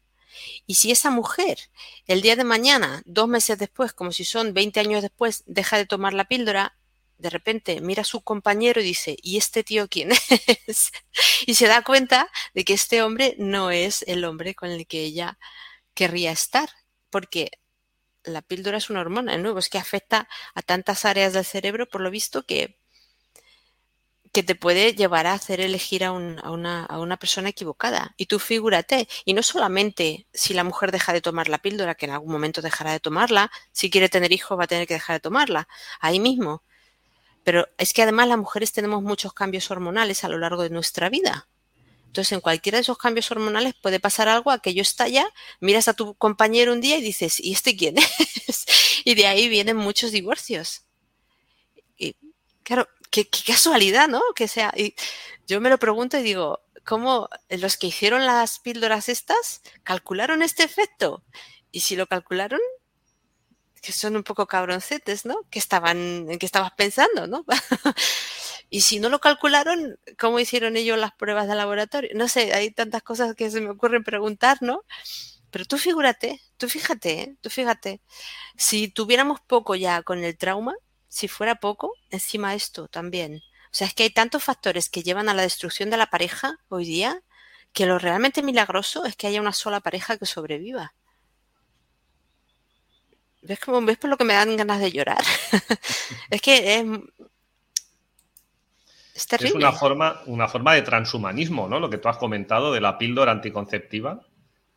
Y 0.67 0.77
si 0.77 0.93
esa 0.93 1.11
mujer 1.11 1.59
el 2.07 2.23
día 2.23 2.37
de 2.37 2.45
mañana, 2.45 3.03
dos 3.05 3.27
meses 3.27 3.59
después, 3.59 3.93
como 3.93 4.13
si 4.13 4.25
son 4.25 4.55
20 4.55 4.79
años 4.81 5.03
después, 5.03 5.43
deja 5.47 5.77
de 5.77 5.87
tomar 5.87 6.15
la 6.15 6.27
píldora, 6.27 6.78
de 7.19 7.31
repente 7.31 7.81
mira 7.81 8.03
a 8.03 8.05
su 8.05 8.23
compañero 8.23 8.81
y 8.81 8.85
dice, 8.85 9.17
¿y 9.23 9.37
este 9.37 9.65
tío 9.65 9.89
quién 9.89 10.13
es? 10.13 10.93
y 11.47 11.55
se 11.55 11.67
da 11.67 11.83
cuenta 11.83 12.31
de 12.55 12.65
que 12.65 12.75
este 12.75 13.03
hombre 13.03 13.35
no 13.39 13.71
es 13.71 14.03
el 14.07 14.25
hombre 14.25 14.55
con 14.55 14.71
el 14.71 14.87
que 14.87 15.03
ella 15.03 15.39
querría 15.95 16.33
estar, 16.33 16.71
porque 17.11 17.51
la 18.25 18.43
píldora 18.43 18.79
es 18.79 18.91
una 18.91 19.01
hormona, 19.01 19.33
de 19.33 19.39
nuevo, 19.39 19.59
es 19.59 19.69
que 19.69 19.79
afecta 19.79 20.29
a 20.55 20.63
tantas 20.63 21.05
áreas 21.05 21.33
del 21.33 21.45
cerebro, 21.45 21.89
por 21.89 22.01
lo 22.01 22.11
visto, 22.11 22.45
que, 22.45 22.79
que 24.33 24.43
te 24.43 24.55
puede 24.55 24.95
llevar 24.95 25.27
a 25.27 25.33
hacer 25.33 25.61
elegir 25.61 26.05
a, 26.05 26.13
una, 26.13 26.85
a, 26.85 26.99
una, 27.01 27.17
persona 27.17 27.49
equivocada. 27.49 28.15
Y 28.17 28.27
tú 28.27 28.39
figúrate, 28.39 29.09
y 29.25 29.35
no 29.35 29.43
solamente 29.43 30.27
si 30.33 30.55
la 30.55 30.65
mujer 30.65 30.93
deja 30.93 31.13
de 31.13 31.21
tomar 31.21 31.49
la 31.49 31.59
píldora, 31.59 31.95
que 31.95 32.07
en 32.07 32.13
algún 32.13 32.33
momento 32.33 32.63
dejará 32.63 32.93
de 32.93 33.01
tomarla, 33.01 33.51
si 33.73 33.91
quiere 33.91 34.09
tener 34.09 34.33
hijos 34.33 34.59
va 34.59 34.65
a 34.65 34.67
tener 34.69 34.87
que 34.87 34.95
dejar 34.95 35.17
de 35.17 35.21
tomarla, 35.21 35.69
ahí 36.01 36.21
mismo. 36.21 36.63
Pero 37.49 37.67
es 37.79 37.95
que 37.95 38.03
además 38.03 38.29
las 38.29 38.37
mujeres 38.37 38.73
tenemos 38.73 39.03
muchos 39.03 39.33
cambios 39.33 39.71
hormonales 39.71 40.23
a 40.23 40.29
lo 40.29 40.37
largo 40.37 40.65
de 40.65 40.69
nuestra 40.69 41.09
vida. 41.09 41.49
Entonces, 42.05 42.33
en 42.33 42.43
cualquiera 42.43 42.77
de 42.77 42.83
esos 42.83 42.99
cambios 42.99 43.31
hormonales 43.31 43.73
puede 43.81 44.01
pasar 44.01 44.29
algo, 44.29 44.51
aquello 44.51 44.83
estalla, 44.83 45.27
miras 45.59 45.89
a 45.89 45.95
tu 45.95 46.15
compañero 46.17 46.75
un 46.75 46.83
día 46.83 46.99
y 46.99 47.01
dices, 47.01 47.41
¿y 47.41 47.53
este 47.53 47.75
quién 47.75 47.97
es? 47.97 48.67
y 49.07 49.15
de 49.15 49.27
ahí 49.27 49.49
vienen 49.49 49.79
muchos 49.79 50.13
divorcios. 50.13 50.85
Y 51.97 52.17
claro, 52.65 52.87
qué, 53.11 53.27
casualidad, 53.27 54.09
¿no? 54.09 54.21
Que 54.37 54.47
sea. 54.47 54.71
Y 54.77 54.95
yo 55.47 55.59
me 55.63 55.71
lo 55.71 55.79
pregunto 55.79 56.19
y 56.19 56.23
digo, 56.23 56.61
¿cómo 56.85 57.31
los 57.49 57.79
que 57.79 57.87
hicieron 57.87 58.27
las 58.27 58.59
píldoras 58.59 59.09
estas 59.09 59.63
calcularon 59.85 60.43
este 60.43 60.65
efecto? 60.65 61.25
Y 61.73 61.81
si 61.81 61.97
lo 61.97 62.07
calcularon, 62.07 62.61
que 63.81 63.93
son 63.93 64.17
un 64.17 64.23
poco 64.25 64.47
cabroncetes, 64.47 65.25
¿no? 65.25 65.37
Que 65.51 65.59
estaban, 65.59 66.31
en 66.31 66.39
qué 66.39 66.47
estabas 66.47 66.73
pensando, 66.73 67.27
¿no? 67.27 67.45
y 68.71 68.83
si 68.83 69.01
no 69.01 69.09
lo 69.09 69.21
calcularon, 69.21 69.99
¿cómo 70.19 70.41
hicieron 70.41 70.77
ellos 70.77 70.99
las 70.99 71.13
pruebas 71.13 71.49
de 71.49 71.55
laboratorio? 71.55 72.11
No 72.15 72.29
sé, 72.29 72.53
hay 72.55 72.71
tantas 72.71 73.03
cosas 73.03 73.35
que 73.35 73.51
se 73.51 73.61
me 73.61 73.71
ocurren 73.71 74.05
preguntar, 74.05 74.59
¿no? 74.61 74.85
Pero 75.51 75.65
tú 75.65 75.79
figúrate, 75.79 76.41
tú 76.59 76.69
fíjate, 76.69 77.21
¿eh? 77.21 77.37
tú 77.41 77.51
fíjate, 77.51 78.03
si 78.57 78.89
tuviéramos 78.89 79.41
poco 79.41 79.75
ya 79.75 80.03
con 80.03 80.23
el 80.25 80.37
trauma, 80.37 80.75
si 81.09 81.29
fuera 81.29 81.57
poco, 81.57 81.95
encima 82.11 82.55
esto 82.55 82.89
también. 82.89 83.43
O 83.73 83.75
sea, 83.75 83.87
es 83.87 83.95
que 83.95 84.05
hay 84.05 84.11
tantos 84.11 84.45
factores 84.45 84.89
que 84.91 85.03
llevan 85.03 85.29
a 85.29 85.35
la 85.35 85.43
destrucción 85.43 85.91
de 85.91 85.97
la 85.97 86.07
pareja 86.11 86.59
hoy 86.69 86.85
día 86.85 87.23
que 87.73 87.87
lo 87.87 87.99
realmente 87.99 88.43
milagroso 88.43 89.05
es 89.05 89.17
que 89.17 89.27
haya 89.27 89.41
una 89.41 89.53
sola 89.53 89.81
pareja 89.81 90.17
que 90.17 90.27
sobreviva. 90.27 90.95
¿Ves, 93.49 93.59
cómo, 93.61 93.81
¿Ves 93.83 93.97
por 93.97 94.11
lo 94.11 94.17
que 94.17 94.25
me 94.25 94.35
dan 94.35 94.57
ganas 94.57 94.81
de 94.81 94.93
llorar? 94.93 95.23
es 96.31 96.41
que 96.41 96.77
es, 96.77 96.87
es 99.15 99.27
terrible. 99.27 99.49
Es 99.49 99.55
una 99.55 99.73
forma, 99.73 100.21
una 100.27 100.49
forma 100.49 100.75
de 100.75 100.83
transhumanismo, 100.83 101.67
¿no? 101.69 101.81
Lo 101.81 101.91
que 101.91 101.99
tú 101.99 102.09
has 102.09 102.19
comentado 102.19 102.73
de 102.73 102.81
la 102.81 102.99
píldora 102.99 103.33
anticonceptiva. 103.33 104.21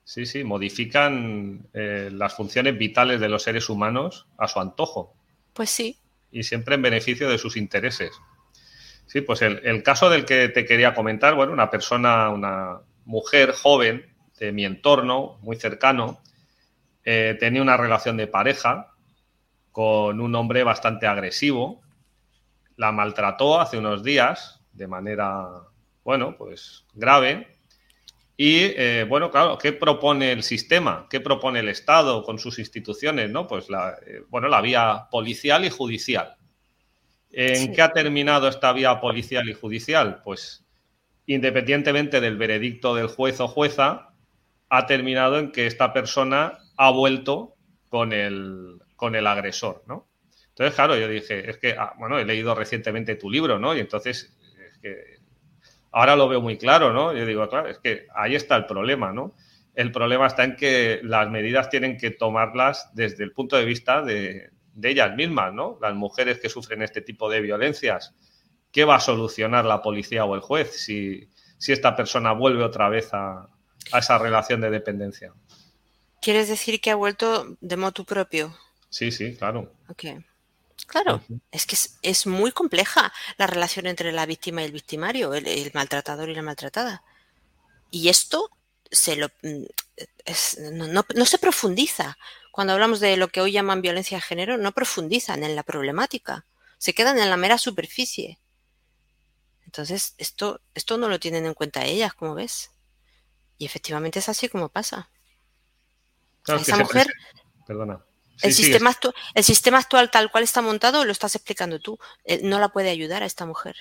Sí, 0.04 0.26
sí, 0.26 0.44
modifican 0.44 1.68
eh, 1.74 2.10
las 2.12 2.34
funciones 2.34 2.78
vitales 2.78 3.20
de 3.20 3.30
los 3.30 3.44
seres 3.44 3.70
humanos 3.70 4.26
a 4.38 4.48
su 4.48 4.60
antojo. 4.60 5.14
Pues 5.54 5.70
sí, 5.70 5.98
y 6.32 6.44
siempre 6.44 6.76
en 6.76 6.82
beneficio 6.82 7.30
de 7.30 7.38
sus 7.38 7.58
intereses. 7.58 8.12
Sí, 9.06 9.22
pues 9.22 9.42
el, 9.42 9.84
caso 9.84 10.10
del 10.10 10.26
que 10.26 10.48
te 10.48 10.66
quería 10.66 10.94
comentar, 10.94 11.36
bueno, 11.36 11.52
una 11.52 11.70
persona, 11.70 12.30
una 12.30 12.80
mujer 13.04 13.52
joven 13.52 14.06
de 14.40 14.54
mi 14.54 14.64
entorno, 14.64 15.38
muy 15.42 15.58
cercano, 15.58 16.22
eh, 17.04 17.36
tenía 17.40 17.62
una 17.62 17.78
relación 17.78 18.18
de 18.18 18.28
pareja 18.28 18.94
con 19.72 20.20
un 20.20 20.36
hombre 20.36 20.64
bastante 20.64 21.08
agresivo, 21.08 21.82
la 22.76 22.92
maltrató 22.92 23.60
hace 23.60 23.78
unos 23.78 24.04
días 24.04 24.62
de 24.74 24.88
manera, 24.88 25.48
bueno, 26.04 26.36
pues 26.38 26.86
grave, 26.94 27.48
y 28.38 28.74
eh, 28.76 29.06
bueno, 29.08 29.30
claro, 29.30 29.58
¿qué 29.58 29.72
propone 29.72 30.32
el 30.32 30.42
sistema? 30.42 31.06
¿Qué 31.10 31.20
propone 31.20 31.60
el 31.60 31.70
Estado 31.70 32.24
con 32.24 32.40
sus 32.40 32.58
instituciones? 32.58 33.30
¿no? 33.30 33.48
Pues 33.48 33.70
la, 33.70 33.98
eh, 34.06 34.24
bueno, 34.30 34.48
la 34.48 34.62
vía 34.62 35.08
policial 35.12 35.64
y 35.64 35.70
judicial. 35.70 36.36
¿En 37.34 37.72
qué 37.74 37.82
ha 37.82 37.94
terminado 37.94 38.48
esta 38.48 38.74
vía 38.74 39.00
policial 39.00 39.48
y 39.48 39.54
judicial? 39.54 40.22
Pues 40.24 40.66
independientemente 41.28 42.20
del 42.20 42.36
veredicto 42.36 42.96
del 42.96 43.08
juez 43.08 43.40
o 43.40 43.48
jueza, 43.48 44.10
ha 44.70 44.86
terminado 44.86 45.38
en 45.38 45.52
que 45.52 45.68
esta 45.68 45.94
persona 45.94 46.58
ha 46.78 46.92
vuelto 46.92 47.56
con 47.90 48.14
el, 48.14 48.80
con 48.96 49.16
el 49.16 49.28
agresor, 49.28 49.84
¿no? 49.88 50.08
Entonces, 50.50 50.76
claro, 50.76 50.96
yo 50.98 51.08
dije, 51.08 51.50
es 51.50 51.58
que, 51.58 51.72
ah, 51.78 51.94
bueno, 51.98 52.20
he 52.20 52.26
leído 52.26 52.54
recientemente 52.54 53.16
tu 53.16 53.30
libro, 53.30 53.58
¿no? 53.58 53.76
Y 53.76 53.80
entonces, 53.80 54.38
es 54.66 54.78
que 54.80 55.22
ahora 55.92 56.16
lo 56.16 56.28
veo 56.28 56.42
muy 56.42 56.58
claro, 56.58 56.94
¿no? 56.94 57.14
Yo 57.14 57.26
digo, 57.26 57.48
claro, 57.50 57.68
es 57.68 57.80
que 57.80 58.08
ahí 58.14 58.36
está 58.36 58.56
el 58.58 58.66
problema, 58.66 59.12
¿no? 59.12 59.34
El 59.76 59.92
problema 59.92 60.28
está 60.28 60.44
en 60.44 60.56
que 60.56 61.00
las 61.04 61.30
medidas 61.30 61.70
tienen 61.70 61.98
que 61.98 62.12
tomarlas 62.12 62.92
desde 62.94 63.24
el 63.24 63.32
punto 63.32 63.56
de 63.56 63.66
vista 63.66 64.02
de, 64.02 64.52
ellas 64.84 65.16
mismas, 65.16 65.54
¿no? 65.54 65.78
Las 65.82 65.94
mujeres 65.94 66.40
que 66.40 66.50
sufren 66.50 66.82
este 66.82 67.02
tipo 67.02 67.30
de 67.30 67.42
violencias. 67.42 68.16
¿Qué 68.72 68.86
va 68.86 68.96
a 68.96 69.00
solucionar 69.00 69.66
la 69.66 69.82
policía 69.82 70.26
o 70.26 70.36
el 70.36 70.42
juez 70.42 70.84
si, 70.84 71.30
esta 71.68 71.96
persona 71.96 72.34
vuelve 72.34 72.64
otra 72.64 72.90
vez 72.90 73.14
a, 73.14 73.48
a 73.92 74.00
esa 74.00 74.18
relación 74.18 74.62
de 74.62 74.70
dependencia? 74.70 75.34
¿Quieres 76.22 76.48
decir 76.48 76.80
que 76.80 76.92
ha 76.92 76.96
vuelto 76.96 77.58
de 77.62 77.78
modo 77.78 78.06
propio? 78.06 78.56
Sí, 78.90 79.12
sí, 79.12 79.36
claro. 79.36 79.74
Ok. 79.90 80.06
Claro, 80.88 81.22
es 81.52 81.66
que 81.66 81.78
es, 82.02 82.28
muy 82.28 82.52
compleja 82.52 83.14
la 83.38 83.48
relación 83.48 83.88
entre 83.88 84.12
la 84.12 84.26
víctima 84.26 84.62
y 84.62 84.66
el 84.66 84.72
victimario, 84.72 85.34
el, 85.34 85.72
maltratador 85.74 86.30
y 86.30 86.36
la 86.36 86.42
maltratada. 86.42 87.04
Y 87.92 88.10
esto 88.10 88.52
se 88.92 89.16
lo, 89.16 89.28
mm, 89.42 89.64
no, 91.16 91.26
se 91.26 91.38
profundiza. 91.38 92.18
Cuando 92.52 92.74
hablamos 92.74 93.00
de 93.00 93.16
lo 93.16 93.30
que 93.30 93.42
hoy 93.42 93.54
llaman 93.54 93.82
violencia 93.82 94.18
de 94.18 94.22
género, 94.22 94.58
no 94.58 94.74
profundizan 94.74 95.44
en 95.44 95.56
la 95.56 95.64
problemática. 95.64 96.46
Se 96.78 96.94
quedan 96.94 97.20
en 97.20 97.30
la 97.30 97.38
mera 97.38 97.58
superficie. 97.58 98.40
Entonces, 99.66 100.16
esto, 100.18 100.60
esto 100.74 100.98
no 100.98 101.08
lo 101.08 101.20
tienen 101.20 101.46
en 101.46 101.54
cuenta 101.54 101.86
ellas, 101.86 102.14
como 102.14 102.36
ves. 102.36 102.72
Y 103.58 103.66
efectivamente 103.66 104.20
es 104.20 104.28
así 104.28 104.50
como 104.50 104.68
pasa. 104.70 105.11
Esa 106.48 106.78
mujer. 106.78 107.08
Perdona 107.66 108.04
el, 108.42 108.54
sistema 108.54 108.96
el 109.34 109.44
sistema 109.44 109.78
actual 109.78 110.10
tal 110.10 110.32
cual 110.32 110.44
está 110.44 110.62
montado, 110.62 111.06
lo 111.06 111.12
estás 111.12 111.36
explicando 111.36 111.80
tú, 111.80 112.00
eh, 112.26 112.42
no 112.44 112.60
la 112.60 112.70
puede 112.70 112.90
ayudar 112.90 113.24
a 113.24 113.26
esta 113.26 113.46
mujer. 113.46 113.76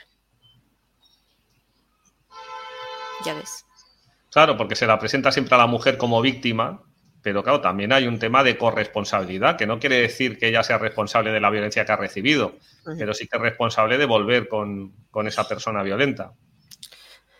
Ya 3.24 3.34
ves. 3.34 3.64
Claro, 4.30 4.56
porque 4.56 4.76
se 4.76 4.86
la 4.86 4.98
presenta 4.98 5.32
siempre 5.32 5.54
a 5.54 5.58
la 5.58 5.66
mujer 5.66 5.98
como 5.98 6.20
víctima, 6.22 6.82
pero 7.22 7.42
claro, 7.42 7.60
también 7.60 7.92
hay 7.92 8.06
un 8.06 8.18
tema 8.18 8.42
de 8.42 8.56
corresponsabilidad, 8.56 9.56
que 9.56 9.66
no 9.66 9.78
quiere 9.78 10.00
decir 10.00 10.38
que 10.38 10.48
ella 10.48 10.62
sea 10.62 10.78
responsable 10.78 11.32
de 11.32 11.40
la 11.40 11.50
violencia 11.50 11.84
que 11.84 11.92
ha 11.92 11.96
recibido, 11.96 12.56
pero 12.98 13.12
sí 13.12 13.26
que 13.26 13.36
es 13.36 13.42
responsable 13.42 13.98
de 13.98 14.06
volver 14.06 14.48
con, 14.48 14.94
esa 15.26 15.46
persona 15.46 15.82
violenta. 15.82 16.32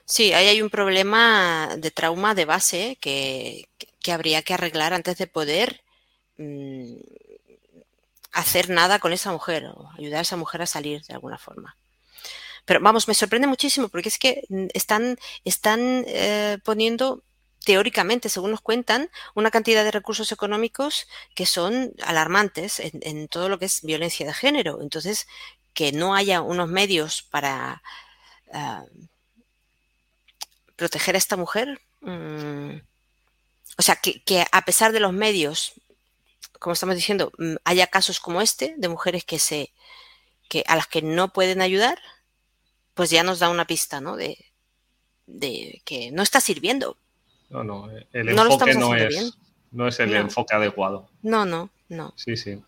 Sí, 0.04 0.32
ahí 0.32 0.48
hay 0.48 0.60
un 0.60 0.70
problema 0.70 1.76
de 1.78 1.92
trauma 1.92 2.34
de 2.34 2.44
base 2.44 2.98
que, 3.00 3.68
que 3.78 3.89
habría 4.08 4.42
que 4.42 4.54
arreglar 4.54 4.92
antes 4.92 5.18
de 5.18 5.26
poder 5.26 5.82
Mm, 6.40 6.96
hacer 8.32 8.70
nada 8.70 8.98
con 8.98 9.12
esa 9.12 9.30
mujer 9.32 9.66
o 9.66 9.90
ayudar 9.98 10.20
a 10.20 10.22
esa 10.22 10.36
mujer 10.36 10.62
a 10.62 10.66
salir 10.66 11.02
de 11.02 11.14
alguna 11.14 11.36
forma. 11.36 11.76
Pero 12.64 12.80
vamos, 12.80 13.08
me 13.08 13.14
sorprende 13.14 13.46
muchísimo 13.46 13.88
porque 13.88 14.08
es 14.08 14.18
que 14.18 14.44
mm, 14.48 14.68
están, 14.72 15.18
están 15.44 16.04
eh, 16.06 16.58
poniendo 16.64 17.22
teóricamente, 17.64 18.30
según 18.30 18.52
nos 18.52 18.62
cuentan, 18.62 19.10
una 19.34 19.50
cantidad 19.50 19.84
de 19.84 19.90
recursos 19.90 20.32
económicos 20.32 21.08
que 21.34 21.44
son 21.44 21.92
alarmantes 22.02 22.80
en, 22.80 23.28
todo 23.28 23.50
lo 23.50 23.58
que 23.58 23.66
es 23.66 23.82
violencia 23.82 24.26
de 24.26 24.32
género. 24.32 24.80
Entonces, 24.80 25.26
que 25.74 25.92
no 25.92 26.14
haya 26.14 26.40
unos 26.40 26.68
medios 26.70 27.22
para 27.22 27.82
ah, 28.52 28.84
proteger 30.76 31.16
a 31.16 31.18
esta 31.18 31.36
mujer. 31.36 31.80
Mm, 32.00 32.78
o 33.80 33.82
sea, 33.82 33.96
que, 33.96 34.22
que, 34.22 34.44
a 34.52 34.62
pesar 34.66 34.92
de 34.92 35.00
los 35.00 35.14
medios 35.14 35.72
como 36.60 36.74
estamos 36.74 36.94
diciendo, 36.94 37.32
mm, 37.38 37.54
haya 37.64 37.88
casos 37.88 38.20
como 38.20 38.40
este 38.40 38.74
de 38.76 38.88
mujeres 38.88 39.24
que 39.24 39.40
se 39.40 39.72
que 40.48 40.62
a 40.66 40.76
las 40.76 40.86
que 40.86 41.00
no 41.00 41.32
pueden 41.32 41.62
ayudar, 41.62 41.98
pues 42.94 43.10
ya 43.10 43.22
nos 43.22 43.38
da 43.38 43.48
una 43.48 43.66
pista, 43.66 44.00
¿no? 44.00 44.16
De, 44.16 44.36
que 45.84 46.10
no 46.12 46.22
está 46.22 46.40
sirviendo. 46.40 46.96
No, 47.50 47.62
no, 47.62 47.88
el 48.12 48.28
enfoque 48.28 48.74
no, 48.74 48.94
es, 48.96 49.38
no 49.70 49.86
es 49.86 50.00
el 50.00 50.14
enfoque 50.14 50.56
adecuado. 50.56 51.08
No, 51.22 51.46
no, 51.46 51.70
no. 51.88 52.12
Sí, 52.16 52.36
sí. 52.36 52.60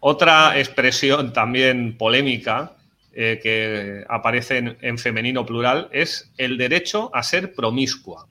Otra 0.00 0.58
expresión 0.58 1.34
también 1.34 1.98
polémica 1.98 2.76
eh, 3.12 3.38
que 3.42 4.04
aparece 4.08 4.76
en 4.80 4.98
femenino 4.98 5.44
plural 5.44 5.90
es 5.92 6.32
el 6.38 6.56
derecho 6.56 7.14
a 7.14 7.22
ser 7.22 7.54
promiscua. 7.54 8.26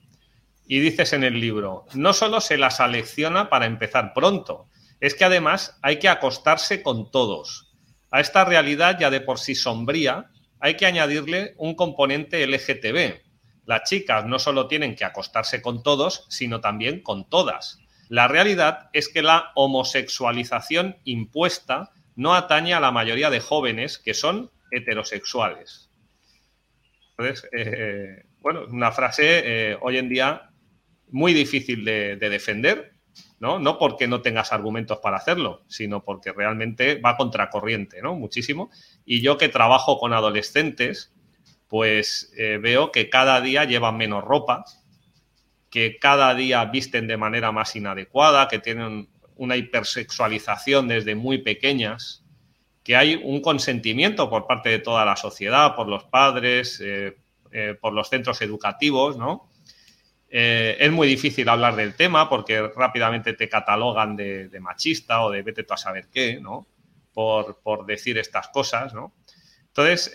Y 0.66 0.80
dices 0.80 1.12
en 1.12 1.24
el 1.24 1.40
libro, 1.40 1.86
no 1.94 2.12
solo 2.12 2.40
se 2.40 2.58
la 2.58 2.70
selecciona 2.70 3.48
para 3.48 3.66
empezar 3.66 4.12
pronto, 4.14 4.68
es 5.00 5.14
que 5.14 5.24
además 5.24 5.78
hay 5.82 5.98
que 5.98 6.08
acostarse 6.08 6.82
con 6.82 7.10
todos. 7.10 7.72
A 8.10 8.20
esta 8.20 8.44
realidad 8.44 8.98
ya 8.98 9.10
de 9.10 9.20
por 9.20 9.38
sí 9.38 9.54
sombría 9.54 10.30
hay 10.60 10.76
que 10.76 10.86
añadirle 10.86 11.54
un 11.58 11.74
componente 11.74 12.46
LGTB. 12.46 13.20
Las 13.66 13.82
chicas 13.88 14.24
no 14.24 14.38
solo 14.38 14.68
tienen 14.68 14.96
que 14.96 15.04
acostarse 15.04 15.60
con 15.60 15.82
todos, 15.82 16.26
sino 16.28 16.60
también 16.60 17.02
con 17.02 17.28
todas. 17.28 17.78
La 18.08 18.28
realidad 18.28 18.88
es 18.92 19.08
que 19.08 19.22
la 19.22 19.52
homosexualización 19.54 20.96
impuesta 21.04 21.90
no 22.14 22.34
atañe 22.34 22.74
a 22.74 22.80
la 22.80 22.92
mayoría 22.92 23.30
de 23.30 23.40
jóvenes 23.40 23.98
que 23.98 24.14
son 24.14 24.50
heterosexuales. 24.70 25.90
Entonces, 27.18 27.48
eh, 27.52 28.24
bueno, 28.40 28.64
una 28.68 28.92
frase 28.92 29.72
eh, 29.72 29.78
hoy 29.80 29.98
en 29.98 30.08
día 30.08 30.45
muy 31.10 31.32
difícil 31.34 31.84
de, 31.84 32.16
defender, 32.16 32.92
¿no? 33.38 33.58
No 33.58 33.78
porque 33.78 34.06
no 34.06 34.22
tengas 34.22 34.52
argumentos 34.52 34.98
para 34.98 35.16
hacerlo, 35.16 35.62
sino 35.68 36.02
porque 36.02 36.32
realmente 36.32 36.96
va 36.96 37.16
contracorriente, 37.16 38.02
¿no? 38.02 38.14
Muchísimo. 38.14 38.70
Y 39.04 39.20
yo 39.20 39.38
que 39.38 39.48
trabajo 39.48 39.98
con 39.98 40.12
adolescentes, 40.12 41.12
pues 41.68 42.32
eh, 42.36 42.58
veo 42.60 42.92
que 42.92 43.10
cada 43.10 43.40
día 43.40 43.64
llevan 43.64 43.96
menos 43.96 44.24
ropa, 44.24 44.64
que 45.70 45.98
cada 45.98 46.34
día 46.34 46.64
visten 46.64 47.06
de 47.06 47.16
manera 47.16 47.52
más 47.52 47.76
inadecuada, 47.76 48.48
que 48.48 48.58
tienen 48.58 49.08
una 49.36 49.56
hipersexualización 49.56 50.88
desde 50.88 51.14
muy 51.14 51.38
pequeñas, 51.38 52.24
que 52.82 52.96
hay 52.96 53.20
un 53.22 53.40
consentimiento 53.40 54.30
por 54.30 54.46
parte 54.46 54.70
de 54.70 54.78
toda 54.78 55.04
la 55.04 55.16
sociedad, 55.16 55.74
por 55.74 55.88
los 55.88 56.04
padres, 56.04 56.80
eh, 56.80 57.16
eh, 57.52 57.74
por 57.80 57.92
los 57.92 58.08
centros 58.08 58.40
educativos, 58.42 59.16
¿no? 59.16 59.48
Eh, 60.28 60.76
es 60.80 60.90
muy 60.90 61.08
difícil 61.08 61.48
hablar 61.48 61.76
del 61.76 61.94
tema 61.94 62.28
porque 62.28 62.68
rápidamente 62.74 63.32
te 63.34 63.48
catalogan 63.48 64.16
de, 64.16 64.50
machista 64.60 65.22
o 65.22 65.30
de 65.30 65.42
vete 65.42 65.62
tú 65.62 65.74
a 65.74 65.76
saber 65.76 66.08
qué, 66.12 66.40
¿no? 66.40 66.66
Por, 67.12 67.60
por 67.60 67.86
decir 67.86 68.18
estas 68.18 68.48
cosas, 68.48 68.92
¿no? 68.92 69.12
Entonces, 69.68 70.10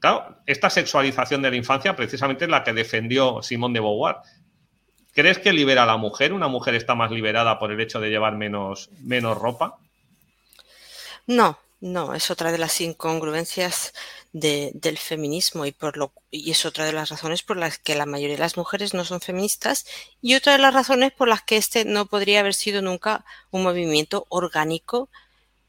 claro, 0.00 0.38
esta 0.46 0.68
sexualización 0.68 1.42
de 1.42 1.50
la 1.50 1.56
infancia 1.56 1.94
precisamente 1.94 2.44
es 2.44 2.50
la 2.50 2.64
que 2.64 2.72
defendió 2.72 3.40
Simón 3.40 3.72
de 3.72 3.78
Beauvoir. 3.78 4.16
¿Crees 5.14 5.38
que 5.38 5.52
libera 5.52 5.84
a 5.84 5.86
la 5.86 5.96
mujer? 5.96 6.32
¿Una 6.32 6.48
mujer 6.48 6.74
está 6.74 6.96
más 6.96 7.12
liberada 7.12 7.58
por 7.60 7.70
el 7.70 7.80
hecho 7.80 8.00
de 8.00 8.10
llevar 8.10 8.36
menos, 8.36 8.90
menos 9.00 9.38
ropa? 9.38 9.78
No, 11.28 11.56
no, 11.84 12.14
es 12.14 12.30
otra 12.30 12.50
de 12.50 12.56
las 12.56 12.80
incongruencias 12.80 13.92
del 14.32 14.96
feminismo 14.96 15.66
y, 15.66 15.72
por 15.72 15.98
lo, 15.98 16.14
y 16.30 16.50
es 16.50 16.64
otra 16.64 16.86
de 16.86 16.94
las 16.94 17.10
razones 17.10 17.42
por 17.42 17.58
las 17.58 17.76
que 17.76 17.94
la 17.94 18.06
mayoría 18.06 18.36
de 18.36 18.42
las 18.42 18.56
mujeres 18.56 18.94
no 18.94 19.04
son 19.04 19.20
feministas 19.20 19.84
y 20.22 20.34
otra 20.34 20.54
de 20.54 20.60
las 20.60 20.72
razones 20.72 21.12
por 21.12 21.28
las 21.28 21.42
que 21.42 21.58
este 21.58 21.84
no 21.84 22.06
podría 22.06 22.40
haber 22.40 22.54
sido 22.54 22.80
nunca 22.80 23.26
un 23.50 23.64
movimiento 23.64 24.24
orgánico 24.30 25.10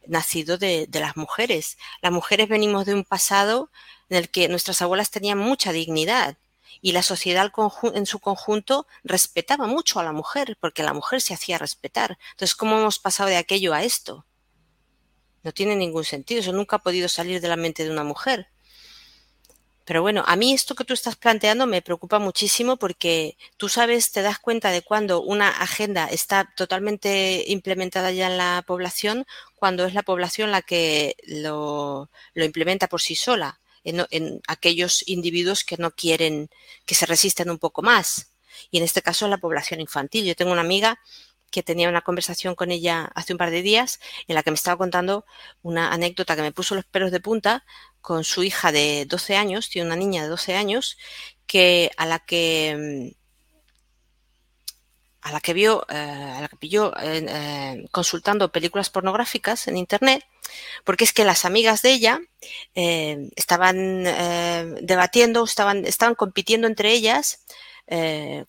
nacido 0.08 0.58
de, 0.58 0.88
de 0.88 1.00
las 1.02 1.18
mujeres. 1.18 1.78
Las 2.02 2.14
mujeres 2.14 2.48
venimos 2.48 2.86
de 2.86 2.94
un 2.94 3.04
pasado 3.04 3.70
en 4.10 4.16
el 4.16 4.30
que 4.30 4.48
nuestras 4.48 4.82
abuelas 4.82 5.12
tenían 5.12 5.38
mucha 5.38 5.74
dignidad 5.74 6.38
y 6.82 6.94
la 6.94 7.04
sociedad 7.04 7.52
en 7.94 8.06
su 8.06 8.20
conjunto 8.20 8.88
respetaba 9.04 9.68
mucho 9.68 10.00
a 10.00 10.04
la 10.06 10.14
mujer, 10.14 10.58
porque 10.62 10.82
la 10.82 10.94
mujer 10.94 11.20
se 11.20 11.34
hacía 11.34 11.58
respetar. 11.58 12.18
Entonces, 12.32 12.56
¿cómo 12.56 12.80
hemos 12.80 13.00
pasado 13.00 13.28
de 13.28 13.36
aquello 13.38 13.74
a 13.74 13.84
esto? 13.84 14.26
No 15.46 15.54
tiene 15.54 15.76
ningún 15.78 16.04
sentido, 16.04 16.42
eso 16.42 16.52
nunca 16.52 16.78
ha 16.78 16.84
podido 16.84 17.08
salir 17.08 17.40
de 17.40 17.48
la 17.48 17.56
mente 17.56 17.84
de 17.86 17.92
una 17.92 18.04
mujer. 18.04 18.50
Pero 19.86 20.02
bueno, 20.02 20.24
a 20.26 20.36
mí 20.36 20.52
esto 20.52 20.74
que 20.74 20.84
tú 20.84 20.96
estás 20.96 21.16
planteando 21.16 21.68
me 21.68 21.84
preocupa 21.84 22.18
muchísimo 22.18 22.78
porque 22.78 23.38
tú 23.56 23.70
sabes, 23.70 24.12
te 24.12 24.24
das 24.24 24.40
cuenta 24.40 24.72
de 24.72 24.82
cuando 24.82 25.22
una 25.22 25.50
agenda 25.50 26.08
está 26.08 26.52
totalmente 26.58 27.44
implementada 27.48 28.12
ya 28.12 28.26
en 28.26 28.40
la 28.40 28.64
población, 28.66 29.28
cuando 29.56 29.86
es 29.86 29.94
la 29.94 30.02
población 30.02 30.50
la 30.50 30.64
que 30.64 31.16
lo, 31.28 32.10
lo 32.34 32.44
implementa 32.44 32.88
por 32.88 33.02
sí 33.02 33.16
sola 33.16 33.60
en, 33.84 34.42
aquellos 34.48 35.08
individuos 35.08 35.64
que 35.64 35.78
no 35.78 35.92
quieren, 35.92 36.50
que 36.88 36.96
se 36.96 37.06
resisten 37.06 37.52
un 37.52 37.60
poco 37.60 37.84
más. 37.84 38.32
Y 38.72 38.80
en 38.80 38.84
este 38.84 39.04
caso 39.04 39.28
la 39.28 39.38
población 39.38 39.80
infantil. 39.80 40.26
Yo 40.26 40.36
tengo 40.36 40.52
una 40.52 40.62
amiga 40.62 41.00
que 41.56 41.64
tenía 41.64 41.88
una 41.88 42.02
conversación 42.02 42.54
con 42.54 42.70
ella 42.70 43.10
hace 43.16 43.32
un 43.34 43.38
par 43.38 43.50
de 43.50 43.62
días 43.62 44.02
en 44.28 44.36
la 44.36 44.44
que 44.44 44.52
me 44.52 44.56
estaba 44.56 44.78
contando 44.78 45.26
una 45.62 45.90
anécdota 45.94 46.36
que 46.36 46.42
me 46.42 46.52
puso 46.52 46.76
los 46.76 46.84
pelos 46.84 47.12
de 47.12 47.22
punta 47.22 47.64
con 48.02 48.26
su 48.26 48.44
hija 48.44 48.74
de 48.74 49.06
12 49.08 49.38
años, 49.38 49.70
tiene 49.70 49.88
una 49.88 49.96
niña 49.96 50.24
de 50.24 50.28
12 50.28 50.56
años, 50.56 50.98
que 51.48 51.92
a 51.96 52.06
la 52.06 52.20
que 52.20 53.14
mm, 53.14 53.26
a 55.22 55.32
la 55.32 55.40
que 55.40 55.54
vio, 55.54 55.86
eh, 55.90 55.96
a 55.96 56.42
la 56.42 56.48
que 56.50 56.58
pilló 56.58 56.94
eh, 57.02 57.86
consultando 57.92 58.52
películas 58.52 58.90
pornográficas 58.90 59.68
en 59.70 59.78
internet, 59.78 60.26
porque 60.84 61.06
es 61.06 61.14
que 61.14 61.24
las 61.24 61.46
amigas 61.46 61.82
de 61.82 61.94
ella 61.94 62.20
eh, 62.76 63.30
estaban 63.38 64.04
debatiendo, 64.82 65.46
estaban, 65.46 65.86
estaban 65.86 66.16
compitiendo 66.16 66.68
entre 66.68 66.92
ellas 66.92 67.46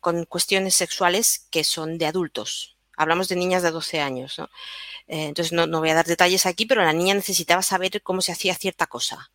con 0.00 0.24
cuestiones 0.24 0.74
sexuales 0.74 1.46
que 1.50 1.62
son 1.64 1.98
de 1.98 2.06
adultos. 2.06 2.75
Hablamos 2.96 3.28
de 3.28 3.36
niñas 3.36 3.62
de 3.62 3.70
12 3.70 4.00
años. 4.00 4.38
¿no? 4.38 4.48
entonces 5.06 5.52
no, 5.52 5.66
voy 5.78 5.90
a 5.90 5.94
dar 5.94 6.06
detalles 6.06 6.46
aquí, 6.46 6.66
pero 6.66 6.82
la 6.82 6.92
niña 6.92 7.14
necesitaba 7.14 7.62
saber 7.62 8.02
cómo 8.02 8.20
se 8.22 8.32
hacía 8.32 8.54
cierta 8.54 8.86
cosa. 8.86 9.30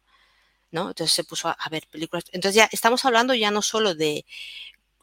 ¿no? 0.72 0.90
Entonces 0.90 1.14
se 1.14 1.24
puso 1.24 1.48
a, 1.50 1.52
a 1.54 1.70
ver 1.70 1.88
películas. 1.88 2.26
Entonces 2.32 2.56
ya 2.56 2.70
estamos 2.72 3.06
hablando 3.06 3.34
ya 3.34 3.52
no 3.52 3.62
solo 3.62 3.96
de 3.96 4.26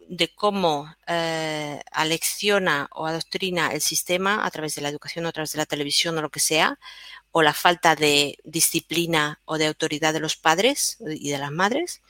de 0.09 0.35
cómo 0.35 0.93
eh, 1.07 1.81
alecciona 1.93 2.89
o 2.93 3.07
adoctrina 3.07 3.73
el 3.73 3.83
sistema 3.83 4.45
a 4.45 4.51
través 4.51 4.75
de 4.75 4.81
la 4.81 4.89
educación 4.89 5.27
o 5.27 5.29
a 5.29 5.33
través 5.33 5.53
de 5.53 5.59
la 5.59 5.67
televisión 5.67 6.17
o 6.17 6.23
lo 6.23 6.31
que 6.31 6.41
sea, 6.41 6.79
o 7.31 7.43
la 7.43 7.53
falta 7.53 7.95
de 7.95 8.39
disciplina 8.43 9.41
o 9.45 9.59
de 9.59 9.67
autoridad 9.67 10.15
de 10.15 10.21
los 10.21 10.37
padres 10.37 10.97
y 11.01 11.31
de 11.31 11.39
las 11.39 11.53
madres, 11.53 12.01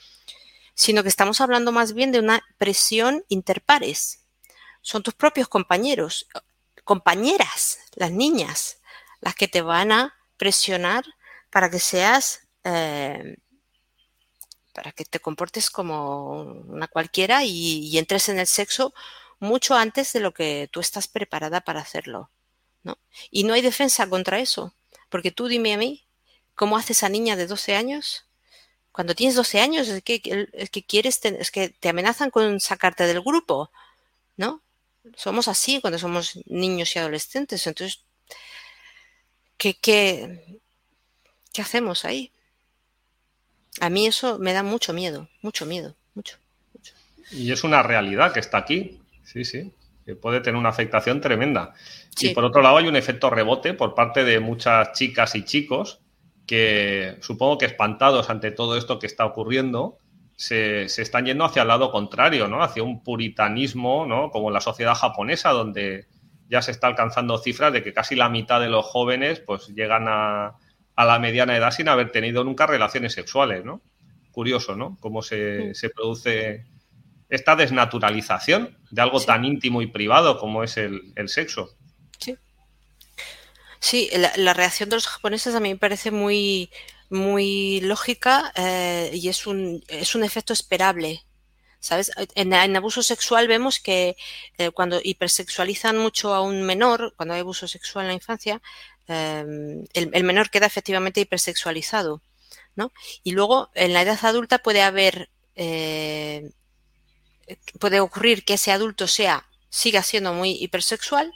sino 0.74 1.02
que 1.02 1.08
estamos 1.08 1.40
hablando 1.40 1.72
más 1.72 1.92
bien 1.92 2.12
de 2.12 2.20
una 2.20 2.40
presión 2.56 3.24
interpares. 3.28 4.20
Son 4.88 5.02
tus 5.02 5.12
propios 5.12 5.48
compañeros, 5.48 6.26
compañeras, 6.82 7.78
las 7.94 8.10
niñas, 8.10 8.80
las 9.20 9.34
que 9.34 9.46
te 9.46 9.60
van 9.60 9.92
a 9.92 10.14
presionar 10.38 11.04
para 11.50 11.68
que 11.68 11.78
seas 11.78 12.48
eh, 12.64 13.36
para 14.72 14.92
que 14.92 15.04
te 15.04 15.20
comportes 15.20 15.68
como 15.68 16.40
una 16.40 16.88
cualquiera 16.88 17.44
y, 17.44 17.98
entres 17.98 18.30
en 18.30 18.38
el 18.38 18.46
sexo 18.46 18.94
mucho 19.40 19.74
antes 19.74 20.14
de 20.14 20.20
lo 20.20 20.32
que 20.32 20.70
tú 20.72 20.80
estás 20.80 21.06
preparada 21.06 21.60
para 21.60 21.80
hacerlo. 21.82 22.30
¿no? 22.82 22.96
Y 23.30 23.44
no 23.44 23.52
hay 23.52 23.60
defensa 23.60 24.08
contra 24.08 24.38
eso, 24.38 24.72
porque 25.10 25.32
tú 25.32 25.48
dime 25.48 25.74
a 25.74 25.76
mí, 25.76 26.06
¿cómo 26.54 26.78
hace 26.78 26.94
esa 26.94 27.10
niña 27.10 27.36
de 27.36 27.46
12 27.46 27.76
años? 27.76 28.24
Cuando 28.90 29.14
tienes 29.14 29.36
12 29.36 29.60
años 29.60 29.86
es 29.88 30.02
que, 30.02 30.22
que 30.22 30.82
quieres, 30.86 31.22
es 31.22 31.50
que 31.50 31.68
te 31.68 31.90
amenazan 31.90 32.30
con 32.30 32.58
sacarte 32.58 33.06
del 33.06 33.20
grupo, 33.20 33.70
¿no? 34.38 34.62
Somos 35.16 35.48
así 35.48 35.80
cuando 35.80 35.98
somos 35.98 36.38
niños 36.46 36.94
y 36.94 36.98
adolescentes, 36.98 37.66
entonces, 37.66 38.04
¿qué, 39.56 39.74
qué, 39.74 40.60
qué 41.52 41.62
hacemos 41.62 42.04
ahí? 42.04 42.30
A 43.80 43.90
mí 43.90 44.06
eso 44.06 44.38
me 44.38 44.52
da 44.52 44.62
mucho 44.62 44.92
miedo, 44.92 45.28
mucho 45.42 45.66
miedo, 45.66 45.94
mucho, 46.14 46.36
Y 47.30 47.52
es 47.52 47.64
una 47.64 47.82
realidad 47.82 48.32
que 48.32 48.40
está 48.40 48.58
aquí, 48.58 49.00
sí, 49.24 49.44
sí, 49.44 49.72
que 50.04 50.16
puede 50.16 50.40
tener 50.40 50.58
una 50.58 50.70
afectación 50.70 51.20
tremenda. 51.20 51.74
Y 52.20 52.30
por 52.30 52.44
otro 52.44 52.62
lado 52.62 52.78
hay 52.78 52.88
un 52.88 52.96
efecto 52.96 53.30
rebote 53.30 53.74
por 53.74 53.94
parte 53.94 54.24
de 54.24 54.40
muchas 54.40 54.92
chicas 54.92 55.34
y 55.34 55.44
chicos 55.44 56.00
que 56.46 57.18
supongo 57.20 57.58
que 57.58 57.66
espantados 57.66 58.30
ante 58.30 58.50
todo 58.50 58.76
esto 58.76 58.98
que 58.98 59.06
está 59.06 59.26
ocurriendo, 59.26 59.98
se, 60.38 60.84
están 60.84 61.26
yendo 61.26 61.44
hacia 61.44 61.62
el 61.62 61.68
lado 61.68 61.90
contrario, 61.90 62.46
¿no? 62.46 62.62
Hacia 62.62 62.84
un 62.84 63.02
puritanismo, 63.02 64.06
¿no? 64.06 64.30
Como 64.30 64.52
la 64.52 64.60
sociedad 64.60 64.94
japonesa, 64.94 65.50
donde 65.50 66.06
ya 66.48 66.62
se 66.62 66.70
está 66.70 66.86
alcanzando 66.86 67.38
cifras 67.38 67.72
de 67.72 67.82
que 67.82 67.92
casi 67.92 68.14
la 68.14 68.28
mitad 68.28 68.60
de 68.60 68.68
los 68.68 68.86
jóvenes 68.86 69.40
pues 69.40 69.66
llegan 69.68 70.06
a, 70.06 70.54
a 70.94 71.04
la 71.04 71.18
mediana 71.18 71.56
edad 71.56 71.72
sin 71.72 71.88
haber 71.88 72.12
tenido 72.12 72.44
nunca 72.44 72.66
relaciones 72.68 73.12
sexuales, 73.12 73.64
¿no? 73.64 73.82
Curioso, 74.30 74.76
¿no? 74.76 74.96
Cómo 75.00 75.22
se, 75.22 75.72
produce 75.92 76.66
esta 77.28 77.56
desnaturalización 77.56 78.78
de 78.92 79.02
algo 79.02 79.20
tan 79.20 79.44
íntimo 79.44 79.82
y 79.82 79.88
privado 79.88 80.38
como 80.38 80.62
es 80.62 80.76
el, 80.76 81.12
sexo. 81.26 81.76
Sí. 82.20 82.36
Sí, 83.80 84.10
la, 84.36 84.54
reacción 84.54 84.88
de 84.88 84.96
los 84.96 85.08
japoneses 85.08 85.56
a 85.56 85.60
mí 85.60 85.70
me 85.70 85.78
parece 85.78 86.12
muy, 86.12 86.70
muy 87.10 87.80
lógica 87.80 88.52
eh, 88.56 89.10
y 89.14 89.28
es 89.28 89.46
un, 89.46 89.84
es 89.88 90.14
un 90.14 90.24
efecto 90.24 90.52
esperable. 90.52 91.24
¿Sabes? 91.80 92.10
En, 92.34 92.52
abuso 92.76 93.04
sexual 93.04 93.46
vemos 93.46 93.78
que 93.78 94.16
eh, 94.58 94.70
cuando 94.72 95.00
hipersexualizan 95.02 95.96
mucho 95.96 96.34
a 96.34 96.40
un 96.42 96.64
menor, 96.64 97.14
cuando 97.16 97.34
hay 97.34 97.40
abuso 97.40 97.68
sexual 97.68 98.06
en 98.06 98.08
la 98.08 98.14
infancia, 98.14 98.60
Em, 99.08 99.86
el, 99.94 100.24
menor 100.24 100.50
queda 100.50 100.66
efectivamente 100.66 101.20
hipersexualizado. 101.20 102.22
¿no? 102.76 102.92
Y 103.24 103.32
luego 103.32 103.70
en 103.74 103.92
la 103.94 104.02
edad 104.02 104.18
adulta 104.22 104.58
puede 104.58 104.82
haber, 104.82 105.30
eh, 105.56 106.50
puede 107.80 108.00
ocurrir 108.00 108.44
que 108.44 108.54
ese 108.54 108.70
adulto 108.70 109.08
sea, 109.08 109.48
siga 109.70 110.02
siendo 110.02 110.32
muy 110.34 110.50
hipersexual, 110.62 111.32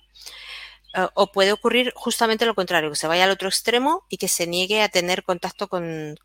eh, 0.95 1.07
o 1.15 1.33
puede 1.33 1.53
ocurrir 1.53 1.93
justamente 1.95 2.47
lo 2.47 2.55
contrario, 2.55 2.91
que 2.91 2.97
se 2.97 3.07
vaya 3.07 3.25
al 3.25 3.31
otro 3.31 3.49
extremo 3.49 4.05
y 4.09 4.17
que 4.17 4.29
se 4.29 4.47
niegue 4.47 4.83
a 4.83 4.89
tener 4.89 5.23
contacto 5.23 5.69
con, 5.69 6.19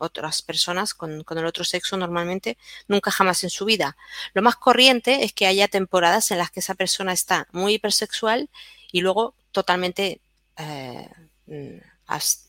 otras 0.00 0.42
personas, 0.42 0.94
con, 0.94 1.24
con, 1.24 1.38
el 1.38 1.46
otro 1.46 1.64
sexo 1.64 1.96
normalmente, 1.96 2.58
nunca 2.88 3.10
jamás 3.10 3.44
en 3.44 3.50
su 3.50 3.64
vida. 3.64 3.96
Lo 4.34 4.42
más 4.42 4.56
corriente 4.56 5.24
es 5.24 5.32
que 5.32 5.46
haya 5.46 5.68
temporadas 5.68 6.30
en 6.30 6.38
las 6.38 6.50
que 6.50 6.60
esa 6.60 6.74
persona 6.74 7.12
está 7.12 7.48
muy 7.52 7.74
hipersexual 7.74 8.48
y 8.92 9.00
luego 9.00 9.34
totalmente 9.52 10.20
eh, 10.56 11.08
mm, 11.46 11.78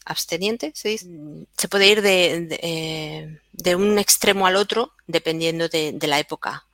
absteniente, 0.06 0.72
se, 0.74 0.98
se 0.98 1.68
puede 1.68 1.88
ir 1.88 2.02
de, 2.02 2.48
eh, 2.62 3.76
un 3.76 4.00
extremo 4.00 4.48
al 4.48 4.56
otro 4.56 4.94
dependiendo 5.08 5.68
de, 5.68 5.98
la 6.08 6.20
época. 6.20 6.66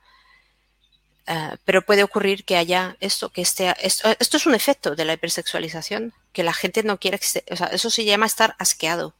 Eh, 1.26 1.56
pero 1.64 1.82
puede 1.82 2.04
ocurrir 2.04 2.44
que 2.44 2.56
haya 2.56 2.96
esto, 3.00 3.30
que 3.30 3.42
esté, 3.42 3.74
esto, 3.80 4.14
esto, 4.20 4.36
es 4.36 4.46
un 4.46 4.54
efecto 4.54 4.94
de 4.94 5.04
la 5.04 5.14
hipersexualización, 5.14 6.14
que 6.32 6.44
la 6.44 6.52
gente 6.52 6.84
no 6.84 6.98
quiere, 6.98 7.18
o 7.50 7.56
sea, 7.56 7.66
eso 7.68 7.90
se 7.90 8.04
llama 8.04 8.26
estar 8.26 8.54
asqueado. 8.58 9.14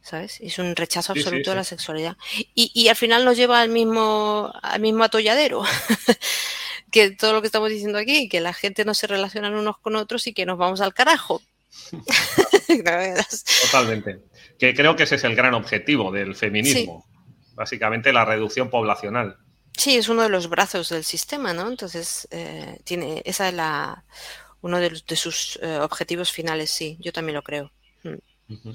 ¿Sabes? 0.00 0.40
Es 0.40 0.58
un 0.58 0.74
rechazo 0.74 1.12
absoluto 1.12 1.50
de 1.50 1.56
la 1.56 1.62
sexualidad. 1.62 2.16
Y, 2.56 2.72
y, 2.74 2.88
al 2.88 2.96
final 2.96 3.24
nos 3.24 3.36
lleva 3.36 3.60
al 3.60 3.68
mismo, 3.68 4.52
al 4.60 4.80
mismo 4.80 5.04
atolladero. 5.04 5.62
que 6.90 7.12
todo 7.12 7.32
lo 7.32 7.40
que 7.40 7.46
estamos 7.46 7.70
diciendo 7.70 7.98
aquí, 7.98 8.28
que 8.28 8.40
la 8.40 8.52
gente 8.52 8.84
no 8.84 8.94
se 8.94 9.06
relaciona 9.06 9.48
unos 9.48 9.78
con 9.78 9.94
otros 9.94 10.26
y 10.26 10.34
que 10.34 10.44
nos 10.44 10.58
vamos 10.58 10.80
al 10.80 10.92
carajo. 10.92 11.40
Totalmente. 13.62 14.20
Que 14.58 14.74
creo 14.74 14.96
que 14.96 15.04
ese 15.04 15.14
es 15.14 15.24
el 15.24 15.36
gran 15.36 15.54
objetivo 15.54 16.10
del 16.10 16.34
feminismo. 16.34 17.06
Básicamente 17.54 18.12
la 18.12 18.24
reducción 18.24 18.70
poblacional. 18.70 19.38
Sí, 19.76 19.96
es 19.96 20.08
uno 20.08 20.22
de 20.22 20.28
los 20.28 20.48
brazos 20.48 20.88
del 20.90 21.04
sistema, 21.04 21.52
¿no? 21.52 21.68
Entonces, 21.68 22.28
eh, 22.30 22.78
tiene, 22.84 23.22
esa 23.24 23.48
es 23.48 23.54
la, 23.54 24.04
uno 24.60 24.78
de, 24.78 25.16
sus 25.16 25.58
eh, 25.62 25.78
objetivos 25.78 26.30
finales, 26.30 26.70
sí, 26.70 26.96
yo 27.00 27.12
también 27.12 27.36
lo 27.36 27.42
creo. 27.42 27.72
Mm. 28.02 28.70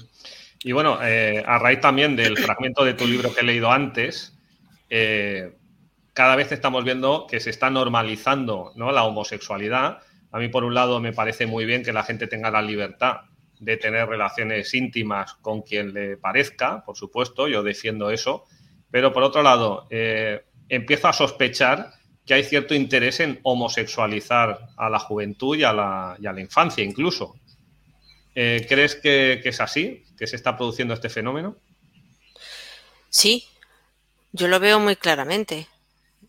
Y 0.64 0.72
bueno, 0.72 0.98
eh, 1.02 1.42
a 1.46 1.58
raíz 1.58 1.80
también 1.80 2.16
del 2.16 2.36
fragmento 2.38 2.84
de 2.84 2.94
tu 2.94 3.06
libro 3.06 3.32
que 3.32 3.40
he 3.40 3.44
leído 3.44 3.70
antes, 3.70 4.34
cada 6.14 6.34
vez 6.34 6.50
estamos 6.50 6.82
viendo 6.82 7.26
que 7.28 7.38
se 7.40 7.50
está 7.50 7.70
normalizando 7.70 8.72
¿no? 8.74 8.90
la 8.90 9.04
homosexualidad. 9.04 9.98
A 10.32 10.38
mí, 10.38 10.48
por 10.48 10.64
un 10.64 10.74
lado, 10.74 10.98
me 10.98 11.12
parece 11.12 11.46
muy 11.46 11.64
bien 11.64 11.84
que 11.84 11.92
la 11.92 12.02
gente 12.02 12.26
tenga 12.26 12.50
la 12.50 12.62
libertad 12.62 13.20
de 13.60 13.76
tener 13.76 14.08
relaciones 14.08 14.72
íntimas 14.74 15.34
con 15.34 15.62
quien 15.62 15.92
le 15.92 16.16
parezca, 16.16 16.84
por 16.84 16.96
supuesto, 16.96 17.48
yo 17.48 17.62
defiendo 17.62 18.10
eso, 18.10 18.44
pero 18.90 19.12
por 19.12 19.22
otro 19.22 19.42
lado, 19.42 19.86
eh, 19.90 20.44
empiezo 20.68 21.08
a 21.08 21.12
sospechar 21.12 21.92
que 22.28 22.34
hay 22.34 22.44
cierto 22.44 22.74
interés 22.74 23.20
en 23.20 23.40
homosexualizar 23.42 24.68
a 24.76 24.90
la 24.90 24.98
juventud 24.98 25.56
y 25.56 25.64
a 25.64 25.72
la, 25.72 26.40
infancia 26.40 26.84
incluso. 26.84 27.36
Eh, 28.34 28.66
¿Crees 28.68 28.96
que, 28.96 29.40
es 29.42 29.60
así? 29.60 30.04
¿Que 30.16 30.26
se 30.26 30.36
está 30.36 30.56
produciendo 30.56 30.92
este 30.92 31.08
fenómeno? 31.08 31.56
Sí, 33.08 33.48
yo 34.32 34.46
lo 34.46 34.60
veo 34.60 34.78
muy 34.78 34.96
claramente. 34.96 35.68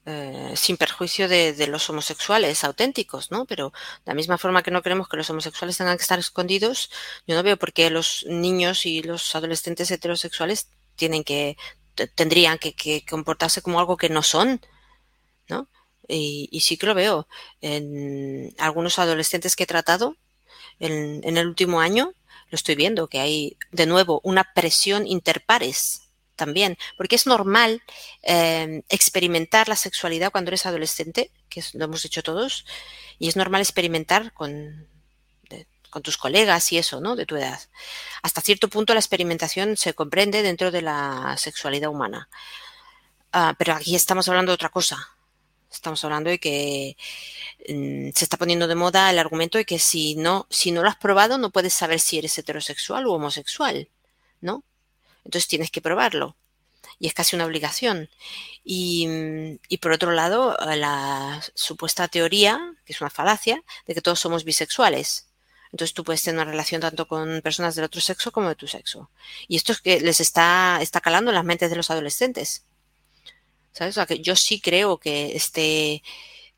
Eh, 0.05 0.53
sin 0.55 0.77
perjuicio 0.77 1.27
de, 1.27 1.67
los 1.67 1.87
homosexuales 1.89 2.63
auténticos, 2.63 3.29
¿no? 3.29 3.45
Pero 3.45 3.73
de 4.05 4.11
la 4.11 4.15
misma 4.15 4.37
forma 4.37 4.63
que 4.63 4.71
no 4.71 4.81
queremos 4.81 5.09
que 5.09 5.17
los 5.17 5.29
homosexuales 5.29 5.77
tengan 5.77 5.97
que 5.97 6.01
estar 6.01 6.17
escondidos, 6.17 6.89
yo 7.27 7.35
no 7.35 7.43
veo 7.43 7.57
por 7.57 7.73
qué 7.73 7.89
los 7.89 8.25
niños 8.27 8.85
y 8.85 9.03
los 9.03 9.35
adolescentes 9.35 9.91
heterosexuales 9.91 10.69
tienen 10.95 11.23
que, 11.23 11.57
tendrían 12.07 12.57
que, 12.57 13.03
comportarse 13.09 13.61
como 13.61 13.79
algo 13.79 13.97
que 13.97 14.09
no 14.09 14.23
son, 14.23 14.61
¿no? 15.47 15.67
Y, 16.07 16.59
sí 16.61 16.77
que 16.77 16.87
lo 16.87 16.95
veo. 16.95 17.27
En 17.61 18.53
algunos 18.57 18.99
adolescentes 18.99 19.55
que 19.55 19.63
he 19.63 19.67
tratado 19.67 20.15
en, 20.79 21.37
el 21.37 21.47
último 21.47 21.81
año, 21.81 22.13
lo 22.49 22.55
estoy 22.55 22.75
viendo, 22.75 23.07
que 23.07 23.19
hay 23.19 23.57
de 23.71 23.85
nuevo 23.85 24.21
una 24.23 24.53
presión 24.53 25.05
interpares 25.05 26.09
también, 26.35 26.77
porque 26.97 27.15
es 27.15 27.27
normal 27.27 27.83
em, 28.21 28.81
experimentar 28.89 29.67
la 29.67 29.75
sexualidad 29.75 30.31
cuando 30.31 30.49
eres 30.49 30.65
adolescente, 30.65 31.31
que 31.49 31.61
lo 31.73 31.85
hemos 31.85 32.05
hecho 32.05 32.23
todos, 32.23 32.65
y 33.19 33.27
es 33.27 33.35
normal 33.35 33.61
experimentar 33.61 34.33
con, 34.33 34.87
con 35.89 36.01
tus 36.01 36.17
colegas 36.17 36.71
y 36.71 36.77
eso, 36.77 37.01
¿no? 37.01 37.15
De 37.15 37.25
tu 37.25 37.35
edad. 37.35 37.59
Hasta 38.23 38.41
cierto 38.41 38.69
punto 38.69 38.93
la 38.93 38.99
experimentación 38.99 39.77
se 39.77 39.93
comprende 39.93 40.41
dentro 40.43 40.71
de 40.71 40.81
la 40.81 41.35
sexualidad 41.37 41.89
humana. 41.89 42.29
Ah, 43.31 43.55
pero 43.57 43.73
aquí 43.73 43.95
estamos 43.95 44.27
hablando 44.27 44.51
de 44.51 44.55
otra 44.55 44.69
cosa. 44.69 45.09
Estamos 45.71 46.03
hablando 46.03 46.29
de 46.29 46.39
que 46.39 46.97
mm, 47.69 48.09
se 48.15 48.25
está 48.25 48.37
poniendo 48.37 48.67
de 48.67 48.75
moda 48.75 49.09
el 49.09 49.19
argumento 49.19 49.57
de 49.57 49.65
que 49.65 49.79
si 49.79 50.15
no, 50.15 50.47
si 50.49 50.71
no 50.71 50.81
lo 50.81 50.89
has 50.89 50.97
probado 50.97 51.37
no 51.37 51.51
puedes 51.51 51.73
saber 51.73 51.99
si 51.99 52.17
eres 52.17 52.37
heterosexual 52.37 53.05
o 53.05 53.13
homosexual, 53.13 53.89
¿no? 54.41 54.63
Entonces 55.23 55.47
tienes 55.47 55.71
que 55.71 55.81
probarlo. 55.81 56.35
Y 56.97 57.07
es 57.07 57.13
casi 57.13 57.35
una 57.35 57.45
obligación. 57.45 58.09
Y, 58.63 59.07
por 59.81 59.91
otro 59.93 60.11
lado, 60.11 60.57
la 60.75 61.41
supuesta 61.53 62.07
teoría, 62.07 62.75
que 62.85 62.93
es 62.93 63.01
una 63.01 63.09
falacia, 63.09 63.63
de 63.87 63.93
que 63.93 64.01
todos 64.01 64.19
somos 64.19 64.43
bisexuales. 64.43 65.28
Entonces 65.71 65.93
tú 65.93 66.03
puedes 66.03 66.23
tener 66.23 66.41
una 66.41 66.49
relación 66.49 66.81
tanto 66.81 67.07
con 67.07 67.41
personas 67.41 67.75
del 67.75 67.85
otro 67.85 68.01
sexo 68.01 68.31
como 68.31 68.49
de 68.49 68.55
tu 68.55 68.67
sexo. 68.67 69.09
Y 69.47 69.55
esto 69.55 69.71
es 69.71 69.81
que 69.81 69.99
les 69.99 70.19
está, 70.19 70.79
está 70.81 71.01
calando 71.01 71.31
en 71.31 71.35
las 71.35 71.45
mentes 71.45 71.69
de 71.69 71.75
los 71.75 71.91
adolescentes. 71.91 72.65
¿Sabes? 73.71 73.93
O 73.93 73.95
sea, 73.95 74.05
que 74.05 74.19
yo 74.19 74.35
sí 74.35 74.59
creo 74.59 74.97
que 74.97 75.35
este, 75.35 76.01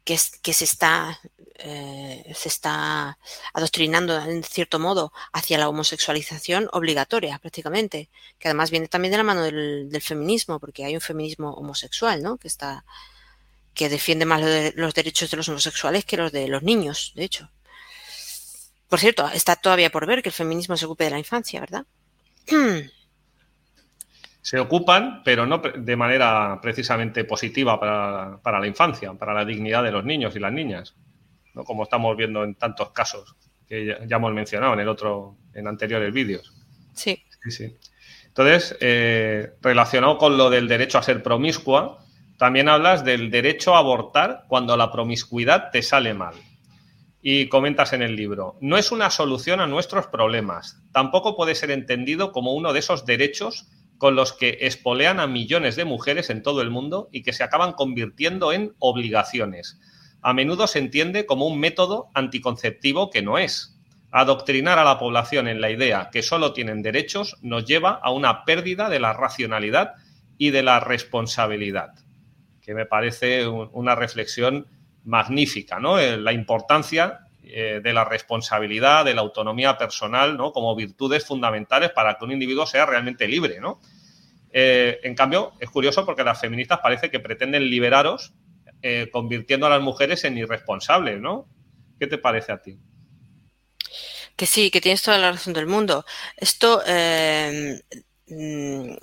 que, 0.03 0.17
que 0.41 0.53
se 0.53 0.63
está 0.63 1.19
eh, 1.63 2.33
se 2.35 2.49
está 2.49 3.19
adoctrinando 3.53 4.19
en 4.19 4.43
cierto 4.43 4.79
modo 4.79 5.13
hacia 5.31 5.59
la 5.59 5.69
homosexualización 5.69 6.67
obligatoria 6.71 7.37
prácticamente, 7.37 8.09
que 8.39 8.47
además 8.47 8.71
viene 8.71 8.87
también 8.87 9.11
de 9.11 9.17
la 9.17 9.23
mano 9.23 9.43
del, 9.43 10.01
feminismo, 10.01 10.59
porque 10.59 10.85
hay 10.85 10.95
un 10.95 11.01
feminismo 11.01 11.53
homosexual, 11.53 12.23
¿no? 12.23 12.37
Que 12.37 12.47
está 12.47 12.83
que 13.75 13.89
defiende 13.89 14.25
más 14.25 14.41
los 14.75 14.93
derechos 14.93 15.29
de 15.31 15.37
los 15.37 15.49
homosexuales 15.49 16.03
que 16.03 16.17
los 16.17 16.31
de 16.31 16.47
los 16.47 16.63
niños, 16.63 17.13
de 17.15 17.25
hecho. 17.25 17.49
Por 18.91 18.99
cierto, 18.99 19.27
está 19.29 19.55
todavía 19.55 19.89
por 19.89 20.05
ver 20.05 20.21
que 20.21 20.29
el 20.29 20.33
feminismo 20.33 20.75
se 20.75 20.85
ocupe 20.85 21.05
de 21.05 21.11
la 21.11 21.17
infancia, 21.17 21.61
¿verdad? 21.61 21.85
se 24.41 24.59
ocupan, 24.59 25.23
pero 25.23 25.45
no 25.45 25.59
de 25.59 25.95
manera 25.95 26.59
precisamente 26.61 27.23
positiva 27.23 27.79
para, 27.79 28.37
para, 28.43 28.59
la 28.59 28.67
infancia, 28.67 29.13
para 29.13 29.33
la 29.33 29.45
dignidad 29.45 29.81
de 29.81 29.91
los 29.91 30.03
niños 30.03 30.35
y 30.35 30.39
las 30.39 30.51
niñas 30.51 30.93
como 31.53 31.83
estamos 31.83 32.15
viendo 32.17 32.43
en 32.43 32.55
tantos 32.55 32.91
casos 32.91 33.35
que 33.65 33.85
ya, 33.85 34.15
hemos 34.15 34.33
mencionado 34.33 34.73
en 34.73 34.81
el 34.81 34.89
otro, 34.89 35.37
en 35.53 35.67
anteriores 35.67 36.13
vídeos. 36.13 36.53
Sí. 36.93 37.23
sí, 37.49 37.77
Entonces, 38.27 38.75
eh, 38.81 39.53
relacionado 39.61 40.17
con 40.17 40.37
lo 40.37 40.49
del 40.49 40.67
derecho 40.67 40.97
a 40.97 41.03
ser 41.03 41.23
promiscua, 41.23 41.99
también 42.37 42.67
hablas 42.67 43.05
del 43.05 43.31
derecho 43.31 43.75
a 43.75 43.79
abortar 43.79 44.43
cuando 44.47 44.75
la 44.75 44.91
promiscuidad 44.91 45.71
te 45.71 45.81
sale 45.81 46.13
mal. 46.13 46.35
Y 47.21 47.49
comentas 47.49 47.93
en 47.93 48.01
el 48.01 48.15
libro, 48.15 48.57
no 48.61 48.77
es 48.77 48.91
una 48.91 49.11
solución 49.11 49.59
a 49.59 49.67
nuestros 49.67 50.07
problemas, 50.07 50.81
tampoco 50.91 51.35
puede 51.35 51.53
ser 51.53 51.69
entendido 51.69 52.31
como 52.31 52.53
uno 52.53 52.73
de 52.73 52.79
esos 52.79 53.05
derechos 53.05 53.67
con 53.99 54.15
los 54.15 54.33
que 54.33 54.57
espolean 54.61 55.19
a 55.19 55.27
millones 55.27 55.75
de 55.75 55.85
mujeres 55.85 56.31
en 56.31 56.41
todo 56.41 56.63
el 56.63 56.71
mundo 56.71 57.07
y 57.11 57.21
que 57.21 57.33
se 57.33 57.43
acaban 57.43 57.73
convirtiendo 57.73 58.51
en 58.51 58.73
obligaciones. 58.79 59.79
A 60.23 60.33
menudo 60.33 60.65
se 60.65 60.79
entiende 60.79 61.27
como 61.27 61.45
un 61.45 61.59
método 61.59 62.09
anticonceptivo 62.15 63.11
que 63.11 63.21
no 63.21 63.37
es. 63.37 63.77
Adoctrinar 64.11 64.79
a 64.79 64.83
la 64.83 64.97
población 64.97 65.47
en 65.47 65.61
la 65.61 65.69
idea 65.69 66.09
que 66.11 66.23
solo 66.23 66.53
tienen 66.53 66.81
derechos 66.81 67.37
nos 67.43 67.65
lleva 67.65 67.91
a 67.91 68.11
una 68.11 68.43
pérdida 68.43 68.89
de 68.89 68.99
la 68.99 69.13
racionalidad 69.13 69.93
y 70.39 70.49
de 70.49 70.63
la 70.63 70.79
responsabilidad, 70.79 71.93
que 72.63 72.73
me 72.73 72.87
parece 72.87 73.47
una 73.47 73.93
reflexión 73.93 74.65
magnífica, 75.05 75.79
¿no? 75.79 75.99
Eh, 75.99 76.17
la 76.17 76.33
importancia 76.33 77.27
eh, 77.43 77.81
de 77.83 77.93
la 77.93 78.05
responsabilidad, 78.05 79.05
de 79.05 79.13
la 79.13 79.21
autonomía 79.21 79.77
personal, 79.77 80.37
¿no? 80.37 80.51
Como 80.51 80.75
virtudes 80.75 81.25
fundamentales 81.25 81.91
para 81.91 82.17
que 82.17 82.25
un 82.25 82.31
individuo 82.31 82.65
sea 82.65 82.85
realmente 82.85 83.27
libre, 83.27 83.59
¿no? 83.59 83.81
Eh, 84.51 84.99
en 85.03 85.15
cambio, 85.15 85.53
es 85.59 85.69
curioso 85.69 86.05
porque 86.05 86.23
las 86.23 86.39
feministas 86.39 86.79
parece 86.79 87.09
que 87.09 87.19
pretenden 87.19 87.69
liberaros 87.69 88.33
convirtiendo 89.11 89.67
a 89.67 89.69
las 89.69 89.81
mujeres 89.81 90.23
en 90.23 90.39
irresponsables, 90.39 91.21
¿no? 91.21 91.47
¿Qué 91.99 92.07
te 92.07 92.17
parece 92.17 92.51
a 92.51 92.63
ti? 92.63 92.79
Que 94.35 94.47
sí, 94.47 94.71
que 94.71 94.81
tienes 94.81 95.03
toda 95.03 95.19
la 95.19 95.31
razón 95.31 95.53
del 95.53 95.67
mundo. 95.67 96.03
Esto 96.35 96.81
mm, 98.27 98.93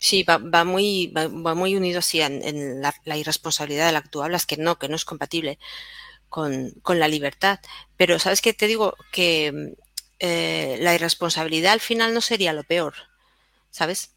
sí 0.00 0.22
va, 0.22 0.38
muy 0.64 1.08
va, 1.08 1.54
muy 1.54 1.76
unido 1.76 2.00
así 2.00 2.20
en, 2.20 2.80
la, 2.80 3.16
irresponsabilidad 3.16 3.86
de 3.86 3.92
la 3.92 4.02
que 4.02 4.08
tú 4.08 4.22
hablas, 4.22 4.46
que 4.46 4.56
no, 4.56 4.78
que 4.78 4.88
no 4.88 4.96
es 4.96 5.04
compatible 5.04 5.58
con, 6.28 6.72
la 6.86 7.08
libertad. 7.08 7.60
Pero 7.96 8.18
sabes 8.18 8.40
que 8.40 8.52
te 8.52 8.66
digo 8.66 8.96
que 9.12 9.74
eh, 10.18 10.78
la 10.80 10.94
irresponsabilidad 10.94 11.72
al 11.72 11.80
final 11.80 12.14
no 12.14 12.20
sería 12.20 12.52
lo 12.52 12.64
peor, 12.64 12.94
¿sabes? 13.70 14.12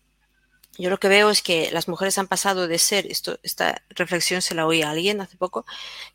Yo 0.77 0.89
lo 0.89 0.99
que 0.99 1.09
veo 1.09 1.29
es 1.29 1.41
que 1.41 1.69
las 1.71 1.87
mujeres 1.87 2.17
han 2.17 2.27
pasado 2.27 2.67
de 2.67 2.79
ser, 2.79 3.05
esto, 3.07 3.39
esta 3.43 3.83
reflexión 3.89 4.41
se 4.41 4.55
la 4.55 4.65
oí 4.65 4.81
a 4.81 4.91
alguien 4.91 5.19
hace 5.19 5.37
poco, 5.37 5.65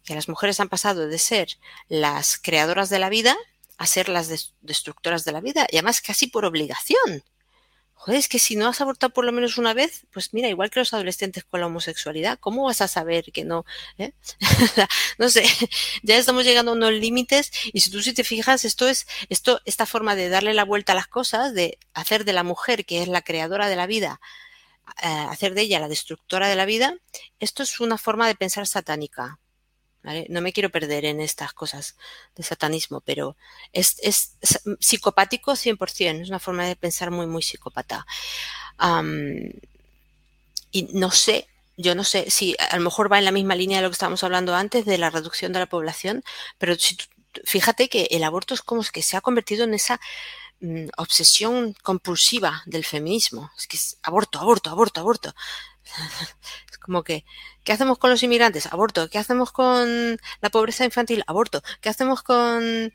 que 0.04 0.14
las 0.14 0.28
mujeres 0.28 0.60
han 0.60 0.70
pasado 0.70 1.06
de 1.06 1.18
ser 1.18 1.58
las 1.88 2.38
creadoras 2.38 2.88
de 2.88 2.98
la 2.98 3.10
vida 3.10 3.36
a 3.78 3.86
ser 3.86 4.08
las 4.08 4.28
destructoras 4.62 5.24
de 5.24 5.32
la 5.32 5.42
vida, 5.42 5.66
y 5.70 5.76
además 5.76 6.00
casi 6.00 6.28
por 6.28 6.46
obligación, 6.46 7.22
Joder, 7.98 8.18
es 8.18 8.28
que 8.28 8.38
si 8.38 8.56
no 8.56 8.68
has 8.68 8.80
abortado 8.80 9.12
por 9.12 9.24
lo 9.24 9.32
menos 9.32 9.56
una 9.58 9.72
vez, 9.74 10.06
pues 10.12 10.34
mira, 10.34 10.48
igual 10.48 10.70
que 10.70 10.80
los 10.80 10.92
adolescentes 10.92 11.44
con 11.44 11.60
la 11.60 11.66
homosexualidad, 11.66 12.38
¿cómo 12.38 12.64
vas 12.64 12.82
a 12.82 12.88
saber 12.88 13.32
que 13.32 13.44
no? 13.44 13.64
Eh? 13.98 14.12
no 15.18 15.28
sé, 15.30 15.44
ya 16.02 16.16
estamos 16.18 16.44
llegando 16.44 16.72
a 16.72 16.74
unos 16.74 16.92
límites 16.92 17.50
y 17.72 17.80
si 17.80 17.90
tú 17.90 18.02
si 18.02 18.12
te 18.12 18.22
fijas, 18.22 18.64
esto 18.64 18.86
es, 18.86 19.06
esto, 19.30 19.60
esta 19.64 19.86
forma 19.86 20.14
de 20.14 20.28
darle 20.28 20.54
la 20.54 20.64
vuelta 20.64 20.92
a 20.92 20.94
las 20.94 21.08
cosas, 21.08 21.54
de 21.54 21.78
hacer 21.94 22.24
de 22.24 22.34
la 22.34 22.42
mujer, 22.42 22.84
que 22.84 23.02
es 23.02 23.08
la 23.08 23.22
creadora 23.22 23.68
de 23.68 23.76
la 23.76 23.86
vida, 23.86 24.20
eh, 25.02 25.26
hacer 25.30 25.54
de 25.54 25.62
ella 25.62 25.80
la 25.80 25.88
destructora 25.88 26.48
de 26.48 26.56
la 26.56 26.66
vida, 26.66 26.96
esto 27.40 27.62
es 27.62 27.80
una 27.80 27.98
forma 27.98 28.28
de 28.28 28.36
pensar 28.36 28.66
satánica. 28.66 29.40
No 30.28 30.40
me 30.40 30.52
quiero 30.52 30.70
perder 30.70 31.04
en 31.04 31.20
estas 31.20 31.52
cosas 31.52 31.96
de 32.34 32.42
satanismo, 32.42 33.00
pero 33.00 33.36
es, 33.72 33.96
es, 34.02 34.36
psicopático 34.80 35.52
100%, 35.52 36.22
es 36.22 36.28
una 36.28 36.38
forma 36.38 36.66
de 36.66 36.76
pensar 36.76 37.10
muy, 37.10 37.26
muy 37.26 37.42
psicópata. 37.42 38.06
y 40.70 40.82
no 40.92 41.10
sé, 41.10 41.48
yo 41.76 41.94
no 41.94 42.04
sé 42.04 42.30
si 42.30 42.56
a 42.70 42.76
lo 42.76 42.82
mejor 42.82 43.12
va 43.12 43.18
en 43.18 43.24
la 43.24 43.32
misma 43.32 43.54
línea 43.54 43.78
de 43.78 43.82
lo 43.82 43.90
que 43.90 43.94
estábamos 43.94 44.24
hablando 44.24 44.54
antes 44.54 44.84
de 44.84 44.98
la 44.98 45.10
reducción 45.10 45.52
de 45.52 45.58
la 45.60 45.66
población, 45.66 46.22
pero 46.58 46.74
si, 46.76 46.96
fíjate 47.44 47.88
que 47.88 48.08
el 48.10 48.24
aborto 48.24 48.54
es 48.54 48.62
como 48.62 48.82
que 48.82 49.02
se 49.02 49.16
ha 49.16 49.20
convertido 49.20 49.64
en 49.64 49.74
esa 49.74 50.00
mm, 50.60 50.86
obsesión 50.96 51.74
compulsiva 51.82 52.62
del 52.66 52.84
feminismo. 52.84 53.50
Es 53.58 53.66
que 53.66 53.76
es 53.76 53.98
aborto, 54.02 54.38
aborto, 54.38 54.70
aborto, 54.70 55.00
aborto. 55.00 55.34
Como 56.86 57.02
que, 57.02 57.24
¿qué 57.64 57.72
hacemos 57.72 57.98
con 57.98 58.10
los 58.10 58.22
inmigrantes? 58.22 58.66
Aborto. 58.66 59.10
¿Qué 59.10 59.18
hacemos 59.18 59.52
con 59.52 60.18
la 60.40 60.50
pobreza 60.50 60.84
infantil? 60.84 61.24
Aborto. 61.26 61.62
¿Qué 61.80 61.88
hacemos 61.88 62.22
con...? 62.22 62.92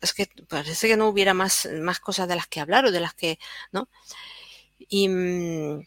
Es 0.00 0.12
que 0.14 0.28
parece 0.48 0.88
que 0.88 0.96
no 0.96 1.08
hubiera 1.08 1.34
más, 1.34 1.68
más 1.80 2.00
cosas 2.00 2.28
de 2.28 2.36
las 2.36 2.46
que 2.46 2.60
hablar 2.60 2.84
o 2.84 2.92
de 2.92 3.00
las 3.00 3.14
que, 3.14 3.38
¿no? 3.72 3.88
Y 4.78 5.08
mm, 5.08 5.86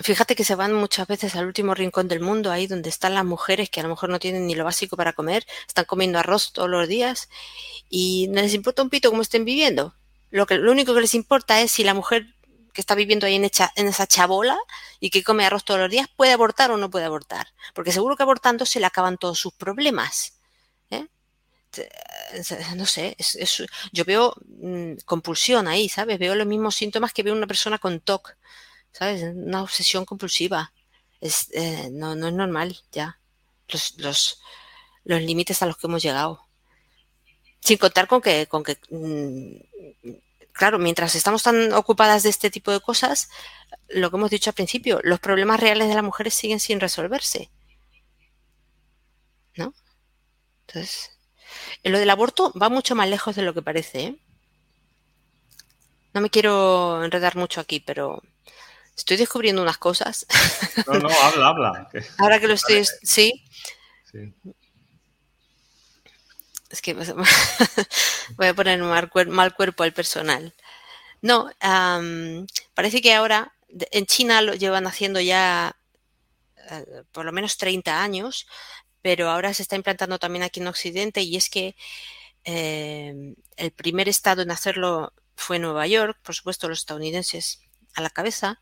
fíjate 0.00 0.36
que 0.36 0.44
se 0.44 0.54
van 0.54 0.74
muchas 0.74 1.06
veces 1.06 1.34
al 1.34 1.46
último 1.46 1.74
rincón 1.74 2.08
del 2.08 2.20
mundo, 2.20 2.50
ahí 2.50 2.66
donde 2.66 2.90
están 2.90 3.14
las 3.14 3.24
mujeres 3.24 3.70
que 3.70 3.80
a 3.80 3.82
lo 3.82 3.88
mejor 3.88 4.10
no 4.10 4.18
tienen 4.18 4.46
ni 4.46 4.54
lo 4.54 4.64
básico 4.64 4.96
para 4.96 5.14
comer, 5.14 5.46
están 5.66 5.86
comiendo 5.86 6.18
arroz 6.18 6.52
todos 6.52 6.68
los 6.68 6.88
días 6.88 7.28
y 7.88 8.28
no 8.28 8.42
les 8.42 8.54
importa 8.54 8.82
un 8.82 8.90
pito 8.90 9.10
cómo 9.10 9.22
estén 9.22 9.44
viviendo. 9.44 9.94
Lo, 10.30 10.46
que, 10.46 10.58
lo 10.58 10.72
único 10.72 10.94
que 10.94 11.00
les 11.00 11.14
importa 11.14 11.60
es 11.62 11.70
si 11.70 11.84
la 11.84 11.94
mujer 11.94 12.35
que 12.76 12.82
está 12.82 12.94
viviendo 12.94 13.26
ahí 13.26 13.34
en, 13.34 13.44
esa 13.88 14.06
chabola 14.06 14.56
y 15.00 15.10
que 15.10 15.24
come 15.24 15.46
arroz 15.46 15.64
todos 15.64 15.80
los 15.80 15.90
días, 15.90 16.08
puede 16.14 16.32
abortar 16.32 16.70
o 16.70 16.76
no 16.76 16.90
puede 16.90 17.06
abortar. 17.06 17.48
Porque 17.74 17.90
seguro 17.90 18.16
que 18.16 18.22
abortando 18.22 18.66
se 18.66 18.78
le 18.80 18.86
acaban 18.86 19.16
todos 19.16 19.38
sus 19.38 19.54
problemas. 19.54 20.38
¿eh? 20.90 21.06
No 22.76 22.84
sé, 22.86 23.16
yo 23.92 24.04
veo 24.04 24.34
mm, 24.44 24.98
compulsión 25.06 25.66
ahí, 25.68 25.88
¿sabes? 25.88 26.18
Veo 26.18 26.34
los 26.34 26.46
mismos 26.46 26.76
síntomas 26.76 27.12
que 27.14 27.22
veo 27.22 27.34
una 27.34 27.46
persona 27.46 27.78
con 27.78 28.00
TOC, 28.00 28.36
¿sabes? 28.92 29.22
Una 29.22 29.62
obsesión 29.62 30.04
compulsiva. 30.04 30.72
Eh, 31.20 31.88
no, 31.92 32.14
no, 32.14 32.28
es 32.28 32.34
normal 32.34 32.78
ya. 32.92 33.18
Los, 33.68 33.94
los, 33.98 34.42
los 35.04 35.22
límites 35.22 35.62
a 35.62 35.66
los 35.66 35.78
que 35.78 35.86
hemos 35.86 36.02
llegado. 36.02 36.46
Sin 37.60 37.78
contar 37.78 38.06
con 38.06 38.20
que, 38.20 38.46
con 38.46 38.62
que 38.62 38.78
mm, 38.90 40.25
claro, 40.56 40.78
mientras 40.78 41.14
estamos 41.14 41.42
tan 41.42 41.72
ocupadas 41.72 42.22
de 42.22 42.30
este 42.30 42.50
tipo 42.50 42.72
de 42.72 42.80
cosas, 42.80 43.28
lo 43.88 44.10
que 44.10 44.16
hemos 44.16 44.30
dicho 44.30 44.50
al 44.50 44.54
principio, 44.54 45.00
los 45.04 45.20
problemas 45.20 45.60
reales 45.60 45.88
de 45.88 45.94
las 45.94 46.02
mujeres 46.02 46.34
siguen 46.34 46.60
sin 46.60 46.80
resolverse. 46.80 47.50
¿No? 49.56 49.74
Entonces, 50.66 51.18
lo 51.84 51.98
del 51.98 52.10
aborto 52.10 52.52
va 52.60 52.68
mucho 52.68 52.94
más 52.94 53.08
lejos 53.08 53.36
de 53.36 53.42
lo 53.42 53.54
que 53.54 53.62
parece. 53.62 54.00
¿eh? 54.00 54.16
No 56.12 56.20
me 56.20 56.30
quiero 56.30 57.04
enredar 57.04 57.36
mucho 57.36 57.60
aquí, 57.60 57.80
pero 57.80 58.22
estoy 58.96 59.16
descubriendo 59.18 59.62
unas 59.62 59.78
cosas. 59.78 60.26
No, 60.86 60.94
no, 60.98 61.08
habla, 61.22 61.48
habla. 61.48 61.88
Ahora 62.18 62.40
que 62.40 62.48
lo 62.48 62.54
estoy, 62.54 62.84
sí. 63.02 63.44
sí. 64.10 64.34
Que 66.80 66.94
voy 68.36 68.46
a 68.46 68.54
poner 68.54 68.80
mal, 68.80 69.10
mal 69.28 69.54
cuerpo 69.54 69.82
al 69.82 69.92
personal. 69.92 70.54
No, 71.22 71.50
parece 72.74 73.00
que 73.00 73.14
ahora 73.14 73.54
en 73.68 74.06
China 74.06 74.42
lo 74.42 74.54
llevan 74.54 74.86
haciendo 74.86 75.20
ya 75.20 75.76
eh, 76.70 77.02
por 77.12 77.24
lo 77.24 77.32
menos 77.32 77.56
30 77.58 78.02
años, 78.02 78.46
pero 79.02 79.30
ahora 79.30 79.54
se 79.54 79.62
está 79.62 79.76
implantando 79.76 80.18
también 80.18 80.42
aquí 80.42 80.60
en 80.60 80.68
Occidente 80.68 81.22
y 81.22 81.36
es 81.36 81.48
que 81.48 81.76
em, 82.44 83.34
el 83.56 83.72
primer 83.72 84.08
estado 84.08 84.42
en 84.42 84.50
hacerlo 84.50 85.12
fue 85.36 85.58
Nueva 85.58 85.86
York, 85.86 86.18
por 86.22 86.34
supuesto 86.34 86.68
los 86.68 86.80
estadounidenses 86.80 87.60
a 87.94 88.02
la 88.02 88.10
cabeza, 88.10 88.60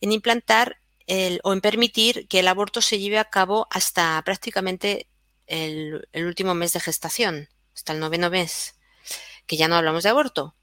en 0.00 0.12
implantar 0.12 0.78
el, 1.06 1.40
o 1.44 1.52
en 1.52 1.60
permitir 1.60 2.28
que 2.28 2.40
el 2.40 2.48
aborto 2.48 2.80
se 2.80 2.98
lleve 2.98 3.18
a 3.18 3.24
cabo 3.30 3.66
hasta 3.70 4.20
prácticamente 4.24 5.08
el, 5.48 6.06
último 6.14 6.54
mes 6.54 6.72
de 6.72 6.80
gestación, 6.80 7.48
hasta 7.74 7.92
el 7.92 8.00
noveno 8.00 8.30
mes, 8.30 8.74
que 9.46 9.56
ya 9.56 9.68
no 9.68 9.76
hablamos 9.76 10.04
de 10.04 10.10
aborto, 10.10 10.54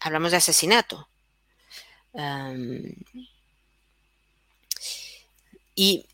hablamos 0.00 0.30
de 0.30 0.36
asesinato. 0.38 1.08
y 5.74 6.06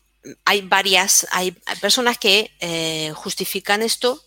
hay 0.45 0.61
varias, 0.61 1.27
hay 1.31 1.51
personas 1.79 2.17
que 2.17 2.51
eh, 2.59 3.11
justifican 3.15 3.81
esto 3.81 4.23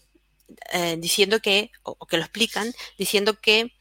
eh, 0.72 0.96
diciendo 0.98 1.40
que, 1.40 1.70
o 1.82 2.06
que 2.06 2.16
lo 2.16 2.22
explican, 2.22 2.72
diciendo 2.98 3.40
que 3.40 3.72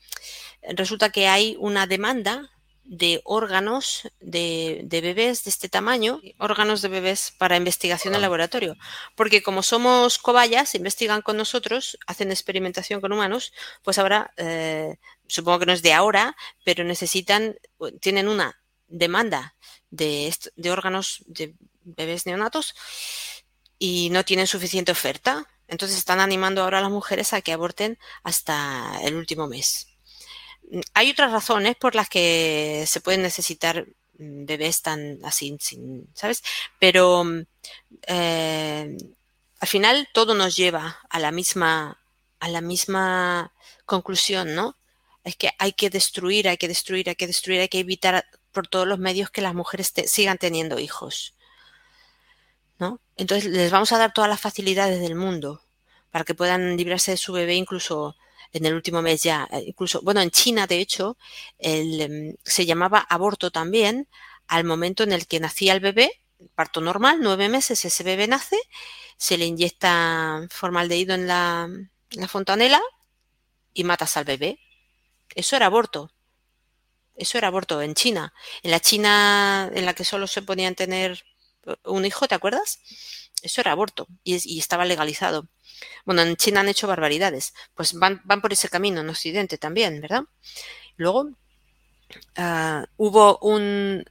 resulta 0.76 1.12
que 1.12 1.28
hay 1.28 1.56
una 1.60 1.88
demanda 1.88 2.50
de 2.86 3.22
órganos 3.24 4.10
de, 4.20 4.86
bebés 4.90 5.44
de 5.44 5.50
este 5.50 5.70
tamaño, 5.70 6.22
órganos 6.38 6.82
de 6.82 6.90
bebés 6.90 7.34
para 7.38 7.58
investigación 7.58 8.14
en 8.16 8.22
laboratorio. 8.22 8.76
Porque 9.16 9.42
como 9.42 9.64
somos 9.64 10.18
cobayas, 10.18 10.76
investigan 10.76 11.22
con 11.22 11.38
nosotros, 11.38 11.98
hacen 12.08 12.32
experimentación 12.32 13.02
con 13.02 13.14
humanos, 13.14 13.54
pues 13.84 13.98
ahora, 13.98 14.34
eh, 14.38 14.98
supongo 15.28 15.60
que 15.60 15.66
no 15.66 15.74
es 15.74 15.82
de 15.82 15.94
ahora, 15.94 16.36
pero 16.66 16.84
necesitan, 16.84 17.56
tienen 18.02 18.28
una 18.28 18.62
demanda 18.88 19.56
de, 19.90 20.34
de 20.56 20.72
órganos 20.72 21.24
de 21.28 21.56
bebés 21.84 22.26
neonatos 22.26 22.76
y 23.80 24.10
no 24.12 24.26
tienen 24.26 24.48
suficiente 24.48 24.92
oferta. 24.92 25.48
Entonces 25.68 25.98
están 25.98 26.20
animando 26.20 26.62
ahora 26.62 26.80
a 26.80 26.82
las 26.82 26.92
mujeres 26.92 27.34
a 27.34 27.42
que 27.42 27.54
aborten 27.54 27.98
hasta 28.24 29.00
el 29.04 29.16
último 29.16 29.48
mes 29.48 29.93
hay 30.94 31.12
otras 31.12 31.32
razones 31.32 31.76
por 31.76 31.96
las 31.96 32.10
que 32.10 32.86
se 32.88 33.02
pueden 33.02 33.22
necesitar 33.22 33.86
mm, 34.18 34.46
bebés 34.46 34.82
tan 34.82 35.20
así, 35.24 35.58
sin, 35.60 36.08
¿sabes? 36.14 36.44
Pero 36.80 37.24
eh, 38.08 38.98
al 39.60 39.68
final 39.68 40.10
todo 40.14 40.36
nos 40.36 40.56
lleva 40.56 41.00
a 41.10 41.20
la 41.20 41.32
misma, 41.32 42.00
a 42.40 42.50
la 42.50 42.62
misma 42.62 43.54
conclusión, 43.86 44.56
¿no? 44.56 44.76
Es 45.24 45.36
que 45.36 45.52
hay 45.58 45.74
que 45.74 45.90
destruir, 45.90 46.50
hay 46.50 46.58
que 46.58 46.68
destruir, 46.68 47.10
hay 47.10 47.16
que 47.16 47.28
destruir, 47.28 47.62
hay 47.62 47.70
que 47.70 47.80
evitar 47.80 48.26
por 48.52 48.68
todos 48.68 48.88
los 48.88 49.00
medios 49.00 49.30
que 49.30 49.42
las 49.42 49.54
mujeres 49.54 49.94
sigan 50.08 50.38
teniendo 50.38 50.80
hijos. 50.80 51.34
¿no? 52.80 53.00
Entonces 53.18 53.52
les 53.52 53.72
vamos 53.72 53.92
a 53.92 53.98
dar 53.98 54.14
todas 54.14 54.30
las 54.30 54.42
facilidades 54.42 55.00
del 55.00 55.16
mundo 55.16 55.62
para 56.12 56.26
que 56.26 56.36
puedan 56.36 56.78
librarse 56.78 57.12
de 57.12 57.18
su 57.18 57.34
bebé 57.34 57.56
incluso 57.56 58.16
en 58.54 58.66
el 58.66 58.74
último 58.76 59.02
mes 59.02 59.24
ya, 59.24 59.48
eh, 59.52 59.64
incluso, 59.68 60.02
bueno, 60.02 60.22
en 60.22 60.32
China, 60.32 60.68
de 60.68 60.80
hecho, 60.80 61.18
em, 61.60 62.36
se 62.44 62.66
llamaba 62.66 63.00
aborto 63.00 63.52
también 63.52 64.08
al 64.48 64.64
momento 64.64 65.04
en 65.04 65.12
el 65.14 65.28
que 65.28 65.40
nacía 65.40 65.74
el 65.74 65.80
bebé, 65.80 66.22
parto 66.56 66.82
normal, 66.82 67.20
nueve 67.22 67.50
meses, 67.50 67.84
ese 67.86 68.04
bebé 68.04 68.28
nace, 68.28 68.58
se 69.18 69.38
le 69.38 69.46
inyecta 69.46 70.48
formaldehído 70.50 71.16
en 71.16 71.28
la, 71.28 71.66
en 71.66 72.22
la 72.22 72.28
fontanela 72.28 72.82
y 73.74 73.84
matas 73.84 74.18
al 74.18 74.26
bebé. 74.26 74.60
Eso 75.36 75.56
era 75.56 75.68
aborto. 75.68 76.12
Eso 77.16 77.38
era 77.38 77.48
aborto 77.48 77.82
en 77.82 77.94
China. 77.94 78.34
En 78.64 78.72
la 78.72 78.80
China 78.80 79.70
en 79.74 79.86
la 79.86 79.94
que 79.94 80.04
solo 80.06 80.28
se 80.28 80.42
podían 80.42 80.76
tener 80.76 81.24
un 81.86 82.06
hijo, 82.06 82.28
¿te 82.28 82.36
acuerdas? 82.36 82.80
Eso 83.44 83.62
era 83.62 83.74
aborto 83.74 84.08
y, 84.24 84.58
estaba 84.58 84.86
legalizado. 84.86 85.48
Bueno, 86.06 86.24
en 86.24 86.36
China 86.38 86.62
han 86.62 86.70
hecho 86.70 86.88
barbaridades. 86.88 87.54
Pues 87.76 87.94
van, 87.94 88.22
por 88.42 88.54
ese 88.54 88.70
camino 88.70 89.02
en 89.02 89.10
Occidente 89.10 89.58
también, 89.58 90.02
¿verdad? 90.02 90.24
Luego 90.96 91.30
ah, 92.38 92.86
hubo 92.98 93.38
un, 93.40 94.06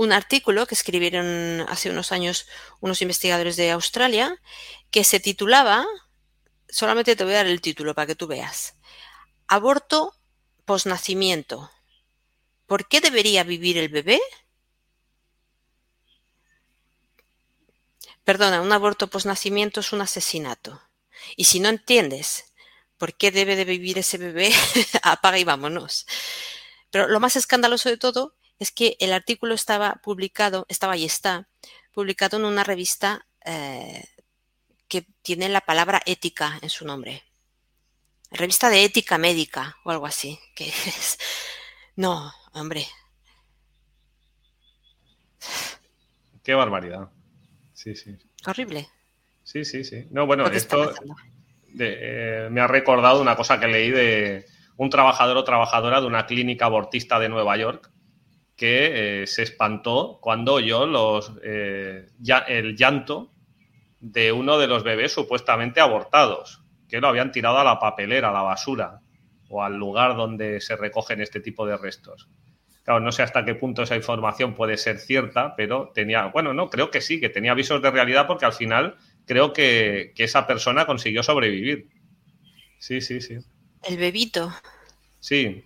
un 0.00 0.12
artículo 0.12 0.66
que 0.66 0.74
escribieron 0.74 1.66
hace 1.68 1.90
unos 1.90 2.10
años 2.10 2.46
unos 2.80 3.02
investigadores 3.02 3.56
de 3.56 3.70
Australia 3.70 4.40
que 4.90 5.04
se 5.04 5.20
titulaba, 5.20 5.86
solamente 6.68 7.16
te 7.16 7.24
voy 7.24 7.34
a 7.34 7.38
dar 7.38 7.46
el 7.46 7.60
título 7.60 7.94
para 7.94 8.06
que 8.06 8.14
tú 8.14 8.26
veas, 8.26 8.76
Aborto 9.46 10.14
posnacimiento. 10.64 11.70
¿Por 12.66 12.88
qué 12.88 13.00
debería 13.00 13.42
vivir 13.42 13.76
el 13.76 13.88
bebé? 13.88 14.20
Perdona, 18.30 18.60
un 18.60 18.70
aborto 18.70 19.08
posnacimiento 19.08 19.80
es 19.80 19.92
un 19.92 20.02
asesinato. 20.02 20.80
Y 21.34 21.46
si 21.46 21.58
no 21.58 21.68
entiendes 21.68 22.54
por 22.96 23.14
qué 23.14 23.32
debe 23.32 23.56
de 23.56 23.64
vivir 23.64 23.98
ese 23.98 24.18
bebé, 24.18 24.52
apaga 25.02 25.36
y 25.36 25.42
vámonos. 25.42 26.06
Pero 26.92 27.08
lo 27.08 27.18
más 27.18 27.34
escandaloso 27.34 27.88
de 27.88 27.96
todo 27.96 28.36
es 28.60 28.70
que 28.70 28.96
el 29.00 29.12
artículo 29.12 29.52
estaba 29.52 29.96
publicado, 29.96 30.64
estaba 30.68 30.96
y 30.96 31.06
está, 31.06 31.48
publicado 31.90 32.36
en 32.36 32.44
una 32.44 32.62
revista 32.62 33.26
eh, 33.44 34.04
que 34.86 35.08
tiene 35.22 35.48
la 35.48 35.62
palabra 35.62 36.00
ética 36.06 36.56
en 36.62 36.70
su 36.70 36.86
nombre. 36.86 37.24
Revista 38.30 38.70
de 38.70 38.84
ética 38.84 39.18
médica 39.18 39.76
o 39.84 39.90
algo 39.90 40.06
así. 40.06 40.38
Que 40.54 40.68
es... 40.68 41.18
No, 41.96 42.32
hombre. 42.52 42.86
Qué 46.44 46.54
barbaridad. 46.54 47.10
Sí, 47.80 47.96
sí. 47.96 48.14
Horrible. 48.46 48.88
Sí, 49.42 49.64
sí, 49.64 49.84
sí. 49.84 50.06
No, 50.10 50.26
bueno, 50.26 50.46
esto 50.48 50.92
eh, 51.78 52.48
me 52.50 52.60
ha 52.60 52.66
recordado 52.66 53.22
una 53.22 53.36
cosa 53.36 53.58
que 53.58 53.68
leí 53.68 53.90
de 53.90 54.44
un 54.76 54.90
trabajador 54.90 55.38
o 55.38 55.44
trabajadora 55.44 56.02
de 56.02 56.06
una 56.06 56.26
clínica 56.26 56.66
abortista 56.66 57.18
de 57.18 57.30
Nueva 57.30 57.56
York 57.56 57.90
que 58.54 59.22
eh, 59.22 59.26
se 59.26 59.44
espantó 59.44 60.18
cuando 60.20 60.52
oyó 60.52 60.84
los, 60.84 61.32
eh, 61.42 62.10
ya, 62.18 62.40
el 62.40 62.76
llanto 62.76 63.32
de 63.98 64.30
uno 64.30 64.58
de 64.58 64.66
los 64.66 64.84
bebés 64.84 65.12
supuestamente 65.12 65.80
abortados, 65.80 66.62
que 66.86 67.00
lo 67.00 67.08
habían 67.08 67.32
tirado 67.32 67.60
a 67.60 67.64
la 67.64 67.78
papelera, 67.78 68.28
a 68.28 68.34
la 68.34 68.42
basura 68.42 69.00
o 69.48 69.62
al 69.62 69.76
lugar 69.78 70.16
donde 70.16 70.60
se 70.60 70.76
recogen 70.76 71.22
este 71.22 71.40
tipo 71.40 71.66
de 71.66 71.78
restos. 71.78 72.28
Claro, 72.82 73.00
no 73.00 73.12
sé 73.12 73.22
hasta 73.22 73.44
qué 73.44 73.54
punto 73.54 73.82
esa 73.82 73.96
información 73.96 74.54
puede 74.54 74.76
ser 74.76 74.98
cierta, 74.98 75.54
pero 75.54 75.92
tenía, 75.94 76.26
bueno, 76.26 76.54
no, 76.54 76.70
creo 76.70 76.90
que 76.90 77.00
sí, 77.00 77.20
que 77.20 77.28
tenía 77.28 77.52
avisos 77.52 77.82
de 77.82 77.90
realidad 77.90 78.26
porque 78.26 78.46
al 78.46 78.52
final 78.52 78.96
creo 79.26 79.52
que, 79.52 80.12
que 80.16 80.24
esa 80.24 80.46
persona 80.46 80.86
consiguió 80.86 81.22
sobrevivir. 81.22 81.88
Sí, 82.78 83.00
sí, 83.00 83.20
sí. 83.20 83.38
El 83.82 83.98
bebito. 83.98 84.52
Sí, 85.20 85.64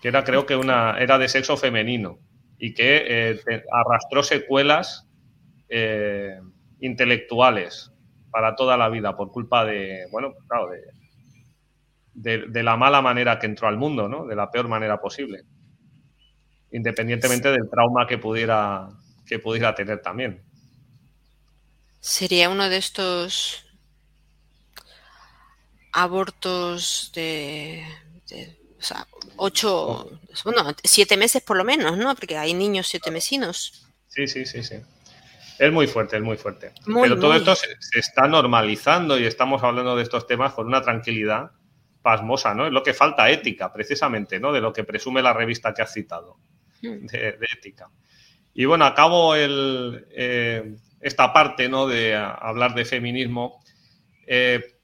que 0.00 0.08
era 0.08 0.22
creo 0.22 0.44
que 0.44 0.56
una 0.56 0.98
era 0.98 1.18
de 1.18 1.28
sexo 1.28 1.56
femenino 1.56 2.18
y 2.58 2.74
que 2.74 3.04
eh, 3.06 3.40
arrastró 3.72 4.22
secuelas 4.22 5.08
eh, 5.68 6.38
intelectuales 6.80 7.90
para 8.30 8.54
toda 8.54 8.76
la 8.76 8.88
vida 8.88 9.16
por 9.16 9.30
culpa 9.30 9.64
de, 9.64 10.06
bueno, 10.10 10.34
claro, 10.46 10.68
de, 12.14 12.46
de, 12.46 12.62
la 12.62 12.76
mala 12.76 13.00
manera 13.00 13.38
que 13.38 13.46
entró 13.46 13.68
al 13.68 13.76
mundo, 13.76 14.08
¿no? 14.08 14.26
De 14.26 14.36
la 14.36 14.50
peor 14.50 14.68
manera 14.68 15.00
posible. 15.00 15.44
Independientemente 16.74 17.50
del 17.50 17.70
trauma 17.70 18.06
que 18.06 18.18
pudiera, 18.18 18.88
que 19.26 19.38
pudiera 19.38 19.74
tener 19.74 20.02
también. 20.02 20.42
Sería 22.00 22.50
uno 22.50 22.68
de 22.68 22.76
estos 22.76 23.64
abortos 25.92 27.12
de 27.14 27.82
o 28.84 28.86
sea, 28.86 29.06
ocho, 29.36 30.10
bueno, 30.44 30.74
siete 30.82 31.16
meses 31.16 31.42
por 31.42 31.56
lo 31.56 31.64
menos, 31.64 31.96
¿no? 31.96 32.14
Porque 32.14 32.36
hay 32.36 32.52
niños 32.52 32.86
siete 32.86 33.10
mesinos. 33.10 33.86
Sí, 34.08 34.26
sí, 34.26 34.44
sí, 34.44 34.62
sí. 34.62 34.76
Es 35.58 35.72
muy 35.72 35.86
fuerte, 35.86 36.18
es 36.18 36.22
muy 36.22 36.36
fuerte. 36.36 36.72
Pero 36.84 37.18
todo 37.18 37.34
esto 37.34 37.54
se, 37.54 37.68
está 37.94 38.28
normalizando 38.28 39.18
y 39.18 39.24
estamos 39.24 39.62
hablando 39.62 39.96
de 39.96 40.02
estos 40.02 40.26
temas 40.26 40.52
con 40.52 40.66
una 40.66 40.82
tranquilidad 40.82 41.52
pasmosa, 42.02 42.52
¿no? 42.52 42.66
Es 42.66 42.72
lo 42.72 42.82
que 42.82 42.92
falta 42.92 43.30
ética, 43.30 43.72
precisamente, 43.72 44.38
¿no? 44.38 44.52
De 44.52 44.60
lo 44.60 44.74
que 44.74 44.84
presume 44.84 45.22
la 45.22 45.32
revista 45.32 45.72
que 45.72 45.80
has 45.80 45.94
citado, 45.94 46.36
hmm. 46.90 47.06
de, 47.06 47.38
ética. 47.56 47.88
Y 48.54 48.64
bueno, 48.66 48.84
acabo 48.84 49.34
el, 49.34 50.06
eh, 50.10 50.76
esta 51.00 51.32
parte, 51.32 51.68
¿no? 51.68 51.86
De 51.86 52.14
hablar 52.14 52.74
de 52.74 52.84
feminismo. 52.84 53.62
Eh, 54.26 54.74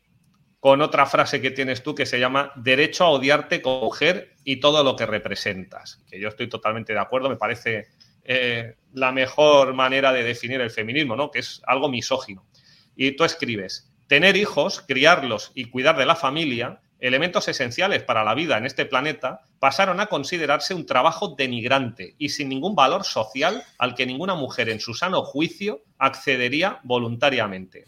con 0.61 0.83
otra 0.83 1.07
frase 1.07 1.41
que 1.41 1.51
tienes 1.51 1.83
tú 1.83 1.95
que 1.95 2.05
se 2.05 2.20
llama 2.20 2.53
derecho 2.55 3.05
a 3.05 3.11
odiarte 3.11 3.62
como 3.62 3.81
mujer 3.81 4.35
y 4.45 4.61
todo 4.61 4.85
lo 4.85 4.95
que 4.95 5.07
representas. 5.07 6.05
Que 6.09 6.20
yo 6.20 6.29
estoy 6.29 6.49
totalmente 6.49 6.93
de 6.93 6.99
acuerdo, 6.99 7.31
me 7.31 7.37
parece 7.37 7.87
eh, 8.25 8.77
la 8.93 9.11
mejor 9.11 9.73
manera 9.73 10.12
de 10.12 10.23
definir 10.23 10.61
el 10.61 10.70
feminismo, 10.70 11.17
¿no? 11.17 11.31
Que 11.31 11.39
es 11.39 11.62
algo 11.67 11.89
misógino. 11.89 12.47
Y 12.95 13.12
tú 13.12 13.25
escribes, 13.25 13.91
tener 14.07 14.37
hijos, 14.37 14.85
criarlos 14.87 15.51
y 15.55 15.65
cuidar 15.65 15.97
de 15.97 16.05
la 16.05 16.15
familia, 16.15 16.83
elementos 17.01 17.49
esenciales 17.49 18.03
para 18.03 18.25
la 18.25 18.35
vida 18.35 18.59
en 18.59 18.67
este 18.67 18.87
planeta, 18.87 19.43
pasaron 19.59 20.01
a 20.01 20.07
considerarse 20.07 20.75
un 20.75 20.87
trabajo 20.87 21.35
denigrante 21.37 22.15
y 22.19 22.29
sin 22.31 22.49
ningún 22.49 22.75
valor 22.75 23.05
social 23.05 23.62
al 23.79 23.95
que 23.95 24.07
ninguna 24.07 24.35
mujer 24.35 24.69
en 24.69 24.81
su 24.81 24.95
sano 24.95 25.23
juicio 25.23 25.83
accedería 25.99 26.81
voluntariamente. 26.85 27.87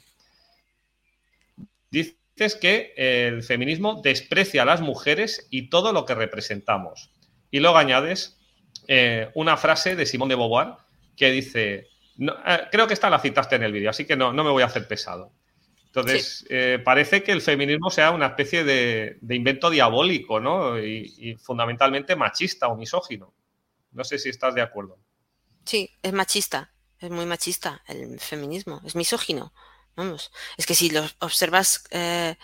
Dice 1.91 2.17
es 2.37 2.57
que 2.57 2.93
el 2.97 3.43
feminismo 3.43 4.01
desprecia 4.03 4.63
a 4.63 4.65
las 4.65 4.81
mujeres 4.81 5.47
y 5.51 5.69
todo 5.69 5.93
lo 5.93 6.05
que 6.05 6.15
representamos. 6.15 7.11
Y 7.51 7.61
luego 7.61 7.77
añades 7.77 8.41
eh, 8.89 9.31
una 9.35 9.57
frase 9.57 9.97
de 9.97 10.07
Simón 10.07 10.29
de 10.29 10.35
Beauvoir 10.35 10.75
que 11.17 11.31
dice, 11.31 11.89
eh, 12.19 12.61
creo 12.71 12.87
que 12.87 12.95
esta 12.95 13.11
la 13.11 13.19
citaste 13.19 13.57
en 13.57 13.63
el 13.63 13.73
vídeo, 13.73 13.91
así 13.91 14.05
que 14.05 14.17
no, 14.17 14.33
no 14.33 14.45
me 14.45 14.51
voy 14.51 14.63
a 14.63 14.67
hacer 14.67 14.89
pesado. 14.89 15.33
Entonces, 15.95 16.47
eh, 16.49 16.81
parece 16.83 17.23
que 17.23 17.33
el 17.33 17.43
feminismo 17.43 17.91
sea 17.91 18.13
una 18.13 18.29
especie 18.29 18.65
de, 18.65 19.19
invento 19.29 19.69
diabólico, 19.69 20.41
¿no? 20.41 20.79
y, 20.79 21.37
fundamentalmente 21.37 22.17
machista 22.17 22.69
o 22.69 22.77
misógino. 22.77 23.35
No 23.91 24.03
sé 24.03 24.19
si 24.19 24.31
estás 24.31 24.55
de 24.55 24.63
acuerdo. 24.63 24.99
Sí, 25.67 25.91
es 26.03 26.15
machista, 26.15 26.73
es 26.99 27.11
muy 27.11 27.27
machista 27.27 27.83
el 27.87 28.19
feminismo, 28.21 28.81
es 28.87 28.97
misógino. 28.97 29.53
Vamos, 29.95 30.33
es 30.57 30.65
que 30.65 30.75
si 30.75 30.89
lo 30.89 31.05
observas, 31.19 31.85
eh, 31.91 32.37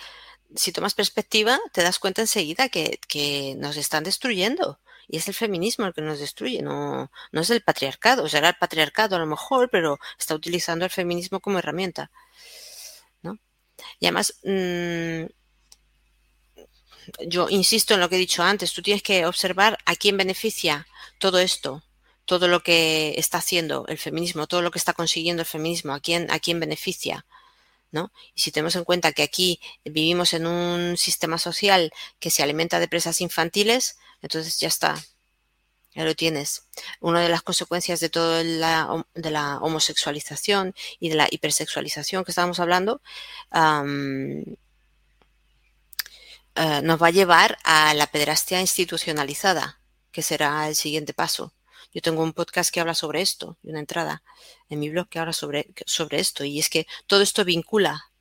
si 0.54 0.70
tomas 0.70 0.92
perspectiva, 0.92 1.58
te 1.72 1.82
das 1.82 1.98
cuenta 1.98 2.20
enseguida 2.20 2.68
que, 2.68 3.00
que, 3.08 3.54
nos 3.56 3.78
están 3.78 4.04
destruyendo. 4.04 4.78
Y 5.08 5.16
es 5.16 5.26
el 5.26 5.32
feminismo 5.32 5.86
el 5.86 5.94
que 5.94 6.02
nos 6.02 6.18
destruye, 6.20 6.60
no, 6.60 7.10
no 7.32 7.40
es 7.40 7.48
el 7.48 7.62
patriarcado. 7.62 8.24
O 8.24 8.28
sea, 8.28 8.40
era 8.40 8.50
el 8.50 8.56
patriarcado 8.56 9.16
a 9.16 9.18
lo 9.18 9.24
mejor, 9.24 9.70
pero 9.70 9.98
está 10.18 10.34
utilizando 10.34 10.84
el 10.84 10.90
feminismo 10.90 11.40
como 11.40 11.58
herramienta. 11.58 12.10
Y 14.00 14.06
además, 14.06 14.34
mmm, 14.44 15.24
yo 17.26 17.48
insisto 17.48 17.94
en 17.94 18.00
lo 18.00 18.08
que 18.08 18.16
he 18.16 18.18
dicho 18.18 18.42
antes, 18.42 18.72
tú 18.72 18.82
tienes 18.82 19.02
que 19.02 19.26
observar 19.26 19.78
a 19.86 19.96
quién 19.96 20.16
beneficia 20.16 20.86
todo 21.18 21.38
esto, 21.38 21.82
todo 22.24 22.48
lo 22.48 22.62
que 22.62 23.14
está 23.16 23.38
haciendo 23.38 23.86
el 23.88 23.98
feminismo, 23.98 24.46
todo 24.46 24.62
lo 24.62 24.70
que 24.70 24.78
está 24.78 24.92
consiguiendo 24.92 25.42
el 25.42 25.46
feminismo, 25.46 25.94
a 25.94 26.00
quién, 26.00 26.30
a 26.30 26.38
quién 26.38 26.60
beneficia. 26.60 27.24
¿no? 27.90 28.12
Y 28.34 28.42
si 28.42 28.52
tenemos 28.52 28.76
en 28.76 28.84
cuenta 28.84 29.12
que 29.12 29.22
aquí 29.22 29.60
vivimos 29.84 30.34
en 30.34 30.46
un 30.46 30.96
sistema 30.98 31.38
social 31.38 31.90
que 32.18 32.30
se 32.30 32.42
alimenta 32.42 32.80
de 32.80 32.88
presas 32.88 33.20
infantiles, 33.20 33.98
entonces 34.20 34.58
ya 34.60 34.68
está, 34.68 35.02
ya 35.98 36.04
lo 36.04 36.14
tienes. 36.14 36.68
Una 37.00 37.20
de 37.20 37.28
las 37.28 37.42
consecuencias 37.42 37.98
de 37.98 38.08
toda 38.08 38.44
la, 38.44 39.04
de 39.14 39.32
la 39.32 39.58
homosexualización 39.58 40.72
y 41.00 41.08
de 41.08 41.16
la 41.16 41.26
hipersexualización 41.28 42.24
que 42.24 42.30
estábamos 42.30 42.60
hablando 42.60 43.02
eh, 43.52 44.44
nos 46.82 47.02
va 47.02 47.08
a 47.08 47.10
llevar 47.10 47.58
a 47.64 47.94
la 47.94 48.06
pederastia 48.06 48.60
institucionalizada, 48.60 49.80
que 50.12 50.22
será 50.22 50.68
el 50.68 50.76
siguiente 50.76 51.14
paso. 51.14 51.52
Yo 51.92 52.00
tengo 52.00 52.22
un 52.22 52.32
podcast 52.32 52.72
que 52.72 52.78
habla 52.78 52.94
sobre 52.94 53.20
esto, 53.20 53.58
y 53.64 53.70
una 53.70 53.80
entrada 53.80 54.22
en 54.68 54.78
mi 54.78 54.90
blog 54.90 55.08
que 55.08 55.18
habla 55.18 55.32
sobre, 55.32 55.66
sobre 55.84 56.20
esto, 56.20 56.44
y 56.44 56.60
es 56.60 56.70
que 56.70 56.86
todo 57.08 57.22
esto 57.22 57.44
vincula. 57.44 58.12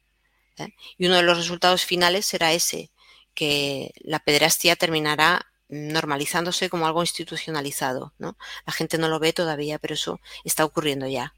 ¿eh? 0.58 0.70
Y 0.98 1.06
uno 1.06 1.18
de 1.18 1.24
los 1.24 1.38
resultados 1.38 1.86
finales 1.86 2.26
será 2.26 2.54
ese, 2.54 2.90
que 3.36 3.92
la 4.00 4.18
pederastia 4.18 4.76
terminará 4.76 5.46
normalizándose 5.70 6.70
como 6.70 6.88
algo 6.88 7.02
institucionalizado. 7.02 8.14
¿no? 8.18 8.38
La 8.66 8.74
gente 8.74 8.98
no 8.98 9.10
lo 9.10 9.20
ve 9.20 9.34
todavía, 9.34 9.80
pero 9.80 9.94
eso 9.96 10.20
está 10.44 10.66
ocurriendo 10.66 11.08
ya. 11.08 11.34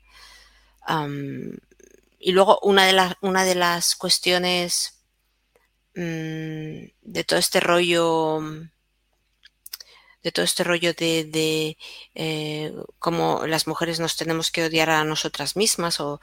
y 2.19 2.31
luego 2.31 2.59
una 2.63 2.85
de, 2.85 2.93
las 2.93 3.15
una 3.21 3.43
de 3.45 3.55
las 3.55 3.95
cuestiones 3.95 5.01
mm, 5.95 6.85
de 7.01 7.23
todo 7.25 7.39
este 7.39 7.59
rollo 7.59 8.41
de 10.23 10.31
todo 10.31 10.43
este 10.45 10.63
rollo 10.63 10.93
de, 10.93 11.77
eh, 12.15 12.73
cómo 12.99 13.45
las 13.47 13.67
mujeres 13.67 13.99
nos 13.99 14.17
tenemos 14.17 14.51
que 14.51 14.65
odiar 14.65 14.89
a 14.89 15.03
nosotras 15.03 15.55
mismas 15.55 15.99
o, 15.99 16.19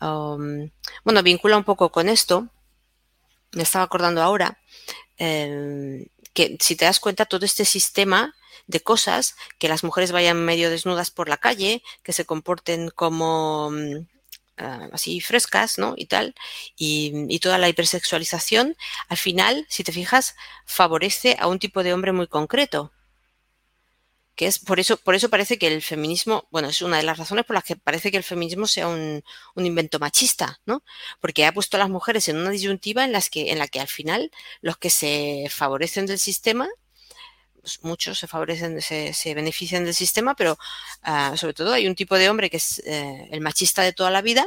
mm, 0.00 0.70
bueno, 1.04 1.22
vincula 1.22 1.56
un 1.56 1.64
poco 1.64 1.90
con 1.90 2.08
esto. 2.08 2.48
Me 3.52 3.62
estaba 3.62 3.84
acordando 3.84 4.22
ahora 4.22 4.58
em, 5.16 6.06
que 6.38 6.56
si 6.60 6.76
te 6.76 6.84
das 6.84 7.00
cuenta 7.00 7.26
todo 7.26 7.44
este 7.44 7.64
sistema 7.64 8.32
de 8.68 8.78
cosas, 8.78 9.34
que 9.58 9.68
las 9.68 9.82
mujeres 9.82 10.12
vayan 10.12 10.44
medio 10.44 10.70
desnudas 10.70 11.10
por 11.10 11.28
la 11.28 11.36
calle, 11.36 11.82
que 12.04 12.12
se 12.12 12.26
comporten 12.26 12.90
como 12.90 13.72
mm, 13.72 14.06
ah, 14.58 14.88
así 14.92 15.20
frescas, 15.20 15.78
¿no? 15.78 15.94
Y 15.96 16.06
tal, 16.06 16.36
y, 16.76 17.26
y, 17.28 17.40
toda 17.40 17.58
la 17.58 17.68
hipersexualización, 17.68 18.76
al 19.08 19.16
final, 19.16 19.66
si 19.68 19.82
te 19.82 19.90
fijas, 19.90 20.36
favorece 20.64 21.36
a 21.40 21.48
un 21.48 21.58
tipo 21.58 21.82
de 21.82 21.92
hombre 21.92 22.12
muy 22.12 22.28
concreto 22.28 22.92
que 24.38 24.46
es 24.46 24.60
por 24.60 24.78
eso, 24.78 24.96
por 24.98 25.16
eso 25.16 25.28
parece 25.30 25.58
que 25.58 25.66
el 25.66 25.82
feminismo, 25.82 26.46
bueno, 26.52 26.68
es 26.68 26.80
una 26.80 26.98
de 26.98 27.02
las 27.02 27.18
razones 27.18 27.44
por 27.44 27.54
las 27.54 27.64
que 27.64 27.74
parece 27.74 28.12
que 28.12 28.18
el 28.18 28.22
feminismo 28.22 28.68
sea 28.68 28.86
un, 28.86 29.24
invento 29.56 29.98
machista, 29.98 30.60
¿no? 30.64 30.84
Porque 31.20 31.44
ha 31.44 31.52
puesto 31.52 31.76
a 31.76 31.80
las 31.80 31.90
mujeres 31.90 32.28
en 32.28 32.36
una 32.36 32.50
disyuntiva 32.50 33.04
en 33.04 33.10
las 33.10 33.30
que, 33.30 33.50
en 33.50 33.58
la 33.58 33.66
que 33.66 33.80
al 33.80 33.88
final 33.88 34.30
los 34.60 34.76
que 34.76 34.90
se 34.90 35.48
favorecen 35.50 36.06
del 36.06 36.20
sistema 36.20 36.68
pues 37.60 37.82
muchos 37.82 38.20
se 38.20 38.28
favorecen, 38.28 38.80
se, 38.80 39.34
benefician 39.34 39.84
del 39.84 39.94
sistema, 39.94 40.36
pero 40.36 40.56
uh, 41.04 41.36
sobre 41.36 41.54
todo 41.54 41.72
hay 41.72 41.88
un 41.88 41.96
tipo 41.96 42.16
de 42.16 42.30
hombre 42.30 42.48
que 42.48 42.58
es 42.58 42.78
eh, 42.86 43.28
el 43.32 43.40
machista 43.40 43.82
de 43.82 43.92
toda 43.92 44.12
la 44.12 44.22
vida, 44.22 44.46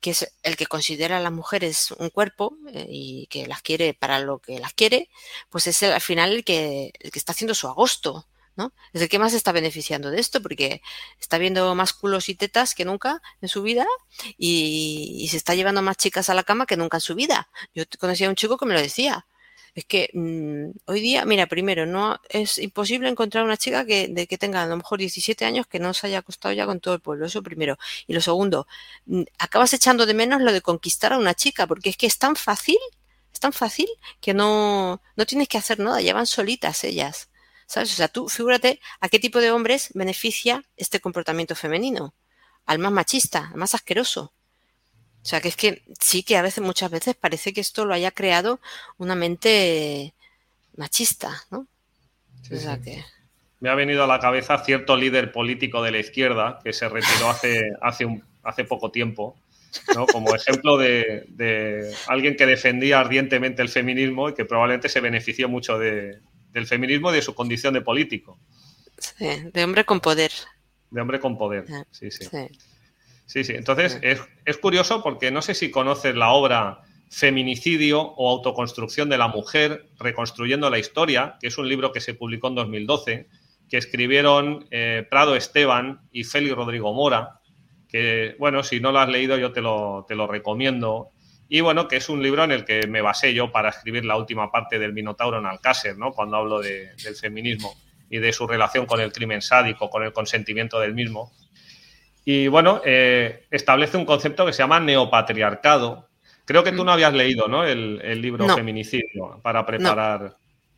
que 0.00 0.10
es 0.10 0.32
el 0.44 0.56
que 0.56 0.66
considera 0.66 1.16
a 1.16 1.20
las 1.20 1.32
mujeres 1.32 1.90
un 1.98 2.10
cuerpo 2.10 2.56
eh, 2.72 2.86
y 2.88 3.26
que 3.26 3.48
las 3.48 3.60
quiere 3.60 3.92
para 3.92 4.20
lo 4.20 4.38
que 4.38 4.60
las 4.60 4.72
quiere, 4.72 5.10
pues 5.50 5.66
es 5.66 5.82
al 5.82 6.00
final 6.00 6.32
el 6.32 6.44
que, 6.44 6.92
el 7.00 7.10
que 7.10 7.18
está 7.18 7.32
haciendo 7.32 7.56
su 7.56 7.66
agosto, 7.66 8.28
¿no? 8.56 8.72
Es 8.92 9.02
el 9.02 9.08
que 9.08 9.18
más 9.18 9.34
está 9.34 9.52
beneficiando 9.52 10.10
de 10.10 10.20
esto 10.20 10.40
porque 10.42 10.82
está 11.20 11.38
viendo 11.38 11.74
más 11.74 11.92
culos 11.92 12.28
y 12.28 12.34
tetas 12.34 12.74
que 12.74 12.84
nunca 12.84 13.20
en 13.40 13.48
su 13.48 13.62
vida 13.62 13.86
y, 14.38 15.26
se 15.30 15.36
está 15.36 15.54
llevando 15.54 15.82
más 15.82 15.96
chicas 15.96 16.30
a 16.30 16.34
la 16.34 16.44
cama 16.44 16.66
que 16.66 16.76
nunca 16.76 16.98
en 16.98 17.00
su 17.00 17.14
vida. 17.14 17.48
Yo 17.74 17.84
conocía 17.98 18.26
a 18.28 18.30
un 18.30 18.36
chico 18.36 18.56
que 18.56 18.66
me 18.66 18.74
lo 18.74 18.80
decía. 18.80 19.26
Es 19.74 19.84
que 19.86 20.10
mmm, 20.14 20.70
hoy 20.86 21.00
día, 21.00 21.24
mira, 21.24 21.46
primero, 21.46 21.86
no 21.86 22.20
es 22.28 22.58
imposible 22.58 23.08
encontrar 23.08 23.44
una 23.44 23.56
chica 23.56 23.84
que, 23.84 24.06
de, 24.08 24.26
que 24.28 24.38
tenga 24.38 24.62
a 24.62 24.66
lo 24.66 24.76
mejor 24.76 25.00
17 25.00 25.44
años 25.44 25.66
que 25.66 25.80
no 25.80 25.92
se 25.94 26.06
haya 26.06 26.18
acostado 26.18 26.54
ya 26.54 26.66
con 26.66 26.80
todo 26.80 26.94
el 26.94 27.00
pueblo. 27.00 27.26
Eso 27.26 27.42
primero. 27.42 27.76
Y 28.06 28.14
lo 28.14 28.20
segundo, 28.20 28.66
mmm, 29.06 29.22
acabas 29.38 29.72
echando 29.72 30.06
de 30.06 30.14
menos 30.14 30.40
lo 30.42 30.52
de 30.52 30.60
conquistar 30.60 31.12
a 31.12 31.18
una 31.18 31.34
chica, 31.34 31.66
porque 31.66 31.90
es 31.90 31.96
que 31.96 32.06
es 32.06 32.18
tan 32.18 32.36
fácil, 32.36 32.78
es 33.32 33.40
tan 33.40 33.52
fácil 33.52 33.88
que 34.20 34.34
no, 34.34 35.02
no 35.16 35.26
tienes 35.26 35.48
que 35.48 35.58
hacer 35.58 35.80
nada, 35.80 36.00
ya 36.00 36.14
van 36.14 36.26
solitas 36.26 36.84
ellas. 36.84 37.28
¿Sabes? 37.66 37.92
O 37.92 37.96
sea, 37.96 38.08
tú 38.08 38.28
figúrate 38.28 38.80
a 39.00 39.08
qué 39.08 39.18
tipo 39.18 39.40
de 39.40 39.50
hombres 39.50 39.90
beneficia 39.94 40.64
este 40.76 41.00
comportamiento 41.00 41.54
femenino. 41.54 42.14
Al 42.66 42.78
más 42.78 42.92
machista, 42.92 43.50
al 43.50 43.56
más 43.56 43.74
asqueroso. 43.74 44.32
O 45.22 45.26
sea, 45.26 45.40
que 45.40 45.48
es 45.48 45.56
que 45.56 45.82
sí 46.00 46.22
que 46.22 46.36
a 46.36 46.42
veces, 46.42 46.62
muchas 46.62 46.90
veces 46.90 47.14
parece 47.14 47.52
que 47.54 47.62
esto 47.62 47.86
lo 47.86 47.94
haya 47.94 48.10
creado 48.10 48.60
una 48.98 49.14
mente 49.14 50.12
machista, 50.76 51.44
¿no? 51.50 51.66
Sí, 52.42 52.54
o 52.54 52.58
sea, 52.58 52.76
sí. 52.76 52.82
que... 52.82 53.04
Me 53.60 53.70
ha 53.70 53.74
venido 53.74 54.04
a 54.04 54.06
la 54.06 54.20
cabeza 54.20 54.62
cierto 54.62 54.96
líder 54.96 55.32
político 55.32 55.82
de 55.82 55.92
la 55.92 55.98
izquierda 55.98 56.60
que 56.62 56.74
se 56.74 56.86
retiró 56.90 57.30
hace, 57.30 57.70
hace, 57.80 58.04
un, 58.04 58.22
hace 58.42 58.64
poco 58.64 58.90
tiempo, 58.90 59.38
¿no? 59.94 60.04
como 60.06 60.34
ejemplo 60.34 60.76
de, 60.76 61.24
de, 61.28 61.94
alguien 62.06 62.36
que 62.36 62.44
defendía 62.44 63.00
ardientemente 63.00 63.62
el 63.62 63.70
feminismo 63.70 64.28
y 64.28 64.34
que 64.34 64.44
probablemente 64.44 64.90
se 64.90 65.00
benefició 65.00 65.48
mucho 65.48 65.78
de, 65.78 66.18
del 66.54 66.66
feminismo 66.66 67.10
y 67.10 67.16
de 67.16 67.22
su 67.22 67.34
condición 67.34 67.74
de 67.74 67.82
político. 67.82 68.38
Sí, 68.96 69.26
de 69.52 69.64
hombre 69.64 69.84
con 69.84 70.00
poder. 70.00 70.30
De 70.90 71.00
hombre 71.00 71.20
con 71.20 71.36
poder, 71.36 71.66
sí, 71.90 72.10
sí. 72.10 72.24
sí. 72.24 72.48
Sí, 73.26 73.42
sí. 73.42 73.54
Entonces 73.54 73.98
es, 74.02 74.20
es, 74.44 74.58
curioso 74.58 75.02
porque 75.02 75.30
no 75.30 75.42
sé 75.42 75.54
si 75.54 75.70
conoces 75.70 76.14
la 76.14 76.30
obra 76.30 76.82
Feminicidio 77.10 78.00
o 78.00 78.30
Autoconstrucción 78.30 79.08
de 79.08 79.18
la 79.18 79.28
Mujer, 79.28 79.86
Reconstruyendo 79.98 80.68
la 80.68 80.78
Historia, 80.78 81.36
que 81.40 81.48
es 81.48 81.58
un 81.58 81.68
libro 81.68 81.90
que 81.90 82.00
se 82.00 82.14
publicó 82.14 82.48
en 82.48 82.54
2012, 82.56 83.28
que 83.68 83.76
escribieron 83.78 84.66
eh, 84.70 85.06
Prado 85.08 85.34
Esteban 85.36 86.00
y 86.12 86.24
Félix 86.24 86.54
Rodrigo 86.54 86.92
Mora, 86.92 87.40
que, 87.88 88.36
bueno, 88.38 88.62
si 88.62 88.78
no 88.78 88.92
lo 88.92 88.98
has 88.98 89.08
leído 89.08 89.38
yo 89.38 89.52
te 89.52 89.60
lo, 89.60 90.04
te 90.06 90.14
lo 90.14 90.26
recomiendo. 90.26 91.10
Y 91.48 91.60
bueno, 91.60 91.88
que 91.88 91.96
es 91.96 92.08
un 92.08 92.22
libro 92.22 92.44
en 92.44 92.52
el 92.52 92.64
que 92.64 92.86
me 92.86 93.02
basé 93.02 93.34
yo 93.34 93.52
para 93.52 93.68
escribir 93.68 94.04
la 94.04 94.16
última 94.16 94.50
parte 94.50 94.78
del 94.78 94.92
Minotauro 94.92 95.38
en 95.38 95.46
Alcácer, 95.46 95.96
¿no? 95.98 96.12
Cuando 96.12 96.36
hablo 96.36 96.60
de, 96.60 96.94
del 97.02 97.16
feminismo 97.16 97.74
y 98.08 98.18
de 98.18 98.32
su 98.32 98.46
relación 98.46 98.86
con 98.86 99.00
el 99.00 99.12
crimen 99.12 99.42
sádico, 99.42 99.90
con 99.90 100.02
el 100.04 100.12
consentimiento 100.12 100.80
del 100.80 100.94
mismo. 100.94 101.32
Y 102.24 102.48
bueno, 102.48 102.80
eh, 102.84 103.44
establece 103.50 103.96
un 103.96 104.06
concepto 104.06 104.46
que 104.46 104.52
se 104.52 104.62
llama 104.62 104.80
neopatriarcado. 104.80 106.08
Creo 106.46 106.64
que 106.64 106.72
tú 106.72 106.84
no 106.84 106.92
habías 106.92 107.12
leído 107.12 107.48
¿no? 107.48 107.64
el, 107.64 108.00
el 108.02 108.20
libro 108.22 108.46
no. 108.46 108.54
Feminicidio 108.54 109.40
para 109.42 109.66
preparar 109.66 110.22
no. 110.22 110.34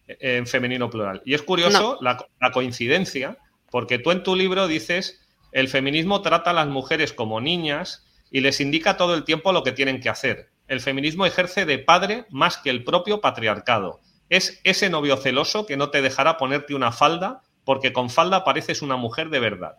en 0.09 0.47
femenino 0.47 0.91
plural. 0.91 1.23
Y 1.25 1.35
es 1.35 1.43
curioso 1.43 1.99
no. 2.01 2.05
la, 2.05 2.27
la, 2.41 2.51
coincidencia, 2.51 3.39
porque 3.71 3.99
tú 3.99 4.11
en 4.11 4.23
tu 4.23 4.35
libro 4.35 4.67
dices, 4.67 5.21
el 5.53 5.69
feminismo 5.69 6.23
trata 6.23 6.51
a 6.51 6.55
las 6.55 6.67
mujeres 6.67 7.13
como 7.13 7.41
niñas 7.41 8.05
y 8.31 8.41
les 8.41 8.61
indica 8.61 8.97
todo 8.97 9.15
el 9.15 9.25
tiempo 9.25 9.53
lo 9.53 9.63
que 9.63 9.73
tienen 9.73 10.01
que 10.01 10.09
hacer. 10.09 10.51
El 10.69 10.81
feminismo 10.81 11.27
ejerce 11.27 11.65
de 11.65 11.79
padre 11.79 12.27
más 12.31 12.59
que 12.59 12.71
el 12.71 12.85
propio 12.85 13.21
patriarcado. 13.21 14.01
Es 14.29 14.61
ese 14.65 14.91
novio 14.91 15.17
celoso 15.17 15.67
que 15.67 15.77
no 15.77 15.91
te 15.91 16.03
dejará 16.03 16.37
ponerte 16.37 16.75
una 16.75 16.93
falda 16.93 17.43
porque 17.65 17.93
con 17.93 18.11
falda 18.11 18.45
pareces 18.45 18.83
una 18.83 18.97
mujer 18.97 19.31
de 19.31 19.41
verdad. 19.41 19.79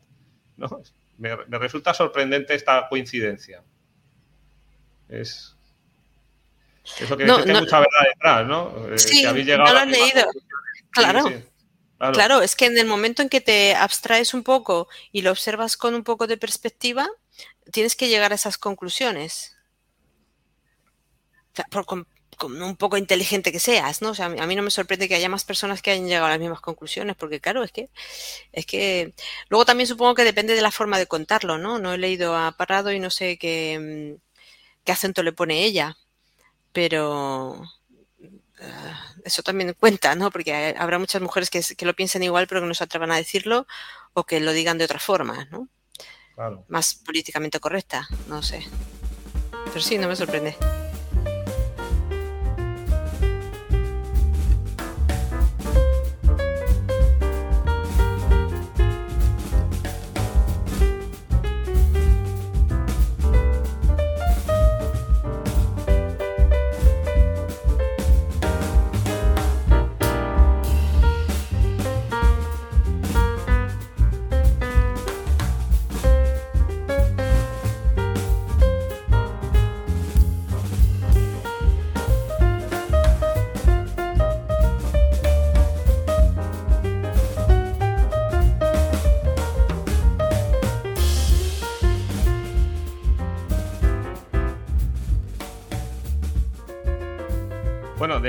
¿no? 0.57 0.81
me, 1.17 1.35
me, 1.47 1.57
resulta 1.57 1.93
sorprendente 1.93 2.55
esta 2.55 2.87
coincidencia. 2.89 3.63
Es. 5.09 5.55
Eso 6.99 7.17
que 7.17 7.25
no, 7.25 7.39
no, 7.39 7.43
hay 7.43 7.61
mucha 7.61 7.79
verdad 7.79 8.01
detrás, 8.13 8.47
¿no? 8.47 8.93
Eh, 8.93 8.99
sí, 8.99 9.21
que 9.21 9.27
habéis 9.27 9.45
llegado 9.45 9.73
no 9.73 9.73
lo 9.73 9.81
he 9.81 9.85
leído. 9.85 10.25
Claro. 10.91 11.27
Sí, 11.27 11.33
sí. 11.33 11.43
Claro. 11.97 12.13
claro, 12.13 12.41
es 12.43 12.55
que 12.55 12.65
en 12.67 12.77
el 12.77 12.85
momento 12.85 13.23
en 13.23 13.29
que 13.29 13.41
te 13.41 13.73
abstraes 13.73 14.35
un 14.35 14.43
poco 14.43 14.87
y 15.11 15.23
lo 15.23 15.31
observas 15.31 15.77
con 15.77 15.95
un 15.95 16.03
poco 16.03 16.27
de 16.27 16.37
perspectiva, 16.37 17.09
tienes 17.71 17.95
que 17.95 18.07
llegar 18.07 18.31
a 18.31 18.35
esas 18.35 18.59
conclusiones. 18.59 19.56
Por, 21.69 21.85
con, 21.85 22.07
con, 22.37 22.61
un 22.61 22.75
poco 22.75 22.97
inteligente 22.97 23.51
que 23.51 23.59
seas, 23.59 24.01
¿no? 24.01 24.11
O 24.11 24.15
sea, 24.15 24.27
a 24.27 24.47
mí 24.47 24.55
no 24.55 24.63
me 24.63 24.71
sorprende 24.71 25.07
que 25.07 25.15
haya 25.15 25.29
más 25.29 25.43
personas 25.43 25.81
que 25.81 25.91
hayan 25.91 26.07
llegado 26.07 26.27
a 26.27 26.29
las 26.29 26.39
mismas 26.39 26.61
conclusiones, 26.61 27.15
porque 27.15 27.39
claro, 27.39 27.63
es 27.63 27.71
que, 27.71 27.89
es 28.51 28.65
que, 28.65 29.13
luego 29.49 29.65
también 29.65 29.87
supongo 29.87 30.15
que 30.15 30.23
depende 30.23 30.55
de 30.55 30.61
la 30.61 30.71
forma 30.71 30.99
de 30.99 31.07
contarlo, 31.07 31.57
¿no? 31.57 31.79
No 31.79 31.93
he 31.93 31.97
leído 31.97 32.35
a 32.35 32.51
Parrado 32.53 32.91
y 32.91 32.99
no 32.99 33.09
sé 33.09 33.37
qué, 33.37 34.17
qué 34.83 34.91
acento 34.91 35.23
le 35.23 35.33
pone 35.33 35.63
ella, 35.65 35.97
pero 36.71 37.61
uh, 38.19 39.21
eso 39.25 39.41
también 39.43 39.75
cuenta, 39.79 40.15
¿no? 40.15 40.31
Porque 40.31 40.75
habrá 40.77 40.99
muchas 40.99 41.21
mujeres 41.21 41.49
que, 41.49 41.61
que, 41.75 41.85
lo 41.85 41.95
piensen 41.95 42.23
igual, 42.23 42.47
pero 42.47 42.61
que 42.61 42.67
no 42.67 42.73
se 42.73 42.83
atrevan 42.83 43.11
a 43.11 43.17
decirlo 43.17 43.67
o 44.13 44.25
que 44.25 44.39
lo 44.39 44.53
digan 44.53 44.77
de 44.77 44.85
otra 44.85 44.99
forma, 44.99 45.45
¿no? 45.51 45.67
Claro. 46.35 46.65
Más 46.67 46.93
políticamente 46.93 47.59
correcta, 47.59 48.07
no 48.27 48.43
sé. 48.43 48.63
Pero 49.65 49.81
sí, 49.81 49.97
no 49.97 50.07
me 50.07 50.15
sorprende. 50.15 50.55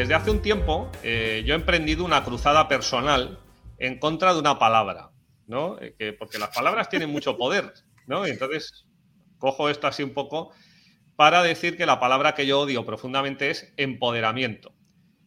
Desde 0.09 0.23
hace 0.23 0.31
un 0.31 0.41
tiempo 0.41 0.91
eh, 1.03 1.43
yo 1.45 1.53
he 1.53 1.57
emprendido 1.57 2.03
una 2.03 2.25
cruzada 2.25 2.67
personal 2.67 3.41
en 3.77 3.99
contra 3.99 4.33
de 4.33 4.41
una 4.41 4.59
palabra, 4.59 5.11
¿no? 5.47 5.79
Eh, 5.83 5.97
que, 5.99 6.15
porque 6.15 6.39
las 6.39 6.49
palabras 6.49 6.89
tienen 6.89 7.11
mucho 7.11 7.37
poder, 7.37 7.75
¿no? 8.07 8.27
Y 8.27 8.31
entonces 8.31 8.87
cojo 9.37 9.69
esto 9.69 9.87
así 9.87 10.03
un 10.03 10.15
poco 10.15 10.51
para 11.15 11.43
decir 11.43 11.77
que 11.77 11.85
la 11.85 12.01
palabra 12.01 12.35
que 12.35 12.47
yo 12.47 12.61
odio 12.61 12.87
profundamente 12.87 13.51
es 13.51 13.75
empoderamiento. 13.77 14.73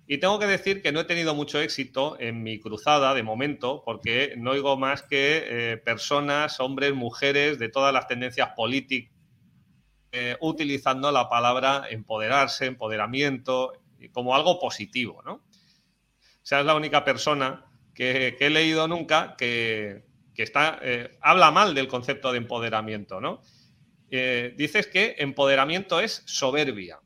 Y 0.07 0.17
tengo 0.17 0.39
que 0.39 0.47
decir 0.47 0.81
que 0.81 0.91
no 0.91 1.01
he 1.01 1.05
tenido 1.05 1.35
mucho 1.35 1.61
éxito 1.61 2.19
en 2.19 2.41
mi 2.41 2.59
cruzada 2.59 3.13
de 3.13 3.21
momento, 3.21 3.83
porque 3.85 4.33
no 4.35 4.49
oigo 4.49 4.77
más 4.77 5.03
que 5.03 5.43
eh, 5.45 5.77
personas, 5.77 6.59
hombres, 6.59 6.95
mujeres 6.95 7.59
de 7.59 7.69
todas 7.69 7.93
las 7.93 8.07
tendencias 8.07 8.49
políticas, 8.55 9.13
utilizando 10.41 11.09
la 11.13 11.29
palabra 11.29 11.85
empoderarse, 11.89 12.65
empoderamiento, 12.65 13.80
como 14.09 14.35
algo 14.35 14.59
positivo, 14.59 15.21
¿no? 15.23 15.33
O 15.33 16.43
sea, 16.43 16.61
es 16.61 16.65
la 16.65 16.75
única 16.75 17.03
persona 17.03 17.65
que, 17.93 18.35
he 18.39 18.49
leído 18.49 18.87
nunca 18.87 19.35
que, 19.37 20.03
que 20.33 20.43
está, 20.43 20.79
eh, 20.81 21.17
habla 21.21 21.51
mal 21.51 21.75
del 21.75 21.87
concepto 21.87 22.31
de 22.31 22.39
empoderamiento, 22.39 23.21
¿no? 23.21 23.41
Eh, 24.09 24.53
dices 24.57 24.87
que 24.87 25.15
empoderamiento 25.19 25.99
es 25.99 26.23
soberbia. 26.25 26.99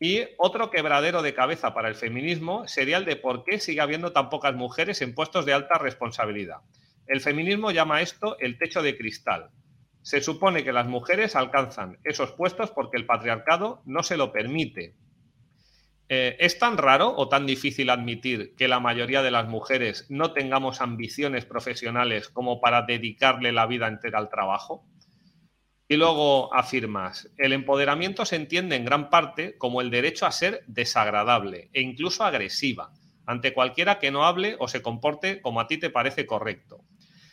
Y 0.00 0.22
otro 0.38 0.70
quebradero 0.70 1.22
de 1.22 1.34
cabeza 1.34 1.74
para 1.74 1.88
el 1.88 1.96
feminismo 1.96 2.66
sería 2.68 2.98
el 2.98 3.04
de 3.04 3.16
por 3.16 3.44
qué 3.44 3.58
sigue 3.58 3.80
habiendo 3.80 4.12
tan 4.12 4.30
pocas 4.30 4.54
mujeres 4.54 5.02
en 5.02 5.14
puestos 5.14 5.44
de 5.44 5.52
alta 5.52 5.76
responsabilidad. 5.76 6.58
El 7.06 7.20
feminismo 7.20 7.72
llama 7.72 8.00
esto 8.00 8.38
el 8.38 8.58
techo 8.58 8.82
de 8.82 8.96
cristal. 8.96 9.50
Se 10.02 10.20
supone 10.20 10.62
que 10.62 10.72
las 10.72 10.86
mujeres 10.86 11.36
alcanzan 11.36 11.98
esos 12.04 12.32
puestos 12.32 12.70
porque 12.70 12.96
el 12.96 13.06
patriarcado 13.06 13.82
no 13.84 14.02
se 14.02 14.16
lo 14.16 14.32
permite. 14.32 14.94
Eh, 16.10 16.36
¿Es 16.40 16.58
tan 16.58 16.78
raro 16.78 17.14
o 17.16 17.28
tan 17.28 17.44
difícil 17.44 17.90
admitir 17.90 18.54
que 18.56 18.66
la 18.66 18.80
mayoría 18.80 19.22
de 19.22 19.30
las 19.30 19.46
mujeres 19.46 20.06
no 20.08 20.32
tengamos 20.32 20.80
ambiciones 20.80 21.44
profesionales 21.44 22.30
como 22.30 22.60
para 22.60 22.82
dedicarle 22.82 23.52
la 23.52 23.66
vida 23.66 23.88
entera 23.88 24.18
al 24.18 24.30
trabajo? 24.30 24.86
Y 25.86 25.96
luego 25.96 26.54
afirmas, 26.54 27.30
el 27.36 27.52
empoderamiento 27.52 28.24
se 28.24 28.36
entiende 28.36 28.76
en 28.76 28.86
gran 28.86 29.10
parte 29.10 29.56
como 29.58 29.82
el 29.82 29.90
derecho 29.90 30.24
a 30.24 30.32
ser 30.32 30.62
desagradable 30.66 31.70
e 31.72 31.82
incluso 31.82 32.24
agresiva 32.24 32.92
ante 33.26 33.52
cualquiera 33.52 33.98
que 33.98 34.10
no 34.10 34.24
hable 34.24 34.56
o 34.58 34.68
se 34.68 34.80
comporte 34.80 35.42
como 35.42 35.60
a 35.60 35.66
ti 35.66 35.76
te 35.76 35.90
parece 35.90 36.24
correcto. 36.24 36.84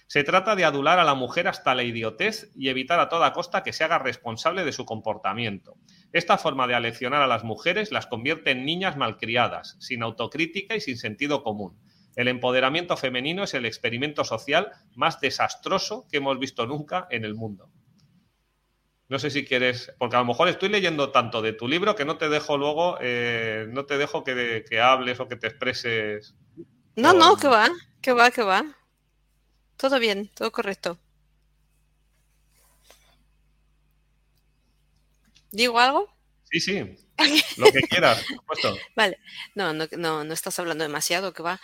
Se 0.08 0.24
trata 0.24 0.56
de 0.56 0.66
adular 0.66 1.00
a 1.00 1.04
la 1.04 1.16
mujer 1.16 1.48
hasta 1.48 1.74
la 1.74 1.84
idiotez 1.84 2.52
y 2.56 2.70
evitar 2.70 3.00
a 3.00 3.10
toda 3.10 3.34
costa 3.34 3.64
que 3.64 3.74
se 3.74 3.84
haga 3.84 3.98
responsable 3.98 4.64
de 4.64 4.72
su 4.72 4.86
comportamiento. 4.86 5.78
Esta 6.14 6.38
forma 6.38 6.68
de 6.68 6.76
aleccionar 6.76 7.22
a 7.22 7.28
las 7.28 7.44
mujeres 7.44 7.92
las 7.92 8.06
convierte 8.06 8.52
en 8.52 8.66
niñas 8.66 8.98
malcriadas, 8.98 9.78
sin 9.80 10.04
autocrítica 10.04 10.76
y 10.76 10.82
sin 10.82 10.98
sentido 10.98 11.44
común. 11.44 11.80
El 12.16 12.28
empoderamiento 12.28 12.96
femenino 12.98 13.44
es 13.44 13.54
el 13.56 13.66
experimento 13.66 14.24
social 14.24 14.72
más 14.96 15.20
desastroso 15.20 16.08
que 16.10 16.18
hemos 16.18 16.40
visto 16.40 16.66
nunca 16.66 17.08
en 17.10 17.26
el 17.26 17.36
mundo. 17.36 17.70
No 19.08 19.20
sé 19.20 19.30
si 19.30 19.46
quieres, 19.46 19.94
porque 20.00 20.16
a 20.16 20.20
lo 20.20 20.26
mejor 20.26 20.48
estoy 20.48 20.70
leyendo 20.70 21.12
tanto 21.12 21.42
de 21.42 21.54
tu 21.54 21.68
libro 21.68 21.96
que 21.96 22.06
no 22.06 22.18
te 22.18 22.30
dejo 22.30 22.58
luego, 22.58 22.98
eh, 23.02 23.68
no 23.70 23.86
te 23.86 23.98
dejo 23.98 24.24
que, 24.24 24.64
hables 24.82 25.20
o 25.20 25.28
que 25.28 25.36
te 25.36 25.48
expreses. 25.48 26.36
No, 26.96 27.14
no, 27.14 27.36
que 27.36 27.48
va, 27.48 27.70
que 28.02 28.14
va, 28.14 28.32
que 28.32 28.42
va. 28.42 28.64
Todo 29.78 30.00
bien, 30.00 30.30
todo 30.36 30.52
correcto. 30.52 30.98
¿Digo 35.52 35.80
algo? 35.80 36.10
Sí, 36.52 36.60
sí. 36.60 36.98
Lo 37.58 37.72
que 37.72 37.82
quieras, 37.82 38.24
por 38.24 38.58
supuesto. 38.58 38.78
Vale. 38.96 39.20
No, 39.56 39.74
no, 39.74 39.88
no, 40.24 40.34
estás 40.34 40.60
hablando 40.60 40.84
demasiado, 40.84 41.34
que 41.34 41.44
va. 41.44 41.60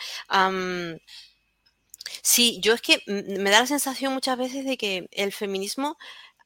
sí, 2.21 2.59
yo 2.61 2.73
es 2.73 2.81
que 2.81 3.01
me 3.07 3.49
da 3.49 3.61
la 3.61 3.67
sensación 3.67 4.13
muchas 4.13 4.37
veces 4.37 4.65
de 4.65 4.77
que 4.77 5.07
el 5.11 5.33
feminismo 5.33 5.97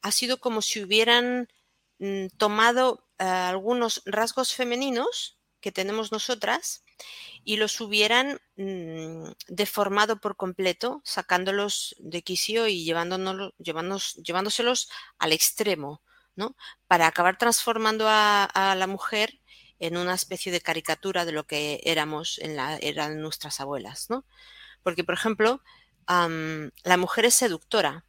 ha 0.02 0.11
sido 0.11 0.40
como 0.40 0.61
si 0.61 0.84
hubieran 0.84 1.48
mm, 2.00 2.27
tomado 2.38 3.08
eh, 3.19 3.24
algunos 3.24 4.02
rasgos 4.06 4.53
femeninos 4.53 5.38
que 5.61 5.72
tenemos 5.72 6.11
nosotras 6.11 6.85
y 7.43 7.57
los 7.57 7.80
hubieran 7.82 8.40
mm, 8.57 9.30
deformado 9.48 10.19
por 10.19 10.35
completo, 10.35 11.01
sacándolos 11.03 11.95
de 11.99 12.22
quicio 12.24 12.67
y 12.67 12.83
llevándoselos 12.85 14.90
al 15.17 15.32
extremo, 15.32 16.01
¿no? 16.35 16.56
Para 16.88 17.07
acabar 17.07 17.38
transformando 17.38 18.06
a, 18.07 18.75
la 18.77 18.88
mujer 18.88 19.40
en 19.80 19.98
una 19.98 20.14
especie 20.15 20.51
de 20.51 20.61
caricatura 20.61 21.25
de 21.25 21.32
lo 21.33 21.45
que 21.45 21.82
éramos 21.83 22.40
en 22.40 22.56
la 22.56 22.77
eran 22.77 23.22
nuestras 23.22 23.59
abuelas, 23.59 24.09
¿no? 24.09 24.25
Porque, 24.83 25.03
por 25.03 25.15
ejemplo, 25.15 25.61
la 26.07 26.98
mujer 26.98 27.25
es 27.25 27.35
seductora, 27.35 28.06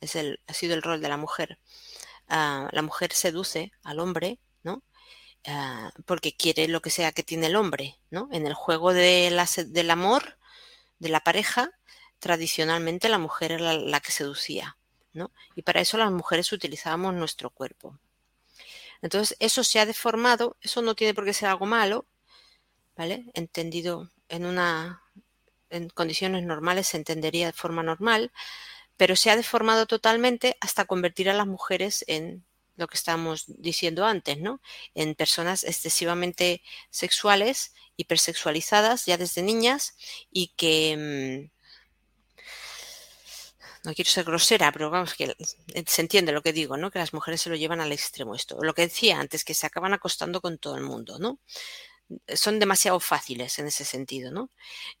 es 0.00 0.16
el, 0.16 0.40
ha 0.46 0.54
sido 0.54 0.74
el 0.74 0.82
rol 0.82 1.00
de 1.00 1.08
la 1.08 1.16
mujer. 1.16 1.58
Ah, 2.28 2.68
la 2.72 2.82
mujer 2.82 3.12
seduce 3.12 3.72
al 3.82 4.00
hombre, 4.00 4.40
¿no? 4.62 4.82
Ah, 5.46 5.92
porque 6.06 6.34
quiere 6.34 6.66
lo 6.66 6.82
que 6.82 6.90
sea 6.90 7.12
que 7.12 7.22
tiene 7.22 7.46
el 7.46 7.56
hombre, 7.56 7.98
¿no? 8.10 8.28
En 8.32 8.46
el 8.46 8.54
juego 8.54 8.92
de 8.92 9.30
del 9.68 9.90
amor, 9.90 10.38
de 10.98 11.08
la 11.08 11.20
pareja, 11.20 11.70
tradicionalmente 12.18 13.08
la 13.08 13.18
mujer 13.18 13.52
era 13.52 13.74
la, 13.74 14.00
que 14.00 14.10
seducía, 14.10 14.76
¿no? 15.12 15.30
Y 15.54 15.62
para 15.62 15.80
eso 15.80 15.98
las 15.98 16.10
mujeres 16.10 16.52
utilizábamos 16.52 17.14
nuestro 17.14 17.50
cuerpo. 17.50 17.98
Entonces, 19.02 19.36
eso 19.40 19.62
se 19.62 19.78
ha 19.78 19.86
deformado, 19.86 20.56
eso 20.60 20.82
no 20.82 20.94
tiene 20.96 21.14
por 21.14 21.24
qué 21.24 21.32
ser 21.32 21.48
algo 21.48 21.66
malo, 21.66 22.06
¿vale? 22.96 23.26
Entendido 23.34 24.10
en 24.28 24.46
una 24.46 25.02
en 25.70 25.88
condiciones 25.90 26.44
normales 26.44 26.88
se 26.88 26.96
entendería 26.96 27.46
de 27.46 27.52
forma 27.52 27.82
normal, 27.82 28.32
pero 28.96 29.16
se 29.16 29.30
ha 29.30 29.36
deformado 29.36 29.86
totalmente 29.86 30.56
hasta 30.60 30.86
convertir 30.86 31.30
a 31.30 31.34
las 31.34 31.46
mujeres 31.46 32.04
en 32.08 32.44
lo 32.76 32.86
que 32.88 32.96
estábamos 32.96 33.44
diciendo 33.46 34.04
antes, 34.04 34.38
¿no? 34.38 34.60
En 34.94 35.14
personas 35.14 35.64
excesivamente 35.64 36.62
sexuales, 36.90 37.74
hipersexualizadas 37.96 39.06
ya 39.06 39.16
desde 39.18 39.42
niñas 39.42 39.96
y 40.30 40.48
que... 40.56 41.48
Mm, 41.50 41.56
no 43.84 43.94
quiero 43.94 44.10
ser 44.10 44.24
grosera, 44.24 44.72
pero 44.72 44.90
vamos, 44.90 45.14
que 45.14 45.32
se 45.86 46.02
entiende 46.02 46.32
lo 46.32 46.42
que 46.42 46.52
digo, 46.52 46.76
¿no? 46.76 46.90
Que 46.90 46.98
las 46.98 47.14
mujeres 47.14 47.40
se 47.40 47.50
lo 47.50 47.54
llevan 47.54 47.80
al 47.80 47.92
extremo 47.92 48.34
esto. 48.34 48.58
Lo 48.60 48.74
que 48.74 48.82
decía 48.82 49.20
antes, 49.20 49.44
que 49.44 49.54
se 49.54 49.64
acaban 49.64 49.94
acostando 49.94 50.40
con 50.40 50.58
todo 50.58 50.74
el 50.74 50.82
mundo, 50.82 51.20
¿no? 51.20 51.38
Son 52.34 52.58
demasiado 52.60 53.00
fáciles 53.00 53.58
en 53.58 53.66
ese 53.66 53.84
sentido, 53.84 54.30
¿no? 54.30 54.50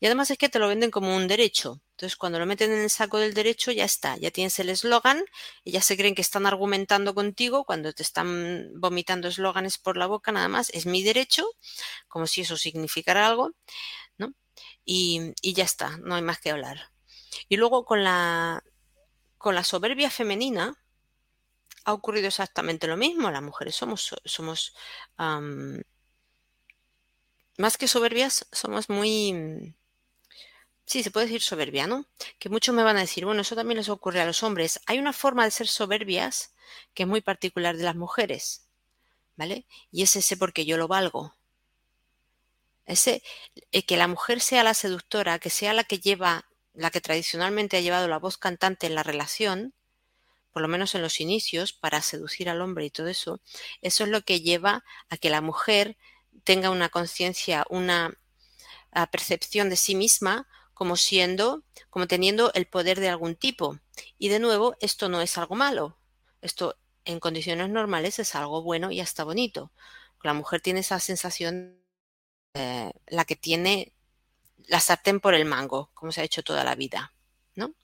Y 0.00 0.06
además 0.06 0.30
es 0.30 0.38
que 0.38 0.48
te 0.48 0.58
lo 0.58 0.68
venden 0.68 0.90
como 0.90 1.14
un 1.14 1.28
derecho. 1.28 1.80
Entonces, 1.92 2.16
cuando 2.16 2.38
lo 2.38 2.46
meten 2.46 2.72
en 2.72 2.80
el 2.80 2.90
saco 2.90 3.18
del 3.18 3.32
derecho, 3.32 3.70
ya 3.72 3.84
está, 3.84 4.16
ya 4.16 4.30
tienes 4.30 4.58
el 4.58 4.68
eslogan 4.70 5.24
y 5.64 5.72
ya 5.72 5.80
se 5.82 5.96
creen 5.96 6.14
que 6.14 6.22
están 6.22 6.46
argumentando 6.46 7.14
contigo 7.14 7.64
cuando 7.64 7.92
te 7.92 8.02
están 8.02 8.70
vomitando 8.74 9.28
eslóganes 9.28 9.78
por 9.78 9.96
la 9.96 10.06
boca, 10.06 10.32
nada 10.32 10.48
más, 10.48 10.70
es 10.70 10.86
mi 10.86 11.02
derecho, 11.02 11.46
como 12.08 12.26
si 12.26 12.42
eso 12.42 12.56
significara 12.56 13.26
algo, 13.26 13.52
¿no? 14.18 14.34
Y, 14.84 15.32
ya 15.42 15.64
está, 15.64 15.98
no 15.98 16.16
hay 16.16 16.22
más 16.22 16.40
que 16.40 16.50
hablar. 16.50 16.90
Y 17.48 17.56
luego 17.56 17.84
con 17.84 18.02
la, 18.04 18.64
con 19.38 19.54
la 19.54 19.64
soberbia 19.64 20.10
femenina, 20.10 20.76
ha 21.84 21.92
ocurrido 21.92 22.26
exactamente 22.26 22.88
lo 22.88 22.96
mismo. 22.96 23.30
Las 23.30 23.42
mujeres 23.42 23.76
somos, 23.76 24.14
somos 24.24 24.74
más 27.58 27.76
que 27.78 27.88
soberbias, 27.88 28.46
somos 28.52 28.88
muy... 28.88 29.32
Mm, 29.32 29.74
sí, 30.84 31.02
se 31.02 31.10
puede 31.10 31.26
decir 31.26 31.42
soberbia, 31.42 31.86
¿no? 31.86 32.06
Que 32.38 32.48
muchos 32.48 32.74
me 32.74 32.82
van 32.82 32.96
a 32.96 33.00
decir, 33.00 33.24
bueno, 33.24 33.42
eso 33.42 33.56
también 33.56 33.78
les 33.78 33.88
ocurre 33.88 34.20
a 34.20 34.26
los 34.26 34.42
hombres. 34.42 34.80
Hay 34.86 34.98
una 34.98 35.12
forma 35.12 35.44
de 35.44 35.50
ser 35.50 35.68
soberbias 35.68 36.54
que 36.94 37.04
es 37.04 37.08
muy 37.08 37.20
particular 37.20 37.76
de 37.76 37.84
las 37.84 37.96
mujeres, 37.96 38.66
¿vale? 39.36 39.66
Y 39.90 40.02
es 40.02 40.16
ese 40.16 40.36
porque 40.36 40.64
yo 40.64 40.76
lo 40.76 40.88
valgo. 40.88 41.34
Ese, 42.86 43.22
eh, 43.72 43.84
que 43.84 43.96
la 43.96 44.06
mujer 44.08 44.40
sea 44.40 44.62
la 44.62 44.74
seductora, 44.74 45.38
que 45.38 45.50
sea 45.50 45.72
la 45.72 45.84
que 45.84 45.98
lleva, 45.98 46.46
la 46.72 46.90
que 46.90 47.00
tradicionalmente 47.00 47.76
ha 47.76 47.80
llevado 47.80 48.06
la 48.08 48.18
voz 48.18 48.38
cantante 48.38 48.86
en 48.86 48.94
la 48.94 49.02
relación, 49.02 49.74
por 50.52 50.62
lo 50.62 50.68
menos 50.68 50.94
en 50.94 51.02
los 51.02 51.20
inicios, 51.20 51.72
para 51.72 52.00
seducir 52.00 52.48
al 52.48 52.62
hombre 52.62 52.86
y 52.86 52.90
todo 52.90 53.08
eso, 53.08 53.40
eso 53.82 54.04
es 54.04 54.10
lo 54.10 54.22
que 54.22 54.40
lleva 54.40 54.84
a 55.10 55.16
que 55.16 55.30
la 55.30 55.40
mujer 55.40 55.96
tenga 56.46 56.70
una 56.70 56.88
conciencia, 56.88 57.66
una 57.68 58.16
ah, 58.92 59.10
percepción 59.10 59.68
de 59.68 59.76
sí 59.76 59.94
misma 59.94 60.48
como 60.72 60.96
siendo, 60.96 61.64
como 61.90 62.06
teniendo 62.06 62.52
el 62.54 62.66
poder 62.66 63.00
de 63.00 63.08
algún 63.08 63.34
tipo. 63.34 63.78
Y 64.16 64.28
de 64.28 64.38
nuevo, 64.38 64.76
esto 64.80 65.08
no 65.08 65.20
es 65.20 65.36
algo 65.36 65.56
malo. 65.56 65.98
Esto 66.40 66.78
en 67.04 67.18
condiciones 67.18 67.68
normales 67.68 68.18
es 68.18 68.34
algo 68.34 68.62
bueno 68.62 68.90
y 68.92 69.00
hasta 69.00 69.24
bonito. 69.24 69.72
La 70.22 70.34
mujer 70.34 70.60
tiene 70.60 70.80
esa 70.80 71.00
sensación, 71.00 71.82
eh, 72.54 72.92
la 73.06 73.24
que 73.24 73.36
tiene 73.36 73.92
la 74.66 74.80
sartén 74.80 75.20
por 75.20 75.34
el 75.34 75.44
mango, 75.44 75.90
como 75.94 76.12
se 76.12 76.20
ha 76.20 76.24
hecho 76.24 76.42
toda 76.42 76.64
la 76.64 76.74
vida, 76.74 77.12
¿no? 77.54 77.74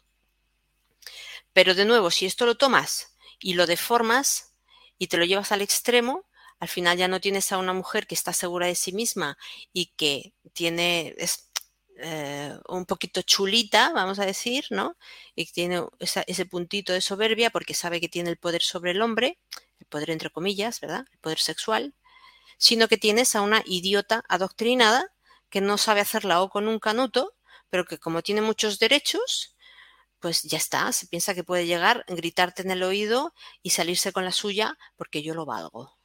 Pero 1.52 1.74
de 1.74 1.84
nuevo, 1.84 2.10
si 2.10 2.26
esto 2.26 2.46
lo 2.46 2.56
tomas 2.56 3.16
y 3.40 3.54
lo 3.54 3.66
deformas 3.66 4.54
y 4.98 5.08
te 5.08 5.16
lo 5.16 5.24
llevas 5.24 5.52
al 5.52 5.62
extremo, 5.62 6.26
al 6.62 6.68
final 6.68 6.96
ya 6.96 7.08
no 7.08 7.20
tienes 7.20 7.50
a 7.50 7.58
una 7.58 7.72
mujer 7.72 8.06
que 8.06 8.14
está 8.14 8.32
segura 8.32 8.68
de 8.68 8.76
sí 8.76 8.92
misma 8.92 9.36
y 9.72 9.86
que 9.96 10.32
tiene 10.52 11.12
es, 11.18 11.50
eh, 11.98 12.56
un 12.68 12.86
poquito 12.86 13.22
chulita, 13.22 13.90
vamos 13.92 14.20
a 14.20 14.26
decir, 14.26 14.66
¿no? 14.70 14.96
Y 15.34 15.46
tiene 15.46 15.82
ese 15.98 16.46
puntito 16.46 16.92
de 16.92 17.00
soberbia 17.00 17.50
porque 17.50 17.74
sabe 17.74 18.00
que 18.00 18.08
tiene 18.08 18.30
el 18.30 18.36
poder 18.38 18.62
sobre 18.62 18.92
el 18.92 19.02
hombre, 19.02 19.40
el 19.80 19.86
poder 19.86 20.10
entre 20.10 20.30
comillas, 20.30 20.80
¿verdad? 20.80 21.04
El 21.10 21.18
poder 21.18 21.40
sexual, 21.40 21.96
sino 22.58 22.86
que 22.88 22.96
tienes 22.96 23.34
a 23.34 23.42
una 23.42 23.62
idiota 23.66 24.24
adoctrinada 24.28 25.12
que 25.50 25.60
no 25.60 25.78
sabe 25.78 26.00
hacer 26.00 26.24
la 26.24 26.42
O 26.42 26.50
con 26.50 26.68
un 26.68 26.78
canuto, 26.78 27.34
pero 27.70 27.86
que 27.86 27.98
como 27.98 28.22
tiene 28.22 28.42
muchos 28.42 28.78
derechos, 28.78 29.56
pues 30.20 30.42
ya 30.44 30.58
está, 30.58 30.92
se 30.92 31.08
piensa 31.08 31.34
que 31.34 31.44
puede 31.44 31.66
llegar, 31.66 32.04
gritarte 32.08 32.62
en 32.62 32.70
el 32.70 32.84
oído 32.84 33.34
y 33.62 33.70
salirse 33.70 34.12
con 34.12 34.24
la 34.24 34.32
suya 34.32 34.78
porque 34.96 35.22
yo 35.24 35.34
lo 35.34 35.46
valgo. 35.46 36.01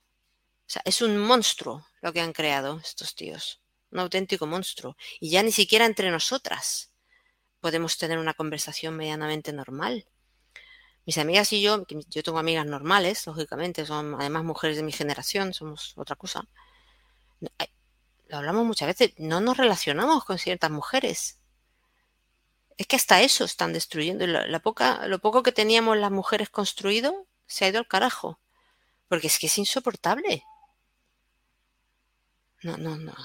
O 0.67 0.69
sea, 0.69 0.81
es 0.85 1.01
un 1.01 1.17
monstruo 1.17 1.87
lo 2.01 2.11
que 2.11 2.19
han 2.19 2.33
creado 2.33 2.79
estos 2.83 3.15
tíos. 3.15 3.61
Un 3.89 3.99
auténtico 3.99 4.45
monstruo. 4.45 4.97
Y 5.21 5.29
ya 5.29 5.41
ni 5.41 5.53
siquiera 5.53 5.85
entre 5.85 6.11
nosotras 6.11 6.91
podemos 7.61 7.97
tener 7.97 8.17
una 8.17 8.33
conversación 8.33 8.95
medianamente 8.95 9.53
normal. 9.53 10.05
Mis 11.05 11.17
amigas 11.17 11.53
y 11.53 11.61
yo, 11.61 11.85
yo 11.87 12.21
tengo 12.21 12.37
amigas 12.37 12.65
normales, 12.65 13.25
lógicamente, 13.25 13.85
son 13.85 14.15
además 14.19 14.43
mujeres 14.43 14.75
de 14.75 14.83
mi 14.83 14.91
generación, 14.91 15.53
somos 15.53 15.93
otra 15.95 16.17
cosa. 16.17 16.47
Lo 18.27 18.37
hablamos 18.37 18.65
muchas 18.65 18.87
veces, 18.87 19.13
no 19.17 19.39
nos 19.39 19.55
relacionamos 19.55 20.25
con 20.25 20.37
ciertas 20.37 20.69
mujeres. 20.69 21.39
Es 22.77 22.87
que 22.87 22.97
hasta 22.97 23.21
eso 23.21 23.45
están 23.45 23.71
destruyendo. 23.71 24.27
La, 24.27 24.59
poca, 24.59 25.07
lo 25.07 25.19
poco 25.19 25.43
que 25.43 25.53
teníamos 25.53 25.97
las 25.97 26.11
mujeres 26.11 26.49
construido 26.49 27.25
se 27.45 27.65
ha 27.65 27.69
ido 27.69 27.79
al 27.79 27.87
carajo. 27.87 28.39
Porque 29.07 29.27
es 29.27 29.39
que 29.39 29.47
es 29.47 29.57
insoportable. 29.57 30.43
No, 32.67 32.75
no, 32.75 32.97
no. 32.97 33.15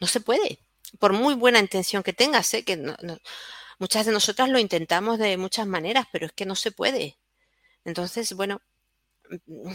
No 0.00 0.06
se 0.08 0.18
puede. 0.18 0.58
Por 0.98 1.12
muy 1.12 1.34
buena 1.34 1.60
intención 1.60 2.02
que 2.02 2.12
tengas, 2.12 2.52
¿eh? 2.54 2.64
que 2.64 2.76
muchas 3.78 4.06
de 4.06 4.12
nosotras 4.12 4.48
lo 4.48 4.58
intentamos 4.58 5.20
de 5.20 5.36
muchas 5.36 5.68
maneras, 5.68 6.06
pero 6.10 6.26
es 6.26 6.32
que 6.32 6.44
no 6.44 6.56
se 6.56 6.72
puede. 6.72 7.16
Entonces, 7.84 8.32
bueno, 8.32 8.60
mm, 9.46 9.72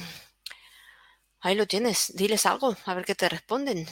ahí 1.40 1.56
lo 1.56 1.68
tienes. 1.68 2.14
Diles 2.18 2.46
algo, 2.46 2.76
a 2.84 2.94
ver 2.94 3.06
qué 3.06 3.16
te 3.16 3.30
responden. 3.30 3.88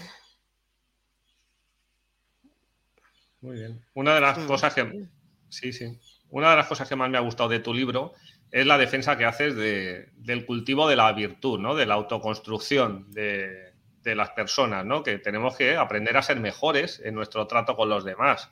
Muy 3.39 3.59
bien. 3.59 3.85
Una 3.93 4.15
de 4.15 4.21
las 4.21 4.37
mm, 4.37 4.47
cosas 4.47 4.73
que. 4.73 5.07
Sí, 5.47 5.71
sí. 5.71 5.97
Una 6.29 6.49
de 6.49 6.57
las 6.57 6.67
cosas 6.67 6.89
que 6.89 6.97
más 6.97 7.09
me 7.09 7.17
ha 7.17 7.21
gustado 7.21 7.47
de 7.47 7.61
tu 7.61 7.73
libro 7.73 8.15
es 8.51 8.65
la 8.65 8.77
defensa 8.77 9.17
que 9.17 9.23
haces 9.23 9.55
del 9.55 10.45
cultivo 10.45 10.89
de 10.89 10.97
la 10.97 11.13
virtud, 11.13 11.57
¿no? 11.57 11.73
De 11.73 11.85
la 11.85 11.93
autoconstrucción 11.93 13.09
de, 13.13 13.66
las 14.15 14.31
personas, 14.31 14.85
¿no? 14.85 15.03
Que 15.03 15.19
tenemos 15.19 15.55
que 15.55 15.75
aprender 15.75 16.17
a 16.17 16.21
ser 16.21 16.39
mejores 16.39 17.01
en 17.03 17.15
nuestro 17.15 17.47
trato 17.47 17.75
con 17.75 17.89
los 17.89 18.03
demás. 18.03 18.51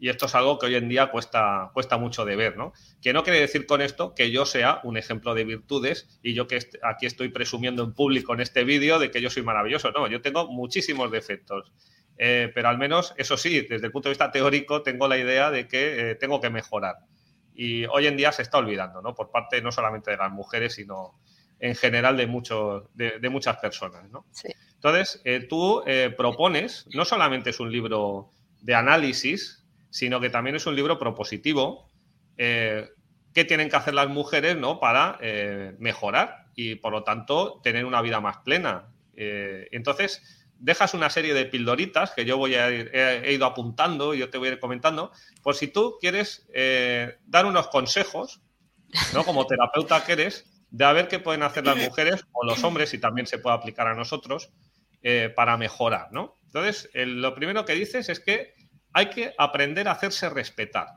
Y 0.00 0.08
esto 0.10 0.26
es 0.26 0.34
algo 0.34 0.58
que 0.58 0.66
hoy 0.66 0.76
en 0.76 0.88
día 0.88 1.10
cuesta, 1.10 1.70
cuesta 1.74 1.98
mucho 1.98 2.24
de 2.24 2.36
ver, 2.36 2.56
¿no? 2.56 2.72
Que 3.02 3.12
no 3.12 3.24
quiere 3.24 3.40
decir 3.40 3.66
con 3.66 3.82
esto 3.82 4.14
que 4.14 4.30
yo 4.30 4.46
sea 4.46 4.80
un 4.84 4.96
ejemplo 4.96 5.34
de 5.34 5.44
virtudes 5.44 6.20
y 6.22 6.34
yo 6.34 6.46
que 6.46 6.60
aquí 6.82 7.06
estoy 7.06 7.30
presumiendo 7.30 7.82
en 7.82 7.92
público 7.94 8.32
en 8.32 8.40
este 8.40 8.62
vídeo 8.62 9.00
de 9.00 9.10
que 9.10 9.20
yo 9.20 9.28
soy 9.28 9.42
maravilloso. 9.42 9.90
No, 9.90 10.06
yo 10.06 10.20
tengo 10.20 10.46
muchísimos 10.48 11.10
defectos. 11.10 11.72
Eh, 12.16 12.50
pero 12.54 12.68
al 12.68 12.78
menos, 12.78 13.12
eso 13.16 13.36
sí, 13.36 13.62
desde 13.62 13.86
el 13.86 13.92
punto 13.92 14.08
de 14.08 14.12
vista 14.12 14.30
teórico, 14.30 14.82
tengo 14.82 15.08
la 15.08 15.18
idea 15.18 15.50
de 15.50 15.66
que 15.66 16.10
eh, 16.10 16.14
tengo 16.14 16.40
que 16.40 16.50
mejorar. 16.50 16.96
Y 17.54 17.86
hoy 17.86 18.06
en 18.06 18.16
día 18.16 18.30
se 18.30 18.42
está 18.42 18.58
olvidando, 18.58 19.02
¿no? 19.02 19.16
Por 19.16 19.32
parte 19.32 19.60
no 19.62 19.72
solamente 19.72 20.12
de 20.12 20.16
las 20.16 20.30
mujeres, 20.30 20.74
sino 20.74 21.18
en 21.58 21.74
general 21.74 22.16
de, 22.16 22.26
muchos, 22.28 22.84
de, 22.94 23.28
muchas 23.30 23.56
personas, 23.56 24.08
¿no? 24.10 24.26
Entonces, 24.78 25.20
eh, 25.24 25.46
tú 25.48 25.82
propones, 26.16 26.86
no 26.94 27.04
solamente 27.04 27.50
es 27.50 27.60
un 27.60 27.72
libro 27.72 28.30
de 28.60 28.74
análisis, 28.74 29.64
sino 29.90 30.20
que 30.20 30.30
también 30.30 30.56
es 30.56 30.66
un 30.66 30.76
libro 30.76 30.98
propositivo. 30.98 31.88
¿Qué 32.36 33.44
tienen 33.46 33.68
que 33.68 33.76
hacer 33.76 33.94
las 33.94 34.08
mujeres 34.08 34.56
¿no? 34.56 34.78
para 34.78 35.18
mejorar 35.78 36.46
y, 36.54 36.76
por 36.76 36.92
lo 36.92 37.02
tanto, 37.02 37.60
tener 37.62 37.84
una 37.84 38.02
vida 38.02 38.20
más 38.20 38.38
plena? 38.38 38.88
entonces, 39.16 40.38
dejas 40.58 40.94
una 40.94 41.08
serie 41.08 41.34
de 41.34 41.46
pildoritas 41.46 42.12
que 42.12 42.24
yo 42.24 42.36
voy 42.36 42.54
a 42.56 42.70
ir, 42.70 42.90
he, 42.92 43.32
ido 43.32 43.46
apuntando 43.46 44.14
y 44.14 44.18
yo 44.18 44.30
te 44.30 44.38
voy 44.38 44.48
a 44.48 44.52
ir 44.52 44.60
comentando, 44.60 45.12
por 45.42 45.54
si 45.54 45.68
tú 45.68 45.96
quieres 46.00 46.46
eh, 46.52 47.18
dar 47.26 47.46
unos 47.46 47.68
consejos, 47.68 48.40
¿no? 49.14 49.24
Como 49.24 49.46
terapeuta 49.46 50.04
que 50.04 50.12
eres, 50.12 50.46
de 50.70 50.84
a 50.84 50.92
ver 50.92 51.08
qué 51.08 51.18
pueden 51.18 51.42
hacer 51.42 51.64
las 51.64 51.76
mujeres 51.76 52.24
o 52.32 52.44
los 52.44 52.62
hombres, 52.64 52.92
y 52.92 52.98
también 52.98 53.26
se 53.26 53.38
puede 53.38 53.56
aplicar 53.56 53.86
a 53.86 53.94
nosotros, 53.94 54.50
eh, 55.02 55.32
para 55.34 55.56
mejorar, 55.56 56.12
¿no? 56.12 56.38
Entonces, 56.46 56.88
lo 56.94 57.34
primero 57.34 57.64
que 57.64 57.74
dices 57.74 58.08
es 58.08 58.20
que 58.20 58.54
hay 58.92 59.10
que 59.10 59.34
aprender 59.38 59.88
a 59.88 59.92
hacerse 59.92 60.28
respetar. 60.30 60.88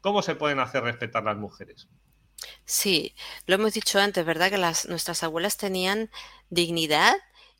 ¿Cómo 0.00 0.22
se 0.22 0.34
pueden 0.34 0.58
hacer 0.58 0.82
respetar 0.82 1.24
las 1.24 1.36
mujeres? 1.36 1.88
Sí, 2.64 3.14
lo 3.46 3.54
hemos 3.54 3.72
dicho 3.72 4.00
antes, 4.00 4.24
¿verdad? 4.24 4.50
Que 4.50 4.58
nuestras 4.88 5.22
abuelas 5.22 5.56
tenían 5.56 6.10
dignidad 6.50 7.14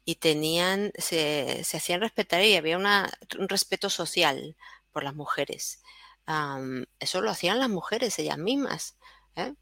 y 0.05 0.17
tenían, 0.17 0.93
se, 0.97 1.63
se 1.65 1.77
hacían 1.77 2.01
respetar 2.01 2.43
y 2.43 2.57
había 2.57 2.77
un 2.77 3.49
respeto 3.49 3.89
social 3.91 4.57
por 4.93 5.05
las 5.05 5.15
mujeres. 5.15 5.83
eso 6.99 7.21
lo 7.21 7.31
hacían 7.31 7.59
las 7.59 7.69
mujeres 7.69 8.19
ellas 8.19 8.39
mismas. 8.39 8.97
¿eh? 9.37 9.55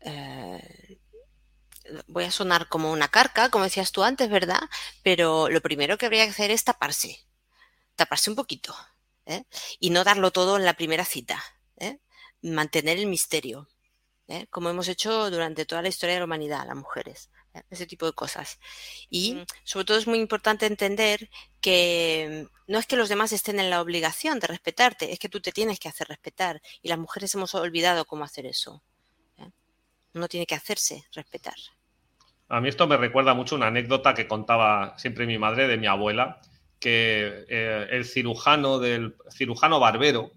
Eh, 0.00 0.98
voy 2.06 2.24
a 2.24 2.30
sonar 2.30 2.68
como 2.68 2.92
una 2.92 3.08
carca, 3.08 3.50
como 3.50 3.64
decías 3.64 3.92
tú 3.92 4.02
antes, 4.02 4.28
¿verdad? 4.30 4.60
Pero 5.02 5.48
lo 5.48 5.60
primero 5.60 5.98
que 5.98 6.06
habría 6.06 6.24
que 6.24 6.30
hacer 6.30 6.50
es 6.50 6.64
taparse, 6.64 7.18
taparse 7.96 8.30
un 8.30 8.36
poquito 8.36 8.74
¿eh? 9.26 9.44
y 9.78 9.90
no 9.90 10.04
darlo 10.04 10.30
todo 10.30 10.56
en 10.56 10.64
la 10.64 10.74
primera 10.74 11.04
cita, 11.04 11.42
mantener 12.42 12.98
el 12.98 13.06
misterio, 13.06 13.68
como 14.50 14.70
hemos 14.70 14.88
hecho 14.88 15.30
durante 15.30 15.66
toda 15.66 15.82
la 15.82 15.88
historia 15.88 16.14
de 16.14 16.20
la 16.20 16.24
humanidad, 16.24 16.66
las 16.66 16.76
mujeres 16.76 17.30
ese 17.70 17.86
tipo 17.86 18.06
de 18.06 18.12
cosas. 18.12 18.58
Y 19.10 19.44
sobre 19.64 19.84
todo 19.84 19.98
es 19.98 20.06
muy 20.06 20.18
importante 20.18 20.66
entender 20.66 21.30
que 21.60 22.46
no 22.66 22.78
es 22.78 22.86
que 22.86 22.96
los 22.96 23.08
demás 23.08 23.32
estén 23.32 23.60
en 23.60 23.70
la 23.70 23.80
obligación 23.80 24.38
de 24.38 24.46
respetarte, 24.46 25.12
es 25.12 25.18
que 25.18 25.28
tú 25.28 25.40
te 25.40 25.52
tienes 25.52 25.78
que 25.78 25.88
hacer 25.88 26.08
respetar. 26.08 26.62
Y 26.82 26.88
las 26.88 26.98
mujeres 26.98 27.34
hemos 27.34 27.54
olvidado 27.54 28.04
cómo 28.04 28.24
hacer 28.24 28.46
eso. 28.46 28.82
Uno 30.14 30.28
tiene 30.28 30.46
que 30.46 30.54
hacerse 30.54 31.04
respetar. 31.14 31.54
A 32.48 32.60
mí 32.60 32.68
esto 32.68 32.86
me 32.86 32.96
recuerda 32.96 33.34
mucho 33.34 33.56
una 33.56 33.68
anécdota 33.68 34.14
que 34.14 34.28
contaba 34.28 34.98
siempre 34.98 35.26
mi 35.26 35.38
madre 35.38 35.68
de 35.68 35.78
mi 35.78 35.86
abuela, 35.86 36.40
que 36.78 37.46
eh, 37.48 37.86
el 37.90 38.04
cirujano 38.04 38.78
del 38.78 39.16
cirujano 39.30 39.80
barbero 39.80 40.32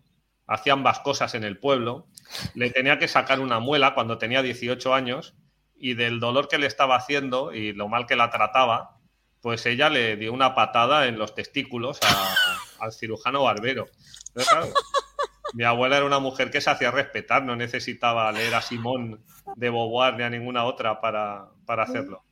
hacía 0.47 0.73
ambas 0.73 0.99
cosas 0.99 1.33
en 1.35 1.43
el 1.43 1.57
pueblo, 1.57 2.07
le 2.53 2.69
tenía 2.69 2.99
que 2.99 3.07
sacar 3.07 3.39
una 3.39 3.59
muela 3.59 3.93
cuando 3.93 4.17
tenía 4.17 4.41
18 4.41 4.93
años 4.93 5.33
y 5.75 5.95
del 5.95 6.19
dolor 6.19 6.47
que 6.47 6.57
le 6.57 6.67
estaba 6.67 6.95
haciendo 6.95 7.53
y 7.53 7.73
lo 7.73 7.87
mal 7.87 8.05
que 8.05 8.15
la 8.15 8.29
trataba, 8.29 8.97
pues 9.41 9.65
ella 9.65 9.89
le 9.89 10.15
dio 10.15 10.33
una 10.33 10.55
patada 10.55 11.07
en 11.07 11.17
los 11.17 11.35
testículos 11.35 11.99
al 12.79 12.93
cirujano 12.93 13.43
barbero. 13.43 13.87
Mi 15.55 15.63
abuela 15.63 15.95
era 15.95 16.05
una 16.05 16.19
mujer 16.19 16.51
que 16.51 16.59
se 16.59 16.69
hacía 16.69 16.91
respetar, 16.91 17.41
no 17.43 17.55
necesitaba 17.55 18.29
leer 18.33 18.53
a 18.55 18.61
Simón 18.61 19.23
de 19.55 19.69
Beauvoir 19.69 20.15
ni 20.15 20.23
a 20.23 20.29
ninguna 20.29 20.65
otra 20.65 20.99
para, 20.99 21.47
hacerlo. 21.65 22.25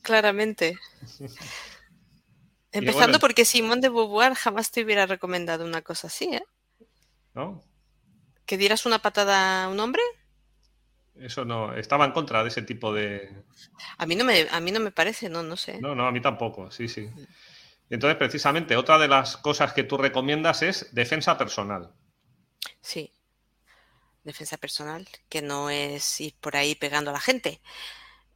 Claramente. 0.00 0.78
Empezando 2.72 3.18
porque 3.18 3.44
Simón 3.44 3.82
de 3.82 3.90
Beauvoir 3.90 4.34
jamás 4.34 4.70
te 4.70 4.82
hubiera 4.82 5.04
recomendado 5.04 5.66
una 5.66 5.82
cosa 5.82 6.06
así, 6.06 6.24
¿eh? 6.32 6.42
¿No? 7.34 7.62
¿Que 8.46 8.56
dieras 8.56 8.86
una 8.86 9.00
patada 9.00 9.64
a 9.64 9.68
un 9.68 9.78
hombre? 9.78 10.02
Eso 11.16 11.44
no, 11.44 11.74
estaba 11.74 12.06
en 12.06 12.12
contra 12.12 12.42
de 12.42 12.48
ese 12.48 12.62
tipo 12.62 12.94
de... 12.94 13.44
A 13.98 14.06
mí 14.06 14.16
no 14.16 14.24
me, 14.24 14.46
a 14.50 14.58
mí 14.58 14.72
no 14.72 14.80
me 14.80 14.90
parece, 14.90 15.28
no, 15.28 15.42
no 15.42 15.58
sé. 15.58 15.78
No, 15.82 15.94
no, 15.94 16.06
a 16.06 16.12
mí 16.12 16.22
tampoco, 16.22 16.70
sí, 16.70 16.88
sí. 16.88 17.10
Entonces, 17.90 18.16
precisamente, 18.16 18.74
otra 18.74 18.98
de 18.98 19.08
las 19.08 19.36
cosas 19.36 19.74
que 19.74 19.82
tú 19.82 19.98
recomiendas 19.98 20.62
es 20.62 20.94
defensa 20.94 21.36
personal. 21.36 21.92
Sí, 22.82 23.12
defensa 24.24 24.56
personal, 24.58 25.08
que 25.28 25.42
no 25.42 25.70
es 25.70 26.20
ir 26.20 26.34
por 26.40 26.56
ahí 26.56 26.74
pegando 26.74 27.10
a 27.10 27.14
la 27.14 27.20
gente, 27.20 27.60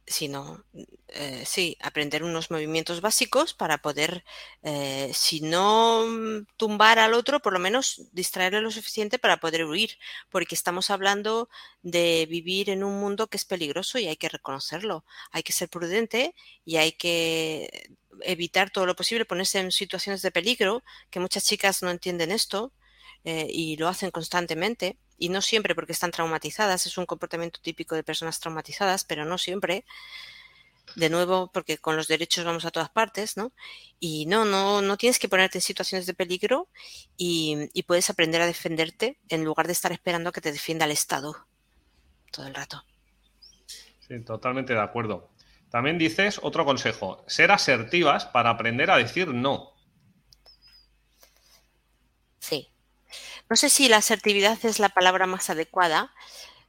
sino, 0.07 0.63
eh, 1.09 1.43
sí, 1.45 1.77
aprender 1.81 2.23
unos 2.23 2.51
movimientos 2.51 3.01
básicos 3.01 3.53
para 3.53 3.79
poder, 3.79 4.23
eh, 4.63 5.11
si 5.13 5.41
no 5.41 6.05
tumbar 6.57 6.99
al 6.99 7.13
otro, 7.13 7.41
por 7.41 7.53
lo 7.53 7.59
menos 7.59 8.03
distraerle 8.13 8.61
lo 8.61 8.71
suficiente 8.71 9.19
para 9.19 9.39
poder 9.39 9.65
huir, 9.65 9.97
porque 10.29 10.55
estamos 10.55 10.91
hablando 10.91 11.49
de 11.83 12.27
vivir 12.29 12.69
en 12.71 12.83
un 12.83 12.99
mundo 12.99 13.27
que 13.27 13.37
es 13.37 13.45
peligroso 13.45 13.99
y 13.99 14.07
hay 14.07 14.17
que 14.17 14.29
reconocerlo. 14.29 15.05
Hay 15.31 15.43
que 15.43 15.53
ser 15.53 15.69
prudente 15.69 16.35
y 16.65 16.77
hay 16.77 16.93
que 16.93 17.89
evitar 18.23 18.71
todo 18.71 18.85
lo 18.85 18.95
posible, 18.95 19.25
ponerse 19.25 19.59
en 19.59 19.71
situaciones 19.71 20.21
de 20.21 20.31
peligro, 20.31 20.83
que 21.11 21.19
muchas 21.19 21.45
chicas 21.45 21.81
no 21.83 21.91
entienden 21.91 22.31
esto 22.31 22.73
eh, 23.25 23.47
y 23.49 23.75
lo 23.77 23.87
hacen 23.87 24.11
constantemente 24.11 24.97
y 25.17 25.29
no 25.29 25.41
siempre 25.41 25.75
porque 25.75 25.91
están 25.91 26.11
traumatizadas, 26.11 26.85
es 26.85 26.97
un 26.97 27.05
comportamiento 27.05 27.59
típico 27.61 27.95
de 27.95 28.03
personas 28.03 28.39
traumatizadas, 28.39 29.03
pero 29.03 29.25
no 29.25 29.37
siempre. 29.37 29.85
De 30.95 31.09
nuevo, 31.09 31.51
porque 31.51 31.79
con 31.79 31.97
los 31.97 32.07
derechos 32.07 32.45
vamos 32.45 32.63
a 32.63 32.71
todas 32.71 32.89
partes, 32.89 33.35
¿no? 33.35 33.51
Y 33.99 34.27
no, 34.27 34.45
no, 34.45 34.81
no 34.81 34.97
tienes 34.97 35.19
que 35.19 35.27
ponerte 35.27 35.57
en 35.57 35.63
situaciones 35.63 36.05
de 36.05 36.13
peligro 36.13 36.69
y, 37.17 37.69
y 37.73 37.83
puedes 37.83 38.09
aprender 38.09 38.39
a 38.41 38.45
defenderte 38.45 39.17
en 39.27 39.43
lugar 39.43 39.65
de 39.65 39.73
estar 39.73 39.91
esperando 39.91 40.29
a 40.29 40.31
que 40.31 40.41
te 40.41 40.51
defienda 40.51 40.85
el 40.85 40.91
Estado 40.91 41.47
todo 42.31 42.47
el 42.47 42.53
rato. 42.53 42.83
Sí, 44.07 44.19
totalmente 44.23 44.73
de 44.73 44.81
acuerdo. 44.81 45.31
También 45.71 45.97
dices 45.97 46.39
otro 46.43 46.63
consejo, 46.65 47.23
ser 47.27 47.51
asertivas 47.51 48.25
para 48.25 48.51
aprender 48.51 48.91
a 48.91 48.97
decir 48.97 49.29
no. 49.29 49.73
Sí, 52.39 52.69
no 53.49 53.55
sé 53.55 53.69
si 53.69 53.87
la 53.87 53.97
asertividad 53.97 54.57
es 54.65 54.79
la 54.79 54.89
palabra 54.89 55.27
más 55.27 55.49
adecuada. 55.49 56.13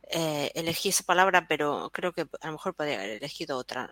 Eh, 0.09 0.53
elegí 0.55 0.91
esa 0.91 1.05
palabra, 1.05 1.49
pero 1.49 1.91
creo 1.93 2.13
que 2.13 2.23
a 2.41 2.47
lo 2.47 2.53
mejor 2.53 2.75
podría 2.75 2.97
haber 2.97 3.11
elegido 3.11 3.57
otra. 3.59 3.91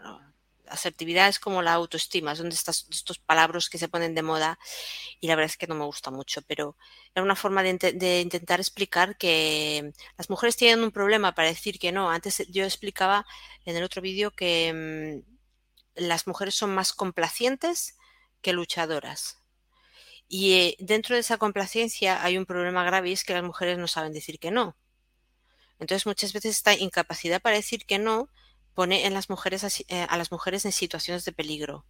Asertividad 0.68 1.28
es 1.28 1.38
como 1.38 1.62
la 1.62 1.74
autoestima, 1.74 2.34
son 2.36 2.48
de 2.48 2.54
estas, 2.54 2.86
estos 2.90 3.18
palabras 3.18 3.68
que 3.68 3.78
se 3.78 3.88
ponen 3.88 4.14
de 4.14 4.22
moda 4.22 4.58
y 5.20 5.28
la 5.28 5.36
verdad 5.36 5.50
es 5.50 5.56
que 5.58 5.66
no 5.66 5.74
me 5.74 5.84
gusta 5.84 6.10
mucho, 6.10 6.40
pero 6.42 6.76
era 7.14 7.22
una 7.22 7.36
forma 7.36 7.62
de, 7.62 8.20
intentar 8.20 8.60
explicar 8.60 9.18
que 9.18 9.92
las 10.16 10.30
mujeres 10.30 10.56
tienen 10.56 10.84
un 10.84 10.90
problema 10.90 11.34
para 11.34 11.48
decir 11.48 11.78
que 11.78 11.92
no. 11.92 12.10
Antes 12.10 12.46
yo 12.48 12.64
explicaba 12.64 13.26
en 13.66 13.76
el 13.76 13.84
otro 13.84 14.00
vídeo 14.02 14.30
que 14.30 15.22
mm, 15.24 15.34
las 15.96 16.26
mujeres 16.26 16.54
son 16.54 16.74
más 16.74 16.92
complacientes 16.92 17.96
que 18.40 18.52
luchadoras. 18.52 19.43
Y 20.28 20.54
eh, 20.54 20.76
dentro 20.78 21.14
de 21.14 21.20
esa 21.20 21.38
complacencia 21.38 22.22
hay 22.22 22.38
un 22.38 22.46
problema 22.46 22.84
grave 22.84 23.10
y 23.10 23.12
es 23.12 23.24
que 23.24 23.34
las 23.34 23.42
mujeres 23.42 23.78
no 23.78 23.88
saben 23.88 24.12
decir 24.12 24.38
que 24.38 24.50
no. 24.50 24.76
Entonces 25.78 26.06
muchas 26.06 26.32
veces 26.32 26.56
esta 26.56 26.74
incapacidad 26.74 27.42
para 27.42 27.56
decir 27.56 27.84
que 27.86 27.98
no 27.98 28.30
pone 28.74 29.06
en 29.06 29.14
las 29.14 29.30
mujeres, 29.30 29.84
eh, 29.88 30.06
a 30.08 30.16
las 30.16 30.32
mujeres 30.32 30.64
en 30.64 30.72
situaciones 30.72 31.24
de 31.24 31.32
peligro. 31.32 31.84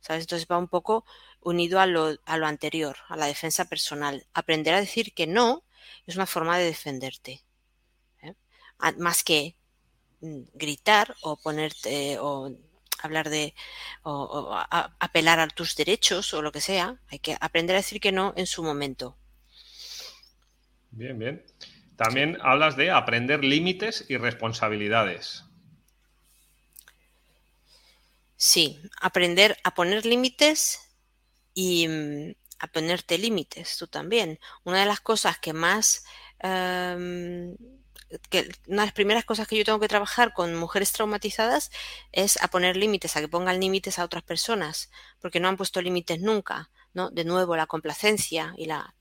¿Sabes? 0.00 0.24
Entonces 0.24 0.48
va 0.50 0.58
un 0.58 0.68
poco 0.68 1.04
unido 1.40 1.78
a 1.78 1.86
lo, 1.86 2.16
a 2.24 2.36
lo 2.36 2.46
anterior, 2.46 2.96
a 3.08 3.16
la 3.16 3.26
defensa 3.26 3.66
personal. 3.66 4.26
Aprender 4.34 4.74
a 4.74 4.80
decir 4.80 5.14
que 5.14 5.28
no 5.28 5.64
es 6.06 6.16
una 6.16 6.26
forma 6.26 6.58
de 6.58 6.64
defenderte. 6.64 7.44
¿eh? 8.22 8.34
Más 8.98 9.22
que 9.22 9.56
mm, 10.20 10.42
gritar 10.54 11.14
o 11.22 11.36
ponerte 11.36 12.18
o 12.18 12.50
hablar 13.02 13.30
de 13.30 13.54
o, 14.02 14.56
apelar 14.98 15.40
a 15.40 15.48
tus 15.48 15.76
derechos 15.76 16.32
o 16.34 16.42
lo 16.42 16.52
que 16.52 16.60
sea, 16.60 17.00
hay 17.08 17.18
que 17.18 17.36
aprender 17.40 17.76
a 17.76 17.80
decir 17.80 18.00
que 18.00 18.12
no 18.12 18.34
en 18.36 18.46
su 18.46 18.62
momento. 18.62 19.16
Bien, 20.90 21.18
bien. 21.18 21.44
También 21.96 22.38
hablas 22.42 22.76
de 22.76 22.90
aprender 22.90 23.44
límites 23.44 24.04
y 24.08 24.16
responsabilidades. 24.16 25.44
Sí, 28.36 28.80
aprender 29.00 29.56
a 29.62 29.72
poner 29.74 30.04
límites 30.04 30.80
y 31.54 31.86
mm, 31.86 32.34
a 32.58 32.66
ponerte 32.66 33.18
límites 33.18 33.76
tú 33.76 33.86
también. 33.86 34.38
Una 34.64 34.80
de 34.80 34.86
las 34.86 35.00
cosas 35.00 35.38
que 35.38 35.52
más, 35.52 36.04
em, 36.40 37.56
que, 38.30 38.50
una 38.66 38.82
de 38.82 38.86
las 38.86 38.92
primeras 38.92 39.24
cosas 39.24 39.46
que 39.48 39.56
yo 39.56 39.64
tengo 39.64 39.80
que 39.80 39.88
trabajar 39.88 40.32
con 40.32 40.54
mujeres 40.54 40.92
traumatizadas 40.92 41.70
es 42.12 42.42
a 42.42 42.48
poner 42.48 42.76
límites, 42.76 43.16
a 43.16 43.20
que 43.20 43.28
pongan 43.28 43.60
límites 43.60 43.98
a 43.98 44.04
otras 44.04 44.22
personas, 44.22 44.90
porque 45.20 45.40
no 45.40 45.48
han 45.48 45.56
puesto 45.56 45.80
límites 45.82 46.20
nunca, 46.20 46.70
¿no? 46.94 47.10
De 47.10 47.24
nuevo, 47.24 47.56
la 47.56 47.66
complacencia 47.66 48.54
y 48.56 48.66
la, 48.66 48.94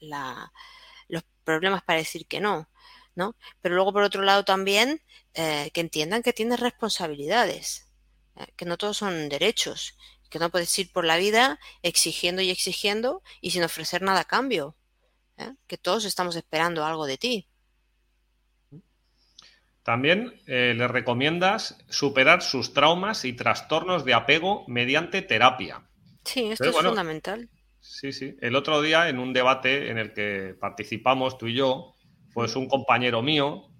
los 1.07 1.23
problemas 1.43 1.83
para 1.83 1.99
decir 1.99 2.27
que 2.27 2.39
no, 2.39 2.69
¿no? 3.15 3.35
Pero 3.61 3.75
luego, 3.75 3.93
por 3.93 4.03
otro 4.03 4.21
lado, 4.21 4.45
también 4.45 5.01
eh, 5.33 5.71
que 5.73 5.81
entiendan 5.81 6.23
que 6.23 6.33
tienes 6.33 6.59
responsabilidades, 6.59 7.89
eh, 8.35 8.47
que 8.55 8.65
no 8.65 8.77
todos 8.77 8.97
son 8.97 9.29
derechos 9.29 9.95
que 10.31 10.39
no 10.39 10.49
puedes 10.49 10.79
ir 10.79 10.91
por 10.91 11.05
la 11.05 11.17
vida 11.17 11.59
exigiendo 11.83 12.41
y 12.41 12.49
exigiendo 12.49 13.21
y 13.41 13.51
sin 13.51 13.63
ofrecer 13.63 14.01
nada 14.01 14.21
a 14.21 14.25
cambio. 14.25 14.75
¿eh? 15.37 15.53
Que 15.67 15.77
todos 15.77 16.05
estamos 16.05 16.35
esperando 16.35 16.83
algo 16.85 17.05
de 17.05 17.17
ti. 17.19 17.47
También 19.83 20.39
eh, 20.45 20.73
le 20.75 20.87
recomiendas 20.87 21.77
superar 21.89 22.43
sus 22.43 22.73
traumas 22.73 23.25
y 23.25 23.33
trastornos 23.33 24.05
de 24.05 24.13
apego 24.13 24.63
mediante 24.67 25.21
terapia. 25.21 25.81
Sí, 26.23 26.51
esto 26.51 26.69
es 26.69 26.77
fundamental. 26.77 27.49
Sí, 27.79 28.13
sí. 28.13 28.37
El 28.41 28.55
otro 28.55 28.81
día, 28.81 29.09
en 29.09 29.17
un 29.17 29.33
debate 29.33 29.89
en 29.89 29.97
el 29.97 30.13
que 30.13 30.55
participamos 30.59 31.37
tú 31.39 31.47
y 31.47 31.55
yo, 31.55 31.95
pues 32.33 32.55
un 32.55 32.67
compañero 32.67 33.23
mío 33.23 33.71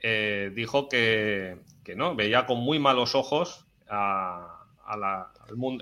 eh, 0.00 0.50
dijo 0.54 0.88
que, 0.88 1.58
que, 1.84 1.94
no, 1.94 2.14
veía 2.14 2.46
con 2.46 2.58
muy 2.60 2.78
malos 2.78 3.14
ojos 3.14 3.66
a, 3.86 4.66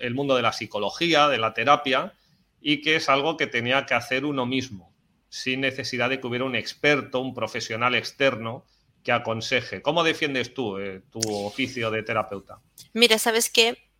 el 0.00 0.15
mundo 0.15 0.34
de 0.34 0.42
la 0.42 0.52
psicología, 0.52 1.28
de 1.28 1.39
la 1.39 1.55
terapia, 1.55 2.15
y 2.60 2.82
que 2.82 2.97
es 2.97 3.08
algo 3.08 3.36
que 3.36 3.47
tenía 3.47 3.86
que 3.86 3.94
hacer 3.94 4.24
uno 4.24 4.44
mismo, 4.44 4.92
sin 5.28 5.60
necesidad 5.60 6.10
de 6.10 6.20
que 6.20 6.26
hubiera 6.26 6.44
un 6.44 6.57
experto, 6.57 7.20
un 7.20 7.32
profesional 7.32 7.94
externo 7.94 8.65
que 9.02 9.12
aconseje. 9.12 9.83
¿Cómo 9.83 10.02
defiendes 10.05 10.55
tú 10.55 10.78
eh, 10.78 11.02
tu 11.10 11.20
oficio 11.44 11.91
de 11.91 12.02
terapeuta? 12.02 12.60
Mira, 12.93 13.18
¿sabes 13.18 13.51
qué? 13.51 13.91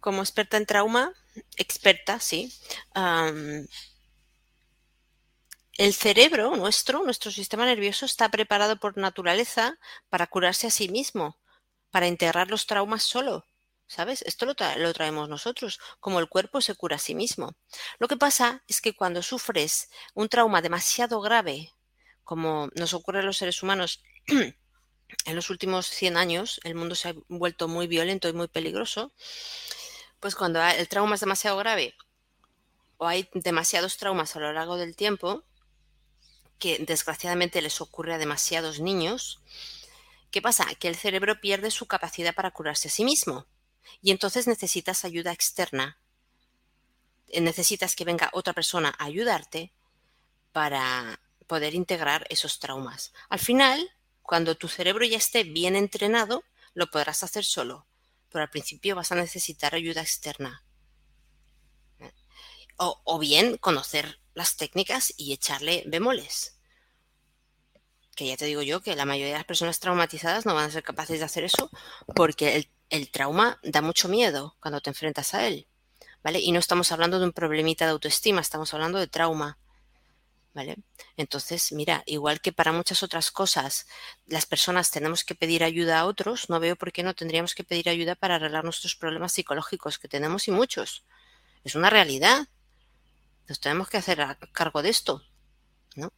Como 0.00 0.22
experta 0.22 0.56
en 0.56 0.66
trauma, 0.66 1.12
experta, 1.56 2.20
sí, 2.20 2.52
el 5.78 5.92
cerebro 5.92 6.56
nuestro, 6.56 7.02
nuestro 7.04 7.30
sistema 7.30 7.66
nervioso, 7.66 8.06
está 8.06 8.30
preparado 8.30 8.78
por 8.78 8.96
naturaleza 8.96 9.78
para 10.08 10.26
curarse 10.26 10.66
a 10.66 10.70
sí 10.70 10.88
mismo, 10.88 11.38
para 11.90 12.06
integrar 12.06 12.50
los 12.50 12.66
traumas 12.66 13.02
solo. 13.02 13.44
¿Sabes? 13.88 14.22
Esto 14.22 14.46
lo, 14.46 14.54
traemos 14.54 15.28
nosotros, 15.28 15.78
como 16.00 16.18
el 16.18 16.28
cuerpo 16.28 16.60
se 16.60 16.74
cura 16.74 16.96
a 16.96 16.98
sí 16.98 17.14
mismo. 17.14 17.56
Lo 18.00 18.08
que 18.08 18.16
pasa 18.16 18.64
es 18.66 18.80
que 18.80 18.96
cuando 18.96 19.22
sufres 19.22 19.90
un 20.12 20.28
trauma 20.28 20.60
demasiado 20.60 21.20
grave, 21.20 21.70
como 22.24 22.68
nos 22.74 22.94
ocurre 22.94 23.20
a 23.20 23.22
los 23.22 23.36
seres 23.36 23.62
humanos, 23.62 24.02
en 24.26 25.36
los 25.36 25.50
últimos 25.50 25.86
100 25.86 26.16
años 26.16 26.60
el 26.64 26.74
mundo 26.74 26.94
se 26.94 27.10
ha 27.10 27.14
vuelto 27.28 27.68
muy 27.68 27.86
violento 27.86 28.28
y 28.28 28.32
muy 28.32 28.48
peligroso, 28.48 29.12
pues 30.20 30.34
cuando 30.34 30.62
el 30.62 30.88
trauma 30.88 31.14
es 31.14 31.20
demasiado 31.20 31.56
grave 31.56 31.94
o 32.98 33.06
hay 33.06 33.28
demasiados 33.34 33.96
traumas 33.96 34.36
a 34.36 34.40
lo 34.40 34.52
largo 34.52 34.76
del 34.76 34.96
tiempo, 34.96 35.44
que 36.58 36.78
desgraciadamente 36.78 37.60
les 37.60 37.80
ocurre 37.80 38.14
a 38.14 38.18
demasiados 38.18 38.80
niños, 38.80 39.40
¿qué 40.30 40.40
pasa? 40.40 40.66
Que 40.78 40.88
el 40.88 40.96
cerebro 40.96 41.40
pierde 41.40 41.70
su 41.70 41.86
capacidad 41.86 42.34
para 42.34 42.50
curarse 42.50 42.88
a 42.88 42.90
sí 42.90 43.04
mismo 43.04 43.46
y 44.00 44.10
entonces 44.10 44.46
necesitas 44.46 45.04
ayuda 45.04 45.32
externa. 45.32 45.98
Eh, 47.28 47.40
necesitas 47.40 47.96
que 47.96 48.04
venga 48.04 48.30
otra 48.32 48.52
persona 48.52 48.94
a 48.98 49.04
ayudarte 49.04 49.72
para 50.52 51.20
poder 51.46 51.74
integrar 51.74 52.26
esos 52.30 52.58
traumas. 52.58 53.12
Al 53.28 53.38
final, 53.38 53.95
cuando 54.26 54.56
tu 54.56 54.68
cerebro 54.68 55.04
ya 55.04 55.16
esté 55.16 55.44
bien 55.44 55.76
entrenado, 55.76 56.44
lo 56.74 56.90
podrás 56.90 57.22
hacer 57.22 57.44
solo, 57.44 57.86
pero 58.30 58.42
al 58.42 58.50
principio 58.50 58.96
vas 58.96 59.12
a 59.12 59.16
necesitar 59.16 59.74
ayuda 59.74 60.02
externa. 60.02 60.62
O, 62.78 63.18
bien 63.18 63.56
conocer 63.56 64.20
las 64.34 64.56
técnicas 64.56 65.14
y 65.16 65.32
echarle 65.32 65.84
bemoles. 65.86 66.58
Que 68.14 68.26
ya 68.26 68.36
te 68.36 68.44
digo 68.44 68.60
yo 68.60 68.82
que 68.82 68.94
la 68.94 69.06
mayoría 69.06 69.32
de 69.32 69.38
las 69.38 69.46
personas 69.46 69.80
traumatizadas 69.80 70.44
no 70.44 70.54
van 70.54 70.68
a 70.68 70.70
ser 70.70 70.82
capaces 70.82 71.18
de 71.18 71.24
hacer 71.24 71.44
eso 71.44 71.70
porque 72.14 72.56
el 72.56 72.70
el 72.90 73.10
trauma 73.10 73.58
da 73.62 73.82
mucho 73.82 74.08
miedo 74.08 74.56
cuando 74.60 74.80
te 74.80 74.90
enfrentas 74.90 75.34
a 75.34 75.46
él, 75.46 75.66
¿vale? 76.22 76.40
Y 76.40 76.52
no 76.52 76.58
estamos 76.58 76.92
hablando 76.92 77.18
de 77.18 77.26
un 77.26 77.32
problemita 77.32 77.84
de 77.84 77.92
autoestima, 77.92 78.40
estamos 78.40 78.72
hablando 78.74 78.98
de 78.98 79.06
trauma, 79.06 79.58
¿vale? 80.56 80.78
Entonces, 81.18 81.70
mira, 81.72 82.02
igual 82.06 82.40
que 82.40 82.50
para 82.50 82.72
muchas 82.72 83.02
otras 83.02 83.30
cosas 83.30 83.86
las 84.26 84.46
personas 84.46 84.90
tenemos 84.90 85.22
que 85.22 85.34
pedir 85.34 85.62
ayuda 85.62 86.00
a 86.00 86.06
otros, 86.06 86.48
no 86.48 86.58
veo 86.58 86.76
por 86.76 86.92
qué 86.92 87.02
no 87.02 87.14
tendríamos 87.14 87.54
que 87.54 87.62
pedir 87.62 87.90
ayuda 87.90 88.14
para 88.14 88.36
arreglar 88.36 88.64
nuestros 88.64 88.96
problemas 88.96 89.32
psicológicos, 89.32 89.98
que 89.98 90.08
tenemos 90.08 90.48
y 90.48 90.52
muchos. 90.52 91.04
Es 91.62 91.74
una 91.74 91.90
realidad. 91.90 92.48
Nos 93.48 93.60
tenemos 93.60 93.90
que 93.90 93.98
hacer 93.98 94.18
cargo 94.52 94.82
de 94.82 94.88
esto, 94.88 95.22
¿no? 95.94 96.10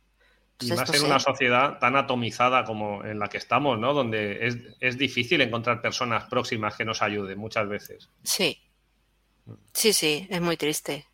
y 0.61 0.73
más 0.73 0.95
en 0.95 1.05
una 1.05 1.19
sociedad 1.19 1.79
tan 1.79 1.97
atomizada 1.97 2.65
como 2.65 3.05
en 3.05 3.19
la 3.19 3.29
que 3.29 3.39
estamos, 3.39 3.79
¿no? 3.79 3.93
Donde 3.93 4.73
es, 4.81 4.99
difícil 4.99 5.41
encontrar 5.41 5.83
personas 5.83 6.25
próximas 6.25 6.77
que 6.77 6.85
nos 6.85 7.03
ayuden 7.03 7.39
muchas 7.39 7.69
veces. 7.69 8.09
Sí. 8.23 8.63
Sí, 9.73 9.93
sí, 9.93 10.27
es 10.31 10.41
muy 10.41 10.57
triste. 10.57 11.08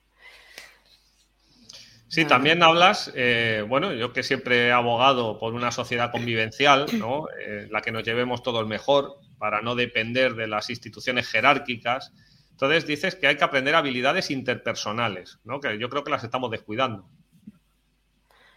Sí, 2.15 2.25
también 2.27 2.63
hablas, 2.63 3.11
eh, 3.17 3.65
bueno, 3.69 3.93
yo 3.93 4.13
que 4.13 4.23
siempre 4.23 4.69
he 4.69 4.71
abogado 4.71 5.37
por 5.37 5.53
una 5.53 5.73
sociedad 5.73 6.13
convivencial, 6.13 6.87
¿no? 6.97 7.27
Eh, 7.41 7.67
la 7.73 7.83
que 7.83 7.91
nos 7.91 8.05
llevemos 8.05 8.41
todos 8.45 8.69
mejor, 8.69 9.19
para 9.37 9.63
no 9.63 9.75
depender 9.75 10.37
de 10.37 10.47
las 10.47 10.71
instituciones 10.71 11.27
jerárquicas. 11.27 12.13
Entonces 12.53 12.87
dices 12.87 13.17
que 13.17 13.27
hay 13.27 13.37
que 13.37 13.43
aprender 13.43 13.75
habilidades 13.75 14.31
interpersonales, 14.31 15.41
¿no? 15.43 15.59
Que 15.59 15.77
yo 15.77 15.89
creo 15.89 16.05
que 16.05 16.13
las 16.13 16.23
estamos 16.23 16.53
descuidando. 16.53 17.05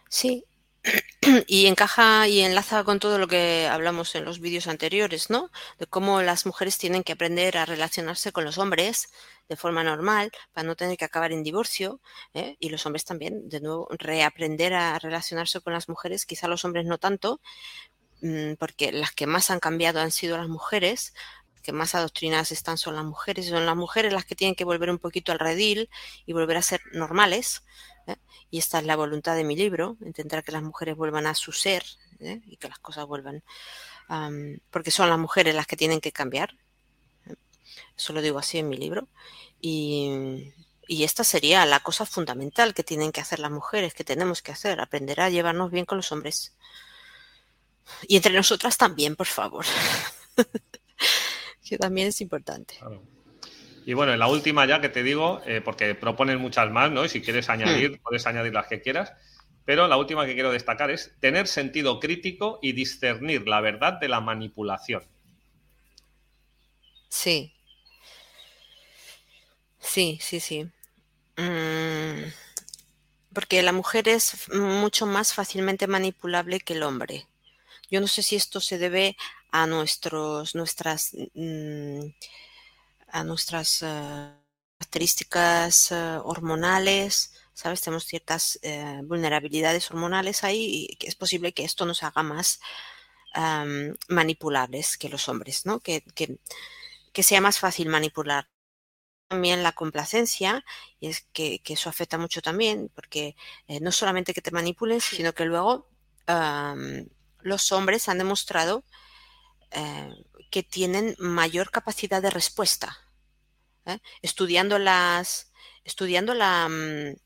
Sí, 0.08 0.44
y 1.48 1.66
encaja 1.66 2.28
y 2.28 2.42
enlaza 2.42 2.84
con 2.84 3.00
todo 3.00 3.18
lo 3.18 3.26
que 3.26 3.66
hablamos 3.68 4.14
en 4.14 4.24
los 4.24 4.38
vídeos 4.38 4.68
anteriores, 4.68 5.30
¿no? 5.30 5.50
De 5.80 5.86
cómo 5.86 6.22
las 6.22 6.46
mujeres 6.46 6.78
tienen 6.78 7.02
que 7.02 7.14
aprender 7.14 7.58
a 7.58 7.66
relacionarse 7.66 8.30
con 8.30 8.44
los 8.44 8.56
hombres 8.58 9.08
de 9.48 9.56
forma 9.56 9.82
normal 9.82 10.30
para 10.52 10.66
no 10.66 10.76
tener 10.76 10.96
que 10.96 11.04
acabar 11.04 11.32
en 11.32 11.42
divorcio 11.42 12.00
¿eh? 12.34 12.56
y 12.60 12.68
los 12.68 12.84
hombres 12.86 13.04
también, 13.04 13.48
de 13.48 13.60
nuevo, 13.60 13.88
reaprender 13.90 14.74
a 14.74 14.98
relacionarse 14.98 15.60
con 15.60 15.72
las 15.72 15.88
mujeres, 15.88 16.26
quizá 16.26 16.48
los 16.48 16.64
hombres 16.64 16.86
no 16.86 16.98
tanto, 16.98 17.40
mm, 18.22 18.54
porque 18.58 18.92
las 18.92 19.12
que 19.12 19.26
más 19.26 19.50
han 19.50 19.60
cambiado 19.60 20.00
han 20.00 20.10
sido 20.10 20.36
las 20.36 20.48
mujeres, 20.48 21.14
que 21.62 21.72
más 21.72 21.94
adoctrinadas 21.94 22.52
están 22.52 22.78
son 22.78 22.94
las 22.94 23.04
mujeres, 23.04 23.46
son 23.48 23.66
las 23.66 23.76
mujeres 23.76 24.12
las 24.12 24.24
que 24.24 24.34
tienen 24.34 24.54
que 24.54 24.64
volver 24.64 24.90
un 24.90 24.98
poquito 24.98 25.32
al 25.32 25.38
redil 25.38 25.90
y 26.24 26.32
volver 26.32 26.56
a 26.56 26.62
ser 26.62 26.80
normales, 26.92 27.62
¿eh? 28.06 28.16
Y 28.50 28.58
esta 28.58 28.78
es 28.78 28.86
la 28.86 28.96
voluntad 28.96 29.36
de 29.36 29.44
mi 29.44 29.56
libro, 29.56 29.96
intentar 30.00 30.42
que 30.42 30.52
las 30.52 30.62
mujeres 30.62 30.96
vuelvan 30.96 31.26
a 31.26 31.34
su 31.34 31.52
ser 31.52 31.84
¿eh? 32.20 32.40
y 32.46 32.56
que 32.56 32.68
las 32.68 32.78
cosas 32.78 33.06
vuelvan, 33.06 33.42
porque 34.70 34.90
son 34.90 35.10
las 35.10 35.18
mujeres 35.18 35.54
las 35.54 35.66
que 35.66 35.76
tienen 35.76 36.00
que 36.00 36.12
cambiar. 36.12 36.56
Eso 37.96 38.12
lo 38.12 38.22
digo 38.22 38.38
así 38.38 38.58
en 38.58 38.68
mi 38.68 38.76
libro. 38.76 39.08
Y, 39.60 40.52
y 40.86 41.04
esta 41.04 41.24
sería 41.24 41.66
la 41.66 41.80
cosa 41.80 42.06
fundamental 42.06 42.74
que 42.74 42.84
tienen 42.84 43.12
que 43.12 43.20
hacer 43.20 43.38
las 43.38 43.50
mujeres, 43.50 43.94
que 43.94 44.04
tenemos 44.04 44.42
que 44.42 44.52
hacer, 44.52 44.80
aprender 44.80 45.20
a 45.20 45.30
llevarnos 45.30 45.70
bien 45.70 45.84
con 45.84 45.98
los 45.98 46.12
hombres. 46.12 46.56
Y 48.06 48.16
entre 48.16 48.32
nosotras 48.32 48.76
también, 48.76 49.16
por 49.16 49.26
favor. 49.26 49.64
que 51.68 51.78
también 51.78 52.08
es 52.08 52.20
importante. 52.20 52.78
Y 53.84 53.94
bueno, 53.94 54.16
la 54.16 54.28
última 54.28 54.66
ya 54.66 54.80
que 54.80 54.88
te 54.88 55.02
digo, 55.02 55.40
eh, 55.46 55.60
porque 55.62 55.94
proponen 55.94 56.38
muchas 56.38 56.70
más, 56.70 56.90
¿no? 56.90 57.04
Y 57.04 57.08
si 57.08 57.22
quieres 57.22 57.48
añadir, 57.48 57.92
hmm. 57.92 58.02
puedes 58.02 58.26
añadir 58.26 58.52
las 58.52 58.66
que 58.66 58.80
quieras. 58.80 59.12
Pero 59.64 59.86
la 59.86 59.98
última 59.98 60.24
que 60.24 60.32
quiero 60.32 60.50
destacar 60.50 60.90
es 60.90 61.14
tener 61.20 61.46
sentido 61.46 62.00
crítico 62.00 62.58
y 62.62 62.72
discernir 62.72 63.46
la 63.46 63.60
verdad 63.60 63.94
de 64.00 64.08
la 64.08 64.20
manipulación. 64.20 65.02
Sí. 67.10 67.54
Sí, 69.92 70.18
sí, 70.22 70.40
sí. 70.40 70.64
Mm, 71.36 72.30
porque 73.32 73.62
la 73.62 73.72
mujer 73.72 74.08
es 74.08 74.48
mucho 74.52 75.06
más 75.06 75.34
fácilmente 75.34 75.86
manipulable 75.86 76.60
que 76.60 76.74
el 76.74 76.82
hombre. 76.82 77.26
Yo 77.90 78.00
no 78.00 78.08
sé 78.08 78.22
si 78.22 78.36
esto 78.36 78.60
se 78.60 78.78
debe 78.78 79.16
a 79.52 79.66
nuestros, 79.66 80.54
nuestras, 80.54 81.12
mm, 81.34 82.00
a 83.08 83.24
nuestras 83.24 83.82
eh, 83.82 84.32
características 84.78 85.92
eh, 85.92 86.18
hormonales, 86.22 87.32
¿sabes? 87.54 87.80
Tenemos 87.80 88.04
ciertas 88.04 88.58
eh, 88.62 89.00
vulnerabilidades 89.04 89.90
hormonales 89.90 90.44
ahí 90.44 90.88
y 91.00 91.06
es 91.06 91.14
posible 91.16 91.52
que 91.52 91.64
esto 91.64 91.86
nos 91.86 92.02
haga 92.02 92.22
más 92.22 92.60
manipulables 94.08 94.96
que 94.98 95.08
los 95.08 95.28
hombres, 95.28 95.64
¿no? 95.66 95.80
Que, 95.80 96.02
que 97.12 97.22
sea 97.22 97.40
más 97.40 97.58
fácil 97.58 97.88
manipular 97.88 98.48
también 99.28 99.62
la 99.62 99.72
complacencia, 99.72 100.64
y 101.00 101.08
es 101.08 101.26
que, 101.32 101.60
eso 101.66 101.88
afecta 101.88 102.18
mucho 102.18 102.42
también, 102.42 102.90
porque 102.94 103.36
eh, 103.68 103.80
no 103.80 103.92
solamente 103.92 104.34
que 104.34 104.42
te 104.42 104.50
manipulen, 104.50 105.00
sino 105.00 105.34
que 105.34 105.44
luego 105.44 105.88
los 107.40 107.72
hombres 107.72 108.08
han 108.08 108.18
demostrado 108.18 108.84
eh, 109.70 110.10
que 110.50 110.62
tienen 110.62 111.14
mayor 111.18 111.70
capacidad 111.70 112.20
de 112.20 112.30
respuesta. 112.30 112.98
¿eh? 113.86 113.98
Estudiando 114.22 114.78
las, 114.78 115.52
estudiando 115.84 116.34
la, 116.34 116.68
mm, 116.68 117.16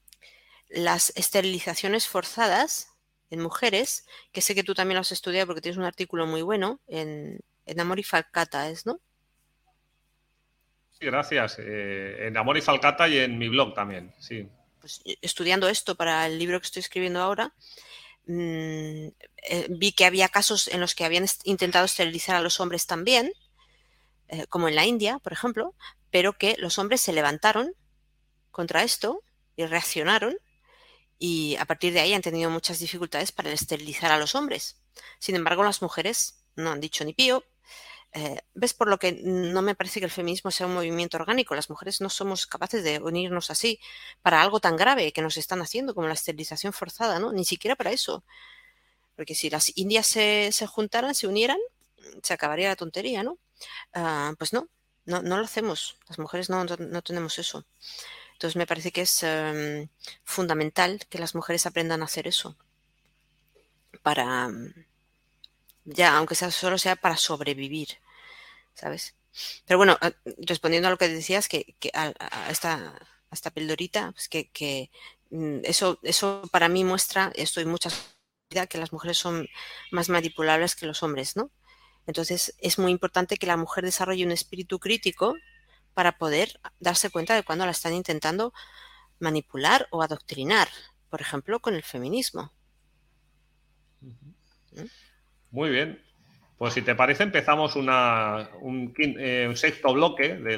las 0.69 1.13
esterilizaciones 1.17 2.07
forzadas 2.09 2.89
en 3.31 3.41
mujeres, 3.41 4.07
que 4.33 4.43
sé 4.43 4.55
que 4.55 4.65
tú 4.65 4.75
también 4.75 4.97
lo 4.97 5.01
has 5.01 5.13
estudiado 5.13 5.47
porque 5.47 5.63
tienes 5.63 5.79
un 5.79 5.85
artículo 5.85 6.27
muy 6.27 6.43
bueno 6.43 6.81
en, 6.87 7.41
en 7.65 7.81
Amor 7.81 7.99
y 7.99 8.05
Falcata, 8.05 8.69
¿es, 8.71 8.87
no? 8.87 9.01
Gracias. 11.07 11.59
Eh, 11.59 12.27
en 12.27 12.37
Amor 12.37 12.57
y 12.57 12.61
Falcata 12.61 13.09
y 13.09 13.19
en 13.19 13.39
mi 13.39 13.49
blog 13.49 13.75
también, 13.75 14.13
sí. 14.19 14.49
Pues, 14.81 15.01
eh, 15.05 15.17
estudiando 15.23 15.69
esto 15.69 15.95
para 15.95 16.27
el 16.27 16.39
libro 16.39 16.61
que 16.61 16.67
estoy 16.67 16.81
escribiendo 16.81 17.21
ahora, 17.21 17.53
mm, 18.27 19.09
eh, 19.49 19.67
vi 19.71 19.93
que 19.93 20.05
había 20.05 20.29
casos 20.29 20.69
en 20.69 20.81
los 20.81 20.95
que 20.95 21.05
habían 21.05 21.27
intentado 21.45 21.85
esterilizar 21.85 22.37
a 22.37 22.41
los 22.41 22.61
hombres 22.61 22.87
también, 22.87 23.33
como 24.49 24.67
en 24.67 24.77
la 24.77 24.87
India, 24.87 25.19
por 25.19 25.35
ejemplo, 25.35 25.75
pero 26.11 26.33
que 26.33 26.57
los 26.59 26.79
hombres 26.79 27.03
se 27.03 27.13
levantaron 27.13 27.75
contra 28.51 28.83
esto 28.83 29.23
y 29.57 29.67
reaccionaron 29.67 30.39
y 31.19 31.55
a 31.57 31.67
partir 31.67 31.93
de 31.93 32.01
ahí 32.01 32.15
han 32.15 32.23
tenido 32.23 32.51
muchas 32.51 32.79
dificultades 32.79 33.31
para 33.31 33.53
esterilizar 33.53 34.11
a 34.11 34.17
los 34.17 34.35
hombres. 34.35 34.77
Sin 35.19 35.37
embargo, 35.37 35.63
las 35.63 35.83
mujeres 35.83 36.43
no 36.57 36.73
han 36.73 36.81
dicho 36.81 37.05
ni 37.05 37.13
pío, 37.13 37.45
eh, 38.15 38.41
¿Ves 38.55 38.75
por 38.75 38.89
lo 38.89 38.99
que 38.99 39.13
no 39.23 39.63
me 39.63 39.75
parece 39.75 39.99
que 39.99 40.05
el 40.05 40.11
feminismo 40.11 40.51
sea 40.51 40.67
un 40.67 40.75
movimiento 40.75 41.17
orgánico? 41.17 41.55
Las 41.55 41.71
mujeres 41.71 42.01
no 42.03 42.11
somos 42.11 42.47
capaces 42.47 42.85
de 42.85 42.99
unirnos 42.99 43.51
así 43.51 43.81
para 44.21 44.43
algo 44.43 44.61
tan 44.61 44.77
grave 44.77 45.13
que 45.13 45.23
nos 45.23 45.39
están 45.39 45.63
haciendo 45.63 45.95
como 45.95 46.09
la 46.09 46.15
esterilización 46.15 46.75
forzada, 46.75 47.19
¿no? 47.19 47.33
Ni 47.33 47.45
siquiera 47.45 47.75
para 47.75 47.91
eso. 47.91 48.23
Porque 49.17 49.35
si 49.35 49.49
las 49.51 49.77
indias 49.79 50.07
se, 50.07 50.53
juntaran, 50.67 51.15
se 51.15 51.27
unieran, 51.27 51.59
se 52.23 52.35
acabaría 52.35 52.69
la 52.69 52.77
tontería, 52.77 53.23
¿no? 53.23 53.39
Ah, 53.95 54.35
pues 54.39 54.53
no, 54.53 54.69
no, 55.07 55.23
lo 55.23 55.45
hacemos. 55.45 55.97
Las 56.09 56.19
mujeres 56.19 56.51
no, 56.51 56.67
tenemos 57.03 57.39
eso. 57.39 57.65
Entonces 58.35 58.57
me 58.57 58.67
parece 58.67 58.93
que 58.93 59.03
es 59.03 59.23
em, 59.23 59.89
fundamental 60.25 61.01
que 61.09 61.19
las 61.19 61.35
mujeres 61.35 61.65
aprendan 61.67 62.03
a 62.03 62.07
hacer 62.07 62.27
eso. 62.27 62.57
Para, 64.03 64.51
ya, 65.85 66.17
aunque 66.17 66.35
sea, 66.35 66.51
solo 66.51 66.79
sea 66.79 66.97
para 66.97 67.17
sobrevivir, 67.17 67.99
¿sabes? 68.75 69.17
Pero 69.67 69.79
bueno, 69.79 69.97
ah, 70.01 70.13
respondiendo 70.39 70.89
a 70.89 70.91
lo 70.91 70.99
que 70.99 71.09
decías, 71.09 71.49
que, 71.49 71.77
a, 71.95 72.13
esta, 72.51 72.95
esta 73.31 73.51
pildorita, 73.51 74.13
pues 74.13 74.29
que, 74.29 74.91
mm, 75.31 75.61
eso, 75.65 75.99
eso 76.03 76.43
para 76.53 76.69
mí 76.69 76.85
muestra, 76.85 77.33
estoy 77.35 77.65
muchas 77.65 78.15
que 78.69 78.79
las 78.79 78.93
mujeres 78.93 79.17
son 79.17 79.49
más 79.91 80.11
manipulables 80.11 80.77
que 80.77 80.87
los 80.87 81.03
hombres, 81.03 81.37
¿no? 81.37 81.51
Entonces 82.07 82.55
es 82.59 82.79
muy 82.79 82.93
importante 82.93 83.39
que 83.39 83.47
la 83.47 83.57
mujer 83.57 83.85
desarrolle 83.85 84.27
un 84.27 84.33
espíritu 84.33 84.79
crítico 84.79 85.35
para 85.95 86.19
poder 86.19 86.61
darse 86.81 87.11
cuenta 87.11 87.35
de 87.35 87.45
cuando 87.45 87.65
la 87.65 87.71
están 87.71 87.95
intentando 87.95 88.53
manipular 89.19 89.89
o 89.91 90.03
adoctrinar, 90.03 90.69
por 91.09 91.21
ejemplo, 91.21 91.61
con 91.61 91.75
el 91.75 91.83
feminismo. 91.83 92.53
Muy 95.51 95.71
bien. 95.71 96.03
Pues 96.63 96.75
si 96.75 96.83
te 96.83 96.95
parece, 96.95 97.25
empezamos 97.25 97.75
una, 97.75 98.49
un, 98.61 98.95
eh, 98.97 99.51
sexto 99.57 99.93
bloque 99.93 100.37
de, 100.37 100.55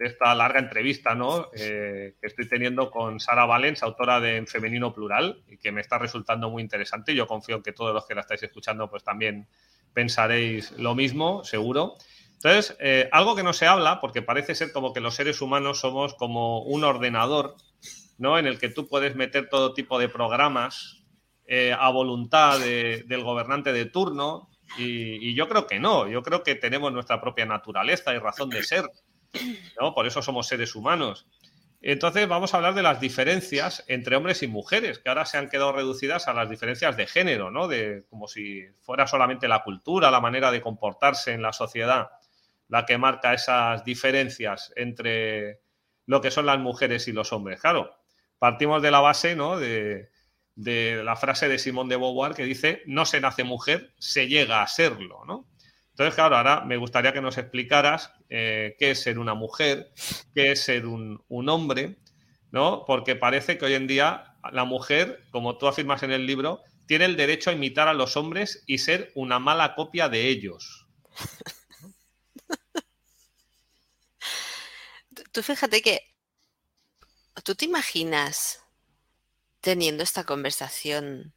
esta 0.00 0.34
larga 0.34 0.58
entrevista. 0.58 1.16
Eh, 1.54 2.16
que 2.20 2.26
estoy 2.26 2.48
teniendo 2.48 2.90
con 2.90 3.20
Sara 3.20 3.46
Valens, 3.46 3.84
autora 3.84 4.18
de 4.18 4.36
En 4.36 4.48
Femenino 4.48 4.92
Plural, 4.92 5.44
y 5.46 5.58
que 5.58 5.70
me 5.70 5.80
está 5.80 5.96
resultando 5.96 6.50
muy 6.50 6.60
interesante. 6.60 7.14
Yo 7.14 7.28
confío 7.28 7.54
en 7.54 7.62
que 7.62 7.70
todos 7.70 7.94
los 7.94 8.04
que 8.04 8.16
la 8.16 8.22
estáis 8.22 8.42
escuchando 8.42 8.90
pues 8.90 9.04
también 9.04 9.46
pensaréis 9.94 10.72
lo 10.72 10.96
mismo, 10.96 11.44
seguro. 11.44 11.94
Entonces, 12.32 12.76
eh, 12.80 13.08
algo 13.12 13.36
que 13.36 13.44
no 13.44 13.52
se 13.52 13.68
habla, 13.68 14.00
porque 14.00 14.22
parece 14.22 14.56
ser 14.56 14.72
como 14.72 14.92
que 14.92 14.98
los 14.98 15.14
seres 15.14 15.40
humanos 15.40 15.78
somos 15.78 16.14
como 16.14 16.64
un 16.64 16.82
ordenador, 16.82 17.54
¿no? 18.18 18.40
En 18.40 18.48
el 18.48 18.58
que 18.58 18.70
tú 18.70 18.88
puedes 18.88 19.14
meter 19.14 19.48
todo 19.48 19.72
tipo 19.72 20.00
de 20.00 20.08
programas 20.08 21.04
eh, 21.46 21.72
a 21.78 21.90
voluntad 21.90 22.58
del 22.58 23.22
gobernante 23.22 23.72
de 23.72 23.84
turno. 23.84 24.50
Y, 24.78 25.34
yo 25.34 25.48
creo 25.48 25.66
que 25.66 25.78
no, 25.78 26.08
yo 26.08 26.22
creo 26.22 26.42
que 26.42 26.54
tenemos 26.54 26.92
nuestra 26.92 27.20
propia 27.20 27.46
naturaleza 27.46 28.14
y 28.14 28.18
razón 28.18 28.50
de 28.50 28.62
ser. 28.62 28.84
¿no? 29.80 29.94
Por 29.94 30.06
eso 30.06 30.22
somos 30.22 30.46
seres 30.46 30.74
humanos. 30.74 31.26
Entonces 31.82 32.26
vamos 32.26 32.52
a 32.52 32.56
hablar 32.56 32.74
de 32.74 32.82
las 32.82 33.00
diferencias 33.00 33.84
entre 33.86 34.16
hombres 34.16 34.42
y 34.42 34.48
mujeres, 34.48 34.98
que 34.98 35.08
ahora 35.08 35.26
se 35.26 35.38
han 35.38 35.48
quedado 35.48 35.72
reducidas 35.72 36.26
a 36.26 36.34
las 36.34 36.48
diferencias 36.48 36.96
de 36.96 37.06
género, 37.06 37.50
¿no? 37.50 37.68
De, 37.68 38.04
como 38.08 38.26
si 38.26 38.64
fuera 38.80 39.06
solamente 39.06 39.46
la 39.46 39.62
cultura, 39.62 40.10
la 40.10 40.20
manera 40.20 40.50
de 40.50 40.62
comportarse 40.62 41.32
en 41.32 41.42
la 41.42 41.52
sociedad, 41.52 42.08
la 42.68 42.86
que 42.86 42.98
marca 42.98 43.34
esas 43.34 43.84
diferencias 43.84 44.72
entre 44.74 45.60
lo 46.06 46.20
que 46.20 46.30
son 46.30 46.46
las 46.46 46.58
mujeres 46.58 47.06
y 47.08 47.12
los 47.12 47.32
hombres. 47.32 47.60
Claro, 47.60 47.94
partimos 48.38 48.82
de 48.82 48.90
la 48.90 49.00
base, 49.00 49.36
¿no? 49.36 49.58
De, 49.58 50.08
de 50.56 51.02
la 51.04 51.16
frase 51.16 51.48
de 51.48 51.58
Simón 51.58 51.88
de 51.88 51.96
Beauvoir 51.96 52.34
que 52.34 52.44
dice, 52.44 52.82
no 52.86 53.06
se 53.06 53.20
nace 53.20 53.44
mujer, 53.44 53.92
se 53.98 54.26
llega 54.26 54.62
a 54.62 54.66
serlo, 54.66 55.24
¿no? 55.26 55.46
Entonces, 55.90 56.14
claro, 56.14 56.36
ahora 56.36 56.62
me 56.62 56.76
gustaría 56.76 57.12
que 57.12 57.20
nos 57.22 57.38
explicaras 57.38 58.12
eh, 58.28 58.74
qué 58.78 58.90
es 58.90 59.02
ser 59.02 59.18
una 59.18 59.34
mujer, 59.34 59.92
qué 60.34 60.52
es 60.52 60.62
ser 60.62 60.86
un, 60.86 61.24
hombre, 61.48 61.96
¿no? 62.50 62.84
Porque 62.86 63.16
parece 63.16 63.56
que 63.56 63.64
hoy 63.64 63.74
en 63.74 63.86
día 63.86 64.34
la 64.52 64.64
mujer, 64.64 65.24
como 65.30 65.56
tú 65.56 65.68
afirmas 65.68 66.02
en 66.02 66.12
el 66.12 66.26
libro, 66.26 66.62
tiene 66.86 67.06
el 67.06 67.16
derecho 67.16 67.50
a 67.50 67.54
imitar 67.54 67.88
a 67.88 67.94
los 67.94 68.16
hombres 68.16 68.62
y 68.66 68.78
ser 68.78 69.10
una 69.14 69.38
mala 69.38 69.74
copia 69.74 70.08
de 70.08 70.28
ellos. 70.28 70.86
Tú 75.32 75.42
fíjate 75.42 75.82
que 75.82 76.00
tú 77.44 77.54
te 77.54 77.66
imaginas 77.66 78.65
teniendo 79.66 80.04
esta 80.04 80.22
conversación 80.22 81.34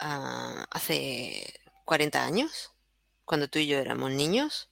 ah, 0.00 0.66
hace 0.72 1.60
40 1.84 2.24
años, 2.24 2.72
cuando 3.24 3.46
tú 3.46 3.60
y 3.60 3.68
yo 3.68 3.78
éramos 3.78 4.10
niños? 4.10 4.68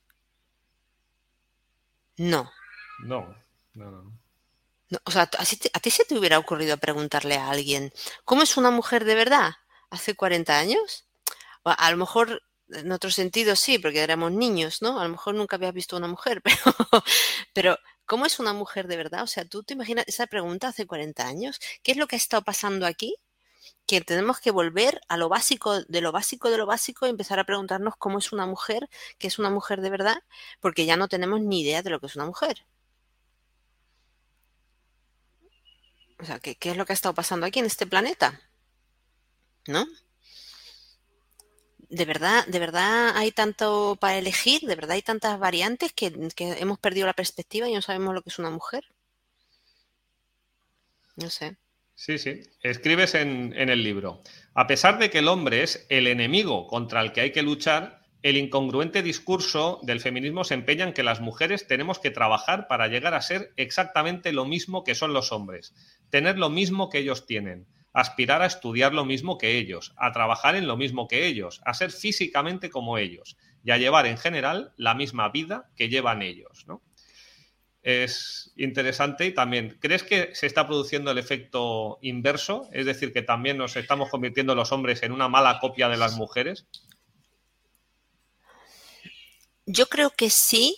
No. 2.16 2.50
No, 3.04 3.32
no, 3.74 3.90
no. 3.92 4.98
o 5.04 5.10
sea, 5.12 5.30
¿a 5.38 5.80
ti 5.80 5.90
se 5.92 6.04
te 6.04 6.18
hubiera 6.18 6.40
ocurrido 6.40 6.76
preguntarle 6.78 7.36
a 7.36 7.48
alguien, 7.48 7.92
¿cómo 8.24 8.42
es 8.42 8.56
una 8.56 8.72
mujer 8.72 9.04
de 9.04 9.14
verdad? 9.14 9.52
¿Hace 9.88 10.16
40 10.16 10.58
años? 10.58 11.04
a 11.62 11.90
lo 11.92 11.96
mejor 11.98 12.42
en 12.70 12.90
otro 12.90 13.10
sentido 13.12 13.54
sí, 13.54 13.78
porque 13.78 14.00
éramos 14.00 14.32
niños, 14.32 14.82
¿no? 14.82 14.98
A 14.98 15.04
lo 15.04 15.10
mejor 15.10 15.36
nunca 15.36 15.54
habías 15.54 15.74
visto 15.74 15.96
una 15.96 16.08
mujer, 16.08 16.42
pero, 16.42 16.74
pero 17.52 17.78
¿Cómo 18.08 18.24
es 18.24 18.40
una 18.40 18.54
mujer 18.54 18.88
de 18.88 18.96
verdad? 18.96 19.22
O 19.22 19.26
sea, 19.26 19.44
tú 19.44 19.62
te 19.62 19.74
imaginas 19.74 20.06
esa 20.08 20.26
pregunta 20.26 20.68
hace 20.68 20.86
40 20.86 21.26
años. 21.28 21.60
¿Qué 21.82 21.92
es 21.92 21.98
lo 21.98 22.06
que 22.08 22.16
ha 22.16 22.18
estado 22.18 22.42
pasando 22.42 22.86
aquí? 22.86 23.16
Que 23.86 24.00
tenemos 24.00 24.40
que 24.40 24.50
volver 24.50 25.00
a 25.08 25.18
lo 25.18 25.28
básico, 25.28 25.82
de 25.82 26.00
lo 26.00 26.10
básico, 26.10 26.50
de 26.50 26.56
lo 26.56 26.66
básico, 26.66 27.06
y 27.06 27.10
empezar 27.10 27.38
a 27.38 27.44
preguntarnos 27.44 27.96
cómo 27.98 28.18
es 28.18 28.32
una 28.32 28.46
mujer, 28.46 28.88
qué 29.18 29.28
es 29.28 29.38
una 29.38 29.50
mujer 29.50 29.82
de 29.82 29.90
verdad, 29.90 30.22
porque 30.60 30.86
ya 30.86 30.96
no 30.96 31.08
tenemos 31.08 31.42
ni 31.42 31.60
idea 31.60 31.82
de 31.82 31.90
lo 31.90 32.00
que 32.00 32.06
es 32.06 32.16
una 32.16 32.24
mujer. 32.26 32.64
O 36.20 36.24
sea, 36.24 36.38
¿qué, 36.40 36.54
qué 36.56 36.70
es 36.70 36.76
lo 36.78 36.86
que 36.86 36.92
ha 36.92 36.94
estado 36.94 37.14
pasando 37.14 37.44
aquí 37.46 37.58
en 37.58 37.66
este 37.66 37.86
planeta? 37.86 38.40
¿No? 39.66 39.84
De 41.88 42.04
verdad, 42.04 42.46
de 42.46 42.58
verdad 42.58 43.16
hay 43.16 43.32
tanto 43.32 43.96
para 44.00 44.18
elegir, 44.18 44.60
de 44.62 44.74
verdad 44.74 44.92
hay 44.92 45.02
tantas 45.02 45.38
variantes 45.38 45.92
que, 45.92 46.12
hemos 46.36 46.78
perdido 46.78 47.06
la 47.06 47.14
perspectiva 47.14 47.68
y 47.68 47.74
no 47.74 47.82
sabemos 47.82 48.14
lo 48.14 48.22
que 48.22 48.30
es 48.30 48.38
una 48.38 48.50
mujer. 48.50 48.84
No 51.16 51.30
sé. 51.30 51.56
Sí, 51.94 52.18
sí. 52.18 52.42
Escribes 52.62 53.14
en, 53.14 53.52
en, 53.56 53.70
el 53.70 53.82
libro. 53.82 54.22
A 54.54 54.66
pesar 54.66 54.98
de 54.98 55.10
que 55.10 55.18
el 55.18 55.28
hombre 55.28 55.64
es 55.64 55.84
el 55.88 56.06
enemigo 56.06 56.68
contra 56.68 57.00
el 57.00 57.12
que 57.12 57.22
hay 57.22 57.32
que 57.32 57.42
luchar, 57.42 57.98
el 58.22 58.36
incongruente 58.36 59.02
discurso 59.02 59.80
del 59.82 60.00
feminismo 60.00 60.44
se 60.44 60.54
empeña 60.54 60.84
en 60.84 60.92
que 60.92 61.02
las 61.02 61.20
mujeres 61.20 61.66
tenemos 61.66 61.98
que 61.98 62.10
trabajar 62.10 62.68
para 62.68 62.88
llegar 62.88 63.14
a 63.14 63.22
ser 63.22 63.52
exactamente 63.56 64.32
lo 64.32 64.44
mismo 64.44 64.84
que 64.84 64.94
son 64.94 65.12
los 65.12 65.32
hombres, 65.32 65.74
tener 66.10 66.38
lo 66.38 66.50
mismo 66.50 66.90
que 66.90 66.98
ellos 66.98 67.26
tienen, 67.26 67.66
aspirar 68.00 68.42
a 68.42 68.46
estudiar 68.46 68.94
lo 68.94 69.04
mismo 69.04 69.38
que 69.38 69.58
ellos, 69.58 69.92
a 69.96 70.12
trabajar 70.12 70.54
en 70.54 70.68
lo 70.68 70.76
mismo 70.76 71.08
que 71.08 71.26
ellos, 71.26 71.60
a 71.64 71.74
ser 71.74 71.90
físicamente 71.90 72.70
como 72.70 72.96
ellos 72.96 73.36
y 73.64 73.72
a 73.72 73.76
llevar 73.76 74.06
en 74.06 74.18
general 74.18 74.72
la 74.76 74.94
misma 74.94 75.30
vida 75.30 75.68
que 75.76 75.88
llevan 75.88 76.22
ellos. 76.22 76.64
¿no? 76.68 76.80
Es 77.82 78.52
interesante 78.56 79.26
y 79.26 79.34
también, 79.34 79.78
¿crees 79.80 80.04
que 80.04 80.32
se 80.34 80.46
está 80.46 80.68
produciendo 80.68 81.10
el 81.10 81.18
efecto 81.18 81.98
inverso? 82.00 82.68
Es 82.72 82.86
decir, 82.86 83.12
que 83.12 83.22
también 83.22 83.58
nos 83.58 83.74
estamos 83.76 84.10
convirtiendo 84.10 84.54
los 84.54 84.70
hombres 84.70 85.02
en 85.02 85.10
una 85.10 85.28
mala 85.28 85.58
copia 85.58 85.88
de 85.88 85.96
las 85.96 86.16
mujeres. 86.16 86.68
Yo 89.66 89.86
creo 89.86 90.10
que 90.10 90.30
sí, 90.30 90.76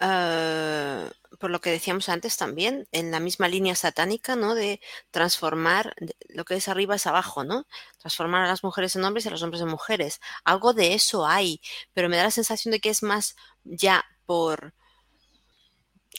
eh, 0.00 1.08
por 1.38 1.50
lo 1.50 1.60
que 1.60 1.70
decíamos 1.70 2.08
antes 2.08 2.36
también, 2.36 2.88
en 2.92 3.10
la 3.10 3.20
misma 3.20 3.48
línea 3.48 3.74
satánica, 3.74 4.36
¿no? 4.36 4.54
De 4.54 4.80
transformar 5.10 5.94
lo 6.28 6.44
que 6.44 6.56
es 6.56 6.68
arriba 6.68 6.96
es 6.96 7.06
abajo, 7.06 7.44
¿no? 7.44 7.66
Transformar 7.98 8.44
a 8.44 8.48
las 8.48 8.64
mujeres 8.64 8.96
en 8.96 9.04
hombres 9.04 9.24
y 9.24 9.28
a 9.28 9.32
los 9.32 9.42
hombres 9.42 9.62
en 9.62 9.68
mujeres. 9.68 10.20
Algo 10.44 10.74
de 10.74 10.94
eso 10.94 11.26
hay, 11.26 11.60
pero 11.92 12.08
me 12.08 12.16
da 12.16 12.24
la 12.24 12.30
sensación 12.30 12.72
de 12.72 12.80
que 12.80 12.90
es 12.90 13.02
más 13.02 13.36
ya 13.64 14.04
por 14.26 14.74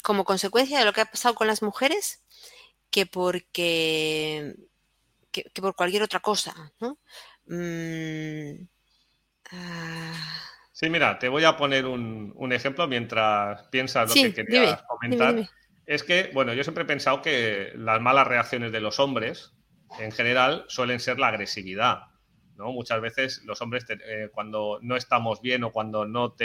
como 0.03 0.25
consecuencia 0.25 0.79
de 0.79 0.85
lo 0.85 0.93
que 0.93 1.01
ha 1.01 1.05
pasado 1.05 1.35
con 1.35 1.47
las 1.47 1.61
mujeres 1.61 2.21
que 2.91 3.05
porque 3.05 4.55
que, 5.31 5.49
por 5.61 5.75
cualquier 5.75 6.03
otra 6.03 6.19
cosa, 6.19 6.53
¿no? 6.79 6.99
Mm, 7.47 8.67
ah, 9.51 10.52
Sí, 10.83 10.89
mira, 10.89 11.17
te 11.17 11.29
voy 11.29 11.45
a 11.45 11.55
poner 11.55 11.85
un, 11.85 12.51
ejemplo 12.51 12.89
mientras 12.89 13.63
piensas 13.69 14.09
lo 14.09 14.21
que 14.21 14.33
querías 14.33 14.83
comentar. 14.83 15.49
Es 15.85 16.03
que, 16.03 16.29
bueno, 16.33 16.53
yo 16.53 16.61
siempre 16.65 16.83
he 16.83 16.85
pensado 16.85 17.21
que 17.21 17.71
las 17.77 18.01
malas 18.01 18.27
reacciones 18.27 18.73
de 18.73 18.81
los 18.81 18.99
hombres, 18.99 19.53
en 19.97 20.11
general, 20.11 20.65
suelen 20.67 20.99
ser 20.99 21.19
la 21.19 21.29
agresividad. 21.29 22.07
¿no? 22.57 22.73
Muchas 22.73 22.99
veces 22.99 23.43
los 23.45 23.61
hombres, 23.61 23.85
eh, 23.89 24.27
cuando 24.33 24.79
no 24.81 24.97
estamos 24.97 25.41
bien 25.41 25.63
o 25.63 25.71
cuando 25.71 26.05
no 26.05 26.35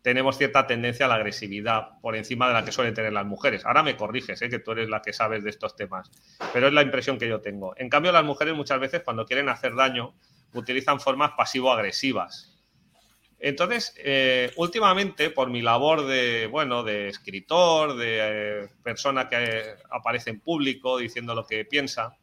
tenemos 0.00 0.38
cierta 0.38 0.66
tendencia 0.66 1.04
a 1.04 1.10
la 1.10 1.16
agresividad 1.16 2.00
por 2.00 2.16
encima 2.16 2.48
de 2.48 2.54
la 2.54 2.64
que 2.64 2.72
suelen 2.72 2.94
tener 2.94 3.12
las 3.12 3.26
mujeres. 3.26 3.66
Ahora 3.66 3.82
me 3.82 3.94
corriges, 3.94 4.40
¿eh? 4.40 4.48
que 4.48 4.60
tú 4.60 4.70
eres 4.70 4.88
la 4.88 5.02
que 5.02 5.12
sabes 5.12 5.44
de 5.44 5.50
estos 5.50 5.76
temas, 5.76 6.10
pero 6.54 6.68
es 6.68 6.72
la 6.72 6.80
impresión 6.80 7.18
que 7.18 7.28
yo 7.28 7.42
tengo. 7.42 7.74
En 7.76 7.90
cambio, 7.90 8.10
las 8.10 8.24
mujeres 8.24 8.54
muchas 8.54 8.80
veces 8.80 9.02
cuando 9.04 9.26
quieren 9.26 9.50
hacer 9.50 9.74
daño 9.74 10.14
utilizan 10.54 10.98
formas 10.98 11.32
pasivo-agresivas 11.36 12.49
entonces, 13.42 13.94
eh, 13.96 14.52
últimamente, 14.56 15.30
por 15.30 15.48
mi 15.48 15.62
labor 15.62 16.06
de, 16.06 16.46
bueno, 16.46 16.82
de 16.82 17.08
escritor, 17.08 17.96
de 17.96 18.18
eh, 18.20 18.68
persona 18.82 19.30
que 19.30 19.76
aparece 19.90 20.28
en 20.28 20.40
público 20.40 20.98
diciendo 20.98 21.34
lo 21.34 21.46
que 21.46 21.64
piensa, 21.64 22.18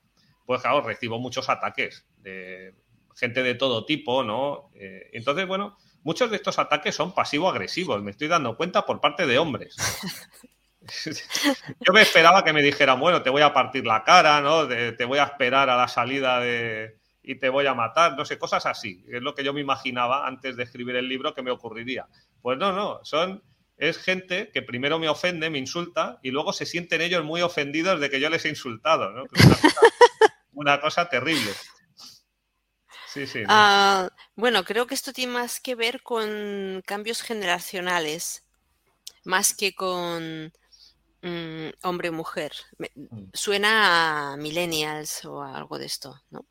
pues 0.46 0.62
claro, 0.62 0.82
recibo 0.82 1.18
muchos 1.18 1.50
ataques 1.50 2.06
de 2.20 2.76
gente 3.16 3.42
de 3.42 3.56
todo 3.56 3.84
tipo, 3.84 4.24
¿no? 4.24 4.70
Eh, 4.76 5.10
entonces, 5.14 5.48
bueno, 5.48 5.76
muchos 6.04 6.30
de 6.30 6.36
estos 6.36 6.60
ataques 6.60 6.94
son 6.94 7.16
pasivo-agresivos, 7.16 8.04
me 8.04 8.12
estoy 8.12 8.28
dando 8.28 8.56
cuenta 8.56 8.86
por 8.86 9.02
parte 9.02 9.26
de 9.26 9.40
hombres. 9.40 9.76
Yo 11.82 11.94
me 11.94 12.04
esperaba 12.04 12.44
que 12.44 12.54
me 12.54 12.62
dijeran, 12.62 13.00
bueno, 13.00 13.24
te 13.24 13.32
voy 13.32 13.42
a 13.42 13.54
partir 13.54 13.88
la 13.88 14.04
cara, 14.04 14.40
¿no? 14.40 14.68
te 14.68 15.06
voy 15.06 15.18
a 15.18 15.24
esperar 15.24 15.70
a 15.72 15.76
la 15.76 15.88
salida 15.88 16.40
de, 16.40 16.96
y 17.28 17.36
te 17.36 17.50
voy 17.50 17.68
a 17.68 17.74
matar, 17.74 18.16
no 18.16 18.24
sé, 18.24 18.40
cosas 18.40 18.66
así. 18.66 19.04
Es 19.10 19.22
lo 19.22 19.36
que 19.36 19.44
yo 19.44 19.54
me 19.54 19.60
imaginaba 19.60 20.26
antes 20.26 20.56
de 20.56 20.64
escribir 20.64 20.96
el 20.96 21.10
libro 21.10 21.36
que 21.36 21.42
me 21.42 21.52
ocurriría. 21.52 22.08
Pues 22.42 22.58
no, 22.58 22.72
no, 22.72 23.04
son 23.04 23.44
es 23.76 23.98
gente 23.98 24.50
que 24.52 24.62
primero 24.62 24.98
me 24.98 25.10
ofende, 25.10 25.50
me 25.50 25.60
insulta 25.60 26.20
y 26.24 26.32
luego 26.32 26.54
se 26.54 26.66
sienten 26.66 27.02
ellos 27.02 27.26
muy 27.26 27.42
ofendidos 27.42 28.00
de 28.00 28.10
que 28.10 28.22
yo 28.22 28.30
les 28.30 28.46
he 28.46 28.50
insultado, 28.50 29.12
¿no? 29.12 29.26
Una 30.54 30.80
cosa, 30.80 31.10
terrible. 31.10 31.52
Sí, 33.08 33.28
sí. 33.28 33.44
Ah, 33.48 34.10
bueno, 34.36 34.64
creo 34.64 34.88
que 34.88 34.96
esto 34.96 35.12
tiene 35.12 35.34
más 35.34 35.60
que 35.60 35.76
ver 35.76 36.02
con 36.02 36.82
cambios 36.86 37.22
generacionales, 37.22 38.46
más 39.26 39.54
que 39.54 39.76
con 39.76 40.54
mm, 41.22 41.70
hombre-mujer. 41.84 42.54
Mm. 42.78 43.30
Suena 43.34 44.32
a 44.32 44.38
millennials 44.38 45.26
o 45.26 45.44
algo 45.44 45.78
de 45.78 45.86
esto, 45.88 46.24
¿no? 46.32 46.46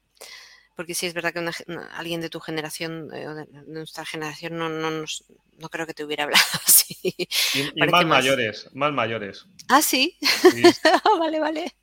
Porque 0.77 0.95
sí 0.95 1.07
es 1.07 1.15
verdad 1.15 1.33
que 1.33 1.51
alguien 1.95 2.21
de 2.21 2.29
tu 2.29 2.39
generación, 2.39 3.09
eh, 3.13 3.27
de 3.27 3.47
nuestra 3.67 4.05
generación, 4.05 4.59
no, 4.59 4.69
no, 4.69 4.91
no, 4.91 5.69
creo 5.71 5.87
que 5.87 5.95
te 5.95 6.05
hubiera 6.05 6.25
hablado 6.25 6.45
así. 6.67 6.97
Y, 7.75 7.87
más, 7.91 8.05
mayores, 8.05 8.69
más 8.75 8.93
mayores. 8.93 9.47
Ah, 9.69 9.83
sí. 9.83 10.17
Ah, 10.85 11.19
vale, 11.19 11.41
vale. 11.41 11.75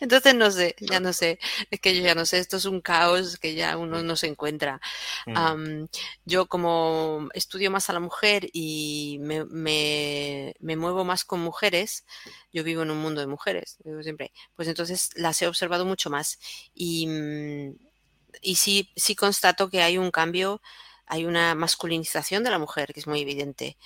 Entonces 0.00 0.34
no 0.34 0.50
sé, 0.50 0.76
ya 0.80 1.00
no 1.00 1.14
sé, 1.14 1.38
es 1.70 1.80
que 1.80 1.96
yo 1.96 2.02
ya 2.02 2.14
no 2.14 2.26
sé, 2.26 2.38
esto 2.38 2.58
es 2.58 2.66
un 2.66 2.82
caos 2.82 3.38
que 3.38 3.54
ya 3.54 3.78
uno 3.78 4.02
no 4.02 4.16
se 4.16 4.26
encuentra. 4.26 4.80
Mm. 5.26 5.84
yo 6.26 6.46
como 6.46 7.28
estudio 7.32 7.70
más 7.70 7.88
a 7.88 7.94
la 7.94 8.00
mujer 8.00 8.48
y 8.52 9.18
me, 9.22 9.46
me, 9.46 10.54
me, 10.60 10.76
muevo 10.76 11.04
más 11.04 11.24
con 11.24 11.40
mujeres, 11.40 12.04
yo 12.52 12.64
vivo 12.64 12.82
en 12.82 12.90
un 12.90 12.98
mundo 12.98 13.22
de 13.22 13.26
mujeres, 13.26 13.78
digo 13.82 14.02
siempre, 14.02 14.32
pues 14.54 14.68
entonces 14.68 15.10
las 15.14 15.40
he 15.40 15.46
observado 15.46 15.86
mucho 15.86 16.10
más 16.10 16.38
y 16.74 17.06
mm, 17.06 17.91
y 18.40 18.56
sí, 18.56 18.90
sí 18.96 19.14
constato 19.14 19.68
que 19.68 19.82
hay 19.82 19.98
un 19.98 20.10
cambio, 20.10 20.62
hay 21.06 21.24
una 21.24 21.54
masculinización 21.54 22.42
de 22.44 22.50
la 22.50 22.58
mujer 22.58 22.92
que 22.94 23.00
es 23.00 23.06
muy 23.06 23.20
evidente 23.20 23.76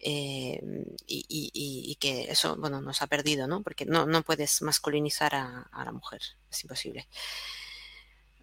eh, 0.00 0.60
y, 1.06 1.96
que 2.00 2.24
eso, 2.24 2.56
bueno, 2.56 2.80
nos 2.80 3.02
ha 3.02 3.06
perdido, 3.06 3.46
¿no? 3.46 3.62
Porque 3.62 3.84
no, 3.86 4.06
no 4.06 4.22
puedes 4.22 4.62
masculinizar 4.62 5.34
a, 5.34 5.84
la 5.84 5.92
mujer, 5.92 6.20
es 6.50 6.64
imposible. 6.64 7.08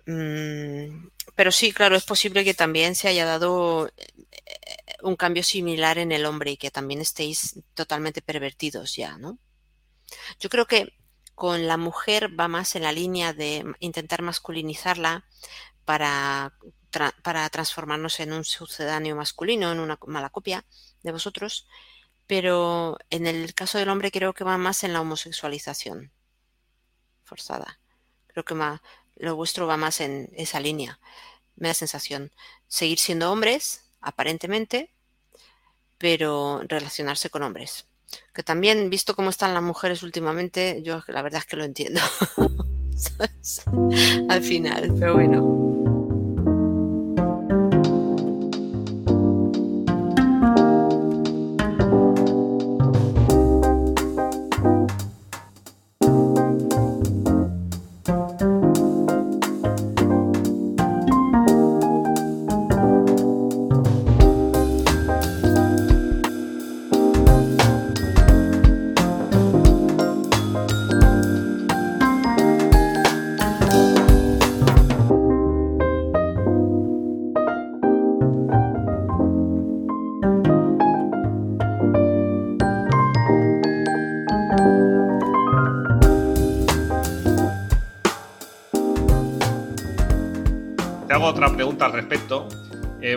Mm, 0.05 1.09
pero 1.35 1.51
sí, 1.51 1.73
claro, 1.73 1.95
es 1.95 2.05
posible 2.05 2.43
que 2.45 2.53
también 2.53 2.95
se 2.95 3.09
haya 3.09 3.25
dado 3.25 3.91
eh, 3.97 4.07
un 5.03 5.15
cambio 5.15 5.43
similar 5.43 5.97
en 5.97 6.11
el 6.11 6.25
hombre 6.25 6.51
y 6.51 6.57
que 6.57 6.71
también 6.71 7.01
estéis 7.01 7.59
totalmente 7.73 8.21
pervertidos 8.21 8.95
ya, 8.95 9.17
¿no? 9.17 9.37
Yo 10.39 10.49
creo 10.49 10.65
que 10.65 10.93
con 11.39 11.67
la 11.67 11.77
mujer 11.77 12.37
va 12.37 12.49
más 12.49 12.75
en 12.75 12.83
la 12.83 12.91
línea 12.91 13.31
de 13.31 13.63
intentar 13.79 14.21
masculinizarla 14.21 15.23
para, 15.85 16.53
para 17.23 17.49
transformarnos 17.49 18.19
en 18.19 18.33
un 18.33 18.43
sucedáneo 18.43 19.15
masculino, 19.15 19.71
en 19.71 19.79
una 19.79 19.97
mala 20.05 20.31
copia 20.31 20.65
de 21.01 21.13
vosotros, 21.13 21.65
pero 22.27 22.97
en 23.09 23.25
el 23.25 23.53
caso 23.53 23.77
del 23.77 23.87
hombre 23.87 24.11
creo 24.11 24.33
que 24.33 24.43
va 24.43 24.57
más 24.57 24.83
en 24.83 24.91
la 24.91 24.99
homosexualización 24.99 26.11
forzada. 27.23 27.79
Creo 28.27 28.43
que 28.43 28.55
lo 29.15 29.35
vuestro 29.37 29.65
va 29.65 29.77
más 29.77 30.01
en 30.01 30.29
esa 30.35 30.59
línea. 30.59 30.99
Me 31.55 31.69
da 31.69 31.73
sensación. 31.73 32.33
Seguir 32.67 32.99
siendo 32.99 33.31
hombres, 33.31 33.85
aparentemente, 34.01 34.93
pero 35.97 36.63
relacionarse 36.67 37.29
con 37.29 37.43
hombres. 37.43 37.88
Que 38.33 38.43
también, 38.43 38.89
visto 38.89 39.15
cómo 39.15 39.29
están 39.29 39.53
las 39.53 39.63
mujeres 39.63 40.03
últimamente, 40.03 40.81
yo 40.83 41.03
la 41.07 41.21
verdad 41.21 41.41
es 41.41 41.45
que 41.45 41.57
lo 41.57 41.63
entiendo. 41.63 42.01
Al 44.29 44.43
final, 44.43 44.93
pero 44.99 45.13
bueno. 45.13 45.68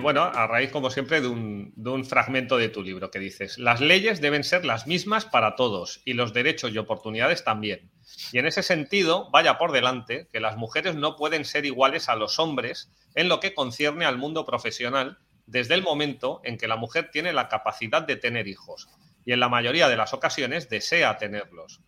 Bueno, 0.02 0.22
a 0.22 0.46
raíz, 0.46 0.70
como 0.70 0.90
siempre, 0.90 1.20
de 1.20 1.28
un, 1.28 1.72
de 1.76 1.90
un, 1.90 2.04
fragmento 2.04 2.58
de 2.58 2.68
tu 2.68 2.82
libro 2.82 3.10
que 3.10 3.18
dices, 3.18 3.58
las 3.58 3.80
leyes 3.80 4.20
deben 4.20 4.44
ser 4.44 4.64
las 4.64 4.86
mismas 4.86 5.24
para 5.24 5.56
todos 5.56 6.02
y 6.04 6.12
los 6.12 6.32
derechos 6.32 6.72
y 6.72 6.78
oportunidades 6.78 7.44
también. 7.44 7.90
Y 8.32 8.38
en 8.38 8.46
ese 8.46 8.62
sentido, 8.62 9.30
vaya 9.30 9.56
por 9.56 9.72
delante 9.72 10.28
que 10.32 10.40
las 10.40 10.56
mujeres 10.56 10.94
no 10.94 11.16
pueden 11.16 11.44
ser 11.44 11.64
iguales 11.64 12.08
a 12.08 12.16
los 12.16 12.38
hombres 12.38 12.90
en 13.14 13.28
lo 13.28 13.40
que 13.40 13.54
concierne 13.54 14.04
al 14.04 14.18
mundo 14.18 14.44
profesional, 14.44 15.18
desde 15.46 15.74
el 15.74 15.82
momento 15.82 16.40
en 16.44 16.58
que 16.58 16.68
la 16.68 16.76
mujer 16.76 17.10
tiene 17.10 17.32
la 17.32 17.48
capacidad 17.48 18.02
de 18.02 18.16
tener 18.16 18.48
hijos 18.48 18.88
y 19.24 19.32
en 19.32 19.40
la 19.40 19.48
mayoría 19.48 19.88
de 19.88 19.96
las 19.96 20.12
ocasiones 20.12 20.68
desea 20.68 21.18
tenerlos. 21.18 21.80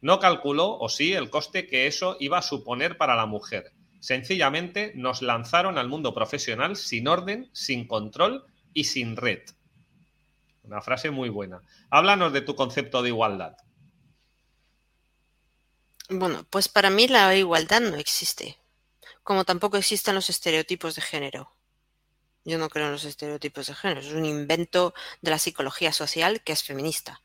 No 0.00 0.18
calculó, 0.18 0.78
o 0.78 0.88
sí, 0.88 1.12
el 1.12 1.30
coste 1.30 1.66
que 1.66 1.86
eso 1.86 2.16
iba 2.20 2.38
a 2.38 2.42
suponer 2.42 2.96
para 2.96 3.16
la 3.16 3.26
mujer. 3.26 3.72
Sencillamente 4.00 4.92
nos 4.96 5.22
lanzaron 5.22 5.78
al 5.78 5.88
mundo 5.88 6.14
profesional 6.14 6.76
sin 6.76 7.06
orden, 7.06 7.50
sin 7.52 7.86
control 7.86 8.44
y 8.72 8.84
sin 8.84 9.16
red. 9.16 9.42
Una 10.62 10.80
frase 10.80 11.10
muy 11.10 11.28
buena. 11.28 11.62
Háblanos 11.90 12.32
de 12.32 12.40
tu 12.40 12.54
concepto 12.54 13.02
de 13.02 13.10
igualdad. 13.10 13.56
Bueno, 16.08 16.44
pues 16.50 16.68
para 16.68 16.90
mí 16.90 17.06
la 17.06 17.36
igualdad 17.36 17.80
no 17.80 17.96
existe, 17.96 18.58
como 19.22 19.44
tampoco 19.44 19.76
existen 19.76 20.14
los 20.14 20.28
estereotipos 20.28 20.96
de 20.96 21.02
género. 21.02 21.52
Yo 22.44 22.58
no 22.58 22.68
creo 22.68 22.86
en 22.86 22.92
los 22.92 23.04
estereotipos 23.04 23.66
de 23.66 23.74
género, 23.74 24.00
es 24.00 24.12
un 24.12 24.24
invento 24.24 24.92
de 25.20 25.30
la 25.30 25.38
psicología 25.38 25.92
social 25.92 26.42
que 26.42 26.52
es 26.52 26.64
feminista. 26.64 27.22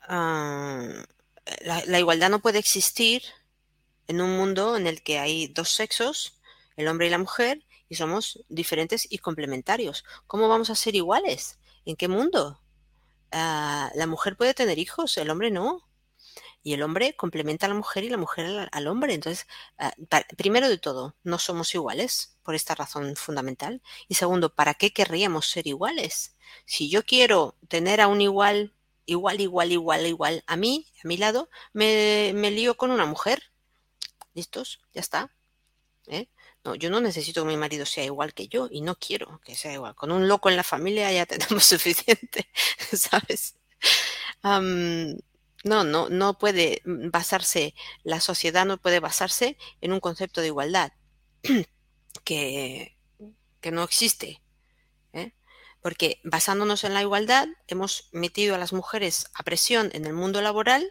Ah, 0.00 1.04
la, 1.60 1.98
igualdad 1.98 2.30
no 2.30 2.40
puede 2.40 2.58
existir 2.58 3.22
en 4.08 4.20
un 4.20 4.36
mundo 4.36 4.76
en 4.76 4.86
el 4.86 5.02
que 5.02 5.18
hay 5.18 5.48
dos 5.48 5.70
sexos, 5.70 6.40
el 6.76 6.88
hombre 6.88 7.06
y 7.06 7.10
la 7.10 7.18
mujer, 7.18 7.64
y 7.88 7.94
somos 7.94 8.44
diferentes 8.48 9.06
y 9.10 9.18
complementarios. 9.18 10.04
¿Cómo 10.26 10.48
vamos 10.48 10.70
a 10.70 10.74
ser 10.74 10.94
iguales? 10.94 11.58
¿En 11.84 11.96
qué 11.96 12.08
mundo? 12.08 12.60
Ah, 13.32 13.90
la 13.94 14.06
mujer 14.06 14.36
puede 14.36 14.54
tener 14.54 14.78
hijos, 14.78 15.16
el 15.18 15.30
hombre 15.30 15.50
no 15.50 15.88
y 16.62 16.74
el 16.74 16.82
hombre 16.82 17.14
complementa 17.16 17.66
a 17.66 17.68
la 17.68 17.74
mujer 17.74 18.04
y 18.04 18.08
la 18.08 18.16
mujer 18.16 18.68
al, 18.70 18.86
hombre. 18.88 19.14
Entonces, 19.14 19.46
ah, 19.78 19.92
primero 20.36 20.68
de 20.68 20.78
todo, 20.78 21.16
no 21.22 21.38
somos 21.38 21.74
iguales 21.74 22.36
por 22.42 22.54
esta 22.54 22.74
razón 22.74 23.16
fundamental. 23.16 23.82
Y 24.08 24.14
segundo, 24.14 24.54
¿para 24.54 24.74
qué 24.74 24.92
querríamos 24.92 25.48
ser 25.48 25.66
iguales? 25.66 26.36
Si 26.66 26.90
yo 26.90 27.04
quiero 27.04 27.56
tener 27.68 28.00
a 28.00 28.08
un 28.08 28.20
igual, 28.20 28.74
igual, 29.06 29.40
igual, 29.40 29.72
igual, 29.72 30.06
igual 30.06 30.44
a 30.46 30.56
mí, 30.56 30.86
a 31.04 31.08
mi 31.08 31.16
lado, 31.16 31.48
me, 31.72 32.32
me 32.34 32.50
lío 32.50 32.76
con 32.76 32.90
una 32.90 33.06
mujer. 33.06 33.42
¿Listos? 34.38 34.78
Ya 34.94 35.00
está. 35.00 35.34
¿Eh? 36.06 36.28
No, 36.62 36.76
yo 36.76 36.90
no 36.90 37.00
necesito 37.00 37.42
que 37.42 37.48
mi 37.48 37.56
marido 37.56 37.84
sea 37.84 38.04
igual 38.04 38.34
que 38.34 38.46
yo 38.46 38.68
y 38.70 38.82
no 38.82 38.94
quiero 38.94 39.40
que 39.44 39.56
sea 39.56 39.72
igual. 39.72 39.96
Con 39.96 40.12
un 40.12 40.28
loco 40.28 40.48
en 40.48 40.54
la 40.54 40.62
familia 40.62 41.10
ya 41.10 41.26
tenemos 41.32 41.64
suficiente, 41.64 42.48
¿sabes? 42.92 43.56
No, 45.64 45.82
no, 45.82 46.08
no 46.08 46.38
puede 46.38 46.82
basarse, 46.84 47.74
la 48.04 48.20
sociedad 48.20 48.64
no 48.64 48.78
puede 48.78 49.00
basarse 49.00 49.58
en 49.80 49.92
un 49.92 49.98
concepto 49.98 50.40
de 50.40 50.46
igualdad 50.46 50.92
que, 52.24 52.96
que 53.60 53.70
no 53.72 53.82
existe. 53.82 54.40
¿eh? 55.14 55.34
Porque 55.82 56.20
basándonos 56.22 56.84
en 56.84 56.94
la 56.94 57.02
igualdad 57.02 57.48
hemos 57.66 58.08
metido 58.12 58.54
a 58.54 58.58
las 58.58 58.72
mujeres 58.72 59.26
a 59.34 59.42
presión 59.42 59.90
en 59.94 60.04
el 60.04 60.12
mundo 60.12 60.40
laboral, 60.42 60.88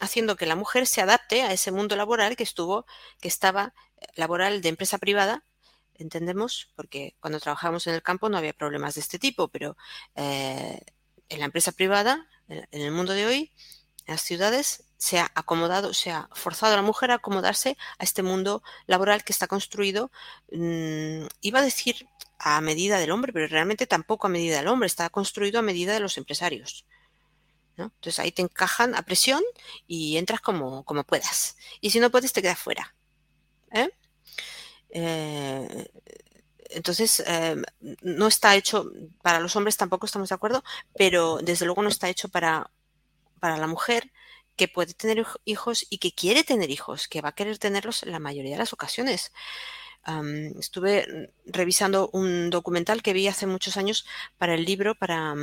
haciendo 0.00 0.36
que 0.36 0.46
la 0.46 0.56
mujer 0.56 0.86
se 0.86 1.00
adapte 1.00 1.42
a 1.42 1.52
ese 1.52 1.72
mundo 1.72 1.96
laboral 1.96 2.36
que 2.36 2.42
estuvo, 2.42 2.86
que 3.20 3.28
estaba 3.28 3.74
eh, 4.00 4.06
laboral 4.16 4.62
de 4.62 4.70
empresa 4.70 4.98
privada, 4.98 5.44
entendemos, 5.94 6.68
porque 6.76 7.14
cuando 7.20 7.40
trabajamos 7.40 7.86
en 7.86 7.94
el 7.94 8.02
campo 8.02 8.28
no 8.28 8.38
había 8.38 8.52
problemas 8.52 8.94
de 8.94 9.02
este 9.02 9.18
tipo, 9.18 9.48
pero 9.48 9.76
eh, 10.16 10.80
en 11.28 11.38
la 11.38 11.44
empresa 11.44 11.72
privada, 11.72 12.26
en 12.48 12.82
el 12.82 12.90
mundo 12.90 13.12
de 13.12 13.26
hoy, 13.26 13.52
en 14.06 14.14
las 14.14 14.22
ciudades 14.22 14.84
se 14.96 15.18
ha 15.18 15.30
acomodado, 15.34 15.94
se 15.94 16.10
ha 16.10 16.28
forzado 16.32 16.74
a 16.74 16.76
la 16.76 16.82
mujer 16.82 17.10
a 17.10 17.14
acomodarse 17.14 17.76
a 17.98 18.04
este 18.04 18.22
mundo 18.22 18.62
laboral 18.86 19.24
que 19.24 19.32
está 19.32 19.46
construido, 19.46 20.10
mm, 20.52 21.26
iba 21.40 21.60
a 21.60 21.62
decir 21.62 22.08
a 22.38 22.60
medida 22.60 22.98
del 22.98 23.10
hombre, 23.10 23.32
pero 23.32 23.46
realmente 23.46 23.86
tampoco 23.86 24.26
a 24.26 24.30
medida 24.30 24.56
del 24.56 24.68
hombre, 24.68 24.86
está 24.86 25.08
construido 25.10 25.58
a 25.58 25.62
medida 25.62 25.94
de 25.94 26.00
los 26.00 26.18
empresarios. 26.18 26.86
Entonces 27.86 28.18
ahí 28.18 28.32
te 28.32 28.42
encajan 28.42 28.94
a 28.94 29.02
presión 29.02 29.42
y 29.86 30.16
entras 30.16 30.40
como, 30.40 30.84
como 30.84 31.04
puedas. 31.04 31.56
Y 31.80 31.90
si 31.90 32.00
no 32.00 32.10
puedes, 32.10 32.32
te 32.32 32.42
quedas 32.42 32.58
fuera. 32.58 32.94
¿eh? 33.72 33.90
Eh, 34.90 35.88
entonces, 36.70 37.22
eh, 37.26 37.56
no 38.02 38.28
está 38.28 38.56
hecho, 38.56 38.90
para 39.22 39.40
los 39.40 39.56
hombres 39.56 39.76
tampoco 39.76 40.06
estamos 40.06 40.28
de 40.28 40.34
acuerdo, 40.34 40.62
pero 40.96 41.38
desde 41.42 41.66
luego 41.66 41.82
no 41.82 41.88
está 41.88 42.08
hecho 42.08 42.28
para 42.28 42.70
para 43.40 43.56
la 43.56 43.66
mujer 43.66 44.12
que 44.56 44.68
puede 44.68 44.94
tener 44.94 45.26
hijos 45.44 45.86
y 45.90 45.98
que 45.98 46.12
quiere 46.12 46.44
tener 46.44 46.70
hijos, 46.70 47.08
que 47.08 47.22
va 47.22 47.30
a 47.30 47.34
querer 47.34 47.58
tenerlos 47.58 48.02
en 48.02 48.12
la 48.12 48.18
mayoría 48.20 48.52
de 48.52 48.58
las 48.58 48.72
ocasiones. 48.72 49.32
estuve 50.58 51.32
revisando 51.46 52.10
un 52.12 52.50
documental 52.50 53.02
que 53.02 53.12
vi 53.12 53.28
hace 53.28 53.46
muchos 53.46 53.76
años 53.76 54.06
para 54.38 54.54
el 54.54 54.64
libro, 54.64 54.94
para 54.94 55.34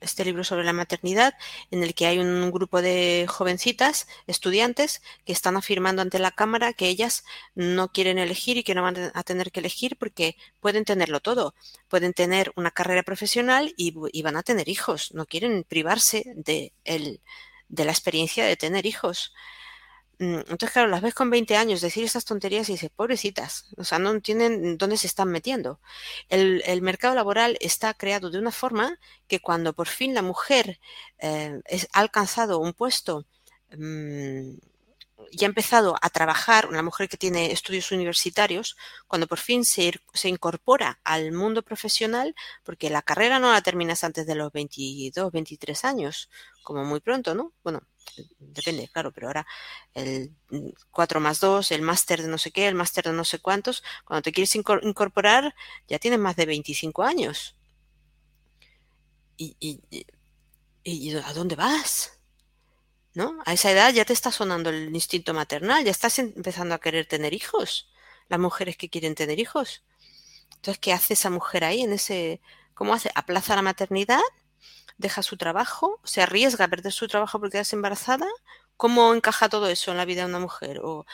este 0.00 0.24
libro 0.24 0.44
sobre 0.44 0.64
la 0.64 0.72
maternidad, 0.72 1.34
en 1.70 1.82
el 1.82 1.94
que 1.94 2.06
hay 2.06 2.18
un 2.18 2.50
grupo 2.50 2.82
de 2.82 3.26
jovencitas, 3.28 4.08
estudiantes, 4.26 5.02
que 5.24 5.32
están 5.32 5.56
afirmando 5.56 6.02
ante 6.02 6.18
la 6.18 6.30
Cámara 6.30 6.72
que 6.72 6.88
ellas 6.88 7.24
no 7.54 7.92
quieren 7.92 8.18
elegir 8.18 8.56
y 8.56 8.64
que 8.64 8.74
no 8.74 8.82
van 8.82 9.10
a 9.14 9.22
tener 9.22 9.52
que 9.52 9.60
elegir 9.60 9.96
porque 9.96 10.36
pueden 10.60 10.84
tenerlo 10.84 11.20
todo. 11.20 11.54
Pueden 11.88 12.12
tener 12.12 12.52
una 12.56 12.70
carrera 12.70 13.02
profesional 13.02 13.74
y, 13.76 13.92
van 14.22 14.36
a 14.36 14.42
tener 14.42 14.68
hijos. 14.68 15.12
No 15.14 15.26
quieren 15.26 15.64
privarse 15.64 16.24
de, 16.36 16.72
de 16.84 17.84
la 17.84 17.92
experiencia 17.92 18.44
de 18.44 18.56
tener 18.56 18.86
hijos. 18.86 19.32
Mm, 20.20 20.40
entonces, 20.40 20.70
claro, 20.72 20.88
las 20.88 21.00
ves 21.00 21.14
con 21.14 21.30
20 21.30 21.56
años 21.56 21.80
decir 21.80 22.04
estas 22.04 22.26
tonterías 22.26 22.68
y 22.68 22.72
dices, 22.72 22.90
pobrecitas, 22.90 23.66
o 23.78 23.84
sea, 23.84 23.98
no 23.98 24.10
entienden 24.10 24.76
dónde 24.76 24.98
se 24.98 25.06
están 25.06 25.30
metiendo. 25.30 25.80
El, 26.28 26.82
mercado 26.82 27.14
laboral 27.14 27.56
está 27.60 27.94
creado 27.94 28.30
de 28.30 28.38
una 28.38 28.52
forma 28.52 28.98
que 29.28 29.40
cuando 29.40 29.72
por 29.72 29.88
fin 29.88 30.14
la 30.14 30.22
mujer 30.22 30.78
eh, 31.18 31.60
ha 31.92 32.00
alcanzado 32.00 32.58
un 32.58 32.74
puesto 32.74 33.26
mm, 33.76 34.56
y 35.30 35.44
ha 35.44 35.46
empezado 35.46 35.96
a 36.02 36.10
trabajar, 36.10 36.66
una 36.66 36.82
mujer 36.82 37.08
que 37.08 37.16
tiene 37.16 37.52
estudios 37.52 37.90
universitarios, 37.92 38.76
cuando 39.06 39.26
por 39.26 39.38
fin 39.38 39.64
se, 39.64 39.92
se, 40.12 40.28
incorpora 40.28 41.00
al 41.04 41.32
mundo 41.32 41.62
profesional, 41.62 42.34
porque 42.64 42.90
la 42.90 43.02
carrera 43.02 43.38
no 43.38 43.52
la 43.52 43.62
terminas 43.62 44.04
antes 44.04 44.26
de 44.26 44.34
los 44.34 44.52
22, 44.52 45.32
23 45.32 45.84
años, 45.84 46.30
como 46.62 46.84
muy 46.84 47.00
pronto, 47.00 47.34
¿no? 47.34 47.52
Bueno, 47.62 47.82
depende, 48.38 48.88
claro, 48.88 49.12
pero 49.12 49.28
ahora 49.28 49.46
el 49.94 50.34
4 50.90 51.20
más 51.20 51.40
2, 51.40 51.70
el 51.72 51.82
máster 51.82 52.22
de 52.22 52.28
no 52.28 52.38
sé 52.38 52.50
qué, 52.50 52.68
el 52.68 52.74
máster 52.74 53.04
de 53.04 53.12
no 53.12 53.24
sé 53.24 53.38
cuántos, 53.38 53.82
cuando 54.04 54.22
te 54.22 54.32
quieres 54.32 54.54
incorporar 54.56 55.54
ya 55.88 55.98
tienes 55.98 56.20
más 56.20 56.36
de 56.36 56.46
25 56.46 57.02
años. 57.02 57.56
¿Y, 59.36 59.56
y, 59.58 59.80
y 60.84 61.14
a 61.16 61.32
dónde 61.32 61.56
vas? 61.56 62.18
¿No? 63.14 63.38
A 63.44 63.52
esa 63.52 63.70
edad 63.70 63.92
ya 63.92 64.04
te 64.04 64.12
está 64.12 64.30
sonando 64.30 64.70
el 64.70 64.94
instinto 64.94 65.34
maternal, 65.34 65.84
ya 65.84 65.90
estás 65.90 66.18
empezando 66.18 66.74
a 66.74 66.80
querer 66.80 67.06
tener 67.06 67.34
hijos, 67.34 67.90
las 68.28 68.38
mujeres 68.38 68.76
que 68.76 68.88
quieren 68.88 69.14
tener 69.14 69.40
hijos. 69.40 69.82
Entonces, 70.56 70.78
¿qué 70.78 70.92
hace 70.92 71.14
esa 71.14 71.30
mujer 71.30 71.64
ahí 71.64 71.80
en 71.82 71.92
ese... 71.94 72.40
¿Cómo 72.74 72.94
hace? 72.94 73.10
¿Aplaza 73.14 73.56
la 73.56 73.62
maternidad? 73.62 74.20
Deja 75.00 75.22
su 75.22 75.36
trabajo, 75.36 76.00
se 76.04 76.22
arriesga 76.22 76.66
a 76.66 76.68
perder 76.68 76.92
su 76.92 77.08
trabajo 77.08 77.40
porque 77.40 77.60
es 77.60 77.72
embarazada. 77.72 78.26
¿Cómo 78.76 79.14
encaja 79.14 79.48
todo 79.48 79.68
eso 79.68 79.90
en 79.90 79.98
la 79.98 80.04
vida 80.06 80.22
de 80.22 80.28
una 80.28 80.38
mujer? 80.40 80.80
O, 80.80 81.06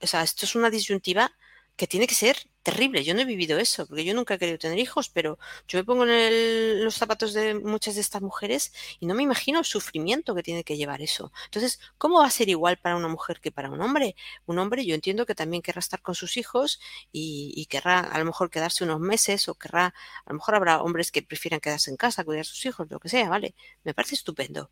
o 0.00 0.06
sea, 0.06 0.22
esto 0.22 0.46
es 0.46 0.54
una 0.54 0.70
disyuntiva 0.70 1.32
que 1.80 1.86
tiene 1.86 2.06
que 2.06 2.14
ser 2.14 2.36
terrible. 2.62 3.04
Yo 3.04 3.14
no 3.14 3.22
he 3.22 3.24
vivido 3.24 3.58
eso, 3.58 3.86
porque 3.86 4.04
yo 4.04 4.12
nunca 4.12 4.34
he 4.34 4.38
querido 4.38 4.58
tener 4.58 4.78
hijos, 4.78 5.08
pero 5.08 5.38
yo 5.66 5.78
me 5.78 5.84
pongo 5.84 6.04
en 6.04 6.84
los 6.84 6.94
zapatos 6.94 7.32
de 7.32 7.54
muchas 7.54 7.94
de 7.94 8.02
estas 8.02 8.20
mujeres 8.20 8.74
y 9.00 9.06
no 9.06 9.14
me 9.14 9.22
imagino 9.22 9.60
el 9.60 9.64
sufrimiento 9.64 10.34
que 10.34 10.42
tiene 10.42 10.62
que 10.62 10.76
llevar 10.76 11.00
eso. 11.00 11.32
Entonces, 11.46 11.80
¿cómo 11.96 12.18
va 12.18 12.26
a 12.26 12.30
ser 12.30 12.50
igual 12.50 12.76
para 12.76 12.96
una 12.96 13.08
mujer 13.08 13.40
que 13.40 13.50
para 13.50 13.70
un 13.70 13.80
hombre? 13.80 14.14
Un 14.44 14.58
hombre 14.58 14.84
yo 14.84 14.94
entiendo 14.94 15.24
que 15.24 15.34
también 15.34 15.62
querrá 15.62 15.78
estar 15.78 16.02
con 16.02 16.14
sus 16.14 16.36
hijos 16.36 16.80
y, 17.12 17.64
querrá 17.70 18.00
a 18.00 18.18
lo 18.18 18.26
mejor 18.26 18.50
quedarse 18.50 18.84
unos 18.84 19.00
meses 19.00 19.48
o 19.48 19.54
querrá, 19.54 19.86
a 20.26 20.30
lo 20.30 20.34
mejor 20.34 20.54
habrá 20.56 20.82
hombres 20.82 21.10
que 21.10 21.22
prefieran 21.22 21.60
quedarse 21.60 21.90
en 21.90 21.96
casa, 21.96 22.24
cuidar 22.24 22.42
a 22.42 22.44
sus 22.44 22.66
hijos, 22.66 22.90
lo 22.90 23.00
que 23.00 23.08
sea, 23.08 23.30
¿vale? 23.30 23.54
Me 23.84 23.94
parece 23.94 24.16
estupendo. 24.16 24.70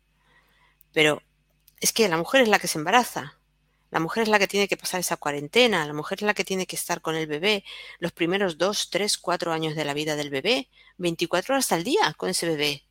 Pero 0.93 1.23
es 1.79 1.91
que 1.91 2.07
la 2.07 2.17
mujer 2.17 2.41
es 2.41 2.49
la 2.49 2.59
que 2.59 2.67
se 2.67 2.77
embaraza 2.77 3.38
la 3.91 3.99
mujer 3.99 4.23
es 4.23 4.29
la 4.29 4.39
que 4.39 4.47
tiene 4.47 4.67
que 4.67 4.77
pasar 4.77 4.99
esa 4.99 5.17
cuarentena, 5.17 5.85
la 5.85 5.93
mujer 5.93 6.19
es 6.19 6.23
la 6.23 6.33
que 6.33 6.45
tiene 6.45 6.67
que 6.67 6.75
estar 6.75 7.01
con 7.01 7.15
el 7.15 7.27
bebé 7.27 7.63
los 7.99 8.11
primeros 8.11 8.57
dos, 8.57 8.89
tres, 8.89 9.17
cuatro 9.17 9.51
años 9.51 9.75
de 9.75 9.85
la 9.85 9.93
vida 9.93 10.15
del 10.15 10.29
bebé, 10.29 10.69
24 10.97 11.55
horas 11.55 11.71
al 11.71 11.83
día 11.83 12.13
con 12.17 12.29
ese 12.29 12.47
bebé. 12.47 12.85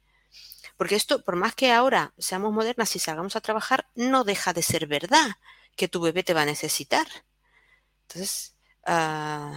Porque 0.76 0.94
esto, 0.96 1.24
por 1.24 1.36
más 1.36 1.54
que 1.54 1.72
ahora 1.72 2.14
seamos 2.18 2.52
modernas 2.52 2.94
y 2.96 2.98
salgamos 2.98 3.36
a 3.36 3.40
trabajar, 3.40 3.88
no 3.94 4.24
deja 4.24 4.52
de 4.52 4.62
ser 4.62 4.86
verdad 4.86 5.36
que 5.76 5.88
tu 5.88 6.00
bebé 6.00 6.22
te 6.22 6.34
va 6.34 6.42
a 6.42 6.46
necesitar. 6.46 7.06
Entonces, 8.02 8.56
uh, 8.86 9.54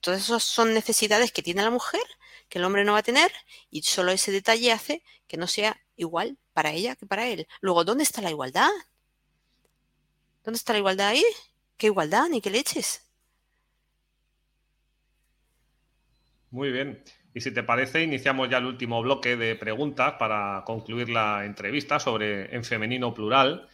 todas 0.00 0.22
esas 0.22 0.42
son 0.44 0.74
necesidades 0.74 1.32
que 1.32 1.42
tiene 1.42 1.62
la 1.62 1.70
mujer, 1.70 2.02
que 2.48 2.58
el 2.58 2.64
hombre 2.64 2.84
no 2.84 2.92
va 2.92 2.98
a 2.98 3.02
tener, 3.02 3.32
y 3.70 3.82
solo 3.82 4.12
ese 4.12 4.32
detalle 4.32 4.72
hace 4.72 5.02
que 5.26 5.36
no 5.36 5.46
sea 5.46 5.80
igual 5.96 6.38
para 6.52 6.72
ella 6.72 6.96
que 6.96 7.06
para 7.06 7.26
él. 7.28 7.46
Luego, 7.60 7.84
¿dónde 7.84 8.04
está 8.04 8.20
la 8.20 8.30
igualdad? 8.30 8.70
¿Dónde 10.44 10.56
está 10.56 10.72
la 10.72 10.78
igualdad 10.78 11.08
ahí? 11.08 11.24
¿Qué 11.76 11.86
igualdad? 11.86 12.28
Ni 12.30 12.40
qué 12.40 12.50
leches. 12.50 13.06
Muy 16.50 16.72
bien. 16.72 17.02
Y 17.32 17.40
si 17.40 17.52
te 17.52 17.62
parece, 17.62 18.02
iniciamos 18.02 18.48
ya 18.48 18.58
el 18.58 18.66
último 18.66 19.00
bloque 19.02 19.36
de 19.36 19.54
preguntas 19.54 20.14
para 20.18 20.64
concluir 20.66 21.08
la 21.08 21.44
entrevista 21.44 22.00
sobre 22.00 22.54
en 22.54 22.64
femenino 22.64 23.14
plural. 23.14 23.68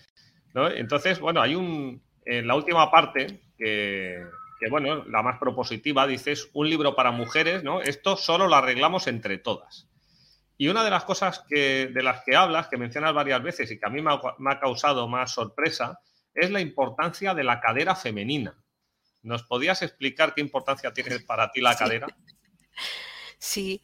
Entonces, 0.54 1.20
bueno, 1.20 1.40
hay 1.40 1.54
un. 1.54 2.02
En 2.24 2.46
la 2.46 2.56
última 2.56 2.90
parte, 2.90 3.40
que, 3.56 4.26
bueno, 4.70 5.04
la 5.04 5.22
más 5.22 5.38
propositiva, 5.38 6.06
dices 6.06 6.50
un 6.54 6.68
libro 6.68 6.96
para 6.96 7.12
mujeres, 7.12 7.62
¿no? 7.62 7.80
Esto 7.80 8.16
solo 8.16 8.48
lo 8.48 8.56
arreglamos 8.56 9.06
entre 9.06 9.38
todas. 9.38 9.88
Y 10.58 10.68
una 10.68 10.82
de 10.82 10.90
las 10.90 11.04
cosas 11.04 11.44
que, 11.48 11.86
de 11.86 12.02
las 12.02 12.24
que 12.24 12.34
hablas, 12.34 12.68
que 12.68 12.78
mencionas 12.78 13.14
varias 13.14 13.42
veces 13.42 13.70
y 13.70 13.78
que 13.78 13.86
a 13.86 13.90
mí 13.90 14.02
me 14.02 14.10
ha, 14.12 14.60
causado 14.60 15.06
más 15.06 15.32
sorpresa, 15.32 16.00
es 16.36 16.50
la 16.50 16.60
importancia 16.60 17.34
de 17.34 17.44
la 17.44 17.60
cadera 17.60 17.96
femenina. 17.96 18.56
¿Nos 19.22 19.42
podías 19.42 19.82
explicar 19.82 20.34
qué 20.34 20.40
importancia 20.40 20.92
tiene 20.92 21.18
para 21.20 21.50
ti 21.50 21.60
la 21.60 21.76
cadera? 21.76 22.06
Sí. 23.38 23.82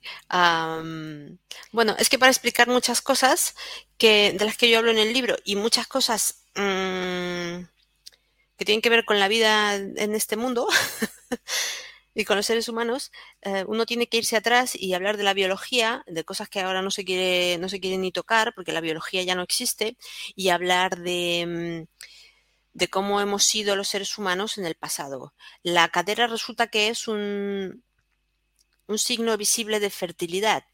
bueno, 1.73 1.95
es 1.99 2.09
que 2.09 2.19
para 2.19 2.31
explicar 2.31 2.69
muchas 2.69 3.03
cosas 3.03 3.55
que, 3.99 4.33
de 4.33 4.45
las 4.45 4.57
que 4.57 4.71
yo 4.71 4.79
hablo 4.79 4.91
en 4.91 4.99
el 4.99 5.13
libro 5.13 5.37
y 5.45 5.57
muchas 5.57 5.87
cosas 5.87 6.47
mm, 6.55 7.65
que 8.57 8.65
tienen 8.65 8.83
que 8.83 8.91
ver 8.91 9.05
con 9.05 9.21
la 9.21 9.29
vida 9.29 9.75
en 9.77 10.15
este 10.15 10.37
mundo 10.37 10.69
y 12.15 12.25
con 12.25 12.37
los 12.37 12.47
seres 12.47 12.69
humanos, 12.69 13.11
eh, 13.43 13.65
uno 13.67 13.87
tiene 13.87 14.07
que 14.07 14.19
irse 14.19 14.37
atrás 14.37 14.75
y 14.75 14.95
hablar 14.95 15.17
de 15.17 15.25
la 15.25 15.35
biología, 15.35 16.05
de 16.07 16.25
cosas 16.25 16.49
que 16.49 16.61
ahora 16.61 16.83
no 16.83 16.91
se 16.91 17.05
quiere, 17.05 17.59
no 17.59 17.69
se 17.69 17.81
quiere 17.81 17.99
ni 17.99 18.13
tocar, 18.13 18.55
porque 18.55 18.73
la 18.73 18.81
biología 18.81 19.23
ya 19.23 19.35
no 19.35 19.43
existe, 19.43 19.97
y 20.35 20.51
hablar 20.51 20.99
de, 20.99 21.87
mm, 21.89 22.03
de 22.75 22.89
cómo 22.89 23.21
hemos 23.21 23.45
sido 23.45 23.77
los 23.77 23.89
seres 23.89 24.17
humanos 24.19 24.59
en 24.59 24.67
el 24.67 24.75
pasado. 24.75 25.35
La 25.63 25.89
cadera 25.89 26.27
resulta 26.27 26.69
que 26.69 26.89
es 26.89 27.09
un, 27.09 27.85
un 28.87 28.99
signo 28.99 29.37
visible 29.37 29.81
de 29.81 29.91
fertilidad 29.91 30.65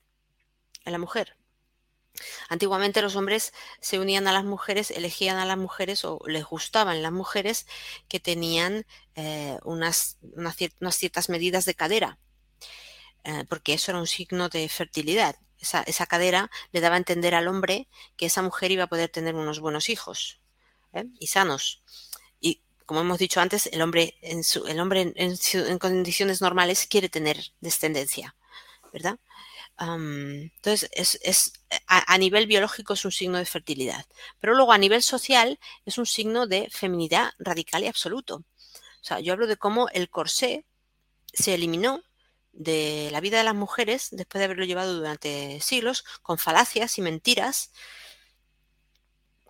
en 0.84 0.92
la 0.92 0.98
mujer. 0.98 1.36
Antiguamente 2.48 3.02
los 3.02 3.14
hombres 3.16 3.52
se 3.80 3.98
unían 3.98 4.26
a 4.26 4.32
las 4.32 4.44
mujeres, 4.44 4.90
elegían 4.90 5.36
a 5.36 5.44
las 5.44 5.58
mujeres 5.58 6.04
o 6.04 6.20
les 6.26 6.44
gustaban 6.44 7.02
las 7.02 7.12
mujeres 7.12 7.66
que 8.08 8.18
tenían 8.18 8.86
eh, 9.14 9.58
unas, 9.64 10.18
unas, 10.22 10.56
ciertas 10.96 11.28
medidas 11.28 11.64
de 11.64 11.74
cadera, 11.74 12.18
eh, 13.24 13.44
porque 13.48 13.74
eso 13.74 13.92
era 13.92 14.00
un 14.00 14.06
signo 14.08 14.48
de 14.48 14.68
fertilidad. 14.68 15.36
Esa, 15.60 15.82
esa, 15.82 16.06
cadera 16.06 16.50
le 16.72 16.80
daba 16.80 16.94
a 16.94 16.98
entender 16.98 17.34
al 17.34 17.48
hombre 17.48 17.88
que 18.16 18.26
esa 18.26 18.42
mujer 18.42 18.70
iba 18.70 18.84
a 18.84 18.88
poder 18.88 19.10
tener 19.10 19.34
unos 19.34 19.60
buenos 19.60 19.88
hijos 19.88 20.40
¿eh? 20.98 21.06
y 21.18 21.28
sanos 21.28 21.82
como 22.88 23.02
hemos 23.02 23.18
dicho 23.18 23.38
antes, 23.42 23.66
el 23.66 23.82
hombre 23.82 24.14
en, 24.22 24.40
el 24.66 24.80
hombre 24.80 25.12
en, 25.14 25.78
condiciones 25.78 26.40
normales 26.40 26.86
quiere 26.86 27.10
tener 27.10 27.36
descendencia, 27.60 28.34
¿verdad? 28.94 29.18
entonces, 29.78 30.88
es, 31.22 31.52
a, 31.86 32.16
nivel 32.16 32.46
biológico 32.46 32.94
es 32.94 33.04
un 33.04 33.12
signo 33.12 33.36
de 33.36 33.44
fertilidad, 33.44 34.06
pero 34.40 34.54
luego 34.54 34.72
a 34.72 34.78
nivel 34.78 35.02
social 35.02 35.60
es 35.84 35.98
un 35.98 36.06
signo 36.06 36.46
de 36.46 36.70
feminidad 36.70 37.32
radical 37.38 37.84
y 37.84 37.88
absoluto. 37.88 38.36
O 38.36 39.04
sea, 39.04 39.20
yo 39.20 39.34
hablo 39.34 39.46
de 39.46 39.58
cómo 39.58 39.90
el 39.90 40.08
corsé 40.08 40.64
se 41.30 41.52
eliminó 41.52 42.02
de 42.52 43.10
la 43.12 43.20
vida 43.20 43.36
de 43.36 43.44
las 43.44 43.54
mujeres 43.54 44.08
después 44.12 44.40
de 44.40 44.46
haberlo 44.46 44.64
llevado 44.64 44.94
durante 44.94 45.60
siglos 45.60 46.04
con 46.22 46.38
falacias 46.38 46.96
y 46.96 47.02
mentiras 47.02 47.70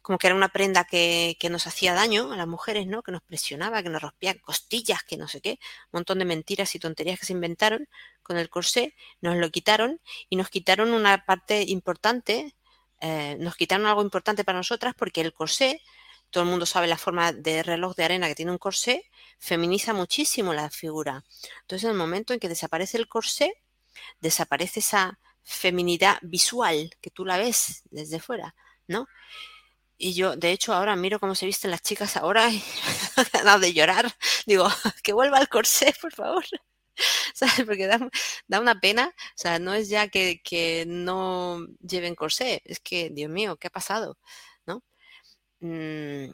como 0.09 0.17
que 0.17 0.27
era 0.27 0.37
una 0.37 0.49
prenda 0.49 0.85
que, 0.85 1.37
nos 1.51 1.67
hacía 1.67 1.93
daño 1.93 2.33
a 2.33 2.37
las 2.39 2.47
mujeres, 2.47 2.87
¿no? 2.87 3.03
Que 3.03 3.12
nos 3.12 3.20
presionaba, 3.20 3.83
que 3.83 3.91
nos 3.91 4.01
rompía 4.01 4.41
costillas, 4.41 5.03
que 5.03 5.19
no 5.19 5.28
sé 5.28 5.43
qué, 5.43 5.59
un 5.93 5.99
montón 5.99 6.19
de 6.19 6.25
mentiras 6.25 6.75
y 6.75 6.78
tonterías 6.78 7.20
que 7.20 7.27
se 7.27 7.35
inventaron 7.35 7.87
con 8.23 8.39
el 8.39 8.49
corsé, 8.49 8.95
nos 9.20 9.37
lo 9.37 9.51
quitaron 9.51 10.01
y 10.31 10.37
nos 10.37 10.49
quitaron 10.49 10.93
una 10.93 11.27
parte 11.27 11.62
importante, 11.69 12.55
eh, 13.03 13.37
nos 13.39 13.55
quitaron 13.57 13.85
algo 13.85 14.01
importante 14.01 14.45
para 14.45 14.57
nosotras 14.57 14.95
porque 14.97 15.20
el 15.20 15.35
corsé, 15.35 15.83
todo 16.31 16.43
el 16.43 16.49
mundo 16.49 16.65
sabe 16.65 16.87
la 16.87 16.97
forma 16.97 17.33
de 17.33 17.62
reloj 17.62 17.95
de 17.95 18.05
arena 18.05 18.28
que 18.28 18.35
tiene 18.35 18.53
un 18.53 18.57
corsé, 18.57 19.11
feminiza 19.39 19.93
muchísimo 19.93 20.55
la 20.55 20.70
figura. 20.70 21.23
Entonces, 21.61 21.85
en 21.85 21.91
el 21.91 21.99
momento 21.99 22.33
en 22.33 22.41
que 22.41 22.49
desaparece 22.49 22.97
el 22.97 23.09
corsé, 23.09 23.53
desaparece 24.23 24.81
esa 24.81 25.19
feminidad 25.43 26.17
visual 26.23 26.97
que 27.03 27.11
tú 27.11 27.27
la 27.27 27.37
ves 27.37 27.83
desde 27.91 28.20
fuera, 28.20 28.55
¿no? 28.87 29.07
Y 29.99 30.15
yo, 30.15 30.36
de 30.36 30.52
hecho, 30.52 30.73
ahora 30.73 30.94
miro 30.94 31.18
cómo 31.18 31.35
se 31.35 31.47
visten 31.47 31.73
las 31.73 31.83
chicas 31.83 32.17
ahora 32.17 32.51
y 32.51 32.62
da 33.44 33.59
de 33.59 33.73
llorar. 33.73 34.15
Digo, 34.47 34.68
que 35.02 35.12
vuelva 35.12 35.39
al 35.39 35.49
corsé, 35.49 35.93
por 36.01 36.15
favor. 36.15 36.44
¿Sabes? 37.35 37.65
Porque 37.67 37.86
da, 37.89 38.60
una 38.60 38.81
pena. 38.81 39.09
O 39.09 39.33
sea, 39.35 39.59
no 39.59 39.75
es 39.75 39.89
ya 39.89 40.09
que, 40.09 40.41
que, 40.43 40.85
no 40.86 41.67
lleven 41.81 42.15
corsé, 42.15 42.62
es 42.65 42.81
que, 42.81 43.10
Dios 43.10 43.31
mío, 43.31 43.57
¿qué 43.57 43.67
ha 43.68 43.70
pasado? 43.70 44.18
¿No? 44.67 44.83
Mm, 45.60 46.31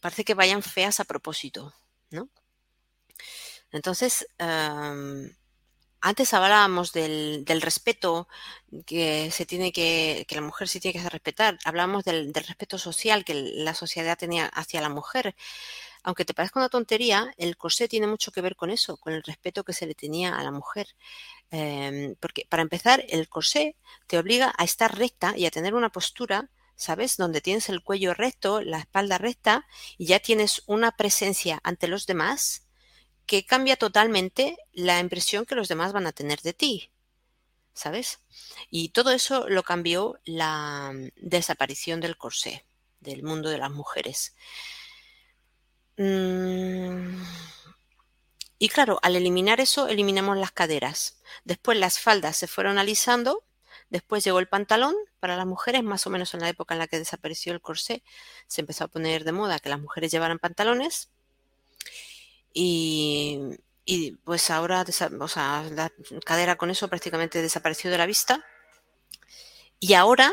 parece 0.00 0.24
que 0.24 0.34
vayan 0.34 0.62
feas 0.62 1.00
a 1.00 1.04
propósito, 1.04 1.74
¿no? 2.10 2.28
Entonces, 3.72 4.26
antes 6.00 6.34
hablábamos 6.34 6.92
del, 6.92 7.44
respeto 7.60 8.28
que 8.86 9.30
se 9.30 9.46
tiene 9.46 9.72
que, 9.72 10.24
que 10.28 10.34
la 10.34 10.40
mujer 10.42 10.68
se 10.68 10.80
tiene 10.80 10.92
que 10.92 11.00
hacer 11.00 11.12
respetar. 11.12 11.58
Hablábamos 11.64 12.04
del, 12.04 12.32
respeto 12.34 12.78
social 12.78 13.24
que 13.24 13.34
la 13.34 13.74
sociedad 13.74 14.18
tenía 14.18 14.46
hacia 14.46 14.80
la 14.80 14.88
mujer. 14.88 15.34
Aunque 16.02 16.24
te 16.24 16.34
parezca 16.34 16.60
una 16.60 16.68
tontería, 16.68 17.32
el 17.36 17.56
corsé 17.56 17.88
tiene 17.88 18.06
mucho 18.06 18.30
que 18.30 18.40
ver 18.40 18.56
con 18.56 18.70
eso, 18.70 18.96
con 18.98 19.12
el 19.12 19.22
respeto 19.22 19.64
que 19.64 19.72
se 19.72 19.86
le 19.86 19.94
tenía 19.94 20.36
a 20.38 20.44
la 20.44 20.52
mujer. 20.52 20.88
Em, 21.50 22.14
porque 22.20 22.46
para 22.48 22.62
empezar, 22.62 23.04
el 23.08 23.28
corsé 23.28 23.76
te 24.06 24.18
obliga 24.18 24.54
a 24.56 24.64
estar 24.64 24.96
recta 24.96 25.34
y 25.36 25.46
a 25.46 25.50
tener 25.50 25.74
una 25.74 25.90
postura 25.90 26.50
¿sabes? 26.76 27.16
Donde 27.16 27.40
tienes 27.40 27.70
el 27.70 27.82
cuello 27.82 28.12
recto, 28.12 28.60
la 28.60 28.78
espalda 28.80 29.16
recta 29.18 29.66
y 29.96 30.06
ya 30.06 30.20
tienes 30.20 30.62
una 30.66 30.92
presencia 30.92 31.58
ante 31.64 31.88
los 31.88 32.06
demás 32.06 32.65
que 33.26 33.44
cambia 33.44 33.76
totalmente 33.76 34.56
la 34.72 35.00
impresión 35.00 35.46
que 35.46 35.54
los 35.54 35.68
demás 35.68 35.92
van 35.92 36.06
a 36.06 36.12
tener 36.12 36.40
de 36.42 36.52
ti. 36.54 36.90
¿Sabes? 37.74 38.20
Y 38.70 38.90
todo 38.90 39.10
eso 39.10 39.48
lo 39.48 39.62
cambió 39.62 40.18
la 40.24 40.92
mm, 40.94 41.08
desaparición 41.16 42.00
del 42.00 42.16
corsé, 42.16 42.64
del 43.00 43.22
mundo 43.22 43.50
de 43.50 43.58
las 43.58 43.70
mujeres. 43.70 44.34
Mm, 45.98 47.22
y 48.58 48.68
claro, 48.70 48.98
al 49.02 49.16
eliminar 49.16 49.60
eso, 49.60 49.88
eliminamos 49.88 50.38
las 50.38 50.52
caderas. 50.52 51.20
Después 51.44 51.78
las 51.78 51.98
faldas 52.00 52.36
se 52.36 52.46
fueron 52.46 52.78
alisando. 52.78 53.44
Después 53.90 54.24
llegó 54.24 54.38
el 54.38 54.48
pantalón 54.48 54.94
para 55.20 55.36
las 55.36 55.46
mujeres, 55.46 55.82
más 55.82 56.06
o 56.06 56.10
menos 56.10 56.32
en 56.34 56.40
la 56.40 56.48
época 56.48 56.74
en 56.74 56.78
la 56.80 56.88
que 56.88 56.98
desapareció 56.98 57.52
el 57.52 57.60
corsé. 57.60 58.02
Se 58.46 58.62
empezó 58.62 58.84
a 58.84 58.88
poner 58.88 59.24
de 59.24 59.32
moda 59.32 59.58
que 59.58 59.68
las 59.68 59.80
mujeres 59.80 60.10
llevaran 60.10 60.38
pantalones. 60.38 61.10
Y, 62.58 64.16
pues 64.24 64.50
ahora, 64.50 64.84
o 65.20 65.28
sea, 65.28 65.62
la 65.70 65.92
cadera 66.24 66.56
con 66.56 66.70
eso 66.70 66.88
prácticamente 66.88 67.42
desapareció 67.42 67.90
de 67.90 67.98
la 67.98 68.06
vista. 68.06 68.44
Y 69.78 69.92
ahora 69.92 70.32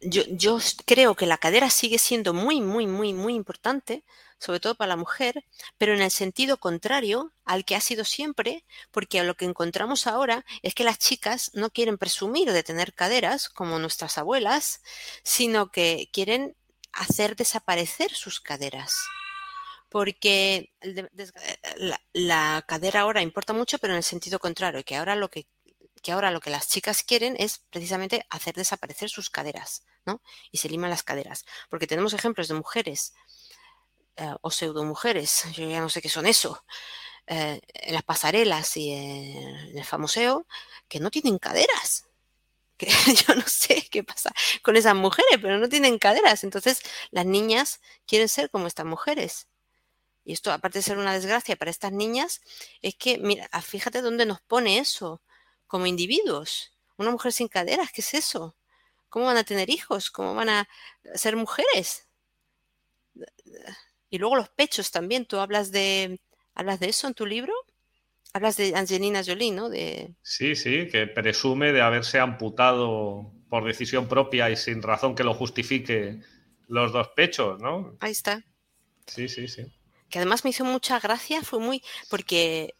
yo, 0.00 0.22
yo, 0.28 0.58
creo 0.86 1.16
que 1.16 1.26
la 1.26 1.38
cadera 1.38 1.68
sigue 1.68 1.98
siendo 1.98 2.32
muy, 2.32 2.60
muy, 2.60 2.86
muy, 2.86 3.12
muy 3.12 3.34
importante, 3.34 4.04
sobre 4.38 4.60
todo 4.60 4.76
para 4.76 4.90
la 4.90 4.96
mujer, 4.96 5.44
pero 5.78 5.94
en 5.94 6.00
el 6.00 6.12
sentido 6.12 6.58
contrario 6.58 7.32
al 7.44 7.64
que 7.64 7.74
ha 7.74 7.80
sido 7.80 8.04
siempre, 8.04 8.64
porque 8.92 9.22
lo 9.24 9.36
que 9.36 9.44
encontramos 9.44 10.06
ahora 10.06 10.44
es 10.62 10.74
que 10.74 10.84
las 10.84 10.98
chicas 10.98 11.50
no 11.54 11.70
quieren 11.70 11.98
presumir 11.98 12.52
de 12.52 12.62
tener 12.62 12.94
caderas 12.94 13.48
como 13.48 13.80
nuestras 13.80 14.16
abuelas, 14.16 14.80
sino 15.24 15.72
que 15.72 16.08
quieren 16.12 16.56
hacer 16.92 17.34
desaparecer 17.34 18.12
sus 18.12 18.40
caderas 18.40 18.94
porque 19.92 20.72
la, 22.14 22.64
cadera 22.66 23.00
ahora 23.02 23.20
importa 23.20 23.52
mucho, 23.52 23.76
pero 23.78 23.92
en 23.92 23.98
el 23.98 24.02
sentido 24.02 24.38
contrario, 24.38 24.82
que 24.84 24.96
ahora 24.96 25.16
lo 25.16 25.28
que, 25.28 25.46
ahora 26.08 26.30
lo 26.30 26.40
que 26.40 26.48
las 26.48 26.68
chicas 26.68 27.02
quieren 27.02 27.36
es 27.38 27.58
precisamente 27.68 28.24
hacer 28.30 28.54
desaparecer 28.54 29.10
sus 29.10 29.28
caderas, 29.28 29.84
¿no? 30.06 30.22
Y 30.50 30.58
se 30.58 30.70
liman 30.70 30.88
las 30.88 31.02
caderas. 31.02 31.44
Porque 31.68 31.86
tenemos 31.86 32.14
ejemplos 32.14 32.48
de 32.48 32.54
mujeres 32.54 33.12
eh, 34.16 34.34
o 34.40 34.50
pseudo 34.50 34.82
mujeres, 34.82 35.44
yo 35.54 35.68
ya 35.68 35.80
no 35.80 35.90
sé 35.90 36.00
qué 36.00 36.08
son 36.08 36.26
eso, 36.26 36.64
eh, 37.26 37.60
en 37.74 37.94
las 37.94 38.02
pasarelas 38.02 38.74
y 38.78 38.92
en 38.92 39.76
el 39.76 39.84
famoseo, 39.84 40.46
que 40.88 41.00
no 41.00 41.10
tienen 41.10 41.38
caderas. 41.38 42.06
Que 42.78 42.88
yo 42.88 43.34
no 43.36 43.46
sé 43.46 43.86
qué 43.90 44.02
pasa 44.02 44.32
con 44.62 44.74
esas 44.76 44.96
mujeres, 44.96 45.38
pero 45.40 45.58
no 45.58 45.68
tienen 45.68 45.98
caderas. 45.98 46.42
Entonces 46.42 46.80
las 47.12 47.26
niñas 47.26 47.80
quieren 48.06 48.28
ser 48.28 48.50
como 48.50 48.66
estas 48.66 48.86
mujeres 48.86 49.46
y 50.24 50.32
esto, 50.32 50.52
aparte 50.52 50.78
de 50.78 50.82
ser 50.82 50.98
una 50.98 51.14
desgracia 51.14 51.56
para 51.56 51.70
estas 51.70 51.92
niñas, 51.92 52.40
es 52.80 52.94
que, 52.94 53.18
mira, 53.18 53.48
ah, 53.50 53.62
fíjate 53.62 54.02
dónde 54.02 54.26
nos 54.26 54.40
pone 54.40 54.78
eso 54.78 55.20
como 55.66 55.86
individuos. 55.86 56.72
Una 56.96 57.10
mujer 57.10 57.32
sin 57.32 57.48
caderas, 57.48 57.90
¿qué 57.92 58.02
es 58.02 58.14
eso? 58.14 58.56
¿Cómo 59.08 59.26
van 59.26 59.36
a 59.36 59.44
tener 59.44 59.68
hijos? 59.68 60.10
¿Cómo 60.10 60.34
van 60.34 60.48
a 60.48 60.68
ser 61.14 61.36
mujeres? 61.36 62.06
Y 64.10 64.18
luego 64.18 64.36
los 64.36 64.48
pechos 64.48 64.90
también. 64.90 65.26
¿Tú 65.26 65.38
hablas 65.38 65.72
de, 65.72 66.20
hablas 66.54 66.78
de 66.80 66.88
eso 66.88 67.08
en 67.08 67.14
tu 67.14 67.26
libro? 67.26 67.52
Hablas 68.32 68.56
de 68.56 68.74
Angelina 68.74 69.22
Jolie, 69.24 69.50
¿no? 69.50 69.68
De... 69.68 70.14
Sí, 70.22 70.54
sí, 70.54 70.88
que 70.88 71.06
presume 71.06 71.72
de 71.72 71.82
haberse 71.82 72.20
amputado 72.20 73.32
por 73.50 73.64
decisión 73.64 74.08
propia 74.08 74.48
y 74.48 74.56
sin 74.56 74.80
razón 74.80 75.14
que 75.14 75.24
lo 75.24 75.34
justifique 75.34 76.20
los 76.68 76.92
dos 76.92 77.08
pechos, 77.08 77.60
¿no? 77.60 77.96
Ahí 78.00 78.12
está. 78.12 78.42
Sí, 79.06 79.28
sí, 79.28 79.48
sí. 79.48 79.66
Que 80.12 80.18
además 80.18 80.44
me 80.44 80.50
hizo 80.50 80.66
mucha 80.66 81.00
gracia, 81.00 81.42
fue 81.42 81.58
muy. 81.58 81.82
porque 82.10 82.74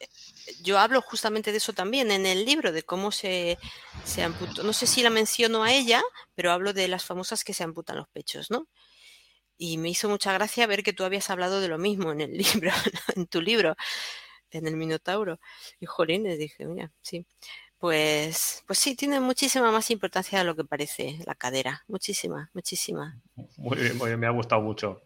yo 0.61 0.77
hablo 0.77 1.01
justamente 1.01 1.51
de 1.51 1.57
eso 1.57 1.73
también 1.73 2.11
en 2.11 2.27
el 2.27 2.45
libro, 2.45 2.71
de 2.71 2.83
cómo 2.83 3.11
se, 3.11 3.57
se 4.05 4.21
amputó. 4.21 4.61
No 4.61 4.71
sé 4.71 4.85
si 4.85 5.01
la 5.01 5.09
menciono 5.09 5.63
a 5.63 5.73
ella, 5.73 6.03
pero 6.35 6.51
hablo 6.51 6.73
de 6.73 6.87
las 6.87 7.05
famosas 7.05 7.43
que 7.43 7.55
se 7.55 7.63
amputan 7.63 7.97
los 7.97 8.07
pechos, 8.09 8.51
¿no? 8.51 8.67
Y 9.57 9.79
me 9.79 9.89
hizo 9.89 10.09
mucha 10.09 10.31
gracia 10.31 10.67
ver 10.67 10.83
que 10.83 10.93
tú 10.93 11.05
habías 11.05 11.31
hablado 11.31 11.59
de 11.59 11.69
lo 11.69 11.79
mismo 11.79 12.11
en 12.11 12.21
el 12.21 12.37
libro, 12.37 12.71
en 13.15 13.25
tu 13.25 13.41
libro, 13.41 13.75
en 14.51 14.67
el 14.67 14.77
Minotauro. 14.77 15.39
Y 15.79 15.87
jolines, 15.87 16.37
dije, 16.37 16.67
mira, 16.67 16.91
sí. 17.01 17.25
Pues, 17.79 18.63
pues 18.67 18.77
sí, 18.77 18.95
tiene 18.95 19.19
muchísima 19.19 19.71
más 19.71 19.89
importancia 19.89 20.37
de 20.37 20.45
lo 20.45 20.55
que 20.55 20.65
parece 20.65 21.17
la 21.25 21.33
cadera. 21.33 21.83
Muchísima, 21.87 22.51
muchísima. 22.53 23.19
Muy 23.57 23.77
bien, 23.77 23.97
muy 23.97 24.09
bien 24.09 24.19
me 24.19 24.27
ha 24.27 24.29
gustado 24.29 24.61
mucho 24.61 25.01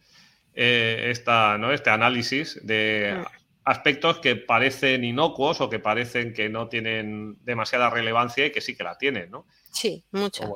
eh, 0.60 1.12
esta, 1.12 1.60
¿no? 1.60 1.72
este 1.72 1.92
análisis 1.92 2.60
de 2.66 3.16
mm. 3.16 3.26
aspectos 3.64 4.18
que 4.18 4.36
parecen 4.36 5.04
inocuos 5.04 5.62
o 5.62 5.70
que 5.70 5.78
parecen 5.78 6.34
que 6.34 6.50
no 6.50 6.68
tienen 6.68 7.38
demasiada 7.44 7.92
relevancia 7.92 8.48
y 8.48 8.52
que 8.52 8.60
sí 8.60 8.76
que 8.76 8.84
la 8.84 8.98
tienen, 8.98 9.30
¿no? 9.30 9.46
Sí, 9.72 10.04
mucha. 10.10 10.50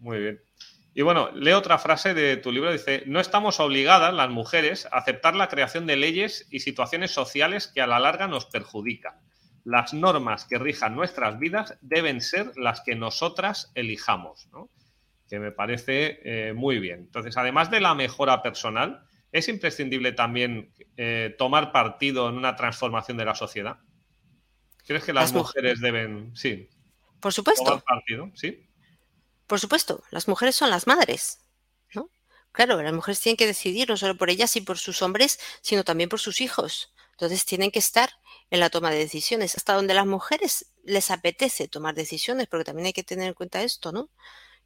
Muy 0.00 0.18
bien. 0.18 0.40
Y 0.94 1.02
bueno, 1.02 1.30
leo 1.32 1.58
otra 1.58 1.78
frase 1.78 2.12
de 2.12 2.38
tu 2.38 2.50
libro, 2.50 2.72
dice, 2.72 3.04
no 3.06 3.20
estamos 3.20 3.60
obligadas 3.60 4.12
las 4.12 4.30
mujeres 4.30 4.86
a 4.86 4.98
aceptar 4.98 5.36
la 5.36 5.46
creación 5.46 5.86
de 5.86 5.94
leyes 5.94 6.48
y 6.50 6.58
situaciones 6.58 7.12
sociales 7.12 7.68
que 7.68 7.82
a 7.82 7.86
la 7.86 8.00
larga 8.00 8.26
nos 8.26 8.46
perjudican. 8.46 9.14
Las 9.62 9.94
normas 9.94 10.44
que 10.44 10.58
rijan 10.58 10.96
nuestras 10.96 11.38
vidas 11.38 11.78
deben 11.82 12.20
ser 12.20 12.50
las 12.56 12.80
que 12.80 12.96
nosotras 12.96 13.70
elijamos, 13.76 14.48
¿no? 14.50 14.70
que 15.28 15.38
me 15.38 15.52
parece 15.52 16.18
eh, 16.24 16.52
muy 16.52 16.80
bien. 16.80 17.00
Entonces, 17.00 17.36
además 17.36 17.70
de 17.70 17.80
la 17.80 17.94
mejora 17.94 18.42
personal, 18.42 19.05
¿es 19.36 19.48
imprescindible 19.48 20.12
también 20.12 20.72
eh, 20.96 21.34
tomar 21.36 21.70
partido 21.70 22.28
en 22.28 22.36
una 22.36 22.56
transformación 22.56 23.18
de 23.18 23.24
la 23.26 23.34
sociedad? 23.34 23.78
¿Crees 24.86 25.04
que 25.04 25.12
las, 25.12 25.32
mujeres 25.32 25.80
deben, 25.80 26.34
sí, 26.34 26.70
por 27.20 27.32
supuesto, 27.32 27.64
tomar 27.64 27.84
partido? 27.84 28.30
Sí. 28.34 28.66
Por 29.46 29.60
supuesto, 29.60 30.02
las 30.10 30.26
mujeres 30.26 30.56
son 30.56 30.70
las 30.70 30.86
madres, 30.86 31.40
¿no? 31.94 32.08
Claro, 32.52 32.80
las 32.82 32.92
mujeres 32.92 33.20
tienen 33.20 33.36
que 33.36 33.46
decidir 33.46 33.88
no 33.88 33.96
solo 33.96 34.16
por 34.16 34.30
ellas 34.30 34.56
y 34.56 34.62
por 34.62 34.78
sus 34.78 35.02
hombres, 35.02 35.38
sino 35.60 35.84
también 35.84 36.08
por 36.08 36.20
sus 36.20 36.40
hijos. 36.40 36.94
Entonces 37.10 37.44
tienen 37.44 37.70
que 37.70 37.78
estar 37.78 38.10
en 38.50 38.60
la 38.60 38.70
toma 38.70 38.90
de 38.90 38.98
decisiones, 38.98 39.56
hasta 39.56 39.74
donde 39.74 39.92
las 39.92 40.06
mujeres 40.06 40.72
les 40.84 41.10
apetece 41.10 41.68
tomar 41.68 41.94
decisiones, 41.94 42.46
porque 42.46 42.64
también 42.64 42.86
hay 42.86 42.92
que 42.92 43.04
tener 43.04 43.28
en 43.28 43.34
cuenta 43.34 43.62
esto, 43.62 43.92
¿no? 43.92 44.08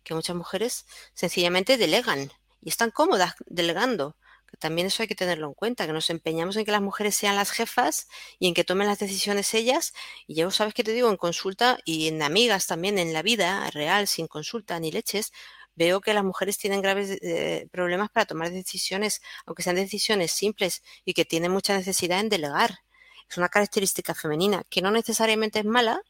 Que 0.05 0.15
muchas 0.15 0.37
mujeres 0.37 0.87
sencillamente 1.15 1.77
delegan 1.77 2.31
y 2.63 2.69
están 2.69 2.91
cómodas 2.91 3.35
delegando. 3.47 4.17
También 4.59 4.87
eso 4.89 5.03
hay 5.03 5.09
que 5.09 5.15
tenerlo 5.15 5.47
en 5.47 5.55
cuenta, 5.55 5.87
que 5.87 5.93
nos 5.93 6.11
empeñamos 6.11 6.57
en 6.57 6.65
que 6.65 6.73
las 6.73 6.83
mujeres 6.83 7.15
sean 7.15 7.37
las 7.37 7.51
jefas 7.51 8.09
y 8.39 8.49
en 8.49 8.55
que 8.55 8.65
tomen 8.65 8.87
las 8.87 8.99
decisiones 8.99 9.55
ellas. 9.55 9.93
Y 10.27 10.35
yo 10.37 10.51
sabes 10.51 10.75
que 10.75 10.85
te 10.85 10.93
digo, 10.93 11.09
en 11.11 11.17
consulta 11.17 11.79
y 11.85 12.09
en 12.09 12.23
amigas 12.23 12.67
también, 12.67 12.99
en 12.99 13.12
la 13.12 13.23
vida 13.23 13.70
real, 13.70 14.07
sin 14.07 14.27
consulta 14.27 14.79
ni 14.81 14.91
leches, 14.93 15.33
veo 15.75 16.01
que 16.01 16.15
las 16.15 16.25
mujeres 16.25 16.59
tienen 16.59 16.83
graves 16.83 17.19
eh, 17.23 17.69
problemas 17.73 18.11
para 18.11 18.27
tomar 18.27 18.51
decisiones, 18.51 19.23
aunque 19.47 19.62
sean 19.62 19.77
decisiones 19.77 20.33
simples 20.33 20.83
y 21.05 21.15
que 21.15 21.25
tienen 21.25 21.53
mucha 21.53 21.77
necesidad 21.77 22.20
en 22.20 22.29
delegar. 22.29 22.81
Es 23.29 23.39
una 23.39 23.49
característica 23.49 24.15
femenina 24.15 24.65
que 24.69 24.83
no 24.83 24.91
necesariamente 24.91 25.61
es 25.61 25.65
mala, 25.65 26.03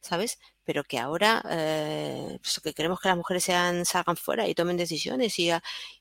¿sabes? 0.00 0.38
Pero 0.64 0.84
que 0.84 0.98
ahora, 0.98 1.42
eh, 1.50 2.38
pues 2.42 2.60
que 2.62 2.74
queremos 2.74 3.00
que 3.00 3.08
las 3.08 3.16
mujeres 3.16 3.44
sean, 3.44 3.84
salgan 3.84 4.16
fuera 4.16 4.48
y 4.48 4.54
tomen 4.54 4.76
decisiones 4.76 5.38
y, 5.38 5.50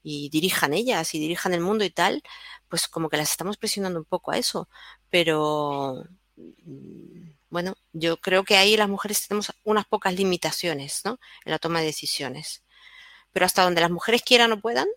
y 0.04 0.30
dirijan 0.30 0.74
ellas 0.74 1.14
y 1.16 1.20
dirijan 1.20 1.54
el 1.54 1.62
mundo 1.62 1.84
y 1.84 1.90
tal, 1.90 2.24
pues 2.68 2.88
como 2.88 3.10
que 3.10 3.18
las 3.18 3.32
estamos 3.32 3.58
presionando 3.58 4.00
un 4.00 4.06
poco 4.06 4.32
a 4.32 4.38
eso. 4.38 4.70
Pero 5.10 6.04
mm, 6.36 7.30
bueno, 7.50 7.76
yo 7.94 8.18
creo 8.18 8.44
que 8.44 8.58
ahí 8.58 8.78
las 8.78 8.90
mujeres 8.90 9.28
tenemos 9.28 9.54
unas 9.64 9.86
pocas 9.86 10.14
limitaciones, 10.14 11.02
¿no? 11.06 11.20
En 11.46 11.52
la 11.52 11.60
toma 11.60 11.80
de 11.80 11.86
decisiones. 11.88 12.64
Pero 13.32 13.46
hasta 13.46 13.64
donde 13.64 13.82
las 13.82 13.92
mujeres 13.92 14.24
quieran 14.24 14.52
o 14.52 14.60
puedan, 14.60 14.88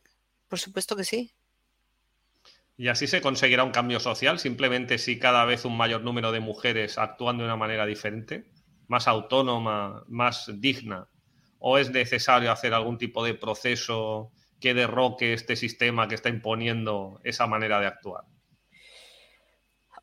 por 0.48 0.58
supuesto 0.58 0.96
que 0.96 1.04
sí. 1.04 1.32
Y 2.76 2.88
así 2.88 3.08
se 3.08 3.20
conseguirá 3.20 3.64
un 3.64 3.72
cambio 3.72 3.98
social, 3.98 4.38
simplemente 4.38 4.98
si 4.98 5.18
cada 5.18 5.44
vez 5.44 5.64
un 5.64 5.76
mayor 5.76 6.02
número 6.02 6.30
de 6.30 6.40
mujeres 6.40 6.96
actúan 6.96 7.38
de 7.38 7.44
una 7.44 7.56
manera 7.56 7.86
diferente 7.86 8.46
más 8.88 9.06
autónoma, 9.06 10.04
más 10.08 10.50
digna? 10.54 11.08
¿O 11.60 11.78
es 11.78 11.90
necesario 11.90 12.50
hacer 12.50 12.74
algún 12.74 12.98
tipo 12.98 13.24
de 13.24 13.34
proceso 13.34 14.32
que 14.60 14.74
derroque 14.74 15.32
este 15.32 15.56
sistema 15.56 16.08
que 16.08 16.16
está 16.16 16.28
imponiendo 16.28 17.20
esa 17.24 17.46
manera 17.46 17.80
de 17.80 17.86
actuar? 17.86 18.24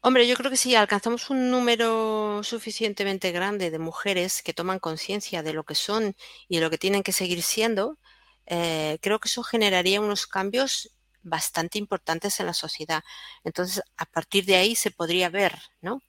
Hombre, 0.01 0.27
yo 0.27 0.35
creo 0.35 0.51
que 0.51 0.57
si 0.57 0.75
alcanzamos 0.75 1.31
un 1.31 1.49
número 1.49 2.41
suficientemente 2.43 3.31
grande 3.31 3.71
de 3.71 3.79
mujeres 3.79 4.43
que 4.43 4.53
toman 4.53 4.77
conciencia 4.77 5.41
de 5.41 5.53
lo 5.53 5.63
que 5.63 5.73
son 5.73 6.15
y 6.47 6.57
de 6.57 6.61
lo 6.61 6.69
que 6.69 6.77
tienen 6.77 7.01
que 7.01 7.11
seguir 7.11 7.41
siendo, 7.41 7.97
eh, 8.45 8.99
creo 9.01 9.19
que 9.19 9.29
eso 9.29 9.41
generaría 9.41 9.99
unos 9.99 10.27
cambios 10.27 10.91
bastante 11.23 11.79
importantes 11.79 12.39
en 12.39 12.45
la 12.45 12.53
sociedad. 12.53 13.03
Entonces, 13.43 13.81
a 13.97 14.05
partir 14.05 14.45
de 14.45 14.57
ahí 14.57 14.75
se 14.75 14.91
podría 14.91 15.29
ver, 15.29 15.57
¿no? 15.81 16.01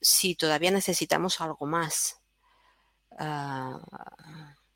Si 0.00 0.34
todavía 0.34 0.70
necesitamos 0.70 1.40
algo 1.40 1.66
más. 1.66 2.20
Ah, 3.18 3.80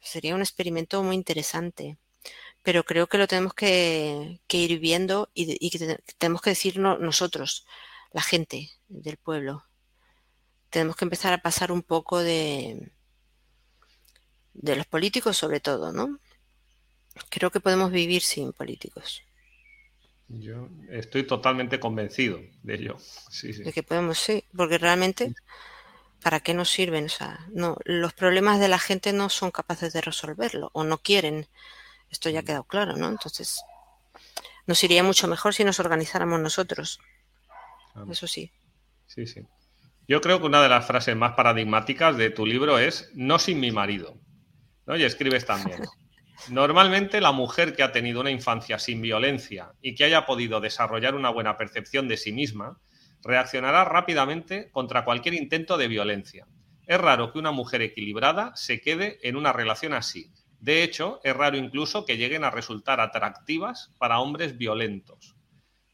sería 0.00 0.34
un 0.34 0.40
experimento 0.40 1.02
muy 1.02 1.14
interesante, 1.14 1.98
pero 2.62 2.84
creo 2.84 3.08
que 3.08 3.18
lo 3.18 3.28
tenemos 3.28 3.54
que, 3.54 4.40
ir 4.48 4.78
viendo 4.80 5.30
y, 5.34 5.70
tenemos 6.18 6.42
que 6.42 6.50
decirlo 6.50 6.98
nosotros, 6.98 7.66
la 8.12 8.22
gente 8.22 8.70
del 8.88 9.16
pueblo. 9.16 9.64
Tenemos 10.70 10.96
que 10.96 11.04
empezar 11.04 11.32
a 11.32 11.42
pasar 11.42 11.70
un 11.72 11.82
poco 11.82 12.18
de, 12.20 12.92
de 14.54 14.76
los 14.76 14.86
políticos 14.86 15.36
sobre 15.36 15.60
todo, 15.60 15.92
¿no? 15.92 16.18
Creo 17.28 17.50
que 17.50 17.60
podemos 17.60 17.90
vivir 17.90 18.22
sin 18.22 18.52
políticos. 18.52 19.22
Yo 20.38 20.68
estoy 20.90 21.24
totalmente 21.24 21.78
convencido 21.78 22.40
de 22.62 22.74
ello. 22.74 22.96
De 23.42 23.72
que 23.72 23.82
podemos, 23.82 24.18
sí, 24.18 24.44
porque 24.56 24.78
realmente, 24.78 25.34
¿para 26.22 26.40
qué 26.40 26.54
nos 26.54 26.70
sirven? 26.70 27.06
O 27.06 27.08
sea, 27.10 27.46
no, 27.52 27.76
los 27.84 28.14
problemas 28.14 28.58
de 28.58 28.68
la 28.68 28.78
gente 28.78 29.12
no 29.12 29.28
son 29.28 29.50
capaces 29.50 29.92
de 29.92 30.00
resolverlo 30.00 30.70
o 30.72 30.84
no 30.84 30.98
quieren. 30.98 31.46
Esto 32.10 32.30
ya 32.30 32.40
ha 32.40 32.42
mm. 32.42 32.46
quedado 32.46 32.64
claro, 32.64 32.96
¿no? 32.96 33.08
Entonces, 33.08 33.62
nos 34.66 34.82
iría 34.82 35.02
mucho 35.02 35.28
mejor 35.28 35.54
si 35.54 35.64
nos 35.64 35.80
organizáramos 35.80 36.40
nosotros. 36.40 36.98
Eso 38.10 38.26
sí. 38.26 38.50
Sí, 39.06 39.26
sí. 39.26 39.42
Yo 40.08 40.20
creo 40.20 40.40
que 40.40 40.46
una 40.46 40.62
de 40.62 40.68
las 40.68 40.86
frases 40.86 41.14
más 41.14 41.32
paradigmáticas 41.32 42.16
de 42.16 42.30
tu 42.30 42.46
libro 42.46 42.78
es 42.78 43.10
no 43.14 43.38
sin 43.38 43.60
mi 43.60 43.70
marido. 43.70 44.18
¿no? 44.86 44.96
Y 44.96 45.04
escribes 45.04 45.44
también. 45.44 45.82
Normalmente 46.48 47.20
la 47.20 47.32
mujer 47.32 47.74
que 47.76 47.84
ha 47.84 47.92
tenido 47.92 48.20
una 48.20 48.30
infancia 48.30 48.78
sin 48.78 49.00
violencia 49.00 49.72
y 49.80 49.94
que 49.94 50.04
haya 50.04 50.26
podido 50.26 50.60
desarrollar 50.60 51.14
una 51.14 51.30
buena 51.30 51.56
percepción 51.56 52.08
de 52.08 52.16
sí 52.16 52.32
misma, 52.32 52.80
reaccionará 53.22 53.84
rápidamente 53.84 54.70
contra 54.72 55.04
cualquier 55.04 55.34
intento 55.34 55.76
de 55.76 55.88
violencia. 55.88 56.46
Es 56.86 57.00
raro 57.00 57.32
que 57.32 57.38
una 57.38 57.52
mujer 57.52 57.80
equilibrada 57.82 58.52
se 58.56 58.80
quede 58.80 59.18
en 59.22 59.36
una 59.36 59.52
relación 59.52 59.94
así. 59.94 60.32
De 60.58 60.82
hecho, 60.82 61.20
es 61.22 61.34
raro 61.34 61.56
incluso 61.56 62.04
que 62.04 62.16
lleguen 62.16 62.42
a 62.44 62.50
resultar 62.50 63.00
atractivas 63.00 63.92
para 63.98 64.18
hombres 64.18 64.58
violentos. 64.58 65.36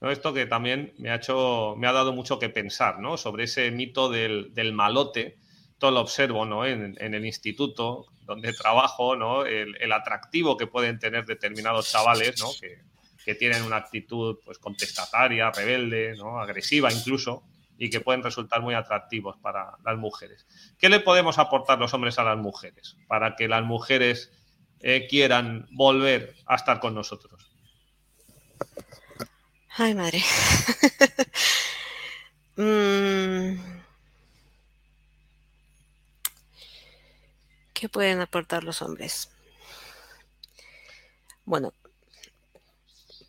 Esto 0.00 0.32
que 0.32 0.46
también 0.46 0.94
me 0.98 1.10
ha, 1.10 1.16
hecho, 1.16 1.74
me 1.76 1.88
ha 1.88 1.92
dado 1.92 2.12
mucho 2.12 2.38
que 2.38 2.48
pensar 2.48 3.00
¿no? 3.00 3.16
sobre 3.16 3.44
ese 3.44 3.70
mito 3.70 4.08
del, 4.08 4.72
malote. 4.72 5.36
Todo 5.76 5.90
lo 5.90 6.00
observo 6.00 6.46
¿no? 6.46 6.64
en 6.64 6.96
el 6.98 7.26
instituto, 7.26 8.06
donde 8.28 8.52
trabajo, 8.52 9.16
¿no? 9.16 9.46
El, 9.46 9.90
atractivo 9.90 10.58
que 10.58 10.66
pueden 10.66 10.98
tener 10.98 11.24
determinados 11.24 11.90
chavales, 11.90 12.38
¿no? 12.38 12.50
Que, 12.60 12.86
tienen 13.34 13.62
una 13.62 13.76
actitud 13.76 14.38
pues, 14.42 14.58
contestataria, 14.58 15.50
rebelde, 15.50 16.16
agresiva 16.40 16.90
incluso, 16.90 17.42
y 17.76 17.90
que 17.90 18.00
pueden 18.00 18.22
resultar 18.22 18.62
muy 18.62 18.72
atractivos 18.72 19.36
para 19.36 19.72
las 19.84 19.98
mujeres. 19.98 20.46
¿Qué 20.78 20.88
le 20.88 21.00
podemos 21.00 21.38
aportar 21.38 21.78
los 21.78 21.92
hombres 21.92 22.18
a 22.18 22.24
las 22.24 22.38
mujeres 22.38 22.96
para 23.06 23.36
que 23.36 23.46
las 23.46 23.62
mujeres 23.62 24.32
eh, 24.80 25.06
quieran 25.10 25.66
volver 25.72 26.36
a 26.46 26.54
estar 26.54 26.80
con 26.80 26.94
nosotros? 26.94 27.50
Ay, 29.76 29.94
madre. 29.94 30.22
mm... 32.56 33.77
¿Qué 37.78 37.88
pueden 37.88 38.20
aportar 38.20 38.64
los 38.64 38.82
hombres? 38.82 39.30
Bueno, 41.44 41.72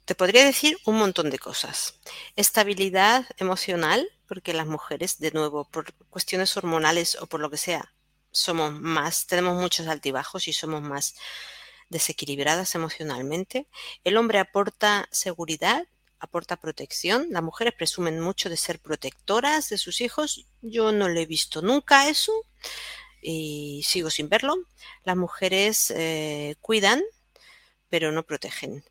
te 0.06 0.16
podría 0.16 0.44
decir 0.44 0.76
un 0.86 0.98
montón 0.98 1.30
de 1.30 1.38
cosas. 1.38 2.00
Estabilidad 2.36 3.28
emocional, 3.38 4.10
porque 4.28 4.54
las 4.54 4.66
mujeres, 4.66 5.20
de 5.20 5.30
nuevo, 5.30 5.66
por 5.66 5.94
cuestiones 6.10 6.58
hormonales 6.58 7.14
o 7.22 7.28
por 7.28 7.42
lo 7.42 7.52
que 7.52 7.58
sea, 7.58 7.94
somos 8.32 8.74
más, 8.74 9.28
tenemos 9.28 9.62
muchos 9.62 9.86
altibajos 9.86 10.48
y 10.48 10.54
somos 10.54 10.82
más 10.82 11.14
desequilibradas 11.90 12.74
emocionalmente. 12.74 13.68
El 14.04 14.18
hombre 14.18 14.40
aporta 14.40 15.08
seguridad, 15.12 15.86
aporta 16.20 16.56
protección. 16.56 17.28
Las 17.30 17.44
mujeres 17.44 17.76
presumen 17.76 18.20
mucho 18.20 18.50
de 18.50 18.58
ser 18.58 18.80
protectoras 18.80 19.70
de 19.70 19.78
sus 19.78 20.02
hijos. 20.02 20.48
Yo 20.64 20.92
no 20.92 21.08
le 21.08 21.22
he 21.22 21.26
visto 21.28 21.62
nunca 21.62 22.10
eso 22.10 22.34
y 23.22 23.84
sigo 23.86 24.10
sin 24.10 24.30
verlo. 24.30 24.56
Las 25.04 25.18
mujeres 25.18 25.92
eh, 25.96 26.56
cuidan, 26.62 27.02
pero 27.90 28.12
no 28.12 28.24
protegen. 28.24 28.84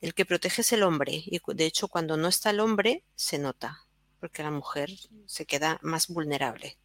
El 0.00 0.14
que 0.14 0.24
protege 0.24 0.62
es 0.62 0.72
el 0.72 0.82
hombre 0.82 1.22
y 1.26 1.40
de 1.46 1.66
hecho 1.66 1.88
cuando 1.88 2.16
no 2.16 2.28
está 2.28 2.50
el 2.50 2.60
hombre 2.60 3.04
se 3.14 3.38
nota 3.38 3.84
porque 4.20 4.42
la 4.42 4.50
mujer 4.50 4.90
se 5.26 5.46
queda 5.46 5.78
más 5.82 6.08
vulnerable. 6.08 6.78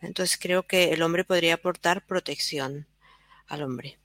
Entonces 0.00 0.38
creo 0.38 0.66
que 0.66 0.92
el 0.92 1.02
hombre 1.02 1.24
podría 1.24 1.54
aportar 1.54 2.04
protección 2.04 2.86
al 3.46 3.62
hombre, 3.62 3.98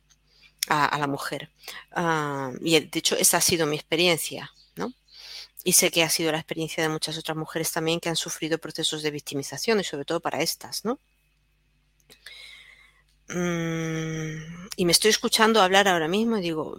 a, 0.68 0.98
la 0.98 1.08
mujer. 1.08 1.52
Ah, 1.92 2.52
y 2.62 2.80
de 2.80 3.00
hecho 3.00 3.18
esa 3.18 3.38
ha 3.38 3.42
sido 3.42 3.66
mi 3.66 3.76
experiencia, 3.76 4.52
¿no? 4.76 4.94
Y 5.64 5.74
sé 5.74 5.92
que 5.92 6.04
ha 6.04 6.10
sido 6.10 6.32
la 6.32 6.38
experiencia 6.38 6.84
de 6.84 6.90
muchas 6.90 7.18
otras 7.18 7.36
mujeres 7.36 7.72
también 7.72 8.00
que 8.00 8.10
han 8.10 8.16
sufrido 8.16 8.60
procesos 8.60 9.02
de 9.02 9.12
victimización 9.12 9.80
y 9.80 9.84
sobre 9.84 10.06
todo 10.06 10.20
para 10.22 10.42
estas, 10.42 10.86
¿no? 10.86 11.00
Mm, 13.30 14.68
y 14.76 14.86
me 14.86 14.92
estoy 14.92 15.10
escuchando 15.12 15.62
hablar 15.62 15.88
ahora 15.88 16.08
mismo 16.08 16.38
digo, 16.38 16.78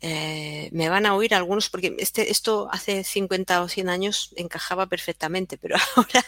eh, 0.00 0.68
me 0.72 0.88
van 0.88 1.06
a 1.06 1.14
oír 1.14 1.34
algunos, 1.34 1.70
porque 1.70 1.94
este, 1.98 2.30
esto 2.30 2.68
hace 2.72 3.04
50 3.04 3.62
o 3.62 3.68
100 3.68 3.88
años 3.88 4.32
encajaba 4.36 4.86
perfectamente, 4.88 5.58
pero 5.58 5.76
ahora 5.96 6.24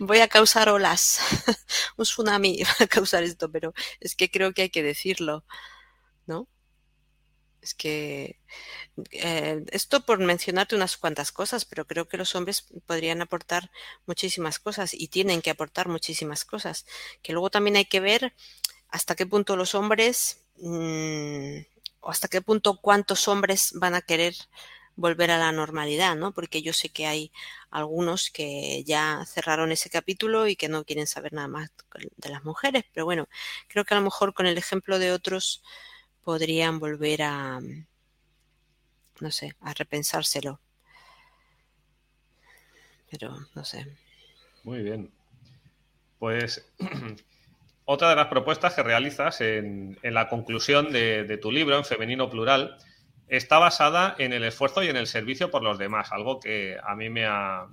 voy 0.00 0.18
a 0.20 0.28
causar 0.28 0.68
olas, 0.68 1.20
un 1.96 2.04
tsunami 2.04 2.62
va 2.64 2.84
a 2.84 2.88
causar 2.88 3.22
esto, 3.22 3.50
pero 3.50 3.74
es 4.00 4.16
que 4.16 4.30
creo 4.30 4.52
que 4.52 4.62
hay 4.62 4.70
que 4.70 4.82
decirlo, 4.82 5.44
¿no? 6.26 6.48
Es 7.66 7.74
que 7.74 8.38
eh, 9.10 9.64
esto 9.72 10.06
por 10.06 10.20
mencionarte 10.20 10.76
unas 10.76 10.96
cuantas 10.96 11.32
cosas, 11.32 11.64
pero 11.64 11.84
creo 11.84 12.06
que 12.06 12.16
los 12.16 12.36
hombres 12.36 12.62
podrían 12.86 13.22
aportar 13.22 13.72
muchísimas 14.06 14.60
cosas 14.60 14.94
y 14.94 15.08
tienen 15.08 15.42
que 15.42 15.50
aportar 15.50 15.88
muchísimas 15.88 16.44
cosas, 16.44 16.86
que 17.22 17.32
luego 17.32 17.50
también 17.50 17.74
hay 17.76 17.86
que 17.86 17.98
ver 17.98 18.34
hasta 18.88 19.16
qué 19.16 19.26
punto 19.26 19.56
los 19.56 19.74
hombres... 19.74 20.44
Mmm, 20.58 21.58
hasta 22.02 22.28
qué 22.28 22.40
punto 22.40 22.78
cuántos 22.80 23.26
hombres 23.26 23.72
van 23.74 23.94
a 23.96 24.00
querer 24.00 24.34
volver 24.94 25.30
a 25.30 25.38
la 25.38 25.52
normalidad, 25.52 26.16
¿no? 26.16 26.32
Porque 26.32 26.62
yo 26.62 26.72
sé 26.72 26.88
que 26.88 27.06
hay 27.06 27.32
algunos 27.70 28.30
que 28.30 28.82
ya 28.84 29.24
cerraron 29.26 29.72
ese 29.72 29.90
capítulo 29.90 30.46
y 30.46 30.56
que 30.56 30.68
no 30.68 30.84
quieren 30.84 31.06
saber 31.06 31.32
nada 31.32 31.48
más 31.48 31.70
de 32.16 32.28
las 32.30 32.44
mujeres, 32.44 32.84
pero 32.94 33.04
bueno, 33.06 33.28
creo 33.68 33.84
que 33.84 33.94
a 33.94 33.98
lo 33.98 34.04
mejor 34.04 34.34
con 34.34 34.46
el 34.46 34.56
ejemplo 34.56 34.98
de 34.98 35.12
otros 35.12 35.62
podrían 36.26 36.80
volver 36.80 37.22
a, 37.22 37.60
no 39.20 39.30
sé, 39.30 39.54
a 39.60 39.72
repensárselo. 39.74 40.58
Pero 43.08 43.36
no 43.54 43.64
sé. 43.64 43.86
Muy 44.64 44.82
bien. 44.82 45.08
Pues 46.18 46.68
Otra 47.84 48.10
de 48.10 48.16
las 48.16 48.26
propuestas 48.26 48.74
que 48.74 48.82
realizas 48.82 49.40
en, 49.40 49.96
la 50.02 50.28
conclusión 50.28 50.90
de, 50.90 51.38
tu 51.40 51.52
libro, 51.52 51.78
en 51.78 51.84
Femenino 51.84 52.28
Plural, 52.28 52.76
está 53.28 53.60
basada 53.60 54.16
en 54.18 54.32
el 54.32 54.42
esfuerzo 54.42 54.82
y 54.82 54.88
en 54.88 54.96
el 54.96 55.06
servicio 55.06 55.52
por 55.52 55.62
los 55.62 55.78
demás, 55.78 56.10
algo 56.10 56.40
que 56.40 56.76
a 56.82 56.96
mí 56.96 57.08
me 57.08 57.26
ha, 57.26 57.68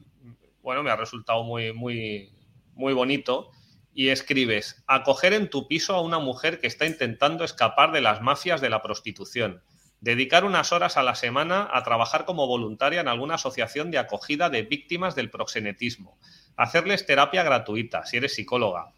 bueno, 0.62 0.84
me 0.84 0.92
ha 0.92 0.96
resultado 0.96 1.44
muy, 1.44 1.74
muy, 1.74 2.32
muy 2.76 2.94
bonito. 2.94 3.50
Y 3.94 4.10
escribes, 4.10 4.84
acoger 4.88 5.34
en 5.34 5.50
tu 5.50 5.68
piso 5.68 5.94
a 5.94 6.02
una 6.02 6.20
mujer 6.20 6.60
que 6.60 6.68
está 6.68 6.86
intentando 6.86 7.44
escapar 7.44 7.92
de 7.92 8.02
las 8.02 8.22
mafias 8.22 8.60
de 8.60 8.70
la 8.70 8.82
prostitución, 8.82 9.62
dedicar 10.02 10.44
unas 10.44 10.72
horas 10.72 10.98
a 10.98 11.04
la 11.04 11.16
semana 11.16 11.70
a 11.72 11.84
trabajar 11.84 12.26
como 12.26 12.48
voluntaria 12.48 13.02
en 13.02 13.08
alguna 13.08 13.36
asociación 13.36 13.92
de 13.92 14.00
acogida 14.00 14.50
de 14.50 14.64
víctimas 14.64 15.16
del 15.16 15.30
proxenetismo, 15.30 16.18
hacerles 16.58 17.06
terapia 17.06 17.44
gratuita 17.44 18.06
si 18.06 18.18
eres 18.18 18.34
psicóloga, 18.36 18.94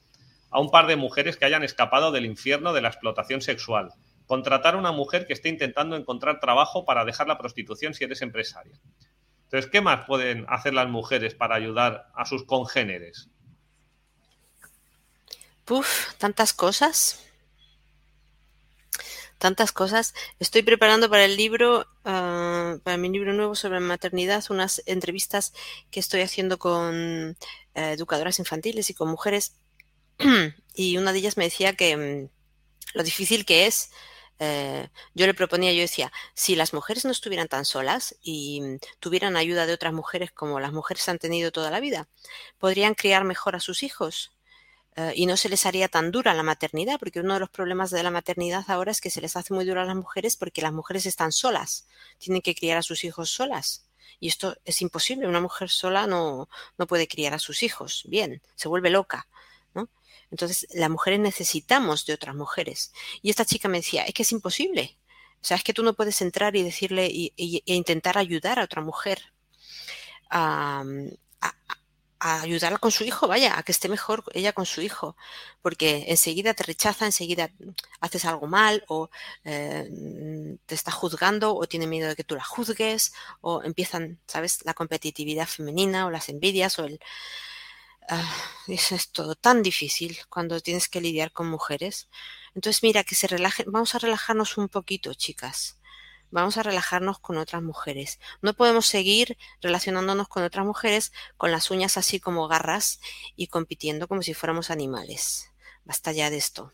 a 0.50 0.60
un 0.60 0.72
par 0.72 0.88
de 0.88 0.96
mujeres 0.96 1.36
que 1.38 1.46
hayan 1.46 1.64
escapado 1.64 2.12
del 2.12 2.26
infierno 2.26 2.72
de 2.72 2.82
la 2.82 2.88
explotación 2.88 3.42
sexual. 3.42 3.92
Contratar 4.26 4.76
a 4.76 4.78
una 4.78 4.94
mujer 4.94 5.28
que 5.28 5.34
esté 5.34 5.50
intentando 5.50 5.98
encontrar 5.98 6.40
trabajo 6.40 6.86
para 6.86 7.06
dejar 7.06 7.28
la 7.28 7.38
prostitución 7.38 7.94
si 7.94 8.06
eres 8.06 8.22
empresaria. 8.22 8.80
Entonces, 9.44 9.70
¿qué 9.70 9.82
más 9.82 10.06
pueden 10.06 10.46
hacer 10.48 10.74
las 10.74 10.90
mujeres 10.90 11.36
para 11.36 11.56
ayudar 11.56 12.08
a 12.16 12.26
sus 12.26 12.46
congéneres? 12.46 13.30
Puf, 15.66 16.14
tantas 16.20 16.54
cosas. 16.54 17.20
Tantas 19.40 19.72
cosas. 19.72 20.14
Estoy 20.40 20.62
preparando 20.62 21.10
para 21.10 21.26
el 21.26 21.36
libro, 21.36 21.88
ah, 22.06 22.78
para 22.84 22.98
mi 22.98 23.10
libro 23.10 23.34
nuevo 23.34 23.56
sobre 23.56 23.80
maternidad, 23.80 24.44
unas 24.50 24.84
entrevistas 24.86 25.54
que 25.92 26.00
estoy 26.00 26.22
haciendo 26.22 26.60
con 26.60 27.36
eh, 27.74 27.92
educadoras 27.94 28.40
infantiles 28.40 28.90
y 28.90 28.94
con 28.94 29.10
mujeres 29.10 29.58
y 30.76 30.98
una 30.98 31.12
de 31.14 31.20
ellas 31.20 31.38
me 31.38 31.46
decía 31.46 31.74
que 31.74 31.98
mm, 31.98 32.30
lo 32.94 33.04
difícil 33.04 33.46
que 33.46 33.68
es 33.68 33.92
eh, 34.40 34.90
yo 35.14 35.26
le 35.28 35.34
proponía, 35.34 35.74
yo 35.74 35.82
decía, 35.82 36.12
si 36.34 36.56
las 36.56 36.74
mujeres 36.74 37.06
no 37.06 37.12
estuvieran 37.12 37.48
tan 37.48 37.66
solas 37.66 38.16
y 38.22 38.62
mm, 38.62 38.78
tuvieran 39.00 39.38
ayuda 39.38 39.66
de 39.66 39.74
otras 39.74 39.94
mujeres 39.94 40.32
como 40.32 40.60
las 40.60 40.74
mujeres 40.74 41.10
han 41.10 41.20
tenido 41.20 41.52
toda 41.52 41.72
la 41.72 41.80
vida, 41.80 42.08
podrían 42.60 42.94
criar 42.96 43.24
mejor 43.24 43.56
a 43.56 43.60
sus 43.60 43.84
hijos 43.84 44.35
eh, 44.96 45.14
y 45.16 45.26
no 45.26 45.38
se 45.38 45.50
les 45.50 45.66
haría 45.66 45.88
tan 45.88 46.12
dura 46.12 46.34
la 46.34 46.44
maternidad, 46.44 47.00
porque 47.00 47.20
uno 47.20 47.34
de 47.36 47.40
los 47.40 47.50
problemas 47.50 47.92
de 47.92 48.04
la 48.04 48.12
maternidad 48.12 48.64
ahora 48.68 48.92
es 48.92 49.02
que 49.02 49.10
se 49.10 49.22
les 49.22 49.36
hace 49.36 49.54
muy 49.54 49.66
dura 49.66 49.82
a 49.82 49.86
las 49.86 49.96
mujeres 49.96 50.36
porque 50.38 50.62
las 50.62 50.74
mujeres 50.74 51.06
están 51.06 51.32
solas, 51.32 51.88
tienen 52.18 52.42
que 52.42 52.56
criar 52.56 52.78
a 52.78 52.84
sus 52.84 53.04
hijos 53.04 53.30
solas. 53.30 53.88
Y 54.20 54.30
esto 54.30 54.56
es 54.64 54.82
imposible, 54.82 55.28
una 55.28 55.42
mujer 55.42 55.70
sola 55.70 56.08
no, 56.08 56.48
no 56.78 56.88
puede 56.88 57.08
criar 57.08 57.34
a 57.34 57.40
sus 57.40 57.64
hijos. 57.64 58.04
Bien, 58.08 58.42
se 58.56 58.70
vuelve 58.70 58.90
loca. 58.90 59.28
Entonces, 60.32 60.68
las 60.74 60.90
mujeres 60.90 61.20
necesitamos 61.20 62.06
de 62.06 62.14
otras 62.14 62.36
mujeres. 62.36 62.92
Y 63.22 63.30
esta 63.30 63.46
chica 63.46 63.68
me 63.68 63.78
decía, 63.78 64.04
es 64.04 64.14
que 64.14 64.24
es 64.24 64.32
imposible. 64.32 64.98
O 65.42 65.46
sea, 65.46 65.58
es 65.58 65.64
que 65.64 65.74
tú 65.74 65.84
no 65.84 65.94
puedes 65.94 66.22
entrar 66.22 66.56
y 66.56 66.64
decirle 66.64 67.06
e 67.06 67.62
intentar 67.66 68.18
ayudar 68.18 68.60
a 68.60 68.64
otra 68.64 68.82
mujer 68.82 69.22
a, 70.30 70.84
ayudarla 72.34 72.78
con 72.80 72.92
su 72.92 73.04
hijo, 73.04 73.28
vaya, 73.28 73.58
a 73.58 73.64
que 73.64 73.72
esté 73.72 73.90
mejor 73.90 74.24
ella 74.34 74.54
con 74.54 74.66
su 74.66 74.82
hijo, 74.82 75.16
porque 75.62 76.06
enseguida 76.08 76.54
te 76.54 76.64
rechaza, 76.64 77.06
enseguida 77.06 77.52
haces 78.00 78.26
algo 78.26 78.48
mal 78.48 78.84
o 78.88 79.10
eh, 79.44 79.90
te 80.66 80.76
está 80.76 80.92
juzgando 80.92 81.56
o 81.56 81.68
tiene 81.68 81.88
miedo 81.88 82.10
de 82.10 82.16
que 82.16 82.24
tú 82.24 82.36
la 82.36 82.44
juzgues 82.44 83.14
o 83.42 83.64
empiezan, 83.64 84.20
¿sabes?, 84.28 84.66
la 84.66 84.74
competitividad 84.74 85.48
femenina 85.48 86.06
o 86.08 86.12
las 86.12 86.30
envidias 86.30 86.80
o 86.80 86.86
el 86.86 87.00
Ah, 88.08 88.24
es 88.68 89.12
todo 89.12 89.36
tan 89.36 89.64
difícil 89.64 90.18
cuando 90.30 90.60
tienes 90.62 90.88
que 90.90 91.02
lidiar 91.02 91.32
con 91.32 91.48
mujeres. 91.50 92.08
Entonces, 92.54 92.84
mira, 92.84 93.04
que 93.04 93.16
se 93.16 93.28
relajen, 93.28 93.66
vamos 93.72 93.96
a 93.96 94.00
relajarnos 94.00 94.58
un 94.58 94.70
poquito, 94.70 95.14
chicas. 95.14 95.78
Vamos 96.36 96.58
a 96.58 96.64
relajarnos 96.64 97.18
con 97.20 97.38
otras 97.38 97.64
mujeres. 97.64 98.20
No 98.42 98.54
podemos 98.54 98.88
seguir 98.88 99.38
relacionándonos 99.62 100.28
con 100.28 100.44
otras 100.44 100.66
mujeres 100.66 101.14
con 101.38 101.50
las 101.50 101.72
uñas 101.72 101.96
así 101.96 102.20
como 102.20 102.50
garras 102.50 103.00
y 103.38 103.48
compitiendo 103.48 104.10
como 104.10 104.22
si 104.22 104.34
fuéramos 104.34 104.70
animales. 104.70 105.50
Basta 105.86 106.12
ya 106.12 106.30
de 106.30 106.36
esto. 106.36 106.74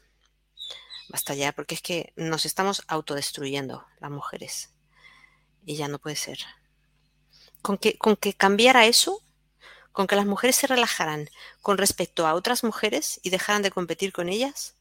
Basta 1.09 1.35
ya, 1.35 1.51
porque 1.51 1.75
es 1.75 1.81
que 1.83 2.11
nos 2.15 2.47
estamos 2.47 2.81
autodestruyendo 2.87 3.85
las 3.99 4.09
mujeres. 4.09 4.73
Y 5.63 5.75
ya 5.75 5.87
no 5.87 5.99
puede 5.99 6.15
ser. 6.15 6.39
Con 7.61 7.77
que, 7.77 7.99
con 7.99 8.15
que 8.15 8.33
cambiara 8.33 8.87
eso, 8.87 9.21
con 9.91 10.07
que 10.07 10.15
las 10.15 10.25
mujeres 10.25 10.55
se 10.55 10.65
relajaran 10.65 11.29
con 11.61 11.77
respecto 11.77 12.25
a 12.25 12.33
otras 12.33 12.63
mujeres 12.63 13.19
y 13.21 13.29
dejaran 13.29 13.61
de 13.61 13.69
competir 13.69 14.11
con 14.11 14.27
ellas, 14.27 14.75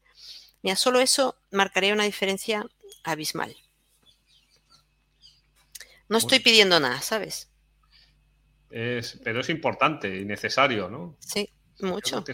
mira, 0.63 0.75
solo 0.75 1.01
eso 1.01 1.37
marcaría 1.51 1.93
una 1.93 2.05
diferencia 2.05 2.65
abismal. 3.05 3.55
No 6.11 6.19
estoy 6.19 6.41
pidiendo 6.41 6.79
nada, 6.81 7.01
¿sabes? 7.01 7.47
pero 8.69 9.41
es 9.41 9.49
importante 9.49 10.21
y 10.21 10.25
necesario, 10.25 10.89
¿no? 10.89 11.17
Sí, 11.19 11.51
mucho. 11.81 12.25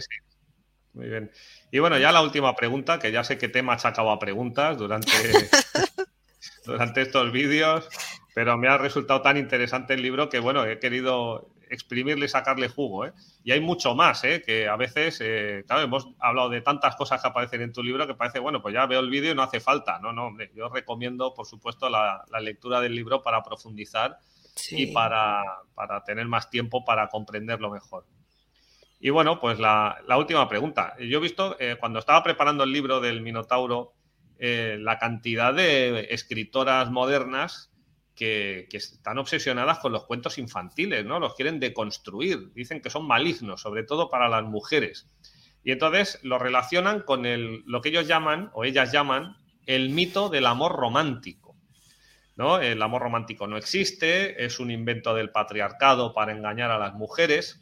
Muy 0.93 1.07
bien. 1.07 1.31
Y 1.71 1.79
bueno, 1.79 1.97
ya 1.97 2.11
la 2.11 2.21
última 2.21 2.55
pregunta, 2.55 2.99
que 2.99 3.11
ya 3.11 3.23
sé 3.23 3.37
que 3.37 3.49
te 3.49 3.59
he 3.59 3.63
machacado 3.63 4.11
a 4.11 4.19
preguntas 4.19 4.77
durante, 4.77 5.11
durante 6.65 7.01
estos 7.01 7.31
vídeos, 7.31 7.87
pero 8.35 8.57
me 8.57 8.67
ha 8.67 8.77
resultado 8.77 9.21
tan 9.21 9.37
interesante 9.37 9.93
el 9.93 10.01
libro 10.01 10.29
que, 10.29 10.39
bueno, 10.39 10.65
he 10.65 10.79
querido 10.79 11.49
exprimirle 11.69 12.25
y 12.25 12.29
sacarle 12.29 12.67
jugo. 12.67 13.05
¿eh? 13.05 13.13
Y 13.43 13.51
hay 13.51 13.59
mucho 13.59 13.95
más, 13.95 14.23
¿eh? 14.23 14.41
que 14.45 14.67
a 14.67 14.75
veces, 14.75 15.19
eh, 15.21 15.63
claro, 15.65 15.83
hemos 15.83 16.07
hablado 16.19 16.49
de 16.49 16.61
tantas 16.61 16.95
cosas 16.95 17.21
que 17.21 17.27
aparecen 17.27 17.61
en 17.61 17.73
tu 17.73 17.83
libro 17.83 18.07
que 18.07 18.13
parece, 18.13 18.39
bueno, 18.39 18.61
pues 18.61 18.73
ya 18.73 18.85
veo 18.85 18.99
el 18.99 19.09
vídeo 19.09 19.31
y 19.31 19.35
no 19.35 19.43
hace 19.43 19.59
falta. 19.59 19.99
No, 19.99 20.13
no, 20.13 20.27
hombre, 20.27 20.51
yo 20.55 20.69
recomiendo, 20.69 21.33
por 21.33 21.45
supuesto, 21.45 21.89
la, 21.89 22.23
lectura 22.41 22.81
del 22.81 22.95
libro 22.95 23.21
para 23.21 23.41
profundizar 23.43 24.19
y 24.71 24.87
para, 24.87 25.43
tener 26.05 26.27
más 26.27 26.49
tiempo 26.49 26.85
para 26.85 27.07
comprenderlo 27.09 27.69
mejor. 27.69 28.05
Y 28.99 29.09
bueno, 29.09 29.39
pues 29.39 29.59
la, 29.59 29.97
la 30.07 30.17
última 30.17 30.47
pregunta. 30.49 30.95
Yo 30.99 31.19
he 31.19 31.21
visto, 31.21 31.57
cuando 31.79 31.99
estaba 31.99 32.23
preparando 32.23 32.63
el 32.63 32.71
libro 32.71 32.99
del 32.99 33.21
Minotauro, 33.21 33.93
la 34.39 34.97
cantidad 34.97 35.53
de 35.53 36.07
escritoras 36.11 36.89
modernas 36.89 37.66
que, 38.17 38.67
están 38.71 39.19
obsesionadas 39.19 39.79
con 39.79 39.93
los 39.93 40.05
cuentos 40.05 40.37
infantiles, 40.37 41.05
¿no? 41.05 41.19
Los 41.19 41.35
quieren 41.35 41.59
deconstruir, 41.59 42.51
dicen 42.53 42.81
que 42.81 42.89
son 42.89 43.07
malignos, 43.07 43.61
sobre 43.61 43.83
todo 43.83 44.09
para 44.09 44.27
las 44.27 44.43
mujeres. 44.43 45.07
Y 45.63 45.71
entonces 45.71 46.19
lo 46.23 46.39
relacionan 46.39 47.01
con 47.01 47.25
el, 47.25 47.63
lo 47.65 47.81
que 47.81 47.89
ellos 47.89 48.07
llaman, 48.07 48.49
o 48.53 48.65
ellas 48.65 48.91
llaman, 48.91 49.37
el 49.65 49.89
mito 49.89 50.29
del 50.29 50.47
amor 50.47 50.73
romántico. 50.73 51.55
¿no? 52.35 52.59
El 52.59 52.81
amor 52.81 53.03
romántico 53.03 53.47
no 53.47 53.57
existe, 53.57 54.43
es 54.43 54.59
un 54.59 54.71
invento 54.71 55.13
del 55.13 55.31
patriarcado 55.31 56.13
para 56.13 56.31
engañar 56.31 56.71
a 56.71 56.79
las 56.79 56.93
mujeres. 56.93 57.61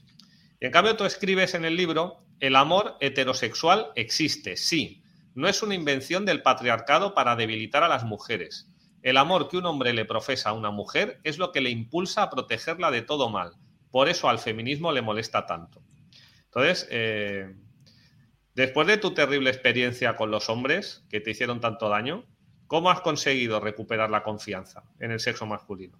Y 0.60 0.66
en 0.66 0.72
cambio 0.72 0.96
tú 0.96 1.06
escribes 1.06 1.54
en 1.54 1.66
el 1.66 1.76
libro, 1.76 2.24
el 2.40 2.56
amor 2.56 2.96
heterosexual 3.02 3.88
existe, 3.96 4.58
sí. 4.58 5.02
No 5.34 5.50
es 5.50 5.62
una 5.62 5.76
invención 5.76 6.26
del 6.26 6.42
patriarcado 6.42 7.14
para 7.14 7.36
debilitar 7.36 7.84
a 7.84 7.90
las 7.90 8.06
mujeres. 8.06 8.70
El 9.06 9.18
amor 9.18 9.48
que 9.48 9.58
un 9.58 9.68
hombre 9.68 9.94
le 9.94 10.04
profesa 10.04 10.50
a 10.50 10.54
una 10.54 10.72
mujer 10.72 11.20
es 11.24 11.38
lo 11.38 11.52
que 11.52 11.62
le 11.62 11.70
impulsa 11.70 12.24
a 12.24 12.30
protegerla 12.32 12.90
de 12.90 13.04
todo 13.04 13.30
mal. 13.30 13.52
Por 13.92 14.10
eso 14.10 14.30
al 14.30 14.40
feminismo 14.40 14.92
le 14.92 15.04
molesta 15.04 15.46
tanto. 15.46 15.84
Entonces, 16.46 16.88
eh, 16.90 17.56
después 18.56 18.88
de 18.88 18.98
tu 18.98 19.14
terrible 19.14 19.52
experiencia 19.52 20.16
con 20.16 20.32
los 20.32 20.50
hombres 20.50 21.06
que 21.08 21.20
te 21.20 21.30
hicieron 21.30 21.62
tanto 21.62 21.88
daño, 21.88 22.26
¿cómo 22.66 22.90
has 22.90 23.02
conseguido 23.02 23.60
recuperar 23.60 24.10
la 24.10 24.24
confianza 24.24 24.82
en 25.00 25.12
el 25.12 25.20
sexo 25.20 25.46
masculino? 25.46 26.00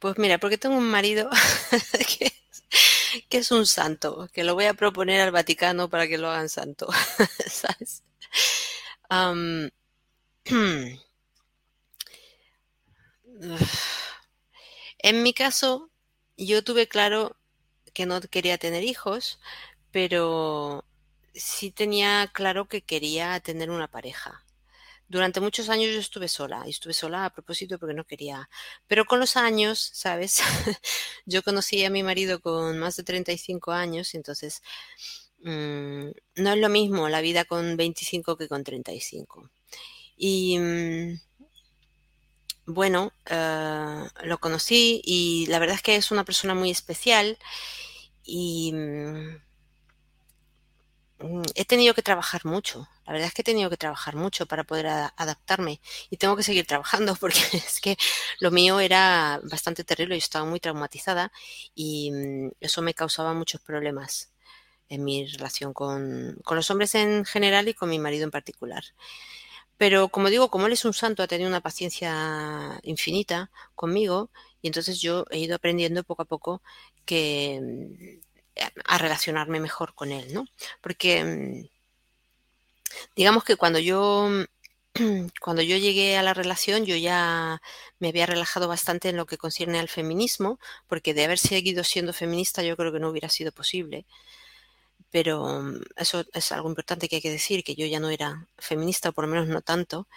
Pues 0.00 0.18
mira, 0.18 0.38
porque 0.38 0.58
tengo 0.58 0.76
un 0.76 0.90
marido 0.90 1.30
que, 3.30 3.38
es 3.38 3.52
un 3.52 3.64
santo, 3.64 4.28
que 4.32 4.42
lo 4.42 4.54
voy 4.54 4.64
a 4.64 4.74
proponer 4.74 5.20
al 5.20 5.30
Vaticano 5.30 5.88
para 5.88 6.08
que 6.08 6.18
lo 6.18 6.28
hagan 6.28 6.48
santo. 6.48 6.88
¿Sabes? 7.46 8.02
En 15.00 15.22
mi 15.22 15.32
caso, 15.32 15.90
yo 16.36 16.64
tuve 16.64 16.88
claro 16.88 17.36
que 17.94 18.06
no 18.06 18.20
quería 18.20 18.58
tener 18.58 18.82
hijos, 18.84 19.38
pero 19.92 20.84
sí 21.34 21.70
tenía 21.70 22.30
claro 22.32 22.68
que 22.68 22.82
quería 22.82 23.38
tener 23.40 23.70
una 23.70 23.88
pareja. 23.88 24.44
Durante 25.08 25.40
muchos 25.40 25.68
años 25.70 25.92
yo 25.92 26.00
estuve 26.00 26.28
sola, 26.28 26.64
y 26.66 26.70
estuve 26.70 26.92
sola 26.92 27.24
a 27.24 27.30
propósito 27.32 27.78
porque 27.78 27.94
no 27.94 28.04
quería. 28.04 28.48
Pero 28.86 29.06
con 29.06 29.20
los 29.20 29.36
años, 29.36 29.90
¿sabes? 29.94 30.40
yo 31.26 31.42
conocí 31.42 31.84
a 31.84 31.90
mi 31.90 32.02
marido 32.02 32.40
con 32.40 32.78
más 32.78 32.96
de 32.96 33.04
35 33.04 33.72
años, 33.72 34.14
entonces 34.14 34.62
mm, 35.42 36.08
no 36.36 36.52
es 36.52 36.58
lo 36.58 36.68
mismo 36.68 37.08
la 37.08 37.20
vida 37.20 37.44
con 37.44 37.76
25 37.76 38.36
que 38.36 38.48
con 38.48 38.64
35. 38.64 39.50
Y 40.16 40.58
mm, 40.58 41.20
bueno, 42.68 43.12
eh, 43.30 44.04
lo 44.24 44.38
conocí 44.38 45.00
y 45.02 45.46
la 45.48 45.58
verdad 45.58 45.76
es 45.76 45.82
que 45.82 45.96
es 45.96 46.10
una 46.10 46.24
persona 46.24 46.54
muy 46.54 46.70
especial 46.70 47.38
y 48.24 48.72
mm, 48.74 49.36
he 51.54 51.64
tenido 51.64 51.94
que 51.94 52.02
trabajar 52.02 52.44
mucho. 52.44 52.86
La 53.06 53.12
verdad 53.12 53.28
es 53.28 53.34
que 53.34 53.40
he 53.40 53.44
tenido 53.44 53.70
que 53.70 53.78
trabajar 53.78 54.16
mucho 54.16 54.44
para 54.46 54.64
poder 54.64 54.86
adaptarme 54.86 55.80
y 56.10 56.18
tengo 56.18 56.36
que 56.36 56.42
seguir 56.42 56.66
trabajando 56.72 57.16
porque 57.16 57.40
es 57.52 57.80
que 57.80 57.96
lo 58.40 58.50
mío 58.50 58.80
era 58.80 59.40
bastante 59.44 59.82
terrible 59.82 60.16
y 60.16 60.18
estaba 60.18 60.44
muy 60.44 60.60
traumatizada 60.60 61.32
y 61.74 62.10
mm, 62.12 62.50
eso 62.60 62.82
me 62.82 62.92
causaba 62.94 63.32
muchos 63.32 63.62
problemas 63.62 64.30
en 64.90 65.04
mi 65.04 65.26
relación 65.26 65.72
con, 65.72 66.36
con 66.44 66.56
los 66.56 66.70
hombres 66.70 66.94
en 66.94 67.24
general 67.24 67.68
y 67.68 67.74
con 67.74 67.88
mi 67.90 67.98
marido 67.98 68.24
en 68.24 68.30
particular. 68.30 68.84
Pero 69.78 70.08
como 70.08 70.28
digo, 70.28 70.50
como 70.50 70.66
él 70.66 70.72
es 70.74 70.84
un 70.84 70.94
santo, 70.94 71.22
ha 71.22 71.28
tenido 71.28 71.48
una 71.48 71.60
paciencia 71.60 72.80
infinita 72.82 73.50
conmigo 73.74 74.30
y 74.60 74.66
entonces 74.68 75.00
yo 75.00 75.24
he 75.30 75.38
ido 75.38 75.56
aprendiendo 75.56 76.04
poco 76.04 76.22
a 76.22 76.24
poco 76.26 76.62
que 77.06 77.60
mm, 77.62 78.62
a 78.84 78.98
relacionarme 78.98 79.60
mejor 79.60 79.94
con 79.94 80.12
él, 80.12 80.32
¿no? 80.34 80.46
Porque 80.80 81.24
mm, 81.24 81.68
digamos 83.16 83.44
que 83.44 83.56
cuando 83.56 83.78
yo 83.78 84.28
cuando 85.40 85.62
yo 85.62 85.76
llegué 85.76 86.16
a 86.16 86.22
la 86.22 86.34
relación 86.34 86.84
yo 86.84 86.96
ya 86.96 87.60
me 87.98 88.08
había 88.08 88.26
relajado 88.26 88.68
bastante 88.68 89.08
en 89.10 89.16
lo 89.16 89.26
que 89.26 89.38
concierne 89.38 89.78
al 89.78 89.88
feminismo, 89.88 90.58
porque 90.88 91.14
de 91.14 91.24
haber 91.24 91.38
seguido 91.38 91.84
siendo 91.84 92.12
feminista 92.12 92.62
yo 92.62 92.76
creo 92.76 92.92
que 92.92 93.00
no 93.00 93.10
hubiera 93.10 93.28
sido 93.28 93.52
posible 93.52 94.06
pero 95.10 95.44
mm, 95.62 95.80
eso 95.96 96.24
es 96.32 96.52
algo 96.52 96.68
importante 96.68 97.08
que 97.08 97.16
hay 97.16 97.22
que 97.22 97.30
decir, 97.30 97.64
que 97.64 97.74
yo 97.76 97.86
ya 97.86 98.00
no 98.00 98.10
era 98.10 98.46
feminista, 98.58 99.10
o 99.10 99.12
por 99.12 99.24
lo 99.26 99.30
menos 99.32 99.48
no 99.48 99.62
tanto, 99.62 100.08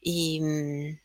y 0.00 0.40
mm, 0.42 0.98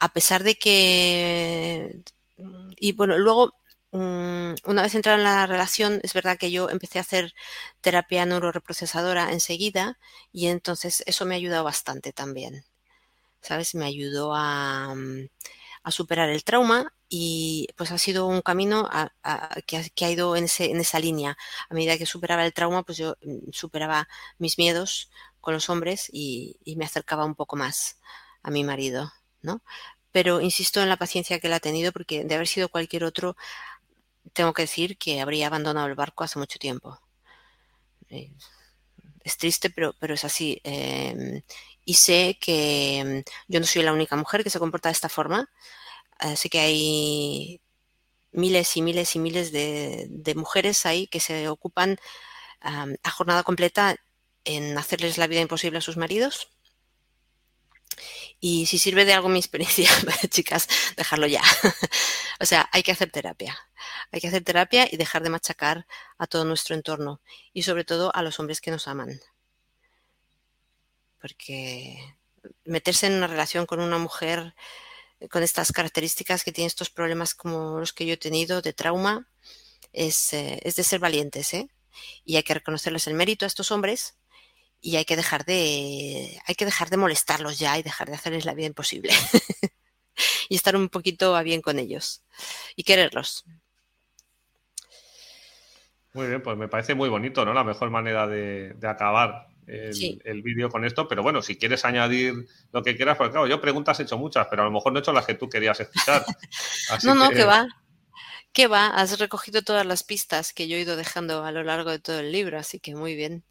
a 0.00 0.12
pesar 0.12 0.42
de 0.44 0.54
que, 0.56 2.02
mm, 2.38 2.70
y 2.78 2.92
bueno, 2.92 3.18
luego, 3.18 3.54
una 3.90 4.82
vez 4.82 4.94
entrada 4.94 5.16
en 5.18 5.24
la 5.24 5.46
relación, 5.46 6.00
es 6.02 6.12
verdad 6.12 6.36
que 6.38 6.50
yo 6.50 6.68
empecé 6.70 6.98
a 6.98 7.02
hacer 7.02 7.32
terapia 7.80 8.26
neuroreprocesadora 8.26 9.32
enseguida, 9.32 9.98
y 10.32 10.48
entonces 10.48 11.02
eso 11.06 11.24
me 11.26 11.34
ha 11.34 11.38
ayudado 11.38 11.64
bastante 11.64 12.12
también, 12.12 12.64
¿sabes? 13.42 13.74
Me 13.76 13.86
ayudó 13.86 14.34
a 14.34 14.94
a 15.84 15.90
superar 15.92 16.30
el 16.30 16.44
trauma 16.44 16.94
y 17.08 17.68
pues 17.76 17.90
ha 17.90 17.98
sido 17.98 18.26
un 18.26 18.42
camino 18.42 18.88
que, 19.66 19.76
ha, 20.04 20.10
ido 20.10 20.36
en, 20.36 20.44
esa 20.44 20.98
línea. 20.98 21.36
A 21.70 21.74
medida 21.74 21.96
que 21.96 22.06
superaba 22.06 22.44
el 22.44 22.52
trauma, 22.52 22.82
pues 22.82 22.98
yo 22.98 23.16
mm, 23.22 23.50
superaba 23.52 24.08
mis 24.38 24.58
miedos 24.58 25.10
con 25.40 25.54
los 25.54 25.70
hombres 25.70 26.08
y, 26.12 26.58
me 26.76 26.84
acercaba 26.84 27.24
un 27.24 27.34
poco 27.34 27.56
más 27.56 27.98
a 28.42 28.50
mi 28.50 28.64
marido, 28.64 29.12
¿no? 29.42 29.62
Pero 30.12 30.40
insisto 30.40 30.82
en 30.82 30.88
la 30.88 30.96
paciencia 30.96 31.40
que 31.40 31.46
él 31.48 31.52
ha 31.54 31.60
tenido 31.60 31.92
porque 31.92 32.24
de 32.24 32.34
haber 32.34 32.46
sido 32.48 32.68
cualquier 32.68 33.04
otro, 33.04 33.36
tengo 34.32 34.52
que 34.52 34.62
decir 34.62 34.98
que 34.98 35.20
habría 35.20 35.46
abandonado 35.48 35.86
el 35.86 35.94
barco 35.94 36.24
hace 36.24 36.38
mucho 36.38 36.58
tiempo. 36.58 37.00
Eh, 38.10 38.32
es 39.24 39.36
triste, 39.36 39.70
pero, 39.70 39.94
pero 39.98 40.14
es 40.14 40.24
así. 40.24 40.60
Em, 40.64 41.42
y 41.84 41.94
sé 41.94 42.38
que 42.40 43.24
mm, 43.26 43.52
yo 43.52 43.60
no 43.60 43.66
soy 43.66 43.82
la 43.82 43.92
única 43.92 44.16
mujer 44.16 44.44
que 44.44 44.50
se 44.50 44.58
comporta 44.58 44.88
de 44.90 44.94
esta 44.94 45.08
forma. 45.08 45.50
Sé 46.36 46.50
que 46.50 46.60
hay 46.60 47.60
miles 48.32 48.76
y 48.76 48.82
miles 48.82 49.16
y 49.16 49.18
miles 49.18 49.52
de, 49.52 50.34
mujeres 50.36 50.86
ahí 50.86 51.06
que 51.06 51.20
se 51.20 51.48
ocupan 51.48 51.98
a 52.60 53.10
jornada 53.10 53.42
completa 53.42 53.96
en 54.44 54.76
hacerles 54.78 55.18
la 55.18 55.26
vida 55.26 55.40
imposible 55.40 55.78
a 55.78 55.82
sus 55.82 55.96
maridos. 55.96 56.48
Y 58.40 58.66
si 58.66 58.78
sirve 58.78 59.04
de 59.04 59.14
algo 59.14 59.28
mi 59.28 59.38
experiencia, 59.38 59.90
chicas, 60.30 60.68
dejarlo 60.96 61.26
ya. 61.26 61.42
o 62.40 62.46
sea, 62.46 62.68
hay 62.72 62.82
que 62.82 62.92
hacer 62.92 63.10
terapia. 63.10 63.58
Hay 64.12 64.20
que 64.20 64.28
hacer 64.28 64.44
terapia 64.44 64.88
y 64.90 64.96
dejar 64.96 65.22
de 65.22 65.30
machacar 65.30 65.86
a 66.18 66.26
todo 66.26 66.44
nuestro 66.44 66.74
entorno 66.76 67.20
y 67.52 67.62
sobre 67.62 67.84
todo 67.84 68.14
a 68.14 68.22
los 68.22 68.38
hombres 68.38 68.60
que 68.60 68.70
nos 68.70 68.86
aman 68.88 69.20
porque 71.20 72.16
meterse 72.64 73.06
en 73.06 73.14
una 73.14 73.26
relación 73.26 73.66
con 73.66 73.80
una 73.80 73.98
mujer 73.98 74.54
con 75.30 75.42
estas 75.42 75.72
características 75.72 76.44
que 76.44 76.52
tiene 76.52 76.68
estos 76.68 76.90
problemas 76.90 77.34
como 77.34 77.80
los 77.80 77.92
que 77.92 78.06
yo 78.06 78.14
he 78.14 78.18
tenido 78.18 78.62
de 78.62 78.72
trauma 78.72 79.28
es, 79.92 80.32
eh, 80.32 80.60
de 80.64 80.84
ser 80.84 81.00
valientes, 81.00 81.54
¿eh? 81.54 81.68
Y 82.24 82.36
hay 82.36 82.42
que 82.44 82.54
reconocerles 82.54 83.06
el 83.08 83.14
mérito 83.14 83.44
a 83.44 83.48
estos 83.48 83.72
hombres 83.72 84.16
y 84.80 84.96
hay 84.96 85.04
que 85.04 85.16
dejar 85.16 85.44
de 85.44 86.40
hay 86.46 86.54
que 86.54 86.64
dejar 86.64 86.88
de 86.90 86.96
molestarlos 86.96 87.58
ya 87.58 87.76
y 87.76 87.82
dejar 87.82 88.08
de 88.08 88.14
hacerles 88.14 88.44
la 88.44 88.54
vida 88.54 88.68
imposible 88.68 89.12
y 90.48 90.54
estar 90.54 90.76
un 90.76 90.88
poquito 90.88 91.34
a 91.34 91.42
bien 91.42 91.60
con 91.60 91.80
ellos 91.80 92.22
y 92.76 92.84
quererlos. 92.84 93.44
Muy 96.12 96.28
bien, 96.28 96.42
pues 96.42 96.56
me 96.56 96.68
parece 96.68 96.94
muy 96.94 97.08
bonito, 97.08 97.44
¿no? 97.44 97.52
La 97.52 97.64
mejor 97.64 97.90
manera 97.90 98.26
de 98.28 98.76
acabar 98.88 99.48
el, 99.68 100.42
vídeo 100.42 100.70
con 100.70 100.84
esto, 100.84 101.06
pero 101.06 101.22
bueno, 101.22 101.42
si 101.42 101.56
quieres 101.56 101.84
añadir 101.84 102.34
lo 102.72 102.82
que 102.82 102.96
quieras, 102.96 103.16
porque 103.16 103.32
claro, 103.32 103.46
yo 103.46 103.60
preguntas 103.60 104.00
he 104.00 104.04
hecho 104.04 104.18
muchas, 104.18 104.46
pero 104.48 104.62
a 104.62 104.64
lo 104.64 104.70
mejor 104.70 104.92
no 104.92 104.98
he 104.98 105.02
hecho 105.02 105.12
las 105.12 105.26
que 105.26 105.34
tú 105.34 105.48
querías 105.48 105.78
escuchar. 105.80 106.24
no, 107.04 107.14
no, 107.14 107.30
que... 107.30 107.44
va. 107.44 107.68
¿Qué 108.52 108.66
va? 108.66 108.88
Has 108.88 109.18
recogido 109.18 109.62
todas 109.62 109.86
las 109.86 110.02
pistas 110.02 110.52
que 110.52 110.68
yo 110.68 110.76
he 110.76 110.80
ido 110.80 110.96
dejando 110.96 111.44
a 111.44 111.52
lo 111.52 111.62
largo 111.62 111.90
de 111.90 111.98
todo 111.98 112.20
el 112.20 112.32
libro, 112.32 112.58
así 112.58 112.80
que 112.80 112.94
muy 112.94 113.14
bien. 113.14 113.44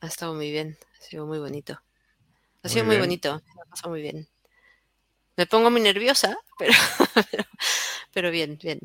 Ha 0.00 0.06
estado 0.06 0.34
muy 0.34 0.50
bien, 0.50 0.78
ha 0.98 1.04
sido 1.04 1.26
muy 1.26 1.38
bonito. 1.38 1.80
Ha 2.62 2.68
sido 2.68 2.84
muy 2.84 2.98
bonito, 2.98 3.42
me 3.56 3.62
ha 3.62 3.70
pasado 3.70 3.90
muy 3.90 4.02
bien. 4.02 4.28
Me 5.36 5.46
pongo 5.46 5.70
muy 5.70 5.80
nerviosa, 5.80 6.36
pero, 6.58 6.72
pero, 7.30 7.44
pero 8.12 8.30
bien, 8.30 8.58
bien, 8.62 8.78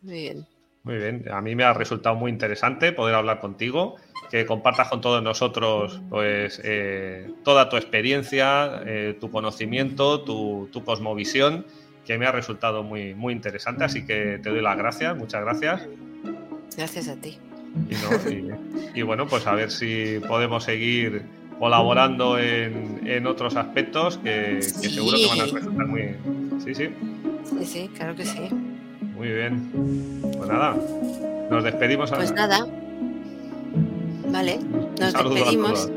muy 0.00 0.20
bien. 0.20 0.59
Muy 0.82 0.96
bien, 0.96 1.24
a 1.30 1.42
mí 1.42 1.54
me 1.54 1.64
ha 1.64 1.74
resultado 1.74 2.16
muy 2.16 2.30
interesante 2.30 2.92
poder 2.92 3.14
hablar 3.14 3.40
contigo, 3.40 3.96
que 4.30 4.46
compartas 4.46 4.88
con 4.88 5.02
todos 5.02 5.22
nosotros 5.22 6.00
pues 6.08 6.60
eh, 6.64 7.30
toda 7.44 7.68
tu 7.68 7.76
experiencia, 7.76 8.80
eh, 8.86 9.16
tu 9.20 9.30
conocimiento, 9.30 10.22
tu, 10.22 10.70
cosmovisión, 10.84 11.66
que 12.06 12.16
me 12.16 12.26
ha 12.26 12.32
resultado 12.32 12.82
muy, 12.82 13.14
muy 13.14 13.34
interesante, 13.34 13.84
así 13.84 14.06
que 14.06 14.38
te 14.42 14.48
doy 14.48 14.62
las 14.62 14.78
gracias, 14.78 15.16
muchas 15.16 15.42
gracias. 15.42 15.86
Gracias 16.76 17.08
a 17.08 17.16
ti. 17.16 17.38
Y, 18.94 19.02
bueno, 19.02 19.26
pues 19.26 19.46
a 19.46 19.54
ver 19.54 19.70
si 19.70 20.18
podemos 20.26 20.64
seguir 20.64 21.22
colaborando 21.58 22.38
en, 22.38 23.26
otros 23.26 23.54
aspectos 23.56 24.16
que, 24.18 24.62
seguro 24.62 25.18
que 25.18 25.26
van 25.26 25.40
a 25.40 25.52
resultar 25.52 25.86
muy... 25.86 26.16
Sí, 26.64 26.74
sí. 26.74 26.88
Sí, 27.44 27.66
sí, 27.66 27.90
claro 27.94 28.16
que 28.16 28.24
sí. 28.24 28.48
Muy 29.20 29.32
bien. 29.32 29.70
Pues 30.38 30.48
nada, 30.48 30.74
nos 31.50 31.62
despedimos. 31.62 32.10
Pues 32.10 32.32
nada. 32.32 32.66
Vale, 34.28 34.58
nos 34.98 35.12
despedimos. 35.12 35.90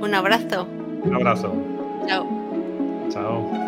Un 0.00 0.14
abrazo. 0.14 0.66
Un 1.02 1.14
abrazo. 1.14 1.52
Chao. 2.06 2.26
Chao. 3.10 3.67